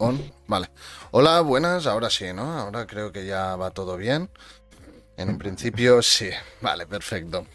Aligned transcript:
on. 0.00 0.32
Vale. 0.46 0.70
Hola, 1.12 1.40
buenas. 1.42 1.86
Ahora 1.86 2.10
sí, 2.10 2.32
¿no? 2.32 2.58
Ahora 2.58 2.86
creo 2.86 3.12
que 3.12 3.26
ya 3.26 3.56
va 3.56 3.70
todo 3.70 3.96
bien. 3.96 4.30
En 5.16 5.28
un 5.28 5.38
principio 5.38 6.02
sí. 6.02 6.30
Vale, 6.60 6.86
perfecto. 6.86 7.46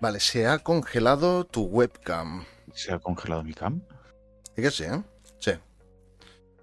Vale, 0.00 0.20
se 0.20 0.46
ha 0.46 0.58
congelado 0.58 1.44
tu 1.44 1.64
webcam. 1.64 2.44
¿Se 2.74 2.92
ha 2.92 2.98
congelado 2.98 3.42
mi 3.42 3.54
cam? 3.54 3.82
¿Y 4.56 4.62
que 4.62 4.70
sí, 4.70 4.84
eh? 4.84 5.02
Sí. 5.38 5.52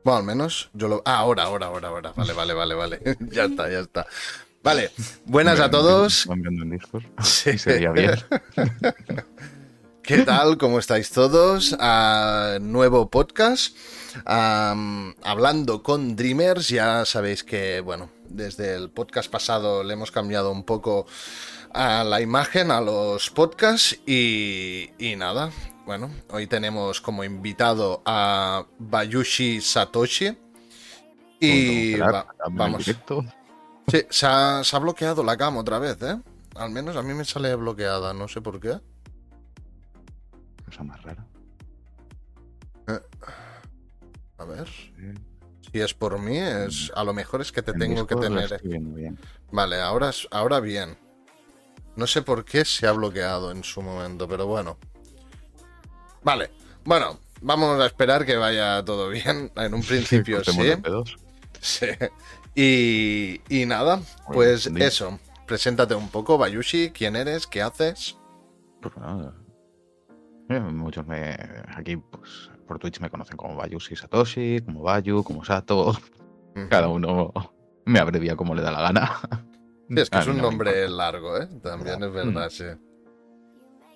Bueno, 0.04 0.18
al 0.18 0.24
menos 0.24 0.70
yo 0.74 0.88
lo. 0.88 1.02
Ah, 1.06 1.18
ahora, 1.18 1.44
ahora, 1.44 1.68
ahora, 1.68 1.88
ahora. 1.88 2.14
Vale, 2.16 2.34
vale, 2.34 2.54
vale, 2.54 2.76
vale. 2.76 3.02
ya 3.32 3.46
está, 3.46 3.70
ya 3.70 3.80
está. 3.80 4.06
Vale, 4.64 4.92
buenas 5.26 5.60
a 5.60 5.70
todos. 5.70 6.26
Cambiando 6.28 6.64
en 6.64 6.72
Discord. 6.72 7.04
Sí. 7.24 7.58
Sería 7.58 7.92
bien. 7.92 8.16
¿Qué 10.04 10.20
tal? 10.20 10.58
¿Cómo 10.58 10.80
estáis 10.80 11.12
todos? 11.12 11.78
Nuevo 12.60 13.10
podcast. 13.10 13.76
Hablando 14.26 15.84
con 15.84 16.16
Dreamers. 16.16 16.70
Ya 16.70 17.06
sabéis 17.06 17.44
que, 17.44 17.82
bueno, 17.82 18.10
desde 18.30 18.76
el 18.76 18.90
podcast 18.90 19.30
pasado 19.32 19.84
le 19.84 19.94
hemos 19.94 20.12
cambiado 20.12 20.52
un 20.52 20.64
poco 20.64 21.06
a 21.74 22.04
la 22.04 22.22
imagen, 22.22 22.72
a 22.72 22.82
los 22.82 23.30
podcasts. 23.30 24.00
Y, 24.06 24.92
y 24.98 25.16
nada, 25.16 25.52
bueno, 25.86 26.12
hoy 26.30 26.48
tenemos 26.48 27.02
como 27.02 27.24
invitado 27.24 28.02
a 28.06 28.66
Bayushi 28.80 29.62
Satoshi. 29.62 30.38
Y 31.40 31.96
va- 32.14 32.28
vamos. 32.52 32.86
Sí, 33.88 34.02
se 34.10 34.26
ha, 34.26 34.62
se 34.64 34.76
ha 34.76 34.80
bloqueado 34.80 35.24
la 35.24 35.36
cam 35.36 35.58
otra 35.58 35.78
vez, 35.78 36.02
¿eh? 36.02 36.18
Al 36.56 36.70
menos 36.70 36.96
a 36.96 37.02
mí 37.02 37.14
me 37.14 37.26
sale 37.26 37.54
bloqueada, 37.56 38.14
no 38.14 38.28
sé 38.30 38.40
por 38.40 38.60
qué. 38.62 38.80
Cosa 40.66 40.84
más 40.84 41.02
rara. 41.04 41.26
A 44.44 44.46
ver. 44.46 44.68
Si 45.72 45.80
es 45.80 45.94
por 45.94 46.20
mí, 46.20 46.38
es 46.38 46.92
a 46.94 47.04
lo 47.06 47.14
mejor 47.14 47.40
es 47.42 47.52
que 47.52 47.62
te 47.62 47.72
En 47.72 47.80
tengo 47.80 48.06
que 48.06 48.16
tener. 48.18 48.62
bien. 48.64 49.18
Vale, 49.52 49.80
ahora, 49.80 50.12
ahora 50.32 50.60
bien. 50.60 50.98
No 51.96 52.08
sé 52.08 52.22
por 52.22 52.44
qué 52.44 52.66
se 52.66 52.86
ha 52.88 52.92
bloqueado 52.92 53.52
en 53.52 53.64
su 53.64 53.82
momento, 53.82 54.28
pero 54.28 54.46
bueno. 54.48 54.78
Vale, 56.24 56.52
bueno, 56.84 57.20
vamos 57.42 57.80
a 57.80 57.86
esperar 57.86 58.26
que 58.26 58.36
vaya 58.36 58.84
todo 58.84 59.10
bien. 59.10 59.52
En 59.56 59.74
un 59.74 59.82
principio 59.84 60.44
sí. 60.44 61.88
Y, 62.56 63.42
y 63.50 63.66
nada, 63.66 64.02
pues 64.28 64.68
eso. 64.68 65.20
Preséntate 65.48 65.96
un 65.96 66.10
poco, 66.10 66.38
Bayushi. 66.38 66.92
¿Quién 66.92 67.16
eres? 67.16 67.48
¿Qué 67.48 67.62
haces? 67.62 68.18
Pues 68.82 68.96
nada. 68.98 69.34
Eh, 70.50 70.60
muchos 70.60 71.08
me. 71.08 71.36
Aquí, 71.76 71.96
pues, 71.98 72.50
por 72.74 72.80
Twitch 72.80 73.00
me 73.00 73.10
conocen 73.12 73.38
como 73.38 73.56
Bayushi 73.56 73.96
Satoshi, 73.96 74.60
como 74.66 74.82
Bayu, 74.82 75.24
como 75.24 75.46
Sato. 75.46 75.96
Cada 76.70 76.88
uno 76.88 77.32
me 77.86 78.00
abrevia 78.00 78.36
como 78.36 78.56
le 78.56 78.62
da 78.64 78.72
la 78.72 78.82
gana. 78.82 79.12
Sí, 79.90 80.00
es 80.00 80.10
que 80.10 80.18
es 80.18 80.28
un 80.28 80.38
no 80.38 80.44
nombre 80.44 80.88
largo, 80.90 81.38
¿eh? 81.40 81.48
También 81.62 82.02
es 82.04 82.12
verdad, 82.12 82.48
Mm. 82.48 82.50
sí. 82.50 82.64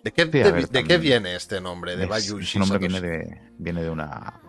¿De 0.03 0.11
qué, 0.11 0.23
Sí, 0.23 0.29
de- 0.29 0.51
ver, 0.51 0.69
de 0.69 0.83
qué 0.83 0.97
viene 0.99 1.35
este 1.35 1.59
nombre? 1.59 1.95
De 1.95 2.03
Es- 2.03 2.09
Bayushi. 2.09 2.45
Su 2.45 2.59
nombre 2.59 2.77
Satoshi? 2.79 3.01
viene 3.01 3.17
de, 3.17 3.41
viene 3.57 3.81
de 3.83 3.89
una 3.89 4.41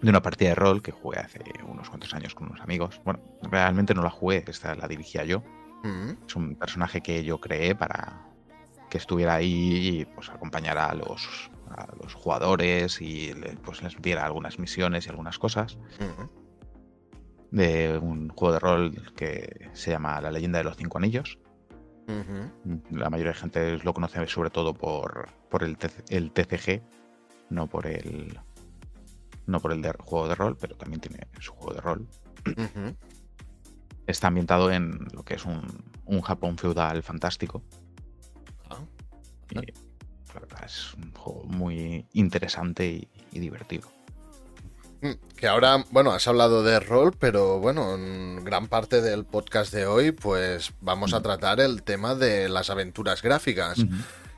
de 0.00 0.08
una 0.10 0.22
partida 0.22 0.50
de 0.50 0.54
rol 0.54 0.80
que 0.80 0.92
jugué 0.92 1.18
hace 1.18 1.40
unos 1.66 1.88
cuantos 1.90 2.14
años 2.14 2.32
con 2.34 2.46
unos 2.48 2.60
amigos. 2.60 3.00
Bueno, 3.04 3.20
realmente 3.42 3.92
no 3.94 4.02
la 4.02 4.10
jugué, 4.10 4.44
esta 4.46 4.74
la 4.76 4.86
dirigía 4.88 5.24
yo. 5.24 5.42
Mm, 5.82 6.10
Es 6.26 6.36
un 6.36 6.54
personaje 6.54 7.00
que 7.02 7.22
yo 7.24 7.38
creé 7.38 7.74
para 7.74 8.24
que 8.88 8.96
estuviera 8.98 9.34
ahí 9.34 9.98
y 10.00 10.04
pues 10.06 10.30
acompañara 10.30 10.86
a 10.86 10.94
los, 10.94 11.50
a 11.76 11.86
los 12.02 12.14
jugadores 12.14 13.00
y 13.00 13.32
le- 13.34 13.54
pues 13.56 13.82
les 13.82 14.00
diera 14.00 14.24
algunas 14.24 14.58
misiones 14.58 15.06
y 15.06 15.10
algunas 15.10 15.38
cosas 15.38 15.78
de 17.50 17.98
un 17.98 18.28
juego 18.30 18.52
de 18.54 18.58
rol 18.60 19.12
que 19.16 19.70
se 19.72 19.90
llama 19.90 20.20
La 20.20 20.30
leyenda 20.30 20.58
de 20.58 20.64
los 20.64 20.76
cinco 20.76 20.98
anillos. 20.98 21.38
La 22.90 23.10
mayoría 23.10 23.32
de 23.32 23.38
gente 23.38 23.78
lo 23.78 23.92
conoce 23.94 24.26
sobre 24.28 24.50
todo 24.50 24.74
por, 24.74 25.28
por 25.50 25.62
el, 25.62 25.76
TC 25.76 26.04
el 26.08 26.30
TCG, 26.32 26.82
no 27.50 27.66
por 27.66 27.86
el 27.86 28.38
no 29.46 29.60
por 29.60 29.72
el 29.72 29.80
de 29.80 29.92
juego 29.98 30.28
de 30.28 30.34
rol, 30.34 30.56
pero 30.60 30.76
también 30.76 31.00
tiene 31.00 31.26
su 31.40 31.52
juego 31.52 31.72
de 31.74 31.80
rol. 31.80 32.06
Está 34.06 34.28
ambientado 34.28 34.70
en 34.70 35.06
lo 35.14 35.22
que 35.24 35.34
es 35.34 35.44
un, 35.46 35.62
un 36.06 36.20
Japón 36.22 36.56
feudal 36.58 37.02
fantástico. 37.02 37.62
Ah, 38.70 38.78
Y 39.50 39.72
la 40.38 40.46
verdad 40.46 40.64
es 40.64 40.94
un 40.94 41.12
juego 41.12 41.42
muy 41.44 42.06
interesante 42.12 42.86
y, 42.86 43.08
y 43.32 43.40
divertido. 43.40 43.90
Mm, 45.00 45.12
Que 45.36 45.46
ahora, 45.46 45.84
bueno, 45.90 46.12
has 46.12 46.26
hablado 46.28 46.62
de 46.62 46.80
rol, 46.80 47.14
pero 47.18 47.58
bueno, 47.58 47.94
en 47.94 48.44
gran 48.44 48.68
parte 48.68 49.00
del 49.00 49.24
podcast 49.24 49.72
de 49.72 49.86
hoy, 49.86 50.12
pues 50.12 50.72
vamos 50.80 51.12
a 51.12 51.22
tratar 51.22 51.60
el 51.60 51.82
tema 51.82 52.14
de 52.14 52.48
las 52.48 52.70
aventuras 52.70 53.22
gráficas. 53.22 53.78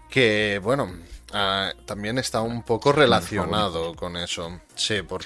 Que, 0.08 0.60
bueno, 0.62 0.92
ah, 1.32 1.72
también 1.86 2.18
está 2.18 2.40
un 2.40 2.62
poco 2.62 2.92
relacionado 2.92 3.94
con 3.94 4.16
eso. 4.16 4.60
Sí, 4.74 5.02
por... 5.02 5.22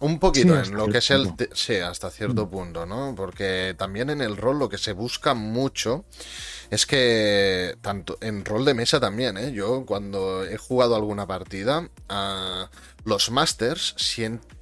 Un 0.00 0.18
poquito 0.18 0.54
Sí, 0.64 0.70
en 0.70 0.76
lo 0.76 0.88
que 0.88 0.98
es 0.98 1.10
el... 1.10 1.24
punto. 1.24 1.44
Sí, 1.52 1.76
hasta 1.76 2.10
cierto 2.10 2.48
punto, 2.48 2.86
¿no? 2.86 3.14
Porque 3.14 3.74
también 3.76 4.08
en 4.10 4.22
el 4.22 4.36
rol 4.36 4.58
lo 4.58 4.68
que 4.68 4.78
se 4.78 4.92
busca 4.92 5.34
mucho 5.34 6.06
es 6.70 6.86
que, 6.86 7.76
tanto 7.82 8.16
en 8.22 8.44
rol 8.44 8.64
de 8.64 8.72
mesa 8.74 8.98
también, 8.98 9.36
¿eh? 9.36 9.52
Yo 9.52 9.84
cuando 9.84 10.44
he 10.44 10.56
jugado 10.56 10.96
alguna 10.96 11.26
partida, 11.26 11.90
ah, 12.08 12.70
los 13.04 13.30
masters 13.30 13.94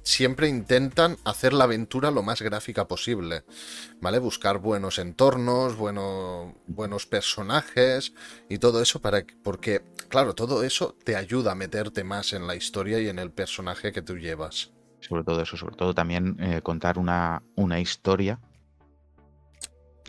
siempre 0.03 0.49
intentan 0.49 1.17
hacer 1.23 1.53
la 1.53 1.65
aventura 1.65 2.11
lo 2.11 2.21
más 2.23 2.41
gráfica 2.41 2.87
posible, 2.87 3.43
¿vale? 4.01 4.19
Buscar 4.19 4.57
buenos 4.57 4.97
entornos, 4.99 5.77
bueno- 5.77 6.55
buenos 6.67 7.05
personajes 7.05 8.11
y 8.49 8.57
todo 8.57 8.81
eso 8.81 9.01
para 9.01 9.23
que- 9.25 9.35
porque, 9.41 9.83
claro, 10.09 10.35
todo 10.35 10.63
eso 10.63 10.97
te 11.05 11.15
ayuda 11.15 11.51
a 11.53 11.55
meterte 11.55 12.03
más 12.03 12.33
en 12.33 12.45
la 12.47 12.55
historia 12.55 12.99
y 12.99 13.07
en 13.07 13.19
el 13.19 13.31
personaje 13.31 13.91
que 13.93 14.01
tú 14.01 14.17
llevas. 14.17 14.71
Sobre 15.01 15.23
todo 15.23 15.41
eso, 15.41 15.57
sobre 15.57 15.75
todo 15.75 15.93
también 15.93 16.35
eh, 16.39 16.61
contar 16.61 16.97
una, 16.99 17.41
una 17.55 17.79
historia 17.79 18.39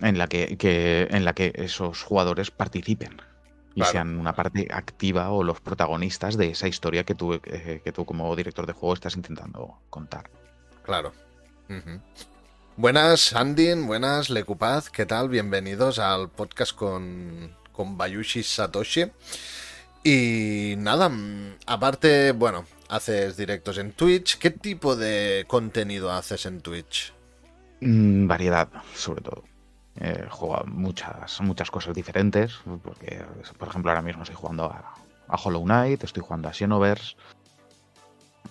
en 0.01 0.19
la 0.19 0.27
que, 0.27 0.56
que- 0.56 1.09
en 1.11 1.25
la 1.25 1.33
que 1.34 1.53
esos 1.55 2.03
jugadores 2.03 2.51
participen 2.51 3.21
y 3.73 3.81
Claro. 3.83 3.93
sean 3.93 4.19
una 4.19 4.34
parte 4.34 4.67
activa 4.73 5.31
o 5.31 5.45
los 5.45 5.61
protagonistas 5.61 6.37
de 6.37 6.49
esa 6.51 6.67
historia 6.67 7.05
que 7.05 7.15
tú, 7.15 7.34
eh, 7.34 7.81
que 7.84 7.93
tú 7.93 8.05
como 8.05 8.34
director 8.34 8.67
de 8.67 8.73
juego 8.73 8.95
estás 8.95 9.15
intentando 9.17 9.78
contar. 9.91 10.28
Claro. 10.83 11.12
Buenas, 12.77 13.21
Sandin, 13.21 13.87
buenas, 13.87 14.28
Lecupaz, 14.31 14.91
¿qué 14.91 15.07
tal? 15.07 15.28
Bienvenidos 15.28 15.99
al 16.01 16.31
podcast 16.31 16.75
con, 16.75 17.55
con 17.71 17.97
Bayushi 17.97 18.43
Satoshi. 18.43 19.05
Y 20.03 20.75
nada, 20.78 21.09
mm, 21.09 21.57
aparte, 21.67 22.33
bueno, 22.33 22.65
haces 22.91 23.37
directos 23.37 23.78
en 23.78 23.93
Twitch. 23.93 24.39
¿Qué 24.39 24.51
tipo 24.51 24.97
de 24.97 25.45
contenido 25.47 26.12
haces 26.12 26.45
en 26.47 26.61
Twitch? 26.61 27.15
Mm, 27.81 28.27
variedad, 28.27 28.69
sobre 28.95 29.23
todo. 29.23 29.45
Eh, 29.97 30.27
juego 30.28 30.56
a 30.56 30.65
muchas, 30.65 31.41
muchas 31.41 31.71
cosas 31.71 31.95
diferentes, 31.95 32.59
porque, 32.83 33.25
por 33.59 33.69
ejemplo, 33.69 33.91
ahora 33.91 34.03
mismo 34.03 34.23
estoy 34.23 34.37
jugando 34.37 34.65
a, 34.65 34.95
a 35.28 35.37
Hollow 35.37 35.65
Knight, 35.65 36.05
estoy 36.05 36.23
jugando 36.23 36.49
a 36.49 36.53
Xenoverse. 36.53 37.17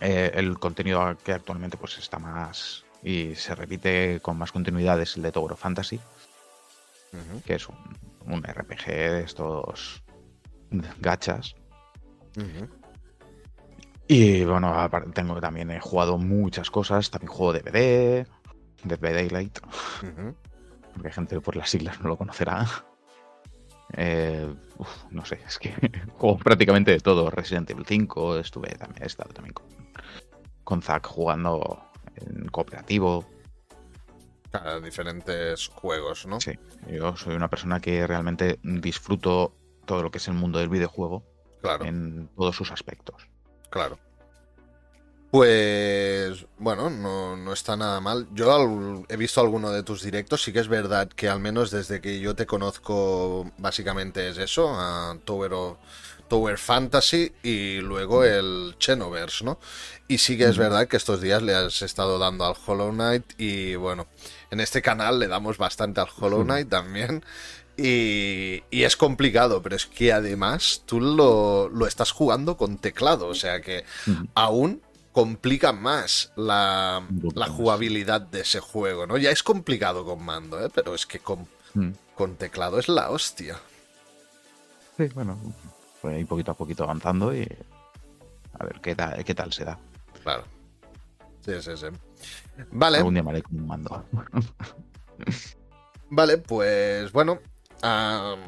Eh, 0.02 0.32
el 0.36 0.58
contenido 0.60 1.18
que 1.24 1.34
actualmente 1.34 1.76
pues 1.76 1.98
está 1.98 2.20
más 2.20 2.86
y 3.04 3.36
se 3.36 3.54
repite 3.54 4.20
con 4.22 4.38
más 4.38 4.52
continuidad 4.52 5.02
es 5.02 5.18
el 5.18 5.24
de 5.24 5.32
Tower 5.32 5.54
of 5.54 5.60
Fantasy, 5.60 6.00
que 7.46 7.56
es 7.56 7.68
un, 7.68 7.76
un 8.26 8.44
RPG 8.44 8.86
de 8.86 9.22
estos 9.24 10.04
gachas. 11.02 11.56
ujú. 12.38 12.79
Y 14.12 14.44
bueno, 14.44 14.74
tengo 15.14 15.40
también 15.40 15.70
he 15.70 15.80
jugado 15.80 16.18
muchas 16.18 16.72
cosas, 16.72 17.12
también 17.12 17.32
juego 17.32 17.54
DBD, 17.54 18.28
Dead 18.84 19.00
by 19.00 19.14
Daylight. 19.14 19.60
Ujú. 20.02 20.36
porque 20.94 21.10
hay 21.10 21.14
gente 21.14 21.40
por 21.40 21.56
las 21.56 21.70
siglas 21.70 22.02
no 22.02 22.10
lo 22.10 22.18
conocerá. 22.18 22.66
Eh, 23.94 24.52
uf, 24.80 24.90
no 25.12 25.24
sé, 25.26 25.40
es 25.48 25.60
que 25.60 25.72
juego 26.18 26.40
prácticamente 26.40 26.90
de 26.90 27.00
todo. 27.00 27.30
Resident 27.30 27.70
Evil 27.70 27.86
5, 27.86 28.40
estuve 28.40 28.70
también, 28.70 29.04
he 29.04 29.06
estado 29.06 29.32
también 29.32 29.54
con, 29.54 29.68
con 30.64 30.82
Zack 30.82 31.06
jugando 31.06 31.80
en 32.16 32.48
cooperativo. 32.48 33.30
Diferentes 34.84 35.68
juegos, 35.68 36.26
¿no? 36.26 36.42
Sí, 36.42 36.54
yo 36.88 37.16
soy 37.16 37.36
una 37.36 37.48
persona 37.48 37.80
que 37.80 38.08
realmente 38.08 38.58
disfruto 38.64 39.54
todo 39.86 40.02
lo 40.02 40.10
que 40.10 40.18
es 40.18 40.28
el 40.28 40.34
mundo 40.34 40.58
del 40.58 40.70
videojuego 40.70 41.24
Claro, 41.62 41.86
en 41.86 42.28
todos 42.36 42.56
sus 42.56 42.72
aspectos. 42.72 43.30
Claro. 43.70 43.98
Pues 45.32 46.48
bueno, 46.58 46.90
no, 46.90 47.38
no 47.38 47.54
está 47.54 47.76
nada 47.78 48.00
mal. 48.02 48.28
Yo 48.34 48.52
al- 48.56 49.06
he 49.10 49.16
visto 49.16 49.40
alguno 49.42 49.70
de 49.72 49.84
tus 49.84 50.02
directos, 50.02 50.42
sí 50.42 50.52
que 50.52 50.60
es 50.60 50.68
verdad 50.68 51.08
que 51.08 51.30
al 51.30 51.40
menos 51.40 51.70
desde 51.70 52.02
que 52.02 52.20
yo 52.20 52.36
te 52.36 52.48
conozco, 52.48 53.52
básicamente 53.60 54.28
es 54.30 54.40
eso, 54.40 54.70
a 54.74 55.16
Tower, 55.26 55.54
o- 55.54 55.78
Tower 56.28 56.58
Fantasy 56.58 57.32
y 57.44 57.78
luego 57.80 58.24
el 58.24 58.76
Xenoverse, 58.80 59.44
¿no? 59.46 59.60
Y 60.08 60.18
sí 60.18 60.36
que 60.38 60.46
es 60.46 60.58
verdad 60.58 60.88
que 60.88 60.98
estos 60.98 61.22
días 61.22 61.44
le 61.44 61.54
has 61.54 61.82
estado 61.84 62.18
dando 62.18 62.46
al 62.46 62.56
Hollow 62.66 62.92
Knight 62.92 63.24
y 63.40 63.76
bueno, 63.76 64.08
en 64.50 64.60
este 64.60 64.82
canal 64.82 65.20
le 65.20 65.28
damos 65.28 65.58
bastante 65.60 66.02
al 66.02 66.08
Hollow 66.20 66.44
Knight 66.44 66.70
también. 66.70 67.24
Y, 67.82 68.64
y 68.72 68.84
es 68.84 68.98
complicado, 68.98 69.62
pero 69.62 69.76
es 69.76 69.86
que 69.86 70.12
además 70.12 70.84
tú 70.86 71.00
lo, 71.00 71.70
lo 71.70 71.88
estás 71.88 72.12
jugando 72.12 72.58
con 72.58 72.78
teclado, 72.78 73.28
o 73.28 73.36
sea 73.36 73.62
que 73.62 73.86
aún 74.36 74.82
complica 75.12 75.72
más 75.74 76.32
la, 76.36 77.06
la 77.36 77.48
jugabilidad 77.48 78.22
de 78.22 78.42
ese 78.42 78.60
juego, 78.60 79.08
¿no? 79.08 79.18
Ya 79.18 79.32
es 79.32 79.44
complicado 79.44 80.04
con 80.06 80.24
mando, 80.24 80.64
¿eh? 80.64 80.70
Pero 80.74 80.94
es 80.96 81.06
que 81.06 81.20
con, 81.20 81.48
Mm. 81.76 81.92
con 82.16 82.36
teclado 82.36 82.80
es 82.80 82.90
la 82.90 83.12
hostia. 83.12 83.60
Sí, 84.98 85.06
bueno, 85.14 85.40
pues 86.02 86.16
ahí 86.16 86.26
poquito 86.26 86.50
a 86.52 86.56
poquito 86.56 86.84
avanzando 86.84 87.34
y 87.36 87.48
a 88.60 88.64
ver 88.66 88.82
qué 88.82 88.96
tal, 88.96 89.24
qué 89.24 89.36
tal 89.36 89.54
se 89.54 89.66
da. 89.66 89.78
Claro. 90.24 90.44
Sí, 91.46 91.54
sí, 91.62 91.72
sí. 91.78 91.86
Vale, 92.72 92.98
Algún 92.98 93.14
día 93.14 93.22
me 93.24 93.30
haré 93.30 93.44
con 93.44 93.60
un 93.60 93.68
mando. 93.68 94.04
vale, 96.10 96.38
pues 96.40 97.12
bueno. 97.12 97.40
Am, 97.82 98.40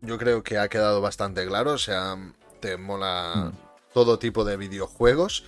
yo 0.00 0.18
creo 0.18 0.42
que 0.42 0.58
ha 0.58 0.68
quedado 0.68 1.00
bastante 1.00 1.46
claro. 1.46 1.72
O 1.72 1.78
sea, 1.78 2.16
te 2.60 2.76
mola 2.76 3.52
Mm. 3.52 3.56
todo 3.94 4.18
tipo 4.18 4.44
de 4.44 4.56
videojuegos. 4.56 5.44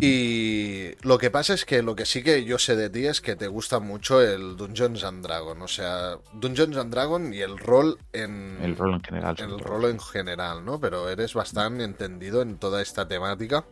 Y 0.00 0.90
lo 1.02 1.18
que 1.18 1.30
pasa 1.30 1.54
es 1.54 1.64
que 1.64 1.80
lo 1.82 1.94
que 1.94 2.04
sí 2.04 2.24
que 2.24 2.44
yo 2.44 2.58
sé 2.58 2.74
de 2.74 2.90
ti 2.90 3.06
es 3.06 3.20
que 3.20 3.36
te 3.36 3.46
gusta 3.46 3.78
mucho 3.78 4.20
el 4.20 4.56
Dungeons 4.56 5.04
and 5.04 5.22
Dragons. 5.24 5.62
O 5.62 5.68
sea, 5.68 6.18
Dungeons 6.32 6.76
and 6.76 6.92
Dragons 6.92 7.32
y 7.32 7.42
el 7.42 7.56
rol 7.58 7.96
en. 8.12 8.58
El 8.60 8.76
rol 8.76 8.94
en 8.94 9.02
general. 9.04 9.36
el 9.38 9.60
rol 9.60 9.84
en 9.84 10.00
general, 10.00 10.64
¿no? 10.64 10.80
Pero 10.80 11.08
eres 11.08 11.34
bastante 11.34 11.84
entendido 11.84 12.42
en 12.42 12.56
toda 12.58 12.82
esta 12.82 13.06
temática. 13.06 13.64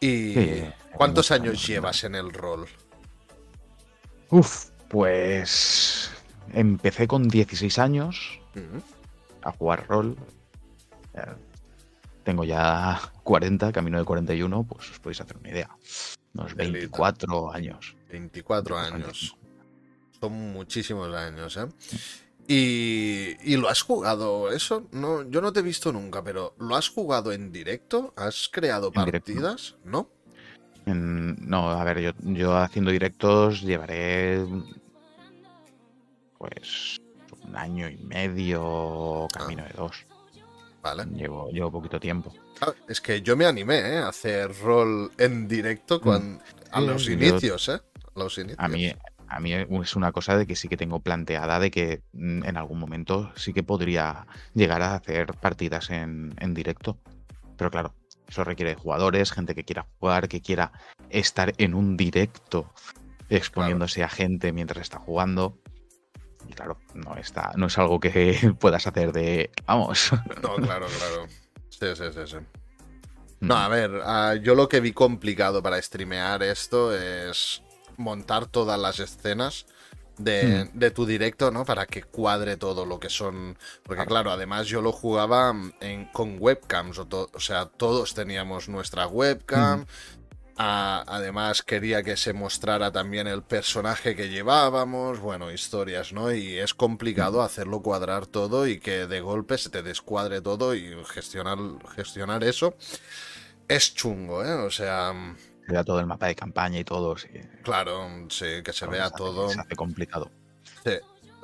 ¿Y 0.00 0.34
Sí, 0.34 0.64
cuántos 0.92 1.30
años, 1.30 1.66
llevas 1.66 2.04
en 2.04 2.14
el 2.14 2.30
rol? 2.32 2.68
Uf, 4.30 4.66
pues 4.88 6.10
empecé 6.52 7.06
con 7.06 7.28
16 7.28 7.78
años 7.78 8.40
a 9.42 9.52
jugar 9.52 9.86
rol. 9.88 10.16
Eh, 11.14 11.20
Tengo 12.24 12.44
ya 12.44 13.00
40, 13.22 13.72
camino 13.72 13.98
de 13.98 14.04
41, 14.04 14.62
pues 14.64 14.90
os 14.90 14.98
podéis 15.00 15.20
hacer 15.22 15.36
una 15.38 15.48
idea. 15.50 15.70
Unos 16.34 16.54
Delita. 16.54 16.78
24 16.78 17.52
años. 17.52 17.96
24 18.10 18.74
Bastante 18.74 19.04
años. 19.06 19.36
Son 20.20 20.32
muchísimos 20.52 21.14
años, 21.14 21.56
¿eh? 21.56 21.66
Y, 22.50 23.36
y 23.52 23.56
lo 23.56 23.68
has 23.68 23.82
jugado, 23.82 24.50
eso, 24.50 24.88
no, 24.92 25.22
yo 25.28 25.40
no 25.42 25.52
te 25.52 25.60
he 25.60 25.62
visto 25.62 25.92
nunca, 25.92 26.22
pero 26.24 26.54
¿lo 26.58 26.76
has 26.76 26.88
jugado 26.88 27.30
en 27.32 27.52
directo? 27.52 28.14
¿Has 28.16 28.48
creado 28.50 28.90
directo. 28.90 29.12
partidas? 29.12 29.76
¿No? 29.84 30.08
En- 30.86 31.36
no, 31.48 31.70
a 31.70 31.84
ver, 31.84 32.00
yo, 32.00 32.10
yo 32.22 32.56
haciendo 32.56 32.90
directos 32.90 33.60
llevaré 33.60 34.46
pues 36.38 36.96
un 37.46 37.56
año 37.56 37.88
y 37.88 37.96
medio, 37.98 39.26
camino 39.32 39.64
de 39.64 39.72
dos. 39.74 40.06
Vale. 40.82 41.04
Llevo, 41.06 41.50
llevo 41.50 41.70
poquito 41.72 41.98
tiempo. 41.98 42.32
Ah, 42.60 42.72
Es 42.88 43.00
que 43.00 43.20
yo 43.20 43.36
me 43.36 43.44
animé, 43.46 43.78
¿eh? 43.78 43.98
A 43.98 44.08
hacer 44.08 44.50
rol 44.62 45.10
en 45.18 45.48
directo 45.48 46.00
cuando, 46.00 46.42
a 46.70 46.80
Sí, 46.80 46.86
los 46.86 47.04
yo- 47.04 47.12
inicios, 47.12 47.68
¿eh? 47.68 47.72
A 48.14 48.18
los 48.18 48.38
inicios. 48.38 48.58
A 48.58 48.68
mí, 48.68 48.92
a 49.28 49.40
mí 49.40 49.52
es 49.52 49.96
una 49.96 50.12
cosa 50.12 50.36
de 50.36 50.46
que 50.46 50.56
sí 50.56 50.68
que 50.68 50.76
tengo 50.76 51.00
planteada 51.00 51.58
de 51.58 51.70
que 51.70 52.02
mm, 52.12 52.44
en 52.44 52.56
algún 52.56 52.78
momento 52.78 53.32
sí 53.36 53.52
que 53.52 53.62
podría 53.62 54.26
llegar 54.54 54.82
a 54.82 54.94
hacer 54.94 55.34
partidas 55.34 55.90
en, 55.90 56.34
en 56.38 56.54
directo. 56.54 56.96
Pero 57.56 57.70
claro, 57.70 57.94
eso 58.28 58.44
requiere 58.44 58.70
de 58.74 58.80
jugadores, 58.80 59.32
gente 59.32 59.54
que 59.54 59.64
quiera 59.64 59.86
jugar, 59.98 60.28
que 60.28 60.40
quiera 60.40 60.72
estar 61.10 61.52
en 61.58 61.74
un 61.74 61.96
directo 61.96 62.70
exponiéndose 63.28 64.02
a 64.04 64.08
gente 64.08 64.52
mientras 64.52 64.82
está 64.82 64.98
jugando. 64.98 65.58
Y 66.48 66.52
claro, 66.54 66.78
no 66.94 67.14
está, 67.16 67.52
no 67.56 67.66
es 67.66 67.78
algo 67.78 68.00
que 68.00 68.54
puedas 68.60 68.86
hacer 68.86 69.12
de 69.12 69.50
vamos. 69.66 70.10
No, 70.42 70.56
claro, 70.56 70.86
claro. 70.98 71.26
Sí, 71.70 71.86
sí, 71.94 72.04
sí, 72.12 72.20
sí. 72.26 72.36
No, 73.40 73.54
a 73.56 73.68
ver, 73.68 74.00
ah, 74.04 74.34
yo 74.34 74.54
lo 74.56 74.68
que 74.68 74.80
vi 74.80 74.92
complicado 74.92 75.62
para 75.62 75.80
streamear 75.80 76.42
esto 76.42 76.92
es 76.96 77.62
montar 77.96 78.46
todas 78.46 78.80
las 78.80 78.98
escenas 78.98 79.66
de, 80.16 80.68
de 80.74 80.90
tu 80.90 81.06
directo, 81.06 81.52
¿no? 81.52 81.64
Para 81.64 81.86
que 81.86 82.02
cuadre 82.02 82.56
todo 82.56 82.84
lo 82.84 82.98
que 82.98 83.08
son. 83.08 83.56
Porque, 83.84 84.04
claro, 84.06 84.32
además 84.32 84.66
yo 84.66 84.82
lo 84.82 84.90
jugaba 84.90 85.54
en, 85.80 86.06
con 86.06 86.36
webcams, 86.40 86.98
o, 86.98 87.06
to- 87.06 87.30
o 87.32 87.38
sea, 87.40 87.66
todos 87.66 88.14
teníamos 88.14 88.68
nuestra 88.68 89.06
webcam. 89.06 89.86
Ah, 90.60 91.04
además, 91.06 91.62
quería 91.62 92.02
que 92.02 92.16
se 92.16 92.32
mostrara 92.32 92.90
también 92.90 93.28
el 93.28 93.42
personaje 93.42 94.16
que 94.16 94.28
llevábamos. 94.28 95.20
Bueno, 95.20 95.52
historias, 95.52 96.12
¿no? 96.12 96.32
Y 96.34 96.58
es 96.58 96.74
complicado 96.74 97.42
hacerlo 97.42 97.80
cuadrar 97.80 98.26
todo 98.26 98.66
y 98.66 98.80
que 98.80 99.06
de 99.06 99.20
golpe 99.20 99.56
se 99.56 99.70
te 99.70 99.84
descuadre 99.84 100.40
todo 100.40 100.74
y 100.74 100.96
gestionar, 101.06 101.58
gestionar 101.94 102.42
eso. 102.42 102.74
Es 103.68 103.94
chungo, 103.94 104.44
¿eh? 104.44 104.52
O 104.54 104.70
sea, 104.70 105.12
Se 105.66 105.72
da 105.74 105.84
todo 105.84 106.00
el 106.00 106.06
mapa 106.06 106.26
de 106.26 106.34
campaña 106.34 106.80
y 106.80 106.84
todo. 106.84 107.16
Sí, 107.16 107.28
claro, 107.62 108.08
sí, 108.28 108.62
que 108.64 108.72
se 108.72 108.86
vea 108.88 109.04
hace- 109.06 109.16
todo. 109.16 109.48
Se 109.50 109.60
hace 109.60 109.76
complicado. 109.76 110.30
Sí. 110.84 110.94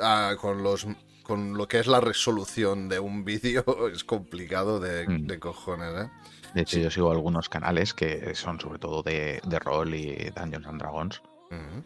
Ah, 0.00 0.34
con 0.40 0.62
los 0.64 0.86
con 1.22 1.56
lo 1.56 1.66
que 1.68 1.78
es 1.78 1.86
la 1.86 2.00
resolución 2.02 2.88
de 2.90 2.98
un 2.98 3.24
vídeo 3.24 3.64
es 3.92 4.02
complicado 4.04 4.80
de, 4.80 5.06
Mm. 5.08 5.26
de 5.26 5.38
cojones, 5.38 6.06
¿eh? 6.06 6.10
De 6.54 6.62
hecho, 6.62 6.76
Sí. 6.76 6.82
yo 6.82 6.90
sigo 6.90 7.10
algunos 7.10 7.48
canales 7.48 7.92
que 7.94 8.34
son 8.34 8.60
sobre 8.60 8.78
todo 8.78 9.02
de, 9.02 9.40
de 9.44 9.58
rol 9.58 9.94
y 9.94 10.30
Dungeons 10.36 10.66
and 10.66 10.80
Dragons. 10.80 11.22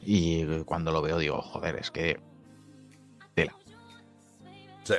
Y 0.03 0.47
cuando 0.65 0.93
lo 0.93 1.03
veo 1.03 1.19
digo, 1.19 1.43
joder, 1.43 1.77
es 1.77 1.91
que 1.91 2.19
tela. 3.35 3.55
Sí, 4.85 4.95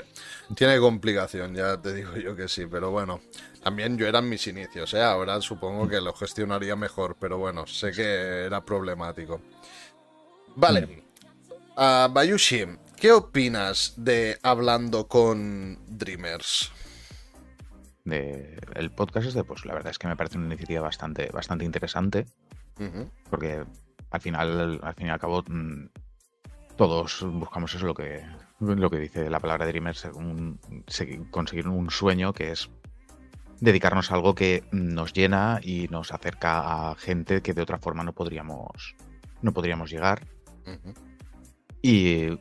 tiene 0.56 0.78
complicación, 0.80 1.56
ya 1.56 1.82
te 1.82 1.94
digo 1.94 2.16
yo 2.18 2.36
que 2.36 2.48
sí, 2.48 2.68
pero 2.68 2.92
bueno, 2.92 3.20
también 3.64 3.98
yo 3.98 4.06
eran 4.06 4.30
mis 4.30 4.46
inicios, 4.46 4.94
¿eh? 4.94 5.02
Ahora 5.02 5.42
supongo 5.42 5.88
que 5.88 6.00
lo 6.02 6.14
gestionaría 6.14 6.76
mejor, 6.76 7.18
pero 7.20 7.40
bueno, 7.40 7.66
sé 7.66 7.92
que 7.92 8.46
era 8.46 8.64
problemático. 8.64 9.42
Vale, 10.56 11.04
Ah, 11.82 12.10
Bayushi, 12.12 12.66
¿qué 12.98 13.12
opinas 13.14 13.94
de 13.96 14.38
hablando 14.44 15.08
con 15.08 15.80
Dreamers? 15.88 16.72
De, 18.10 18.60
el 18.76 18.92
podcast 18.92 19.28
este, 19.28 19.44
pues 19.44 19.66
la 19.66 19.74
verdad 19.74 19.92
es 19.92 20.00
que 20.00 20.08
me 20.08 20.16
parece 20.16 20.38
una 20.38 20.48
iniciativa 20.48 20.82
bastante, 20.82 21.30
bastante 21.32 21.66
interesante. 21.66 22.26
Porque 23.30 23.64
al 24.12 24.22
final, 24.22 24.80
al 24.82 24.94
fin 24.96 25.08
y 25.08 25.10
al 25.10 25.20
cabo, 25.20 25.44
mm, 25.48 25.86
todos 26.76 27.24
buscamos 27.30 27.74
eso 27.76 27.86
lo 27.86 27.94
que, 27.94 28.26
lo 28.60 28.90
que 28.90 28.98
dice 29.00 29.30
la 29.30 29.40
palabra 29.40 29.66
Dreamers, 29.68 30.06
un- 30.14 30.60
se- 30.88 31.22
conseguir 31.30 31.68
un 31.68 31.90
sueño 31.92 32.34
que 32.34 32.52
es 32.52 32.70
dedicarnos 33.60 34.12
a 34.12 34.16
algo 34.16 34.34
que 34.36 34.64
nos 34.72 35.12
llena 35.14 35.60
y 35.62 35.88
nos 35.90 36.14
acerca 36.14 36.90
a 36.92 36.96
gente 36.96 37.42
que 37.42 37.54
de 37.54 37.62
otra 37.62 37.78
forma 37.78 38.04
no 38.04 38.14
podríamos, 38.14 38.96
no 39.42 39.52
podríamos 39.54 39.90
llegar. 39.92 40.26
Y 41.82 42.40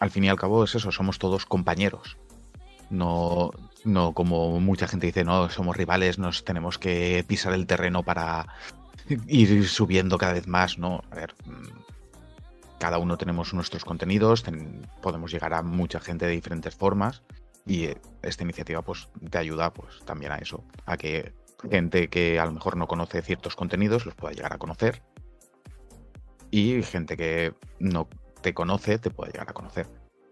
al 0.00 0.10
fin 0.10 0.24
y 0.24 0.28
al 0.28 0.36
cabo 0.38 0.64
es 0.64 0.74
eso, 0.74 0.90
somos 0.90 1.18
todos 1.18 1.46
compañeros. 1.46 2.16
No, 2.92 3.50
no 3.84 4.12
como 4.12 4.60
mucha 4.60 4.86
gente 4.86 5.06
dice, 5.06 5.24
no, 5.24 5.48
somos 5.48 5.76
rivales, 5.76 6.18
nos 6.18 6.44
tenemos 6.44 6.78
que 6.78 7.24
pisar 7.26 7.54
el 7.54 7.66
terreno 7.66 8.02
para 8.02 8.46
ir 9.26 9.66
subiendo 9.68 10.18
cada 10.18 10.34
vez 10.34 10.46
más. 10.46 10.78
No, 10.78 11.02
a 11.10 11.14
ver, 11.14 11.34
mm, 11.46 12.78
cada 12.78 12.98
uno 12.98 13.16
tenemos 13.16 13.54
nuestros 13.54 13.84
contenidos, 13.84 14.42
ten- 14.42 14.86
podemos 15.00 15.32
llegar 15.32 15.54
a 15.54 15.62
mucha 15.62 16.00
gente 16.00 16.26
de 16.26 16.32
diferentes 16.32 16.74
formas 16.76 17.22
y 17.66 17.84
eh, 17.84 17.96
esta 18.22 18.42
iniciativa 18.44 18.82
pues 18.82 19.08
te 19.30 19.38
ayuda 19.38 19.72
pues 19.72 20.00
también 20.04 20.32
a 20.32 20.36
eso, 20.36 20.62
a 20.84 20.96
que 20.96 21.32
gente 21.70 22.08
que 22.08 22.38
a 22.40 22.44
lo 22.44 22.52
mejor 22.52 22.76
no 22.76 22.86
conoce 22.88 23.22
ciertos 23.22 23.54
contenidos 23.56 24.04
los 24.04 24.14
pueda 24.16 24.34
llegar 24.34 24.52
a 24.52 24.58
conocer 24.58 25.00
y 26.50 26.82
gente 26.82 27.16
que 27.16 27.54
no 27.78 28.08
te 28.42 28.52
conoce 28.52 28.98
te 28.98 29.10
puede 29.10 29.32
llegar 29.32 29.48
a 29.48 29.54
conocer. 29.54 29.86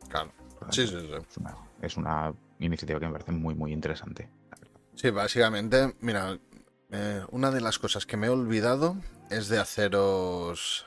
Claro. 0.09 0.33
Sí, 0.71 0.87
sí, 0.87 0.95
sí. 1.01 1.09
Es 1.31 1.37
una, 1.39 1.57
es 1.81 1.97
una 1.97 2.35
iniciativa 2.67 3.01
que 3.01 3.07
me 3.07 3.13
parece 3.13 3.33
muy, 3.33 3.55
muy 3.55 3.73
interesante. 3.73 4.29
Sí, 4.95 5.11
básicamente, 5.11 5.95
mira, 6.01 6.39
eh, 6.91 7.25
una 7.31 7.51
de 7.51 7.61
las 7.61 7.79
cosas 7.79 8.07
que 8.07 8.17
me 8.17 8.27
he 8.27 8.31
olvidado 8.31 8.97
es 9.31 9.49
de 9.49 9.59
haceros... 9.59 10.87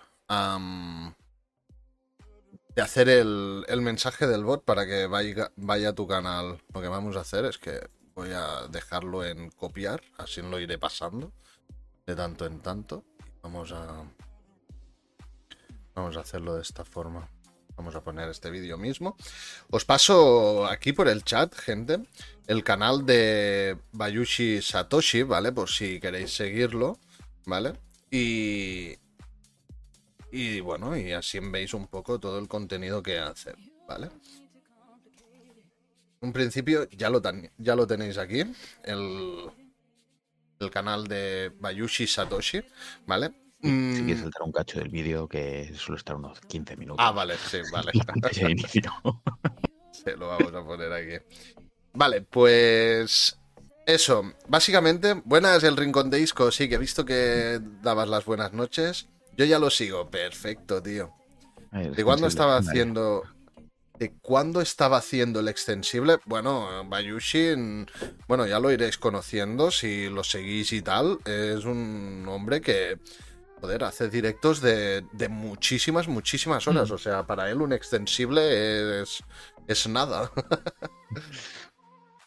de 2.75 2.81
hacer 2.81 3.09
el, 3.09 3.65
el 3.67 3.81
mensaje 3.81 4.27
del 4.27 4.43
bot 4.43 4.63
para 4.63 4.85
que 4.85 5.07
vaya, 5.07 5.51
vaya 5.55 5.89
a 5.89 5.93
tu 5.93 6.07
canal. 6.07 6.61
Lo 6.73 6.81
que 6.81 6.87
vamos 6.87 7.15
a 7.15 7.21
hacer 7.21 7.45
es 7.45 7.57
que 7.57 7.87
voy 8.15 8.31
a 8.31 8.67
dejarlo 8.69 9.25
en 9.25 9.49
copiar, 9.49 10.01
así 10.17 10.41
lo 10.41 10.59
iré 10.59 10.77
pasando. 10.77 11.31
de 12.05 12.15
tanto 12.15 12.45
en 12.45 12.59
tanto. 12.59 13.03
Vamos 13.41 13.71
a. 13.71 14.03
Vamos 15.95 16.17
a 16.17 16.21
hacerlo 16.21 16.55
de 16.55 16.61
esta 16.61 16.83
forma. 16.83 17.29
Vamos 17.75 17.95
a 17.95 18.03
poner 18.03 18.29
este 18.29 18.51
vídeo 18.51 18.77
mismo. 18.77 19.17
Os 19.69 19.83
paso 19.85 20.65
aquí 20.67 20.93
por 20.93 21.07
el 21.07 21.23
chat, 21.23 21.55
gente, 21.55 21.99
el 22.47 22.63
canal 22.63 23.05
de 23.05 23.77
Bayushi 23.91 24.61
Satoshi, 24.61 25.23
¿vale? 25.23 25.51
Por 25.51 25.69
si 25.69 25.99
queréis 25.99 26.35
seguirlo, 26.35 26.99
¿vale? 27.45 27.73
Y. 28.11 28.97
Y 30.31 30.59
bueno, 30.61 30.97
y 30.97 31.11
así 31.11 31.39
veis 31.39 31.73
un 31.73 31.87
poco 31.87 32.19
todo 32.19 32.39
el 32.39 32.47
contenido 32.47 33.03
que 33.03 33.19
hace, 33.19 33.53
¿vale? 33.87 34.09
Un 36.21 36.33
principio 36.33 36.89
ya 36.89 37.09
lo, 37.09 37.21
ya 37.57 37.75
lo 37.75 37.85
tenéis 37.85 38.17
aquí, 38.17 38.43
el, 38.83 39.51
el 40.59 40.71
canal 40.71 41.07
de 41.07 41.51
Bayushi 41.59 42.07
Satoshi, 42.07 42.63
¿vale? 43.05 43.42
Si 43.63 43.69
quieres 43.69 44.19
mm. 44.19 44.23
saltar 44.23 44.43
un 44.43 44.51
cacho 44.51 44.79
del 44.79 44.89
vídeo 44.89 45.27
que 45.27 45.73
suele 45.75 45.97
estar 45.97 46.17
unos 46.17 46.41
15 46.41 46.75
minutos. 46.75 47.05
Ah, 47.05 47.11
vale, 47.11 47.35
sí, 47.37 47.59
vale. 47.71 47.91
Se 49.91 50.17
lo 50.17 50.27
vamos 50.27 50.53
a 50.53 50.65
poner 50.65 50.91
aquí. 50.91 51.25
Vale, 51.93 52.23
pues 52.23 53.39
eso, 53.85 54.33
básicamente, 54.49 55.13
buenas 55.23 55.63
el 55.63 55.77
Rincón 55.77 56.09
de 56.09 56.19
Isco, 56.19 56.51
sí, 56.51 56.67
que 56.67 56.75
he 56.75 56.79
visto 56.79 57.05
que 57.05 57.61
dabas 57.81 58.09
las 58.09 58.25
buenas 58.25 58.51
noches. 58.51 59.07
Yo 59.37 59.45
ya 59.45 59.59
lo 59.59 59.69
sigo, 59.69 60.09
perfecto, 60.09 60.83
tío. 60.83 61.13
¿De 61.71 62.03
cuándo 62.03 62.27
estaba 62.27 62.57
haciendo 62.57 63.23
de 63.97 64.11
cuándo 64.21 64.59
estaba 64.61 64.97
haciendo 64.97 65.39
el 65.39 65.47
extensible. 65.47 66.17
Bueno, 66.25 66.83
Bayushi, 66.85 67.85
bueno, 68.27 68.47
ya 68.47 68.59
lo 68.59 68.71
iréis 68.71 68.97
conociendo 68.97 69.71
si 69.71 70.09
lo 70.09 70.23
seguís 70.23 70.73
y 70.73 70.81
tal. 70.81 71.19
Es 71.25 71.65
un 71.65 72.25
hombre 72.27 72.59
que, 72.61 72.97
joder, 73.63 73.85
hace 73.85 74.09
directos 74.09 74.59
de, 74.59 75.05
muchísimas, 75.29 76.09
muchísimas 76.09 76.67
horas. 76.67 76.91
Mm. 76.91 76.93
O 76.93 76.97
sea, 76.97 77.25
para 77.25 77.49
él 77.49 77.61
un 77.61 77.71
extensible 77.71 79.01
es, 79.01 79.23
es 79.69 79.87
nada. 79.87 80.29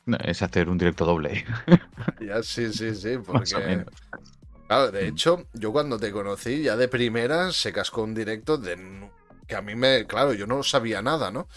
es 0.25 0.41
hacer 0.41 0.71
un 0.71 0.79
directo 0.79 1.05
doble. 1.05 1.45
ya, 2.27 2.43
sí, 2.43 2.73
sí, 2.73 2.95
sí, 2.95 3.19
porque... 3.19 3.85
Claro, 4.67 4.91
de 4.91 5.09
hecho, 5.09 5.47
yo 5.53 5.73
cuando 5.73 5.99
te 5.99 6.11
conocí, 6.11 6.63
ya 6.63 6.75
de 6.75 6.89
primera 6.89 7.53
se 7.53 7.71
cascó 7.71 8.03
un 8.03 8.15
directo 8.15 8.57
de 8.57 9.11
que 9.47 9.57
a 9.57 9.61
mí 9.61 9.75
me, 9.75 10.07
claro, 10.07 10.33
yo 10.33 10.47
no 10.47 10.63
sabía 10.63 11.03
nada, 11.03 11.31
¿no? 11.31 11.49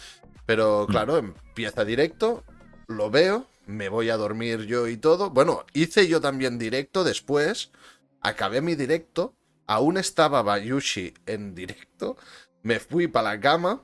Pero 0.45 0.87
mm. 0.89 0.91
claro, 0.91 1.17
empieza 1.17 1.85
directo, 1.85 2.43
lo 2.87 3.09
veo, 3.09 3.47
me 3.65 3.87
voy 3.87 4.09
a 4.09 4.17
dormir 4.17 4.65
yo 4.65 4.89
y 4.89 4.97
todo. 4.97 5.29
Bueno, 5.29 5.65
hice 5.71 6.09
yo 6.09 6.19
también 6.19 6.59
directo 6.59 7.05
después, 7.05 7.71
acabé 8.19 8.59
mi 8.59 8.75
directo, 8.75 9.38
aún 9.69 9.97
estaba 9.97 10.41
Bayushi 10.41 11.13
en 11.27 11.53
directo, 11.53 12.17
me 12.63 12.79
fui 12.79 13.07
para 13.07 13.35
la 13.35 13.39
cama 13.39 13.83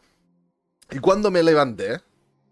y 0.89 0.97
cuando 0.97 1.29
me 1.29 1.43
levanté, 1.43 2.01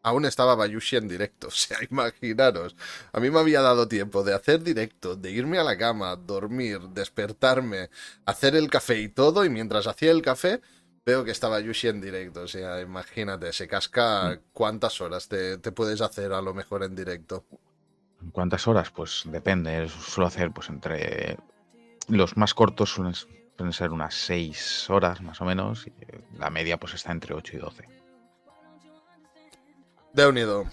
aún 0.03 0.25
estaba 0.25 0.53
Bayushi 0.53 0.97
en 0.97 1.07
directo. 1.07 1.47
O 1.47 1.51
sea, 1.51 1.79
imaginaros, 1.89 2.75
a 3.11 3.19
mí 3.19 3.31
me 3.31 3.39
había 3.39 3.61
dado 3.61 3.87
tiempo 3.87 4.23
de 4.23 4.35
hacer 4.35 4.61
directo, 4.61 5.15
de 5.15 5.31
irme 5.31 5.57
a 5.57 5.63
la 5.63 5.77
cama, 5.79 6.15
dormir, 6.15 6.79
despertarme, 6.93 7.89
hacer 8.25 8.55
el 8.55 8.69
café 8.69 8.99
y 8.99 9.09
todo, 9.09 9.43
y 9.43 9.49
mientras 9.49 9.87
hacía 9.87 10.11
el 10.11 10.21
café, 10.21 10.61
Veo 11.05 11.25
que 11.25 11.31
estaba 11.31 11.59
Yushi 11.59 11.89
en 11.89 11.99
directo, 11.99 12.43
o 12.43 12.47
sea, 12.47 12.79
imagínate, 12.79 13.51
se 13.51 13.67
casca 13.67 14.39
cuántas 14.53 15.01
horas 15.01 15.27
te, 15.27 15.57
puedes 15.73 15.99
hacer 15.99 16.31
a 16.31 16.41
lo 16.41 16.53
mejor 16.53 16.81
en 16.81 16.95
directo. 16.95 17.43
¿Cuántas 18.31 18.69
horas? 18.69 18.89
Pues 18.89 19.23
depende, 19.25 19.89
suelo 19.89 20.27
hacer 20.27 20.53
pues 20.53 20.69
entre... 20.69 21.37
Los 22.10 22.38
más 22.38 22.53
cortos 22.53 22.91
suelen, 22.91 23.13
ser 23.72 23.91
unas 23.91 24.13
6 24.15 24.89
horas 24.89 25.22
más 25.22 25.39
o 25.41 25.45
menos, 25.45 25.88
y 25.88 25.93
la 26.38 26.50
media 26.50 26.77
pues 26.77 26.93
está 26.93 27.12
entre 27.12 27.33
8 27.33 27.57
y 27.57 27.60
12. 27.60 27.88
De 30.13 30.27
unido, 30.27 30.65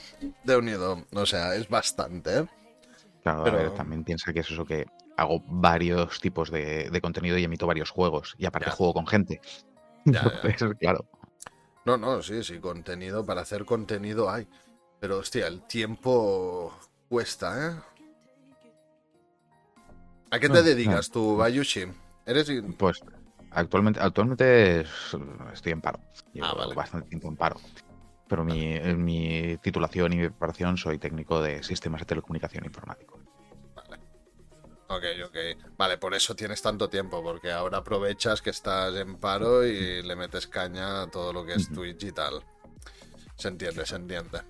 de 0.44 0.56
unido, 0.56 1.04
o 1.12 1.26
sea, 1.26 1.54
es 1.54 1.68
bastante, 1.68 2.40
¿eh? 2.40 2.46
Claro, 3.22 3.46
a 3.46 3.50
ver, 3.50 3.70
también 3.72 4.04
piensa 4.04 4.32
que 4.32 4.40
es 4.40 4.50
eso 4.50 4.64
que 4.64 4.86
hago 5.16 5.42
varios 5.46 6.20
tipos 6.20 6.50
de, 6.50 6.98
contenido 7.02 7.36
y 7.38 7.44
emito 7.44 7.66
varios 7.66 7.90
juegos, 7.90 8.34
y 8.38 8.46
aparte 8.46 8.70
juego 8.70 8.94
con 8.94 9.06
gente. 9.06 9.40
claro. 10.78 11.06
No, 11.84 11.96
no, 11.96 12.22
sí, 12.22 12.42
sí, 12.42 12.58
contenido, 12.58 13.24
para 13.24 13.42
hacer 13.42 13.64
contenido 13.64 14.30
hay. 14.30 14.46
Pero 15.00 15.18
hostia, 15.18 15.46
el 15.46 15.62
tiempo 15.62 16.78
cuesta, 17.08 17.68
¿eh? 17.68 17.89
¿A 20.30 20.38
qué 20.38 20.48
te 20.48 20.62
dedicas 20.62 21.10
tú, 21.10 21.36
Bayushi? 21.36 21.86
¿Eres... 22.24 22.50
Pues 22.76 23.00
actualmente, 23.50 24.00
actualmente 24.00 24.84
estoy 25.52 25.72
en 25.72 25.80
paro. 25.80 26.00
Llevo 26.32 26.46
ah, 26.46 26.74
bastante 26.74 27.08
tiempo 27.08 27.28
en 27.28 27.36
paro. 27.36 27.60
Pero 28.28 28.44
mi, 28.44 29.56
titulación 29.60 30.12
y 30.12 30.16
mi 30.16 30.28
preparación 30.28 30.76
soy 30.76 30.98
técnico 30.98 31.42
de 31.42 31.62
sistemas 31.64 32.00
de 32.00 32.06
telecomunicación 32.06 32.64
informático. 32.64 33.18
Ok, 34.86 35.04
ok. 35.24 35.36
Vale, 35.76 35.98
por 35.98 36.14
eso 36.14 36.34
tienes 36.34 36.62
tanto 36.62 36.88
tiempo, 36.88 37.22
porque 37.22 37.50
ahora 37.50 37.78
aprovechas 37.78 38.40
que 38.40 38.50
estás 38.50 38.94
en 38.96 39.16
paro 39.16 39.64
y 39.64 40.02
le 40.02 40.16
metes 40.16 40.46
caña 40.46 41.02
a 41.02 41.10
todo 41.10 41.32
lo 41.32 41.44
que 41.44 41.54
es 41.54 41.68
Twitch 41.72 42.04
y 42.04 42.12
tal. 42.12 42.44
Se 43.36 43.48
entiende, 43.48 43.86
se 43.86 43.96
entiende. 43.96 44.42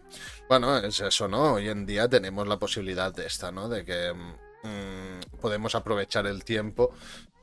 Bueno, 0.49 0.77
es 0.79 1.01
eso, 1.01 1.29
¿no? 1.29 1.55
Hoy 1.55 1.69
en 1.69 1.87
día 1.87 2.09
tenemos 2.09 2.47
la 2.47 2.59
posibilidad 2.59 3.15
de 3.15 3.27
esta, 3.27 3.53
¿no? 3.53 3.69
De 3.69 3.85
que 3.85 4.13
mm, 4.63 5.39
podemos 5.41 5.75
aprovechar 5.75 6.27
el 6.27 6.45
tiempo 6.45 6.93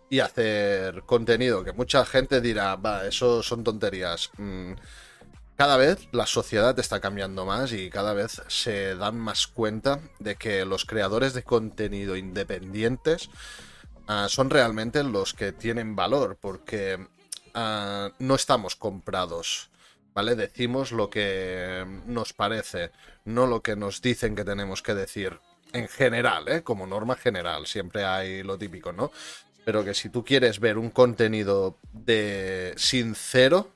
y 0.10 0.20
hacer 0.20 1.04
contenido 1.04 1.64
que 1.64 1.74
mucha 1.74 2.06
gente 2.06 2.42
dirá, 2.42 2.76
va, 2.76 3.06
eso 3.06 3.44
son 3.44 3.64
tonterías. 3.64 4.32
Mm, 4.38 4.74
cada 5.58 5.78
vez 5.78 6.08
la 6.12 6.28
sociedad 6.28 6.78
está 6.78 7.00
cambiando 7.00 7.44
más 7.44 7.74
y 7.74 7.90
cada 7.90 8.14
vez 8.14 8.44
se 8.48 8.96
dan 8.96 9.18
más 9.18 9.48
cuenta 9.48 10.02
de 10.20 10.36
que 10.36 10.66
los 10.66 10.86
creadores 10.86 11.34
de 11.34 11.42
contenido 11.42 12.16
independientes 12.16 13.32
ah, 14.08 14.28
son 14.30 14.52
realmente 14.52 15.04
los 15.04 15.34
que 15.34 15.52
tienen 15.52 15.96
valor 15.96 16.38
porque 16.40 17.08
ah, 17.56 18.12
no 18.20 18.36
estamos 18.36 18.76
comprados. 18.76 19.72
¿Vale? 20.14 20.36
Decimos 20.36 20.92
lo 20.92 21.12
que 21.12 21.86
nos 22.08 22.34
parece, 22.34 22.92
no 23.24 23.46
lo 23.46 23.62
que 23.62 23.76
nos 23.76 24.02
dicen 24.02 24.36
que 24.36 24.44
tenemos 24.44 24.82
que 24.82 24.96
decir. 24.96 25.40
En 25.74 25.88
general, 25.88 26.48
¿eh? 26.48 26.64
como 26.64 26.88
norma 26.88 27.16
general, 27.16 27.68
siempre 27.68 28.06
hay 28.06 28.44
lo 28.44 28.58
típico, 28.58 28.94
¿no? 28.94 29.12
Pero 29.66 29.84
que 29.84 29.94
si 29.94 30.10
tú 30.10 30.24
quieres 30.24 30.60
ver 30.60 30.78
un 30.78 30.90
contenido 30.90 31.78
de 31.92 32.74
sincero, 32.78 33.72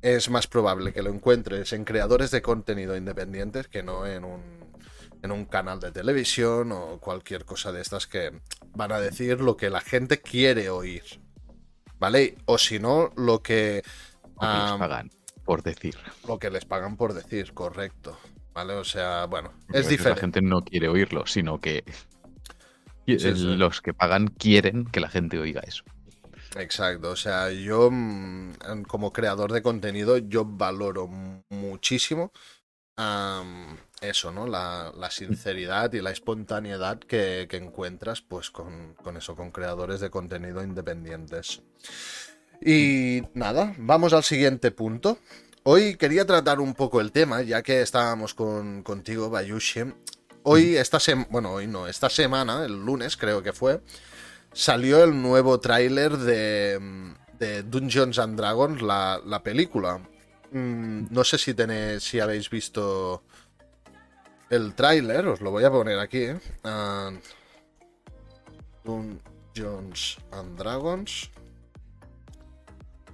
es 0.00 0.30
más 0.30 0.46
probable 0.46 0.92
que 0.92 1.02
lo 1.02 1.10
encuentres 1.10 1.72
en 1.72 1.84
creadores 1.84 2.30
de 2.30 2.40
contenido 2.40 2.96
independientes 2.96 3.68
que 3.68 3.82
no 3.82 4.06
en 4.06 4.24
un, 4.24 4.42
en 5.22 5.30
un 5.30 5.44
canal 5.44 5.78
de 5.78 5.92
televisión 5.92 6.72
o 6.72 6.98
cualquier 6.98 7.44
cosa 7.44 7.70
de 7.70 7.82
estas 7.82 8.06
que 8.06 8.40
van 8.74 8.92
a 8.92 9.00
decir 9.00 9.40
lo 9.40 9.56
que 9.56 9.68
la 9.68 9.80
gente 9.80 10.20
quiere 10.20 10.70
oír. 10.70 11.04
¿Vale? 11.98 12.36
O 12.46 12.56
si 12.56 12.78
no, 12.78 13.12
lo 13.16 13.42
que... 13.42 13.82
les 14.40 14.78
pagan 14.78 15.10
por 15.44 15.62
decir. 15.62 15.96
Lo 16.26 16.38
que 16.38 16.48
les 16.48 16.64
pagan 16.64 16.96
por 16.96 17.12
decir, 17.12 17.52
correcto. 17.52 18.16
¿Vale? 18.60 18.74
O 18.74 18.84
sea, 18.84 19.24
bueno, 19.24 19.54
es 19.72 19.88
diferente. 19.88 20.08
La 20.10 20.16
gente 20.20 20.42
no 20.42 20.62
quiere 20.62 20.88
oírlo, 20.88 21.26
sino 21.26 21.58
que 21.58 21.82
los 23.06 23.80
que 23.80 23.94
pagan 23.94 24.28
quieren 24.28 24.84
que 24.84 25.00
la 25.00 25.08
gente 25.08 25.38
oiga 25.38 25.62
eso. 25.66 25.82
Exacto, 26.56 27.10
o 27.10 27.16
sea, 27.16 27.50
yo 27.50 27.88
mm, 27.90 28.82
como 28.86 29.14
creador 29.14 29.52
de 29.52 29.62
contenido, 29.62 30.18
yo 30.18 30.44
valoro 30.44 31.08
muchísimo 31.48 32.32
eso, 34.02 34.30
¿no? 34.30 34.46
La, 34.46 35.08
sinceridad 35.10 35.90
y 35.94 36.02
la 36.02 36.10
espontaneidad 36.10 36.98
que, 36.98 37.48
encuentras, 37.52 38.20
pues, 38.20 38.50
con, 38.50 38.94
eso, 39.16 39.34
con 39.36 39.52
creadores 39.52 40.00
de 40.00 40.10
contenido 40.10 40.62
independientes. 40.62 41.62
Y 42.60 43.22
nada, 43.32 43.74
vamos 43.78 44.12
al 44.12 44.22
siguiente 44.22 44.70
punto. 44.70 45.16
Hoy 45.62 45.96
quería 45.96 46.24
tratar 46.24 46.58
un 46.58 46.72
poco 46.72 47.02
el 47.02 47.12
tema, 47.12 47.42
ya 47.42 47.62
que 47.62 47.82
estábamos 47.82 48.32
con, 48.32 48.82
contigo, 48.82 49.28
Bayushi. 49.28 49.92
Hoy, 50.42 50.76
esta 50.76 50.98
semana, 50.98 51.28
bueno, 51.30 51.52
hoy 51.52 51.66
no, 51.66 51.86
esta 51.86 52.08
semana, 52.08 52.64
el 52.64 52.82
lunes 52.82 53.18
creo 53.18 53.42
que 53.42 53.52
fue, 53.52 53.82
salió 54.54 55.04
el 55.04 55.20
nuevo 55.20 55.60
tráiler 55.60 56.16
de, 56.16 57.62
Dungeons 57.66 58.18
and 58.18 58.38
Dragons, 58.38 58.80
la, 58.80 59.40
película. 59.44 59.98
Mm, 60.50 61.08
no 61.10 61.24
sé 61.24 61.36
si 61.36 61.52
tenéis, 61.52 62.04
si 62.04 62.20
habéis 62.20 62.48
visto 62.48 63.22
el 64.48 64.74
tráiler, 64.74 65.26
os 65.28 65.42
lo 65.42 65.50
voy 65.50 65.64
a 65.64 65.70
poner 65.70 65.98
aquí. 65.98 66.22
¿eh? 66.22 66.40
Ah, 66.64 67.10
Dungeons 68.82 70.16
and 70.32 70.56
Dragons. 70.58 71.30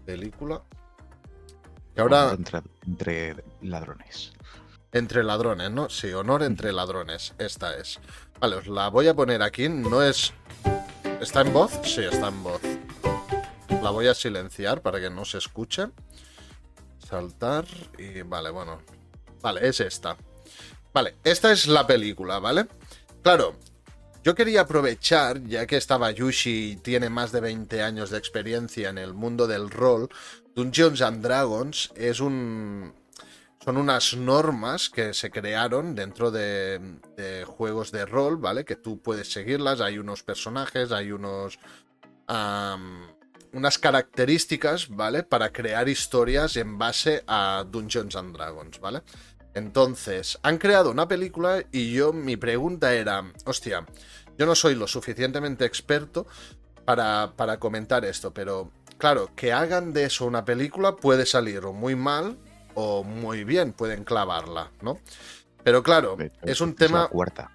Película. 0.05 0.63
Y 1.97 2.01
ahora. 2.01 2.33
Entre, 2.33 2.63
entre, 2.87 3.37
ladrones. 3.63 4.33
Entre 4.93 5.25
ladrones, 5.25 5.71
¿no? 5.71 5.89
Sí, 5.89 6.13
honor 6.13 6.43
entre 6.43 6.73
ladrones. 6.73 7.35
Esta 7.39 7.77
es. 7.77 7.99
Vale, 8.41 8.57
os 8.57 8.67
la 8.67 8.89
voy 8.89 9.09
a 9.09 9.15
poner 9.15 9.43
aquí. 9.43 9.69
No 9.69 10.03
es 10.03 10.33
¿Está 11.21 11.41
en 11.41 11.53
voz? 11.53 11.73
Sí, 11.83 12.03
está 12.03 12.29
en 12.29 12.43
voz. 12.43 12.61
La 13.83 13.91
voy 13.91 14.07
a 14.07 14.15
silenciar 14.15 14.83
para 14.83 15.01
que 15.01 15.09
no 15.09 15.25
se 15.25 15.39
escuche. 15.39 15.89
Saltar 16.99 17.65
y 17.99 18.21
vale, 18.23 18.51
bueno. 18.51 18.83
Vale, 19.41 19.67
es 19.67 19.81
esta. 19.81 20.17
Vale, 20.93 21.15
esta 21.25 21.53
es 21.53 21.67
la 21.69 21.87
película, 21.87 22.39
¿vale? 22.39 22.67
Claro, 23.23 23.57
yo 24.23 24.35
quería 24.35 24.63
aprovechar, 24.63 25.43
ya 25.45 25.67
que 25.67 25.79
estaba 25.79 26.11
Yushi 26.11 26.73
y 26.73 26.77
tiene 26.77 27.09
más 27.09 27.33
de 27.33 27.41
20 27.41 27.83
años 27.83 28.11
de 28.11 28.19
experiencia 28.19 28.91
en 28.91 28.99
el 28.99 29.15
mundo 29.15 29.47
del 29.47 29.71
rol, 29.71 30.11
Dungeons 30.57 31.03
and 31.03 31.23
Dragons 31.23 31.93
es 31.95 32.19
un... 32.19 32.95
Son 33.63 33.77
unas 33.77 34.17
normas 34.17 34.89
que 34.89 35.13
se 35.13 35.31
crearon 35.31 35.95
dentro 35.95 36.31
de, 36.31 36.81
de 37.17 37.45
juegos 37.45 37.93
de 37.93 38.07
rol, 38.07 38.37
¿vale? 38.39 38.65
Que 38.65 38.77
tú 38.77 39.03
puedes 39.03 39.31
seguirlas, 39.31 39.81
hay 39.81 39.99
unos 39.99 40.23
personajes, 40.23 40.93
hay 40.93 41.13
unos... 41.13 41.59
unas 43.53 43.79
características, 43.79 44.89
¿vale? 44.89 45.25
Para 45.25 45.53
crear 45.53 45.89
historias 45.89 46.57
en 46.57 46.79
base 46.79 47.23
a 47.27 47.65
Dungeons 47.69 48.17
and 48.17 48.35
Dragons, 48.35 48.81
¿vale? 48.81 49.03
Entonces, 49.53 50.39
han 50.43 50.59
creado 50.59 50.91
una 50.91 51.09
película 51.09 51.65
y 51.73 51.93
yo 51.93 52.13
mi 52.13 52.37
pregunta 52.37 52.95
era, 52.95 53.31
hostia, 53.45 53.85
yo 54.39 54.47
no 54.47 54.55
soy 54.55 54.75
lo 54.75 54.87
suficientemente 54.87 55.65
experto 55.65 56.27
para, 56.85 57.33
para 57.37 57.59
comentar 57.59 58.05
esto, 58.05 58.33
pero 58.33 58.71
claro, 58.99 59.31
que 59.37 59.53
hagan 59.53 59.93
de 59.93 60.05
eso 60.05 60.27
una 60.27 60.45
película 60.45 60.97
puede 60.97 61.27
salir 61.27 61.65
o 61.65 61.73
muy 61.73 61.95
mal 61.97 62.37
o 62.75 63.05
muy 63.05 63.45
bien, 63.45 63.73
pueden 63.73 64.05
clavarla, 64.05 64.71
¿no? 64.83 65.01
Pero 65.65 65.83
claro, 65.83 66.17
es 66.43 66.61
un 66.61 66.71
esta 66.71 66.85
la 66.85 66.89
tema... 66.89 67.09
cuarta 67.09 67.51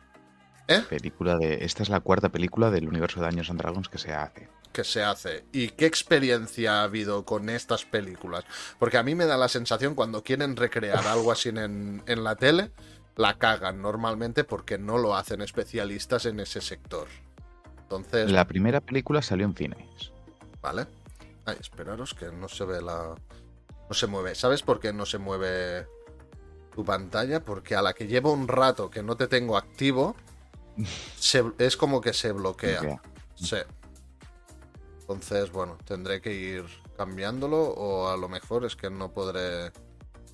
¿Eh? 0.67 0.81
película 0.89 1.37
de. 1.37 1.63
Esta 1.65 1.83
es 1.83 1.89
la 1.89 1.99
cuarta 1.99 2.29
película 2.29 2.69
del 2.71 2.87
universo 2.87 3.19
de 3.19 3.25
Dungeons 3.27 3.49
and 3.49 3.59
Dragons 3.59 3.89
que 3.89 3.97
se 3.97 4.13
hace. 4.13 4.47
que 4.71 4.83
se 4.85 5.03
hace 5.03 5.45
y 5.51 5.69
qué 5.69 5.85
experiencia 5.85 6.79
ha 6.79 6.83
habido 6.83 7.25
con 7.25 7.49
estas 7.49 7.83
películas. 7.85 8.45
Porque 8.79 8.97
a 8.97 9.03
mí 9.03 9.15
me 9.15 9.25
da 9.25 9.37
la 9.37 9.49
sensación 9.49 9.95
cuando 9.95 10.23
quieren 10.23 10.55
recrear 10.55 11.05
algo 11.07 11.31
así 11.31 11.49
en, 11.49 12.01
en 12.05 12.23
la 12.23 12.35
tele, 12.35 12.71
la 13.17 13.37
cagan 13.37 13.81
normalmente 13.81 14.43
porque 14.45 14.77
no 14.77 14.97
lo 14.97 15.15
hacen 15.15 15.41
especialistas 15.41 16.25
en 16.25 16.39
ese 16.39 16.61
sector. 16.61 17.07
Entonces, 17.83 18.31
La 18.31 18.47
primera 18.47 18.79
película 18.79 19.21
salió 19.21 19.45
en 19.45 19.55
cines. 19.55 20.11
vale. 20.61 20.85
Ay, 21.45 21.57
esperaros 21.59 22.13
que 22.13 22.31
no 22.31 22.47
se 22.47 22.65
ve 22.65 22.81
la... 22.81 23.15
No 23.89 23.93
se 23.95 24.07
mueve. 24.07 24.35
¿Sabes 24.35 24.61
por 24.61 24.79
qué 24.79 24.93
no 24.93 25.05
se 25.05 25.17
mueve 25.17 25.87
tu 26.73 26.85
pantalla? 26.85 27.43
Porque 27.43 27.75
a 27.75 27.81
la 27.81 27.93
que 27.93 28.07
llevo 28.07 28.31
un 28.31 28.47
rato 28.47 28.89
que 28.89 29.03
no 29.03 29.17
te 29.17 29.27
tengo 29.27 29.57
activo, 29.57 30.15
se- 31.17 31.51
es 31.57 31.75
como 31.77 31.99
que 32.01 32.13
se 32.13 32.31
bloquea. 32.31 32.79
Bloquea. 32.81 33.01
Sí. 33.35 33.57
Entonces, 35.01 35.51
bueno, 35.51 35.77
tendré 35.85 36.21
que 36.21 36.33
ir 36.33 36.65
cambiándolo 36.95 37.57
o 37.61 38.07
a 38.09 38.15
lo 38.17 38.29
mejor 38.29 38.65
es 38.65 38.75
que 38.75 38.89
no 38.89 39.11
podré... 39.11 39.71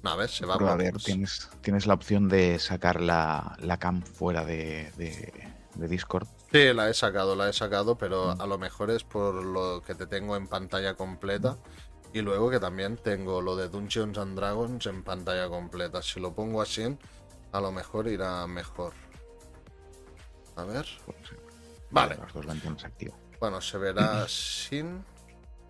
No, 0.03 0.11
a 0.11 0.15
ver, 0.15 0.29
se 0.29 0.45
va 0.45 0.55
a 0.55 0.75
ver, 0.75 0.95
tienes, 0.97 1.49
tienes 1.61 1.87
la 1.87 1.95
opción 1.95 2.29
de 2.29 2.59
sacar 2.59 3.01
la, 3.01 3.55
la 3.59 3.77
cam 3.79 4.03
fuera 4.03 4.45
de, 4.45 4.91
de- 4.97 5.33
de 5.73 5.87
Discord. 5.87 6.27
Sí, 6.51 6.74
la 6.74 6.89
he 6.89 6.94
sacado, 6.94 7.36
la 7.36 7.50
he 7.50 7.54
sacado, 7.54 7.98
pero 7.98 8.32
a 8.32 8.48
lo 8.48 8.58
mejor 8.58 8.89
es 8.89 9.04
por 9.04 9.44
lo 9.44 9.82
que 9.82 9.96
te 9.96 10.08
tengo 10.08 10.36
en 10.36 10.48
pantalla 10.48 10.94
completa. 10.94 11.58
Y 12.13 12.22
luego 12.22 12.50
que 12.50 12.60
también 12.60 12.98
tengo 12.98 13.42
lo 13.42 13.56
de 13.58 13.68
Dungeons 13.68 14.18
and 14.18 14.38
Dragons 14.38 14.86
en 14.86 15.04
pantalla 15.04 15.50
completa. 15.50 16.01
Si 16.01 16.22
lo 16.22 16.34
pongo 16.34 16.62
así, 16.62 16.98
a 17.51 17.60
lo 17.60 17.72
mejor 17.72 18.08
irá 18.08 18.48
mejor. 18.48 18.94
A 20.56 20.63
ver. 20.63 20.88
Vale. 21.92 22.18
Bueno, 23.39 23.62
se 23.62 23.77
verá 23.77 24.25
sin. 24.27 25.04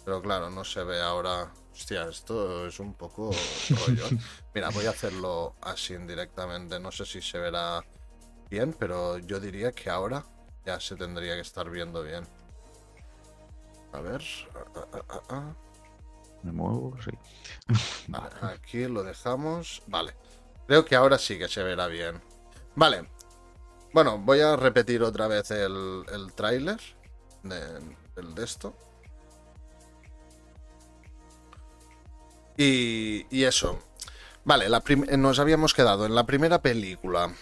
Pero 0.05 0.21
claro, 0.21 0.51
no 0.51 0.63
se 0.63 0.83
ve 0.83 1.01
ahora. 1.01 1.51
Hostia, 1.73 2.07
esto 2.07 2.67
es 2.67 2.79
un 2.79 2.93
poco 2.93 3.31
rollo. 3.69 4.05
Mira, 4.53 4.69
voy 4.69 4.85
a 4.85 4.91
hacerlo 4.91 5.55
así 5.61 5.97
directamente. 5.97 6.79
No 6.79 6.91
sé 6.91 7.05
si 7.05 7.21
se 7.21 7.39
verá 7.39 7.83
bien, 8.49 8.75
pero 8.77 9.17
yo 9.17 9.39
diría 9.39 9.71
que 9.71 9.89
ahora 9.89 10.23
ya 10.67 10.81
se 10.81 10.97
tendría 10.97 11.35
que 11.35 11.41
estar 11.41 11.69
viendo 11.69 12.03
bien. 12.03 12.27
A 13.93 14.01
ver. 14.01 14.21
ah, 14.75 14.99
ah, 15.09 15.21
ah. 15.29 15.55
Me 16.43 16.51
muevo, 16.51 16.93
sí. 17.01 17.11
Vale, 18.09 18.35
aquí 18.41 18.85
lo 18.85 19.01
dejamos. 19.01 19.81
Vale. 19.87 20.13
Creo 20.67 20.83
que 20.83 20.97
ahora 20.97 21.17
sí 21.17 21.39
que 21.39 21.47
se 21.47 21.63
verá 21.63 21.87
bien. 21.87 22.21
Vale. 22.75 23.09
Bueno, 23.93 24.17
voy 24.19 24.41
a 24.41 24.57
repetir 24.57 25.01
otra 25.03 25.27
vez 25.27 25.49
el, 25.51 26.03
el 26.11 26.33
tráiler 26.33 26.79
del 27.43 28.35
de 28.35 28.43
esto. 28.43 28.75
Y, 32.57 33.25
y 33.29 33.45
eso. 33.45 33.79
Vale, 34.43 34.67
la 34.67 34.83
nos 35.17 35.39
habíamos 35.39 35.73
quedado 35.73 36.05
en 36.05 36.13
la 36.13 36.25
primera 36.25 36.61
película. 36.61 37.33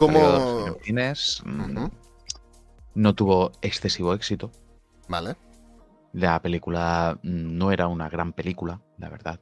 Como... 0.00 0.76
Mm, 1.44 1.88
no 2.94 3.14
tuvo 3.14 3.52
excesivo 3.60 4.14
éxito. 4.14 4.50
Vale. 5.08 5.36
La 6.14 6.40
película 6.40 7.18
mm, 7.22 7.58
no 7.58 7.70
era 7.70 7.86
una 7.86 8.08
gran 8.08 8.32
película, 8.32 8.80
la 8.96 9.10
verdad. 9.10 9.38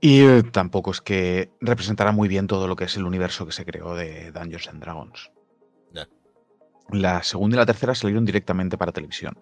Y 0.00 0.22
eh, 0.22 0.42
tampoco 0.42 0.92
es 0.92 1.02
que 1.02 1.52
representara 1.60 2.10
muy 2.10 2.26
bien 2.26 2.46
todo 2.46 2.66
lo 2.66 2.74
que 2.74 2.84
es 2.84 2.96
el 2.96 3.04
universo 3.04 3.44
que 3.44 3.52
se 3.52 3.66
creó 3.66 3.94
de 3.94 4.32
Dungeons 4.32 4.68
and 4.68 4.80
Dragons. 4.82 5.30
La 6.90 7.22
segunda 7.22 7.56
y 7.56 7.58
la 7.58 7.66
tercera 7.66 7.94
salieron 7.94 8.24
directamente 8.24 8.76
para 8.76 8.92
televisión 8.92 9.38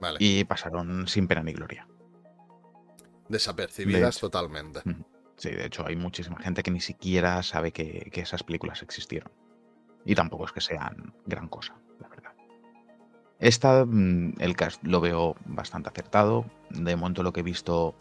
Vale. 0.00 0.16
y 0.20 0.44
pasaron 0.44 1.08
sin 1.08 1.26
pena 1.26 1.42
ni 1.42 1.52
gloria. 1.52 1.88
Desapercibidas 3.28 4.14
de 4.14 4.20
totalmente. 4.20 4.80
Sí, 5.36 5.50
de 5.50 5.66
hecho 5.66 5.86
hay 5.86 5.96
muchísima 5.96 6.38
gente 6.38 6.62
que 6.62 6.70
ni 6.70 6.80
siquiera 6.80 7.42
sabe 7.42 7.72
que, 7.72 8.08
que 8.12 8.22
esas 8.22 8.42
películas 8.42 8.82
existieron. 8.82 9.30
Y 10.04 10.14
tampoco 10.14 10.46
es 10.46 10.52
que 10.52 10.60
sean 10.60 11.12
gran 11.26 11.48
cosa, 11.48 11.74
la 12.00 12.08
verdad. 12.08 12.32
Esta, 13.38 13.84
mm, 13.84 14.34
el 14.38 14.56
cast 14.56 14.82
lo 14.84 15.00
veo 15.00 15.36
bastante 15.44 15.90
acertado. 15.90 16.46
De 16.70 16.96
momento 16.96 17.22
lo 17.22 17.32
que 17.32 17.40
he 17.40 17.42
visto 17.42 17.94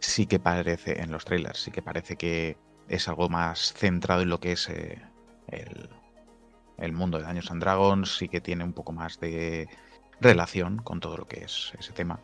sí 0.00 0.26
que 0.26 0.38
parece, 0.38 1.02
en 1.02 1.10
los 1.10 1.24
trailers, 1.24 1.58
sí 1.58 1.70
que 1.70 1.82
parece 1.82 2.16
que 2.16 2.56
es 2.88 3.08
algo 3.08 3.28
más 3.28 3.72
centrado 3.74 4.22
en 4.22 4.28
lo 4.28 4.40
que 4.40 4.52
es 4.52 4.68
eh, 4.68 5.02
el, 5.48 5.90
el 6.78 6.92
mundo 6.92 7.18
de 7.18 7.24
Dungeons 7.24 7.50
and 7.50 7.62
Dragons, 7.62 8.16
sí 8.16 8.28
que 8.28 8.40
tiene 8.40 8.64
un 8.64 8.72
poco 8.72 8.92
más 8.92 9.18
de 9.20 9.68
relación 10.20 10.78
con 10.78 11.00
todo 11.00 11.16
lo 11.16 11.26
que 11.26 11.44
es 11.44 11.72
ese 11.78 11.92
tema. 11.92 12.20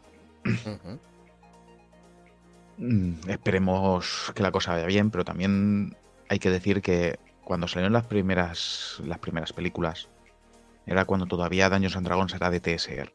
Esperemos 3.26 4.32
que 4.34 4.42
la 4.42 4.50
cosa 4.52 4.72
vaya 4.72 4.86
bien, 4.86 5.10
pero 5.10 5.24
también 5.24 5.96
hay 6.28 6.38
que 6.38 6.50
decir 6.50 6.80
que 6.80 7.18
cuando 7.44 7.68
salieron 7.68 7.92
las 7.92 8.06
primeras, 8.06 9.00
las 9.04 9.18
primeras 9.18 9.52
películas, 9.52 10.08
era 10.86 11.04
cuando 11.04 11.26
todavía 11.26 11.68
Dungeons 11.68 11.96
and 11.96 12.06
Dragons 12.06 12.34
era 12.34 12.50
de 12.50 12.60
TSR. 12.60 13.12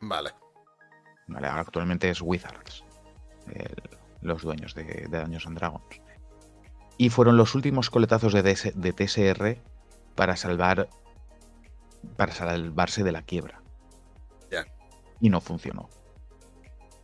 Vale. 0.00 0.30
¿vale? 1.28 1.46
Ahora 1.46 1.60
actualmente 1.60 2.10
es 2.10 2.20
Wizards, 2.20 2.84
el- 3.52 3.98
los 4.20 4.42
dueños 4.42 4.74
de, 4.74 4.84
de 5.08 5.18
and 5.20 5.58
Dragons. 5.58 6.00
Y 6.96 7.10
fueron 7.10 7.36
los 7.36 7.54
últimos 7.54 7.90
coletazos 7.90 8.32
de, 8.32 8.42
DS 8.42 8.72
de 8.74 8.92
TSR 8.92 9.62
para 10.16 10.34
salvar 10.36 10.88
para 12.16 12.32
salvarse 12.32 13.04
de 13.04 13.12
la 13.12 13.22
quiebra. 13.22 13.60
Ya. 14.50 14.64
Y 15.20 15.30
no 15.30 15.40
funcionó. 15.40 15.88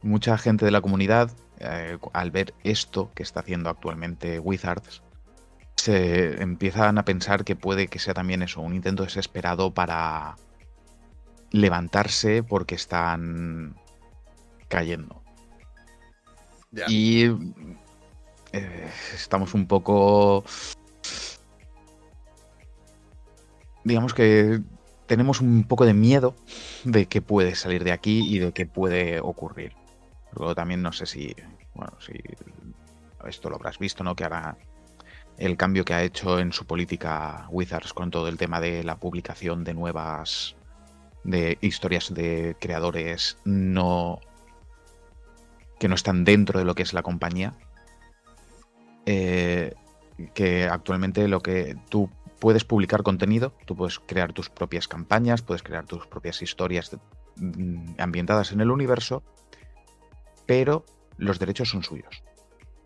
Mucha 0.04 0.36
gente 0.36 0.66
de 0.66 0.70
la 0.70 0.82
comunidad, 0.82 1.30
eh, 1.60 1.96
al 2.12 2.30
ver 2.30 2.52
esto 2.62 3.10
que 3.14 3.22
está 3.22 3.40
haciendo 3.40 3.70
actualmente 3.70 4.38
Wizards, 4.38 5.02
se 5.76 6.42
empiezan 6.42 6.98
a 6.98 7.06
pensar 7.06 7.42
que 7.42 7.56
puede 7.56 7.88
que 7.88 7.98
sea 7.98 8.12
también 8.12 8.42
eso, 8.42 8.60
un 8.60 8.74
intento 8.74 9.04
desesperado 9.04 9.72
para 9.72 10.36
levantarse 11.52 12.42
porque 12.42 12.74
están 12.74 13.76
cayendo. 14.68 15.22
Y 16.86 17.24
eh, 18.52 18.90
estamos 19.14 19.54
un 19.54 19.66
poco... 19.66 20.44
Digamos 23.84 24.12
que 24.12 24.60
tenemos 25.06 25.40
un 25.40 25.64
poco 25.64 25.86
de 25.86 25.94
miedo 25.94 26.34
de 26.84 27.06
qué 27.06 27.22
puede 27.22 27.54
salir 27.54 27.84
de 27.84 27.92
aquí 27.92 28.26
y 28.28 28.38
de 28.38 28.52
qué 28.52 28.66
puede 28.66 29.20
ocurrir. 29.20 29.72
Luego 30.36 30.54
también 30.54 30.82
no 30.82 30.92
sé 30.92 31.06
si, 31.06 31.34
bueno, 31.74 31.92
si 32.00 32.12
esto 33.26 33.48
lo 33.48 33.56
habrás 33.56 33.78
visto, 33.78 34.04
¿no? 34.04 34.14
Que 34.14 34.24
ahora 34.24 34.56
el 35.38 35.56
cambio 35.56 35.84
que 35.84 35.94
ha 35.94 36.02
hecho 36.02 36.38
en 36.38 36.52
su 36.52 36.66
política 36.66 37.46
Wizards 37.50 37.92
con 37.92 38.10
todo 38.10 38.28
el 38.28 38.36
tema 38.36 38.60
de 38.60 38.84
la 38.84 38.96
publicación 38.96 39.64
de 39.64 39.74
nuevas 39.74 40.56
de 41.24 41.58
historias 41.60 42.12
de 42.12 42.56
creadores 42.60 43.38
no 43.44 44.20
que 45.78 45.88
no 45.88 45.94
están 45.94 46.24
dentro 46.24 46.58
de 46.58 46.64
lo 46.64 46.74
que 46.74 46.82
es 46.82 46.92
la 46.92 47.02
compañía. 47.02 47.54
Eh, 49.06 49.74
que 50.32 50.64
actualmente 50.64 51.26
lo 51.28 51.40
que 51.40 51.76
tú 51.88 52.08
puedes 52.38 52.64
publicar 52.64 53.02
contenido, 53.02 53.52
tú 53.66 53.74
puedes 53.74 53.98
crear 53.98 54.32
tus 54.32 54.48
propias 54.48 54.86
campañas, 54.86 55.42
puedes 55.42 55.62
crear 55.62 55.86
tus 55.86 56.06
propias 56.06 56.40
historias 56.42 56.96
mm, 57.36 57.94
ambientadas 57.98 58.52
en 58.52 58.60
el 58.60 58.70
universo, 58.70 59.22
pero 60.46 60.84
los 61.16 61.38
derechos 61.38 61.70
son 61.70 61.82
suyos. 61.82 62.22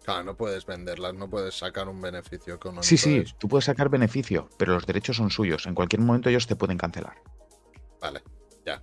Claro, 0.05 0.25
no 0.25 0.37
puedes 0.37 0.65
venderlas, 0.65 1.15
no 1.15 1.29
puedes 1.29 1.59
sacar 1.59 1.89
un 1.89 2.01
beneficio 2.01 2.55
económico. 2.55 2.83
Sí, 2.83 2.97
sí, 2.97 3.25
tú 3.39 3.47
puedes 3.47 3.67
sacar 3.67 3.91
beneficio, 3.91 4.49
pero 4.59 4.73
los 4.73 4.87
derechos 4.87 5.17
son 5.17 5.31
suyos. 5.31 5.67
En 5.67 5.75
cualquier 5.75 6.01
momento 6.01 6.31
ellos 6.31 6.47
te 6.47 6.57
pueden 6.57 6.79
cancelar. 6.79 7.17
Vale, 8.01 8.23
ya. 8.65 8.83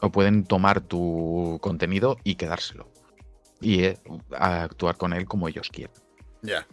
O 0.00 0.10
pueden 0.10 0.44
tomar 0.44 0.82
tu 0.82 1.58
contenido 1.62 2.18
y 2.22 2.34
quedárselo. 2.34 2.90
Y 3.60 3.84
eh, 3.84 3.98
actuar 4.32 4.98
con 4.98 5.14
él 5.14 5.24
como 5.24 5.48
ellos 5.48 5.70
quieran. 5.70 5.94
Ya. 6.42 6.66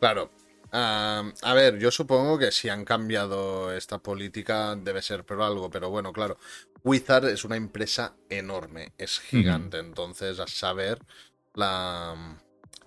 Claro, 0.00 0.30
a 0.72 1.54
ver, 1.54 1.78
yo 1.78 1.90
supongo 1.90 2.38
que 2.38 2.50
si 2.52 2.68
han 2.68 2.84
cambiado 2.84 3.72
esta 3.72 3.98
política 3.98 4.76
debe 4.76 5.02
ser 5.02 5.24
por 5.24 5.40
algo, 5.42 5.70
pero 5.70 5.90
bueno, 5.90 6.12
claro, 6.12 6.38
Wizard 6.82 7.28
es 7.28 7.44
una 7.44 7.56
empresa 7.56 8.14
enorme, 8.28 8.92
es 8.98 9.18
gigante, 9.20 9.78
entonces 9.78 10.38
a 10.38 10.46
saber 10.46 11.00
la, 11.54 12.38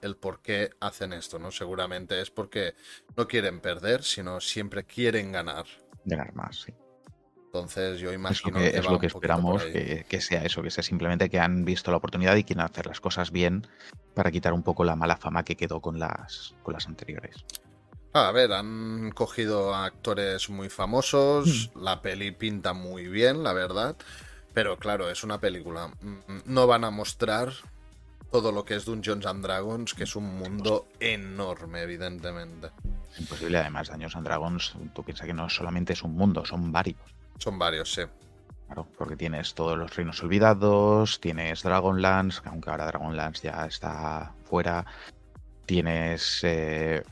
el 0.01 0.15
por 0.15 0.41
qué 0.41 0.71
hacen 0.79 1.13
esto, 1.13 1.39
¿no? 1.39 1.51
Seguramente 1.51 2.21
es 2.21 2.29
porque 2.31 2.75
no 3.15 3.27
quieren 3.27 3.59
perder, 3.59 4.03
sino 4.03 4.39
siempre 4.39 4.85
quieren 4.85 5.31
ganar. 5.31 5.65
Ganar 6.05 6.33
más, 6.33 6.61
sí. 6.61 6.73
Entonces 7.45 7.99
yo 7.99 8.13
imagino 8.13 8.59
que, 8.59 8.67
es 8.67 8.85
lo 8.85 8.99
que 8.99 9.07
esperamos 9.07 9.63
que, 9.63 10.05
que, 10.07 10.21
sea 10.21 10.45
eso, 10.45 10.61
que 10.61 10.69
sea 10.69 10.83
simplemente 10.83 11.31
que 11.31 11.39
han 11.39 11.65
visto 11.65 11.89
la 11.89 11.97
oportunidad 11.97 12.35
y 12.35 12.43
quieren 12.43 12.63
hacer 12.63 12.85
las 12.85 13.01
cosas 13.01 13.31
bien 13.31 13.65
para 14.13 14.29
quitar 14.29 14.53
un 14.53 14.61
poco 14.61 14.83
la 14.83 14.95
mala 14.95 15.17
fama 15.17 15.43
que 15.43 15.55
quedó 15.55 15.81
con 15.81 15.97
las, 15.97 16.53
con 16.61 16.75
las 16.75 16.87
anteriores. 16.87 17.43
A 18.13 18.31
ver, 18.31 18.53
han 18.53 19.11
cogido 19.11 19.73
a 19.73 19.85
actores 19.85 20.49
muy 20.49 20.69
famosos, 20.69 21.69
hmm. 21.73 21.83
la 21.83 22.01
peli 22.01 22.31
pinta 22.31 22.73
muy 22.73 23.07
bien, 23.07 23.43
la 23.43 23.53
verdad, 23.53 23.95
pero 24.53 24.77
claro, 24.77 25.09
es 25.09 25.23
una 25.23 25.39
película. 25.39 25.87
Mm, 26.01 26.41
no 26.45 26.65
van 26.65 26.83
a 26.83 26.89
mostrar 26.89 27.53
todo 28.31 28.51
lo 28.51 28.65
que 28.65 28.75
es 28.75 28.85
Dungeons 28.85 29.25
and 29.25 29.43
Dragons, 29.43 29.93
que 29.93 30.03
es 30.03 30.15
un 30.15 30.37
mundo 30.37 30.87
enorme, 30.99 31.81
evidentemente. 31.81 32.69
Imposible, 33.17 33.57
además, 33.57 33.89
Dungeons 33.89 34.15
and 34.15 34.25
Dragons, 34.25 34.73
tú 34.93 35.03
piensas 35.03 35.27
que 35.27 35.33
no 35.33 35.49
solamente 35.49 35.93
es 35.93 36.03
un 36.03 36.15
mundo, 36.15 36.45
son 36.45 36.71
varios. 36.71 36.99
Son 37.37 37.57
varios, 37.57 37.93
sí. 37.93 38.01
Claro, 38.67 38.87
porque 38.97 39.15
tienes 39.15 39.55
todos 39.55 39.77
los 39.77 39.95
reinos 39.95 40.21
olvidados, 40.21 41.19
tienes 41.19 41.63
Dragonlance, 41.63 42.41
aunque 42.45 42.69
ahora 42.69 42.85
Dragonlance 42.85 43.47
ya 43.47 43.65
está 43.65 44.33
fuera, 44.43 44.85
tienes 45.65 46.41
eh, 46.43 47.03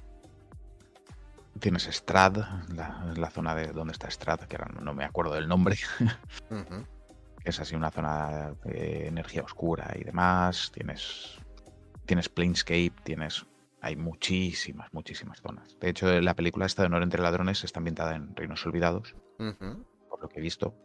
Tienes 1.59 1.85
Strad, 1.85 2.37
la, 2.75 3.29
zona 3.31 3.55
de 3.55 3.67
donde 3.67 3.93
está 3.93 4.09
Strad, 4.09 4.41
que 4.41 4.55
ahora 4.55 4.71
no 4.81 4.93
me 4.93 5.05
acuerdo 5.05 5.33
del 5.33 5.47
nombre. 5.47 5.77
Es 7.43 7.61
así 7.61 7.77
una 7.77 7.91
zona 7.91 8.53
de 8.65 9.07
energía 9.07 9.41
oscura 9.41 9.93
y 9.97 10.03
demás. 10.03 10.69
Tienes, 10.73 11.39
tienes 12.05 12.27
Planescape, 12.27 12.91
tienes. 13.05 13.45
Hay 13.79 13.95
muchísimas, 13.95 14.91
muchísimas 14.91 15.39
zonas. 15.39 15.77
De 15.79 15.89
hecho, 15.89 16.19
la 16.19 16.35
película 16.35 16.65
esta 16.65 16.81
de 16.81 16.87
Honor 16.87 17.03
entre 17.03 17.21
Ladrones 17.21 17.63
está 17.63 17.79
ambientada 17.79 18.15
en 18.15 18.35
Reinos 18.35 18.65
Olvidados, 18.65 19.15
por 19.37 20.21
lo 20.21 20.27
que 20.27 20.39
he 20.39 20.41
visto. 20.41 20.75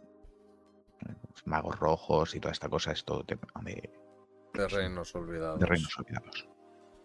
Magos 1.44 1.80
rojos 1.80 2.36
y 2.36 2.38
toda 2.38 2.52
esta 2.52 2.68
cosa 2.68 2.92
es 2.92 3.04
todo 3.04 3.24
tema 3.24 3.48
de, 3.62 3.90
de 4.54 4.68
Reinos 4.68 5.12
Olvidados. 5.16 5.58
De 5.58 5.66
Reinos 5.66 5.98
Olvidados 5.98 6.46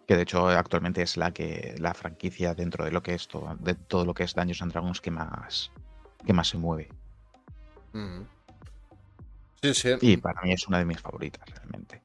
que 0.07 0.15
de 0.15 0.23
hecho 0.23 0.47
actualmente 0.47 1.01
es 1.01 1.17
la 1.17 1.31
que 1.31 1.75
la 1.79 1.93
franquicia 1.93 2.55
dentro 2.55 2.85
de 2.85 2.91
lo 2.91 3.03
que 3.03 3.13
es 3.13 3.27
todo, 3.27 3.55
de 3.59 3.75
todo 3.75 4.05
lo 4.05 4.13
que 4.13 4.23
es 4.23 4.33
Dungeons 4.33 4.61
and 4.61 4.71
Dragons 4.71 5.01
que 5.01 5.11
más 5.11 5.71
que 6.25 6.33
más 6.33 6.47
se 6.47 6.57
mueve. 6.57 6.89
Sí, 9.61 9.73
sí. 9.73 9.89
Y 10.01 10.17
para 10.17 10.41
mí 10.41 10.51
es 10.51 10.67
una 10.67 10.79
de 10.79 10.85
mis 10.85 10.99
favoritas 10.99 11.43
realmente. 11.49 12.01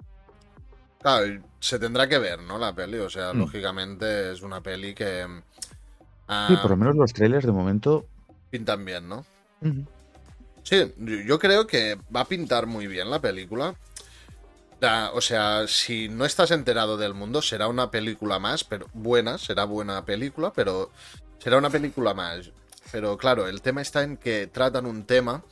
Claro, 1.01 1.43
se 1.59 1.79
tendrá 1.79 2.09
que 2.09 2.19
ver, 2.19 2.41
¿no? 2.41 2.59
La 2.59 2.75
peli, 2.75 2.99
o 2.99 3.11
sea, 3.11 3.33
mm. 3.33 3.39
lógicamente 3.39 4.33
es 4.33 4.43
una 4.43 4.61
peli 4.61 4.95
que 4.95 5.27
Sí, 6.49 6.57
por 6.57 6.71
lo 6.71 6.77
menos 6.77 6.97
los 6.97 7.13
trailers 7.13 7.45
de 7.45 7.53
momento 7.53 8.07
pintan 8.51 8.85
bien, 8.85 9.09
¿no? 9.09 9.25
Sí, 10.63 10.95
yo 11.27 11.39
creo 11.39 11.67
que 11.67 11.99
va 12.15 12.21
a 12.21 12.25
pintar 12.25 12.67
muy 12.67 12.87
bien 12.87 13.11
la 13.11 13.21
película 13.21 13.75
o 15.13 15.21
sea, 15.21 15.67
si 15.69 16.09
no 16.09 16.25
estás 16.25 16.51
enterado 16.51 16.97
del 16.97 17.15
mundo, 17.15 17.41
será 17.41 17.69
una 17.69 17.91
película 17.91 18.39
más, 18.39 18.65
pero 18.65 18.89
buena, 18.93 19.39
será 19.39 19.65
buena 19.65 20.05
película, 20.05 20.53
pero 20.53 20.91
será 21.39 21.59
una 21.59 21.71
película 21.71 22.15
más. 22.15 22.51
Pero 22.91 23.17
claro, 23.17 23.47
el 23.47 23.63
tema 23.63 23.81
está 23.81 24.03
en 24.03 24.17
que 24.17 24.49
tratan 24.49 24.87
un 24.87 25.05
tema 25.05 25.45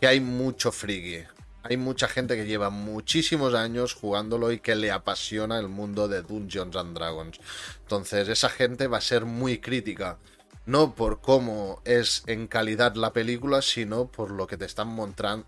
que 0.00 0.06
hay 0.06 0.20
mucho 0.20 0.70
friki. 0.70 1.24
Hay 1.64 1.76
mucha 1.76 2.08
gente 2.08 2.36
que 2.36 2.46
lleva 2.46 2.70
muchísimos 2.70 3.52
años 3.54 3.94
jugándolo 3.94 4.52
y 4.52 4.60
que 4.60 4.76
le 4.76 4.92
apasiona 4.92 5.58
el 5.58 5.68
mundo 5.68 6.06
de 6.06 6.22
Dungeons 6.22 6.76
and 6.76 6.96
Dragons. 6.96 7.40
Entonces, 7.80 8.28
esa 8.28 8.48
gente 8.48 8.86
va 8.86 8.98
a 8.98 9.02
ser 9.02 9.24
muy 9.24 9.58
crítica. 9.58 10.18
No 10.66 10.94
por 10.94 11.20
cómo 11.20 11.82
es 11.84 12.22
en 12.26 12.46
calidad 12.46 12.94
la 12.94 13.12
película, 13.12 13.60
sino 13.60 14.06
por 14.06 14.30
lo 14.30 14.46
que 14.46 14.56
te 14.56 14.66
están 14.66 14.88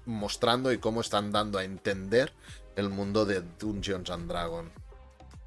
mostrando 0.04 0.72
y 0.72 0.78
cómo 0.78 1.00
están 1.00 1.30
dando 1.30 1.58
a 1.58 1.64
entender 1.64 2.32
el 2.76 2.88
mundo 2.88 3.24
de 3.24 3.42
Dungeons 3.58 4.10
and 4.10 4.28
Dragons. 4.28 4.70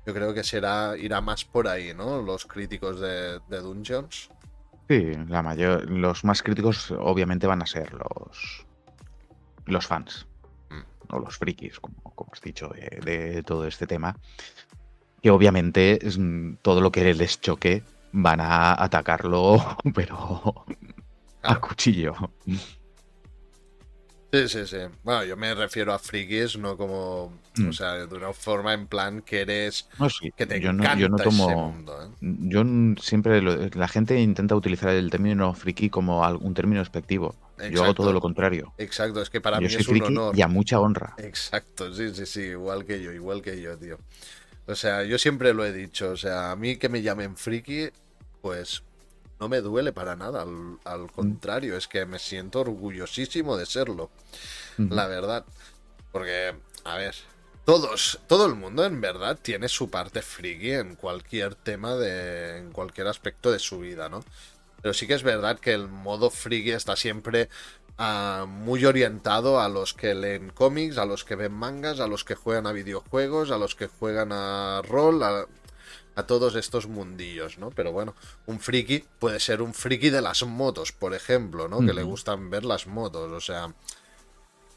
Yo 0.05 0.13
creo 0.13 0.33
que 0.33 0.43
será 0.43 0.97
irá 0.97 1.21
más 1.21 1.45
por 1.45 1.67
ahí, 1.67 1.93
¿no? 1.93 2.21
Los 2.21 2.45
críticos 2.45 2.99
de, 2.99 3.39
Dungeons. 3.49 4.29
Sí, 4.89 5.13
la 5.29 5.41
mayor, 5.41 5.89
los 5.89 6.25
más 6.25 6.43
críticos 6.43 6.91
obviamente 6.91 7.47
van 7.47 7.61
a 7.61 7.65
ser 7.65 7.93
los 7.93 8.65
los 9.65 9.87
fans 9.87 10.27
mm. 10.69 11.13
o 11.15 11.19
los 11.19 11.37
frikis, 11.37 11.79
como, 11.79 11.95
como 12.01 12.31
has 12.33 12.41
dicho, 12.41 12.69
de, 12.69 13.43
todo 13.43 13.65
este 13.65 13.87
tema. 13.87 14.17
Que 15.21 15.31
obviamente 15.31 15.99
todo 16.61 16.81
lo 16.81 16.91
que 16.91 17.13
les 17.13 17.39
choque 17.39 17.83
van 18.11 18.41
a 18.41 18.81
atacarlo, 18.83 19.77
pero 19.95 20.65
a 21.43 21.59
cuchillo. 21.61 22.13
Sí, 24.33 24.49
sí, 24.49 24.65
sí. 24.65 24.77
Bueno, 25.03 25.23
yo 25.25 25.37
me 25.37 25.53
refiero 25.53 25.93
a 25.93 25.99
frikis, 25.99 26.57
no 26.57 26.75
como. 26.75 27.25
O 27.25 27.31
mm. 27.55 27.71
sea, 27.71 28.07
de 28.07 28.15
una 28.15 28.33
forma 28.33 28.73
en 28.73 28.87
plan 28.87 29.21
que 29.21 29.41
eres. 29.41 29.87
Que 30.35 30.47
te 30.47 30.59
yo 30.59 30.73
no, 30.73 30.83
yo 30.97 31.07
no 31.07 31.17
tomo. 31.17 31.71
mundo, 31.71 32.01
¿eh? 32.01 32.09
Yo 32.19 32.63
siempre. 32.99 33.43
la 33.43 33.87
gente 33.87 34.19
intenta 34.19 34.55
utilizar 34.55 34.89
el 34.89 35.11
término 35.11 35.53
friki 35.53 35.91
como 35.91 36.27
un 36.27 36.53
término 36.55 36.79
despectivo. 36.79 37.35
Yo 37.69 37.83
hago 37.83 37.93
todo 37.93 38.11
lo 38.11 38.21
contrario. 38.21 38.73
Exacto, 38.79 39.21
es 39.21 39.29
que 39.29 39.39
para 39.39 39.59
mí 39.59 39.67
es 39.67 39.87
un 39.87 40.01
honor. 40.01 40.35
Y 40.35 40.41
a 40.41 40.47
mucha 40.47 40.79
honra. 40.79 41.13
Exacto, 41.19 41.93
sí, 41.93 42.09
sí, 42.15 42.25
sí. 42.25 42.41
Igual 42.41 42.85
que 42.85 43.03
yo, 43.03 43.11
igual 43.11 43.43
que 43.43 43.61
yo, 43.61 43.77
tío. 43.77 43.99
O 44.65 44.73
sea, 44.73 45.03
yo 45.03 45.19
siempre 45.19 45.53
lo 45.53 45.63
he 45.63 45.71
dicho. 45.71 46.09
O 46.09 46.17
sea, 46.17 46.49
a 46.49 46.55
mí 46.55 46.77
que 46.77 46.89
me 46.89 47.03
llamen 47.03 47.37
friki, 47.37 47.89
pues 48.41 48.81
no 49.43 49.49
me 49.49 49.59
duele 49.59 49.91
para 49.91 50.15
nada, 50.15 50.45
al, 50.85 51.11
contrario, 51.11 51.75
es 51.75 51.89
que 51.89 52.05
me 52.05 52.17
siento 52.17 52.61
orgullosísimo 52.61 53.57
de 53.57 53.65
serlo, 53.65 54.09
la 54.77 55.07
verdad. 55.07 55.43
Porque, 56.13 56.55
a 56.85 56.95
ver, 56.95 57.13
todos, 57.65 58.21
todo 58.27 58.45
el 58.45 58.55
mundo 58.55 58.85
en 58.85 59.01
verdad 59.01 59.37
tiene 59.41 59.67
su 59.67 59.89
parte 59.89 60.21
friki 60.21 60.71
en 60.71 60.95
cualquier 60.95 61.55
tema 61.55 61.95
de, 61.95 62.59
en 62.59 62.71
cualquier 62.71 63.07
aspecto 63.07 63.51
de 63.51 63.59
su 63.59 63.79
vida, 63.79 64.07
¿no? 64.07 64.23
Pero 64.81 64.93
sí 64.93 65.07
que 65.07 65.13
es 65.13 65.23
verdad 65.23 65.59
que 65.59 65.73
el 65.73 65.89
modo 65.89 66.29
friki 66.29 66.71
está 66.71 66.95
siempre 66.95 67.49
ah, 67.97 68.45
muy 68.47 68.85
orientado 68.85 69.59
a 69.59 69.67
los 69.67 69.93
que 69.93 70.15
leen 70.15 70.51
cómics, 70.51 70.97
a 70.97 71.03
los 71.05 71.25
que 71.25 71.35
ven 71.35 71.51
mangas, 71.51 71.99
a 71.99 72.07
los 72.07 72.23
que 72.23 72.35
juegan 72.35 72.65
a 72.65 72.71
videojuegos, 72.71 73.51
a 73.51 73.57
los 73.57 73.75
que 73.75 73.87
juegan 73.87 74.31
a 74.31 74.81
rol, 74.87 75.21
a, 75.21 75.47
a 76.15 76.23
todos 76.23 76.55
estos 76.55 76.87
mundillos, 76.87 77.57
¿no? 77.57 77.71
Pero 77.71 77.91
bueno, 77.91 78.15
un 78.45 78.59
friki 78.59 79.05
puede 79.19 79.39
ser 79.39 79.61
un 79.61 79.73
friki 79.73 80.09
de 80.09 80.21
las 80.21 80.43
motos, 80.43 80.91
por 80.91 81.13
ejemplo, 81.13 81.67
¿no? 81.67 81.79
Que 81.79 81.93
le 81.93 82.03
gustan 82.03 82.49
ver 82.49 82.65
las 82.65 82.87
motos, 82.87 83.31
o 83.31 83.41
sea... 83.41 83.73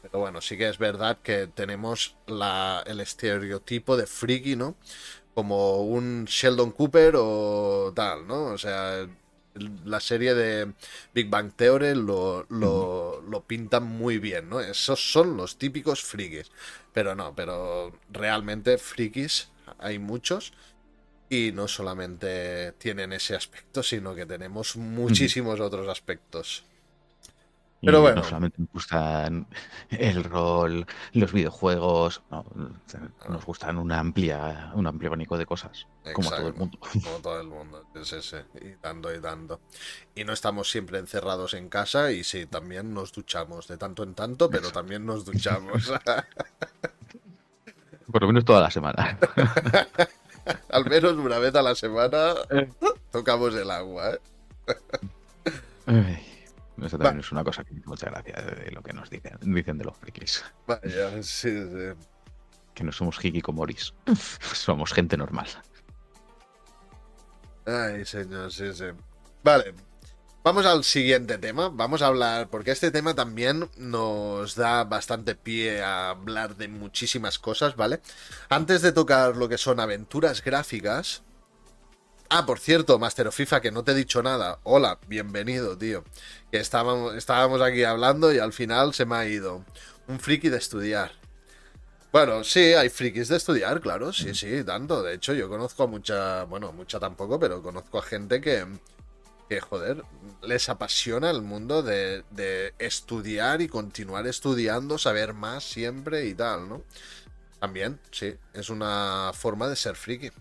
Pero 0.01 0.19
bueno, 0.19 0.41
sí 0.41 0.57
que 0.57 0.69
es 0.69 0.77
verdad 0.77 1.17
que 1.21 1.47
tenemos 1.47 2.15
la, 2.27 2.83
el 2.85 3.01
estereotipo 3.01 3.97
de 3.97 4.07
friki, 4.07 4.55
¿no? 4.55 4.75
Como 5.33 5.81
un 5.81 6.25
Sheldon 6.25 6.71
Cooper 6.71 7.15
o 7.17 7.91
tal, 7.95 8.25
¿no? 8.25 8.45
O 8.45 8.57
sea, 8.57 9.07
la 9.85 9.99
serie 9.99 10.33
de 10.33 10.73
Big 11.13 11.29
Bang 11.29 11.51
Theory 11.55 11.95
lo, 11.95 12.45
lo, 12.49 13.21
lo, 13.21 13.43
pintan 13.43 13.83
muy 13.83 14.19
bien, 14.19 14.49
¿no? 14.49 14.59
Esos 14.59 15.11
son 15.11 15.37
los 15.37 15.57
típicos 15.57 16.03
frikis. 16.03 16.51
Pero 16.93 17.15
no, 17.15 17.35
pero 17.35 17.93
realmente 18.09 18.77
frikis 18.77 19.49
hay 19.79 19.99
muchos 19.99 20.53
y 21.29 21.51
no 21.51 21.67
solamente 21.67 22.71
tienen 22.73 23.13
ese 23.13 23.35
aspecto, 23.35 23.83
sino 23.83 24.15
que 24.15 24.25
tenemos 24.25 24.75
muchísimos 24.75 25.59
otros 25.59 25.87
aspectos. 25.87 26.63
Pero 27.81 28.01
bueno. 28.01 28.17
No 28.17 28.23
solamente 28.23 28.57
nos 28.59 28.71
gustan 28.71 29.47
el 29.89 30.23
rol, 30.23 30.87
los 31.13 31.31
videojuegos, 31.31 32.23
nos 33.29 33.45
gustan 33.45 33.77
una 33.77 33.99
amplia, 33.99 34.71
un 34.73 34.87
amplio 34.87 35.09
abanico 35.09 35.37
de 35.37 35.45
cosas, 35.45 35.85
como 36.13 36.31
todo 36.31 36.47
el 36.47 36.55
mundo. 36.55 36.79
Como 36.79 37.19
todo 37.19 37.39
el 37.39 37.47
mundo, 37.47 37.85
es 37.93 38.13
ese, 38.13 38.45
y 38.61 38.75
tanto 38.77 39.13
y 39.13 39.21
tanto. 39.21 39.59
Y 40.15 40.23
no 40.23 40.33
estamos 40.33 40.71
siempre 40.71 40.97
encerrados 40.97 41.53
en 41.53 41.69
casa 41.69 42.11
y 42.11 42.23
sí, 42.23 42.47
también 42.47 42.93
nos 42.93 43.11
duchamos 43.11 43.67
de 43.67 43.77
tanto 43.77 44.01
en 44.03 44.15
tanto, 44.15 44.49
pero 44.49 44.71
también 44.71 45.05
nos 45.05 45.23
duchamos. 45.23 45.91
Por 48.11 48.21
lo 48.21 48.27
menos 48.27 48.45
toda 48.45 48.61
la 48.61 48.71
semana. 48.71 49.19
Al 50.69 50.85
menos 50.85 51.13
una 51.13 51.39
vez 51.39 51.55
a 51.55 51.61
la 51.61 51.75
semana 51.75 52.35
eh. 52.49 52.69
tocamos 53.11 53.55
el 53.55 53.69
agua. 53.71 54.13
¿eh? 55.87 56.23
Eso 56.81 56.97
también 56.97 57.19
es 57.19 57.31
una 57.31 57.43
cosa 57.43 57.63
que 57.63 57.73
me 57.73 57.81
mucha 57.85 58.09
gracia 58.09 58.35
de 58.35 58.71
lo 58.71 58.81
que 58.81 58.93
nos 58.93 59.09
dicen, 59.09 59.37
dicen 59.41 59.77
de 59.77 59.85
los 59.85 59.97
frikis. 59.97 60.43
Vaya, 60.67 61.23
sí, 61.23 61.49
sí. 61.49 62.05
Que 62.73 62.83
no 62.83 62.91
somos 62.91 63.23
hikikomoris. 63.23 63.93
somos 64.53 64.93
gente 64.93 65.17
normal. 65.17 65.47
Ay, 67.65 68.05
señor, 68.05 68.51
sí, 68.51 68.71
sí. 68.73 68.85
Vale. 69.43 69.73
Vamos 70.47 70.65
al 70.65 70.85
siguiente 70.85 71.37
tema. 71.37 71.67
Vamos 71.67 72.01
a 72.01 72.07
hablar, 72.07 72.49
porque 72.49 72.71
este 72.71 72.89
tema 72.89 73.13
también 73.13 73.69
nos 73.75 74.55
da 74.55 74.85
bastante 74.85 75.35
pie 75.35 75.81
a 75.81 76.11
hablar 76.11 76.55
de 76.55 76.69
muchísimas 76.69 77.37
cosas, 77.37 77.75
¿vale? 77.75 77.99
Antes 78.47 78.81
de 78.81 78.93
tocar 78.93 79.35
lo 79.35 79.49
que 79.49 79.57
son 79.57 79.81
aventuras 79.81 80.41
gráficas, 80.41 81.21
Ah, 82.29 82.45
por 82.45 82.59
cierto, 82.59 82.97
Master 82.97 83.27
of 83.27 83.35
FIFA, 83.35 83.59
que 83.59 83.71
no 83.71 83.83
te 83.83 83.91
he 83.91 83.95
dicho 83.95 84.23
nada. 84.23 84.59
Hola, 84.63 84.99
bienvenido, 85.07 85.77
tío. 85.77 86.05
Que 86.49 86.59
estábamos, 86.59 87.15
estábamos 87.15 87.61
aquí 87.61 87.83
hablando 87.83 88.31
y 88.31 88.39
al 88.39 88.53
final 88.53 88.93
se 88.93 89.05
me 89.05 89.17
ha 89.17 89.27
ido. 89.27 89.65
Un 90.07 90.17
friki 90.17 90.47
de 90.47 90.59
estudiar. 90.59 91.11
Bueno, 92.13 92.45
sí, 92.45 92.73
hay 92.73 92.87
frikis 92.87 93.27
de 93.27 93.35
estudiar, 93.35 93.81
claro, 93.81 94.13
sí, 94.13 94.33
sí, 94.33 94.63
tanto. 94.63 95.03
De 95.03 95.15
hecho, 95.15 95.33
yo 95.33 95.49
conozco 95.49 95.83
a 95.83 95.87
mucha, 95.87 96.45
bueno, 96.45 96.71
mucha 96.71 97.01
tampoco, 97.01 97.37
pero 97.37 97.61
conozco 97.61 97.99
a 97.99 98.01
gente 98.01 98.39
que, 98.39 98.65
que 99.49 99.61
joder, 99.61 100.03
les 100.41 100.69
apasiona 100.69 101.29
el 101.29 101.41
mundo 101.41 101.83
de, 101.83 102.23
de 102.31 102.73
estudiar 102.79 103.61
y 103.61 103.67
continuar 103.67 104.27
estudiando, 104.27 104.97
saber 104.97 105.33
más 105.33 105.63
siempre 105.63 106.25
y 106.25 106.33
tal, 106.33 106.67
¿no? 106.69 106.83
También, 107.59 107.99
sí, 108.11 108.35
es 108.53 108.69
una 108.69 109.31
forma 109.33 109.67
de 109.67 109.75
ser 109.75 109.95
friki. 109.95 110.31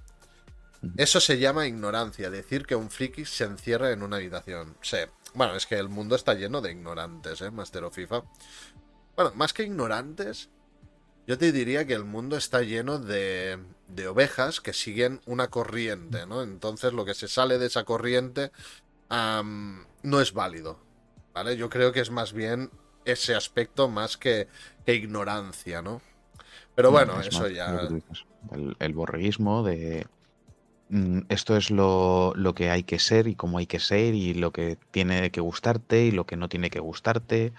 Eso 0.96 1.20
se 1.20 1.38
llama 1.38 1.66
ignorancia, 1.66 2.30
decir 2.30 2.66
que 2.66 2.76
un 2.76 2.90
friki 2.90 3.24
se 3.24 3.44
encierra 3.44 3.90
en 3.90 4.02
una 4.02 4.16
habitación. 4.16 4.76
Sí. 4.82 4.98
Bueno, 5.34 5.56
es 5.56 5.66
que 5.66 5.76
el 5.76 5.88
mundo 5.88 6.16
está 6.16 6.34
lleno 6.34 6.60
de 6.60 6.72
ignorantes, 6.72 7.40
¿eh? 7.40 7.50
Master 7.50 7.84
of 7.84 7.94
FIFA. 7.94 8.22
Bueno, 9.16 9.32
más 9.34 9.52
que 9.52 9.64
ignorantes, 9.64 10.50
yo 11.26 11.38
te 11.38 11.52
diría 11.52 11.86
que 11.86 11.94
el 11.94 12.04
mundo 12.04 12.36
está 12.36 12.62
lleno 12.62 12.98
de, 12.98 13.58
de 13.88 14.08
ovejas 14.08 14.60
que 14.60 14.72
siguen 14.72 15.20
una 15.26 15.48
corriente, 15.48 16.26
¿no? 16.26 16.42
Entonces 16.42 16.92
lo 16.92 17.04
que 17.04 17.14
se 17.14 17.28
sale 17.28 17.58
de 17.58 17.66
esa 17.66 17.84
corriente 17.84 18.52
no 19.10 20.20
es 20.20 20.32
válido, 20.32 20.78
¿vale? 21.34 21.56
Yo 21.56 21.68
creo 21.70 21.92
que 21.92 22.00
es 22.00 22.10
más 22.10 22.32
bien 22.32 22.70
ese 23.04 23.34
aspecto 23.34 23.88
más 23.88 24.16
que, 24.16 24.48
ignorancia, 24.86 25.82
¿no? 25.82 26.00
Pero 26.74 26.90
bueno, 26.90 27.20
eso 27.20 27.48
ya... 27.48 27.88
El, 28.52 28.76
el 28.78 28.92
borreguismo 28.92 29.64
de 29.64 30.06
Mm, 30.88 31.22
esto 31.28 31.56
es 31.56 31.70
lo, 31.70 32.34
que 32.54 32.70
hay 32.70 32.84
que 32.84 32.98
ser 32.98 33.26
y 33.26 33.34
cómo 33.34 33.58
hay 33.58 33.66
que 33.66 33.80
ser 33.80 34.14
y 34.14 34.34
lo 34.34 34.52
que 34.52 34.78
tiene 34.92 35.30
que 35.30 35.40
gustarte 35.40 36.04
y 36.04 36.10
lo 36.12 36.26
que 36.26 36.36
no 36.36 36.48
tiene 36.48 36.70
que 36.70 36.80
gustarte. 36.80 37.52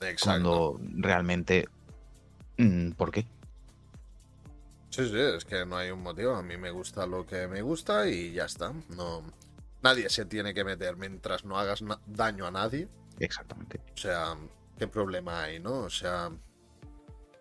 Exacto. 0.00 0.24
Cuando 0.24 0.80
realmente... 0.96 1.68
Mm, 2.58 2.92
¿Por 2.92 3.10
qué? 3.10 3.26
Sí, 4.90 5.08
sí, 5.08 5.18
es 5.18 5.44
que 5.44 5.66
no 5.66 5.76
hay 5.76 5.90
un 5.90 6.02
motivo. 6.02 6.34
A 6.34 6.42
mí 6.42 6.56
me 6.56 6.70
gusta 6.70 7.06
lo 7.06 7.26
que 7.26 7.46
me 7.48 7.62
gusta 7.62 8.08
y 8.08 8.32
ya 8.32 8.44
está. 8.44 8.72
No, 8.96 9.24
nadie 9.84 10.08
se 10.08 10.24
tiene 10.24 10.54
que 10.54 10.64
meter 10.64 10.96
mientras 10.96 11.44
no 11.44 11.58
hagas 11.58 11.84
daño 12.06 12.46
a 12.46 12.50
nadie. 12.50 12.88
Exactamente. 13.20 13.80
O 13.94 13.96
sea, 13.96 14.36
¿qué 14.78 14.88
problema 14.88 15.44
hay, 15.44 15.60
no? 15.60 15.80
O 15.80 15.90
sea, 15.90 16.30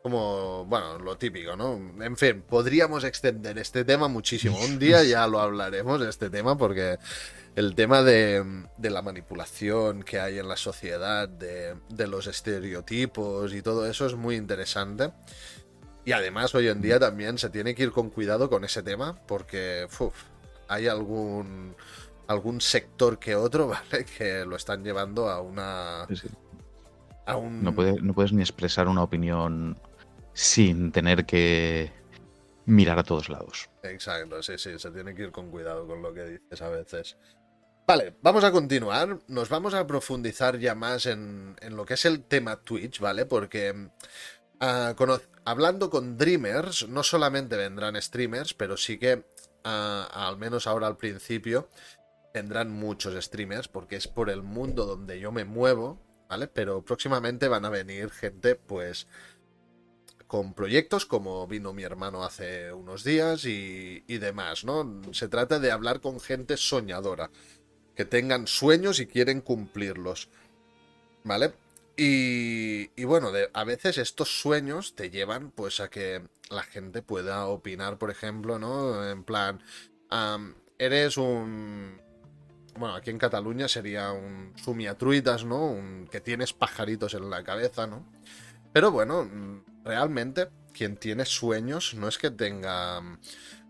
como, 0.03 0.65
bueno, 0.65 0.99
lo 0.99 1.17
típico, 1.17 1.55
¿no? 1.55 1.75
En 2.03 2.17
fin, 2.17 2.43
podríamos 2.47 3.05
extender 3.05 3.57
este 3.57 3.85
tema 3.85 4.09
muchísimo. 4.09 4.59
Un 4.59 4.77
día 4.77 5.01
ya 5.03 5.25
lo 5.25 5.39
hablaremos, 5.39 6.01
este 6.01 6.29
tema, 6.29 6.57
porque 6.57 6.99
el 7.55 7.73
tema 7.73 8.03
de, 8.03 8.43
la 8.81 9.01
manipulación 9.01 10.03
que 10.03 10.19
hay 10.19 10.39
en 10.39 10.49
la 10.49 10.57
sociedad, 10.57 11.29
de, 11.29 12.07
los 12.07 12.27
estereotipos 12.27 13.53
y 13.53 13.61
todo 13.61 13.87
eso 13.87 14.05
es 14.05 14.15
muy 14.15 14.35
interesante. 14.35 15.11
Y 16.03 16.11
además 16.11 16.53
hoy 16.53 16.67
en 16.67 16.81
día 16.81 16.99
también 16.99 17.37
se 17.37 17.49
tiene 17.49 17.73
que 17.73 17.83
ir 17.83 17.91
con 17.91 18.09
cuidado 18.09 18.49
con 18.49 18.65
ese 18.65 18.83
tema, 18.83 19.17
porque 19.25 19.87
hay 20.67 20.87
algún, 20.87 21.75
algún 22.27 22.61
sector 22.61 23.19
que 23.19 23.35
otro, 23.35 23.67
¿vale? 23.91 24.05
Que 24.05 24.45
lo 24.45 24.55
están 24.55 24.83
llevando 24.83 25.29
a 25.29 25.41
una... 25.41 26.07
No, 27.25 27.73
no 28.01 28.13
puedes 28.13 28.33
ni 28.33 28.41
expresar 28.41 28.87
una 28.87 29.03
opinión 29.03 29.77
sin 30.33 30.91
tener 30.91 31.25
que 31.25 31.91
mirar 32.65 32.99
a 32.99 33.03
todos 33.03 33.29
lados. 33.29 33.69
Exacto, 33.83 34.41
sí, 34.41 34.57
sí, 34.57 34.77
se 34.77 34.91
tiene 34.91 35.13
que 35.15 35.23
ir 35.23 35.31
con 35.31 35.49
cuidado 35.49 35.87
con 35.87 36.01
lo 36.01 36.13
que 36.13 36.25
dices 36.25 36.61
a 36.61 36.69
veces. 36.69 37.17
Vale, 37.85 38.15
vamos 38.21 38.43
a 38.43 38.51
continuar. 38.51 39.19
Nos 39.27 39.49
vamos 39.49 39.73
a 39.73 39.85
profundizar 39.85 40.57
ya 40.57 40.73
más 40.73 41.05
en, 41.05 41.55
lo 41.69 41.85
que 41.85 41.95
es 41.95 42.05
el 42.05 42.23
tema 42.23 42.61
Twitch, 42.61 42.99
¿vale? 42.99 43.25
Porque 43.25 43.89
ah, 44.61 44.95
hablando 45.43 45.89
con 45.89 46.17
Dreamers, 46.17 46.87
no 46.87 47.03
solamente 47.03 47.57
vendrán 47.57 48.01
streamers, 48.01 48.53
pero 48.53 48.77
sí 48.77 48.97
que, 48.97 49.25
ah, 49.65 50.07
al 50.13 50.37
menos 50.37 50.65
ahora 50.65 50.87
al 50.87 50.95
principio, 50.95 51.67
vendrán 52.33 52.71
muchos 52.71 53.23
streamers, 53.23 53.67
porque 53.67 53.95
es 53.95 54.07
por 54.07 54.29
el 54.29 54.41
mundo 54.41 54.85
donde 54.85 55.19
yo 55.19 55.31
me 55.31 55.45
muevo, 55.45 56.01
¿vale? 56.27 56.47
Pero 56.47 56.83
próximamente 56.83 57.47
van 57.47 57.65
a 57.65 57.69
venir 57.69 58.09
gente, 58.09 58.55
pues, 58.55 59.07
con 60.25 60.55
proyectos 60.55 61.05
como 61.05 61.45
vino 61.45 61.73
mi 61.73 61.83
hermano 61.83 62.23
hace 62.23 62.73
unos 62.73 63.03
días 63.03 63.45
y, 63.45 63.99
demás, 64.07 64.65
¿no? 64.65 65.01
Se 65.13 65.27
trata 65.27 65.59
de 65.59 65.71
hablar 65.71 66.01
con 66.01 66.19
gente 66.19 66.57
soñadora, 66.57 67.29
que 67.95 68.05
tengan 68.05 68.47
sueños 68.47 68.99
y 68.99 69.05
quieren 69.05 69.41
cumplirlos, 69.41 70.29
¿vale? 71.23 71.53
Y, 71.95 73.03
bueno, 73.03 73.31
a 73.53 73.63
veces 73.63 73.99
estos 73.99 74.41
sueños 74.41 74.95
te 74.95 75.11
llevan 75.11 75.51
pues 75.51 75.79
a 75.79 75.91
que 75.91 76.23
la 76.49 76.63
gente 76.63 77.03
pueda 77.03 77.45
opinar, 77.45 77.99
por 77.99 78.09
ejemplo, 78.09 78.57
¿no? 78.57 79.07
En 79.07 79.23
plan, 79.23 79.61
eres 80.79 81.17
un... 81.17 82.01
Bueno, 82.77 82.95
aquí 82.95 83.11
en 83.11 83.19
Cataluña 83.19 83.67
sería 83.67 84.11
un 84.11 84.53
sumiatruitas, 84.55 85.45
¿no? 85.45 85.67
Un, 85.67 86.07
que 86.11 86.21
tienes 86.21 86.53
pajaritos 86.53 87.13
en 87.13 87.29
la 87.29 87.43
cabeza, 87.43 87.85
¿no? 87.85 88.05
Pero 88.71 88.91
bueno, 88.91 89.29
realmente 89.83 90.49
quien 90.73 90.97
tiene 90.97 91.25
sueños 91.25 91.93
no 91.93 92.07
es 92.07 92.17
que 92.17 92.31
tenga 92.31 92.99
mm, 92.99 93.19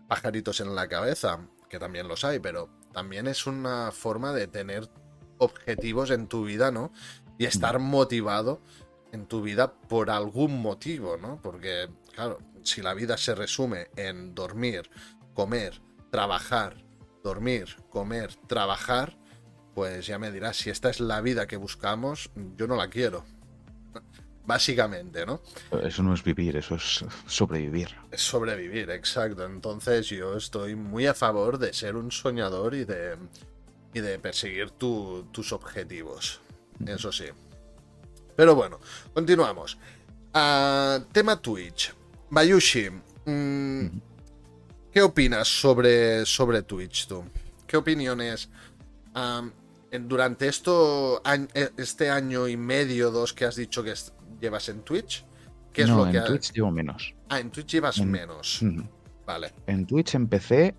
pajaritos 0.08 0.60
en 0.60 0.74
la 0.74 0.88
cabeza, 0.88 1.46
que 1.68 1.78
también 1.78 2.08
los 2.08 2.24
hay, 2.24 2.38
pero 2.38 2.70
también 2.92 3.26
es 3.26 3.46
una 3.46 3.92
forma 3.92 4.32
de 4.32 4.46
tener 4.46 4.88
objetivos 5.38 6.10
en 6.10 6.26
tu 6.26 6.44
vida, 6.44 6.70
¿no? 6.70 6.92
Y 7.38 7.44
estar 7.44 7.78
motivado 7.78 8.62
en 9.12 9.26
tu 9.26 9.42
vida 9.42 9.74
por 9.74 10.10
algún 10.10 10.62
motivo, 10.62 11.16
¿no? 11.16 11.40
Porque, 11.42 11.88
claro, 12.14 12.38
si 12.62 12.80
la 12.80 12.94
vida 12.94 13.16
se 13.18 13.34
resume 13.34 13.88
en 13.96 14.34
dormir, 14.34 14.90
comer, 15.34 15.82
trabajar, 16.10 16.83
dormir, 17.24 17.74
comer, 17.88 18.34
trabajar, 18.46 19.16
pues 19.74 20.06
ya 20.06 20.18
me 20.18 20.30
dirás, 20.30 20.58
si 20.58 20.70
esta 20.70 20.90
es 20.90 21.00
la 21.00 21.22
vida 21.22 21.46
que 21.48 21.56
buscamos, 21.56 22.30
yo 22.56 22.68
no 22.68 22.76
la 22.76 22.90
quiero 22.90 23.24
básicamente, 24.46 25.24
¿no? 25.24 25.40
Eso 25.82 26.02
no 26.02 26.12
es 26.12 26.22
vivir, 26.22 26.56
eso 26.56 26.74
es 26.76 27.04
sobrevivir. 27.26 27.88
Es 28.10 28.20
sobrevivir, 28.20 28.90
exacto. 28.90 29.44
Entonces 29.44 30.06
yo 30.06 30.36
estoy 30.36 30.76
muy 30.76 31.06
a 31.06 31.14
favor 31.14 31.58
de 31.58 31.72
ser 31.72 31.96
un 31.96 32.12
soñador 32.12 32.74
y 32.74 32.84
de, 32.84 33.16
y 33.94 34.00
de 34.00 34.18
perseguir 34.18 34.70
tus 34.70 35.52
objetivos. 35.52 36.40
Eso 36.86 37.10
sí. 37.10 37.24
Pero 38.36 38.54
bueno, 38.54 38.80
continuamos. 39.14 39.78
Ah, 40.34 41.00
tema 41.10 41.40
Twitch. 41.40 41.94
Bayushi, 42.28 42.90
mm, 43.24 43.86
¿qué 44.94 45.02
opinas 45.02 45.48
sobre, 45.48 46.24
sobre 46.24 46.62
Twitch 46.62 47.08
tú? 47.08 47.24
¿Qué 47.66 47.76
opiniones? 47.76 48.48
durante 50.00 50.48
esto, 50.48 51.22
este 51.76 52.10
año 52.10 52.48
y 52.48 52.56
medio, 52.56 53.10
dos 53.10 53.32
que 53.32 53.44
has 53.44 53.56
dicho 53.56 53.82
que 53.82 53.94
llevas 54.40 54.68
en 54.68 54.82
Twitch? 54.82 55.24
¿Qué 55.72 55.82
es 55.82 55.88
lo 55.88 56.08
que 56.10 56.18
en 56.18 56.24
Twitch 56.24 56.52
llevo 56.52 56.70
menos. 56.70 57.14
Ah, 57.28 57.40
en 57.40 57.50
Twitch 57.50 57.72
llevas 57.72 58.00
menos. 58.00 58.60
Vale. 59.26 59.52
En 59.66 59.84
Twitch 59.86 60.14
empecé 60.14 60.74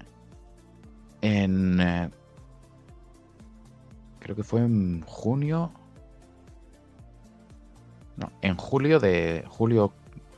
en. 1.21 1.81
Eh, 1.81 2.09
creo 4.19 4.35
que 4.35 4.43
fue 4.43 4.61
en 4.61 5.01
junio. 5.01 5.73
No, 8.15 8.31
en 8.41 8.55
julio 8.55 8.99
de. 8.99 9.43
julio. 9.49 9.93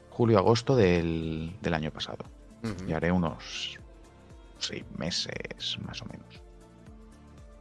julio-agosto 0.10 0.76
del, 0.76 1.56
del 1.62 1.74
año 1.74 1.92
pasado. 1.92 2.26
Y 2.88 2.94
haré 2.94 3.12
unos 3.12 3.78
seis 4.60 4.84
meses 4.98 5.78
más 5.86 6.02
o 6.02 6.06
menos. 6.06 6.42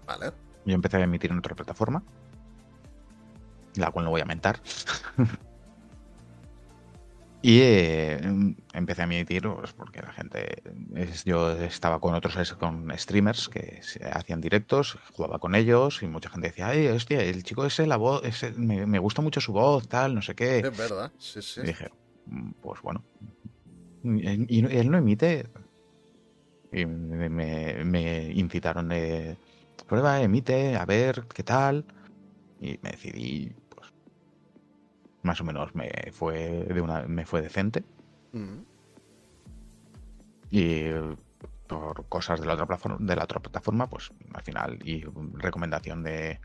Vale. 0.07 0.33
Yo 0.65 0.75
empecé 0.75 0.97
a 0.97 1.01
emitir 1.05 1.31
en 1.31 1.39
otra 1.39 1.55
plataforma, 1.55 2.03
la 3.77 3.91
cual 3.91 4.05
no 4.07 4.11
voy 4.11 4.21
a 4.21 4.25
mentar. 4.25 4.61
y 7.43 7.61
eh, 7.61 8.19
empecé 8.73 9.03
a 9.03 9.05
emitir 9.05 9.43
pues, 9.49 9.73
porque 9.73 10.01
la 10.03 10.13
gente. 10.13 10.63
es- 10.95 11.25
yo 11.25 11.53
estaba 11.53 12.01
con 12.01 12.15
otros 12.15 12.55
con 12.55 12.91
streamers 12.99 13.49
que 13.49 13.81
hacían 14.13 14.41
directos, 14.41 14.99
jugaba 15.13 15.39
con 15.39 15.55
ellos 15.55 16.03
y 16.03 16.07
mucha 16.07 16.31
gente 16.31 16.49
decía, 16.49 16.69
ay, 16.69 16.89
hostia, 16.89 17.23
el 17.23 17.45
chico 17.45 17.65
ese, 17.65 17.87
la 17.87 17.97
voz, 17.97 18.25
ese, 18.25 18.53
me, 18.53 18.87
me 18.87 18.99
gusta 18.99 19.23
mucho 19.23 19.41
su 19.41 19.53
voz, 19.53 19.87
tal, 19.89 20.15
no 20.15 20.23
sé 20.23 20.35
qué. 20.35 20.59
Es 20.61 20.77
verdad. 20.77 21.13
Sí, 21.19 21.43
sí. 21.43 21.61
Y 21.61 21.67
dije, 21.67 21.91
"Mm, 22.25 22.53
pues 22.61 22.81
bueno. 22.83 23.05
Y, 24.07 24.59
y 24.59 24.65
él 24.77 24.91
no 24.91 24.99
emite. 24.99 25.47
Y 26.73 26.87
me, 26.87 27.29
me- 27.29 27.85
me 27.85 28.33
incitaron 28.33 28.89
de 28.89 29.37
prueba, 29.87 30.21
emite, 30.21 30.77
a 30.77 30.85
ver 30.85 31.25
qué 31.35 31.43
tal. 31.43 31.85
Y 32.61 32.79
me 32.83 32.91
decidí, 32.91 33.53
pues 33.69 33.93
más 35.23 35.41
o 35.41 35.45
menos 35.45 35.75
me 35.75 35.91
fue 36.13 36.65
de 36.65 36.81
una, 36.81 37.03
me 37.07 37.25
fue 37.27 37.43
decente. 37.43 37.85
Ujú. 38.33 38.65
Y 40.51 40.85
por 41.67 42.07
cosas 42.09 42.41
de 42.41 42.47
la 42.47 42.55
otra 42.55 42.67
plataforma, 42.67 42.99
de 43.01 43.17
la 43.17 43.25
otra 43.25 43.41
plataforma, 43.41 43.89
pues 43.89 44.13
al 44.33 44.43
final, 44.43 44.79
y 44.85 45.05
recomendación 45.35 46.03
de, 46.03 46.41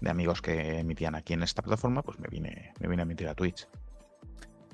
de 0.00 0.10
amigos 0.10 0.40
que 0.40 0.78
emitían 0.78 1.14
aquí 1.14 1.34
en 1.34 1.42
esta 1.42 1.62
plataforma, 1.62 2.02
pues 2.02 2.18
me 2.18 2.28
vine, 2.28 2.72
me 2.80 2.88
vine 2.88 3.02
a 3.02 3.04
emitir 3.04 3.28
a 3.28 3.34
Twitch. 3.34 3.68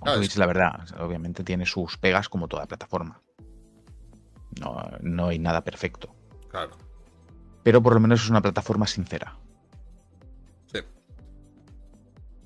Claro, 0.02 0.18
Twitch, 0.18 0.32
es- 0.32 0.38
la 0.38 0.46
verdad, 0.46 0.80
obviamente 1.00 1.44
tiene 1.44 1.66
sus 1.66 1.96
pegas 1.98 2.28
como 2.28 2.48
toda 2.48 2.66
plataforma. 2.66 3.20
No, 4.60 4.82
no 5.00 5.26
hay 5.28 5.38
nada 5.38 5.62
perfecto. 5.64 6.14
Claro. 6.48 6.76
Pero 7.62 7.82
por 7.82 7.94
lo 7.94 8.00
menos 8.00 8.22
es 8.22 8.30
una 8.30 8.40
plataforma 8.40 8.86
sincera. 8.86 9.36
Sí. 10.72 10.80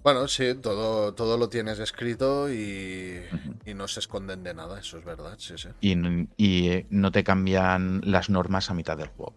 Bueno, 0.02 0.26
sí, 0.26 0.54
todo, 0.54 1.14
todo 1.14 1.38
lo 1.38 1.48
tienes 1.48 1.78
escrito 1.78 2.52
y, 2.52 3.22
y 3.64 3.74
no 3.74 3.86
se 3.86 4.00
esconden 4.00 4.42
de 4.42 4.52
nada, 4.54 4.80
eso 4.80 4.98
es 4.98 5.04
verdad, 5.04 5.36
sí, 5.38 5.54
sí. 5.56 5.68
Y, 5.80 5.94
y, 6.36 6.68
eh, 6.70 6.86
no 6.90 7.12
te 7.12 7.22
cambian 7.22 8.00
las 8.04 8.28
normas 8.30 8.68
a 8.70 8.74
mitad 8.74 8.96
del 8.96 9.08
juego. 9.08 9.34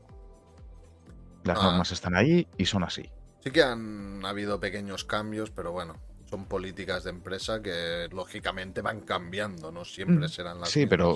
Las 1.43 1.59
Ah. 1.59 1.63
normas 1.65 1.91
están 1.91 2.15
ahí 2.15 2.47
y 2.57 2.65
son 2.65 2.83
así. 2.83 3.09
Sí 3.41 3.51
que 3.51 3.61
han 3.61 4.25
habido 4.25 4.59
pequeños 4.59 5.05
cambios, 5.05 5.51
pero 5.51 5.71
bueno, 5.71 5.97
son 6.35 6.45
políticas 6.45 7.05
de 7.05 7.11
empresa 7.11 7.61
que 7.61 8.09
lógicamente 8.11 8.81
van 8.81 9.01
cambiando, 9.01 9.71
no 9.71 9.85
siempre 9.85 10.25
Mm, 10.25 10.29
serán 10.29 10.59
las 10.59 10.69
Sí, 10.69 10.85
pero 10.85 11.15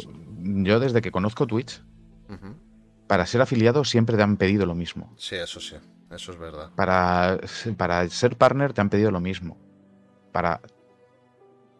yo 0.63 0.79
desde 0.79 1.01
que 1.01 1.12
conozco 1.12 1.45
Twitch, 1.45 1.82
para 3.08 3.25
ser 3.25 3.41
afiliado 3.41 3.84
siempre 3.84 4.15
te 4.15 4.23
han 4.23 4.38
pedido 4.38 4.65
lo 4.65 4.75
mismo. 4.75 5.13
Sí, 5.17 5.36
eso 5.36 5.60
sí, 5.60 5.75
eso 6.10 6.32
es 6.32 6.39
verdad. 6.39 6.71
Para, 6.75 7.38
para 7.77 8.08
ser 8.10 8.38
partner 8.38 8.71
te 8.71 8.79
han 8.79 8.89
pedido 8.89 9.12
lo 9.12 9.19
mismo. 9.19 9.58
Para, 10.32 10.62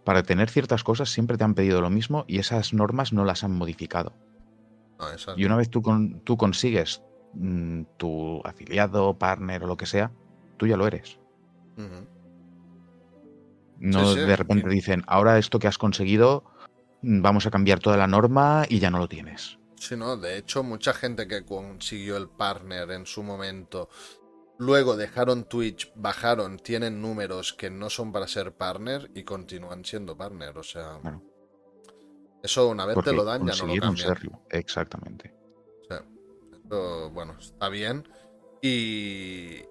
para 0.04 0.24
tener 0.24 0.50
ciertas 0.50 0.84
cosas 0.84 1.10
siempre 1.10 1.38
te 1.38 1.46
han 1.46 1.54
pedido 1.54 1.80
lo 1.80 1.90
mismo 1.90 2.26
y 2.28 2.40
esas 2.40 2.74
normas 2.74 3.14
no 3.14 3.24
las 3.24 3.46
han 3.46 3.52
modificado. 3.52 4.14
No, 5.00 5.10
esas 5.12 5.38
Y 5.38 5.46
una 5.46 5.56
vez 5.56 5.70
tú, 5.70 5.82
con- 5.82 6.20
tú 6.26 6.36
consigues 6.36 7.02
mm, 7.34 7.84
tu 7.96 8.42
afiliado, 8.44 9.18
partner 9.18 9.64
o 9.64 9.68
lo 9.68 9.78
que 9.78 9.86
sea, 9.86 10.12
tú 10.58 10.68
ya 10.68 10.76
lo 10.76 10.88
eres. 10.88 11.20
Ujú. 11.78 12.19
No 13.80 14.14
Sí, 14.14 14.20
sí, 14.20 14.26
de 14.28 14.36
repente 14.36 14.70
dicen, 14.70 15.04
ahora 15.08 15.38
esto 15.38 15.58
que 15.58 15.68
has 15.68 15.78
conseguido, 15.78 16.44
mm, 17.02 17.22
vamos 17.22 17.46
a 17.46 17.52
cambiar 17.52 17.80
toda 17.80 17.98
la 17.98 18.08
norma 18.08 18.66
y 18.68 18.80
ya 18.80 18.90
no 18.90 19.00
lo 19.00 19.08
tienes. 19.08 19.58
Sí, 19.76 19.96
no, 19.96 20.18
de 20.18 20.38
hecho, 20.38 20.62
mucha 20.62 20.94
gente 20.94 21.28
que 21.28 21.46
consiguió 21.46 22.18
el 22.18 22.28
partner 22.28 22.92
en 22.92 23.06
su 23.06 23.24
momento, 23.24 23.90
luego 24.58 24.98
dejaron 24.98 25.46
Twitch, 25.46 25.92
bajaron, 25.96 26.58
tienen 26.58 27.02
números 27.02 27.54
que 27.54 27.70
no 27.70 27.90
son 27.90 28.12
para 28.12 28.28
ser 28.28 28.52
partner 28.54 29.10
y 29.16 29.24
continúan 29.24 29.86
siendo 29.86 30.18
partner, 30.18 30.58
o 30.58 30.64
sea. 30.64 31.00
Eso 32.44 32.70
una 32.70 32.86
vez 32.86 32.98
te 33.04 33.14
lo 33.14 33.24
dan, 33.24 33.48
ya 33.48 33.56
no 33.56 33.74
lo 33.74 33.82
cambian. 33.82 33.98
serlo. 33.98 34.42
Exactamente. 34.50 35.34
O 35.82 35.88
sea, 35.88 36.06
eso, 36.66 37.10
bueno, 37.12 37.38
está 37.40 37.70
bien. 37.70 38.08
Y. 38.62 39.64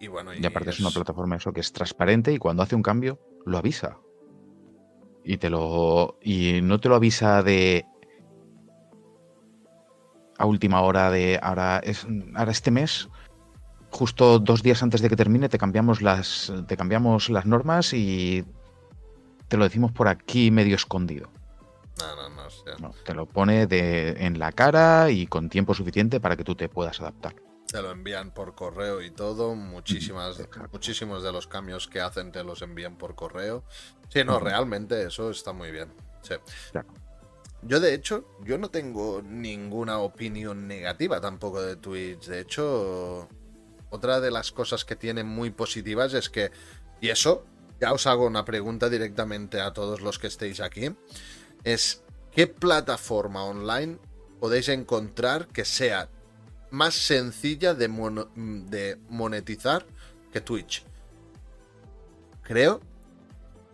Y 0.00 0.08
bueno, 0.08 0.34
Y 0.34 0.44
aparte 0.44 0.70
es 0.70 0.80
una 0.80 0.90
plataforma 0.90 1.36
eso 1.36 1.52
que 1.52 1.60
es 1.60 1.72
transparente 1.72 2.32
y 2.32 2.38
cuando 2.38 2.64
hace 2.64 2.74
un 2.74 2.82
cambio 2.82 3.20
lo 3.44 3.58
avisa. 3.58 3.98
Y 5.24 5.36
te 5.36 5.50
lo 5.50 6.18
y 6.20 6.60
no 6.62 6.80
te 6.80 6.88
lo 6.88 6.96
avisa 6.96 7.42
de 7.42 7.86
a 10.38 10.46
última 10.46 10.82
hora 10.82 11.10
de 11.10 11.38
ahora 11.40 11.80
es 11.84 12.06
ahora 12.34 12.50
este 12.50 12.70
mes 12.70 13.08
justo 13.90 14.40
dos 14.40 14.62
días 14.62 14.82
antes 14.82 15.00
de 15.00 15.08
que 15.08 15.16
termine 15.16 15.48
te 15.48 15.58
cambiamos 15.58 16.02
las 16.02 16.52
te 16.66 16.76
cambiamos 16.76 17.30
las 17.30 17.46
normas 17.46 17.92
y 17.92 18.44
te 19.52 19.56
lo 19.58 19.64
decimos 19.64 19.92
por 19.92 20.08
aquí 20.08 20.50
medio 20.50 20.76
escondido. 20.76 21.28
No, 21.98 22.16
no, 22.16 22.28
no, 22.34 22.46
o 22.46 22.50
sea, 22.50 22.74
No, 22.80 22.94
te 23.04 23.12
lo 23.14 23.26
pone 23.26 23.66
de, 23.66 24.24
en 24.24 24.38
la 24.38 24.50
cara 24.50 25.10
y 25.10 25.26
con 25.26 25.50
tiempo 25.50 25.74
suficiente 25.74 26.20
para 26.20 26.36
que 26.36 26.44
tú 26.44 26.54
te 26.54 26.70
puedas 26.70 27.00
adaptar. 27.02 27.34
Te 27.72 27.80
lo 27.80 27.90
envían 27.90 28.32
por 28.32 28.54
correo 28.54 29.00
y 29.00 29.10
todo. 29.10 29.54
Muchísimas, 29.54 30.36
muchísimos 30.70 31.22
de 31.22 31.32
los 31.32 31.46
cambios 31.46 31.88
que 31.88 32.02
hacen 32.02 32.30
te 32.30 32.44
los 32.44 32.60
envían 32.60 32.98
por 32.98 33.14
correo. 33.14 33.64
Sí, 34.10 34.22
no, 34.24 34.38
realmente 34.38 35.02
eso 35.04 35.30
está 35.30 35.54
muy 35.54 35.72
bien. 35.72 35.88
Sí. 36.20 36.34
Claro. 36.70 36.88
Yo, 37.62 37.80
de 37.80 37.94
hecho, 37.94 38.26
yo 38.44 38.58
no 38.58 38.68
tengo 38.68 39.22
ninguna 39.22 40.00
opinión 40.00 40.68
negativa 40.68 41.18
tampoco 41.20 41.62
de 41.62 41.76
Twitch. 41.76 42.26
De 42.26 42.40
hecho, 42.40 43.26
otra 43.88 44.20
de 44.20 44.30
las 44.30 44.52
cosas 44.52 44.84
que 44.84 44.94
tiene 44.94 45.24
muy 45.24 45.50
positivas 45.50 46.12
es 46.12 46.28
que, 46.28 46.50
y 47.00 47.08
eso, 47.08 47.46
ya 47.80 47.92
os 47.94 48.06
hago 48.06 48.26
una 48.26 48.44
pregunta 48.44 48.90
directamente 48.90 49.62
a 49.62 49.72
todos 49.72 50.02
los 50.02 50.18
que 50.18 50.26
estéis 50.26 50.60
aquí, 50.60 50.94
es 51.64 52.02
¿qué 52.32 52.48
plataforma 52.48 53.44
online 53.44 53.98
podéis 54.40 54.68
encontrar 54.68 55.46
que 55.46 55.64
sea 55.64 56.10
más 56.72 56.94
sencilla 56.94 57.74
de, 57.74 57.88
mono- 57.88 58.30
de 58.34 58.98
monetizar 59.08 59.86
que 60.32 60.40
Twitch? 60.40 60.84
Creo, 62.42 62.80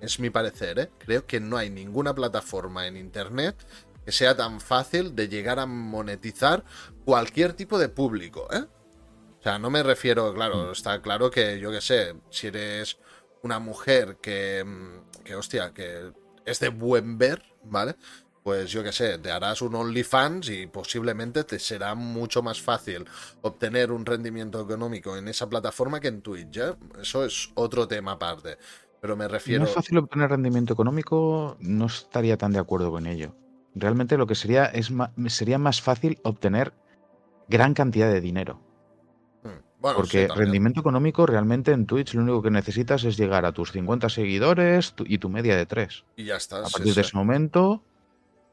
es 0.01 0.21
mi 0.21 0.31
parecer, 0.31 0.79
¿eh? 0.79 0.91
creo 0.99 1.27
que 1.27 1.41
no 1.41 1.57
hay 1.57 1.71
ninguna 1.71 2.15
plataforma 2.15 2.87
en 2.87 2.97
Internet 2.97 3.57
que 4.05 4.13
sea 4.13 4.37
tan 4.37 4.61
fácil 4.61 5.15
de 5.17 5.29
llegar 5.29 5.59
a 5.59 5.67
monetizar 5.67 6.65
cualquier 7.05 7.53
tipo 7.55 7.79
de 7.79 7.89
público, 7.89 8.49
¿eh? 8.53 8.65
O 9.39 9.43
sea, 9.43 9.59
no 9.59 9.71
me 9.71 9.83
refiero, 9.83 10.35
claro, 10.35 10.73
está 10.73 11.01
claro 11.01 11.31
que 11.31 11.61
yo 11.61 11.71
qué 11.71 11.81
sé, 11.81 12.15
si 12.31 12.49
eres 12.49 12.99
una 13.43 13.59
mujer 13.59 14.17
que, 14.21 14.65
mm, 14.65 15.23
que 15.25 15.35
hostia, 15.37 15.73
que 15.73 16.13
es 16.45 16.61
de 16.61 16.71
buen 16.71 17.19
ver, 17.19 17.43
¿vale? 17.65 17.97
Pues 18.49 18.71
yo 18.71 18.83
qué 18.83 18.93
sé, 18.93 19.19
te 19.19 19.31
harás 19.31 19.61
un 19.61 19.75
OnlyFans 19.75 20.49
y 20.49 20.67
posiblemente 20.69 21.45
te 21.45 21.59
será 21.59 21.95
mucho 21.95 22.43
más 22.43 22.63
fácil 22.63 23.05
obtener 23.43 23.93
un 23.93 24.07
rendimiento 24.07 24.59
económico 24.63 25.19
en 25.19 25.29
esa 25.29 25.51
plataforma 25.51 26.01
que 26.01 26.09
en 26.09 26.23
Twitch, 26.23 26.57
¿eh? 26.57 26.75
Eso 26.99 27.25
es 27.27 27.51
otro 27.57 27.87
tema 27.87 28.13
aparte. 28.13 28.57
Pero 29.01 29.17
me 29.17 29.29
No 29.47 29.63
refiero... 29.63 29.65
es 29.65 29.73
fácil 29.73 29.99
obtener 29.99 30.31
rendimiento 30.31 30.73
económico, 30.73 31.57
no 31.61 31.87
estaría 31.87 32.37
tan 32.37 32.53
de 32.53 32.61
acuerdo 32.61 32.91
con 32.93 33.07
ello. 33.07 33.35
Realmente 33.75 34.17
lo 34.17 34.27
que 34.29 34.37
sería 34.37 34.67
es 34.67 34.93
sería 35.27 35.59
más 35.59 35.83
fácil 35.83 36.21
obtener 36.23 36.73
gran 37.49 37.75
cantidad 37.75 38.11
de 38.13 38.21
dinero. 38.21 38.63
Mm, 39.43 39.63
Bueno, 39.81 40.05
sí, 40.05 40.21
Porque 40.23 40.29
rendimiento 40.29 40.81
económico 40.81 41.27
realmente 41.27 41.73
en 41.73 41.87
Twitch 41.87 42.15
lo 42.15 42.23
único 42.23 42.43
que 42.43 42.51
necesitas 42.51 43.05
es 43.05 43.17
llegar 43.19 43.45
a 43.45 43.53
tus 43.53 43.73
50 43.73 44.09
seguidores 44.09 44.95
y 45.05 45.19
tu 45.19 45.29
media 45.29 45.57
de 45.57 45.67
3. 45.67 46.05
Y 46.17 46.25
ya 46.27 46.37
está. 46.37 46.65
A 46.65 46.71
sí, 46.71 46.71
partir 46.71 46.95
de 46.95 47.03
sí. 47.03 47.03
ese 47.03 47.17
momento, 47.17 47.88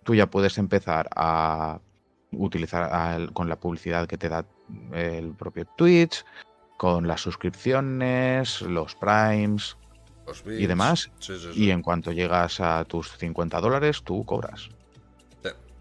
tú 0.06 0.16
ya 0.16 0.28
puedes 0.28 0.58
empezar 0.58 1.10
a 1.16 1.82
utilizar 2.32 2.84
al- 2.94 3.34
con 3.34 3.50
la 3.50 3.58
publicidad 3.60 4.08
que 4.08 4.18
te 4.18 4.30
da 4.30 4.46
el 4.94 5.34
propio 5.34 5.66
Twitch, 5.76 6.24
con 6.78 7.08
las 7.08 7.22
suscripciones, 7.22 8.62
los 8.62 8.96
primes, 8.96 9.76
Los 10.28 10.44
y 10.46 10.66
demás, 10.68 11.10
Sí, 11.20 11.38
sí, 11.38 11.54
sí. 11.54 11.64
y 11.66 11.72
en 11.72 11.82
cuanto 11.82 12.12
llegas 12.12 12.60
a 12.62 12.86
tus 12.86 13.18
50 13.18 13.60
dólares, 13.60 14.02
tú 14.04 14.24
cobras. 14.26 14.70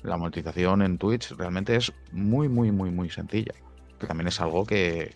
La 0.03 0.17
monetización 0.19 0.83
en 0.83 0.99
Twitch 0.99 1.31
realmente 1.33 1.77
es 1.77 1.91
muy, 2.13 2.47
muy, 2.49 2.71
muy, 2.71 2.91
muy 2.91 3.09
sencilla. 3.09 3.55
Que 3.99 4.07
también 4.07 4.29
es 4.29 4.39
algo 4.41 4.67
que 4.67 5.15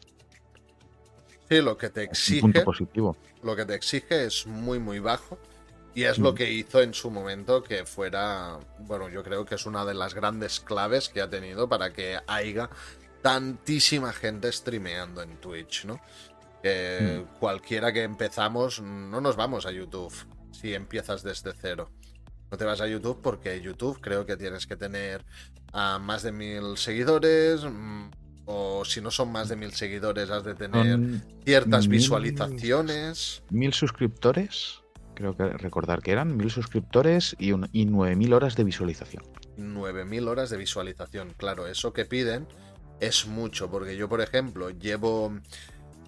Sí, 1.49 1.61
lo 1.63 1.77
que 1.77 1.89
te 1.91 2.01
un 2.01 2.07
punto 2.07 2.11
exige, 2.59 2.61
positivo. 2.63 3.17
lo 3.43 3.55
que 3.57 3.65
te 3.67 3.75
exige 3.75 4.25
es 4.25 4.47
muy 4.47 4.79
muy 4.79 4.99
bajo 4.99 5.39
y 5.99 6.05
es 6.05 6.19
lo 6.19 6.33
Mm. 6.33 6.35
que 6.37 6.53
hizo 6.53 6.81
en 6.83 6.95
su 6.95 7.11
momento 7.11 7.63
que 7.63 7.85
fuera, 7.85 8.59
bueno, 8.81 9.09
yo 9.09 9.23
creo 9.25 9.45
que 9.45 9.57
es 9.57 9.67
una 9.67 9.85
de 9.85 9.95
las 9.95 10.15
grandes 10.15 10.61
claves 10.61 11.09
que 11.09 11.21
ha 11.21 11.29
tenido 11.29 11.69
para 11.69 11.93
que 11.93 12.19
haya 12.27 12.71
tantísima 13.23 14.13
gente 14.13 14.51
streameando 14.53 15.23
en 15.23 15.37
Twitch, 15.39 15.85
¿no? 15.87 16.01
Que 16.63 17.25
cualquiera 17.41 17.93
que 17.93 18.03
empezamos, 18.03 18.81
no 18.81 19.21
nos 19.21 19.37
vamos 19.37 19.67
a 19.67 19.71
YouTube 19.73 20.13
si 20.53 20.75
empiezas 20.75 21.23
desde 21.23 21.53
cero. 21.61 21.91
No 22.51 22.57
te 22.57 22.65
vas 22.65 22.81
a 22.81 22.87
YouTube 22.87 23.21
porque 23.23 23.61
YouTube 23.61 24.01
creo 24.01 24.25
que 24.25 24.37
tienes 24.37 24.67
que 24.67 24.77
tener 24.77 25.25
a 25.73 25.99
más 25.99 26.23
de 26.23 26.33
mil 26.33 26.77
seguidores. 26.77 27.65
mm, 27.65 28.11
O 28.51 28.83
si 28.87 29.03
no 29.03 29.11
son 29.11 29.31
más 29.31 29.51
de 29.51 29.57
mil 29.57 29.73
seguidores, 29.73 30.31
has 30.31 30.43
de 30.43 30.55
tener 30.55 30.99
ciertas 31.45 31.87
mil- 31.87 31.99
visualizaciones. 31.99 33.43
Mil 33.51 33.75
suscriptores, 33.75 34.81
creo 35.19 35.37
que 35.37 35.49
recordar 35.49 36.01
que 36.01 36.13
eran 36.13 36.37
mil 36.37 36.49
suscriptores 36.49 37.35
y, 37.41 37.51
un, 37.51 37.69
y 37.73 37.87
9.000 37.87 38.35
horas 38.35 38.55
de 38.55 38.63
visualización. 38.63 39.25
9000 39.57 40.29
horas 40.29 40.49
de 40.49 40.57
visualización. 40.57 41.35
Claro, 41.37 41.67
eso 41.67 41.93
que 41.93 42.05
piden 42.05 42.47
es 43.01 43.27
mucho, 43.27 43.69
porque 43.69 43.97
yo, 43.97 44.09
por 44.09 44.21
ejemplo, 44.21 44.71
llevo 44.71 45.33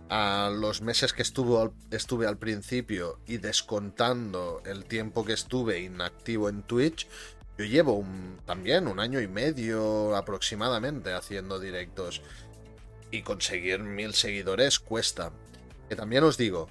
a 0.08 0.50
los 0.54 0.80
meses 0.80 1.12
que 1.12 1.22
estuvo 1.22 1.74
estuve 1.90 2.28
al 2.28 2.38
principio 2.38 3.18
y 3.26 3.38
descontando 3.38 4.62
el 4.64 4.84
tiempo 4.84 5.24
que 5.24 5.32
estuve 5.32 5.80
inactivo 5.80 6.48
en 6.48 6.62
Twitch, 6.62 7.08
yo 7.58 7.64
llevo 7.64 8.04
también 8.46 8.86
un 8.86 9.00
año 9.00 9.20
y 9.20 9.26
medio 9.26 10.14
aproximadamente 10.14 11.12
haciendo 11.12 11.58
directos. 11.58 12.22
Y 13.10 13.22
conseguir 13.22 13.80
mil 13.80 14.14
seguidores 14.14 14.78
cuesta. 14.78 15.32
Que 15.88 15.96
también 15.96 16.22
os 16.22 16.36
digo, 16.36 16.68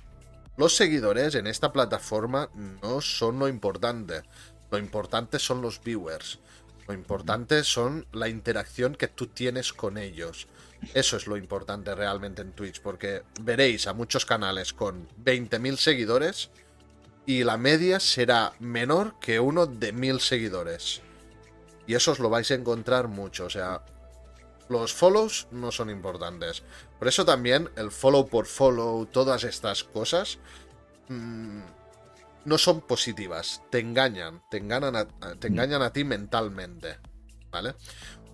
los 0.60 0.76
seguidores 0.76 1.36
en 1.36 1.48
esta 1.48 1.72
plataforma 1.72 2.50
no 2.82 3.00
son 3.00 3.40
lo 3.40 3.48
importante. 3.48 4.24
Lo 4.70 4.78
importante 4.78 5.40
son 5.40 5.62
los 5.62 5.82
viewers. 5.82 6.40
Lo 6.86 6.94
importante 6.94 7.64
son 7.64 8.06
la 8.12 8.28
interacción 8.28 8.94
que 8.94 9.08
tú 9.08 9.28
tienes 9.28 9.72
con 9.72 9.98
ellos. 9.98 10.48
Eso 10.94 11.16
es 11.16 11.28
lo 11.28 11.38
importante 11.38 11.96
realmente 11.96 12.42
en 12.42 12.52
Twitch, 12.52 12.82
porque 12.82 13.24
veréis 13.40 13.88
a 13.88 13.94
muchos 13.94 14.26
canales 14.26 14.74
con 14.74 15.08
20.000 15.24 15.78
seguidores 15.78 16.50
y 17.26 17.46
la 17.46 17.56
media 17.56 18.02
será 18.02 18.52
menor 18.60 19.18
que 19.22 19.40
uno 19.40 19.66
de 19.66 19.94
1.000 19.94 20.20
seguidores. 20.20 21.02
Y 21.88 21.94
eso 21.94 22.12
os 22.12 22.20
lo 22.20 22.30
vais 22.30 22.52
a 22.52 22.56
encontrar 22.56 23.08
mucho, 23.08 23.46
o 23.46 23.50
sea, 23.50 23.82
los 24.68 24.94
follows 24.94 25.48
no 25.52 25.72
son 25.72 25.90
importantes. 25.90 26.64
Por 27.00 27.08
eso 27.08 27.26
también 27.26 27.70
el 27.78 27.92
follow 27.92 28.28
por 28.28 28.46
follow, 28.46 29.06
todas 29.06 29.46
estas 29.46 29.86
cosas, 29.86 30.38
mm, 31.08 31.62
no 32.44 32.58
son 32.58 32.82
positivas. 32.82 33.62
Te 33.70 33.80
engañan, 33.80 34.42
te 34.52 34.58
engañan 34.58 34.96
a, 34.98 35.08
te 35.08 35.48
engañan 35.48 35.82
a 35.82 35.94
ti 35.94 36.04
mentalmente. 36.04 36.98
¿Vale? 37.52 37.76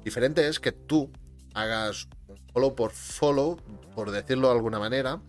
Diferente 0.03 0.47
es 0.47 0.59
que 0.59 0.71
tú 0.71 1.11
hagas 1.53 2.07
un 2.27 2.37
follow 2.51 2.75
por 2.75 2.91
follow, 2.91 3.57
por 3.93 4.11
decirlo 4.11 4.47
de 4.49 4.55
alguna 4.55 4.79
manera, 4.79 5.21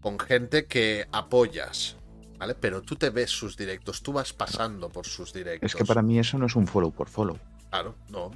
con 0.00 0.18
gente 0.18 0.66
que 0.66 1.06
apoyas. 1.12 1.96
¿Vale? 2.38 2.54
Pero 2.54 2.82
tú 2.82 2.96
te 2.96 3.10
ves 3.10 3.30
sus 3.30 3.56
directos, 3.56 4.02
tú 4.02 4.12
vas 4.12 4.32
pasando 4.32 4.90
por 4.90 5.06
sus 5.06 5.32
directos. 5.32 5.72
Es 5.72 5.76
que 5.76 5.84
para 5.84 6.02
mí 6.02 6.18
eso 6.18 6.36
no 6.36 6.46
es 6.46 6.56
un 6.56 6.66
follow 6.66 6.92
por 6.92 7.08
follow. 7.08 7.38
Claro, 7.70 7.94
no. 8.10 8.30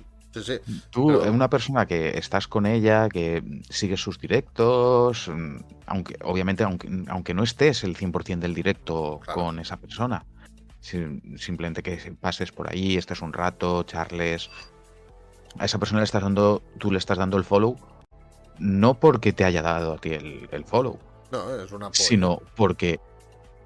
Tú, 0.91 1.09
Pero- 1.09 1.33
una 1.33 1.51
persona 1.51 1.87
que 1.87 2.17
estás 2.17 2.47
con 2.47 2.65
ella, 2.67 3.09
que 3.09 3.43
sigues 3.69 4.01
sus 4.01 4.19
directos, 4.19 5.29
mm, 5.29 5.57
aunque 5.87 6.17
obviamente 6.23 6.63
aunque, 6.63 6.89
aunque 7.09 7.35
no 7.35 7.43
estés 7.43 7.83
el 7.85 7.97
100% 7.97 8.41
del 8.47 8.55
directo 8.55 9.21
Claro. 9.25 9.41
con 9.41 9.59
esa 9.59 9.77
persona, 9.77 10.25
si- 10.81 11.21
simplemente 11.37 11.83
que 11.83 11.97
pases 12.21 12.53
por 12.53 12.71
ahí, 12.71 12.97
estés 12.97 13.23
un 13.23 13.33
rato, 13.33 13.83
charles, 13.83 14.51
a 15.59 15.65
esa 15.65 15.79
persona 15.79 16.01
le 16.01 16.05
estás 16.05 16.23
dando, 16.23 16.63
tú 16.79 16.93
le 16.93 16.99
estás 16.99 17.19
dando 17.19 17.37
el 17.37 17.45
follow, 17.45 17.77
no 18.59 18.95
porque 18.95 19.33
te 19.33 19.45
haya 19.45 19.63
dado 19.63 19.95
a 19.95 19.99
ti 19.99 20.11
el, 20.11 20.49
el 20.53 20.65
follow, 20.65 20.99
No, 21.33 21.55
es 21.61 21.73
una 21.73 21.91
sino 21.93 22.41
porque 22.57 23.01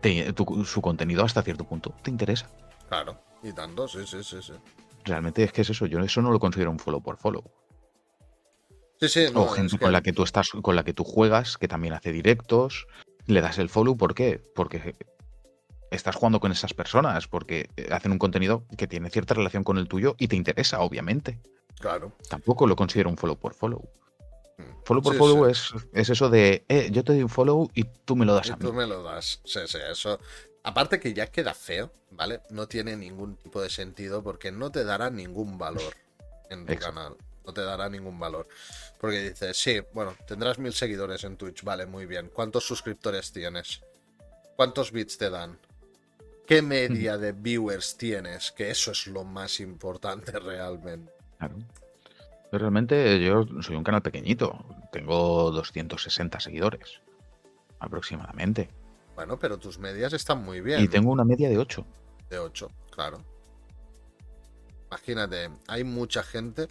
te- 0.01 0.33
tu- 0.33 0.65
su 0.65 0.81
contenido 0.81 1.25
hasta 1.25 1.43
cierto 1.43 1.65
punto 1.65 1.93
te 2.03 2.11
interesa. 2.11 2.49
Claro, 2.89 3.19
y 3.43 3.53
tanto, 3.53 3.87
sí, 3.89 4.01
sí, 4.07 4.23
sí, 4.23 4.39
sí. 4.41 4.53
Realmente 5.05 5.43
es 5.45 5.53
que 5.53 5.63
es 5.63 5.71
eso, 5.71 5.87
yo 5.87 6.01
eso 6.01 6.23
no 6.23 6.31
lo 6.31 6.39
considero 6.41 6.71
un 6.71 6.79
follow 6.79 7.03
por 7.03 7.17
follow. 7.19 7.45
Sí, 9.01 9.09
sí, 9.09 9.27
no, 9.33 9.43
o 9.43 9.49
gente 9.49 9.73
con 9.79 9.89
que- 9.89 9.93
la 9.93 10.01
que 10.03 10.13
tú 10.13 10.23
estás, 10.23 10.51
con 10.51 10.77
la 10.77 10.85
que 10.85 10.95
tú 10.95 11.05
juegas, 11.05 11.59
que 11.59 11.69
también 11.69 11.95
hace 11.95 12.13
directos, 12.13 12.87
le 13.27 13.41
das 13.41 13.59
el 13.59 13.69
follow, 13.69 13.97
¿por 13.97 14.15
qué? 14.15 14.41
Porque 14.55 14.95
estás 15.91 16.17
jugando 16.17 16.41
con 16.41 16.53
esas 16.53 16.75
personas, 16.75 17.29
porque 17.29 17.69
hacen 17.91 18.13
un 18.13 18.19
contenido 18.19 18.65
que 18.79 18.87
tiene 18.87 19.11
cierta 19.11 19.35
relación 19.35 19.63
con 19.65 19.79
el 19.79 19.89
tuyo 19.89 20.15
y 20.19 20.29
te 20.29 20.37
interesa, 20.37 20.81
obviamente. 20.81 21.39
Claro. 21.81 22.13
Tampoco 22.31 22.67
lo 22.67 22.77
considero 22.77 23.11
un 23.11 23.17
follow 23.17 23.37
por 23.37 23.53
follow. 23.55 23.83
Mm. 24.59 24.63
Follow 24.85 25.03
por 25.03 25.13
Sí, 25.15 25.19
follow 25.19 25.45
sí. 25.55 25.75
Es, 25.77 25.87
es 25.93 26.11
eso 26.11 26.31
de, 26.31 26.65
eh, 26.69 26.89
yo 26.93 27.03
te 27.05 27.13
doy 27.13 27.23
un 27.23 27.29
follow 27.29 27.69
y 27.75 27.85
tú 28.05 28.17
me 28.17 28.25
lo 28.25 28.35
das 28.35 28.49
Y 28.49 28.53
a 28.53 28.57
mí. 28.57 28.65
tú 28.65 28.73
me 28.73 28.87
lo 28.87 29.03
das. 29.03 29.41
Sí, 29.45 29.61
sí, 29.67 29.79
eso. 29.91 30.19
Aparte 30.65 30.99
que 30.99 31.12
ya 31.12 31.27
queda 31.27 31.53
feo, 31.53 31.93
¿vale? 32.11 32.41
No 32.49 32.67
tiene 32.67 32.97
ningún 32.97 33.37
tipo 33.37 33.61
de 33.61 33.69
sentido 33.69 34.23
porque 34.23 34.51
no 34.51 34.73
te 34.73 34.83
dará 34.83 35.11
ningún 35.11 35.59
valor 35.59 35.95
en 36.49 36.65
tu 36.65 36.73
Exacto. 36.73 36.95
canal. 36.95 37.17
No 37.47 37.53
te 37.53 37.61
dará 37.61 37.91
ningún 37.91 38.19
valor. 38.19 38.49
Porque 38.99 39.29
dices, 39.29 39.59
sí, 39.59 39.83
bueno, 39.93 40.17
tendrás 40.27 40.59
mil 40.59 40.73
seguidores 40.73 41.23
en 41.25 41.37
Twitch, 41.37 41.62
vale, 41.62 41.85
muy 41.85 42.07
bien. 42.07 42.31
¿Cuántos 42.33 42.67
suscriptores 42.67 43.31
tienes? 43.31 43.83
¿Cuántos 44.57 44.91
bits 44.91 45.19
te 45.19 45.29
dan? 45.29 45.59
¿Qué 46.47 46.62
media 46.62 47.19
de 47.19 47.33
viewers 47.33 47.99
tienes? 47.99 48.51
Que 48.51 48.71
eso 48.71 48.93
es 48.93 49.07
lo 49.07 49.23
más 49.23 49.61
importante 49.61 50.33
realmente. 50.41 51.12
Claro. 51.39 51.57
Pero 52.51 52.59
realmente 52.62 53.23
yo 53.23 53.45
soy 53.61 53.77
un 53.77 53.85
canal 53.85 54.01
pequeñito. 54.01 54.65
Tengo 54.91 55.51
260 55.51 56.41
seguidores. 56.41 57.01
Aproximadamente. 57.81 58.71
Bueno, 59.15 59.39
pero 59.39 59.59
tus 59.59 59.79
medias 59.79 60.12
están 60.12 60.43
muy 60.45 60.61
bien. 60.61 60.83
Y 60.83 60.89
tengo 60.89 61.11
una 61.11 61.25
media 61.25 61.49
de 61.49 61.59
8. 61.59 61.87
de 62.31 62.39
8, 62.39 62.71
claro. 62.91 63.19
Imagínate, 64.89 65.51
hay 65.69 65.85
mucha 65.85 66.23
gente. 66.23 66.69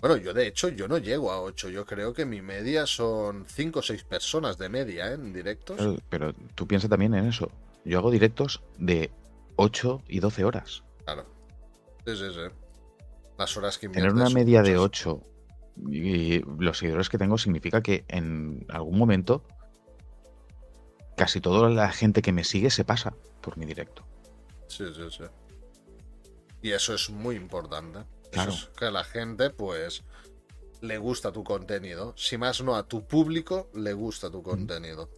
Bueno, 0.00 0.16
yo 0.16 0.34
de 0.34 0.46
hecho 0.46 0.68
yo 0.68 0.86
no 0.86 0.98
llego 0.98 1.32
a 1.32 1.40
8, 1.40 1.70
yo 1.70 1.86
creo 1.86 2.12
que 2.12 2.24
mi 2.24 2.42
media 2.42 2.86
son 2.86 3.46
5 3.46 3.78
o 3.78 3.82
6 3.82 4.04
personas 4.04 4.58
de 4.58 4.68
media 4.68 5.10
¿eh? 5.10 5.14
en 5.14 5.32
directos. 5.32 5.76
Pero, 5.78 5.96
pero 6.08 6.32
tú 6.54 6.66
piensas 6.66 6.90
también 6.90 7.14
en 7.14 7.26
eso. 7.26 7.50
Yo 7.84 7.98
hago 7.98 8.10
directos 8.10 8.62
de 8.78 9.10
8 9.56 10.02
y 10.08 10.20
12 10.20 10.44
horas. 10.44 10.82
Claro. 11.04 11.26
Sí, 12.06 12.16
sí, 12.16 12.26
sí. 12.32 12.54
Las 13.38 13.56
horas 13.56 13.78
que 13.78 13.88
Tener 13.88 14.12
una 14.12 14.30
media 14.30 14.62
de 14.62 14.76
muchas. 14.78 15.06
8 15.06 15.20
y 15.90 16.40
los 16.58 16.78
seguidores 16.78 17.08
que 17.08 17.18
tengo 17.18 17.36
significa 17.38 17.82
que 17.82 18.04
en 18.08 18.64
algún 18.68 18.98
momento 18.98 19.42
casi 21.16 21.40
toda 21.40 21.68
la 21.70 21.90
gente 21.90 22.22
que 22.22 22.32
me 22.32 22.44
sigue 22.44 22.70
se 22.70 22.84
pasa 22.84 23.14
por 23.40 23.56
mi 23.56 23.66
directo. 23.66 24.04
Sí, 24.68 24.84
sí, 24.94 25.02
sí. 25.10 25.24
Y 26.62 26.72
eso 26.72 26.94
es 26.94 27.10
muy 27.10 27.36
importante. 27.36 28.00
Claro. 28.32 28.52
Eso 28.52 28.68
es 28.70 28.78
que 28.78 28.86
a 28.86 28.90
la 28.90 29.04
gente, 29.04 29.50
pues, 29.50 30.02
le 30.80 30.98
gusta 30.98 31.32
tu 31.32 31.44
contenido. 31.44 32.14
Si 32.16 32.38
más 32.38 32.62
no 32.62 32.74
a 32.76 32.86
tu 32.86 33.06
público, 33.06 33.70
le 33.74 33.92
gusta 33.92 34.30
tu 34.30 34.42
contenido. 34.42 35.10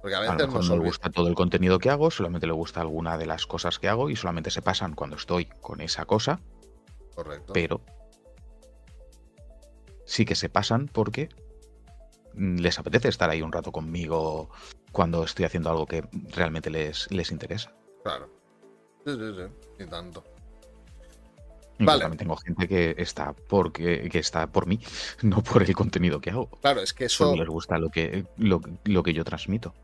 Porque 0.00 0.16
a 0.16 0.18
A 0.18 0.20
veces 0.22 0.38
lo 0.38 0.46
mejor 0.46 0.60
nos 0.60 0.70
no 0.70 0.76
le 0.76 0.84
gusta 0.88 1.10
todo 1.10 1.28
el 1.28 1.34
contenido 1.34 1.78
que 1.78 1.90
hago, 1.90 2.10
solamente 2.10 2.46
le 2.46 2.52
gusta 2.52 2.80
alguna 2.80 3.18
de 3.18 3.26
las 3.26 3.46
cosas 3.46 3.78
que 3.78 3.88
hago 3.88 4.10
y 4.10 4.16
solamente 4.16 4.50
se 4.50 4.60
pasan 4.60 4.94
cuando 4.94 5.16
estoy 5.16 5.46
con 5.60 5.80
esa 5.80 6.06
cosa, 6.06 6.40
Correcto. 7.14 7.52
pero 7.52 7.80
sí 10.04 10.24
que 10.24 10.34
se 10.34 10.48
pasan 10.48 10.88
porque 10.88 11.28
les 12.36 12.78
apetece 12.78 13.08
estar 13.08 13.28
ahí 13.30 13.42
un 13.42 13.52
rato 13.52 13.72
conmigo 13.72 14.50
cuando 14.92 15.24
estoy 15.24 15.44
haciendo 15.44 15.70
algo 15.70 15.86
que 15.86 16.04
realmente 16.34 16.70
les, 16.70 17.10
les 17.10 17.30
interesa. 17.30 17.72
Claro. 18.04 18.28
Sí, 19.06 19.12
sí, 19.14 19.34
sí. 19.36 19.82
Y 19.84 19.86
tanto. 19.88 20.22
Vale. 21.78 22.02
También 22.02 22.18
tengo 22.18 22.36
gente 22.36 22.68
que 22.68 22.94
está 22.98 23.32
porque 23.32 24.08
que 24.08 24.18
está 24.20 24.46
por 24.46 24.66
mí, 24.66 24.78
no 25.22 25.42
por 25.42 25.62
el 25.62 25.74
contenido 25.74 26.20
que 26.20 26.30
hago. 26.30 26.48
Claro, 26.60 26.80
es 26.80 26.92
que 26.92 27.06
eso, 27.06 27.24
Porque 27.26 27.40
les 27.40 27.48
gusta 27.48 27.78
lo 27.78 27.88
que, 27.88 28.24
lo, 28.36 28.60
lo 28.84 29.02
que 29.02 29.12
yo 29.14 29.24
transmito. 29.24 29.74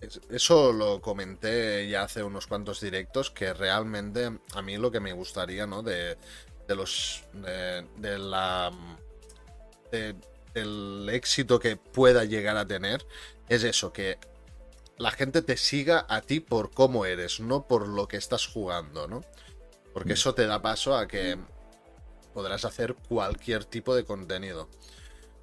es- 0.00 0.20
eso 0.30 0.72
lo 0.72 1.00
comenté 1.00 1.88
ya 1.88 2.02
hace 2.02 2.22
unos 2.22 2.46
cuantos 2.46 2.80
directos, 2.80 3.30
que 3.30 3.52
realmente 3.54 4.30
a 4.54 4.62
mí 4.62 4.76
lo 4.76 4.90
que 4.92 5.00
me 5.00 5.12
gustaría, 5.12 5.66
¿no? 5.66 5.82
De, 5.82 6.16
de 6.68 6.74
los. 6.76 7.24
de, 7.32 7.86
de 7.96 8.18
la. 8.18 8.70
de- 9.90 10.14
del 10.54 11.08
éxito 11.10 11.58
que 11.58 11.76
pueda 11.76 12.24
llegar 12.24 12.56
a 12.56 12.66
tener, 12.66 13.06
es 13.48 13.64
eso, 13.64 13.92
que 13.92 14.18
la 14.98 15.10
gente 15.10 15.42
te 15.42 15.56
siga 15.56 16.06
a 16.08 16.20
ti 16.20 16.40
por 16.40 16.70
cómo 16.70 17.06
eres, 17.06 17.40
no 17.40 17.66
por 17.66 17.88
lo 17.88 18.08
que 18.08 18.16
estás 18.16 18.46
jugando, 18.46 19.08
¿no? 19.08 19.22
Porque 19.92 20.10
Mm. 20.10 20.14
eso 20.14 20.34
te 20.34 20.46
da 20.46 20.62
paso 20.62 20.96
a 20.96 21.06
que 21.08 21.38
podrás 22.34 22.64
hacer 22.64 22.94
cualquier 23.08 23.64
tipo 23.64 23.94
de 23.94 24.04
contenido. 24.04 24.68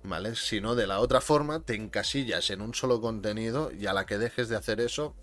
¿Vale? 0.01 0.35
Si 0.35 0.61
no, 0.61 0.75
de 0.75 0.87
la 0.87 1.01
otra 1.01 1.19
forma, 1.19 1.59
te 1.59 1.75
encasillas 1.75 2.49
en 2.51 2.61
un 2.61 2.73
solo 2.73 3.01
contenido 3.01 3.69
y 3.71 3.85
a 3.85 3.93
la 3.93 4.05
que 4.05 4.17
dejes 4.17 4.47
de 4.47 4.55
hacer 4.55 4.79
eso, 4.79 5.13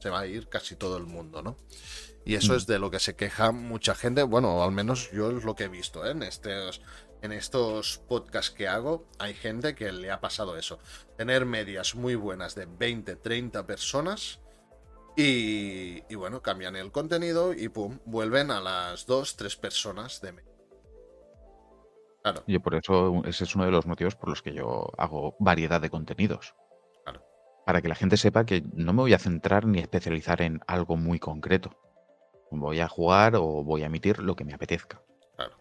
se 0.00 0.10
va 0.10 0.20
a 0.20 0.26
ir 0.26 0.48
casi 0.48 0.76
todo 0.76 0.98
el 0.98 1.04
mundo, 1.04 1.42
¿no? 1.42 1.56
Y 2.26 2.34
eso 2.34 2.52
Mm. 2.52 2.56
es 2.56 2.66
de 2.66 2.78
lo 2.78 2.90
que 2.90 3.00
se 3.00 3.16
queja 3.16 3.52
mucha 3.52 3.94
gente, 3.94 4.22
bueno, 4.22 4.62
al 4.62 4.70
menos 4.70 5.10
yo 5.12 5.30
es 5.30 5.44
lo 5.44 5.54
que 5.54 5.64
he 5.64 5.68
visto 5.68 6.04
¿eh? 6.04 6.10
en 6.10 6.22
estos 6.22 6.82
en 7.22 7.32
estos 7.32 7.98
podcasts 8.08 8.50
que 8.50 8.68
hago, 8.68 9.06
hay 9.18 9.34
gente 9.34 9.74
que 9.74 9.92
le 9.92 10.10
ha 10.10 10.20
pasado 10.20 10.56
eso. 10.56 10.78
Tener 11.16 11.46
medias 11.46 11.94
muy 11.94 12.14
buenas 12.14 12.54
de 12.54 12.66
20, 12.66 13.16
30 13.16 13.66
personas 13.66 14.40
y, 15.16 16.02
y 16.08 16.14
bueno, 16.14 16.42
cambian 16.42 16.76
el 16.76 16.92
contenido 16.92 17.52
y 17.52 17.68
pum, 17.68 17.98
vuelven 18.04 18.50
a 18.50 18.60
las 18.60 19.06
2, 19.06 19.36
3 19.36 19.56
personas 19.56 20.20
de 20.20 20.32
media. 20.32 20.52
Claro. 22.22 22.42
Y 22.46 22.58
por 22.58 22.74
eso 22.74 23.22
ese 23.24 23.44
es 23.44 23.54
uno 23.54 23.64
de 23.64 23.70
los 23.70 23.86
motivos 23.86 24.16
por 24.16 24.28
los 24.28 24.42
que 24.42 24.52
yo 24.52 24.90
hago 24.96 25.36
variedad 25.38 25.80
de 25.80 25.90
contenidos. 25.90 26.54
Claro. 27.04 27.24
Para 27.64 27.82
que 27.82 27.88
la 27.88 27.94
gente 27.94 28.16
sepa 28.16 28.44
que 28.44 28.62
no 28.74 28.92
me 28.92 29.02
voy 29.02 29.14
a 29.14 29.18
centrar 29.18 29.66
ni 29.66 29.78
especializar 29.78 30.42
en 30.42 30.60
algo 30.66 30.96
muy 30.96 31.18
concreto. 31.18 31.76
Voy 32.50 32.80
a 32.80 32.88
jugar 32.88 33.36
o 33.36 33.64
voy 33.64 33.82
a 33.82 33.86
emitir 33.86 34.20
lo 34.20 34.34
que 34.34 34.44
me 34.44 34.54
apetezca. 34.54 35.02
Claro. 35.36 35.56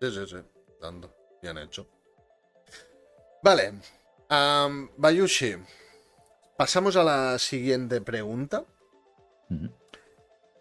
Sí, 0.00 0.10
sí, 0.10 0.26
sí. 0.26 0.36
Bien 1.40 1.58
hecho. 1.58 1.88
Vale. 3.42 3.74
Bayushi. 4.96 5.56
Pasamos 6.56 6.96
a 6.96 7.02
la 7.04 7.38
siguiente 7.38 8.00
pregunta. 8.00 8.64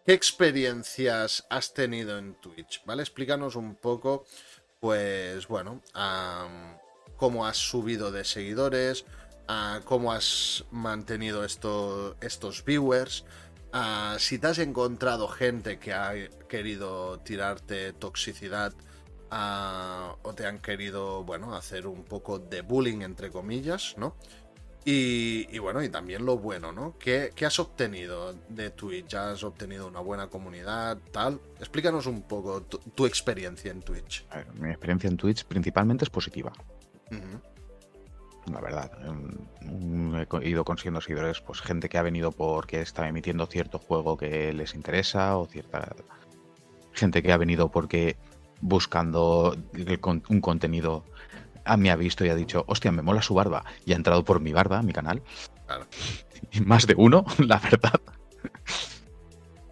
¿Qué 0.06 0.14
experiencias 0.14 1.46
has 1.50 1.74
tenido 1.74 2.18
en 2.18 2.34
Twitch? 2.42 2.84
¿Vale? 2.86 3.04
Explícanos 3.04 3.56
un 3.56 3.76
poco, 3.76 4.26
pues 4.80 5.48
bueno, 5.48 5.82
cómo 7.18 7.46
has 7.46 7.58
subido 7.58 8.12
de 8.12 8.26
seguidores, 8.26 9.06
cómo 9.86 10.12
has 10.12 10.66
mantenido 10.72 11.46
esto- 11.46 12.18
estos 12.20 12.66
viewers, 12.66 13.26
si 14.18 14.40
te 14.40 14.48
has 14.48 14.58
encontrado 14.58 15.28
gente 15.28 15.78
que 15.78 15.94
ha 15.94 16.14
querido 16.50 17.20
tirarte 17.20 17.94
toxicidad 17.94 18.74
a- 19.32 20.16
o 20.22 20.34
te 20.34 20.46
han 20.46 20.60
querido, 20.60 21.24
bueno, 21.24 21.56
hacer 21.56 21.88
un 21.88 22.04
poco 22.04 22.38
de 22.40 22.62
bullying, 22.62 23.02
entre 23.02 23.32
comillas, 23.32 23.96
¿no? 23.98 24.16
Y, 24.84 25.48
y 25.56 25.60
bueno, 25.60 25.84
y 25.84 25.90
también 25.90 26.26
lo 26.26 26.38
bueno, 26.40 26.72
¿no? 26.72 26.96
¿Qué, 26.98 27.32
qué 27.36 27.46
has 27.46 27.60
obtenido 27.60 28.34
de 28.50 28.72
Twitch? 28.72 29.14
¿Has 29.14 29.44
obtenido 29.44 29.88
una 29.88 30.00
buena 30.00 30.28
comunidad, 30.28 30.98
tal? 31.12 31.40
Explícanos 31.60 32.08
un 32.08 32.24
poco 32.24 32.62
tu, 32.64 32.80
tu 32.80 33.06
experiencia 33.06 33.72
en 33.72 33.82
Twitch. 33.82 34.26
A 34.32 34.38
ver, 34.38 34.54
mi 34.56 34.70
experiencia 34.70 35.08
en 35.08 35.18
Twitch 35.18 35.46
principalmente 35.46 36.04
es 36.04 36.10
positiva. 36.10 36.52
La 38.52 38.60
verdad. 38.60 38.92
Mm, 39.62 40.16
He 40.42 40.50
ido 40.50 40.66
consiguiendo 40.66 41.00
seguidores, 41.00 41.42
pues 41.42 41.62
gente 41.62 41.88
que 41.88 42.00
ha 42.00 42.02
venido 42.02 42.32
porque 42.32 42.82
está 42.82 43.08
emitiendo 43.08 43.46
cierto 43.46 43.78
juego 43.78 44.18
que 44.18 44.52
les 44.52 44.74
interesa 44.74 45.38
o 45.38 45.46
cierta 45.46 45.96
gente 46.94 47.22
que 47.22 47.32
ha 47.32 47.38
venido 47.38 47.70
porque 47.70 48.18
buscando 48.62 49.56
un 50.30 50.42
contenido 50.42 51.04
a 51.66 51.78
me 51.78 51.92
ha 51.92 51.96
visto 51.96 52.26
y 52.26 52.30
ha 52.30 52.36
dicho, 52.36 52.64
hostia, 52.68 52.92
me 52.92 53.02
mola 53.02 53.22
su 53.22 53.34
barba 53.34 53.64
y 53.86 53.94
ha 53.94 53.96
entrado 53.96 54.24
por 54.26 54.40
mi 54.40 54.52
barba, 54.54 54.82
mi 54.82 54.94
canal. 54.94 55.22
Claro. 55.68 55.86
Y 56.52 56.62
más 56.62 56.88
de 56.88 56.96
uno, 56.98 57.24
la 57.40 57.60
verdad. 57.60 58.00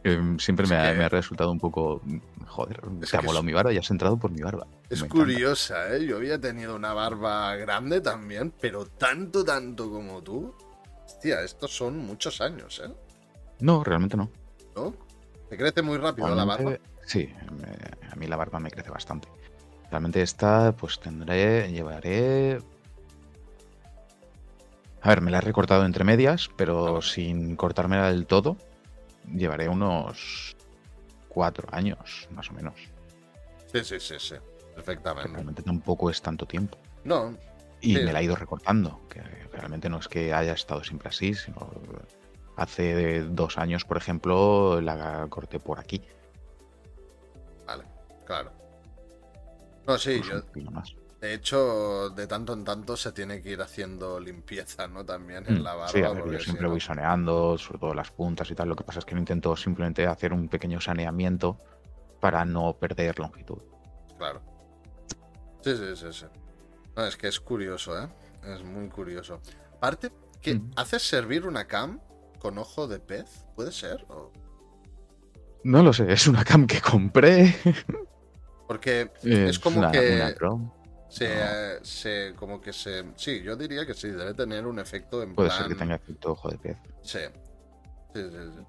Em, 0.04 0.40
Siempre 0.40 0.66
me, 0.68 0.76
ha, 0.78 0.92
que- 0.92 0.98
me 0.98 1.04
ha 1.06 1.10
resultado 1.10 1.52
un 1.52 1.60
poco, 1.60 2.02
joder, 2.48 2.80
te 3.10 3.18
ha 3.18 3.22
molado 3.22 3.40
es- 3.40 3.46
mi 3.46 3.54
barba 3.54 3.74
y 3.74 3.78
has 3.78 3.90
entrado 3.92 4.18
por 4.18 4.32
mi 4.32 4.42
barba. 4.42 4.66
Es 4.90 5.02
Me 5.02 5.08
encanta. 5.08 5.26
curiosa, 5.26 5.96
¿eh? 5.96 6.06
Yo 6.06 6.18
había 6.18 6.40
tenido 6.40 6.76
una 6.76 6.94
barba 6.94 7.56
grande 7.58 8.00
también, 8.02 8.54
pero 8.62 8.86
tanto, 8.86 9.44
tanto 9.44 9.90
como 9.92 10.22
tú. 10.24 10.54
Hostia, 11.06 11.42
estos 11.42 11.76
son 11.76 11.98
muchos 11.98 12.40
años, 12.40 12.82
¿eh? 12.86 12.94
No, 13.60 13.84
realmente 13.84 14.16
no. 14.16 14.30
¿No? 14.76 14.94
Te 15.50 15.58
crece 15.58 15.82
muy 15.82 15.98
rápido 15.98 16.34
la 16.34 16.46
barba. 16.46 16.78
Sí, 17.10 17.28
me- 17.52 18.08
a 18.12 18.16
mí 18.16 18.28
la 18.28 18.36
barba 18.36 18.60
me 18.60 18.70
crece 18.70 18.92
bastante. 18.92 19.28
Realmente 19.90 20.22
esta, 20.22 20.76
pues 20.76 21.00
tendré, 21.00 21.72
llevaré... 21.72 22.60
A 25.02 25.10
ver, 25.10 25.22
me 25.22 25.32
la 25.32 25.40
he 25.40 25.42
recortado 25.42 25.86
entre 25.86 26.04
medias, 26.04 26.52
pero 26.56 26.98
Ah. 26.98 27.02
sin 27.02 27.56
cortármela 27.56 28.12
del 28.12 28.28
todo, 28.28 28.58
llevaré 29.26 29.70
unos 29.70 30.56
cuatro 31.30 31.68
años, 31.72 32.28
más 32.32 32.52
o 32.52 32.54
menos. 32.54 32.76
Sí, 33.74 33.84
sí, 33.84 34.00
sí, 34.00 34.16
sí. 34.20 34.36
Que 34.36 34.76
Perfectamente. 34.76 35.30
realmente 35.32 35.64
tampoco 35.64 36.12
es 36.12 36.22
tanto 36.22 36.46
tiempo. 36.46 36.78
No, 37.04 37.36
Y 37.82 37.96
Sí. 37.96 38.04
me 38.04 38.12
la 38.14 38.20
he 38.20 38.26
ido 38.26 38.36
recortando, 38.36 39.00
que 39.10 39.22
realmente 39.54 39.90
no 39.90 39.98
es 40.00 40.08
que 40.10 40.32
haya 40.34 40.52
estado 40.52 40.84
siempre 40.84 41.08
así, 41.10 41.34
sino 41.34 41.72
hace 42.58 43.22
dos 43.24 43.58
años, 43.58 43.86
por 43.86 43.96
ejemplo, 43.98 44.80
la 44.82 45.26
corté 45.30 45.60
por 45.62 45.80
aquí. 45.80 46.04
Claro. 48.30 48.52
No, 49.88 49.98
sí, 49.98 50.12
incluso 50.18 50.46
yo, 50.56 50.72
más. 50.72 50.94
de 51.20 51.34
hecho, 51.34 52.12
de 52.12 52.28
tanto 52.28 52.54
en 52.54 52.64
tanto 52.64 52.96
se 52.96 53.12
tiene 53.12 53.42
que 53.42 53.50
ir 53.50 53.62
haciendo 53.62 54.20
limpieza, 54.20 54.88
¿no? 54.88 55.04
También 55.04 55.48
en 55.48 55.62
Mm, 55.62 55.64
la 55.64 55.74
barba. 55.74 55.92
sí, 55.92 56.04
a 56.04 56.10
ver, 56.12 56.24
yo 56.26 56.38
si 56.38 56.44
siempre 56.46 56.68
voy 56.68 56.80
saneando, 56.80 57.58
sobre 57.58 57.80
todo 57.80 57.94
las 57.96 58.12
puntas 58.12 58.52
y 58.52 58.56
tal. 58.56 58.70
Lo 58.70 58.76
que 58.76 58.84
pasa 58.84 59.00
es 59.00 59.06
que 59.06 59.16
no 59.16 59.20
intento 59.20 59.56
simplemente 59.56 60.06
hacer 60.06 60.32
un 60.32 60.48
pequeño 60.48 60.80
saneamiento 60.80 61.58
para 62.20 62.46
no 62.46 62.74
perder 62.74 63.18
longitud. 63.18 63.58
Claro. 64.20 64.42
Sí, 65.62 65.76
sí, 65.76 65.96
sí, 65.96 66.14
sí. 66.14 66.26
No, 66.96 67.06
es 67.06 67.18
que 67.18 67.28
es 67.30 67.40
curioso, 67.40 67.98
¿eh? 68.00 68.08
Es 68.44 68.64
muy 68.64 68.90
curioso. 68.90 69.42
Aparte, 69.76 70.12
que 70.40 70.54
Mm. 70.56 70.72
haces 70.76 71.02
servir 71.02 71.48
una 71.48 71.66
cam 71.66 72.00
con 72.38 72.60
ojo 72.60 72.88
de 72.88 73.00
pez, 73.00 73.46
¿puede 73.56 73.72
ser? 73.72 74.06
¿O- 74.10 74.32
No 75.64 75.82
lo 75.84 75.92
sé, 75.94 76.12
es 76.14 76.28
una 76.28 76.44
cam 76.46 76.68
que 76.68 76.80
compré. 76.80 77.56
Porque 78.70 79.10
es 79.24 79.58
como 79.58 79.80
una, 79.80 79.92
que 79.92 80.14
una 80.16 80.36
Chrome. 80.36 80.70
se, 81.10 81.26
no. 81.28 81.34
eh, 81.44 81.80
se- 81.82 82.34
como 82.36 82.62
que 82.62 82.72
se, 82.72 83.04
sí, 83.16 83.42
yo 83.42 83.56
diría 83.56 83.84
que 83.84 83.96
sí, 83.96 84.10
debe 84.10 84.36
tener 84.36 84.68
un 84.68 84.78
efecto 84.78 85.24
en 85.24 85.34
Puede 85.34 85.50
plan, 85.50 85.62
ser 85.64 85.68
que 85.70 85.76
tenga 85.76 85.96
efecto 85.96 86.34
ojo 86.34 86.50
de 86.50 86.60
pez. 86.60 86.78
sí, 87.02 87.18
sí, 88.14 88.22
sí, 88.30 88.38
sí. 88.58 88.64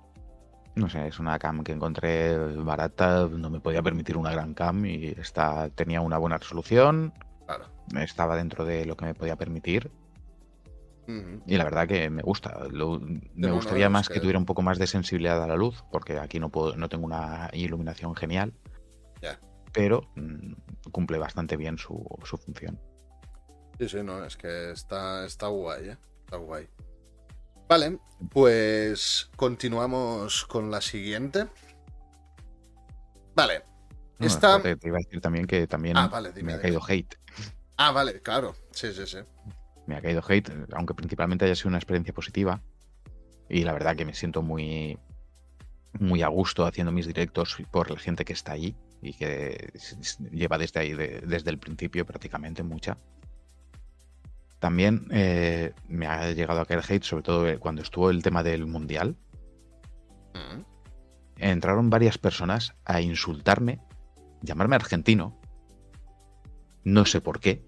No 0.76 0.88
sé, 0.88 1.06
es 1.06 1.18
una 1.18 1.38
cam 1.38 1.62
que 1.62 1.72
encontré 1.72 2.34
barata, 2.38 3.28
no 3.30 3.50
me 3.50 3.60
podía 3.60 3.82
permitir 3.82 4.16
una 4.16 4.32
gran 4.32 4.54
cam 4.54 4.86
y 4.86 5.08
esta 5.08 5.68
tenía 5.68 6.00
una 6.00 6.16
buena 6.16 6.38
resolución, 6.38 7.12
claro. 7.44 7.66
estaba 8.00 8.36
dentro 8.36 8.64
de 8.64 8.86
lo 8.86 8.96
que 8.96 9.04
me 9.04 9.12
podía 9.14 9.36
permitir 9.36 9.90
y 11.44 11.56
la 11.58 11.64
verdad 11.64 11.86
que 11.86 12.08
me 12.08 12.22
gusta. 12.22 12.56
Lo- 12.70 13.00
me 13.34 13.50
gustaría 13.52 13.90
más 13.90 14.08
que... 14.08 14.14
que- 14.14 14.20
tuviera 14.20 14.38
un 14.38 14.46
poco 14.46 14.62
más 14.62 14.78
de 14.78 14.86
sensibilidad 14.86 15.42
a 15.42 15.46
la 15.46 15.56
luz, 15.56 15.84
porque 15.92 16.18
aquí 16.18 16.40
no 16.40 16.48
puedo, 16.48 16.74
no 16.76 16.88
tengo 16.88 17.04
una 17.04 17.50
iluminación 17.52 18.14
genial, 18.16 18.54
Ya. 19.20 19.38
Pero 19.72 20.02
mm, 20.16 20.52
cumple 20.90 21.18
bastante 21.18 21.56
bien 21.56 21.78
su, 21.78 22.04
su 22.24 22.36
función. 22.36 22.80
Sí, 23.78 23.88
sí, 23.88 24.02
no, 24.02 24.24
es 24.24 24.36
que 24.36 24.72
está, 24.72 25.24
está 25.24 25.46
guay, 25.48 25.90
¿eh? 25.90 25.98
Está 26.24 26.36
guay. 26.36 26.68
Vale, 27.68 27.98
pues 28.30 29.30
continuamos 29.36 30.44
con 30.44 30.70
la 30.70 30.80
siguiente. 30.80 31.46
Vale. 33.34 33.62
No, 34.18 34.26
Esta... 34.26 34.60
te 34.60 34.76
iba 34.82 34.98
a 34.98 35.00
decir 35.04 35.20
también 35.20 35.46
que 35.46 35.66
también 35.66 35.96
Ah, 35.96 36.08
vale, 36.08 36.32
dime, 36.32 36.48
me 36.48 36.52
ha 36.52 36.56
dime. 36.56 36.62
caído 36.62 36.80
hate. 36.86 37.16
Ah, 37.76 37.92
vale, 37.92 38.20
claro. 38.20 38.54
Sí, 38.72 38.92
sí, 38.92 39.06
sí. 39.06 39.18
me 39.86 39.96
ha 39.96 40.02
caído 40.02 40.22
hate, 40.28 40.50
aunque 40.74 40.94
principalmente 40.94 41.44
haya 41.46 41.54
sido 41.54 41.68
una 41.68 41.78
experiencia 41.78 42.12
positiva. 42.12 42.60
Y 43.48 43.64
la 43.64 43.72
verdad 43.72 43.96
que 43.96 44.04
me 44.04 44.14
siento 44.14 44.42
muy, 44.42 44.98
muy 45.98 46.22
a 46.22 46.28
gusto 46.28 46.66
haciendo 46.66 46.92
mis 46.92 47.06
directos 47.06 47.56
por 47.70 47.90
la 47.90 47.98
gente 47.98 48.24
que 48.24 48.32
está 48.34 48.52
allí 48.52 48.76
y 49.02 49.14
que 49.14 49.72
lleva 50.30 50.58
desde 50.58 50.80
ahí, 50.80 50.92
de- 50.94 51.20
desde 51.26 51.50
el 51.50 51.58
principio 51.58 52.04
prácticamente 52.06 52.62
mucha. 52.62 52.98
También 54.58 55.06
eh, 55.10 55.72
me 55.88 56.06
ha 56.06 56.30
llegado 56.32 56.60
a 56.60 56.66
caer 56.66 56.82
hate, 56.86 57.02
sobre 57.02 57.22
todo 57.22 57.48
eh, 57.48 57.58
cuando 57.58 57.80
estuvo 57.82 58.10
el 58.10 58.22
tema 58.22 58.42
del 58.42 58.66
mundial. 58.66 59.16
Mm. 60.34 60.60
Entraron 61.38 61.88
varias 61.88 62.18
personas 62.18 62.74
a 62.84 63.00
insultarme, 63.00 63.80
llamarme 64.42 64.76
argentino. 64.76 65.40
No 66.84 67.06
sé 67.06 67.22
por 67.22 67.40
qué. 67.40 67.64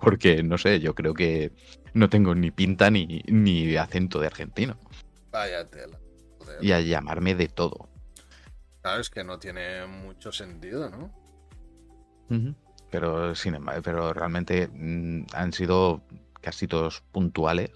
Porque, 0.00 0.42
no 0.42 0.58
sé, 0.58 0.80
yo 0.80 0.94
creo 0.94 1.14
que 1.14 1.52
no 1.94 2.08
tengo 2.08 2.34
ni 2.34 2.50
pinta 2.50 2.90
ni, 2.90 3.22
ni 3.26 3.76
acento 3.76 4.20
de 4.20 4.26
argentino. 4.26 4.76
Vaya 5.30 5.64
tela. 5.68 5.98
Y 6.60 6.72
a 6.72 6.80
llamarme 6.80 7.34
de 7.34 7.48
todo. 7.48 7.88
Claro, 8.82 9.00
es 9.00 9.10
que 9.10 9.22
no 9.22 9.38
tiene 9.38 9.86
mucho 9.86 10.32
sentido, 10.32 10.90
¿no? 10.90 11.12
Pero, 12.90 13.34
sin 13.34 13.54
embargo, 13.54 13.82
pero 13.82 14.12
realmente 14.12 14.68
mm, 14.68 15.26
han 15.34 15.52
sido 15.52 16.02
casi 16.40 16.66
todos 16.66 17.02
puntuales. 17.12 17.70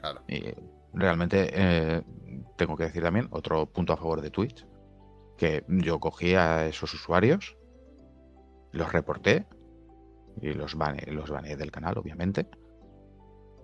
Claro. 0.00 0.22
Y 0.28 0.54
realmente 0.94 1.50
eh, 1.52 2.02
tengo 2.56 2.76
que 2.76 2.84
decir 2.84 3.02
también 3.02 3.28
otro 3.30 3.66
punto 3.66 3.92
a 3.92 3.96
favor 3.96 4.22
de 4.22 4.30
Twitch. 4.30 4.66
Que 5.36 5.64
yo 5.68 6.00
cogí 6.00 6.34
a 6.34 6.66
esos 6.66 6.94
usuarios, 6.94 7.56
los 8.72 8.92
reporté 8.92 9.46
y 10.40 10.52
los 10.54 10.74
baneé, 10.74 11.12
los 11.12 11.30
baneé 11.30 11.56
del 11.56 11.70
canal, 11.70 11.98
obviamente. 11.98 12.48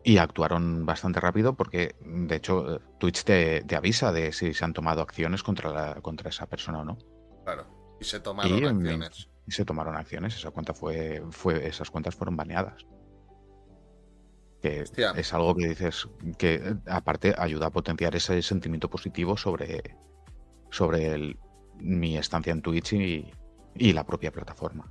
Y 0.07 0.19
actuaron 0.19 0.85
bastante 0.85 1.19
rápido 1.19 1.55
porque, 1.55 1.97
de 2.05 2.37
hecho, 2.37 2.77
eh, 2.77 2.81
Twitch 2.99 3.25
te, 3.25 3.63
te 3.63 3.75
avisa 3.75 4.13
de 4.13 4.33
si 4.33 4.53
se 4.53 4.65
han 4.65 4.75
tomado 4.75 5.01
acciones 5.01 5.43
contra, 5.43 5.71
la, 5.71 5.95
contra 6.03 6.29
esa 6.29 6.47
persona 6.47 6.81
o 6.81 6.85
no. 6.85 6.99
Claro. 7.45 7.67
Y 7.99 8.05
se 8.05 8.21
tomaron 8.21 8.53
Y 8.53 8.65
acciones. 8.67 9.31
y 9.47 9.51
se 9.51 9.65
tomaron 9.65 9.97
acciones. 9.97 10.37
Esa 10.37 10.51
cuenta 10.51 10.75
fue, 10.75 11.23
fue, 11.31 11.67
esas 11.67 11.91
cuentas 11.91 12.15
fueron 12.15 12.37
baneadas. 12.37 12.85
Que 14.61 14.85
es 15.17 15.35
algo 15.35 15.55
que 15.55 15.69
dices 15.69 16.09
que 16.39 16.77
aparte 16.87 17.35
ayuda 17.37 17.67
a 17.67 17.71
potenciar 17.71 18.15
ese 18.15 18.41
sentimiento 18.43 18.89
positivo 18.91 19.37
sobre, 19.37 19.97
sobre 20.71 21.39
mi 21.79 22.17
estancia 22.17 22.53
en 22.53 22.63
Twitch 22.63 22.93
y, 22.95 23.31
y 23.75 23.93
la 23.93 24.05
propia 24.05 24.33
plataforma. 24.33 24.91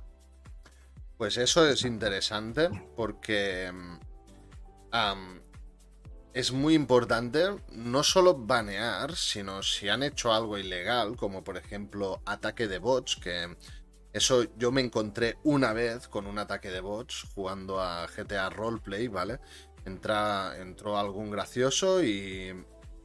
Pues 1.16 1.36
eso 1.38 1.68
es 1.68 1.84
interesante 1.84 2.68
porque 2.96 3.70
es 6.32 6.52
muy 6.52 6.74
importante 6.74 7.56
no 7.70 8.02
solo 8.02 8.36
banear, 8.36 9.14
sino 9.14 9.62
si 9.62 9.88
han 9.88 10.02
hecho 10.02 10.32
algo 10.32 10.58
ilegal, 10.58 11.16
como 11.16 11.44
por 11.44 11.56
ejemplo 11.56 12.20
ataque 12.26 12.66
de 12.68 12.78
bots, 12.78 13.16
que 13.16 13.56
eso 14.12 14.44
yo 14.56 14.70
me 14.72 14.80
encontré 14.80 15.38
una 15.42 15.72
vez 15.72 16.08
con 16.08 16.26
un 16.26 16.38
ataque 16.38 16.70
de 16.70 16.80
bots 16.80 17.26
jugando 17.34 17.80
a 17.80 18.06
GTA 18.06 18.50
Roleplay, 18.50 19.08
¿vale? 19.08 19.40
Entró 19.84 20.98
algún 20.98 21.30
gracioso 21.30 22.02
y 22.02 22.54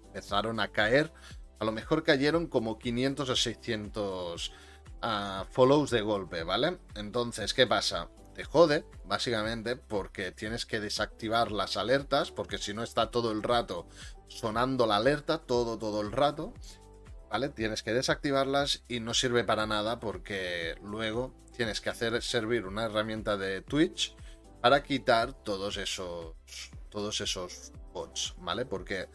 empezaron 0.07 0.59
a 0.59 0.67
caer. 0.71 1.11
A 1.59 1.65
lo 1.65 1.71
mejor 1.71 2.03
cayeron 2.03 2.47
como 2.47 2.79
500 2.79 3.29
o 3.29 3.35
600 3.35 4.51
a 5.01 5.45
follows 5.51 5.91
de 5.91 6.01
golpe, 6.01 6.43
¿vale? 6.43 6.77
Entonces, 6.95 7.53
¿qué 7.53 7.67
pasa? 7.67 8.09
Te 8.39 8.45
jode, 8.45 8.85
básicamente, 9.03 9.75
porque 9.75 10.31
tienes 10.31 10.65
que 10.65 10.79
desactivar 10.79 11.51
las 11.51 11.75
alertas, 11.75 12.31
porque 12.31 12.57
si 12.57 12.73
no 12.73 12.83
está 12.83 13.11
todo 13.11 13.33
el 13.33 13.43
rato 13.43 13.89
sonando 14.29 14.87
la 14.87 14.95
alerta, 14.95 15.39
todo, 15.39 15.77
todo 15.77 15.99
el 15.99 16.13
rato, 16.13 16.53
¿vale? 17.29 17.49
Tienes 17.49 17.83
que 17.83 17.91
desactivarlas 17.91 18.85
y 18.87 19.01
no 19.01 19.13
sirve 19.13 19.43
para 19.43 19.67
nada 19.67 19.99
porque 19.99 20.75
luego 20.81 21.35
tienes 21.51 21.81
que 21.81 21.89
hacer 21.89 22.21
servir 22.21 22.65
una 22.65 22.85
herramienta 22.85 23.35
de 23.35 23.61
Twitch 23.61 24.15
para 24.61 24.83
quitar 24.83 25.33
todos 25.33 25.75
esos, 25.75 26.37
todos 26.87 27.19
esos 27.19 27.73
bots, 27.91 28.35
¿vale? 28.37 28.65
Porque 28.65 29.09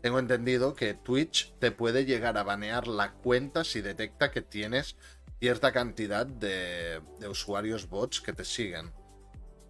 tengo 0.00 0.18
entendido 0.18 0.74
que 0.74 0.94
Twitch 0.94 1.52
te 1.58 1.70
puede 1.70 2.06
llegar 2.06 2.38
a 2.38 2.44
banear 2.44 2.88
la 2.88 3.12
cuenta 3.12 3.62
si 3.62 3.82
detecta 3.82 4.30
que 4.30 4.40
tienes 4.40 4.96
cierta 5.40 5.72
cantidad 5.72 6.26
de, 6.26 7.02
usuarios 7.28 7.88
bots 7.88 8.20
que 8.20 8.32
te 8.32 8.44
siguen. 8.44 8.92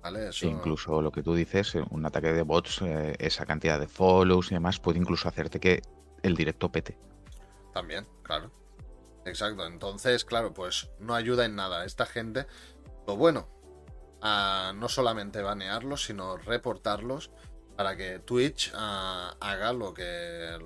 ¿Vale? 0.03 0.31
incluso 0.43 1.03
lo 1.03 1.13
que 1.13 1.23
tú 1.23 1.35
dices, 1.35 1.75
eh, 1.75 1.85
un 1.91 2.07
ataque 2.07 2.33
de 2.33 2.41
bots, 2.41 2.81
eh, 2.81 3.15
esa 3.19 3.45
cantidad 3.45 3.79
de 3.79 3.87
follows 3.87 4.51
y 4.51 4.55
demás, 4.55 4.81
puede 4.81 4.99
incluso 4.99 5.29
hacerte 5.29 5.61
que 5.61 5.83
el 6.23 6.35
directo 6.35 6.73
pete. 6.73 6.97
También, 7.75 8.07
claro. 8.23 8.51
Exacto. 9.27 9.67
Entonces, 9.67 10.25
claro, 10.25 10.55
pues 10.55 10.91
no 11.01 11.15
ayuda 11.15 11.45
en 11.45 11.55
nada. 11.55 11.85
Esta 11.85 12.07
gente, 12.07 12.47
lo 13.07 13.17
bueno, 13.17 13.49
a 14.23 14.73
no 14.75 14.89
solamente 14.89 15.43
banearlos, 15.43 16.05
sino 16.05 16.39
reportarlos 16.39 17.31
para 17.77 17.95
que 17.95 18.21
Twitch 18.21 18.73
ah, 18.75 19.37
haga 19.39 19.75
lo 19.75 19.93
que, 19.93 20.59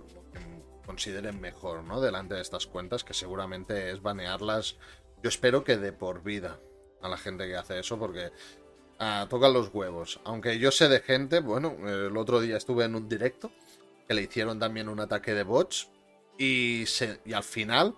consideren 0.85 1.41
mejor, 1.41 1.85
¿no? 1.85 2.01
Delante 2.01 2.35
de 2.35 2.43
estas 2.43 2.67
cuentas, 2.67 3.05
que 3.05 3.15
seguramente 3.15 3.91
es 3.91 4.03
banearlas. 4.03 4.77
Yo 5.23 5.29
espero 5.29 5.65
que 5.65 5.77
de 5.77 5.93
por 5.93 6.23
vida 6.23 6.61
a 7.03 7.09
la 7.09 7.17
gente 7.17 7.47
que 7.47 7.57
hace 7.57 7.79
eso, 7.79 7.99
porque 7.99 8.31
ah, 8.99 9.27
tocan 9.29 9.53
los 9.53 9.73
huevos. 9.73 10.21
Aunque 10.25 10.59
yo 10.59 10.71
sé 10.71 10.89
de 10.89 11.01
gente, 11.01 11.41
bueno, 11.41 11.77
el 11.87 12.17
otro 12.17 12.41
día 12.41 12.57
estuve 12.57 12.85
en 12.85 12.95
un 12.95 13.09
directo 13.09 13.51
que 14.07 14.15
le 14.15 14.23
hicieron 14.23 14.59
también 14.59 14.89
un 14.89 15.01
ataque 15.01 15.35
de 15.35 15.43
bots 15.43 15.89
y, 16.39 16.85
y 17.25 17.33
al 17.33 17.45
final 17.45 17.95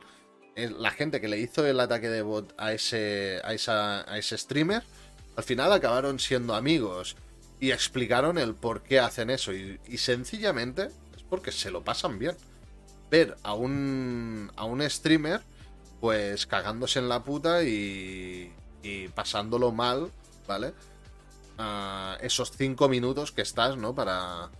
la 0.56 0.90
gente 0.90 1.20
que 1.20 1.28
le 1.28 1.38
hizo 1.38 1.66
el 1.66 1.80
ataque 1.80 2.08
de 2.08 2.22
bot 2.22 2.54
a 2.56 2.72
ese, 2.72 3.40
a, 3.44 3.52
esa, 3.52 4.10
a 4.10 4.18
ese 4.18 4.38
streamer, 4.38 4.82
al 5.36 5.44
final 5.44 5.72
acabaron 5.72 6.18
siendo 6.18 6.54
amigos 6.54 7.16
y 7.60 7.72
explicaron 7.72 8.38
el 8.38 8.54
por 8.54 8.82
qué 8.82 9.00
hacen 9.00 9.30
eso. 9.30 9.52
y 9.52 9.98
sencillamente 9.98 10.88
es 11.16 11.22
porque 11.28 11.52
se 11.52 11.70
lo 11.70 11.84
pasan 11.84 12.18
bien 12.18 12.36
ver 13.10 13.36
a 13.42 13.54
un, 13.54 14.50
a 14.56 14.64
un 14.64 14.82
streamer 14.88 15.42
pues 16.00 16.46
cagándose 16.46 16.98
en 16.98 17.08
la 17.08 17.22
puta 17.24 17.62
y, 17.62 18.52
pasándolo 19.14 19.72
mal, 19.72 20.10
¿vale? 20.46 20.74
esos 22.20 22.52
cinco 22.52 22.88
minutos 22.88 23.32
que 23.32 23.42
estás, 23.42 23.76
¿no? 23.76 23.94
Para, 23.94 24.50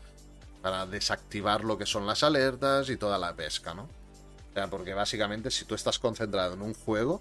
para 0.62 0.86
desactivar 0.86 1.62
lo 1.62 1.76
que 1.78 1.86
son 1.86 2.06
las 2.06 2.22
alertas 2.22 2.88
y 2.90 2.96
toda 2.96 3.18
la 3.18 3.36
pesca, 3.36 3.74
¿no? 3.74 3.82
O 3.82 4.54
sea, 4.54 4.68
porque 4.68 4.94
básicamente 4.94 5.50
si 5.50 5.66
tú 5.66 5.74
estás 5.74 5.98
concentrado 5.98 6.54
en 6.54 6.62
un 6.62 6.74
juego, 6.74 7.20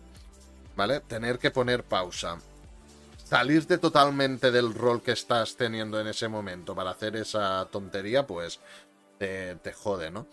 ¿vale? 0.75 1.01
Tener 1.01 1.37
que 1.37 1.51
poner 1.51 1.83
pausa, 1.83 2.39
salirte 3.23 3.77
totalmente 3.77 4.49
del 4.51 4.73
rol 4.73 5.03
que 5.03 5.11
estás 5.11 5.57
teniendo 5.57 5.99
en 5.99 6.07
ese 6.07 6.27
momento 6.29 6.73
para 6.73 6.91
hacer 6.91 7.17
esa 7.17 7.67
tontería, 7.69 8.25
pues 8.25 8.61
te, 9.19 9.55
te 9.55 9.73
jode, 9.73 10.09
¿no? 10.09 10.27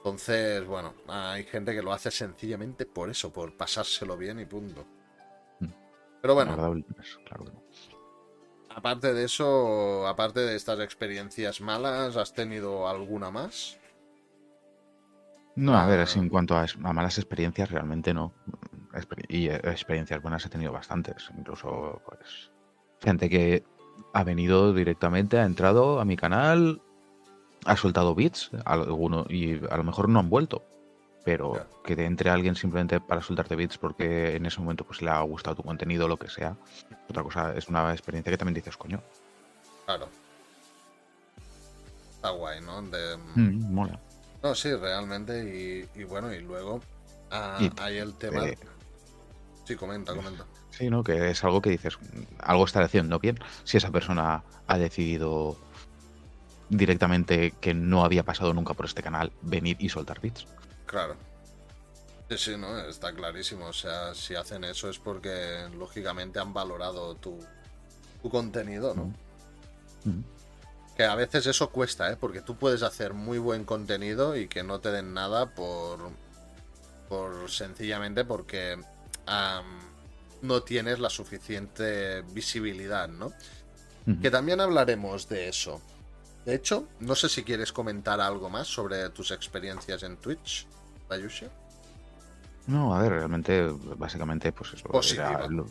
Entonces, 0.00 0.66
bueno, 0.66 0.94
hay 1.08 1.44
gente 1.44 1.74
que 1.74 1.82
lo 1.82 1.92
hace 1.92 2.10
sencillamente 2.10 2.86
por 2.86 3.10
eso, 3.10 3.30
por 3.30 3.54
pasárselo 3.54 4.16
bien 4.16 4.40
y 4.40 4.46
punto. 4.46 4.86
Mm. 5.60 5.66
Pero 6.22 6.34
bueno. 6.34 6.82
Aparte 8.74 9.12
de 9.12 9.24
eso, 9.24 10.06
aparte 10.06 10.40
de 10.40 10.56
estas 10.56 10.80
experiencias 10.80 11.60
malas, 11.60 12.16
¿has 12.16 12.32
tenido 12.32 12.88
alguna 12.88 13.30
más? 13.30 13.78
No, 15.54 15.76
a 15.76 15.84
ver, 15.86 16.00
ah. 16.00 16.06
en 16.16 16.30
cuanto 16.30 16.56
a, 16.56 16.64
malas 16.78 17.18
experiencias, 17.18 17.70
realmente 17.70 18.14
no. 18.14 18.32
y 19.28 19.48
eh, 19.48 19.56
experiencias 19.64 20.22
buenas 20.22 20.46
he 20.46 20.48
tenido 20.48 20.72
bastantes. 20.72 21.30
Incluso, 21.36 22.00
pues, 22.06 22.50
gente 23.02 23.28
que 23.28 23.64
ha 24.14 24.24
venido 24.24 24.72
directamente, 24.72 25.38
ha 25.38 25.44
entrado 25.44 26.00
a 26.00 26.06
mi 26.06 26.16
canal, 26.16 26.80
ha 27.64 27.76
soltado 27.76 28.14
bits, 28.14 28.50
alguno, 28.64 29.26
y 29.28 29.64
a 29.66 29.76
lo 29.76 29.84
mejor 29.84 30.08
no 30.08 30.18
han 30.18 30.30
vuelto. 30.30 30.64
Pero 31.24 31.66
que 31.84 31.94
te 31.94 32.06
entre 32.06 32.30
alguien 32.30 32.56
simplemente 32.56 32.98
para 32.98 33.20
soltarte 33.20 33.54
bits 33.54 33.76
porque 33.76 34.36
en 34.36 34.46
ese 34.46 34.58
momento 34.60 34.84
pues 34.84 35.02
le 35.02 35.10
ha 35.10 35.20
gustado 35.20 35.56
tu 35.56 35.62
contenido 35.62 36.08
lo 36.08 36.16
que 36.16 36.30
sea. 36.30 36.56
Otra 37.10 37.22
cosa, 37.22 37.54
es 37.54 37.68
una 37.68 37.92
experiencia 37.92 38.30
que 38.30 38.38
también 38.38 38.54
dices, 38.54 38.76
coño. 38.76 39.02
Claro. 39.84 40.08
Está 42.14 42.30
guay, 42.30 42.62
¿no? 42.62 42.80
De... 42.82 43.18
Mm, 43.34 43.72
mola. 43.72 44.00
No, 44.42 44.54
sí, 44.54 44.74
realmente. 44.74 45.86
Y, 45.94 46.04
bueno, 46.04 46.32
y 46.32 46.40
luego 46.40 46.80
ah, 47.30 47.58
hay 47.80 47.98
el 47.98 48.14
tema. 48.14 48.42
Sí, 49.64 49.76
comenta, 49.76 50.14
comenta. 50.14 50.46
Sí, 50.70 50.88
¿no? 50.88 51.04
Que 51.04 51.30
es 51.30 51.44
algo 51.44 51.60
que 51.60 51.70
dices, 51.70 51.98
algo 52.38 52.64
está 52.64 52.80
haciendo 52.80 53.18
bien. 53.18 53.38
Si 53.64 53.76
esa 53.76 53.90
persona 53.90 54.42
ha 54.66 54.78
decidido 54.78 55.56
directamente 56.70 57.52
que 57.60 57.74
no 57.74 58.04
había 58.04 58.24
pasado 58.24 58.54
nunca 58.54 58.74
por 58.74 58.86
este 58.86 59.02
canal 59.02 59.32
venir 59.42 59.76
y 59.80 59.88
soltar 59.88 60.20
bits. 60.20 60.46
Claro. 60.86 61.16
Sí, 62.30 62.38
sí, 62.38 62.56
¿no? 62.56 62.78
Está 62.78 63.12
clarísimo. 63.12 63.66
O 63.66 63.72
sea, 63.72 64.14
si 64.14 64.36
hacen 64.36 64.64
eso 64.64 64.88
es 64.88 64.98
porque 64.98 65.68
lógicamente 65.76 66.38
han 66.38 66.54
valorado 66.54 67.16
tu, 67.16 67.38
tu 68.22 68.30
contenido, 68.30 68.94
¿no? 68.94 69.12
Que 70.96 71.04
a 71.04 71.14
veces 71.16 71.46
eso 71.46 71.70
cuesta, 71.70 72.10
¿eh? 72.12 72.16
Porque 72.18 72.40
tú 72.40 72.56
puedes 72.56 72.82
hacer 72.82 73.14
muy 73.14 73.38
buen 73.38 73.64
contenido 73.64 74.36
y 74.36 74.46
que 74.46 74.62
no 74.62 74.78
te 74.80 74.92
den 74.92 75.12
nada 75.12 75.54
por, 75.54 76.10
por 77.08 77.50
sencillamente 77.50 78.24
porque 78.24 78.78
no 80.42 80.62
tienes 80.62 80.98
la 81.00 81.10
suficiente 81.10 82.22
visibilidad, 82.32 83.08
¿no? 83.08 83.32
Que 84.22 84.30
también 84.30 84.60
hablaremos 84.60 85.28
de 85.28 85.48
eso. 85.48 85.80
De 86.44 86.54
hecho, 86.54 86.88
no 87.00 87.14
sé 87.14 87.28
si 87.28 87.44
quieres 87.44 87.72
comentar 87.72 88.20
algo 88.20 88.48
más 88.48 88.66
sobre 88.66 89.10
tus 89.10 89.30
experiencias 89.30 90.02
en 90.02 90.16
Twitch, 90.16 90.66
Bayushi. 91.08 91.46
No, 92.66 92.94
a 92.94 93.02
ver, 93.02 93.12
realmente, 93.12 93.68
básicamente, 93.96 94.52
pues 94.52 94.74
eso. 94.74 94.88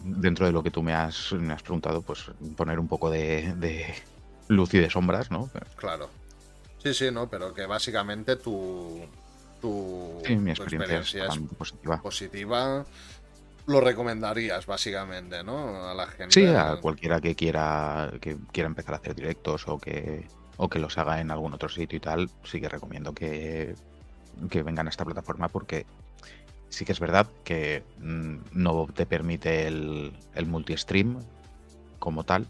dentro 0.03 0.45
de 0.45 0.51
lo 0.51 0.61
que 0.61 0.72
tú 0.72 0.84
me 0.84 0.93
has, 0.93 1.32
me 1.34 1.53
has 1.53 1.63
preguntado, 1.63 2.01
pues 2.01 2.26
poner 2.55 2.80
un 2.80 2.88
poco 2.88 3.09
de, 3.09 3.95
luz 4.47 4.74
y 4.74 4.80
de 4.80 4.89
sombras, 4.89 5.32
¿no? 5.32 5.49
Claro. 5.76 6.09
Sí, 6.84 6.93
sí, 6.93 7.11
no, 7.11 7.30
pero 7.30 7.53
que 7.53 7.65
básicamente 7.65 8.36
tu, 8.36 9.01
tu, 9.61 10.22
mi 10.28 10.51
experiencia, 10.51 11.28
es 11.28 11.38
positiva. 11.57 12.01
positiva. 12.01 12.86
Lo 13.67 13.82
recomendarías, 13.82 14.65
básicamente, 14.65 15.43
¿no? 15.43 15.89
A 15.89 15.93
la 15.93 16.07
gente. 16.07 16.34
Sí, 16.34 16.47
a 16.47 16.78
cualquiera 16.82 17.22
que 17.22 17.36
quiera, 17.36 18.11
que 18.20 18.38
quiera 18.51 18.67
empezar 18.67 18.95
a 18.95 18.97
hacer 18.97 19.15
directos 19.15 19.67
o 19.67 19.78
que 19.78 20.26
o 20.62 20.70
que 20.70 20.78
los 20.78 20.97
haga 20.97 21.22
en 21.22 21.32
algún 21.32 21.53
otro 21.53 21.70
sitio 21.70 21.97
y 21.97 22.01
tal, 22.01 22.30
sí 22.43 22.60
que 22.60 22.68
recomiendo 22.68 23.14
que, 23.14 23.76
que 24.49 24.62
vengan 24.62 24.88
a 24.88 24.89
esta 24.89 25.05
plataforma 25.05 25.47
porque 25.47 25.86
sí 26.68 26.84
que 26.84 26.91
es 26.91 26.99
verdad 26.99 27.28
que 27.45 27.82
mm, 27.99 28.36
no 28.51 28.86
te 28.93 29.05
permite 29.05 29.68
el, 29.68 30.14
el 30.36 30.45
multi-stream 30.45 31.18
como 31.97 32.26
tal, 32.26 32.45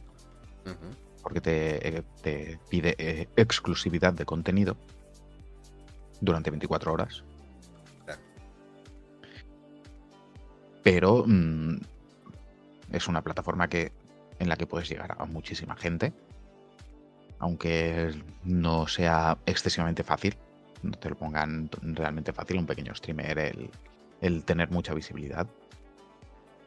porque 1.21 1.39
te, 1.39 1.97
eh, 1.97 2.03
te 2.21 2.59
pide 2.67 2.95
eh, 2.97 3.29
exclusividad 3.35 4.13
de 4.13 4.25
contenido 4.25 4.75
durante 6.19 6.49
24 6.49 6.91
horas. 6.91 7.23
Pero 10.81 11.25
mm, 11.27 11.77
es 12.91 13.07
una 13.07 13.21
plataforma 13.21 13.67
que, 13.67 13.91
en 14.39 14.49
la 14.49 14.55
que 14.55 14.65
puedes 14.65 14.89
llegar 14.89 15.15
a 15.17 15.25
muchísima 15.25 15.75
gente, 15.75 16.11
aunque 17.39 18.13
no 18.43 18.87
sea 18.87 19.37
excesivamente 19.45 20.03
fácil, 20.03 20.35
no 20.83 20.97
te 20.97 21.09
lo 21.09 21.15
pongan 21.17 21.69
realmente 21.81 22.33
fácil 22.33 22.57
un 22.57 22.65
pequeño 22.65 22.93
streamer 22.95 23.69
el, 24.21 24.43
tener 24.43 24.69
mucha 24.69 24.93
visibilidad. 24.93 25.47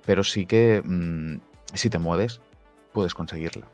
Pero 0.04 0.24
sí 0.24 0.46
que 0.46 0.82
mm, 0.84 1.40
si 1.74 1.90
te 1.90 1.98
mueves, 1.98 2.40
puedes 2.92 3.14
conseguirla. 3.14 3.66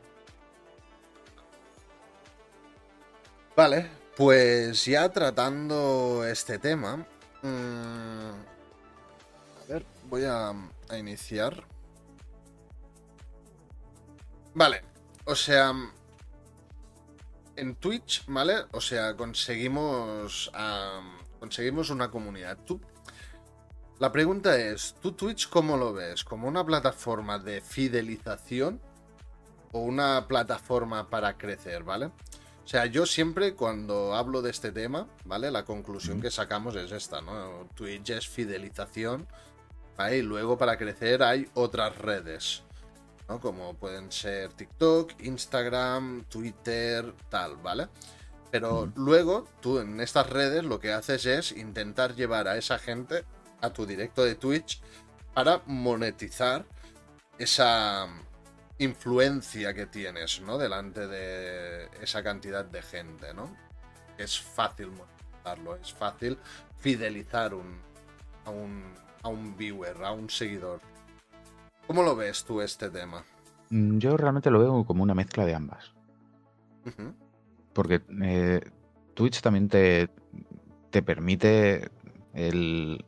Vale, 3.55 3.87
pues 4.15 4.85
ya 4.85 5.09
tratando 5.09 6.25
este 6.25 6.59
tema, 6.59 6.97
mm, 7.41 8.31
a 9.63 9.67
ver, 9.67 9.85
voy 10.09 10.23
a, 10.25 10.49
a 10.89 10.97
iniciar. 10.97 11.63
Vale, 14.53 14.81
o 15.25 15.35
sea, 15.35 15.73
en 17.59 17.75
Twitch, 17.75 18.23
¿vale? 18.27 18.55
O 18.71 18.81
sea, 18.81 19.15
conseguimos, 19.15 20.51
conseguimos 21.39 21.89
una 21.89 22.09
comunidad. 22.09 22.57
Tú, 22.65 22.79
la 23.99 24.11
pregunta 24.11 24.57
es, 24.57 24.95
¿tú 25.01 25.11
Twitch 25.11 25.49
cómo 25.49 25.77
lo 25.77 25.93
ves? 25.93 26.23
¿Como 26.23 26.47
una 26.47 26.65
plataforma 26.65 27.37
de 27.37 27.61
fidelización 27.61 28.81
o 29.71 29.79
una 29.79 30.27
plataforma 30.27 31.09
para 31.09 31.37
crecer, 31.37 31.83
¿vale? 31.83 32.05
O 32.05 32.67
sea, 32.71 32.85
yo 32.85 33.05
siempre 33.05 33.55
cuando 33.55 34.15
hablo 34.15 34.41
de 34.41 34.51
este 34.51 34.71
tema, 34.71 35.07
¿vale? 35.25 35.51
La 35.51 35.65
conclusión 35.65 36.21
que 36.21 36.31
sacamos 36.31 36.75
es 36.75 36.91
esta, 36.91 37.19
¿no? 37.19 37.67
Twitch 37.75 38.11
es 38.11 38.27
fidelización, 38.27 39.27
¿vale? 39.97 40.17
Y 40.17 40.21
luego 40.21 40.57
para 40.57 40.77
crecer 40.77 41.23
hay 41.23 41.49
otras 41.55 41.97
redes. 41.97 42.63
Como 43.37 43.75
pueden 43.75 44.11
ser 44.11 44.53
TikTok, 44.53 45.21
Instagram, 45.21 46.25
Twitter, 46.25 47.13
tal, 47.29 47.57
¿vale? 47.57 47.87
Pero 48.49 48.91
luego 48.95 49.47
tú 49.61 49.79
en 49.79 50.01
estas 50.01 50.27
redes 50.27 50.63
lo 50.63 50.79
que 50.79 50.91
haces 50.91 51.27
es 51.27 51.51
intentar 51.51 52.15
llevar 52.15 52.47
a 52.47 52.57
esa 52.57 52.79
gente 52.79 53.23
a 53.61 53.69
tu 53.69 53.85
directo 53.85 54.23
de 54.23 54.33
Twitch 54.33 54.81
para 55.33 55.61
monetizar 55.67 56.65
esa 57.37 58.07
influencia 58.79 59.73
que 59.73 59.85
tienes, 59.85 60.41
¿no? 60.41 60.57
Delante 60.57 61.07
de 61.07 61.89
esa 62.01 62.23
cantidad 62.23 62.65
de 62.65 62.81
gente, 62.81 63.33
¿no? 63.33 63.55
Es 64.17 64.39
fácil 64.39 64.87
monetizarlo, 64.87 65.75
es 65.75 65.93
fácil 65.93 66.37
fidelizar 66.79 67.53
un, 67.53 67.79
a, 68.45 68.49
un, 68.49 68.95
a 69.21 69.27
un 69.27 69.55
viewer, 69.55 70.03
a 70.03 70.11
un 70.11 70.29
seguidor. 70.29 70.81
¿Cómo 71.89 72.03
lo 72.03 72.15
ves 72.15 72.45
tú 72.45 72.61
este 72.61 72.91
tema? 72.91 73.25
Mm, 73.71 73.97
yo 73.97 74.15
realmente 74.15 74.51
lo 74.51 74.59
veo 74.59 74.85
como 74.85 75.01
una 75.01 75.15
mezcla 75.15 75.43
de 75.43 75.55
ambas. 75.55 75.91
Porque 77.73 78.03
eh, 78.21 78.61
Twitch 79.15 79.41
también 79.41 79.67
te, 79.69 80.07
te 80.91 81.01
permite 81.01 81.89
el, 82.35 83.03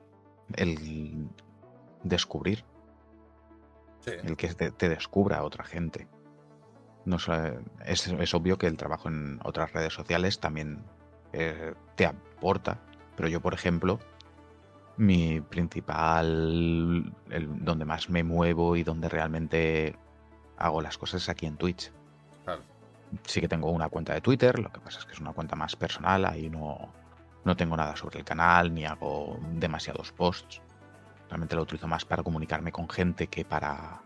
el 0.55 1.29
descubrir. 2.03 2.65
El 4.07 4.35
que 4.35 4.47
te, 4.55 4.89
descubra 4.89 5.37
a 5.37 5.43
otra 5.43 5.63
gente. 5.63 6.07
No, 7.05 7.17
es, 7.85 8.07
es, 8.07 8.33
obvio 8.33 8.57
que 8.57 8.65
el 8.65 8.77
trabajo 8.77 9.09
en 9.09 9.39
otras 9.43 9.73
redes 9.73 9.93
sociales 9.93 10.39
también 10.39 10.83
eh, 11.33 11.75
te 11.95 12.07
aporta. 12.07 12.79
Pero 13.15 13.29
yo, 13.29 13.41
por 13.41 13.53
ejemplo, 13.53 13.99
mi 14.97 15.41
principal, 15.41 17.13
el, 17.29 17.65
donde 17.65 17.85
más 17.85 18.09
me 18.09 18.23
muevo 18.23 18.75
y 18.75 18.83
donde 18.83 19.09
realmente 19.09 19.95
hago 20.57 20.81
las 20.81 20.97
cosas 20.97 21.23
es 21.23 21.29
aquí 21.29 21.45
en 21.45 21.57
Twitch. 21.57 21.91
Sí 23.25 23.41
que 23.41 23.47
tengo 23.49 23.69
una 23.71 23.89
cuenta 23.89 24.13
de 24.13 24.21
Twitter, 24.21 24.57
lo 24.57 24.71
que 24.71 24.79
pasa 24.79 24.99
es 24.99 25.05
que 25.05 25.11
es 25.11 25.19
una 25.19 25.33
cuenta 25.33 25.55
más 25.55 25.75
personal, 25.75 26.23
ahí 26.23 26.49
no, 26.49 26.93
no 27.43 27.57
tengo 27.57 27.75
nada 27.75 27.95
sobre 27.95 28.19
el 28.19 28.25
canal 28.25 28.73
ni 28.73 28.85
hago 28.85 29.37
demasiados 29.53 30.11
posts. 30.13 30.61
Realmente 31.29 31.55
lo 31.55 31.63
utilizo 31.63 31.87
más 31.87 32.05
para 32.05 32.23
comunicarme 32.23 32.71
con 32.71 32.89
gente 32.89 33.27
que 33.27 33.43
para, 33.43 34.01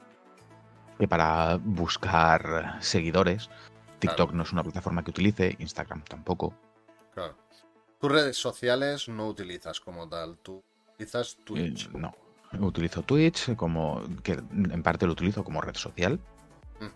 que 0.97 1.07
para 1.07 1.57
buscar 1.57 2.77
seguidores. 2.81 3.49
TikTok 3.99 4.31
no 4.33 4.43
es 4.43 4.51
una 4.51 4.63
plataforma 4.63 5.03
que 5.03 5.11
utilice, 5.11 5.55
Instagram 5.59 6.03
tampoco. 6.03 6.53
Claro. 7.13 7.35
Tus 7.99 8.11
redes 8.11 8.37
sociales 8.37 9.07
no 9.07 9.27
utilizas 9.27 9.79
como 9.79 10.07
tal, 10.07 10.37
tú 10.37 10.63
utilizas 10.95 11.37
Twitch. 11.43 11.87
Eh, 11.87 11.97
no, 11.97 12.15
utilizo 12.59 13.03
Twitch 13.03 13.55
como 13.55 14.01
que 14.23 14.33
en 14.33 14.83
parte 14.83 15.05
lo 15.05 15.13
utilizo 15.13 15.43
como 15.43 15.61
red 15.61 15.75
social, 15.75 16.19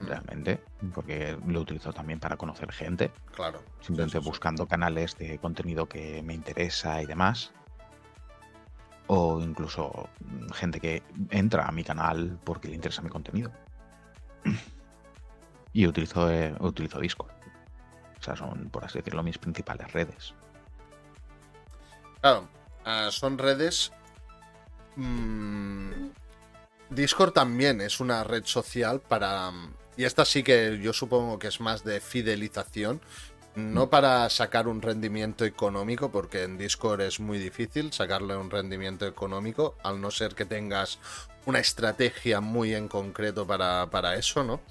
realmente, 0.01 0.61
porque 0.93 1.37
lo 1.45 1.61
utilizo 1.61 1.93
también 1.93 2.19
para 2.19 2.37
conocer 2.37 2.71
gente. 2.71 3.11
Claro. 3.33 3.61
Simplemente 3.81 4.19
buscando 4.19 4.67
canales 4.67 5.17
de 5.17 5.37
contenido 5.39 5.87
que 5.87 6.21
me 6.23 6.33
interesa 6.33 7.01
y 7.01 7.05
demás. 7.05 7.51
O 9.07 9.39
incluso 9.41 10.07
gente 10.53 10.79
que 10.79 11.01
entra 11.31 11.65
a 11.65 11.71
mi 11.71 11.83
canal 11.83 12.37
porque 12.43 12.67
le 12.67 12.75
interesa 12.75 13.01
mi 13.01 13.09
contenido. 13.09 13.51
y 15.73 15.87
utilizo, 15.87 16.29
eh, 16.31 16.55
utilizo 16.59 16.99
Discord. 16.99 17.31
O 18.19 18.23
sea, 18.23 18.35
son, 18.35 18.69
por 18.69 18.83
así 18.83 18.99
decirlo, 18.99 19.23
mis 19.23 19.37
principales 19.37 19.91
redes. 19.93 20.33
Claro, 22.21 22.49
Ah, 22.89 23.11
son 23.11 23.37
redes... 23.37 23.91
Mm, 24.95 26.09
Discord 26.89 27.33
también 27.33 27.81
es 27.81 27.99
una 27.99 28.23
red 28.23 28.45
social 28.45 28.99
para... 28.99 29.51
Y 29.95 30.05
esta 30.05 30.25
sí 30.25 30.41
que 30.41 30.79
yo 30.81 30.91
supongo 30.91 31.37
que 31.37 31.49
es 31.49 31.59
más 31.61 31.83
de 31.83 32.01
fidelización. 32.01 32.99
No 33.55 33.85
mm. 33.85 33.89
para 33.89 34.27
sacar 34.31 34.67
un 34.67 34.81
rendimiento 34.81 35.45
económico, 35.45 36.11
porque 36.11 36.43
en 36.43 36.57
Discord 36.57 37.01
es 37.01 37.19
muy 37.19 37.37
difícil 37.37 37.93
sacarle 37.93 38.35
un 38.35 38.49
rendimiento 38.49 39.05
económico, 39.05 39.75
al 39.83 40.01
no 40.01 40.09
ser 40.09 40.33
que 40.33 40.45
tengas 40.45 40.97
una 41.45 41.59
estrategia 41.59 42.41
muy 42.41 42.73
en 42.73 42.87
concreto 42.87 43.45
para, 43.45 43.87
para 43.91 44.15
eso, 44.15 44.43
¿no? 44.43 44.61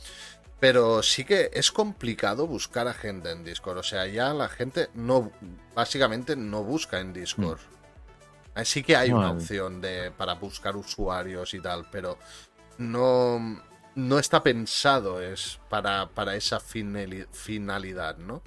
Pero 0.58 1.04
sí 1.04 1.24
que 1.24 1.50
es 1.52 1.70
complicado 1.70 2.48
buscar 2.48 2.88
a 2.88 2.94
gente 2.94 3.30
en 3.30 3.44
Discord. 3.44 3.78
O 3.78 3.82
sea, 3.84 4.08
ya 4.08 4.34
la 4.34 4.48
gente 4.48 4.88
no, 4.94 5.30
básicamente 5.76 6.34
no 6.34 6.64
busca 6.64 6.98
en 6.98 7.12
Discord. 7.12 7.60
Mm. 7.60 7.77
Sí 8.64 8.82
que 8.82 8.96
hay 8.96 9.10
una 9.10 9.30
opción 9.30 9.80
de, 9.80 10.10
para 10.10 10.34
buscar 10.34 10.76
usuarios 10.76 11.54
y 11.54 11.60
tal, 11.60 11.86
pero 11.90 12.18
no, 12.78 13.60
no 13.94 14.18
está 14.18 14.42
pensado 14.42 15.20
es 15.20 15.60
para, 15.68 16.08
para 16.08 16.36
esa 16.36 16.60
finalidad, 16.60 18.16
¿no? 18.18 18.42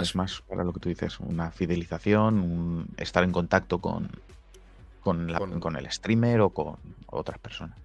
Es 0.00 0.14
más 0.14 0.40
para 0.42 0.62
lo 0.62 0.72
que 0.72 0.80
tú 0.80 0.88
dices, 0.88 1.18
una 1.18 1.50
fidelización, 1.50 2.86
estar 2.96 3.24
en 3.24 3.32
contacto 3.32 3.80
con, 3.80 4.08
con, 5.00 5.60
con, 5.60 5.76
el 5.76 5.90
streamer 5.90 6.42
o 6.42 6.50
con 6.50 6.76
otras 7.06 7.38
personas. 7.38 7.76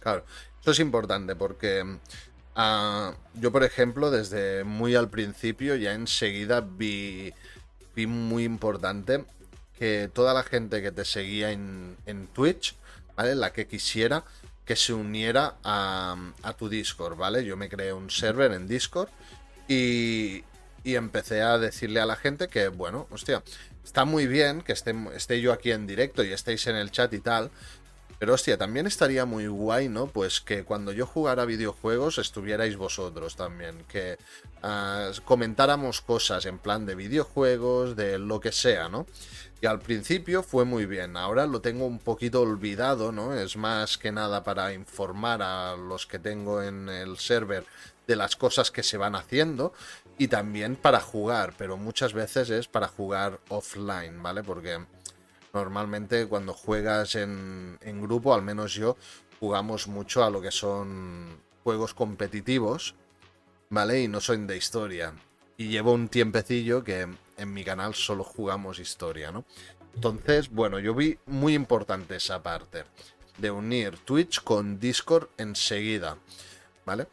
Claro, 0.00 0.24
eso 0.60 0.72
es 0.72 0.80
importante 0.80 1.36
porque 1.36 1.98
ah, 2.56 3.12
yo, 3.34 3.52
por 3.52 3.62
ejemplo, 3.62 4.10
desde 4.10 4.64
muy 4.64 4.96
al 4.96 5.08
principio 5.08 5.76
ya 5.76 5.92
enseguida 5.92 6.60
vi, 6.60 7.32
vi 7.94 8.06
muy 8.08 8.42
importante 8.42 9.24
que 9.78 10.10
toda 10.12 10.34
la 10.34 10.42
gente 10.42 10.82
que 10.82 10.92
te 10.92 11.04
seguía 11.04 11.50
en, 11.50 12.28
Twitch, 12.32 12.76
¿vale? 13.16 13.34
La 13.34 13.52
que 13.52 13.66
quisiera 13.66 14.24
que 14.64 14.76
se 14.76 14.94
uniera 14.94 15.56
a, 15.62 16.16
tu 16.58 16.68
Discord, 16.68 17.16
¿vale? 17.16 17.44
Yo 17.44 17.56
me 17.56 17.68
creé 17.68 17.92
un 17.92 18.10
server 18.10 18.52
en 18.52 18.66
Discord 18.66 19.08
y, 19.68 20.42
y, 20.84 20.94
empecé 20.94 21.42
a 21.42 21.58
decirle 21.58 22.00
a 22.00 22.06
la 22.06 22.16
gente 22.16 22.48
que, 22.48 22.68
bueno, 22.68 23.06
hostia, 23.10 23.42
está 23.84 24.04
muy 24.04 24.26
bien 24.26 24.62
que 24.62 24.72
esté, 24.72 24.94
esté 25.14 25.40
yo 25.40 25.52
aquí 25.52 25.70
en 25.70 25.86
directo 25.86 26.24
y 26.24 26.32
estéis 26.32 26.66
en 26.66 26.76
el 26.76 26.90
chat 26.90 27.12
y 27.12 27.20
tal, 27.20 27.50
pero 28.18 28.34
hostia, 28.34 28.56
también 28.56 28.86
estaría 28.86 29.26
muy 29.26 29.46
guay, 29.48 29.88
¿no? 29.88 30.06
Pues 30.06 30.40
que 30.40 30.64
cuando 30.64 30.92
yo 30.92 31.06
jugara 31.06 31.44
videojuegos 31.44 32.18
estuvierais 32.18 32.76
vosotros 32.76 33.36
también, 33.36 33.84
que 33.88 34.16
ah, 34.62 35.10
comentáramos 35.24 36.00
cosas 36.00 36.46
en 36.46 36.58
plan 36.58 36.86
de 36.86 36.94
videojuegos, 36.94 37.96
de 37.96 38.18
lo 38.18 38.40
que 38.40 38.52
sea, 38.52 38.88
¿no? 38.88 39.06
Y 39.64 39.66
al 39.66 39.80
principio 39.80 40.42
fue 40.42 40.66
muy 40.66 40.84
bien, 40.84 41.16
ahora 41.16 41.46
lo 41.46 41.62
tengo 41.62 41.86
un 41.86 41.98
poquito 41.98 42.42
olvidado, 42.42 43.12
¿no? 43.12 43.32
Es 43.32 43.56
más 43.56 43.96
que 43.96 44.12
nada 44.12 44.44
para 44.44 44.74
informar 44.74 45.40
a 45.40 45.74
los 45.74 46.06
que 46.06 46.18
tengo 46.18 46.62
en 46.62 46.90
el 46.90 47.16
server 47.16 47.64
de 48.06 48.14
las 48.14 48.36
cosas 48.36 48.70
que 48.70 48.82
se 48.82 48.98
van 48.98 49.14
haciendo 49.14 49.72
y 50.18 50.28
también 50.28 50.76
para 50.76 51.00
jugar, 51.00 51.54
pero 51.56 51.78
muchas 51.78 52.12
veces 52.12 52.50
es 52.50 52.68
para 52.68 52.88
jugar 52.88 53.40
offline, 53.48 54.22
¿vale? 54.22 54.42
Porque 54.42 54.84
normalmente 55.54 56.26
cuando 56.26 56.52
juegas 56.52 57.14
en, 57.14 57.78
en 57.80 58.02
grupo, 58.02 58.34
al 58.34 58.42
menos 58.42 58.74
yo, 58.74 58.98
jugamos 59.40 59.88
mucho 59.88 60.24
a 60.24 60.28
lo 60.28 60.42
que 60.42 60.50
son 60.50 61.40
juegos 61.62 61.94
competitivos, 61.94 62.96
¿vale? 63.70 64.02
Y 64.02 64.08
no 64.08 64.20
son 64.20 64.46
de 64.46 64.58
historia. 64.58 65.14
Y 65.56 65.68
llevo 65.68 65.94
un 65.94 66.08
tiempecillo 66.08 66.84
que 66.84 67.08
en 67.36 67.52
mi 67.52 67.64
canal 67.64 67.94
solo 67.94 68.24
jugamos 68.24 68.78
historia, 68.78 69.30
¿no? 69.32 69.44
Entonces, 69.94 70.50
bueno, 70.50 70.78
yo 70.78 70.94
vi 70.94 71.18
muy 71.26 71.54
importante 71.54 72.16
esa 72.16 72.42
parte. 72.42 72.84
de 73.38 73.50
unir 73.50 73.98
Twitch 74.04 74.42
con 74.44 74.78
Discord 74.78 75.28
enseguida, 75.38 76.16
¿vale? 76.86 77.08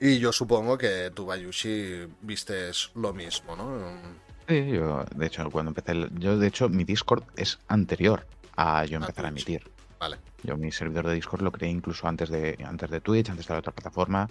Y 0.00 0.18
yo 0.18 0.32
supongo 0.32 0.76
que 0.76 1.12
tú, 1.14 1.26
Bayushi, 1.26 2.08
vistes 2.20 2.90
lo 2.96 3.12
mismo, 3.12 3.54
¿no? 3.54 4.24
Sí, 4.48 4.72
yo, 4.72 5.04
de 5.14 5.26
hecho, 5.26 5.48
cuando 5.50 5.70
empecé, 5.70 6.08
yo, 6.14 6.36
de 6.36 6.46
hecho, 6.48 6.68
mi 6.68 6.84
Discord 6.84 7.22
es 7.36 7.58
anterior 7.68 8.26
a 8.56 8.84
yo 8.84 8.96
empezar 8.96 9.26
a, 9.26 9.28
emitir. 9.28 9.62
Vale. 10.00 10.18
Yo 10.42 10.56
mi 10.56 10.70
servidor 10.72 11.06
de 11.06 11.14
Discord 11.14 11.42
lo 11.42 11.52
creé 11.52 11.70
incluso 11.70 12.06
antes 12.06 12.28
de, 12.28 12.58
antes 12.66 12.90
de 12.90 13.00
Twitch, 13.00 13.30
antes 13.30 13.46
de 13.46 13.54
la 13.54 13.60
otra 13.60 13.72
plataforma. 13.72 14.28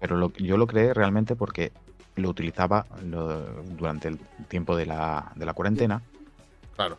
Pero 0.00 0.16
lo, 0.16 0.32
yo 0.32 0.56
lo 0.56 0.66
creé 0.66 0.92
realmente 0.94 1.36
porque 1.36 1.72
lo 2.16 2.28
utilizaba 2.28 2.86
durante 3.76 4.08
el 4.08 4.18
tiempo 4.48 4.76
de 4.76 4.86
la, 4.86 5.32
de 5.34 5.46
la 5.46 5.54
cuarentena. 5.54 6.02
Claro. 6.76 6.98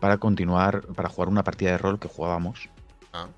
Para 0.00 0.18
continuar, 0.18 0.82
para 0.94 1.08
jugar 1.08 1.28
una 1.28 1.42
partida 1.42 1.70
de 1.72 1.78
rol 1.78 1.98
que 1.98 2.08
jugábamos. 2.08 2.68
Ah. 3.12 3.28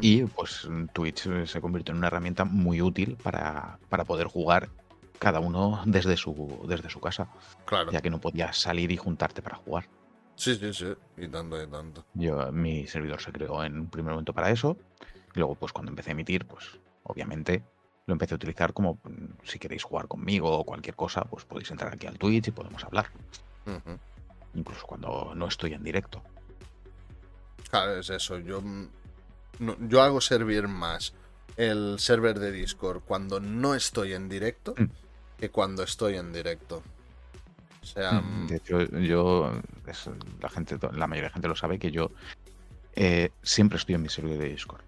Y 0.00 0.22
pues 0.24 0.66
Twitch 0.92 1.28
se 1.46 1.60
convirtió 1.60 1.92
en 1.92 1.98
una 1.98 2.06
herramienta 2.06 2.44
muy 2.44 2.80
útil 2.80 3.16
para, 3.22 3.78
para 3.90 4.04
poder 4.04 4.26
jugar 4.26 4.70
cada 5.18 5.40
uno 5.40 5.82
desde 5.84 6.16
su, 6.16 6.64
desde 6.66 6.88
su 6.88 7.00
casa. 7.00 7.28
Claro. 7.64 7.90
Ya 7.90 8.00
que 8.00 8.10
no 8.10 8.20
podías 8.20 8.56
salir 8.56 8.90
y 8.90 8.96
juntarte 8.96 9.42
para 9.42 9.56
jugar. 9.56 9.86
Sí, 10.36 10.54
sí, 10.54 10.72
sí. 10.72 10.94
Y 11.16 11.28
tanto, 11.28 11.62
y 11.62 11.66
tanto. 11.66 12.04
Yo, 12.14 12.52
mi 12.52 12.86
servidor 12.86 13.20
se 13.20 13.32
creó 13.32 13.64
en 13.64 13.80
un 13.80 13.88
primer 13.88 14.12
momento 14.12 14.32
para 14.32 14.50
eso. 14.50 14.76
Y 15.34 15.38
luego, 15.38 15.54
pues 15.54 15.72
cuando 15.72 15.90
empecé 15.90 16.10
a 16.10 16.12
emitir, 16.12 16.46
pues 16.46 16.78
obviamente 17.02 17.62
lo 18.06 18.12
empecé 18.12 18.34
a 18.34 18.36
utilizar 18.36 18.72
como 18.72 18.94
mm, 18.94 19.44
si 19.44 19.58
queréis 19.58 19.82
jugar 19.82 20.08
conmigo 20.08 20.50
o 20.50 20.64
cualquier 20.64 20.94
cosa, 20.94 21.22
pues 21.24 21.44
podéis 21.44 21.70
entrar 21.70 21.92
aquí 21.92 22.06
al 22.06 22.18
Twitch 22.18 22.48
y 22.48 22.50
podemos 22.52 22.82
hablar. 22.84 23.10
Incluso 24.54 24.86
cuando 24.86 25.32
no 25.34 25.48
estoy 25.48 25.74
en 25.74 25.82
directo. 25.82 26.22
Claro, 27.68 27.98
es 27.98 28.08
eso. 28.10 28.38
Yo, 28.38 28.62
mm, 28.62 28.88
yo 29.88 30.02
hago 30.02 30.20
servir 30.20 30.68
más 30.68 31.14
el 31.56 31.98
server 31.98 32.38
de 32.38 32.52
Discord 32.52 33.02
cuando 33.02 33.40
no 33.40 33.74
estoy 33.74 34.12
en 34.12 34.28
directo 34.28 34.74
mm. 34.76 34.84
que 35.38 35.50
cuando 35.50 35.82
estoy 35.82 36.16
en 36.16 36.32
directo. 36.32 36.82
O 37.82 37.86
sea, 37.86 38.20
de 38.48 38.56
hecho, 38.56 38.82
yo, 38.82 39.60
la 40.40 40.48
gente, 40.48 40.76
la 40.92 41.06
mayoría 41.06 41.28
de 41.28 41.34
gente 41.34 41.46
lo 41.46 41.54
sabe 41.54 41.78
que 41.78 41.92
yo 41.92 42.10
eh, 42.96 43.30
siempre 43.42 43.78
estoy 43.78 43.94
en 43.94 44.02
mi 44.02 44.08
servidor 44.08 44.38
de 44.40 44.48
Discord. 44.48 44.82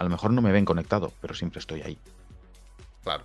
A 0.00 0.02
lo 0.02 0.08
mejor 0.08 0.32
no 0.32 0.40
me 0.40 0.50
ven 0.50 0.64
conectado, 0.64 1.12
pero 1.20 1.34
siempre 1.34 1.58
estoy 1.58 1.82
ahí. 1.82 1.98
Claro. 3.04 3.22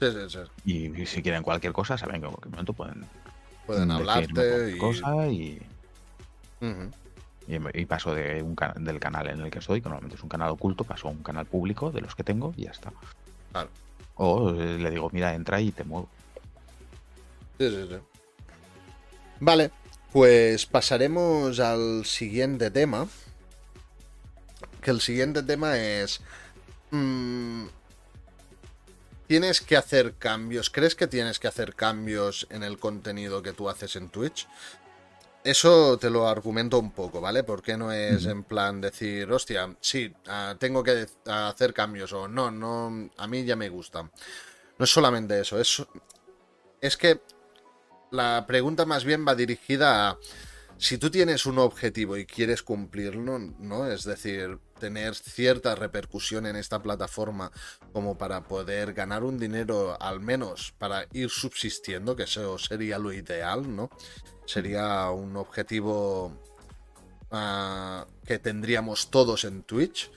Sí, 0.00 0.06
sí, 0.10 0.38
sí. 0.64 0.94
Y, 1.02 1.04
si 1.04 1.20
quieren 1.20 1.42
cualquier 1.42 1.74
cosa, 1.74 1.98
saben 1.98 2.22
que 2.22 2.28
en 2.28 2.32
cualquier 2.32 2.50
momento 2.50 2.72
pueden, 2.72 3.04
pueden 3.66 3.90
hablarte 3.90 4.74
y... 4.74 4.78
cosa 4.78 5.26
y... 5.26 5.60
y... 7.46 7.84
paso 7.84 8.14
de 8.14 8.42
un 8.42 8.56
del 8.82 8.98
canal 8.98 9.28
en 9.28 9.42
el 9.42 9.50
que 9.50 9.58
estoy, 9.58 9.82
que 9.82 9.90
normalmente 9.90 10.16
es 10.16 10.22
un 10.22 10.30
canal 10.30 10.48
oculto, 10.48 10.84
paso 10.84 11.08
a 11.08 11.10
un 11.10 11.22
canal 11.22 11.44
público 11.44 11.90
de 11.90 12.00
los 12.00 12.14
que 12.14 12.24
tengo 12.24 12.54
y 12.56 12.62
ya 12.62 12.70
está. 12.70 12.90
Claro. 13.52 13.68
O 14.14 14.54
eh, 14.54 14.78
le 14.78 14.90
digo, 14.90 15.10
mira, 15.12 15.34
entra 15.34 15.60
y 15.60 15.72
te 15.72 15.84
muevo. 15.84 16.08
Sí, 17.58 17.68
sí, 17.68 17.86
sí. 17.86 17.96
Vale, 19.40 19.70
pues 20.10 20.64
pasaremos 20.64 21.60
al 21.60 22.06
siguiente 22.06 22.70
tema 22.70 23.06
que 24.80 24.90
el 24.90 25.00
siguiente 25.00 25.42
tema 25.42 25.78
es... 25.78 26.20
Mm, 26.90 27.66
¿Tienes 29.26 29.60
que 29.60 29.76
hacer 29.76 30.14
cambios? 30.16 30.70
¿Crees 30.70 30.96
que 30.96 31.06
tienes 31.06 31.38
que 31.38 31.46
hacer 31.46 31.76
cambios 31.76 32.48
en 32.50 32.64
el 32.64 32.78
contenido 32.78 33.42
que 33.42 33.52
tú 33.52 33.68
haces 33.68 33.94
en 33.94 34.08
Twitch? 34.08 34.48
Eso 35.44 35.96
te 35.98 36.10
lo 36.10 36.26
argumento 36.26 36.80
un 36.80 36.90
poco, 36.90 37.20
¿vale? 37.20 37.44
Porque 37.44 37.76
no 37.76 37.92
es 37.92 38.26
en 38.26 38.42
plan 38.42 38.80
decir, 38.80 39.30
hostia, 39.30 39.74
sí, 39.80 40.12
ah, 40.26 40.56
tengo 40.58 40.82
que 40.82 41.06
hacer 41.26 41.72
cambios 41.72 42.12
o 42.12 42.26
no, 42.26 42.50
no, 42.50 43.08
a 43.16 43.26
mí 43.28 43.44
ya 43.44 43.54
me 43.54 43.68
gusta. 43.68 44.02
No 44.02 44.84
es 44.84 44.90
solamente 44.90 45.40
eso, 45.40 45.60
es, 45.60 45.80
es 46.80 46.96
que 46.96 47.20
la 48.10 48.44
pregunta 48.48 48.84
más 48.84 49.04
bien 49.04 49.24
va 49.26 49.36
dirigida 49.36 50.10
a 50.10 50.18
si 50.80 50.96
tú 50.96 51.10
tienes 51.10 51.44
un 51.44 51.58
objetivo 51.58 52.16
y 52.16 52.24
quieres 52.24 52.62
cumplirlo, 52.62 53.38
¿no? 53.38 53.86
Es 53.86 54.04
decir, 54.04 54.58
tener 54.80 55.14
cierta 55.14 55.76
repercusión 55.76 56.46
en 56.46 56.56
esta 56.56 56.82
plataforma 56.82 57.52
como 57.92 58.18
para 58.18 58.42
poder 58.42 58.92
ganar 58.92 59.22
un 59.22 59.38
dinero 59.38 59.96
al 60.00 60.18
menos 60.18 60.74
para 60.78 61.06
ir 61.12 61.30
subsistiendo, 61.30 62.16
que 62.16 62.24
eso 62.24 62.58
sería 62.58 62.98
lo 62.98 63.12
ideal, 63.12 63.76
¿no? 63.76 63.90
Sería 64.44 65.08
un 65.10 65.36
objetivo 65.36 66.36
ah, 67.30 68.06
que 68.26 68.40
tendríamos 68.40 69.10
todos 69.10 69.44
en 69.44 69.62
Twitch. 69.62 70.10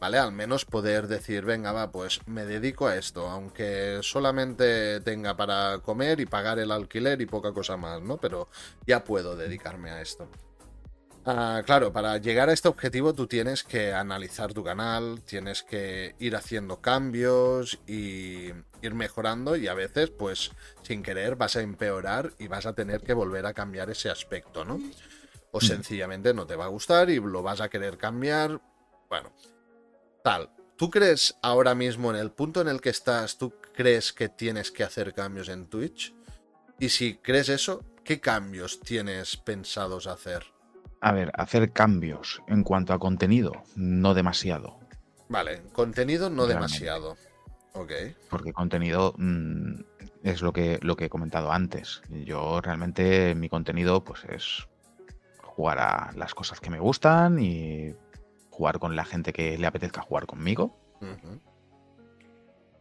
¿vale? 0.00 0.18
Al 0.18 0.32
menos 0.32 0.64
poder 0.64 1.06
decir, 1.08 1.44
venga, 1.44 1.72
va, 1.72 1.92
pues 1.92 2.26
me 2.26 2.46
dedico 2.46 2.86
a 2.86 2.96
esto, 2.96 3.28
aunque 3.28 3.98
solamente 4.02 5.00
tenga 5.02 5.36
para 5.36 5.80
comer 5.80 6.20
y 6.20 6.26
pagar 6.26 6.58
el 6.58 6.72
alquiler 6.72 7.20
y 7.20 7.26
poca 7.26 7.52
cosa 7.52 7.76
más, 7.76 8.00
¿no? 8.00 8.16
Pero 8.16 8.48
ya 8.86 9.04
puedo 9.04 9.36
dedicarme 9.36 9.90
a 9.90 10.00
esto. 10.00 10.28
Ah, 11.26 11.62
claro, 11.66 11.92
para 11.92 12.16
llegar 12.16 12.48
a 12.48 12.54
este 12.54 12.68
objetivo 12.68 13.12
tú 13.12 13.26
tienes 13.26 13.62
que 13.62 13.92
analizar 13.92 14.54
tu 14.54 14.64
canal, 14.64 15.20
tienes 15.22 15.62
que 15.62 16.14
ir 16.18 16.34
haciendo 16.34 16.80
cambios 16.80 17.78
y 17.86 18.52
ir 18.80 18.94
mejorando 18.94 19.54
y 19.56 19.68
a 19.68 19.74
veces 19.74 20.10
pues 20.10 20.50
sin 20.82 21.02
querer 21.02 21.36
vas 21.36 21.56
a 21.56 21.60
empeorar 21.60 22.32
y 22.38 22.48
vas 22.48 22.64
a 22.64 22.72
tener 22.72 23.02
que 23.02 23.12
volver 23.12 23.44
a 23.44 23.52
cambiar 23.52 23.90
ese 23.90 24.08
aspecto, 24.08 24.64
¿no? 24.64 24.80
O 25.52 25.58
mm. 25.58 25.60
sencillamente 25.60 26.32
no 26.32 26.46
te 26.46 26.56
va 26.56 26.64
a 26.64 26.68
gustar 26.68 27.10
y 27.10 27.20
lo 27.20 27.42
vas 27.42 27.60
a 27.60 27.68
querer 27.68 27.98
cambiar. 27.98 28.60
Bueno, 29.08 29.32
tal. 30.24 30.50
¿Tú 30.76 30.88
crees 30.88 31.36
ahora 31.42 31.74
mismo 31.74 32.10
en 32.10 32.16
el 32.16 32.30
punto 32.30 32.62
en 32.62 32.68
el 32.68 32.80
que 32.80 32.88
estás, 32.88 33.36
tú 33.36 33.52
crees 33.74 34.14
que 34.14 34.30
tienes 34.30 34.70
que 34.70 34.82
hacer 34.82 35.12
cambios 35.12 35.50
en 35.50 35.66
Twitch? 35.66 36.14
Y 36.78 36.88
si 36.88 37.16
crees 37.16 37.50
eso, 37.50 37.84
¿qué 38.02 38.18
cambios 38.18 38.80
tienes 38.80 39.36
pensados 39.36 40.06
hacer? 40.06 40.46
A 41.00 41.12
ver, 41.12 41.32
hacer 41.34 41.72
cambios 41.72 42.42
en 42.46 42.62
cuanto 42.62 42.92
a 42.92 42.98
contenido, 42.98 43.52
no 43.74 44.14
demasiado. 44.14 44.78
Vale, 45.28 45.62
contenido 45.72 46.28
no 46.28 46.46
demasiado. 46.46 47.16
Ok. 47.72 47.92
Porque 48.28 48.52
contenido 48.52 49.14
mm, 49.16 49.80
es 50.24 50.42
lo 50.42 50.52
que, 50.52 50.78
lo 50.82 50.96
que 50.96 51.06
he 51.06 51.08
comentado 51.08 51.52
antes. 51.52 52.02
Yo 52.10 52.60
realmente 52.60 53.34
mi 53.34 53.48
contenido 53.48 54.04
pues 54.04 54.24
es 54.24 54.68
jugar 55.42 55.78
a 55.78 56.12
las 56.16 56.34
cosas 56.34 56.60
que 56.60 56.70
me 56.70 56.80
gustan 56.80 57.38
y 57.38 57.94
jugar 58.50 58.78
con 58.78 58.96
la 58.96 59.04
gente 59.04 59.32
que 59.32 59.56
le 59.56 59.66
apetezca 59.66 60.02
jugar 60.02 60.26
conmigo. 60.26 60.76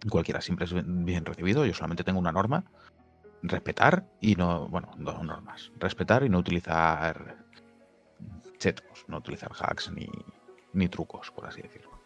Cualquiera 0.10 0.42
siempre 0.42 0.66
es 0.66 0.74
bien 0.74 1.26
recibido. 1.26 1.66
Yo 1.66 1.74
solamente 1.74 2.04
tengo 2.04 2.20
una 2.20 2.32
norma. 2.32 2.66
Respetar 3.44 4.06
y 4.20 4.36
no. 4.36 4.68
Bueno, 4.68 4.92
dos 4.98 5.24
normas. 5.24 5.72
Respetar 5.78 6.24
y 6.24 6.30
no 6.30 6.40
utilizar 6.40 7.46
chetos, 8.60 9.06
no 9.08 9.18
utilizar 9.18 9.52
hacks 9.60 9.92
ni, 9.92 10.08
ni 10.74 10.88
trucos, 10.88 11.32
por 11.32 11.48
así 11.48 11.62
decirlo. 11.62 12.00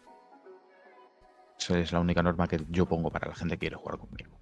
Esa 1.58 1.78
es 1.78 1.92
la 1.92 2.00
única 2.00 2.22
norma 2.22 2.48
que 2.48 2.60
yo 2.68 2.86
pongo 2.86 3.10
para 3.10 3.28
la 3.28 3.34
gente 3.34 3.54
que 3.54 3.60
quiere 3.60 3.76
jugar 3.76 3.98
conmigo. 3.98 4.38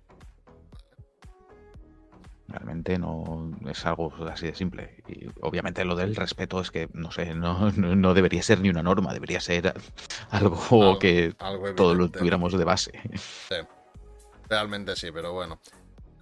Realmente 2.49 2.99
no 2.99 3.51
es 3.67 3.87
algo 3.87 4.13
así 4.29 4.47
de 4.47 4.55
simple. 4.55 5.03
Y 5.09 5.27
obviamente 5.41 5.85
lo 5.85 5.97
del 5.97 6.15
respeto 6.15 6.61
es 6.61 6.71
que, 6.71 6.89
no 6.93 7.11
sé, 7.11 7.35
no, 7.35 8.15
debería 8.15 8.43
ser 8.43 8.61
ni 8.61 8.69
una 8.69 8.83
norma, 8.83 9.15
debería 9.15 9.41
ser 9.41 9.73
algo, 10.31 10.99
que 10.99 11.35
todos 11.77 11.97
lo 11.97 12.11
tuviéramos 12.11 12.53
de 12.57 12.65
base. 12.65 12.93
Sí, 13.15 13.57
realmente 14.49 14.97
sí, 14.97 15.11
pero 15.13 15.33
bueno. 15.33 15.59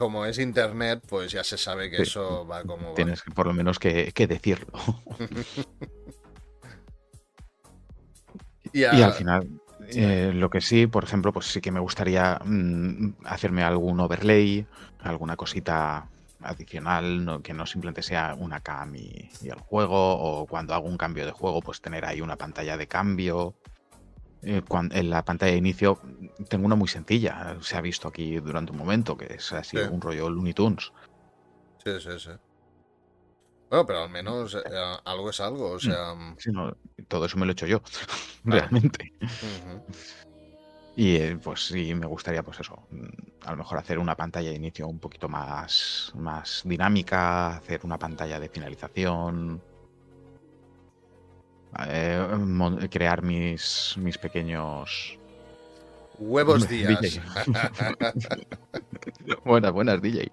Como 0.01 0.25
es 0.25 0.39
internet, 0.39 1.03
pues 1.07 1.31
ya 1.31 1.45
se 1.45 1.59
sabe 1.59 1.91
que 1.91 2.01
eso 2.01 2.47
va 2.47 2.65
como. 2.65 2.95
Tienes 2.95 3.23
por 3.35 3.47
lo 3.47 3.53
menos 3.53 3.79
que, 3.79 4.11
decirlo. 4.27 4.73
y, 8.73 8.85
al 8.85 9.13
final, 9.13 9.47
eh, 9.89 10.33
lo 10.35 10.49
que 10.49 10.63
sí, 10.63 10.87
por 10.87 11.05
ejemplo, 11.05 11.35
pues 11.35 11.49
sí 11.49 11.61
que 11.61 11.71
me 11.71 11.81
gustaría 11.81 12.41
mm, 12.43 13.17
hacerme 13.27 13.63
algún 13.63 14.01
overlay, 14.01 14.67
alguna 15.01 15.37
cosita 15.37 16.09
adicional, 16.41 17.43
que 17.45 17.53
no 17.53 17.67
simplemente 17.67 18.01
sea 18.01 18.35
una 18.39 18.61
cam 18.61 18.95
y, 18.95 19.29
el 19.43 19.61
juego, 19.61 20.15
o 20.15 20.47
cuando 20.47 20.73
hago 20.73 20.89
un 20.89 20.97
cambio 20.97 21.27
de 21.27 21.33
juego, 21.33 21.61
pues 21.61 21.83
tener 21.83 22.07
ahí 22.07 22.23
una 22.23 22.37
pantalla 22.37 22.79
de 22.79 22.87
cambio. 22.87 23.55
Eh, 24.43 24.63
en 24.71 25.11
la 25.11 25.25
pantalla 25.25 25.53
de 25.53 25.59
inicio 25.59 26.01
tengo 26.49 26.65
una 26.65 26.77
muy 26.77 26.89
sencilla, 26.89 27.57
se 27.61 27.77
ha 27.77 27.81
visto 27.81 28.09
aquí 28.09 28.37
durante 28.37 28.73
un 28.73 28.79
momento, 28.79 29.17
que 29.17 29.35
es 29.35 29.53
así 29.53 29.77
un 29.77 30.01
rollo 30.01 30.31
Looney 30.31 30.55
Tunes. 30.55 30.91
Sí, 31.85 32.01
sí, 32.01 32.19
sí. 32.19 32.31
Bueno, 33.69 33.87
pero 33.87 34.03
al 34.03 34.11
menos 34.11 34.55
eh, 34.55 34.61
algo 35.05 35.31
es 35.31 35.41
algo, 35.41 35.73
o 35.73 35.77
mm, 35.77 35.79
sea... 35.79 36.15
todo 37.07 37.27
eso 37.27 37.39
me 37.39 37.47
lo 37.47 37.53
he 37.53 37.55
hecho 37.55 37.67
yo, 37.67 37.81
realmente. 38.45 39.13
Y 40.97 41.17
eh, 41.17 41.39
pues 41.43 41.67
sí, 41.67 41.95
me 41.95 42.07
gustaría, 42.07 42.43
pues 42.43 42.61
eso, 42.61 42.83
mm, 42.91 43.47
a 43.47 43.53
lo 43.53 43.59
mejor 43.59 43.79
hacer 43.79 43.99
una 43.99 44.17
pantalla 44.17 44.51
de 44.51 44.57
inicio 44.57 44.89
un 44.89 44.99
poquito 44.99 45.29
más, 45.29 46.13
más 46.15 46.63
dinámica, 46.65 47.57
hacer 47.57 47.81
una 47.85 47.99
pantalla 47.99 48.41
de 48.41 48.49
finalización. 48.49 49.63
Eh, 51.87 52.89
crear 52.91 53.23
mis, 53.23 53.95
mis 53.99 54.19
pequeños 54.19 55.19
Huevos 56.21 56.69
días. 56.69 57.21
buenas, 59.45 59.73
buenas, 59.73 60.03
DJ. 60.03 60.31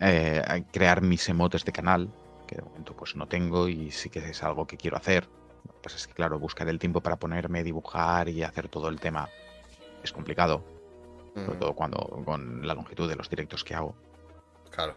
Eh, 0.00 0.64
crear 0.72 1.00
mis 1.00 1.26
emotes 1.28 1.64
de 1.64 1.72
canal, 1.72 2.10
que 2.46 2.56
de 2.56 2.62
momento 2.62 2.94
pues 2.94 3.16
no 3.16 3.26
tengo 3.26 3.66
y 3.66 3.90
sí 3.90 4.10
que 4.10 4.18
es 4.18 4.42
algo 4.42 4.66
que 4.66 4.76
quiero 4.76 4.98
hacer. 4.98 5.26
Pues 5.82 5.94
es 5.94 6.06
que 6.06 6.12
claro, 6.12 6.38
buscar 6.38 6.68
el 6.68 6.78
tiempo 6.78 7.00
para 7.00 7.16
ponerme, 7.16 7.64
dibujar 7.64 8.28
y 8.28 8.42
hacer 8.42 8.68
todo 8.68 8.88
el 8.88 9.00
tema 9.00 9.28
es 10.02 10.12
complicado. 10.12 10.62
Sobre 11.34 11.58
todo 11.58 11.74
cuando 11.74 11.98
con 12.24 12.66
la 12.66 12.74
longitud 12.74 13.08
de 13.08 13.16
los 13.16 13.28
directos 13.28 13.62
que 13.62 13.74
hago. 13.74 13.94
Claro. 14.70 14.96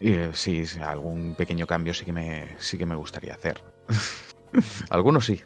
Y 0.00 0.12
eh, 0.12 0.30
sí, 0.34 0.64
algún 0.82 1.34
pequeño 1.34 1.66
cambio 1.66 1.94
sí 1.94 2.04
que 2.04 2.12
me, 2.12 2.56
sí 2.58 2.76
que 2.76 2.86
me 2.86 2.96
gustaría 2.96 3.34
hacer. 3.34 3.62
Algunos 4.90 5.26
sí. 5.26 5.42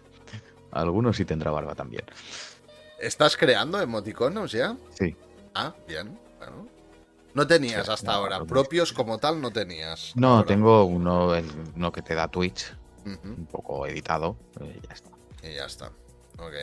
Algunos 0.71 1.17
sí 1.17 1.25
tendrá 1.25 1.51
barba 1.51 1.75
también. 1.75 2.05
¿Estás 3.01 3.37
creando 3.37 3.81
emoticonos 3.81 4.53
ya? 4.53 4.77
Sí. 4.91 5.17
Ah, 5.55 5.75
bien. 5.87 6.19
Bueno. 6.39 6.67
No 7.35 7.47
tenías 7.47 7.89
hasta 7.89 8.13
ahora. 8.13 8.45
Propios 8.45 8.93
como 8.93 9.19
tal 9.19 9.41
no 9.41 9.51
tenías. 9.51 10.13
No, 10.17 10.45
tengo 10.45 10.85
uno, 10.85 11.33
uno 11.77 11.93
que 11.93 12.03
te 12.03 12.15
da 12.15 12.29
Twitch. 12.29 12.75
Un 13.05 13.47
poco 13.51 13.87
editado. 13.87 14.37
Y 14.61 14.87
ya 14.87 14.93
está. 14.93 15.11
Y 15.43 15.55
ya 15.55 15.67
está. 15.67 15.87
Ok. 16.39 16.55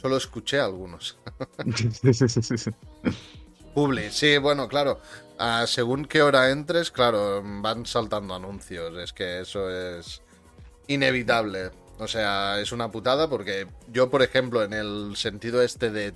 Solo 0.00 0.16
escuché 0.16 0.60
algunos. 0.60 1.18
Publi, 3.74 4.10
sí, 4.10 4.38
bueno, 4.38 4.68
claro. 4.68 5.00
Ah, 5.38 5.64
según 5.66 6.04
qué 6.04 6.22
hora 6.22 6.50
entres, 6.50 6.90
claro, 6.90 7.42
van 7.44 7.86
saltando 7.86 8.34
anuncios. 8.34 8.96
Es 8.98 9.12
que 9.12 9.40
eso 9.40 9.68
es 9.70 10.22
inevitable. 10.86 11.70
O 11.98 12.08
sea, 12.08 12.60
es 12.60 12.72
una 12.72 12.90
putada 12.90 13.28
porque 13.28 13.66
yo, 13.88 14.10
por 14.10 14.22
ejemplo, 14.22 14.62
en 14.62 14.72
el 14.72 15.16
sentido 15.16 15.62
este 15.62 15.90
de, 15.90 16.14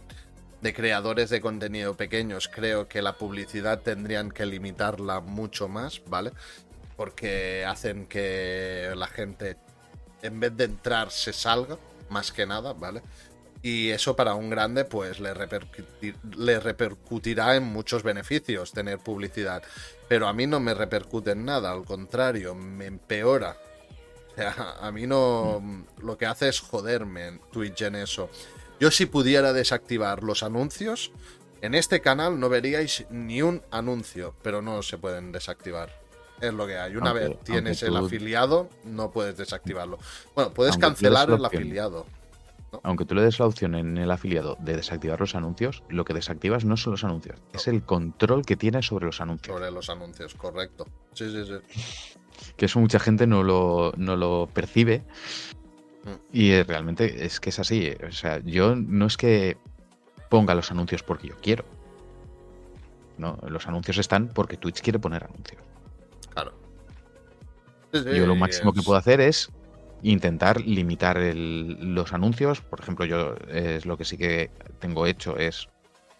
de, 0.61 0.75
creadores 0.75 1.31
de 1.31 1.41
contenido 1.41 1.97
pequeños, 1.97 2.49
creo 2.49 2.89
que 2.89 3.03
la 3.03 3.17
publicidad 3.17 3.81
tendrían 3.83 4.31
que 4.31 4.47
limitarla 4.47 5.21
mucho 5.21 5.69
más, 5.69 6.03
¿vale? 6.07 6.33
Porque 6.97 7.65
hacen 7.67 8.07
que 8.07 8.93
la 8.97 9.07
gente, 9.07 9.57
en 10.23 10.41
vez 10.41 10.57
de 10.57 10.65
entrar, 10.65 11.11
se 11.11 11.33
salga, 11.33 11.79
más 12.09 12.33
que 12.33 12.47
nada, 12.47 12.73
¿vale? 12.73 13.03
Y 13.63 13.91
eso 13.91 14.15
para 14.15 14.35
un 14.35 14.51
grande, 14.51 14.85
pues 14.85 15.19
le, 15.21 15.35
le 16.37 16.61
repercutirá 16.61 17.57
en 17.57 17.65
muchos 17.65 18.03
beneficios 18.03 18.73
tener 18.73 18.99
publicidad. 18.99 19.63
Pero 20.09 20.29
a 20.29 20.33
mí 20.33 20.47
no 20.47 20.61
me 20.61 20.75
repercute 20.75 21.33
en 21.33 21.45
nada, 21.45 21.73
al 21.73 21.85
contrario, 21.85 22.55
me 22.55 22.87
empeora 22.87 23.57
a 24.81 24.91
mí 24.93 25.07
no. 25.07 25.85
Lo 26.03 26.17
que 26.17 26.27
hace 26.27 26.49
es 26.49 26.61
joderme 26.61 27.27
en 27.27 27.41
Twitch 27.53 27.83
en 27.83 27.97
eso. 27.97 28.31
Yo, 28.81 28.91
si 28.91 29.07
pudiera 29.07 29.53
desactivar 29.53 30.23
los 30.23 30.43
anuncios, 30.43 31.11
en 31.61 31.75
este 31.75 32.01
canal 32.01 32.39
no 32.39 32.49
veríais 32.49 33.05
ni 33.11 33.43
un 33.43 33.63
anuncio, 33.71 34.35
pero 34.43 34.63
no 34.63 34.83
se 34.83 34.99
pueden 34.99 35.33
desactivar. 35.33 35.99
Es 36.41 36.55
lo 36.55 36.69
que 36.69 36.79
hay. 36.79 36.95
Una 36.95 37.13
vez 37.13 37.33
tienes 37.43 37.83
el 37.83 37.97
afiliado, 37.97 38.69
no 38.85 39.11
puedes 39.11 39.37
desactivarlo. 39.37 39.99
Bueno, 40.37 40.53
puedes 40.53 40.77
cancelar 40.77 41.31
el 41.31 41.45
afiliado. 41.45 42.07
Aunque 42.83 43.05
tú 43.05 43.15
le 43.15 43.23
des 43.23 43.39
la 43.39 43.47
opción 43.47 43.75
en 43.75 43.97
el 43.97 44.11
afiliado 44.11 44.57
de 44.61 44.77
desactivar 44.77 45.19
los 45.21 45.35
anuncios, 45.35 45.83
lo 45.89 46.05
que 46.05 46.13
desactivas 46.13 46.65
no 46.65 46.77
son 46.77 46.93
los 46.93 47.05
anuncios, 47.05 47.39
es 47.53 47.67
el 47.67 47.83
control 47.83 48.45
que 48.45 48.57
tienes 48.57 48.87
sobre 48.87 49.07
los 49.07 49.21
anuncios. 49.21 49.57
Sobre 49.57 49.71
los 49.71 49.89
anuncios, 49.89 50.35
correcto. 50.35 50.87
Sí, 51.15 51.31
sí, 51.31 51.45
sí 51.47 52.15
que 52.57 52.67
eso 52.67 52.81
mucha 52.81 52.99
gente 52.99 53.27
no 53.27 53.43
lo, 53.43 53.93
no 53.97 54.17
lo 54.17 54.49
percibe. 54.53 55.03
Mm. 56.05 56.37
Y 56.37 56.63
realmente 56.63 57.25
es 57.25 57.41
que 57.41 57.51
es 57.51 57.59
así. 57.59 57.93
O 58.07 58.13
sea, 58.13 58.41
yo 58.41 58.77
no 58.77 59.07
es 59.07 59.17
que 59.17 59.57
ponga 60.29 60.55
los 60.55 60.71
anuncios 60.71 61.03
porque 61.03 61.29
yo 61.29 61.37
quiero. 61.41 61.65
No, 63.17 63.39
los 63.49 63.67
anuncios 63.67 63.99
están 63.99 64.29
porque 64.29 64.57
Twitch 64.57 64.81
quiere 64.81 64.99
poner 64.99 65.25
anuncios. 65.25 65.61
Claro. 66.31 66.53
yo 67.93 68.27
lo 68.27 68.37
máximo 68.37 68.73
que 68.73 68.83
puedo 68.83 68.99
hacer 68.99 69.21
es 69.21 69.51
intentar 70.03 70.61
limitar 70.61 71.19
los 71.19 72.13
anuncios. 72.13 72.61
Por 72.61 72.81
ejemplo, 72.81 73.05
yo 73.05 73.35
es 73.49 73.87
lo 73.87 73.97
que 73.97 74.05
sí 74.05 74.17
que 74.17 74.51
tengo 74.79 75.07
hecho 75.07 75.37
es 75.37 75.69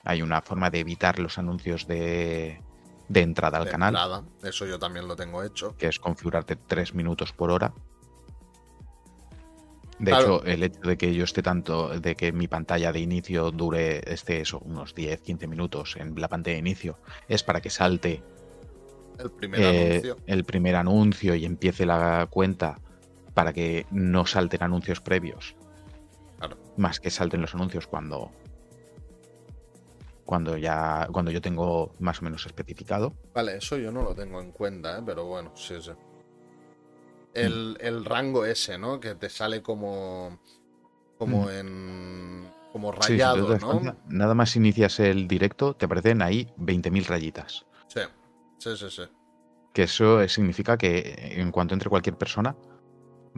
hay 0.05 0.23
una 0.23 0.41
forma 0.41 0.71
de 0.71 0.81
evitar 0.81 1.19
los 1.19 1.39
anuncios 1.39 1.87
de 1.87 2.63
de 3.09 3.23
entrada 3.23 3.59
al 3.59 3.69
canal. 3.69 3.95
Entrada. 3.95 4.23
Eso 4.43 4.67
yo 4.67 4.79
también 4.79 5.09
lo 5.09 5.17
tengo 5.17 5.43
hecho. 5.43 5.75
Que 5.77 5.89
es 5.89 5.99
configurarte 5.99 6.57
3 6.57 6.95
minutos 6.95 7.33
por 7.33 7.51
hora. 7.51 7.73
De 9.99 10.13
hecho, 10.13 10.45
el 10.45 10.63
hecho 10.63 10.81
de 10.81 10.97
que 10.97 11.13
yo 11.13 11.25
esté 11.25 11.43
tanto, 11.43 11.89
de 11.99 12.15
que 12.15 12.31
mi 12.31 12.47
pantalla 12.47 12.93
de 12.93 13.01
inicio 13.01 13.51
dure 13.51 14.01
este 14.07 14.41
eso, 14.41 14.61
unos 14.61 14.95
10, 14.95 15.23
15 15.23 15.49
minutos 15.49 15.97
en 15.97 16.15
la 16.21 16.29
pantalla 16.29 16.55
de 16.55 16.61
inicio, 16.61 16.99
es 17.27 17.43
para 17.43 17.61
que 17.61 17.71
salte 17.71 18.23
el 19.19 19.31
primer, 19.33 19.61
eh, 19.61 19.91
anuncio. 19.91 20.17
el 20.27 20.45
primer 20.45 20.77
anuncio 20.77 21.35
y 21.35 21.45
empiece 21.45 21.85
la 21.85 22.29
cuenta 22.31 22.79
para 23.39 23.53
que 23.53 23.87
no 23.93 24.27
salten 24.27 24.65
anuncios 24.65 25.01
previos. 25.01 25.55
Más 26.77 26.99
que 26.99 27.09
salten 27.09 27.41
los 27.41 27.55
anuncios 27.55 27.87
cuando, 27.87 28.33
cuando 30.25 30.57
ya 30.57 31.07
cuando 31.13 31.31
yo 31.31 31.41
tengo 31.41 31.95
más 32.01 32.21
o 32.21 32.25
menos 32.25 32.47
especificado. 32.47 33.15
Vale, 33.33 33.59
eso 33.59 33.77
yo 33.77 33.93
no 33.93 34.03
lo 34.03 34.13
tengo 34.13 34.41
en 34.41 34.51
cuenta, 34.51 34.99
¿eh? 34.99 35.03
pero 35.07 35.27
bueno, 35.27 35.53
sí, 35.55 35.77
sí. 35.81 35.93
El, 37.33 37.79
el, 37.81 38.05
rango 38.05 38.45
ese, 38.45 38.77
¿no? 38.77 38.99
Que 38.99 39.15
te 39.15 39.29
sale 39.29 39.63
como 39.63 40.41
como 41.17 41.45
mm. 41.45 41.51
en 41.51 42.49
como 42.73 42.91
rayado, 42.91 43.57
¿no? 43.57 43.97
nada 44.09 44.35
más 44.35 44.57
inicias 44.57 44.99
el 44.99 45.29
directo, 45.29 45.75
te 45.75 45.85
aparecen 45.85 46.23
ahí 46.23 46.49
20.000 46.59 47.07
rayitas. 47.07 47.67
Sí, 47.87 48.01
sí, 48.59 48.77
sí, 48.77 48.91
sí. 48.91 49.03
Que 49.73 49.85
eso 49.85 50.27
significa 50.27 50.77
que 50.77 51.37
en 51.39 51.53
cuanto 51.53 51.75
entre 51.75 51.89
cualquier 51.89 52.17
persona 52.17 52.57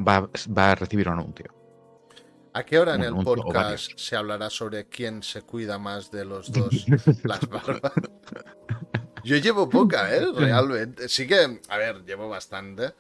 va, 0.07 0.28
va 0.57 0.72
a 0.72 0.74
recibir 0.74 1.09
un 1.09 1.18
anuncio. 1.18 1.55
¿A 2.53 2.64
qué 2.64 2.78
hora 2.78 2.96
en 2.96 3.03
el 3.03 3.14
podcast 3.14 3.92
se 3.96 4.16
hablará 4.16 4.51
sobre 4.51 4.88
quién 4.88 5.22
se 5.22 5.42
cuida 5.42 5.78
más 5.78 6.11
de 6.11 6.24
los 6.24 6.51
dos 6.53 6.86
las 7.22 7.48
barbas? 7.48 7.92
Yo 9.24 9.36
llevo 9.36 9.68
poca, 9.68 10.14
¿eh? 10.14 10.26
Realmente. 10.34 11.09
Sí 11.09 11.26
que, 11.26 11.61
a 11.68 11.76
ver, 11.76 12.05
llevo 12.05 12.28
bastante. 12.28 12.94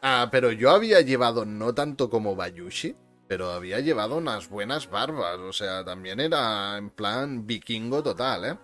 Ah, 0.00 0.28
pero 0.30 0.52
yo 0.52 0.70
había 0.70 1.00
llevado, 1.00 1.44
no 1.44 1.74
tanto 1.74 2.08
como 2.08 2.36
Bayushi, 2.36 2.96
pero 3.26 3.50
había 3.50 3.80
llevado 3.80 4.16
unas 4.16 4.48
buenas 4.48 4.88
barbas. 4.88 5.38
O 5.40 5.52
sea, 5.52 5.84
también 5.84 6.20
era 6.20 6.78
en 6.78 6.90
plan 6.90 7.46
vikingo 7.48 8.02
total, 8.02 8.44
¿eh? 8.44 8.58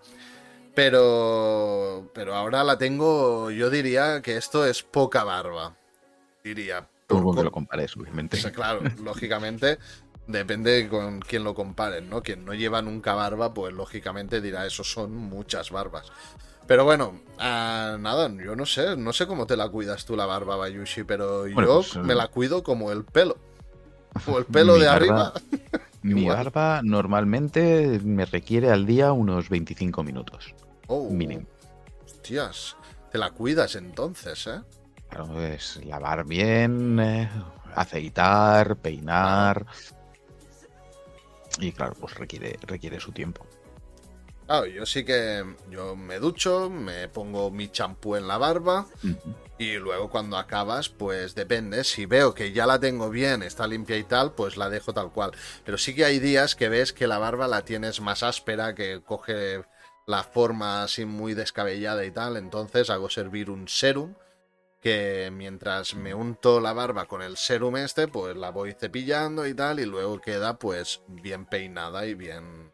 Pero, 0.75 2.11
pero 2.15 2.35
ahora 2.35 2.63
la 2.63 2.79
tengo, 2.79 3.51
yo 3.51 3.69
diría 3.69 4.23
que 4.23 4.37
esto 4.37 4.65
es 4.65 4.83
poca 4.83 5.25
barba. 5.25 5.77
Diría. 6.45 6.89
Por 7.07 7.45
lo 7.45 7.53
compares, 7.53 7.97
obviamente. 7.97 8.39
claro, 8.53 8.81
lógicamente, 9.03 9.79
Depende 10.27 10.89
con 10.89 11.21
quién 11.21 11.45
lo 11.45 11.55
comparen, 11.55 12.11
¿no? 12.11 12.21
Quien 12.21 12.45
no 12.45 12.53
lleva 12.53 12.83
nunca 12.83 13.15
barba, 13.15 13.55
pues 13.55 13.73
lógicamente 13.73 14.41
dirá, 14.41 14.67
eso 14.67 14.83
son 14.83 15.15
muchas 15.15 15.71
barbas. 15.71 16.11
Pero 16.67 16.85
bueno, 16.85 17.21
ah, 17.39 17.97
nada, 18.01 18.29
yo 18.29 18.57
no 18.57 18.67
sé, 18.67 18.97
no 18.97 19.13
sé 19.13 19.29
cómo 19.29 19.47
te 19.47 19.57
la 19.57 19.69
cuidas 19.69 20.05
tú 20.05 20.17
la 20.17 20.27
barba, 20.27 20.57
Bayushi, 20.57 21.05
pero 21.05 21.47
yo 21.47 21.55
pues, 21.55 21.97
me 21.97 22.15
eh, 22.15 22.17
la 22.17 22.27
cuido 22.27 22.65
como 22.65 22.91
el 22.91 23.05
pelo. 23.05 23.37
Como 24.25 24.39
el 24.39 24.45
pelo 24.47 24.77
de 24.79 24.89
arriba. 24.89 25.33
mi 26.03 26.27
barba 26.27 26.81
normalmente 26.83 28.01
me 28.03 28.25
requiere 28.25 28.71
al 28.73 28.85
día 28.85 29.13
unos 29.13 29.49
25 29.49 30.03
minutos. 30.03 30.55
Oh, 30.89 31.09
mínimo. 31.09 31.47
Hostias, 32.05 32.77
te 33.13 33.19
la 33.19 33.31
cuidas 33.31 33.77
entonces, 33.77 34.49
¿eh? 34.49 34.61
Claro, 35.09 35.43
es 35.43 35.85
lavar 35.85 36.25
bien, 36.25 36.99
eh, 37.01 37.31
aceitar, 37.75 38.77
peinar. 38.77 39.67
Y 41.59 41.73
claro, 41.73 41.95
pues 41.99 42.15
requiere, 42.15 42.59
requiere 42.63 43.01
su 43.01 43.13
tiempo. 43.13 43.47
Claro, 44.47 44.67
yo 44.67 44.87
sí 44.87 45.05
que 45.05 45.45
yo 45.71 45.97
me 45.97 46.19
ducho, 46.21 46.71
me 46.71 47.09
pongo 47.09 47.51
mi 47.51 47.69
champú 47.69 48.15
en 48.15 48.29
la 48.29 48.39
barba 48.39 48.87
y 49.59 49.75
luego 49.75 50.09
cuando 50.09 50.37
acabas, 50.37 50.89
pues 50.89 51.35
depende, 51.35 51.83
si 51.83 52.07
veo 52.07 52.33
que 52.33 52.53
ya 52.53 52.65
la 52.65 52.79
tengo 52.79 53.11
bien, 53.11 53.43
está 53.43 53.67
limpia 53.67 53.97
y 53.97 54.05
tal, 54.05 54.35
pues 54.35 54.57
la 54.57 54.71
dejo 54.71 54.95
tal 54.95 55.11
cual. 55.11 55.33
Pero 55.65 55.79
sí 55.79 55.97
que 55.97 56.05
hay 56.05 56.21
días 56.21 56.55
que 56.55 56.69
ves 56.69 56.93
que 56.93 57.09
la 57.09 57.19
barba 57.19 57.49
la 57.49 57.65
tienes 57.65 58.01
más 58.01 58.23
áspera, 58.23 58.77
que 58.77 59.03
coge 59.05 59.65
la 60.07 60.23
forma 60.23 60.85
así 60.85 61.05
muy 61.07 61.35
descabellada 61.35 62.05
y 62.05 62.13
tal, 62.13 62.37
entonces 62.37 62.89
hago 62.91 63.11
servir 63.11 63.51
un 63.51 63.67
serum 63.67 64.15
que 64.87 65.33
mientras 65.33 65.97
me 65.97 66.15
unto 66.15 66.61
la 66.61 66.73
barba 66.73 67.07
con 67.07 67.21
el 67.21 67.37
serum 67.37 67.77
este, 67.77 68.07
pues 68.07 68.37
la 68.37 68.51
voy 68.51 68.73
cepillando 68.73 69.45
y 69.45 69.53
tal, 69.53 69.81
y 69.81 69.85
luego 69.85 70.21
queda 70.21 70.61
pues 70.61 71.03
bien 71.09 71.45
peinada 71.45 72.07
y 72.07 72.15
bien 72.15 72.71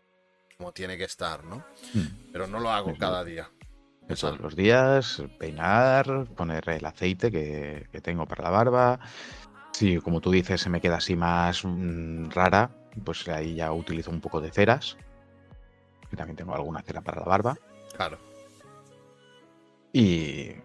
como 0.58 0.72
tiene 0.72 0.98
que 0.98 1.04
estar, 1.04 1.42
¿no? 1.42 1.64
Hmm. 1.94 2.30
Pero 2.30 2.46
no 2.46 2.60
lo 2.60 2.68
hago 2.68 2.92
cada 2.98 3.24
día. 3.24 3.50
Todos 4.20 4.38
los 4.40 4.54
días, 4.54 5.22
peinar, 5.38 6.26
poner 6.36 6.68
el 6.68 6.84
aceite 6.84 7.30
que, 7.30 7.88
que 7.90 8.02
tengo 8.02 8.26
para 8.26 8.44
la 8.44 8.50
barba. 8.50 9.00
Si, 9.72 9.96
como 9.96 10.20
tú 10.20 10.30
dices, 10.32 10.60
se 10.60 10.68
me 10.68 10.82
queda 10.82 10.96
así 10.96 11.16
más 11.16 11.64
mm, 11.64 12.28
rara, 12.28 12.70
pues 13.02 13.26
ahí 13.28 13.54
ya 13.54 13.72
utilizo 13.72 14.10
un 14.10 14.20
poco 14.20 14.42
de 14.42 14.50
ceras. 14.50 14.98
También 16.14 16.36
tengo 16.36 16.54
alguna 16.54 16.82
cera 16.82 17.00
para 17.00 17.20
la 17.20 17.26
barba. 17.26 17.56
Claro. 17.96 18.18
Y 19.94 20.56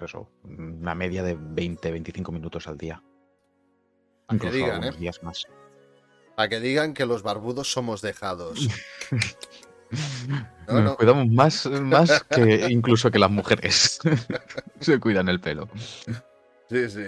pues 0.00 0.10
eso, 0.10 0.28
una 0.42 0.94
media 0.94 1.22
de 1.22 1.36
20-25 1.38 2.32
minutos 2.32 2.66
al 2.66 2.76
día. 2.78 3.02
A 4.26 4.30
que 4.30 4.34
Incluso 4.36 4.54
digan, 4.56 4.70
algunos 4.76 4.96
¿eh? 4.96 4.98
días 4.98 5.22
más. 5.22 5.46
A 6.36 6.48
que 6.48 6.58
digan 6.58 6.94
que 6.94 7.06
los 7.06 7.22
barbudos 7.22 7.70
somos 7.70 8.02
dejados. 8.02 8.58
No, 10.68 10.74
Nos 10.74 10.84
no. 10.84 10.96
cuidamos 10.96 11.26
más, 11.26 11.66
más 11.66 12.22
que 12.30 12.68
incluso 12.70 13.10
que 13.10 13.18
las 13.18 13.30
mujeres. 13.32 13.98
se 14.80 15.00
cuidan 15.00 15.28
el 15.28 15.40
pelo. 15.40 15.68
Sí, 16.68 16.88
sí. 16.88 17.04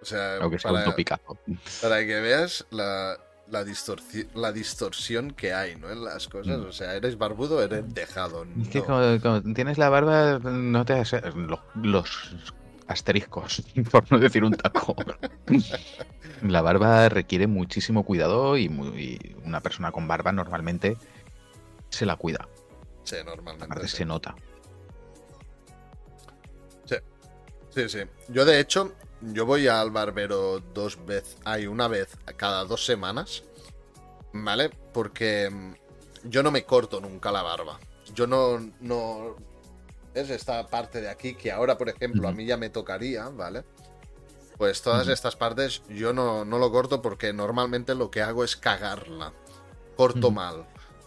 O 0.00 0.04
sea, 0.06 0.36
Aunque 0.36 0.58
sea 0.58 0.70
para, 0.72 0.84
un 0.86 0.90
topicazo. 0.90 1.36
para 1.82 1.98
que 2.06 2.20
veas 2.20 2.66
la, 2.70 3.18
la, 3.50 3.64
distorsi- 3.64 4.28
la 4.34 4.52
distorsión 4.52 5.32
que 5.32 5.52
hay, 5.52 5.76
¿no? 5.76 5.90
En 5.90 6.04
las 6.04 6.28
cosas. 6.28 6.58
Mm. 6.58 6.66
O 6.66 6.72
sea, 6.72 6.94
eres 6.94 7.18
barbudo, 7.18 7.62
eres 7.62 7.92
dejado. 7.94 8.46
Es 8.60 8.68
que 8.68 8.80
no. 8.80 8.86
como, 8.86 9.20
como 9.20 9.54
tienes 9.54 9.78
la 9.78 9.88
barba, 9.88 10.38
no 10.38 10.84
te 10.84 11.02
los 11.74 12.36
asteriscos, 12.86 13.62
por 13.90 14.10
no 14.10 14.18
decir 14.18 14.44
un 14.44 14.52
taco. 14.52 14.96
La 16.42 16.62
barba 16.62 17.08
requiere 17.08 17.48
muchísimo 17.48 18.04
cuidado 18.04 18.56
y, 18.56 18.68
una 19.44 19.60
persona 19.60 19.90
con 19.90 20.06
barba 20.06 20.30
normalmente 20.30 20.96
se 21.88 22.06
la 22.06 22.14
cuida. 22.14 22.48
Sí, 23.02 23.16
normalmente. 23.24 23.64
Aparte 23.64 23.88
sí. 23.88 23.96
se 23.98 24.04
nota. 24.04 24.36
Sí, 27.70 27.88
sí. 27.88 27.98
Yo 28.28 28.44
de 28.44 28.60
hecho, 28.60 28.94
yo 29.20 29.46
voy 29.46 29.68
al 29.68 29.90
barbero 29.90 30.60
dos 30.74 31.04
veces, 31.04 31.36
hay 31.44 31.66
una 31.66 31.88
vez 31.88 32.16
cada 32.36 32.64
dos 32.64 32.84
semanas, 32.84 33.42
¿vale? 34.32 34.70
Porque 34.92 35.50
mm, 35.50 35.74
yo 36.24 36.42
no 36.42 36.50
me 36.50 36.64
corto 36.64 37.00
nunca 37.00 37.32
la 37.32 37.42
barba. 37.42 37.78
Yo 38.14 38.26
no, 38.26 38.58
no, 38.80 39.36
es 40.14 40.30
esta 40.30 40.66
parte 40.66 41.00
de 41.00 41.08
aquí 41.08 41.34
que 41.34 41.52
ahora, 41.52 41.76
por 41.76 41.88
ejemplo, 41.88 42.28
a 42.28 42.32
mí 42.32 42.46
ya 42.46 42.56
me 42.56 42.70
tocaría, 42.70 43.28
¿vale? 43.28 43.64
Pues 44.56 44.82
todas 44.82 45.06
estas 45.06 45.36
partes 45.36 45.82
yo 45.88 46.12
no, 46.12 46.44
no 46.44 46.58
lo 46.58 46.72
corto 46.72 47.00
porque 47.00 47.32
normalmente 47.32 47.94
lo 47.94 48.10
que 48.10 48.22
hago 48.22 48.42
es 48.42 48.56
cagarla. 48.56 49.32
Corto 49.96 50.30
mal. 50.30 50.66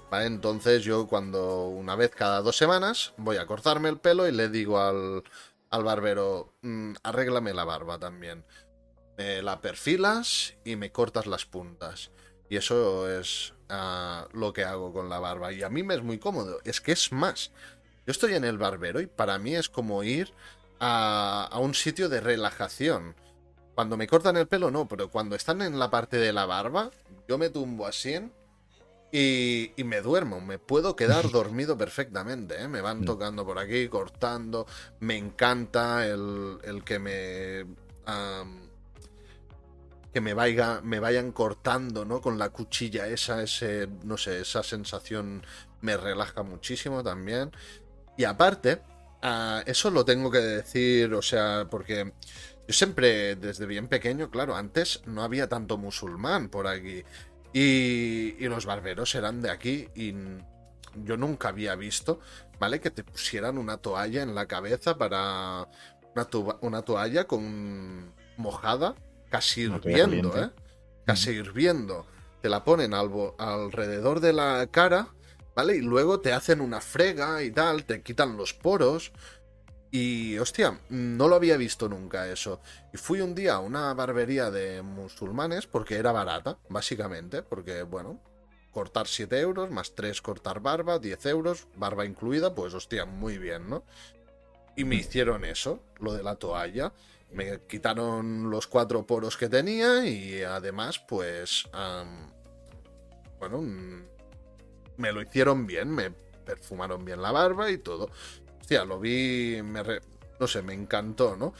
¿Vale? 0.09 0.25
Entonces 0.25 0.83
yo 0.83 1.07
cuando 1.07 1.67
una 1.67 1.95
vez 1.95 2.11
cada 2.11 2.41
dos 2.41 2.57
semanas 2.57 3.13
voy 3.17 3.37
a 3.37 3.45
cortarme 3.45 3.89
el 3.89 3.97
pelo 3.97 4.27
y 4.27 4.31
le 4.31 4.49
digo 4.49 4.79
al, 4.79 5.23
al 5.71 5.83
barbero, 5.83 6.53
"Mm, 6.61 6.93
arréglame 7.03 7.53
la 7.53 7.63
barba 7.63 7.97
también. 7.97 8.45
La 9.17 9.61
perfilas 9.61 10.55
y 10.65 10.75
me 10.77 10.91
cortas 10.91 11.27
las 11.27 11.45
puntas. 11.45 12.09
Y 12.49 12.57
eso 12.57 13.07
es 13.09 13.53
ah, 13.69 14.27
lo 14.33 14.51
que 14.51 14.65
hago 14.65 14.91
con 14.91 15.09
la 15.09 15.19
barba. 15.19 15.53
Y 15.53 15.63
a 15.63 15.69
mí 15.69 15.83
me 15.83 15.93
es 15.93 16.01
muy 16.03 16.17
cómodo. 16.17 16.59
Es 16.63 16.81
que 16.81 16.91
es 16.91 17.11
más. 17.11 17.51
Yo 18.05 18.11
estoy 18.11 18.33
en 18.33 18.43
el 18.43 18.57
barbero 18.57 18.99
y 18.99 19.05
para 19.05 19.37
mí 19.37 19.55
es 19.55 19.69
como 19.69 20.03
ir 20.03 20.33
a, 20.79 21.47
a 21.51 21.59
un 21.59 21.75
sitio 21.75 22.09
de 22.09 22.19
relajación. 22.19 23.15
Cuando 23.75 23.95
me 23.95 24.07
cortan 24.07 24.37
el 24.37 24.47
pelo, 24.47 24.71
no, 24.71 24.87
pero 24.87 25.11
cuando 25.11 25.35
están 25.35 25.61
en 25.61 25.77
la 25.77 25.91
parte 25.91 26.17
de 26.17 26.33
la 26.33 26.45
barba, 26.45 26.91
yo 27.27 27.37
me 27.37 27.49
tumbo 27.49 27.85
así 27.85 28.19
y, 29.11 29.71
y 29.75 29.83
me 29.83 30.01
duermo. 30.01 30.39
Me 30.41 30.57
puedo 30.59 30.95
quedar 30.95 31.29
dormido 31.31 31.77
perfectamente. 31.77 32.61
¿eh? 32.61 32.67
Me 32.67 32.81
van 32.81 33.01
Mm. 33.01 33.05
tocando 33.05 33.45
por 33.45 33.59
aquí, 33.59 33.87
cortando. 33.87 34.65
Me 34.99 35.17
encanta 35.17 36.05
el, 36.07 36.57
el 36.63 36.83
que 36.83 36.99
me. 36.99 37.65
que 40.13 40.19
me, 40.19 40.33
vaya, 40.33 40.81
me 40.83 40.99
vayan 40.99 41.31
cortando, 41.31 42.03
¿no? 42.03 42.19
Con 42.21 42.37
la 42.37 42.49
cuchilla 42.49 43.07
esa, 43.07 43.41
ese, 43.43 43.87
no 44.03 44.17
sé, 44.17 44.41
esa 44.41 44.61
sensación 44.61 45.45
me 45.81 45.95
relaja 45.95 46.43
muchísimo 46.43 47.01
también. 47.01 47.51
Y 48.17 48.25
aparte, 48.25 48.81
ah, 49.21 49.63
eso 49.65 49.89
lo 49.89 50.03
tengo 50.03 50.29
que 50.29 50.39
decir, 50.39 51.13
o 51.13 51.21
sea, 51.21 51.67
porque 51.71 52.11
yo 52.67 52.73
siempre, 52.73 53.37
desde 53.37 53.65
bien 53.65 53.87
pequeño, 53.87 54.29
claro, 54.29 54.53
antes 54.55 55.01
no 55.05 55.23
había 55.23 55.47
tanto 55.47 55.77
musulmán 55.77 56.49
por 56.49 56.67
aquí. 56.67 57.03
Y, 57.53 58.35
y 58.43 58.47
los 58.47 58.65
barberos 58.65 59.13
eran 59.15 59.41
de 59.41 59.49
aquí 59.49 59.87
y 59.95 60.13
yo 61.03 61.17
nunca 61.17 61.49
había 61.49 61.75
visto, 61.75 62.19
¿vale? 62.59 62.79
Que 62.79 62.91
te 62.91 63.03
pusieran 63.03 63.57
una 63.57 63.77
toalla 63.77 64.21
en 64.23 64.35
la 64.35 64.45
cabeza 64.45 64.97
para... 64.97 65.67
Una, 66.13 66.25
tuba- 66.25 66.57
una 66.61 66.81
toalla 66.81 67.23
con 67.25 68.13
mojada, 68.35 68.95
casi 69.29 69.61
hirviendo, 69.61 70.29
¿eh? 70.43 70.49
Casi 71.05 71.29
hirviendo. 71.31 72.05
Te 72.41 72.49
la 72.49 72.63
ponen 72.65 72.93
al 72.93 73.09
alrededor 73.37 74.19
de 74.19 74.33
la 74.33 74.67
cara, 74.69 75.07
¿vale? 75.55 75.77
Y 75.77 75.81
luego 75.81 76.19
te 76.19 76.33
hacen 76.33 76.59
una 76.59 76.81
frega 76.81 77.43
y 77.43 77.51
tal, 77.51 77.85
te 77.85 78.01
quitan 78.01 78.35
los 78.35 78.53
poros. 78.53 79.13
Y, 79.91 80.37
hostia, 80.37 80.79
no 80.89 81.27
lo 81.27 81.35
había 81.35 81.57
visto 81.57 81.89
nunca 81.89 82.29
eso. 82.31 82.61
Y 82.93 82.97
fui 82.97 83.19
un 83.19 83.35
día 83.35 83.55
a 83.55 83.59
una 83.59 83.93
barbería 83.93 84.49
de 84.49 84.81
musulmanes 84.81 85.67
porque 85.67 85.97
era 85.97 86.13
barata, 86.13 86.57
básicamente, 86.69 87.43
porque, 87.43 87.83
bueno, 87.83 88.21
cortar 88.71 89.07
7 89.07 89.37
euros, 89.39 89.69
más 89.69 89.93
3 89.93 90.21
cortar 90.21 90.61
barba, 90.61 90.97
10 90.97 91.25
euros, 91.25 91.67
barba 91.75 92.05
incluida, 92.05 92.55
pues, 92.55 92.73
hostia, 92.73 93.05
muy 93.05 93.37
bien, 93.37 93.69
¿no? 93.69 93.83
Y 94.77 94.85
me 94.85 94.95
hicieron 94.95 95.43
eso, 95.43 95.83
lo 95.99 96.13
de 96.13 96.23
la 96.23 96.35
toalla. 96.35 96.93
Me 97.31 97.61
quitaron 97.67 98.49
los 98.49 98.67
cuatro 98.67 99.05
poros 99.05 99.35
que 99.35 99.49
tenía 99.49 100.05
y 100.05 100.41
además, 100.41 100.99
pues, 100.99 101.67
am, 101.73 102.31
bueno, 103.39 103.61
mm, 103.61 104.03
me 104.97 105.11
lo 105.11 105.21
hicieron 105.21 105.65
bien, 105.65 105.89
me 105.89 106.11
perfumaron 106.45 107.03
bien 107.03 107.21
la 107.21 107.31
barba 107.31 107.69
y 107.71 107.77
todo. 107.77 108.09
Hostia, 108.61 108.85
lo 108.85 108.99
vi, 108.99 109.61
me 109.63 109.83
re- 109.83 110.01
no 110.39 110.47
sé, 110.47 110.61
me 110.61 110.73
encantó, 110.73 111.35
¿no? 111.35 111.53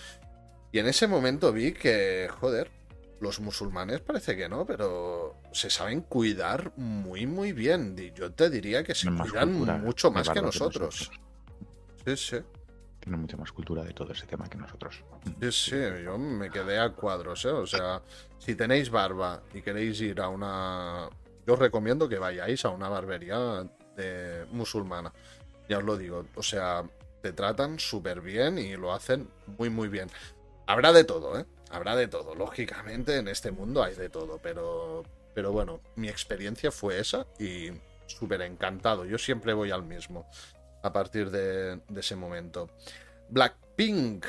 Y 0.72 0.80
en 0.80 0.88
ese 0.88 1.08
momento 1.08 1.52
vi 1.52 1.74
que, 1.74 2.30
joder, 2.40 2.72
los 3.20 3.40
musulmanes 3.40 4.00
parece 4.02 4.36
que 4.38 4.48
no, 4.48 4.66
pero 4.66 5.36
se 5.52 5.70
saben 5.70 6.02
cuidar 6.02 6.72
muy, 6.78 7.28
muy 7.28 7.52
bien. 7.52 7.96
Y 7.98 8.12
yo 8.14 8.32
te 8.32 8.50
diría 8.50 8.84
que 8.84 8.96
se 8.96 9.02
Tienen 9.02 9.20
más 9.20 9.30
cuidan 9.30 9.50
cultura 9.54 9.78
mucho 9.78 10.12
más 10.12 10.30
que 10.30 10.42
nosotros. 10.42 11.12
Sí, 12.06 12.18
sí. 12.18 12.38
Tienen 13.00 13.20
mucha 13.20 13.36
más 13.36 13.52
cultura 13.52 13.84
de 13.84 13.94
todo 13.94 14.14
ese 14.14 14.26
tema 14.28 14.48
que 14.48 14.58
nosotros. 14.58 15.04
Sí, 15.42 15.52
sí, 15.52 15.76
yo 16.04 16.18
me 16.18 16.50
quedé 16.50 16.80
a 16.80 16.90
cuadros, 16.90 17.44
¿eh? 17.46 17.50
O 17.50 17.68
sea, 17.68 18.02
si 18.40 18.56
tenéis 18.56 18.90
barba 18.90 19.42
y 19.54 19.62
queréis 19.62 20.00
ir 20.02 20.22
a 20.22 20.30
una... 20.30 21.10
Yo 21.46 21.54
os 21.54 21.60
recomiendo 21.60 22.08
que 22.08 22.18
vayáis 22.20 22.64
a 22.64 22.70
una 22.70 22.90
barbería 22.90 23.68
de 23.98 24.46
musulmana. 24.52 25.12
Ya 25.72 25.78
os 25.78 25.86
lo 25.86 25.96
digo, 25.96 26.26
o 26.36 26.44
sea, 26.44 26.84
te 27.22 27.32
tratan 27.32 27.80
súper 27.80 28.20
bien 28.20 28.58
y 28.58 28.76
lo 28.76 28.92
hacen 28.92 29.30
muy, 29.58 29.70
muy 29.70 29.88
bien. 29.88 30.10
Habrá 30.68 30.92
de 30.92 31.06
todo, 31.06 31.40
¿eh? 31.40 31.46
Habrá 31.70 31.96
de 31.96 32.10
todo. 32.10 32.36
Lógicamente, 32.36 33.16
en 33.16 33.30
este 33.30 33.52
mundo 33.52 33.82
hay 33.82 33.96
de 33.96 34.10
todo, 34.10 34.38
pero... 34.44 35.04
Pero 35.34 35.54
bueno, 35.54 35.80
mi 35.96 36.10
experiencia 36.10 36.72
fue 36.72 37.00
esa 37.00 37.26
y 37.40 37.70
súper 38.06 38.42
encantado. 38.42 39.06
Yo 39.06 39.18
siempre 39.18 39.54
voy 39.54 39.72
al 39.72 39.84
mismo 39.84 40.30
a 40.84 40.92
partir 40.92 41.32
de, 41.32 41.78
de 41.78 42.00
ese 42.02 42.18
momento. 42.18 42.70
Blackpink. 43.30 44.26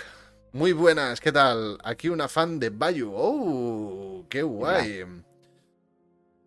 Muy 0.53 0.73
buenas, 0.73 1.21
¿qué 1.21 1.33
tal? 1.33 1.77
Aquí 1.83 2.09
una 2.09 2.29
fan 2.29 2.61
de 2.61 2.71
Bayu. 2.71 3.13
¡Oh! 3.13 4.27
¡Qué 4.29 4.45
guay! 4.45 5.05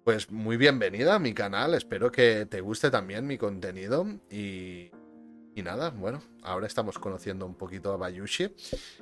Pues 0.06 0.30
muy 0.30 0.56
bienvenida 0.56 1.16
a 1.16 1.20
mi 1.20 1.34
canal. 1.34 1.74
Espero 1.74 2.12
que 2.12 2.46
te 2.46 2.62
guste 2.62 2.92
también 2.92 3.26
mi 3.26 3.40
contenido. 3.40 4.06
Y, 4.30 4.92
y 5.56 5.64
nada, 5.64 5.90
bueno, 5.90 6.22
ahora 6.44 6.68
estamos 6.68 7.00
conociendo 7.00 7.48
un 7.48 7.56
poquito 7.56 7.92
a 7.92 7.98
Bayushi, 7.98 8.54